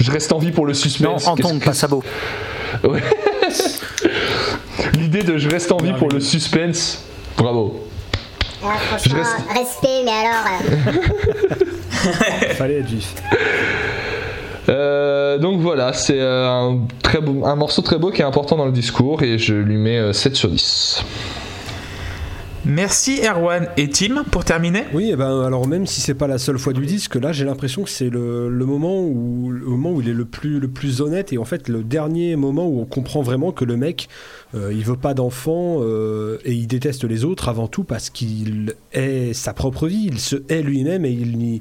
Je 0.00 0.10
reste 0.10 0.32
en 0.32 0.38
vie 0.38 0.52
pour 0.52 0.64
le 0.66 0.72
Non, 0.72 0.78
suspense. 0.78 1.26
en 1.26 1.34
Qu'est-ce 1.34 1.48
tongue, 1.48 1.60
que- 1.60 1.64
pas 1.66 1.74
sabot. 1.74 2.02
Ouais. 2.84 3.00
L'idée 4.94 5.22
de 5.22 5.36
je 5.36 5.48
reste 5.48 5.70
en 5.72 5.76
vie 5.76 5.92
pour 5.92 6.08
le 6.08 6.20
suspense. 6.20 7.04
Bravo. 7.36 7.86
Ah, 8.64 8.68
franchement, 8.88 9.18
reste- 9.18 9.58
respect, 9.58 10.02
mais 10.04 10.10
alors. 10.10 10.46
euh, 12.06 12.54
Fallait 12.54 12.78
être 12.80 12.86
vif. 12.86 13.14
Euh, 14.68 15.38
donc 15.38 15.60
voilà, 15.60 15.92
c'est 15.92 16.20
euh, 16.20 16.48
un, 16.48 16.86
très 17.02 17.20
beau, 17.20 17.44
un 17.44 17.56
morceau 17.56 17.82
très 17.82 17.98
beau 17.98 18.10
qui 18.10 18.22
est 18.22 18.24
important 18.24 18.56
dans 18.56 18.66
le 18.66 18.72
discours 18.72 19.22
et 19.22 19.38
je 19.38 19.54
lui 19.54 19.76
mets 19.76 19.98
euh, 19.98 20.12
7 20.12 20.36
sur 20.36 20.50
10. 20.50 21.04
Merci 22.64 23.22
Erwan 23.26 23.66
et 23.76 23.88
Tim 23.90 24.22
pour 24.30 24.44
terminer. 24.44 24.84
Oui, 24.94 25.10
eh 25.12 25.16
ben, 25.16 25.42
alors 25.42 25.66
même 25.66 25.84
si 25.84 26.00
c'est 26.00 26.14
pas 26.14 26.28
la 26.28 26.38
seule 26.38 26.60
fois 26.60 26.72
du 26.72 26.86
disque, 26.86 27.16
là 27.16 27.32
j'ai 27.32 27.44
l'impression 27.44 27.82
que 27.82 27.90
c'est 27.90 28.08
le, 28.08 28.48
le 28.48 28.66
moment 28.66 29.02
où 29.02 29.50
le 29.50 29.66
moment 29.66 29.90
où 29.90 30.00
il 30.00 30.08
est 30.08 30.12
le 30.12 30.24
plus 30.24 30.60
le 30.60 30.68
plus 30.68 31.00
honnête 31.00 31.32
et 31.32 31.38
en 31.38 31.44
fait 31.44 31.68
le 31.68 31.82
dernier 31.82 32.36
moment 32.36 32.68
où 32.68 32.80
on 32.80 32.84
comprend 32.84 33.20
vraiment 33.20 33.50
que 33.50 33.64
le 33.64 33.76
mec 33.76 34.08
euh, 34.54 34.72
il 34.72 34.84
veut 34.84 34.96
pas 34.96 35.12
d'enfant 35.12 35.78
euh, 35.80 36.38
et 36.44 36.52
il 36.52 36.68
déteste 36.68 37.02
les 37.02 37.24
autres 37.24 37.48
avant 37.48 37.66
tout 37.66 37.82
parce 37.82 38.10
qu'il 38.10 38.76
est 38.92 39.32
sa 39.32 39.54
propre 39.54 39.88
vie, 39.88 40.06
il 40.12 40.20
se 40.20 40.36
hait 40.48 40.62
lui-même 40.62 41.04
et 41.04 41.10
il 41.10 41.38
n'y 41.38 41.60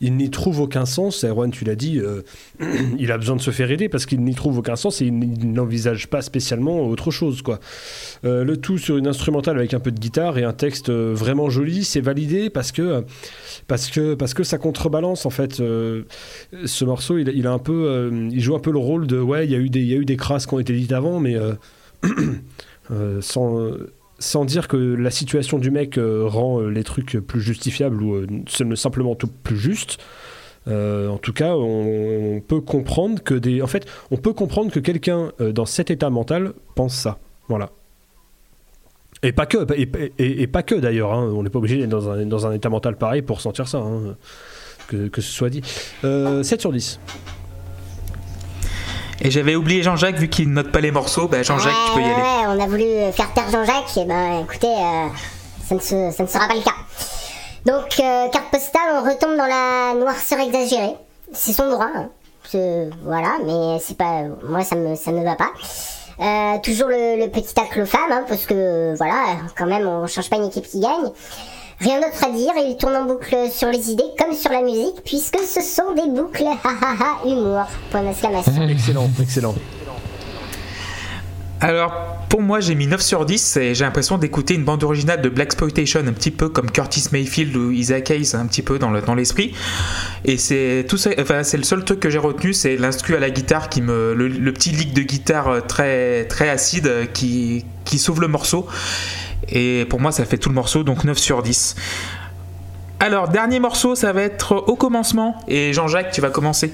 il 0.00 0.16
n'y 0.16 0.30
trouve 0.30 0.60
aucun 0.60 0.86
sens. 0.86 1.24
Erwan, 1.24 1.50
tu 1.50 1.64
l'as 1.64 1.74
dit, 1.74 1.98
euh, 1.98 2.22
il 2.98 3.12
a 3.12 3.18
besoin 3.18 3.36
de 3.36 3.40
se 3.40 3.50
faire 3.50 3.70
aider 3.70 3.88
parce 3.88 4.06
qu'il 4.06 4.20
n'y 4.20 4.34
trouve 4.34 4.58
aucun 4.58 4.76
sens 4.76 5.00
et 5.02 5.06
il 5.06 5.52
n'envisage 5.52 6.08
pas 6.08 6.22
spécialement 6.22 6.86
autre 6.86 7.10
chose. 7.10 7.42
Quoi. 7.42 7.60
Euh, 8.24 8.44
le 8.44 8.56
tout 8.56 8.78
sur 8.78 8.96
une 8.96 9.06
instrumentale 9.06 9.56
avec 9.56 9.74
un 9.74 9.80
peu 9.80 9.90
de 9.90 9.98
guitare 9.98 10.38
et 10.38 10.44
un 10.44 10.52
texte 10.52 10.88
euh, 10.88 11.12
vraiment 11.14 11.50
joli, 11.50 11.84
c'est 11.84 12.00
validé 12.00 12.50
parce 12.50 12.72
que, 12.72 13.04
parce 13.66 13.90
que, 13.90 14.14
parce 14.14 14.34
que 14.34 14.44
ça 14.44 14.58
contrebalance 14.58 15.26
en 15.26 15.30
fait. 15.30 15.54
ce 15.54 16.84
morceau, 16.84 17.18
il, 17.18 17.46
a 17.46 17.52
un 17.52 17.58
peu, 17.58 18.10
il 18.30 18.40
joue 18.40 18.54
un 18.54 18.60
peu 18.60 18.70
le 18.70 18.78
rôle 18.78 19.06
de 19.06 19.20
ouais, 19.20 19.46
il 19.46 19.52
y 19.52 19.54
a 19.54 19.58
eu 19.58 19.70
des, 19.70 19.80
il 19.80 19.88
y 19.88 19.94
a 19.94 19.96
eu 19.96 20.04
des 20.04 20.16
crasses 20.16 20.46
qui 20.46 20.54
ont 20.54 20.58
été 20.58 20.72
dites 20.72 20.92
avant, 20.92 21.20
mais 21.20 21.36
euh, 22.90 23.20
sans, 24.18 24.44
dire 24.44 24.68
que 24.68 24.76
la 24.76 25.10
situation 25.10 25.58
du 25.58 25.70
mec 25.70 25.98
euh, 25.98 26.24
rend 26.26 26.60
euh, 26.60 26.68
les 26.68 26.84
trucs 26.84 27.18
plus 27.18 27.40
justifiables 27.40 28.02
ou 28.02 28.14
euh, 28.14 28.26
sim- 28.48 28.76
simplement 28.76 29.14
tout 29.14 29.28
plus 29.28 29.56
juste. 29.56 29.98
En 30.66 31.18
tout 31.18 31.34
cas, 31.34 31.54
on, 31.56 32.40
peut 32.40 32.62
comprendre 32.62 33.22
que 33.22 33.34
des, 33.34 33.60
en 33.60 33.66
fait, 33.66 33.86
on 34.10 34.16
peut 34.16 34.32
comprendre 34.32 34.72
que 34.72 34.80
quelqu'un 34.80 35.30
dans 35.38 35.66
cet 35.66 35.90
état 35.90 36.08
mental 36.08 36.54
pense 36.74 36.94
ça. 36.94 37.18
Voilà. 37.48 37.68
Et 39.22 39.32
pas 39.32 39.44
que, 39.44 39.58
et, 40.18 40.46
pas 40.46 40.62
que 40.62 40.74
d'ailleurs. 40.74 41.12
hein. 41.12 41.30
On 41.34 41.42
n'est 41.42 41.50
pas 41.50 41.58
obligé 41.58 41.76
d'être 41.76 41.90
dans 41.90 42.08
un, 42.08 42.24
dans 42.24 42.46
un 42.46 42.52
état 42.52 42.70
mental 42.70 42.96
pareil 42.96 43.20
pour 43.20 43.42
sentir 43.42 43.68
ça. 43.68 43.78
hein. 43.78 44.16
Que, 44.88 45.08
que 45.08 45.20
ce 45.20 45.30
soit 45.30 45.50
dit. 45.50 45.60
Euh, 46.04 46.42
7 46.42 46.62
sur 46.62 46.72
10. 46.72 46.98
Et 49.20 49.30
j'avais 49.30 49.54
oublié 49.54 49.82
Jean-Jacques 49.82 50.16
vu 50.16 50.28
qu'il 50.28 50.50
note 50.52 50.70
pas 50.72 50.80
les 50.80 50.90
morceaux. 50.90 51.28
Bah 51.28 51.42
Jean-Jacques, 51.42 51.72
tu 51.86 51.92
peux 51.94 52.00
y 52.00 52.04
ouais, 52.04 52.10
aller. 52.12 52.22
ouais, 52.22 52.46
on 52.48 52.60
a 52.62 52.66
voulu 52.66 53.12
faire 53.12 53.32
taire 53.32 53.50
Jean-Jacques, 53.50 53.96
et 53.96 54.04
ben 54.04 54.40
écoutez, 54.42 54.66
euh, 54.66 55.06
ça, 55.66 55.74
ne 55.76 55.80
se- 55.80 56.10
ça 56.16 56.22
ne 56.22 56.28
sera 56.28 56.48
pas 56.48 56.54
le 56.54 56.62
cas. 56.62 56.74
Donc, 57.64 57.98
euh, 58.00 58.28
carte 58.28 58.50
postale, 58.50 58.82
on 58.92 59.02
retombe 59.08 59.36
dans 59.36 59.46
la 59.46 59.94
noirceur 59.98 60.38
exagérée. 60.40 60.94
C'est 61.32 61.52
son 61.52 61.70
droit, 61.70 61.88
hein. 61.94 62.08
Voilà, 63.04 63.32
mais 63.44 63.78
c'est 63.80 63.96
pas. 63.96 64.22
Moi, 64.46 64.62
ça 64.62 64.76
me, 64.76 64.94
ça 64.96 65.10
me 65.12 65.24
va 65.24 65.34
pas. 65.34 65.50
Euh, 66.20 66.58
toujours 66.62 66.88
le, 66.88 67.18
le 67.24 67.28
petit 67.30 67.52
tacle 67.54 67.80
aux 67.80 67.86
femmes, 67.86 68.12
hein, 68.12 68.24
parce 68.28 68.46
que 68.46 68.94
voilà, 68.96 69.24
quand 69.58 69.66
même, 69.66 69.86
on 69.88 70.06
change 70.06 70.28
pas 70.30 70.36
une 70.36 70.44
équipe 70.44 70.66
qui 70.66 70.78
gagne. 70.78 71.10
Rien 71.80 71.96
d'autre 72.00 72.24
à 72.24 72.30
dire, 72.30 72.52
il 72.56 72.76
tourne 72.78 72.94
en 72.96 73.04
boucle 73.04 73.34
sur 73.52 73.68
les 73.68 73.90
idées 73.90 74.04
comme 74.18 74.34
sur 74.34 74.50
la 74.50 74.62
musique, 74.62 75.02
puisque 75.04 75.38
ce 75.38 75.60
sont 75.60 75.94
des 75.94 76.08
boucles, 76.08 76.44
ha 76.44 76.68
ha 76.82 76.94
ha, 76.98 77.28
humour, 77.28 77.66
point 77.90 78.02
d'exclamation. 78.02 78.52
Excellent, 78.68 79.10
excellent. 79.20 79.54
Alors, 81.60 81.92
pour 82.28 82.42
moi, 82.42 82.60
j'ai 82.60 82.74
mis 82.74 82.86
9 82.86 83.00
sur 83.00 83.24
10 83.24 83.56
et 83.56 83.74
j'ai 83.74 83.84
l'impression 83.84 84.18
d'écouter 84.18 84.54
une 84.54 84.64
bande 84.64 84.82
originale 84.84 85.22
de 85.22 85.28
Black 85.30 85.46
Exploitation, 85.46 86.00
un 86.06 86.12
petit 86.12 86.30
peu 86.30 86.48
comme 86.50 86.70
Curtis 86.70 87.04
Mayfield 87.12 87.56
ou 87.56 87.70
Isaac 87.70 88.10
Hayes, 88.10 88.34
un 88.34 88.46
petit 88.46 88.60
peu 88.60 88.78
dans 88.78 88.90
le- 88.90 89.00
dans 89.00 89.14
l'esprit. 89.14 89.54
et 90.26 90.36
c'est 90.36 90.84
tout 90.88 90.98
ça, 90.98 91.10
enfin, 91.18 91.42
c'est 91.42 91.56
le 91.56 91.62
seul 91.62 91.84
truc 91.84 92.00
que 92.00 92.10
j'ai 92.10 92.18
retenu, 92.18 92.52
c'est 92.52 92.76
l'instru 92.76 93.14
à 93.14 93.20
la 93.20 93.30
guitare 93.30 93.68
qui 93.70 93.80
me, 93.80 94.12
le, 94.14 94.28
le 94.28 94.52
petit 94.52 94.70
lick 94.72 94.92
de 94.92 95.02
guitare 95.02 95.48
euh, 95.48 95.60
très, 95.60 96.24
très 96.26 96.50
acide 96.50 96.86
euh, 96.86 97.06
qui, 97.06 97.64
qui 97.86 97.98
sauve 97.98 98.20
le 98.20 98.28
morceau. 98.28 98.66
Et 99.48 99.84
pour 99.90 100.00
moi, 100.00 100.12
ça 100.12 100.24
fait 100.24 100.38
tout 100.38 100.48
le 100.48 100.54
morceau, 100.54 100.82
donc 100.84 101.04
9 101.04 101.16
sur 101.18 101.42
10. 101.42 101.74
Alors, 103.00 103.28
dernier 103.28 103.60
morceau, 103.60 103.94
ça 103.94 104.12
va 104.12 104.22
être 104.22 104.54
au 104.56 104.76
commencement. 104.76 105.34
Et 105.48 105.72
Jean-Jacques, 105.72 106.12
tu 106.12 106.20
vas 106.20 106.30
commencer. 106.30 106.72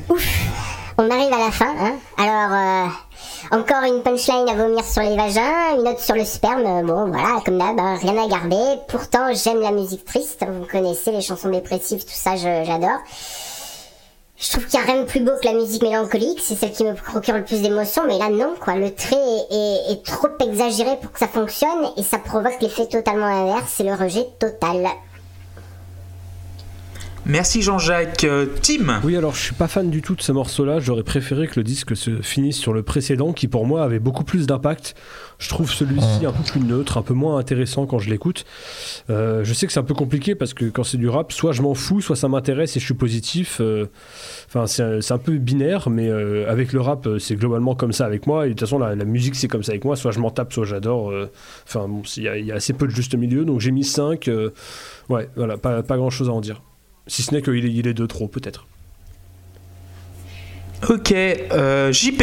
On 0.98 1.10
arrive 1.10 1.32
à 1.32 1.38
la 1.38 1.51
fin, 1.51 1.72
hein. 1.80 1.94
Alors, 2.18 2.52
euh, 2.52 3.56
encore 3.56 3.82
une 3.84 4.02
punchline 4.02 4.47
à 4.51 4.55
vomir 4.55 4.84
sur 4.84 5.01
les 5.02 5.16
vagins, 5.16 5.74
une 5.78 5.88
autre 5.88 6.01
sur 6.01 6.14
le 6.14 6.24
sperme. 6.26 6.62
euh, 6.66 6.82
Bon, 6.82 7.06
voilà, 7.06 7.40
comme 7.44 7.56
d'hab, 7.59 7.80
hein, 7.80 7.97
rien 8.02 8.22
à 8.22 8.28
garder. 8.28 8.78
Pourtant, 8.86 9.28
j'aime 9.32 9.60
la 9.60 9.70
musique 9.72 10.05
triste. 10.05 10.44
Vous 10.47 10.66
connaissez 10.70 11.10
les 11.10 11.22
chansons 11.22 11.48
dépressives, 11.48 12.01
tout 12.05 12.10
ça, 12.12 12.36
j'adore. 12.36 12.98
Je 14.40 14.50
trouve 14.52 14.66
qu'il 14.66 14.80
n'y 14.80 14.86
a 14.86 14.92
rien 14.92 15.02
de 15.02 15.06
plus 15.06 15.20
beau 15.20 15.32
que 15.40 15.46
la 15.46 15.52
musique 15.52 15.82
mélancolique. 15.82 16.40
C'est 16.42 16.54
celle 16.54 16.72
qui 16.72 16.82
me 16.84 16.94
procure 16.94 17.34
le 17.34 17.44
plus 17.44 17.60
d'émotions. 17.60 18.02
Mais 18.06 18.16
là, 18.18 18.30
non, 18.30 18.54
quoi. 18.58 18.74
Le 18.76 18.94
trait 18.94 19.14
est, 19.16 19.54
est- 19.54 19.92
est 19.92 20.06
trop 20.06 20.28
exagéré 20.42 20.96
pour 21.00 21.12
que 21.12 21.18
ça 21.18 21.28
fonctionne. 21.28 21.90
Et 21.98 22.02
ça 22.02 22.18
provoque 22.18 22.60
l'effet 22.62 22.86
totalement 22.86 23.26
inverse. 23.26 23.70
C'est 23.76 23.82
le 23.84 23.92
rejet 23.94 24.26
total. 24.38 24.88
Merci 27.26 27.60
Jean-Jacques. 27.62 28.24
Euh, 28.24 28.47
Tim 28.62 29.01
Oui, 29.05 29.14
alors 29.16 29.34
je 29.34 29.40
suis 29.40 29.55
pas 29.55 29.68
fan 29.68 29.90
du 29.90 30.01
tout 30.02 30.14
de 30.16 30.22
ce 30.22 30.32
morceau-là. 30.32 30.80
J'aurais 30.80 31.02
préféré 31.02 31.47
que 31.47 31.60
le 31.60 31.62
disque 31.64 31.94
se 31.94 32.22
finisse 32.22 32.56
sur 32.56 32.72
le 32.72 32.82
précédent, 32.82 33.32
qui 33.32 33.47
pour 33.47 33.66
moi 33.66 33.84
avait 33.84 33.98
beaucoup 33.98 34.24
plus 34.24 34.47
d'impact. 34.47 34.94
Je 35.38 35.48
trouve 35.48 35.70
celui-ci 35.70 36.26
un 36.26 36.32
peu 36.32 36.42
plus 36.42 36.60
neutre, 36.60 36.97
un 36.98 37.02
peu 37.02 37.14
moins 37.14 37.36
intéressant 37.38 37.86
quand 37.86 37.98
je 37.98 38.10
l'écoute. 38.10 38.44
Euh, 39.10 39.44
je 39.44 39.52
sais 39.55 39.66
que 39.66 39.72
c'est 39.72 39.78
un 39.80 39.84
peu 39.84 39.94
compliqué 39.94 40.34
parce 40.34 40.55
que 40.55 40.64
quand 40.64 40.82
c'est 40.82 40.97
du 40.97 41.09
rap, 41.09 41.30
soit 41.32 41.52
je 41.52 41.62
m'en 41.62 41.74
fous, 41.74 42.01
soit 42.01 42.16
ça 42.16 42.28
m'intéresse 42.28 42.76
et 42.76 42.80
je 42.80 42.84
suis 42.84 42.94
positif. 42.94 43.59
Euh, 43.60 43.86
Enfin, 44.48 44.66
c'est 44.66 45.12
un- 45.12 45.18
peu 45.18 45.36
binaire, 45.38 45.88
mais 45.90 46.09
euh, 46.09 46.51
avec 46.51 46.72
le 46.72 46.80
rap, 46.80 47.06
c'est 47.20 47.36
globalement 47.36 47.74
comme 47.76 47.92
ça 47.92 48.06
avec 48.06 48.26
moi. 48.26 48.47
Et 48.47 48.48
de 48.48 48.55
toute 48.55 48.60
façon, 48.60 48.78
la, 48.78 48.94
la 48.97 49.05
musique, 49.05 49.36
c'est 49.36 49.47
comme 49.48 49.62
ça 49.62 49.72
avec 49.72 49.84
moi. 49.84 49.94
Soit 49.94 50.10
je 50.10 50.18
m'en 50.18 50.30
tape, 50.30 50.52
soit 50.52 50.64
j'adore. 50.64 51.10
Euh, 51.10 51.30
Enfin, 51.68 51.86
bon, 51.86 52.02
il 52.16 52.22
y, 52.24 52.28
a- 52.28 52.36
il 52.38 52.47
y 52.47 52.51
a 52.52 52.56
assez 52.56 52.72
peu 52.72 52.86
de 52.86 52.92
juste 52.92 53.14
milieu, 53.14 53.44
donc 53.44 53.60
j'ai 53.60 53.70
mis 53.70 53.84
5. 53.84 54.28
ouais, 55.10 55.28
voilà, 55.36 55.56
pas, 55.59 55.82
pas 55.84 55.97
grand-chose 55.97 56.28
à 56.28 56.32
en 56.32 56.40
dire. 56.40 56.62
Si 57.11 57.23
ce 57.24 57.35
n'est 57.35 57.43
qu'il 57.43 57.66
est, 57.66 57.73
il 57.73 57.89
est 57.89 57.93
de 57.93 58.07
trop, 58.07 58.28
peut-être. 58.28 58.69
Ok, 60.89 61.11
euh, 61.11 61.91
JP. 61.91 62.23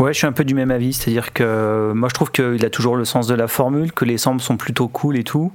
Ouais, 0.00 0.12
je 0.12 0.18
suis 0.18 0.26
un 0.26 0.32
peu 0.32 0.44
du 0.44 0.56
même 0.56 0.72
avis, 0.72 0.92
c'est-à-dire 0.92 1.32
que 1.32 1.44
euh, 1.44 1.94
moi 1.94 2.08
je 2.08 2.14
trouve 2.14 2.32
qu'il 2.32 2.64
a 2.64 2.70
toujours 2.70 2.96
le 2.96 3.04
sens 3.04 3.28
de 3.28 3.34
la 3.34 3.46
formule, 3.46 3.92
que 3.92 4.04
les 4.04 4.18
samples 4.18 4.42
sont 4.42 4.56
plutôt 4.56 4.88
cool 4.88 5.16
et 5.16 5.22
tout, 5.22 5.52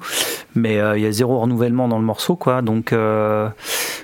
mais 0.56 0.80
euh, 0.80 0.98
il 0.98 1.04
y 1.04 1.06
a 1.06 1.12
zéro 1.12 1.40
renouvellement 1.40 1.90
dans 1.90 2.00
le 2.00 2.06
morceau, 2.06 2.38
quoi. 2.38 2.62
Donc 2.62 2.94
euh, 2.94 3.50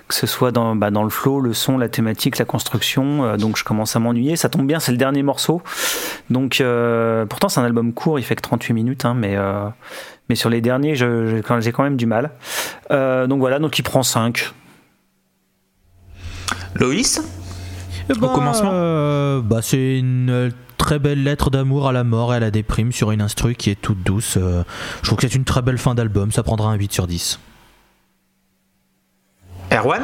que 0.10 0.14
ce 0.14 0.28
soit 0.28 0.52
dans, 0.52 0.76
bah, 0.76 0.92
dans 0.92 1.04
le 1.04 1.10
flow, 1.10 1.40
le 1.40 1.54
son, 1.54 1.78
la 1.78 1.88
thématique, 1.88 2.38
la 2.38 2.44
construction, 2.44 3.38
donc 3.38 3.56
je 3.58 3.64
commence 3.64 3.96
à 3.96 4.00
m'ennuyer. 4.00 4.36
Ça 4.36 4.50
tombe 4.50 4.68
bien, 4.68 4.82
c'est 4.82 4.92
le 4.92 4.98
dernier 4.98 5.24
morceau, 5.24 5.62
donc 6.30 6.62
pourtant 7.30 7.48
c'est 7.48 7.62
un 7.62 7.66
album 7.66 7.94
court, 7.94 8.20
il 8.20 8.24
fait 8.24 8.36
que 8.36 8.42
38 8.42 8.74
minutes, 8.74 9.06
hein, 9.06 9.14
mais 9.18 9.38
mais 10.28 10.36
sur 10.36 10.50
les 10.50 10.60
derniers, 10.60 10.96
j'ai 10.96 11.42
quand 11.44 11.84
même 11.84 11.96
du 11.96 12.08
mal. 12.08 12.32
Donc 12.90 13.40
voilà, 13.40 13.60
donc 13.60 13.80
il 13.80 13.84
prend 13.84 14.04
5. 14.04 14.52
Loïs? 16.76 17.22
Eh 18.10 18.14
ben, 18.14 18.28
commencement 18.28 18.70
euh, 18.72 19.42
bah, 19.42 19.62
C'est 19.62 19.98
une 19.98 20.30
euh, 20.30 20.50
très 20.78 21.00
belle 21.00 21.24
lettre 21.24 21.50
d'amour 21.50 21.88
à 21.88 21.92
la 21.92 22.04
mort 22.04 22.34
et 22.34 22.38
à 22.38 22.40
la 22.40 22.52
déprime 22.52 22.92
sur 22.92 23.12
une 23.12 23.22
instru 23.22 23.56
qui 23.56 23.70
est 23.72 23.82
toute 23.82 24.04
douce. 24.04 24.38
euh, 24.38 24.64
je 25.02 25.08
trouve 25.08 25.18
que 25.18 25.28
c'est 25.28 25.36
une 25.36 25.44
très 25.44 25.62
belle 25.62 25.78
fin 25.78 25.96
d'album, 25.96 26.32
ça 26.32 26.44
prendra 26.44 26.70
un 26.70 26.76
8 26.76 26.94
sur 26.94 27.08
10. 27.08 27.40
Erwan? 29.76 30.02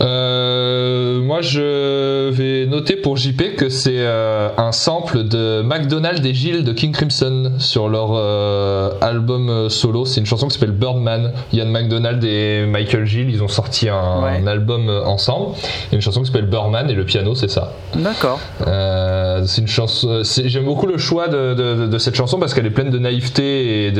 Euh, 0.00 1.20
moi, 1.20 1.40
je 1.42 2.30
vais 2.30 2.66
noter 2.66 2.96
pour 2.96 3.16
JP 3.16 3.56
que 3.56 3.68
c'est 3.68 3.98
euh, 3.98 4.48
un 4.56 4.72
sample 4.72 5.24
de 5.24 5.62
McDonald 5.62 6.24
et 6.24 6.32
Gilles 6.34 6.64
de 6.64 6.72
King 6.72 6.92
Crimson 6.92 7.52
sur 7.58 7.88
leur 7.88 8.10
euh, 8.14 8.90
album 9.00 9.68
solo. 9.68 10.04
C'est 10.04 10.20
une 10.20 10.26
chanson 10.26 10.48
qui 10.48 10.54
s'appelle 10.54 10.72
Birdman. 10.74 11.32
Ian 11.52 11.66
McDonald 11.66 12.22
et 12.24 12.64
Michael 12.66 13.04
Gill, 13.06 13.30
ils 13.30 13.42
ont 13.42 13.48
sorti 13.48 13.88
un, 13.88 14.22
Ouais. 14.22 14.40
un 14.42 14.46
album 14.46 14.88
ensemble. 15.06 15.54
Une 15.92 16.00
chanson 16.00 16.20
qui 16.20 16.26
s'appelle 16.26 16.46
Birdman 16.48 16.88
et 16.90 16.94
le 16.94 17.04
piano, 17.04 17.34
c'est 17.34 17.50
ça. 17.50 17.72
D'accord. 17.94 18.40
Euh, 18.66 19.19
c'est 19.46 19.60
une 19.62 19.68
chanson. 19.68 20.22
c'est- 20.24 20.48
J'aime 20.48 20.64
beaucoup 20.64 20.86
le 20.86 20.98
choix 20.98 21.28
de, 21.28 21.98
cette 21.98 22.14
chanson 22.14 22.38
parce 22.38 22.54
qu'elle 22.54 22.66
est 22.66 22.70
pleine 22.70 22.90
de 22.90 22.98
naïveté 22.98 23.86
et 23.86 23.92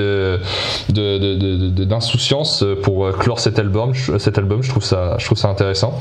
d'insouciance 1.85 2.65
pour 2.83 3.07
euh, 3.07 3.13
clore 3.13 3.41
cet 3.41 3.59
album. 3.59 3.93
Cet 4.19 4.39
album, 4.39 4.63
je 4.63 4.69
trouve 4.71 4.85
ça, 4.85 5.17
intéressant. 5.45 5.99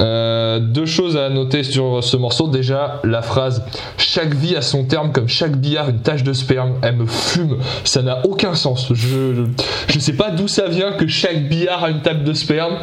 Euh, 0.00 0.58
deux 0.60 0.86
choses 0.86 1.16
à 1.16 1.28
noter 1.30 1.62
sur 1.62 2.02
ce 2.02 2.16
morceau. 2.16 2.48
Déjà, 2.48 3.00
la 3.04 3.22
phrase 3.22 3.62
"chaque 3.98 4.34
vie 4.34 4.56
a 4.56 4.62
son 4.62 4.84
terme, 4.84 5.12
comme 5.12 5.28
chaque 5.28 5.56
billard 5.56 5.88
une 5.88 6.00
tache 6.00 6.22
de 6.22 6.32
sperme". 6.32 6.74
Elle 6.82 6.96
me 6.96 7.06
fume. 7.06 7.56
Ça 7.84 8.02
n'a 8.02 8.20
aucun 8.24 8.54
sens. 8.54 8.88
Je, 8.92 9.34
je 9.34 9.42
je 9.88 9.98
sais 9.98 10.14
pas 10.14 10.30
d'où 10.30 10.48
ça 10.48 10.68
vient 10.68 10.92
que 10.92 11.06
chaque 11.06 11.48
billard 11.48 11.84
a 11.84 11.90
une 11.90 12.00
table 12.02 12.24
de 12.24 12.32
sperme, 12.32 12.74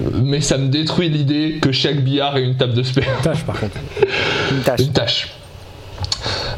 mais 0.00 0.40
ça 0.40 0.58
me 0.58 0.68
détruit 0.68 1.08
l'idée 1.08 1.58
que 1.60 1.72
chaque 1.72 2.02
billard 2.02 2.36
ait 2.36 2.44
une 2.44 2.56
table 2.56 2.74
de 2.74 2.82
sperme. 2.82 3.22
Tâche 3.22 3.44
par 3.44 3.58
contre. 3.58 3.76
Une 4.50 4.60
tâche. 4.62 4.80
Une 4.80 4.92
tâche. 4.92 5.28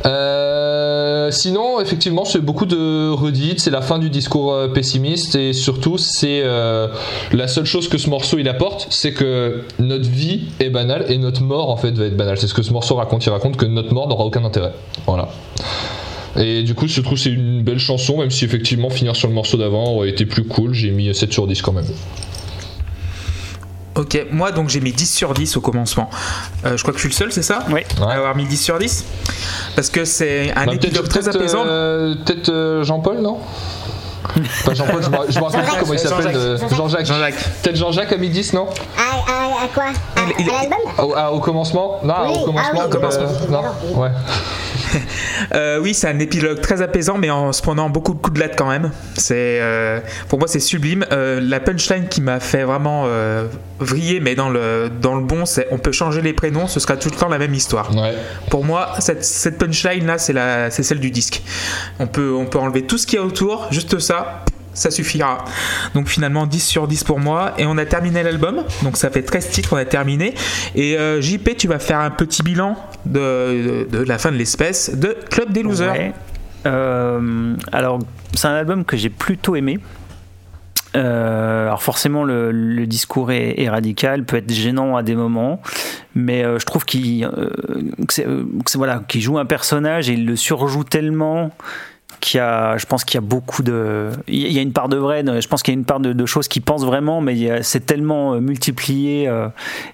Euh, 0.05 1.31
sinon, 1.31 1.81
effectivement, 1.81 2.25
c'est 2.25 2.41
beaucoup 2.41 2.67
de 2.67 3.11
redites, 3.11 3.61
c'est 3.61 3.71
la 3.71 3.81
fin 3.81 3.99
du 3.99 4.11
discours 4.11 4.53
euh, 4.53 4.69
pessimiste 4.69 5.35
et 5.35 5.53
surtout, 5.53 5.99
c'est 5.99 6.43
euh, 6.45 6.89
la 7.33 7.49
seule 7.49 7.65
chose 7.65 7.89
que 7.89 7.99
ce 7.99 8.09
morceau 8.09 8.39
il 8.39 8.49
apporte, 8.49 8.87
c'est 8.91 9.13
que 9.13 9.63
notre 9.79 10.09
vie 10.09 10.43
est 10.61 10.71
banale 10.71 11.07
et 11.09 11.19
notre 11.19 11.43
mort 11.43 11.71
en 11.71 11.77
fait 11.77 11.93
va 11.93 12.05
être 12.05 12.17
banale. 12.17 12.39
C'est 12.39 12.47
ce 12.47 12.55
que 12.55 12.63
ce 12.63 12.73
morceau 12.73 12.95
raconte. 12.95 13.25
Il 13.27 13.31
raconte 13.31 13.57
que 13.57 13.67
notre 13.67 13.93
mort 13.93 14.09
n'aura 14.09 14.25
aucun 14.25 14.45
intérêt. 14.45 14.73
Voilà. 15.07 15.29
Et 16.39 16.63
du 16.63 16.75
coup, 16.75 16.87
je 16.87 17.01
trouve 17.01 17.15
que 17.15 17.21
c'est 17.21 17.31
une 17.31 17.63
belle 17.63 17.79
chanson, 17.79 18.19
même 18.19 18.31
si 18.31 18.45
effectivement 18.45 18.91
finir 18.91 19.17
sur 19.17 19.27
le 19.27 19.35
morceau 19.35 19.57
d'avant 19.57 19.95
aurait 19.95 20.11
été 20.11 20.27
plus 20.27 20.45
cool. 20.45 20.75
J'ai 20.75 20.91
mis 20.91 21.13
7 21.13 21.33
sur 21.33 21.47
10 21.47 21.63
quand 21.63 21.73
même. 21.73 21.87
Ok, 23.97 24.27
moi 24.31 24.53
donc 24.53 24.69
j'ai 24.69 24.81
mis 24.81 24.93
10 24.93 25.07
sur 25.07 25.33
10 25.33 25.57
au 25.57 25.61
commencement. 25.61 26.11
Euh, 26.65 26.77
je 26.77 26.83
crois 26.83 26.93
que 26.93 26.99
je 26.99 27.03
suis 27.03 27.09
le 27.09 27.15
seul, 27.15 27.33
c'est 27.33 27.43
ça 27.43 27.61
Oui. 27.71 27.81
À 28.01 28.13
avoir 28.13 28.37
mis 28.37 28.45
10 28.45 28.57
sur 28.57 28.79
10 28.79 29.05
Parce 29.75 29.89
que 29.91 30.05
c'est 30.05 30.53
un 30.55 30.67
Bah, 30.67 30.75
épilogue 30.75 31.09
très 31.09 31.29
apaisant. 31.29 31.65
euh, 31.67 32.15
peut-être 32.25 32.51
euh, 32.51 32.85
Jean-Paul, 32.85 33.19
non 33.21 33.39
Pas 34.67 34.75
Jean-Paul, 34.75 35.03
je 35.03 35.09
me 35.39 35.45
rappelle 35.45 35.65
plus 35.65 35.77
comment 35.81 35.93
il 35.95 35.99
s'appelle. 35.99 36.59
Jean-Jacques. 36.77 37.07
Jean-Jacques. 37.07 37.35
Peut-être 37.63 37.77
Jean-Jacques 37.77 38.13
a 38.13 38.17
mis 38.19 38.29
10, 38.29 38.53
non 38.53 38.67
À, 38.99 39.33
à, 39.33 39.65
à 39.65 39.69
quoi 39.73 39.85
À, 40.17 40.21
l'album 40.27 40.79
au, 40.99 41.15
ah, 41.17 41.33
au 41.33 41.41
commencement 41.41 42.01
Non, 42.05 42.15
Oui, 42.27 42.39
au 42.43 42.45
commencement. 42.45 42.73
ah 42.75 42.87
oui, 42.87 42.87
au 42.87 42.89
commencement. 42.91 43.23
euh, 43.25 43.51
non, 43.51 43.63
Non, 43.63 44.01
ouais. 44.03 44.11
Euh, 45.55 45.79
oui, 45.81 45.95
c'est 45.95 46.09
un 46.09 46.19
épilogue 46.19 46.61
très 46.61 46.83
apaisant, 46.83 47.19
mais 47.19 47.31
en 47.31 47.53
se 47.53 47.63
prenant 47.63 47.89
beaucoup 47.89 48.15
de 48.15 48.19
coups 48.19 48.35
de 48.35 48.41
latte 48.41 48.57
quand 48.57 48.69
même. 48.69 48.91
C'est, 49.17 49.59
euh, 49.61 50.01
pour 50.29 50.39
moi, 50.39 50.49
c'est 50.49 50.61
sublime. 50.61 51.05
Euh, 51.13 51.41
la 51.41 51.61
punchline 51.61 52.09
qui 52.09 52.21
m'a 52.21 52.41
fait 52.41 52.65
vraiment 52.65 53.07
vriller, 53.79 54.21
mais 54.21 54.35
dans 54.35 54.49
le, 54.49 54.91
dans 55.01 55.15
le 55.15 55.23
bon, 55.23 55.47
c'est 55.47 55.69
on 55.71 55.79
peut 55.79 55.93
changer 55.93 56.21
les 56.23 56.33
prénoms, 56.33 56.67
ce 56.67 56.81
sera 56.81 56.97
tout 56.97 57.11
le 57.11 57.17
temps 57.17 57.29
la 57.29 57.39
même 57.39 57.55
histoire. 57.55 57.95
Ouais. 57.95 58.15
Pour 58.51 58.65
moi, 58.65 58.95
cette, 58.99 59.25
cette 59.25 59.59
punchline 59.59 60.07
là, 60.07 60.19
c'est, 60.19 60.33
la, 60.33 60.71
c'est 60.71 60.83
celle 60.83 61.01
du 61.01 61.11
disque. 61.11 61.43
On 62.01 62.07
peut, 62.07 62.33
on 62.35 62.47
peut 62.47 62.59
enlever 62.59 62.83
tout 62.83 62.99
ce 62.99 63.07
qu'il 63.07 63.19
y 63.19 63.23
a 63.23 63.25
autour, 63.25 63.69
juste 63.71 63.99
ça. 63.99 64.45
Ça 64.77 64.91
suffira. 64.91 65.45
Donc 65.95 66.09
finalement 66.09 66.47
10 66.47 66.61
sur 66.61 66.87
10 66.87 67.05
pour 67.05 67.19
moi. 67.19 67.55
Et 67.57 67.65
on 67.67 67.79
a 67.79 67.87
terminé 67.87 68.23
l'album. 68.23 68.63
Donc 68.83 68.99
ça 68.99 69.11
fait 69.11 69.23
13 69.23 69.49
titres, 69.49 69.73
on 69.73 69.77
a 69.77 69.87
terminé. 69.87 70.35
Et 70.75 70.99
euh, 70.99 71.21
JP, 71.21 71.57
tu 71.57 71.67
vas 71.67 71.79
faire 71.79 71.99
un 71.99 72.11
petit 72.11 72.43
bilan 72.43 72.77
de, 73.07 73.89
la 74.07 74.19
fin 74.19 74.31
de 74.31 74.37
l'espèce 74.37 74.95
de 74.95 75.17
Club 75.31 75.51
des 75.51 75.63
Losers. 75.63 76.13
Euh, 76.67 77.55
alors, 77.73 78.01
c'est 78.35 78.49
un 78.49 78.55
album 78.55 78.85
que 78.85 78.97
j'ai 78.97 79.11
plutôt 79.11 79.57
aimé. 79.57 79.79
Euh, 80.95 81.67
alors 81.67 81.83
forcément 81.83 82.25
le, 82.25 82.87
discours 82.87 83.31
est, 83.31 83.69
radical, 83.69 84.25
peut 84.25 84.37
être 84.37 84.51
gênant 84.51 84.97
à 84.97 85.03
des 85.03 85.15
moments, 85.15 85.61
mais 86.15 86.43
je 86.43 86.65
trouve 86.65 86.87
qu'il 86.87 87.29
voilà, 88.75 89.03
qu'il 89.07 89.21
joue 89.21 89.37
un 89.37 89.45
personnage 89.45 90.09
et 90.09 90.15
il 90.15 90.25
le 90.25 90.37
surjoue 90.37 90.85
tellement 90.85 91.51
qu'il 92.27 92.39
y 92.39 92.41
a, 92.41 92.77
je 92.77 92.87
pense 92.87 93.05
qu'il 93.05 93.15
y 93.15 93.19
a 93.19 93.27
beaucoup 93.27 93.63
de, 93.63 94.11
il 94.27 94.53
y 94.53 94.59
a 94.59 94.63
une 94.63 94.73
part 94.73 94.89
de 94.89 94.97
vrai, 94.97 95.25
je 95.41 95.47
pense 95.47 95.63
qu'il 95.63 95.73
y 95.73 95.77
a 95.77 95.79
une 95.79 95.85
part 95.85 96.01
de, 96.01 96.27
choses 96.27 96.49
qu'il 96.49 96.63
pense 96.63 96.85
vraiment, 96.85 97.21
mais 97.21 97.63
c'est 97.63 97.87
tellement 97.87 98.35
euh, 98.35 98.41
multiplié 98.41 99.29
euh, 99.29 99.49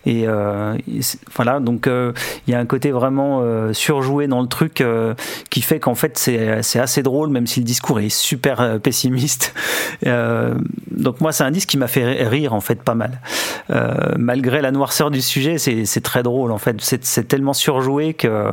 et, 0.07 0.25
euh, 0.27 0.75
voilà, 1.37 1.61
donc 1.61 1.87
il 1.87 2.51
y 2.51 2.55
a 2.55 2.59
un 2.59 2.65
côté 2.65 2.91
vraiment 2.91 3.43
surjoué 3.75 4.29
dans 4.29 4.41
le 4.41 4.49
truc 4.49 4.83
qui 5.51 5.61
fait 5.61 5.79
qu'en 5.79 5.95
fait 5.95 6.17
c'est 6.17 6.79
assez 6.79 7.03
drôle, 7.03 7.29
même 7.29 7.47
si 7.47 7.61
le 7.61 7.67
discours 7.67 8.01
est 8.01 8.09
super 8.09 8.81
pessimiste. 8.81 9.55
Donc 10.93 11.21
moi 11.21 11.33
c'est 11.33 11.45
un 11.45 11.51
disque 11.51 11.71
qui 11.71 11.79
m'a 11.79 11.89
fait 11.89 12.25
rire 12.27 12.55
en 12.55 12.61
fait 12.61 12.83
pas 12.83 12.95
mal, 12.95 13.21
malgré 14.17 14.63
la 14.63 14.71
noirceur 14.71 15.11
du 15.11 15.21
sujet, 15.21 15.59
c'est 15.59 16.01
très 16.03 16.23
drôle 16.23 16.53
en 16.53 16.59
fait, 16.59 16.77
c'est 16.81 17.29
tellement 17.29 17.53
surjoué 17.53 18.15
que 18.15 18.51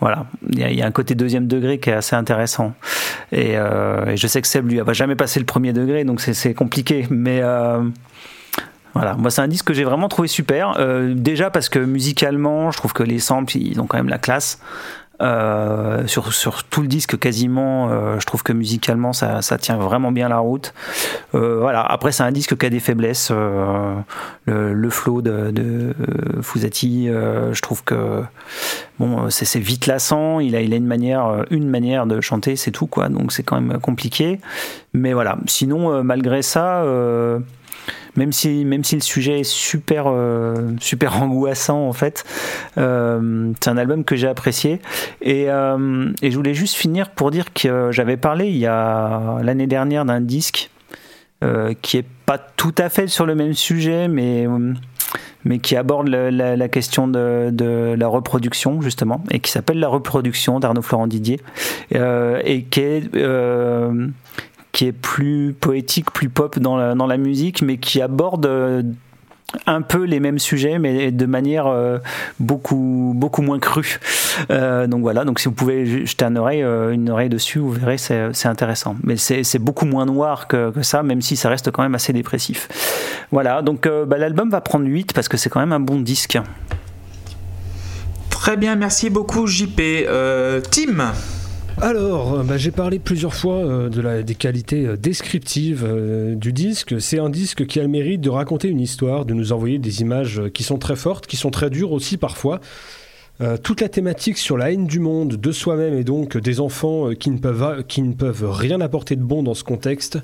voilà, 0.00 0.26
il 0.52 0.74
y 0.74 0.82
a 0.82 0.86
un 0.86 0.90
côté 0.90 1.14
deuxième 1.14 1.46
degré 1.46 1.78
qui 1.78 1.90
est 1.90 1.94
assez 1.94 2.16
intéressant. 2.16 2.74
Et, 3.32 3.56
euh, 3.56 4.06
et 4.06 4.16
je 4.16 4.26
sais 4.26 4.40
que 4.42 4.48
Seb 4.48 4.68
lui 4.70 4.78
va 4.78 4.92
jamais 4.92 5.16
passé 5.16 5.40
le 5.40 5.46
premier 5.46 5.72
degré, 5.72 6.04
donc 6.04 6.20
c'est- 6.20 6.34
c'est 6.34 6.54
compliqué. 6.54 7.06
Mais 7.10 7.40
euh, 7.42 7.82
voilà, 8.94 9.14
moi 9.14 9.30
c'est 9.30 9.42
un 9.42 9.48
disque 9.48 9.66
que 9.66 9.74
j'ai 9.74 9.84
vraiment 9.84 10.08
trouvé 10.08 10.28
super. 10.28 10.74
Euh, 10.78 11.12
déjà 11.14 11.50
parce 11.50 11.68
que 11.68 11.78
musicalement, 11.78 12.70
je 12.70 12.78
trouve 12.78 12.92
que 12.92 13.02
les 13.02 13.18
samples, 13.18 13.56
ils 13.56 13.80
ont 13.80 13.86
quand 13.86 13.98
même 13.98 14.08
la 14.08 14.18
classe. 14.18 14.58
Euh, 15.22 16.06
sur, 16.06 16.32
sur 16.34 16.64
tout 16.64 16.82
le 16.82 16.88
disque 16.88 17.18
quasiment, 17.18 17.88
euh, 17.88 18.20
je 18.20 18.26
trouve 18.26 18.42
que 18.42 18.52
musicalement 18.52 19.14
ça, 19.14 19.40
ça 19.40 19.56
tient 19.56 19.78
vraiment 19.78 20.12
bien 20.12 20.28
la 20.28 20.38
route. 20.38 20.74
Euh, 21.34 21.58
voilà. 21.60 21.80
Après 21.80 22.12
c'est 22.12 22.22
un 22.22 22.32
disque 22.32 22.56
qui 22.56 22.66
a 22.66 22.70
des 22.70 22.80
faiblesses. 22.80 23.30
le, 23.30 24.90
flow 24.90 25.22
de, 25.22 25.50
de 25.50 25.94
euh, 27.08 27.54
je 27.54 27.62
trouve 27.62 27.82
que 27.84 28.22
bon, 28.98 29.30
c'est 29.30 29.58
vite 29.58 29.86
lassant. 29.86 30.40
Il 30.40 30.54
a, 30.54 30.60
il 30.60 30.72
a 30.74 30.76
une 30.76 30.86
manière, 30.86 31.44
une 31.50 31.68
manière 31.68 32.06
de 32.06 32.20
chanter, 32.20 32.56
c'est 32.56 32.70
tout 32.70 32.86
quoi. 32.86 33.08
Donc 33.08 33.32
c'est 33.32 33.42
quand 33.42 33.60
même 33.60 33.78
compliqué. 33.80 34.40
Mais 34.92 35.12
voilà. 35.12 35.38
Sinon, 35.46 36.02
malgré 36.04 36.42
ça. 36.42 36.84
Même 38.16 38.32
si, 38.32 38.64
même 38.64 38.84
si 38.84 38.94
le 38.94 39.00
sujet 39.00 39.40
est 39.40 39.44
super, 39.44 40.06
euh, 40.06 40.72
super 40.80 41.22
angoissant 41.22 41.88
en 41.88 41.92
fait, 41.92 42.24
euh, 42.78 43.52
c'est 43.60 43.70
un 43.70 43.76
album 43.76 44.04
que 44.04 44.16
j'ai 44.16 44.28
apprécié. 44.28 44.80
Et, 45.22 45.46
euh, 45.48 46.10
et 46.22 46.30
je 46.30 46.36
voulais 46.36 46.54
juste 46.54 46.74
finir 46.74 47.10
pour 47.10 47.30
dire 47.30 47.52
que 47.52 47.90
j'avais 47.92 48.16
parlé 48.16 48.48
il 48.48 48.56
y 48.56 48.66
a 48.66 49.38
l'année 49.42 49.66
dernière 49.66 50.04
d'un 50.04 50.20
disque 50.20 50.70
qui 51.82 51.98
est 51.98 52.06
pas 52.24 52.38
tout 52.38 52.74
à 52.76 52.88
fait 52.88 53.06
sur 53.06 53.24
le 53.24 53.36
même 53.36 53.52
sujet, 53.52 54.08
mais 54.08 54.48
mais 55.44 55.60
qui 55.60 55.76
aborde 55.76 56.08
la, 56.08 56.68
question 56.68 57.06
de, 57.06 57.94
la 57.96 58.08
reproduction 58.08 58.80
justement 58.80 59.22
et 59.30 59.38
qui 59.38 59.52
s'appelle 59.52 59.78
La 59.78 59.86
reproduction 59.86 60.58
d'Arnaud 60.58 60.82
Florent 60.82 61.06
Didier 61.06 61.40
et 61.92 62.64
qui 62.68 62.80
est 62.80 63.14
qui 64.76 64.84
est 64.84 64.92
plus 64.92 65.54
poétique, 65.58 66.10
plus 66.10 66.28
pop 66.28 66.58
dans 66.58 66.76
la, 66.76 66.94
dans 66.94 67.06
la 67.06 67.16
musique, 67.16 67.62
mais 67.62 67.78
qui 67.78 68.02
aborde 68.02 68.44
euh, 68.44 68.82
un 69.64 69.80
peu 69.80 70.04
les 70.04 70.20
mêmes 70.20 70.38
sujets, 70.38 70.78
mais 70.78 71.10
de 71.10 71.24
manière 71.24 71.66
euh, 71.66 71.96
beaucoup, 72.40 73.14
beaucoup 73.16 73.40
moins 73.40 73.58
crue. 73.58 73.98
Euh, 74.50 74.86
donc 74.86 75.00
voilà, 75.00 75.24
donc 75.24 75.40
si 75.40 75.48
vous 75.48 75.54
pouvez 75.54 76.04
jeter 76.04 76.26
une 76.26 76.36
oreille, 76.36 76.62
une 76.62 77.08
oreille 77.08 77.30
dessus, 77.30 77.58
vous 77.58 77.70
verrez, 77.70 77.96
c'est 77.96 78.46
intéressant. 78.46 78.96
Mais 79.02 79.16
c'est 79.16 79.58
beaucoup 79.58 79.86
moins 79.86 80.04
noir 80.04 80.46
que, 80.46 80.70
que 80.70 80.82
ça, 80.82 81.02
même 81.02 81.22
si 81.22 81.36
ça 81.36 81.48
reste 81.48 81.70
quand 81.70 81.82
même 81.82 81.94
assez 81.94 82.12
dépressif. 82.12 82.68
Voilà, 83.32 83.62
donc 83.62 83.88
bah, 83.88 84.18
l'album 84.18 84.50
va 84.50 84.60
prendre 84.60 84.84
8 84.84 85.14
parce 85.14 85.28
que 85.28 85.38
c'est 85.38 85.48
quand 85.48 85.60
même 85.60 85.72
un 85.72 85.80
bon 85.80 86.00
disque. 86.00 86.38
Très 88.28 88.58
bien, 88.58 88.76
merci 88.76 89.08
beaucoup 89.08 89.46
JP. 89.46 89.80
Tim 90.70 91.12
Alors, 91.82 92.32
euh, 92.32 92.42
bah, 92.42 92.56
j'ai 92.56 92.70
parlé 92.70 92.98
plusieurs 92.98 93.34
fois 93.34 93.56
euh, 93.56 94.22
des 94.22 94.34
qualités 94.34 94.86
euh, 94.86 94.96
descriptives 94.96 95.86
du 96.34 96.52
disque. 96.52 97.00
C'est 97.00 97.18
un 97.18 97.28
disque 97.28 97.66
qui 97.66 97.78
a 97.78 97.82
le 97.82 97.88
mérite 97.88 98.22
de 98.22 98.30
raconter 98.30 98.68
une 98.68 98.80
histoire, 98.80 99.26
de 99.26 99.34
nous 99.34 99.52
envoyer 99.52 99.78
des 99.78 100.00
images 100.00 100.42
qui 100.54 100.62
sont 100.62 100.78
très 100.78 100.96
fortes, 100.96 101.26
qui 101.26 101.36
sont 101.36 101.50
très 101.50 101.68
dures 101.68 101.92
aussi 101.92 102.16
parfois. 102.16 102.60
Euh, 103.42 103.58
toute 103.62 103.82
la 103.82 103.90
thématique 103.90 104.38
sur 104.38 104.56
la 104.56 104.72
haine 104.72 104.86
du 104.86 104.98
monde, 104.98 105.36
de 105.36 105.52
soi-même 105.52 105.92
et 105.98 106.04
donc 106.04 106.38
des 106.38 106.58
enfants 106.58 107.10
euh, 107.10 107.14
qui 107.14 107.30
ne, 107.30 107.36
peuvent, 107.36 107.84
qui 107.86 108.00
ne 108.00 108.14
peuvent 108.14 108.50
rien 108.50 108.80
apporter 108.80 109.14
de 109.14 109.22
bon 109.22 109.42
dans 109.42 109.52
ce 109.52 109.62
contexte, 109.62 110.18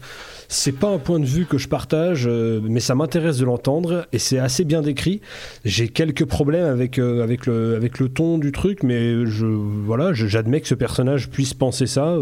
c'est 0.49 0.73
pas 0.73 0.89
un 0.89 0.99
point 0.99 1.21
de 1.21 1.27
vue 1.27 1.45
que 1.45 1.59
je 1.59 1.69
partage, 1.69 2.25
euh, 2.27 2.61
mais 2.63 2.81
ça 2.81 2.95
m'intéresse 2.95 3.37
de 3.37 3.45
l'entendre 3.45 4.07
et 4.15 4.19
c'est 4.19 4.39
assez 4.39 4.65
bien 4.65 4.81
décrit. 4.81 5.21
J'ai 5.67 5.89
quelques 5.89 6.25
problèmes 6.25 6.65
avec, 6.65 6.99
avec, 6.99 7.45
le, 7.45 7.77
avec 7.77 7.99
le 7.99 8.09
ton 8.09 8.39
du 8.39 8.51
truc, 8.51 8.83
mais 8.83 9.27
je, 9.27 9.45
voilà, 9.45 10.15
j'admets 10.15 10.63
que 10.63 10.69
ce 10.69 10.75
personnage 10.75 11.29
puisse 11.29 11.53
penser 11.53 11.87
ça. 11.87 12.17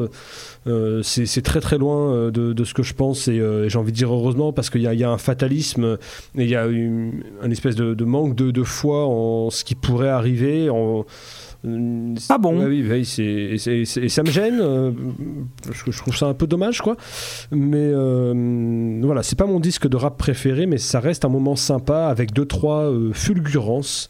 C'est 1.02 1.42
très 1.42 1.60
très 1.60 1.78
loin 1.78 2.30
de, 2.30 2.52
de 2.52 2.64
ce 2.64 2.74
que 2.74 2.82
je 2.82 2.94
pense 2.94 3.28
et 3.28 3.40
j'ai 3.66 3.78
envie 3.78 3.92
de 3.92 3.96
dire 3.96 4.12
heureusement 4.12 4.52
parce 4.52 4.70
qu'il 4.70 4.82
y, 4.82 4.96
y 4.96 5.04
a 5.04 5.10
un 5.10 5.18
fatalisme 5.18 5.98
et 6.36 6.44
il 6.44 6.50
y 6.50 6.56
a 6.56 6.66
une, 6.66 7.22
un 7.42 7.50
espèce 7.50 7.76
de, 7.76 8.04
manque 8.04 8.34
de, 8.34 8.50
de 8.50 8.62
foi 8.62 9.06
en 9.06 9.50
ce 9.50 9.64
qui 9.64 9.74
pourrait 9.74 10.08
arriver. 10.08 10.68
Ah 12.31 12.39
bon 12.39 12.65
oui, 12.66 12.85
oui, 12.89 13.05
c'est- 13.05 13.57
c'est- 13.85 14.09
ça 14.09 14.23
me 14.23 14.31
gêne. 14.31 14.61
euh, 14.61 14.93
je, 15.70 15.90
je 15.90 15.98
trouve 15.98 16.16
ça 16.16 16.27
un 16.27 16.35
peu 16.35 16.47
dommage, 16.47 16.81
quoi. 16.81 16.97
Mais 17.51 17.77
euh, 17.93 19.01
voilà, 19.02 19.23
c'est 19.23 19.36
pas 19.39 19.47
mon 19.47 19.61
disque 19.61 19.86
de 19.89 19.97
rap 19.97 20.16
préféré, 20.16 20.66
mais 20.66 20.78
ça 20.78 21.01
reste 21.01 21.24
un 21.24 21.28
moment 21.28 21.57
sympa 21.57 22.07
avec 22.07 22.32
deux 22.32 22.47
trois 22.47 22.85
euh, 22.90 23.12
fulgurances. 23.12 24.09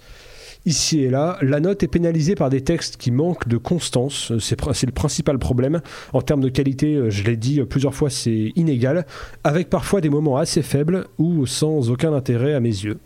Ici 0.67 1.01
et 1.01 1.09
là, 1.09 1.39
la 1.41 1.59
note 1.59 1.83
est 1.83 1.89
pénalisée 1.89 2.35
par 2.35 2.51
des 2.51 2.61
textes 2.61 2.99
qui 2.99 3.11
manquent 3.11 3.49
de 3.49 3.57
constance. 3.57 4.31
C'est 4.41 4.61
pr- 4.61 4.75
c'est 4.75 4.85
le 4.87 4.93
principal 4.93 5.39
problème. 5.39 5.81
En 6.13 6.21
termes 6.21 6.43
de 6.43 6.51
qualité, 6.51 6.95
euh, 6.97 7.09
je 7.11 7.25
l'ai 7.25 7.37
dit 7.39 7.61
euh, 7.61 7.65
plusieurs 7.65 7.95
fois, 7.95 8.11
c'est 8.11 8.53
inégal, 8.57 9.07
avec 9.43 9.71
parfois 9.71 10.03
des 10.03 10.11
moments 10.11 10.37
assez 10.37 10.61
faibles 10.63 11.07
ou 11.19 11.47
sans 11.47 11.91
aucun 11.91 12.13
intérêt 12.13 12.53
à 12.55 12.61
mes 12.61 12.69
yeux. 12.69 12.99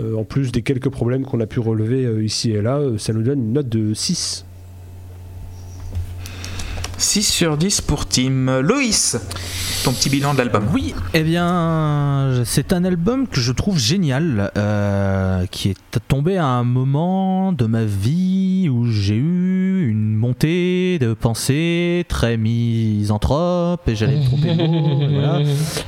Euh, 0.00 0.14
en 0.14 0.24
plus 0.24 0.52
des 0.52 0.62
quelques 0.62 0.88
problèmes 0.88 1.24
qu'on 1.24 1.40
a 1.40 1.46
pu 1.46 1.60
relever 1.60 2.04
euh, 2.04 2.24
ici 2.24 2.52
et 2.52 2.62
là, 2.62 2.78
euh, 2.78 2.98
ça 2.98 3.12
nous 3.12 3.22
donne 3.22 3.40
une 3.40 3.52
note 3.52 3.68
de 3.68 3.92
6. 3.92 4.46
6 7.00 7.22
sur 7.22 7.56
10 7.56 7.80
pour 7.80 8.06
Tim. 8.06 8.60
Loïs, 8.60 9.16
ton 9.84 9.92
petit 9.92 10.10
bilan 10.10 10.34
de 10.34 10.38
l'album. 10.38 10.66
Oui, 10.74 10.94
eh 11.14 11.22
bien, 11.22 12.42
c'est 12.44 12.74
un 12.74 12.84
album 12.84 13.26
que 13.26 13.40
je 13.40 13.52
trouve 13.52 13.78
génial, 13.78 14.52
euh, 14.58 15.46
qui 15.46 15.70
est 15.70 15.98
tombé 16.08 16.36
à 16.36 16.44
un 16.44 16.62
moment 16.62 17.52
de 17.52 17.64
ma 17.64 17.84
vie 17.84 18.68
où 18.70 18.84
j'ai 18.84 19.14
eu 19.14 19.88
une 19.88 20.14
montée 20.14 20.98
de 20.98 21.14
pensée 21.14 22.04
très 22.06 22.36
misanthrope 22.36 23.88
et 23.88 23.96
j'allais 23.96 24.22
tromper 24.22 24.54
voilà. 24.54 25.40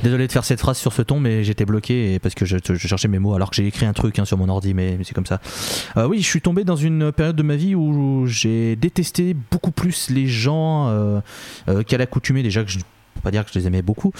Désolé 0.03 0.25
de 0.25 0.31
faire 0.31 0.43
cette 0.43 0.59
phrase 0.59 0.79
sur 0.79 0.93
ce 0.93 1.03
ton, 1.03 1.19
mais 1.19 1.43
j'étais 1.43 1.65
bloqué 1.65 2.17
parce 2.19 2.33
que 2.33 2.45
je, 2.45 2.57
cherchais 2.75 3.07
mes 3.07 3.19
mots 3.19 3.35
alors 3.35 3.51
que 3.51 3.55
j'ai 3.55 3.67
écrit 3.67 3.85
un 3.85 3.93
truc 3.93 4.17
hein, 4.17 4.25
sur 4.25 4.37
mon 4.39 4.49
ordi, 4.49 4.73
mais, 4.73 4.97
c'est 5.03 5.13
comme 5.13 5.27
ça. 5.27 5.39
Euh, 5.95 6.07
oui, 6.07 6.21
je 6.21 6.27
suis 6.27 6.41
tombé 6.41 6.63
dans 6.63 6.75
une 6.75 7.11
période 7.11 7.35
de 7.35 7.43
ma 7.43 7.55
vie 7.55 7.75
où 7.75 8.25
j'ai 8.25 8.75
détesté 8.75 9.35
beaucoup 9.51 9.71
plus 9.71 10.09
les 10.09 10.25
gens 10.25 10.87
euh, 10.89 11.02
qu'à 11.87 11.97
l'accoutumée. 11.97 12.43
Déjà 12.43 12.63
que 12.63 12.69
je 12.69 12.79
pas 13.23 13.31
dire 13.31 13.45
que 13.45 13.51
je 13.53 13.59
les 13.59 13.67
aimais 13.67 13.81
beaucoup. 13.81 14.11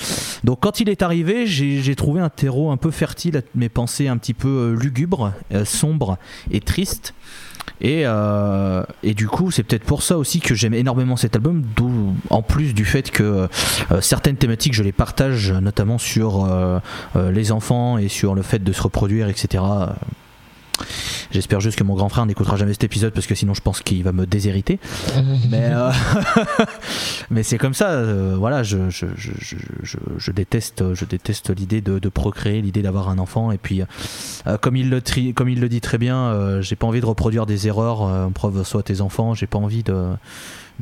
Donc 0.43 0.60
quand 0.61 0.80
il 0.80 0.89
est 0.89 1.01
arrivé, 1.01 1.45
j'ai 1.45 1.95
trouvé 1.95 2.22
un 2.22 2.30
terreau 2.30 2.72
un 2.72 2.77
peu 2.77 2.89
fertile 2.89 3.38
à 3.38 3.41
mes 3.53 3.69
pensées 3.69 4.07
un 4.07 4.18
petit 4.18 4.34
peu 4.34 4.47
euh, 4.47 4.76
lugubres, 4.76 5.34
euh, 5.53 5.65
sombres 5.65 6.18
et 6.49 6.61
tristes. 6.61 7.14
Et, 7.81 8.03
euh, 8.05 8.84
et 9.03 9.14
du 9.14 9.27
coup, 9.27 9.51
c'est 9.51 9.64
peut-être 9.64 9.84
pour 9.84 10.03
ça 10.03 10.18
aussi 10.18 10.39
que 10.39 10.55
j'aime 10.55 10.73
énormément 10.73 11.18
cet 11.18 11.35
album, 11.35 11.64
en 12.30 12.41
plus 12.41 12.73
du 12.73 12.85
fait 12.85 13.11
que 13.11 13.47
euh, 13.91 14.01
certaines 14.01 14.38
thématiques, 14.38 14.73
je 14.73 14.84
les 14.84 14.91
partage, 14.91 15.51
notamment 15.51 15.97
sur 15.97 16.45
euh, 16.45 16.80
euh, 17.15 17.31
les 17.31 17.51
enfants 17.51 17.97
et 17.97 18.07
sur 18.07 18.35
le 18.35 18.41
fait 18.41 18.64
de 18.64 18.72
se 18.72 18.81
reproduire, 18.81 19.27
etc. 19.27 19.64
J'espère 21.31 21.60
juste 21.61 21.77
que 21.77 21.84
mon 21.84 21.95
grand 21.95 22.10
frère 22.10 22.26
n'écoutera 22.26 22.57
jamais 22.57 22.73
cet 22.73 22.84
épisode 22.84 23.14
parce 23.14 23.26
que 23.27 23.35
sinon 23.35 23.53
je 23.53 23.61
pense 23.61 23.81
qu'il 23.81 24.03
va 24.03 24.11
me 24.11 24.26
déshériter. 24.26 24.80
mais 25.49 25.69
euh, 25.72 25.91
mais 27.30 27.43
c'est 27.43 27.57
comme 27.57 27.73
ça. 27.73 27.89
euh, 27.89 28.35
voilà, 28.38 28.64
je, 28.64 28.89
je, 28.89 29.05
je, 29.15 29.31
je, 30.18 30.31
déteste, 30.31 30.93
je 30.93 31.05
déteste 31.05 31.55
l'idée 31.55 31.81
de, 31.81 31.99
de 31.99 32.10
procréer, 32.10 32.61
l'idée 32.61 32.81
d'avoir 32.81 33.10
un 33.10 33.18
enfant. 33.18 33.51
Et 33.51 33.57
puis, 33.57 33.81
euh, 34.47 34.57
comme 34.57 34.76
il 34.76 34.89
le 34.89 35.01
tri- 35.01 35.34
comme 35.34 35.49
il 35.49 35.60
le 35.60 35.69
dit 35.69 35.81
très 35.81 35.97
bien, 35.97 36.60
j'ai 36.61 36.76
pas 36.76 36.88
envie 36.88 37.01
de 37.01 37.05
reproduire 37.05 37.45
des 37.45 37.68
erreurs. 37.68 38.30
Preuve 38.34 38.64
soit 38.64 38.84
tes 38.84 39.01
enfants. 39.01 39.34
J'ai 39.34 39.47
pas 39.47 39.57
envie 39.60 39.84
de 39.84 40.10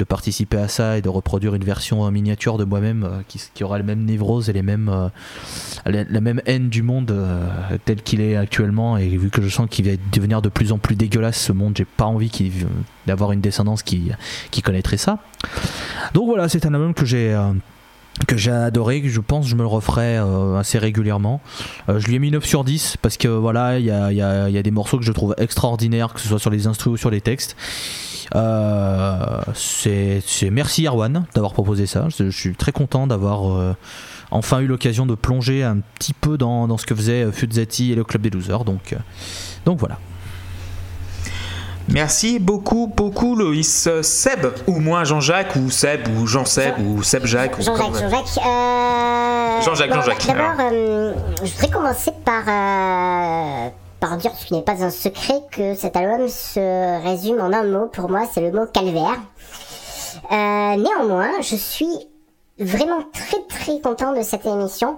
de 0.02 0.04
participer 0.04 0.58
à 0.58 0.68
ça 0.68 0.98
et 0.98 1.04
de 1.04 1.10
reproduire 1.10 1.54
une 1.54 1.64
version 1.64 2.10
miniature 2.10 2.58
de 2.58 2.64
moi-même 2.64 3.04
euh, 3.04 3.22
qui, 3.28 3.64
aura 3.64 3.78
les 3.78 3.84
mêmes 3.84 4.04
névroses 4.04 4.50
et 4.50 4.54
les 4.54 4.64
mêmes 4.64 4.90
euh, 4.90 5.10
la, 5.86 6.06
la 6.06 6.22
même 6.22 6.42
haine 6.48 6.70
du 6.70 6.82
monde 6.82 7.12
euh, 7.12 7.48
tel 7.86 8.02
qu'il 8.02 8.20
est 8.20 8.36
actuellement 8.36 8.98
et 8.98 9.10
vu 9.10 9.30
que 9.30 9.44
je 9.44 9.50
sens 9.50 9.68
qu'il 9.70 9.86
va 9.86 9.92
devenir 10.12 10.42
de 10.42 10.50
plus 10.50 10.72
en 10.72 10.80
plus 10.80 10.96
dégueulasse 10.96 11.40
ce 11.40 11.52
monde 11.52 11.78
j'ai 11.78 11.86
pas 11.86 12.06
envie 12.06 12.32
d'avoir 13.06 13.32
une 13.32 13.42
descendance 13.42 13.84
qui, 13.84 14.12
connaîtrait 14.64 14.98
ça 14.98 15.20
donc 16.16 16.26
voilà 16.26 16.50
c'est 16.50 16.66
un 16.66 16.74
album 16.74 16.96
que 16.96 17.06
j'ai 17.06 17.40
que 18.28 18.38
j'ai 18.38 18.52
adoré, 18.52 19.02
que 19.02 19.10
je 19.10 19.20
pense 19.20 19.46
que 19.46 19.52
je 19.52 19.56
me 19.56 19.62
le 19.62 19.68
referai 19.68 20.18
assez 20.58 20.78
régulièrement. 20.78 21.42
Je 21.88 22.06
lui 22.06 22.16
ai 22.16 22.20
mis 22.20 22.30
9 22.30 22.46
sur 22.46 22.64
10 22.64 22.98
parce 23.02 23.18
que 23.18 23.28
voilà, 23.28 23.80
il 23.80 23.86
y 23.86 23.90
a, 23.90 24.12
y 24.12 24.18
y 24.18 24.58
a 24.58 24.64
des 24.64 24.70
morceaux 24.70 25.00
que 25.00 25.06
je 25.06 25.12
trouve 25.12 25.34
extraordinaires, 25.40 26.14
que 26.14 26.20
ce 26.20 26.28
soit 26.28 26.38
sur 26.38 26.52
les 26.52 26.68
instruments 26.68 26.94
ou 26.94 26.98
sur 26.98 27.10
les 27.10 27.22
textes. 27.22 27.56
Euh, 28.36 29.42
c'est 29.54 30.22
merci 30.52 30.86
Erwan 30.88 31.26
d'avoir 31.34 31.54
proposé 31.54 31.86
ça. 31.86 32.08
Je, 32.10 32.30
je 32.30 32.38
suis 32.38 32.56
très 32.56 32.72
content 32.72 33.06
d'avoir 33.08 33.52
euh, 33.52 33.76
enfin 34.32 34.60
eu 34.60 34.68
l'occasion 34.68 35.06
de 35.06 35.16
plonger 35.16 35.64
un 35.64 35.80
petit 36.00 36.14
peu 36.14 36.38
dans, 36.38 36.68
dans 36.68 36.78
ce 36.78 36.86
que 36.86 36.96
faisait 36.96 37.26
euh, 37.26 37.32
Fuzzati 37.32 37.92
et 37.92 37.96
le 37.96 38.04
Club 38.04 38.22
des 38.22 38.30
Losers. 38.30 38.64
Donc, 38.64 38.96
donc 39.66 39.80
voilà. 39.80 39.98
Merci 41.90 42.40
beaucoup, 42.40 42.88
beaucoup 42.96 43.36
Loïs. 43.36 43.90
Seb, 44.02 44.46
ou 44.68 44.80
moi 44.80 45.04
Jean-Jacques, 45.04 45.56
ou 45.58 45.70
Seb, 45.70 46.08
ou 46.16 46.26
Jean-Seb, 46.26 46.76
ou 46.80 47.04
Seb-Jacques. 47.04 47.58
ou 47.60 47.64
Jean-Jacques, 47.64 47.94
Jean-Jacques. 47.96 48.38
euh, 48.46 49.62
Jean-Jacques, 49.66 49.90
bon, 49.90 49.96
Jean-Jacques, 49.96 50.28
D'abord, 50.28 50.72
euh, 50.72 51.14
je 51.44 51.52
voudrais 51.52 51.70
commencer 51.70 52.12
par, 52.24 52.44
euh, 52.48 53.70
par 54.02 54.18
dire, 54.18 54.32
ce 54.36 54.54
n'est 54.54 54.64
pas 54.64 54.84
un 54.84 54.90
secret, 54.90 55.42
que 55.52 55.76
cet 55.76 55.96
album 55.96 56.28
se 56.28 57.04
résume 57.04 57.40
en 57.40 57.54
un 57.54 57.64
mot. 57.64 57.88
Pour 57.88 58.10
moi, 58.10 58.24
c'est 58.30 58.42
le 58.42 58.52
mot 58.52 58.66
calvaire. 58.66 59.20
Euh, 60.32 60.76
néanmoins, 60.76 61.30
je 61.42 61.56
suis 61.56 62.10
vraiment 62.60 63.04
très 63.14 63.42
très 63.48 63.80
content 63.80 64.14
de 64.14 64.24
cette 64.24 64.46
émission. 64.46 64.98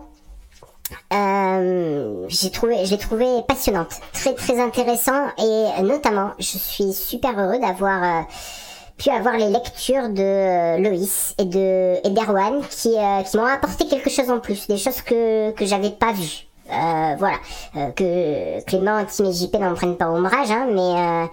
Euh, 1.11 2.25
j'ai 2.29 2.49
trouvé, 2.49 2.85
je 2.85 2.95
trouvé 2.95 3.25
passionnante, 3.47 3.99
très 4.13 4.33
très 4.33 4.59
intéressant 4.59 5.27
et 5.37 5.81
notamment, 5.81 6.31
je 6.39 6.57
suis 6.57 6.93
super 6.93 7.37
heureux 7.39 7.59
d'avoir 7.59 8.03
euh, 8.03 8.21
pu 8.97 9.09
avoir 9.09 9.35
les 9.37 9.49
lectures 9.49 10.09
de 10.09 10.81
Loïs 10.81 11.35
et 11.39 11.45
de 11.45 12.05
et 12.05 12.09
d'Erwan 12.09 12.61
qui 12.69 12.95
euh, 12.97 13.21
qui 13.23 13.37
m'ont 13.37 13.45
apporté 13.45 13.87
quelque 13.87 14.09
chose 14.09 14.29
en 14.29 14.39
plus, 14.39 14.67
des 14.67 14.77
choses 14.77 15.01
que 15.01 15.51
que 15.51 15.65
j'avais 15.65 15.91
pas 15.91 16.13
vues. 16.13 16.47
Euh, 16.71 17.15
voilà, 17.17 17.37
Euh, 17.75 17.91
que 17.91 18.63
Clément, 18.65 19.03
Tim 19.05 19.25
et 19.25 19.33
JP 19.33 19.55
n'en 19.59 19.73
prennent 19.73 19.97
pas 19.97 20.09
ombrage, 20.09 20.49
hein, 20.51 20.67
mais 20.71 20.79
euh, 20.79 21.25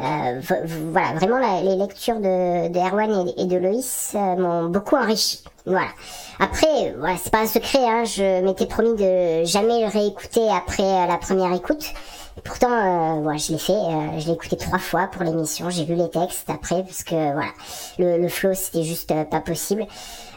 euh, 0.00 0.40
voilà, 0.90 1.12
vraiment 1.14 1.38
les 1.62 1.76
lectures 1.76 2.18
de, 2.20 2.78
Erwan 2.78 3.28
et, 3.36 3.44
de 3.44 3.56
Loïs 3.56 4.12
euh, 4.14 4.36
m'ont 4.36 4.68
beaucoup 4.68 4.96
enrichi. 4.96 5.44
Voilà. 5.66 5.88
Après, 6.38 6.94
voilà, 6.98 7.16
c'est 7.22 7.30
pas 7.30 7.40
un 7.40 7.46
secret, 7.46 7.84
hein, 7.86 8.04
je 8.04 8.42
m'étais 8.42 8.64
promis 8.66 8.94
de 8.94 9.44
jamais 9.44 9.80
le 9.82 9.88
réécouter 9.88 10.48
après 10.48 11.06
la 11.06 11.18
première 11.18 11.52
écoute. 11.52 11.84
Pourtant, 12.44 12.70
euh, 12.72 13.20
voilà, 13.20 13.36
je 13.36 13.52
l'ai 13.52 13.58
fait, 13.58 13.74
je 14.18 14.26
l'ai 14.26 14.32
écouté 14.32 14.56
trois 14.56 14.78
fois 14.78 15.08
pour 15.12 15.24
l'émission, 15.24 15.68
j'ai 15.68 15.84
lu 15.84 15.94
les 15.94 16.08
textes 16.08 16.48
après, 16.48 16.82
parce 16.84 17.04
que 17.04 17.14
voilà, 17.14 17.50
le, 17.98 18.16
le 18.16 18.28
flow 18.28 18.54
c'était 18.54 18.84
juste 18.84 19.12
pas 19.28 19.40
possible. 19.40 19.86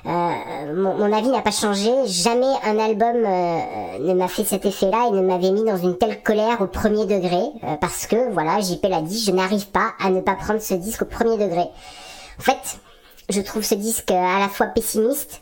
Euh, 0.05 0.73
mon, 0.75 0.95
mon 0.97 1.13
avis 1.13 1.29
n'a 1.29 1.41
pas 1.41 1.51
changé. 1.51 1.89
Jamais 2.05 2.51
un 2.65 2.77
album 2.77 3.15
euh, 3.15 3.99
ne 3.99 4.13
m'a 4.13 4.27
fait 4.27 4.43
cet 4.43 4.65
effet-là 4.65 5.07
et 5.07 5.11
ne 5.11 5.21
m'avait 5.21 5.51
mis 5.51 5.63
dans 5.63 5.77
une 5.77 5.97
telle 5.97 6.21
colère 6.21 6.59
au 6.61 6.67
premier 6.67 7.05
degré. 7.05 7.41
euh, 7.63 7.75
parce 7.79 8.05
que, 8.07 8.31
voilà, 8.33 8.59
JP 8.59 8.83
l'a 8.89 9.01
dit, 9.01 9.19
je 9.23 9.31
n'arrive 9.31 9.67
pas 9.67 9.93
à 10.03 10.09
ne 10.09 10.19
pas 10.21 10.35
prendre 10.35 10.61
ce 10.61 10.73
disque 10.73 11.03
au 11.03 11.05
premier 11.05 11.37
degré. 11.37 11.63
En 12.39 12.41
fait, 12.41 12.79
je 13.29 13.39
trouve 13.41 13.63
ce 13.63 13.75
disque 13.75 14.11
euh, 14.11 14.15
à 14.15 14.39
la 14.39 14.49
fois 14.49 14.67
pessimiste, 14.67 15.41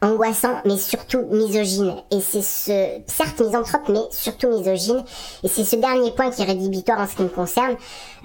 angoissant, 0.00 0.60
mais 0.64 0.76
surtout 0.76 1.24
misogyne. 1.30 1.94
Et 2.10 2.20
c'est 2.20 2.42
ce, 2.42 3.00
certes 3.06 3.40
misanthrope, 3.40 3.88
mais 3.88 4.00
surtout 4.10 4.48
misogyne. 4.48 5.02
Et 5.42 5.48
c'est 5.48 5.64
ce 5.64 5.76
dernier 5.76 6.10
point 6.12 6.30
qui 6.30 6.42
est 6.42 6.44
rédhibitoire 6.44 7.00
en 7.00 7.06
ce 7.06 7.16
qui 7.16 7.22
me 7.22 7.28
concerne. 7.28 7.76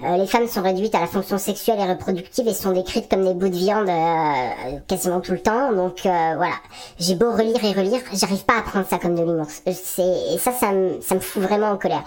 Euh, 0.02 0.16
les 0.16 0.26
femmes 0.26 0.46
sont 0.46 0.62
réduites 0.62 0.94
à 0.94 1.00
la 1.00 1.06
fonction 1.06 1.38
sexuelle 1.38 1.78
et 1.80 1.84
reproductive 1.84 2.46
et 2.48 2.54
sont 2.54 2.72
décrites 2.72 3.08
comme 3.08 3.24
des 3.24 3.34
bouts 3.34 3.48
de 3.48 3.56
viande 3.56 3.88
euh, 3.88 4.78
quasiment 4.88 5.20
tout 5.20 5.32
le 5.32 5.40
temps. 5.40 5.72
Donc 5.72 6.06
euh, 6.06 6.34
voilà, 6.36 6.54
j'ai 6.98 7.14
beau 7.14 7.30
relire 7.30 7.62
et 7.64 7.72
relire, 7.72 8.00
j'arrive 8.12 8.44
pas 8.44 8.58
à 8.58 8.62
prendre 8.62 8.86
ça 8.88 8.98
comme 8.98 9.14
de 9.14 9.20
l'humour. 9.20 9.46
Euh, 9.66 9.72
C'est 9.74 10.34
et 10.34 10.38
ça, 10.38 10.52
ça 10.52 10.72
me, 10.72 11.00
ça 11.00 11.14
me 11.14 11.20
fout 11.20 11.42
vraiment 11.42 11.70
en 11.70 11.76
colère. 11.76 12.04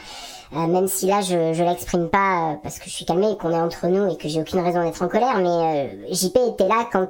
Euh, 0.53 0.67
même 0.67 0.87
si 0.87 1.07
là 1.07 1.21
je, 1.21 1.53
je 1.53 1.63
l'exprime 1.63 2.07
pas 2.07 2.51
euh, 2.51 2.55
parce 2.63 2.79
que 2.79 2.85
je 2.85 2.91
suis 2.91 3.05
calmée 3.05 3.31
et 3.31 3.37
qu'on 3.37 3.51
est 3.51 3.59
entre 3.59 3.87
nous 3.87 4.09
et 4.09 4.15
que 4.15 4.29
j'ai 4.29 4.39
aucune 4.39 4.59
raison 4.59 4.81
d'être 4.81 5.01
en 5.01 5.09
colère, 5.09 5.37
mais 5.37 5.89
euh, 6.09 6.13
JP 6.13 6.37
était 6.53 6.67
là 6.67 6.87
quand 6.91 7.09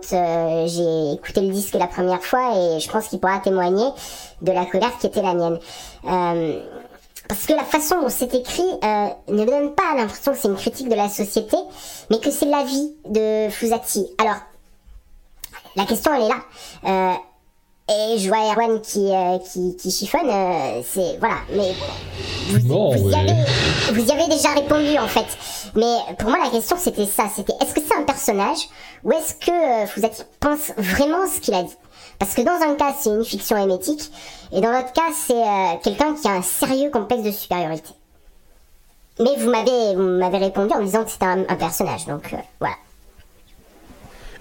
j'ai 0.68 1.14
écouté 1.14 1.42
le 1.42 1.50
disque 1.50 1.76
la 1.76 1.88
première 1.88 2.24
fois 2.24 2.56
et 2.56 2.80
je 2.80 2.90
pense 2.90 3.08
qu'il 3.08 3.20
pourra 3.20 3.40
témoigner 3.40 3.90
de 4.42 4.52
la 4.52 4.66
colère 4.66 4.98
qui 5.00 5.08
était 5.08 5.22
la 5.22 5.34
mienne. 5.34 5.60
Parce 7.28 7.46
que 7.46 7.54
la 7.54 7.64
façon 7.64 8.02
dont 8.02 8.10
c'est 8.10 8.34
écrit 8.34 8.64
euh, 8.84 9.08
ne 9.28 9.42
me 9.42 9.46
donne 9.46 9.76
pas 9.76 9.96
l'impression 9.96 10.32
que 10.32 10.38
c'est 10.38 10.48
une 10.48 10.56
critique 10.56 10.88
de 10.88 10.96
la 10.96 11.10
société, 11.10 11.58
mais 12.10 12.20
que 12.20 12.32
c'est 12.32 12.46
l'avis 12.46 12.96
de 13.06 13.50
Fusati. 13.50 14.08
Alors, 14.18 14.38
la 15.76 15.86
question 15.86 16.14
elle 16.14 16.24
est 16.24 16.30
là. 16.30 16.42
Euh, 16.86 17.14
et 17.90 18.18
je 18.18 18.28
vois 18.28 18.52
Erwan 18.54 18.82
qui, 18.82 19.10
euh, 19.12 19.38
qui, 19.40 19.76
qui 19.78 19.92
chiffonne, 19.92 20.30
euh, 20.30 20.82
c'est. 20.84 21.18
Voilà, 21.20 21.38
mais. 21.52 21.74
Vous, 22.50 22.68
Non, 22.68 22.96
vous, 22.96 23.10
y 23.10 23.16
avez, 23.16 23.34
vous 23.94 24.06
y 24.08 24.12
avez 24.12 24.28
déjà 24.28 24.50
répondu 24.54 24.98
en 24.98 25.08
fait. 25.08 25.26
Mais 25.76 25.96
pour 26.18 26.30
moi, 26.30 26.40
la 26.44 26.50
question 26.50 26.78
c'était 26.78 27.06
ça 27.06 27.26
c'était 27.34 27.54
est-ce 27.62 27.74
que 27.74 27.82
c'est 27.82 27.96
un 27.96 28.04
personnage 28.04 28.68
ou 29.04 29.12
est-ce 29.12 29.34
que 29.36 29.52
euh, 29.84 29.88
Fusati 29.88 30.24
pense 30.40 30.72
vraiment 30.78 31.28
ce 31.28 31.40
qu'il 31.40 31.54
a 31.54 31.64
dit? 31.64 31.76
Parce 32.20 32.34
que 32.34 32.42
dans 32.42 32.60
un 32.68 32.76
cas, 32.76 32.96
c'est 33.00 33.10
une 33.10 33.24
fiction 33.24 33.58
hémétique, 33.58 34.12
et 34.52 34.60
dans 34.60 34.72
l'autre 34.72 34.92
cas, 34.94 35.12
c'est 35.14 35.34
euh, 35.36 35.76
quelqu'un 35.84 36.16
qui 36.16 36.28
a 36.28 36.32
un 36.32 36.42
sérieux 36.42 36.90
complexe 36.90 37.22
de 37.24 37.32
supériorité. 37.32 37.92
Mais 39.20 39.36
vous 39.38 39.50
m'avez 39.50 39.96
vous 39.96 40.02
m'avez 40.02 40.38
répondu 40.40 40.74
en 40.74 40.80
me 40.80 40.86
disant 40.86 41.04
que 41.04 41.12
c'était 41.12 41.26
un, 41.26 41.42
un 41.48 41.56
personnage, 41.56 42.06
donc 42.08 42.34
euh, 42.34 42.38
voilà. 42.60 42.76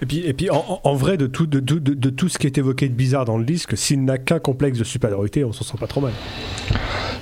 Et 0.01 0.05
puis, 0.05 0.17
et 0.19 0.33
puis 0.33 0.49
en, 0.49 0.93
vrai, 0.95 1.17
de 1.17 1.27
tout, 1.27 1.45
de- 1.47 1.59
de 1.59 2.09
tout 2.09 2.29
ce 2.29 2.37
qui 2.37 2.47
est 2.47 2.57
évoqué 2.57 2.87
de 2.89 2.93
bizarre 2.93 3.25
dans 3.25 3.37
le 3.37 3.45
disque, 3.45 3.75
s'il 3.77 4.03
n'a 4.05 4.17
qu'un 4.17 4.39
complexe 4.39 4.77
de 4.77 4.83
supériorité, 4.83 5.43
on 5.43 5.51
s'en 5.53 5.63
sent 5.63 5.77
pas 5.79 5.87
trop 5.87 6.01
mal. 6.01 6.13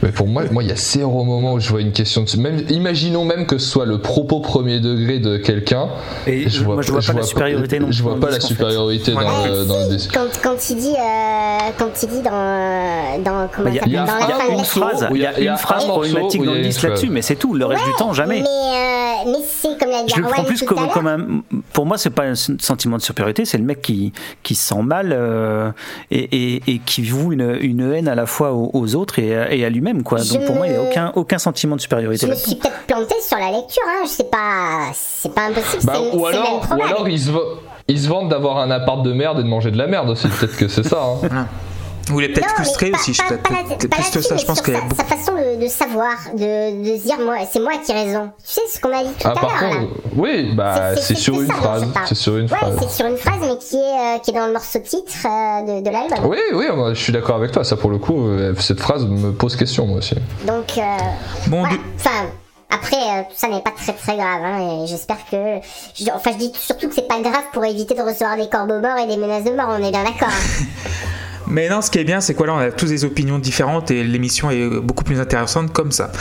Mais 0.05 0.11
pour 0.11 0.27
moi, 0.27 0.43
moi, 0.51 0.61
il 0.61 0.69
y 0.69 0.71
a 0.71 0.75
zéro 0.75 1.23
moment 1.23 1.53
où 1.53 1.59
je 1.59 1.67
vois 1.67 1.81
une 1.81 1.91
question 1.91 2.21
de. 2.23 2.39
Même, 2.39 2.63
imaginons 2.69 3.25
même 3.25 3.47
que 3.47 3.57
ce 3.57 3.67
soit 3.67 3.87
le 3.87 3.97
propos 3.97 4.39
premier 4.39 4.79
degré 4.79 5.17
de 5.17 5.37
quelqu'un. 5.37 5.89
Et 6.27 6.47
je- 6.47 6.63
moi, 6.63 6.79
je 6.83 6.91
vois 6.91 7.01
pas 7.01 7.13
la 7.13 7.23
supériorité 7.23 7.79
non 7.79 7.87
Je 7.89 7.93
plus 7.95 8.03
vois 8.03 8.19
pas 8.19 8.29
la 8.29 8.39
supériorité 8.39 9.13
dans, 9.13 9.17
Ouais, 9.21 9.49
le, 9.49 9.65
dans 9.65 9.79
le. 9.79 9.97
Quand, 10.13 10.27
quand 10.43 10.69
il 10.69 10.75
dit, 10.75 10.93
euh, 10.93 11.69
quand 11.79 12.03
il 12.03 12.09
dit 12.09 12.21
dans, 12.21 13.23
dans 13.23 13.47
comment 13.51 13.67
Il 13.69 13.75
y 13.75 13.79
a, 13.79 13.85
une 13.87 13.93
la 13.93 14.05
phrase, 14.63 15.07
il 15.11 15.17
y 15.17 15.25
a 15.25 15.39
une 15.51 15.57
phrase 15.57 15.85
problématique 15.85 16.43
dans 16.45 16.53
le 16.53 16.61
disque 16.61 16.83
là-dessus, 16.83 17.09
mais 17.09 17.23
c'est 17.23 17.35
tout. 17.35 17.55
Le 17.55 17.65
reste 17.65 17.83
du 17.85 17.93
temps, 17.97 18.13
jamais. 18.13 18.41
Mais, 18.41 18.47
euh, 18.47 19.31
mais 19.31 19.43
c'est 19.47 19.75
comme 19.79 19.89
l'a 19.89 20.03
Je 20.05 20.21
le 20.21 20.27
prends 20.27 20.43
plus 20.43 20.61
comme, 20.61 20.77
l'heure. 20.77 20.89
comme 20.91 21.07
un. 21.07 21.17
Pour 21.73 21.87
moi, 21.87 21.97
c'est 21.97 22.11
pas 22.11 22.25
un 22.25 22.35
sentiment 22.35 22.97
de 22.97 23.01
supériorité, 23.01 23.43
c'est 23.45 23.57
le 23.57 23.63
mec 23.63 23.81
qui, 23.81 24.13
qui 24.43 24.53
se 24.53 24.67
sent 24.67 24.83
mal 24.83 25.09
euh, 25.13 25.71
et, 26.11 26.61
qui 26.85 27.01
voue 27.01 27.33
une, 27.33 27.57
une 27.59 27.91
haine 27.91 28.07
à 28.07 28.13
la 28.13 28.27
fois 28.27 28.53
aux, 28.53 28.95
autres 28.95 29.17
et 29.17 29.35
à, 29.35 29.51
et 29.51 29.65
Je 29.99 30.33
Donc 30.33 30.45
pour 30.45 30.55
moi, 30.55 30.67
il 30.67 30.71
n'y 30.73 30.77
a 30.77 30.81
aucun, 30.81 31.11
aucun 31.15 31.37
sentiment 31.37 31.75
de 31.75 31.81
supériorité. 31.81 32.25
Je 32.27 32.31
me 32.31 32.35
suis 32.35 32.55
peut-être 32.55 32.81
planté 32.87 33.15
sur 33.21 33.37
la 33.37 33.51
lecture, 33.51 33.83
hein. 33.87 34.01
Je 34.03 34.09
sais 34.09 34.23
pas, 34.25 34.89
c'est 34.93 35.33
pas 35.33 35.43
impossible. 35.47 35.83
Bah, 35.85 35.99
ou, 36.13 36.25
même 36.25 36.35
alors, 36.35 36.55
ou 36.55 36.59
probable. 36.59 36.83
alors 36.83 37.09
ils 37.09 37.19
se, 37.21 37.31
ils 37.87 37.99
se 38.01 38.07
vantent 38.07 38.29
d'avoir 38.29 38.57
un 38.57 38.71
appart 38.71 39.03
de 39.03 39.13
merde 39.13 39.39
et 39.39 39.43
de 39.43 39.47
manger 39.47 39.71
de 39.71 39.77
la 39.77 39.87
merde 39.87 40.09
aussi. 40.09 40.27
Peut-être 40.27 40.57
que 40.57 40.67
c'est 40.67 40.83
ça. 40.85 41.01
hein. 41.31 41.47
Ou 42.11 42.19
il 42.19 42.25
est 42.25 42.33
peut-être 42.33 42.49
frustré 42.55 42.91
pas- 42.91 42.97
aussi. 42.99 43.13
Je 43.13 43.21
pas- 43.21 43.29
peux 43.29 43.37
pas 43.37 43.49
peut-être 43.67 43.89
pas 43.89 43.95
plus 43.97 44.09
que 44.11 44.21
ça. 44.21 44.37
Je 44.37 44.45
pense 44.45 44.61
qu'il 44.61 44.73
y 44.73 44.77
a 44.77 44.79
sa, 44.79 44.85
beaucoup. 44.85 44.95
sa 45.01 45.03
façon 45.15 45.31
de, 45.33 45.63
de 45.63 45.67
savoir, 45.67 46.13
de, 46.33 46.83
de 46.93 46.97
se 46.99 47.03
dire 47.03 47.19
moi, 47.19 47.37
c'est 47.51 47.59
moi 47.59 47.73
qui 47.83 47.91
ai 47.91 47.95
raison. 47.95 48.31
Tu 48.45 48.53
sais 48.53 48.61
ce 48.69 48.79
qu'on 48.79 48.95
a 48.95 49.03
dit 49.03 49.09
tout 49.19 49.27
Ah, 49.27 49.31
à 49.31 49.33
par 49.33 49.61
l'heure 49.61 49.87
oui, 50.15 50.53
bah 50.53 50.95
C'est- 50.95 51.15
sur 51.15 51.41
une 51.41 51.47
ça 51.47 51.53
phrase. 51.55 51.81
je 51.83 51.87
parle. 51.89 52.07
C'est 52.07 52.15
sur 52.15 52.37
une 52.37 52.43
Ouais, 52.43 52.57
phrase. 52.57 52.77
c'est 52.81 52.89
sur 52.91 53.05
une 53.07 53.17
phrase, 53.17 53.39
mais 53.41 53.57
qui 53.57 53.77
est, 53.77 53.79
euh, 53.79 54.19
qui 54.23 54.31
est 54.31 54.33
dans 54.33 54.45
le 54.45 54.53
morceau 54.53 54.79
titre 54.79 55.11
euh, 55.25 55.79
de, 55.79 55.83
de 55.83 55.89
l'album. 55.89 56.19
Oui, 56.29 56.37
oui, 56.53 56.65
moi, 56.75 56.93
je 56.93 57.01
suis 57.01 57.11
d'accord 57.11 57.37
avec 57.37 57.51
toi. 57.51 57.63
Ça, 57.63 57.75
pour 57.75 57.89
le 57.89 57.97
coup, 57.97 58.27
euh, 58.27 58.53
cette 58.59 58.79
phrase 58.79 59.05
me 59.05 59.31
pose 59.31 59.55
question, 59.55 59.87
moi 59.87 59.97
aussi. 59.97 60.15
Donc, 60.45 60.77
euh, 60.77 60.81
Bon, 61.47 61.59
voilà. 61.61 61.75
du- 61.75 61.81
enfin, 61.95 62.27
après, 62.69 62.97
euh, 62.97 63.21
tout 63.29 63.35
ça 63.35 63.47
n'est 63.47 63.61
pas 63.61 63.71
très 63.75 63.93
très 63.93 64.15
grave. 64.15 64.41
Hein, 64.43 64.83
et 64.83 64.87
j'espère 64.87 65.17
que. 65.29 65.37
je- 65.95 66.11
enfin, 66.13 66.31
je 66.33 66.37
dis 66.37 66.51
surtout 66.53 66.87
que 66.87 66.93
c'est 66.95 67.07
pas 67.07 67.19
grave 67.19 67.45
pour 67.51 67.65
éviter 67.65 67.95
de 67.95 68.01
recevoir 68.03 68.37
des 68.37 68.47
corbeaux 68.47 68.79
morts 68.79 68.97
et 69.03 69.07
des 69.07 69.17
menaces 69.17 69.43
de 69.43 69.51
mort. 69.51 69.69
On 69.71 69.83
est 69.83 69.91
bien 69.91 70.03
d'accord. 70.03 70.29
hein. 70.29 70.63
Mais 71.47 71.69
non, 71.69 71.81
ce 71.81 71.91
qui 71.91 71.99
est 71.99 72.03
bien, 72.03 72.21
c'est 72.21 72.33
quoi 72.33 72.47
là, 72.47 72.53
on 72.53 72.57
a 72.57 72.71
tous 72.71 72.87
des 72.87 73.05
opinions 73.05 73.39
différentes 73.39 73.91
et 73.91 74.03
l'émission 74.03 74.49
est 74.49 74.67
beaucoup 74.81 75.03
plus 75.03 75.19
intéressante 75.19 75.71
comme 75.71 75.91
ça. 75.91 76.11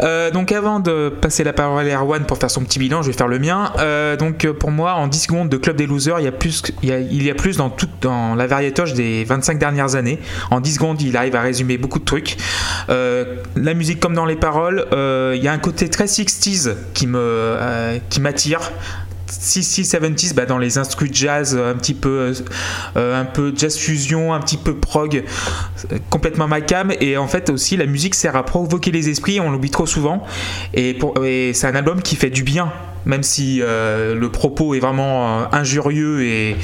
Euh, 0.00 0.30
donc 0.30 0.52
avant 0.52 0.80
de 0.80 1.08
passer 1.08 1.44
la 1.44 1.52
parole 1.52 1.88
à 1.88 1.94
Erwan 1.94 2.24
pour 2.24 2.38
faire 2.38 2.50
son 2.50 2.62
petit 2.62 2.78
bilan, 2.78 3.02
je 3.02 3.08
vais 3.08 3.16
faire 3.16 3.28
le 3.28 3.38
mien. 3.38 3.72
Euh, 3.78 4.16
donc 4.16 4.46
pour 4.52 4.70
moi, 4.70 4.94
en 4.94 5.08
10 5.08 5.18
secondes 5.18 5.48
de 5.48 5.56
Club 5.56 5.76
des 5.76 5.86
Losers, 5.86 6.20
il 6.20 6.24
y 6.24 6.28
a 6.28 6.32
plus, 7.34 7.56
dans 7.56 7.72
dans 8.00 8.34
la 8.34 8.46
variétoche 8.46 8.92
des 8.92 9.24
25 9.24 9.58
dernières 9.58 9.94
années. 9.94 10.18
En 10.50 10.60
10 10.60 10.74
secondes, 10.74 11.02
il 11.02 11.16
arrive 11.16 11.36
à 11.36 11.40
résumer 11.40 11.78
beaucoup 11.78 11.98
de 11.98 12.04
trucs. 12.04 12.36
Euh, 12.88 13.36
la 13.56 13.74
musique 13.74 14.00
comme 14.00 14.14
dans 14.14 14.26
les 14.26 14.36
paroles, 14.36 14.86
il 14.92 15.42
y 15.42 15.48
a 15.48 15.52
un 15.52 15.58
côté 15.58 15.88
très 15.88 16.06
60s 16.06 16.74
qui 16.94 17.06
me 17.06 17.98
qui 18.10 18.20
m'attire. 18.20 18.60
60s, 19.28 19.88
70s, 19.88 20.34
bah, 20.34 20.46
dans 20.46 20.58
les 20.58 20.78
instrus 20.78 21.10
jazz, 21.12 21.54
euh, 21.56 21.72
un 21.72 21.76
petit 21.76 21.94
peu, 21.94 22.32
euh, 22.96 23.24
peu 23.34 23.52
jazz 23.56 23.76
fusion, 23.76 24.32
un 24.32 24.40
petit 24.40 24.56
peu 24.56 24.74
prog, 24.74 25.22
euh, 25.92 25.98
complètement 26.10 26.48
ma 26.48 26.60
cam. 26.60 26.92
Et 27.00 27.16
en 27.16 27.28
fait 27.28 27.50
aussi, 27.50 27.76
la 27.76 27.86
musique 27.86 28.14
sert 28.14 28.36
à 28.36 28.44
provoquer 28.44 28.90
les 28.90 29.08
esprits, 29.08 29.40
on 29.40 29.50
l'oublie 29.50 29.70
trop 29.70 29.86
souvent. 29.86 30.24
Et, 30.74 30.98
c'est 31.52 31.66
un 31.66 31.74
album 31.74 32.02
qui 32.02 32.16
fait 32.16 32.30
du 32.30 32.42
bien, 32.42 32.72
même 33.04 33.22
si 33.22 33.60
le 33.60 34.28
propos 34.28 34.74
est 34.74 34.80
vraiment 34.80 35.52
injurieux 35.52 36.22
et, 36.22 36.56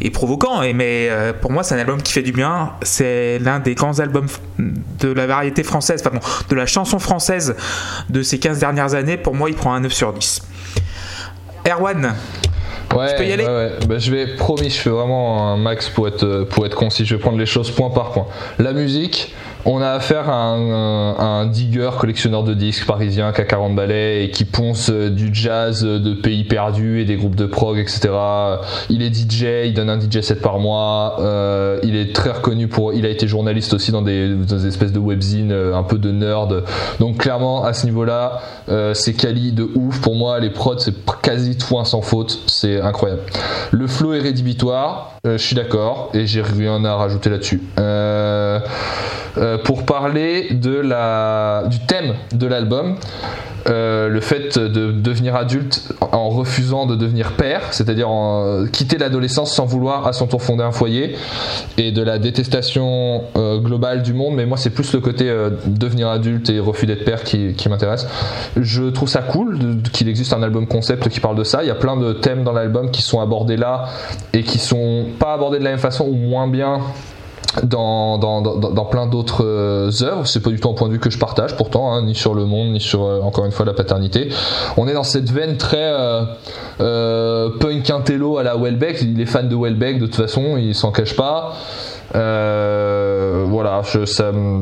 et 0.00 0.10
provoquant. 0.10 0.62
Mais 0.74 1.10
pour 1.40 1.50
moi, 1.50 1.62
c'est 1.62 1.74
un 1.74 1.78
album 1.78 2.02
qui 2.02 2.12
fait 2.12 2.22
du 2.22 2.32
bien. 2.32 2.72
C'est 2.82 3.38
l'un 3.40 3.60
des 3.60 3.74
grands 3.74 3.98
albums 4.00 4.26
de 4.58 5.08
la 5.08 5.26
variété 5.26 5.62
française, 5.62 6.02
pardon, 6.02 6.20
de 6.48 6.54
la 6.54 6.66
chanson 6.66 6.98
française 6.98 7.56
de 8.10 8.22
ces 8.22 8.38
15 8.38 8.58
dernières 8.58 8.94
années. 8.94 9.16
Pour 9.16 9.34
moi, 9.34 9.50
il 9.50 9.56
prend 9.56 9.74
un 9.74 9.80
9 9.80 9.92
sur 9.92 10.12
10. 10.12 10.42
Erwan, 11.66 12.14
Ouais, 12.94 13.08
Je 13.08 13.16
peux 13.16 13.26
y 13.26 13.32
aller 13.32 13.44
ouais, 13.44 13.50
ouais. 13.50 13.70
Bah, 13.88 13.98
je 13.98 14.10
vais, 14.10 14.26
promis, 14.36 14.70
je 14.70 14.78
fais 14.78 14.90
vraiment 14.90 15.52
un 15.52 15.56
max 15.56 15.88
pour 15.88 16.06
être, 16.06 16.22
euh, 16.22 16.44
pour 16.44 16.64
être 16.64 16.76
concis. 16.76 17.04
Je 17.04 17.16
vais 17.16 17.20
prendre 17.20 17.38
les 17.38 17.46
choses 17.46 17.70
point 17.70 17.90
par 17.90 18.12
point. 18.12 18.26
La 18.58 18.72
musique, 18.72 19.34
on 19.66 19.80
a 19.80 19.90
affaire 19.90 20.28
à 20.28 20.34
un, 20.34 21.12
à 21.12 21.24
un 21.24 21.46
digger, 21.46 21.90
collectionneur 21.98 22.42
de 22.44 22.54
disques 22.54 22.86
parisien 22.86 23.32
qui 23.32 23.40
a 23.40 23.44
40 23.44 23.74
balais 23.74 24.24
et 24.24 24.30
qui 24.30 24.44
ponce 24.44 24.90
euh, 24.90 25.10
du 25.10 25.30
jazz 25.32 25.84
euh, 25.84 25.98
de 25.98 26.14
pays 26.14 26.44
perdus 26.44 27.00
et 27.00 27.04
des 27.04 27.16
groupes 27.16 27.34
de 27.36 27.46
prog, 27.46 27.78
etc. 27.78 28.10
Il 28.90 29.02
est 29.02 29.14
DJ, 29.14 29.66
il 29.66 29.74
donne 29.74 29.90
un 29.90 29.98
DJ 30.00 30.20
set 30.20 30.40
par 30.40 30.58
mois. 30.58 31.16
euh, 31.20 31.78
il 31.82 31.96
est 31.96 32.14
très 32.14 32.30
reconnu 32.30 32.68
pour. 32.68 32.92
Il 32.92 33.06
a 33.06 33.08
été 33.08 33.26
journaliste 33.26 33.72
aussi 33.74 33.90
dans 33.92 34.02
des, 34.02 34.34
dans 34.34 34.58
espèces 34.58 34.92
de 34.92 34.98
webzines 34.98 35.52
euh, 35.52 35.76
un 35.76 35.82
peu 35.82 35.98
de 35.98 36.10
nerd. 36.10 36.64
Donc 37.00 37.18
clairement, 37.18 37.64
à 37.64 37.72
ce 37.72 37.86
niveau-là, 37.86 38.40
euh, 38.68 38.94
c'est 38.94 39.14
quali 39.14 39.52
de 39.52 39.68
ouf. 39.74 40.00
Pour 40.00 40.14
moi, 40.14 40.40
les 40.40 40.50
prods, 40.50 40.78
c'est 40.78 40.94
quasi 41.22 41.56
tout 41.56 41.78
un 41.78 41.84
sans 41.84 42.02
faute. 42.02 42.40
C'est 42.46 42.80
incroyable. 42.80 43.22
Le 43.70 43.86
flow 43.86 44.12
est 44.14 44.20
rédhibitoire. 44.20 45.12
euh, 45.26 45.38
je 45.38 45.42
suis 45.42 45.56
d'accord 45.56 46.10
et 46.14 46.26
j'ai 46.26 46.42
rien 46.42 46.84
à 46.84 46.96
rajouter 46.96 47.30
là-dessus. 47.30 47.62
Euh, 47.78 47.84
euh, 48.54 48.60
pour 49.64 49.84
parler 49.84 50.48
de 50.54 50.74
la, 50.76 51.64
du 51.68 51.78
thème 51.80 52.14
de 52.32 52.46
l'album, 52.46 52.96
euh, 53.66 54.08
le 54.08 54.20
fait 54.20 54.58
de 54.58 54.92
devenir 54.92 55.34
adulte 55.36 55.90
en 56.12 56.28
refusant 56.28 56.84
de 56.84 56.96
devenir 56.96 57.32
père, 57.32 57.62
c'est-à-dire 57.72 58.10
en- 58.10 58.66
quitter 58.70 58.98
l'adolescence 58.98 59.54
sans 59.54 59.64
vouloir 59.64 60.06
à 60.06 60.12
son 60.12 60.26
tour 60.26 60.42
fonder 60.42 60.62
un 60.64 60.70
foyer, 60.70 61.16
et 61.78 61.90
de 61.90 62.02
la 62.02 62.18
détestation 62.18 63.22
euh, 63.36 63.58
globale 63.60 64.02
du 64.02 64.12
monde, 64.12 64.34
mais 64.34 64.44
moi 64.44 64.58
c'est 64.58 64.68
plus 64.68 64.92
le 64.92 65.00
côté 65.00 65.30
euh, 65.30 65.48
devenir 65.66 66.08
adulte 66.08 66.50
et 66.50 66.60
refus 66.60 66.84
d'être 66.84 67.04
père 67.06 67.22
qui, 67.24 67.54
qui 67.54 67.68
m'intéresse. 67.70 68.06
Je 68.60 68.84
trouve 68.90 69.08
ça 69.08 69.22
cool 69.22 69.58
qu'il 69.94 70.08
existe 70.10 70.34
un 70.34 70.42
album 70.42 70.66
concept 70.66 71.08
qui 71.08 71.20
parle 71.20 71.36
de 71.36 71.44
ça. 71.44 71.62
Il 71.62 71.68
y 71.68 71.70
a 71.72 71.74
plein 71.74 71.96
de 71.96 72.12
thèmes 72.12 72.44
dans 72.44 72.52
l'album 72.52 72.90
qui 72.90 73.00
sont 73.00 73.20
abordés 73.20 73.56
là 73.56 73.86
et 74.34 74.42
qui 74.42 74.58
sont 74.58 75.06
pas 75.18 75.32
abordés 75.32 75.58
de 75.58 75.64
la 75.64 75.70
même 75.70 75.78
façon 75.78 76.04
ou 76.04 76.14
moins 76.14 76.48
bien 76.48 76.80
dans, 77.62 78.18
dans, 78.18 78.42
dans, 78.42 78.56
dans 78.56 78.84
plein 78.84 79.06
d'autres 79.06 79.44
euh, 79.44 79.90
œuvres. 80.02 80.26
C'est 80.26 80.40
pas 80.40 80.50
du 80.50 80.58
tout 80.58 80.68
un 80.68 80.74
point 80.74 80.88
de 80.88 80.94
vue 80.94 80.98
que 80.98 81.10
je 81.10 81.18
partage 81.18 81.56
pourtant, 81.56 81.92
hein, 81.92 82.02
ni 82.02 82.14
sur 82.14 82.34
le 82.34 82.44
monde, 82.44 82.72
ni 82.72 82.80
sur 82.80 83.04
euh, 83.04 83.20
encore 83.20 83.44
une 83.44 83.52
fois 83.52 83.64
la 83.64 83.72
paternité. 83.74 84.28
On 84.76 84.88
est 84.88 84.94
dans 84.94 85.04
cette 85.04 85.30
veine 85.30 85.56
très 85.56 85.76
euh, 85.78 86.22
euh, 86.80 87.50
punk 87.60 87.90
intello 87.90 88.38
à 88.38 88.42
la 88.42 88.56
Welbeck. 88.56 89.02
Il 89.02 89.20
est 89.20 89.26
fan 89.26 89.48
de 89.48 89.56
Welbeck 89.56 89.98
de 89.98 90.06
toute 90.06 90.16
façon, 90.16 90.56
il 90.56 90.74
s'en 90.74 90.92
cache 90.92 91.16
pas. 91.16 91.54
Euh, 92.14 92.83
voilà, 93.44 93.82
je, 93.82 94.04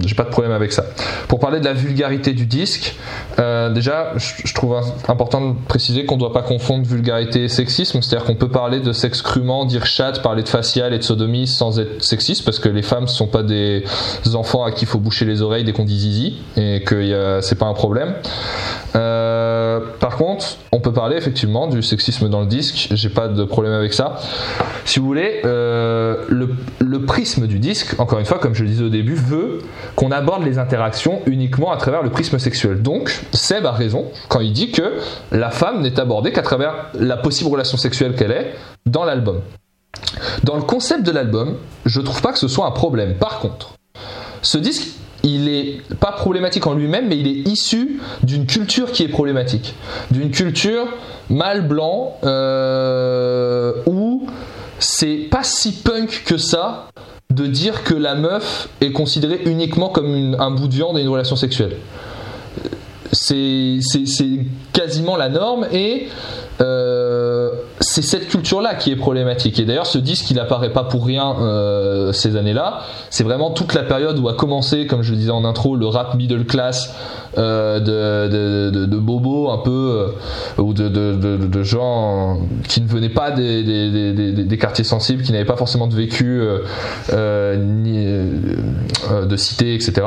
j'ai 0.04 0.14
pas 0.14 0.24
de 0.24 0.30
problème 0.30 0.52
avec 0.52 0.72
ça. 0.72 0.84
Pour 1.28 1.38
parler 1.38 1.60
de 1.60 1.64
la 1.64 1.72
vulgarité 1.72 2.32
du 2.32 2.46
disque, 2.46 2.96
euh, 3.38 3.70
déjà, 3.70 4.12
je, 4.16 4.54
trouve 4.54 4.76
important 5.08 5.52
de 5.52 5.54
préciser 5.68 6.04
qu'on 6.04 6.16
doit 6.16 6.32
pas 6.32 6.42
confondre 6.42 6.86
vulgarité 6.86 7.44
et 7.44 7.48
sexisme. 7.48 8.02
C'est-à-dire 8.02 8.26
qu'on 8.26 8.34
peut 8.34 8.50
parler 8.50 8.80
de 8.80 8.92
sexe 8.92 9.22
crûment, 9.22 9.64
dire 9.64 9.86
chat, 9.86 10.20
parler 10.22 10.42
de 10.42 10.48
facial 10.48 10.92
et 10.92 10.98
de 10.98 11.04
sodomie 11.04 11.46
sans 11.46 11.80
être 11.80 12.02
sexiste, 12.02 12.44
parce 12.44 12.58
que 12.58 12.68
les 12.68 12.82
femmes 12.82 13.08
sont 13.08 13.26
pas 13.26 13.42
des 13.42 13.84
enfants 14.34 14.64
à 14.64 14.72
qui 14.72 14.82
il 14.82 14.88
faut 14.88 14.98
boucher 14.98 15.24
les 15.24 15.42
oreilles 15.42 15.62
dès 15.62 15.72
qu'on 15.72 15.84
dit 15.84 15.98
zizi, 15.98 16.34
et 16.56 16.82
que 16.82 17.38
c'est 17.40 17.58
pas 17.58 17.66
un 17.66 17.74
problème. 17.74 18.14
Euh, 18.96 19.51
par 19.80 20.16
contre, 20.16 20.56
on 20.72 20.80
peut 20.80 20.92
parler 20.92 21.16
effectivement 21.16 21.66
du 21.66 21.82
sexisme 21.82 22.28
dans 22.28 22.40
le 22.40 22.46
disque, 22.46 22.88
j'ai 22.90 23.08
pas 23.08 23.28
de 23.28 23.44
problème 23.44 23.72
avec 23.72 23.92
ça. 23.92 24.16
Si 24.84 24.98
vous 24.98 25.06
voulez, 25.06 25.40
euh, 25.44 26.24
le, 26.28 26.50
le 26.80 27.02
prisme 27.04 27.46
du 27.46 27.58
disque, 27.58 27.98
encore 28.00 28.18
une 28.18 28.24
fois, 28.24 28.38
comme 28.38 28.54
je 28.54 28.62
le 28.62 28.68
disais 28.68 28.84
au 28.84 28.88
début, 28.88 29.14
veut 29.14 29.58
qu'on 29.96 30.10
aborde 30.10 30.44
les 30.44 30.58
interactions 30.58 31.20
uniquement 31.26 31.72
à 31.72 31.76
travers 31.76 32.02
le 32.02 32.10
prisme 32.10 32.38
sexuel. 32.38 32.82
Donc, 32.82 33.20
Seb 33.32 33.66
a 33.66 33.72
raison 33.72 34.06
quand 34.28 34.40
il 34.40 34.52
dit 34.52 34.72
que 34.72 34.98
la 35.30 35.50
femme 35.50 35.82
n'est 35.82 35.98
abordée 36.00 36.32
qu'à 36.32 36.42
travers 36.42 36.86
la 36.98 37.16
possible 37.16 37.50
relation 37.50 37.76
sexuelle 37.76 38.14
qu'elle 38.14 38.32
est 38.32 38.54
dans 38.86 39.04
l'album. 39.04 39.40
Dans 40.44 40.56
le 40.56 40.62
concept 40.62 41.04
de 41.04 41.12
l'album, 41.12 41.56
je 41.86 42.00
trouve 42.00 42.22
pas 42.22 42.32
que 42.32 42.38
ce 42.38 42.48
soit 42.48 42.66
un 42.66 42.70
problème. 42.72 43.14
Par 43.14 43.40
contre, 43.40 43.74
ce 44.42 44.58
disque 44.58 44.88
il 45.22 45.48
est 45.48 45.80
pas 45.96 46.12
problématique 46.12 46.66
en 46.66 46.74
lui-même, 46.74 47.08
mais 47.08 47.16
il 47.16 47.28
est 47.28 47.48
issu 47.48 48.00
d'une 48.22 48.46
culture 48.46 48.90
qui 48.92 49.04
est 49.04 49.08
problématique, 49.08 49.74
d'une 50.10 50.30
culture 50.30 50.86
mâle 51.30 51.66
blanc 51.66 52.16
euh, 52.24 53.72
où 53.86 54.26
c'est 54.78 55.28
pas 55.30 55.44
si 55.44 55.72
punk 55.72 56.24
que 56.26 56.36
ça 56.36 56.88
de 57.30 57.46
dire 57.46 57.84
que 57.84 57.94
la 57.94 58.14
meuf 58.14 58.68
est 58.80 58.92
considérée 58.92 59.40
uniquement 59.46 59.88
comme 59.88 60.36
un 60.38 60.50
bout 60.50 60.68
de 60.68 60.74
viande 60.74 60.98
et 60.98 61.02
une 61.02 61.08
relation 61.08 61.36
sexuelle. 61.36 61.76
C'est 63.12 63.78
quasiment 64.72 65.16
la 65.16 65.28
norme 65.28 65.66
et 65.72 66.08
euh, 66.60 67.21
c'est 67.80 68.02
cette 68.02 68.28
culture-là 68.28 68.74
qui 68.74 68.90
est 68.90 68.96
problématique. 68.96 69.58
Et 69.58 69.64
d'ailleurs, 69.64 69.86
ce 69.86 69.98
disque, 69.98 70.30
il 70.30 70.38
apparaît 70.38 70.72
pas 70.72 70.84
pour 70.84 71.04
rien 71.04 71.36
euh, 71.38 72.12
ces 72.12 72.36
années-là. 72.36 72.82
C'est 73.10 73.24
vraiment 73.24 73.50
toute 73.50 73.74
la 73.74 73.82
période 73.82 74.18
où 74.18 74.28
a 74.28 74.34
commencé, 74.34 74.86
comme 74.86 75.02
je 75.02 75.12
le 75.12 75.18
disais 75.18 75.30
en 75.30 75.44
intro, 75.44 75.76
le 75.76 75.86
rap 75.86 76.14
middle 76.14 76.44
class 76.44 76.94
euh, 77.38 77.80
de, 77.80 78.86
de, 78.86 78.98
bobos 78.98 79.50
un 79.50 79.58
peu, 79.58 80.14
euh, 80.58 80.62
ou 80.62 80.74
de, 80.74 81.62
gens 81.62 82.40
qui 82.68 82.80
ne 82.80 82.88
venaient 82.88 83.08
pas 83.08 83.30
des, 83.30 84.58
quartiers 84.58 84.84
sensibles, 84.84 85.22
qui 85.22 85.32
n'avaient 85.32 85.44
pas 85.44 85.56
forcément 85.56 85.86
de 85.86 85.94
vécu 85.94 86.42
de 87.10 87.56
cité, 89.36 89.74
etc. 89.74 90.02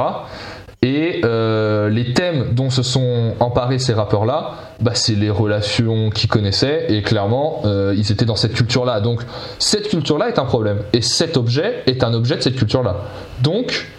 Et 0.85 1.21
euh, 1.25 1.89
les 1.89 2.13
thèmes 2.13 2.53
dont 2.53 2.69
se 2.69 2.83
sont 2.83 3.33
emparés 3.39 3.79
ces 3.79 3.93
rappeurs-là, 3.93 4.51
bah, 4.81 4.91
c'est 4.93 5.15
les 5.15 5.31
relations 5.31 6.11
qu'ils 6.11 6.29
connaissaient, 6.29 6.85
et 6.89 7.01
clairement, 7.01 7.63
euh, 7.65 7.95
ils 7.97 8.11
étaient 8.11 8.25
dans 8.25 8.35
cette 8.35 8.53
culture-là. 8.53 9.01
Donc, 9.01 9.21
cette 9.57 9.87
culture-là 9.87 10.29
est 10.29 10.37
un 10.37 10.45
problème, 10.45 10.81
et 10.93 11.01
cet 11.01 11.37
objet 11.37 11.81
est 11.87 12.03
un 12.03 12.13
objet 12.13 12.35
de 12.35 12.41
cette 12.41 12.55
culture-là. 12.55 12.97
Donc, 13.41 13.89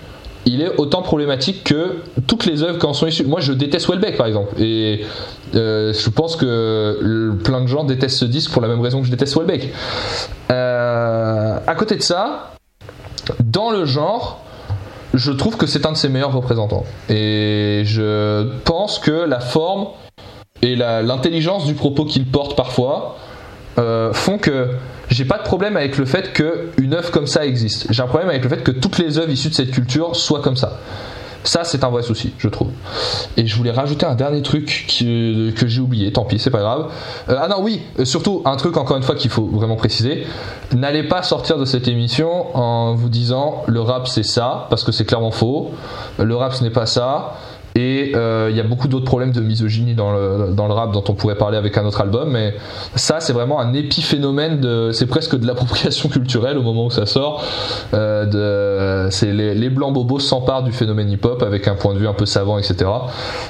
il 0.44 0.62
est 0.62 0.78
autant 0.78 1.02
problématique 1.02 1.64
que 1.64 1.96
toutes 2.28 2.46
les 2.46 2.62
œuvres 2.62 2.78
qui 2.78 2.86
en 2.86 2.92
sont 2.92 3.08
issues. 3.08 3.24
Moi, 3.24 3.40
je 3.40 3.52
déteste 3.52 3.88
Welbeck, 3.88 4.16
par 4.16 4.28
exemple, 4.28 4.54
et 4.62 5.04
euh, 5.56 5.92
je 5.92 6.08
pense 6.08 6.36
que 6.36 7.32
plein 7.42 7.62
de 7.62 7.66
gens 7.66 7.82
détestent 7.82 8.18
ce 8.18 8.26
disque 8.26 8.52
pour 8.52 8.62
la 8.62 8.68
même 8.68 8.80
raison 8.80 9.00
que 9.00 9.06
je 9.06 9.10
déteste 9.10 9.36
Welbeck. 9.36 9.72
À 10.50 11.74
côté 11.76 11.96
de 11.96 12.02
ça, 12.02 12.52
dans 13.42 13.72
le 13.72 13.86
genre, 13.86 14.45
je 15.16 15.32
trouve 15.32 15.56
que 15.56 15.66
c'est 15.66 15.86
un 15.86 15.92
de 15.92 15.96
ses 15.96 16.08
meilleurs 16.08 16.32
représentants. 16.32 16.84
Et 17.08 17.82
je 17.84 18.46
pense 18.64 18.98
que 18.98 19.10
la 19.10 19.40
forme 19.40 19.88
et 20.62 20.76
l'intelligence 20.76 21.66
du 21.66 21.74
propos 21.74 22.04
qu'il 22.04 22.26
porte 22.26 22.56
parfois 22.56 23.16
euh, 23.78 24.12
font 24.12 24.38
que 24.38 24.70
j'ai 25.10 25.24
pas 25.24 25.38
de 25.38 25.42
problème 25.42 25.76
avec 25.76 25.98
le 25.98 26.04
fait 26.04 26.32
qu'une 26.32 26.94
œuvre 26.94 27.10
comme 27.10 27.26
ça 27.26 27.46
existe. 27.46 27.86
J'ai 27.90 28.02
un 28.02 28.06
problème 28.06 28.28
avec 28.28 28.42
le 28.42 28.48
fait 28.48 28.62
que 28.62 28.70
toutes 28.70 28.98
les 28.98 29.18
œuvres 29.18 29.30
issues 29.30 29.50
de 29.50 29.54
cette 29.54 29.70
culture 29.70 30.16
soient 30.16 30.40
comme 30.40 30.56
ça. 30.56 30.78
Ça, 31.46 31.62
c'est 31.62 31.84
un 31.84 31.90
vrai 31.90 32.02
souci, 32.02 32.32
je 32.38 32.48
trouve. 32.48 32.68
Et 33.36 33.46
je 33.46 33.56
voulais 33.56 33.70
rajouter 33.70 34.04
un 34.04 34.16
dernier 34.16 34.42
truc 34.42 34.84
qui- 34.88 35.54
que 35.56 35.68
j'ai 35.68 35.80
oublié, 35.80 36.10
tant 36.12 36.24
pis, 36.24 36.40
c'est 36.40 36.50
pas 36.50 36.58
grave. 36.58 36.88
Euh, 37.28 37.36
ah 37.40 37.46
non, 37.46 37.58
oui, 37.62 37.82
euh, 38.00 38.04
surtout 38.04 38.42
un 38.44 38.56
truc 38.56 38.76
encore 38.76 38.96
une 38.96 39.04
fois 39.04 39.14
qu'il 39.14 39.30
faut 39.30 39.46
vraiment 39.46 39.76
préciser. 39.76 40.26
N'allez 40.74 41.04
pas 41.04 41.22
sortir 41.22 41.56
de 41.56 41.64
cette 41.64 41.86
émission 41.86 42.56
en 42.56 42.94
vous 42.96 43.08
disant 43.08 43.62
le 43.66 43.80
rap 43.80 44.08
c'est 44.08 44.24
ça, 44.24 44.66
parce 44.70 44.82
que 44.82 44.90
c'est 44.90 45.04
clairement 45.04 45.30
faux. 45.30 45.70
Le 46.18 46.34
rap 46.34 46.52
ce 46.52 46.64
n'est 46.64 46.70
pas 46.70 46.86
ça. 46.86 47.34
Et 47.78 48.12
euh, 48.14 48.48
il 48.50 48.56
y 48.56 48.60
a 48.60 48.62
beaucoup 48.64 48.88
d'autres 48.88 49.04
problèmes 49.04 49.32
de 49.32 49.40
misogynie 49.40 49.94
dans 49.94 50.10
le, 50.12 50.52
dans 50.54 50.66
le 50.66 50.72
rap 50.72 50.92
dont 50.92 51.04
on 51.08 51.12
pourrait 51.14 51.34
parler 51.36 51.58
avec 51.58 51.76
un 51.76 51.84
autre 51.84 52.00
album, 52.00 52.30
mais 52.30 52.54
ça 52.94 53.20
c'est 53.20 53.34
vraiment 53.34 53.60
un 53.60 53.74
épiphénomène 53.74 54.60
de, 54.60 54.90
c'est 54.92 55.06
presque 55.06 55.36
de 55.38 55.46
l'appropriation 55.46 56.08
culturelle 56.16 56.56
au 56.56 56.62
moment 56.62 56.86
où 56.86 56.90
ça 56.90 57.04
sort. 57.04 57.44
Euh, 57.92 58.24
de, 59.06 59.10
c'est 59.10 59.30
les, 59.32 59.54
les 59.54 59.68
blancs 59.68 59.92
bobos 59.92 60.20
s'emparent 60.20 60.62
du 60.62 60.72
phénomène 60.72 61.10
hip-hop 61.10 61.42
avec 61.42 61.68
un 61.68 61.74
point 61.74 61.92
de 61.92 61.98
vue 61.98 62.08
un 62.08 62.14
peu 62.14 62.24
savant, 62.26 62.58
etc. 62.58 62.90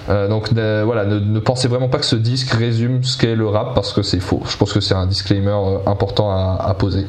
Euh, 0.09 0.29
donc 0.29 0.51
ne- 0.53 0.83
voilà, 0.83 1.05
ne, 1.05 1.19
ne 1.21 1.39
pensez 1.39 1.69
vraiment 1.69 1.89
pas 1.89 1.99
que 1.99 2.05
ce 2.05 2.17
disque 2.17 2.51
résume 2.53 3.05
ce 3.05 3.17
qu'est 3.17 3.37
le 3.37 3.47
rap 3.49 3.75
parce 3.75 3.93
que 3.93 4.03
c'est 4.03 4.21
faux. 4.21 4.43
Je 4.49 4.57
pense 4.57 4.73
que 4.73 4.81
c'est 4.81 4.95
un 4.95 5.07
disclaimer 5.07 5.51
euh, 5.55 5.79
important 5.87 6.31
à, 6.33 6.59
à 6.61 6.75
poser. 6.75 7.07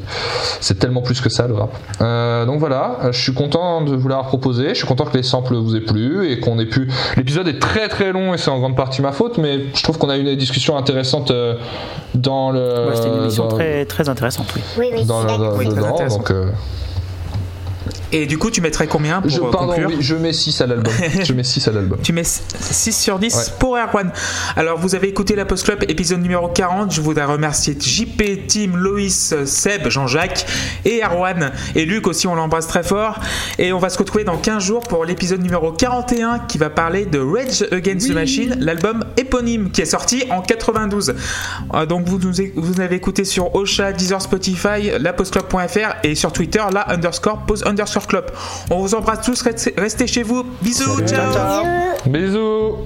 C'est 0.60 0.78
tellement 0.78 1.02
plus 1.02 1.20
que 1.20 1.28
ça 1.30 1.48
le 1.48 1.54
rap. 1.54 1.70
Euh, 2.00 2.46
donc 2.46 2.60
voilà, 2.60 2.98
je 3.10 3.20
suis 3.20 3.34
content 3.34 3.82
de 3.82 3.96
vous 3.96 4.06
l'avoir 4.08 4.28
proposé. 4.28 4.68
Je 4.70 4.74
suis 4.74 4.86
content 4.86 5.04
que 5.04 5.16
les 5.16 5.22
samples 5.24 5.56
vous 5.56 5.74
aient 5.74 5.80
plu 5.80 6.30
et 6.30 6.38
qu'on 6.38 6.58
ait 6.60 6.66
pu. 6.66 6.88
L'épisode 7.16 7.48
est 7.48 7.58
très 7.58 7.88
très 7.88 8.12
long 8.12 8.34
et 8.34 8.38
c'est 8.38 8.50
en 8.50 8.58
grande 8.58 8.76
partie 8.76 9.02
ma 9.02 9.12
faute, 9.12 9.38
mais 9.38 9.60
je 9.74 9.82
trouve 9.82 9.98
qu'on 9.98 10.08
a 10.10 10.16
eu 10.16 10.20
une 10.20 10.36
discussion 10.36 10.76
intéressante 10.76 11.30
euh, 11.30 11.54
dans 12.14 12.50
le. 12.50 12.86
Ouais, 12.88 12.94
C'était 12.96 13.08
une 13.08 13.22
émission 13.22 13.46
dans- 13.48 13.56
très, 13.56 13.84
très 13.84 14.08
intéressante, 14.08 14.46
oui. 14.56 14.62
Oui, 14.78 14.90
oui, 14.92 15.04
dans 15.04 15.24
d'accord. 15.24 15.54
Oui, 15.56 15.66
très 15.66 15.74
dedans, 15.76 15.88
intéressant. 15.94 16.18
donc, 16.18 16.30
euh, 16.30 16.50
Et 18.12 18.26
du 18.26 18.38
coup, 18.38 18.50
tu 18.50 18.60
mettrais 18.60 18.86
combien 18.86 19.20
pour 19.20 19.30
je, 19.30 19.40
euh, 19.40 19.50
pardon, 19.50 19.68
conclure 19.68 19.88
oui, 19.90 19.96
je 20.00 20.14
mets 20.14 20.32
6 20.32 20.60
à 20.60 20.66
l'album. 20.66 20.92
je 21.22 21.32
mets 21.32 21.44
6 21.44 21.68
à 21.68 21.72
l'album. 21.72 21.98
Tu 22.02 22.12
mets 22.12 22.24
6 22.24 22.92
sur 22.92 23.18
10 23.18 23.34
Ouais. 23.34 23.42
pour 23.58 23.76
Erwan. 23.76 24.10
Alors, 24.56 24.78
vous 24.78 24.94
avez 24.94 25.08
écouté 25.08 25.36
la 25.36 25.44
Post 25.44 25.64
Club 25.64 25.84
épisode 25.88 26.20
numéro 26.20 26.48
40. 26.48 26.92
Je 26.92 27.00
voudrais 27.00 27.24
remercier 27.26 27.76
JP, 27.78 28.46
Tim, 28.48 28.76
Loïs, 28.76 29.34
Seb, 29.44 29.88
Jean-Jacques 29.88 30.46
et 30.84 31.02
Erwan. 31.04 31.52
Et 31.74 31.84
Luc 31.84 32.06
aussi, 32.06 32.26
on 32.26 32.34
l'embrasse 32.34 32.66
très 32.66 32.82
fort. 32.82 33.20
Et 33.58 33.72
on 33.72 33.78
va 33.78 33.90
se 33.90 33.98
retrouver 33.98 34.24
dans 34.24 34.38
15 34.38 34.64
jours 34.64 34.80
pour 34.80 35.04
l'épisode 35.04 35.42
numéro 35.42 35.72
41 35.72 36.40
qui 36.40 36.58
va 36.58 36.70
parler 36.70 37.04
de 37.04 37.18
Rage 37.18 37.66
Against 37.70 38.08
the 38.08 38.14
Machine, 38.14 38.56
l'album 38.58 39.04
éponyme 39.16 39.70
qui 39.70 39.82
est 39.82 39.86
sorti 39.86 40.24
en 40.30 40.40
92. 40.40 41.14
Euh, 41.74 41.86
donc, 41.86 42.06
vous 42.06 42.18
nous 42.18 42.32
vous 42.56 42.80
avez 42.80 42.96
écouté 42.96 43.24
sur 43.24 43.54
Ocha, 43.54 43.92
Deezer, 43.92 44.22
Spotify, 44.22 44.92
lapostclub.fr 44.98 45.96
et 46.04 46.14
sur 46.14 46.32
Twitter, 46.32 46.62
la 46.72 46.90
underscore 46.90 47.44
pose 47.46 47.64
underscore 47.66 47.97
club. 48.06 48.30
On 48.70 48.80
vous 48.80 48.94
embrasse 48.94 49.24
tous. 49.24 49.42
Restez 49.42 49.74
restez 49.76 50.06
chez 50.06 50.22
vous. 50.22 50.44
Bisous. 50.62 51.06
ciao. 51.06 51.64
Bisous. 52.06 52.06
Bisous 52.06 52.76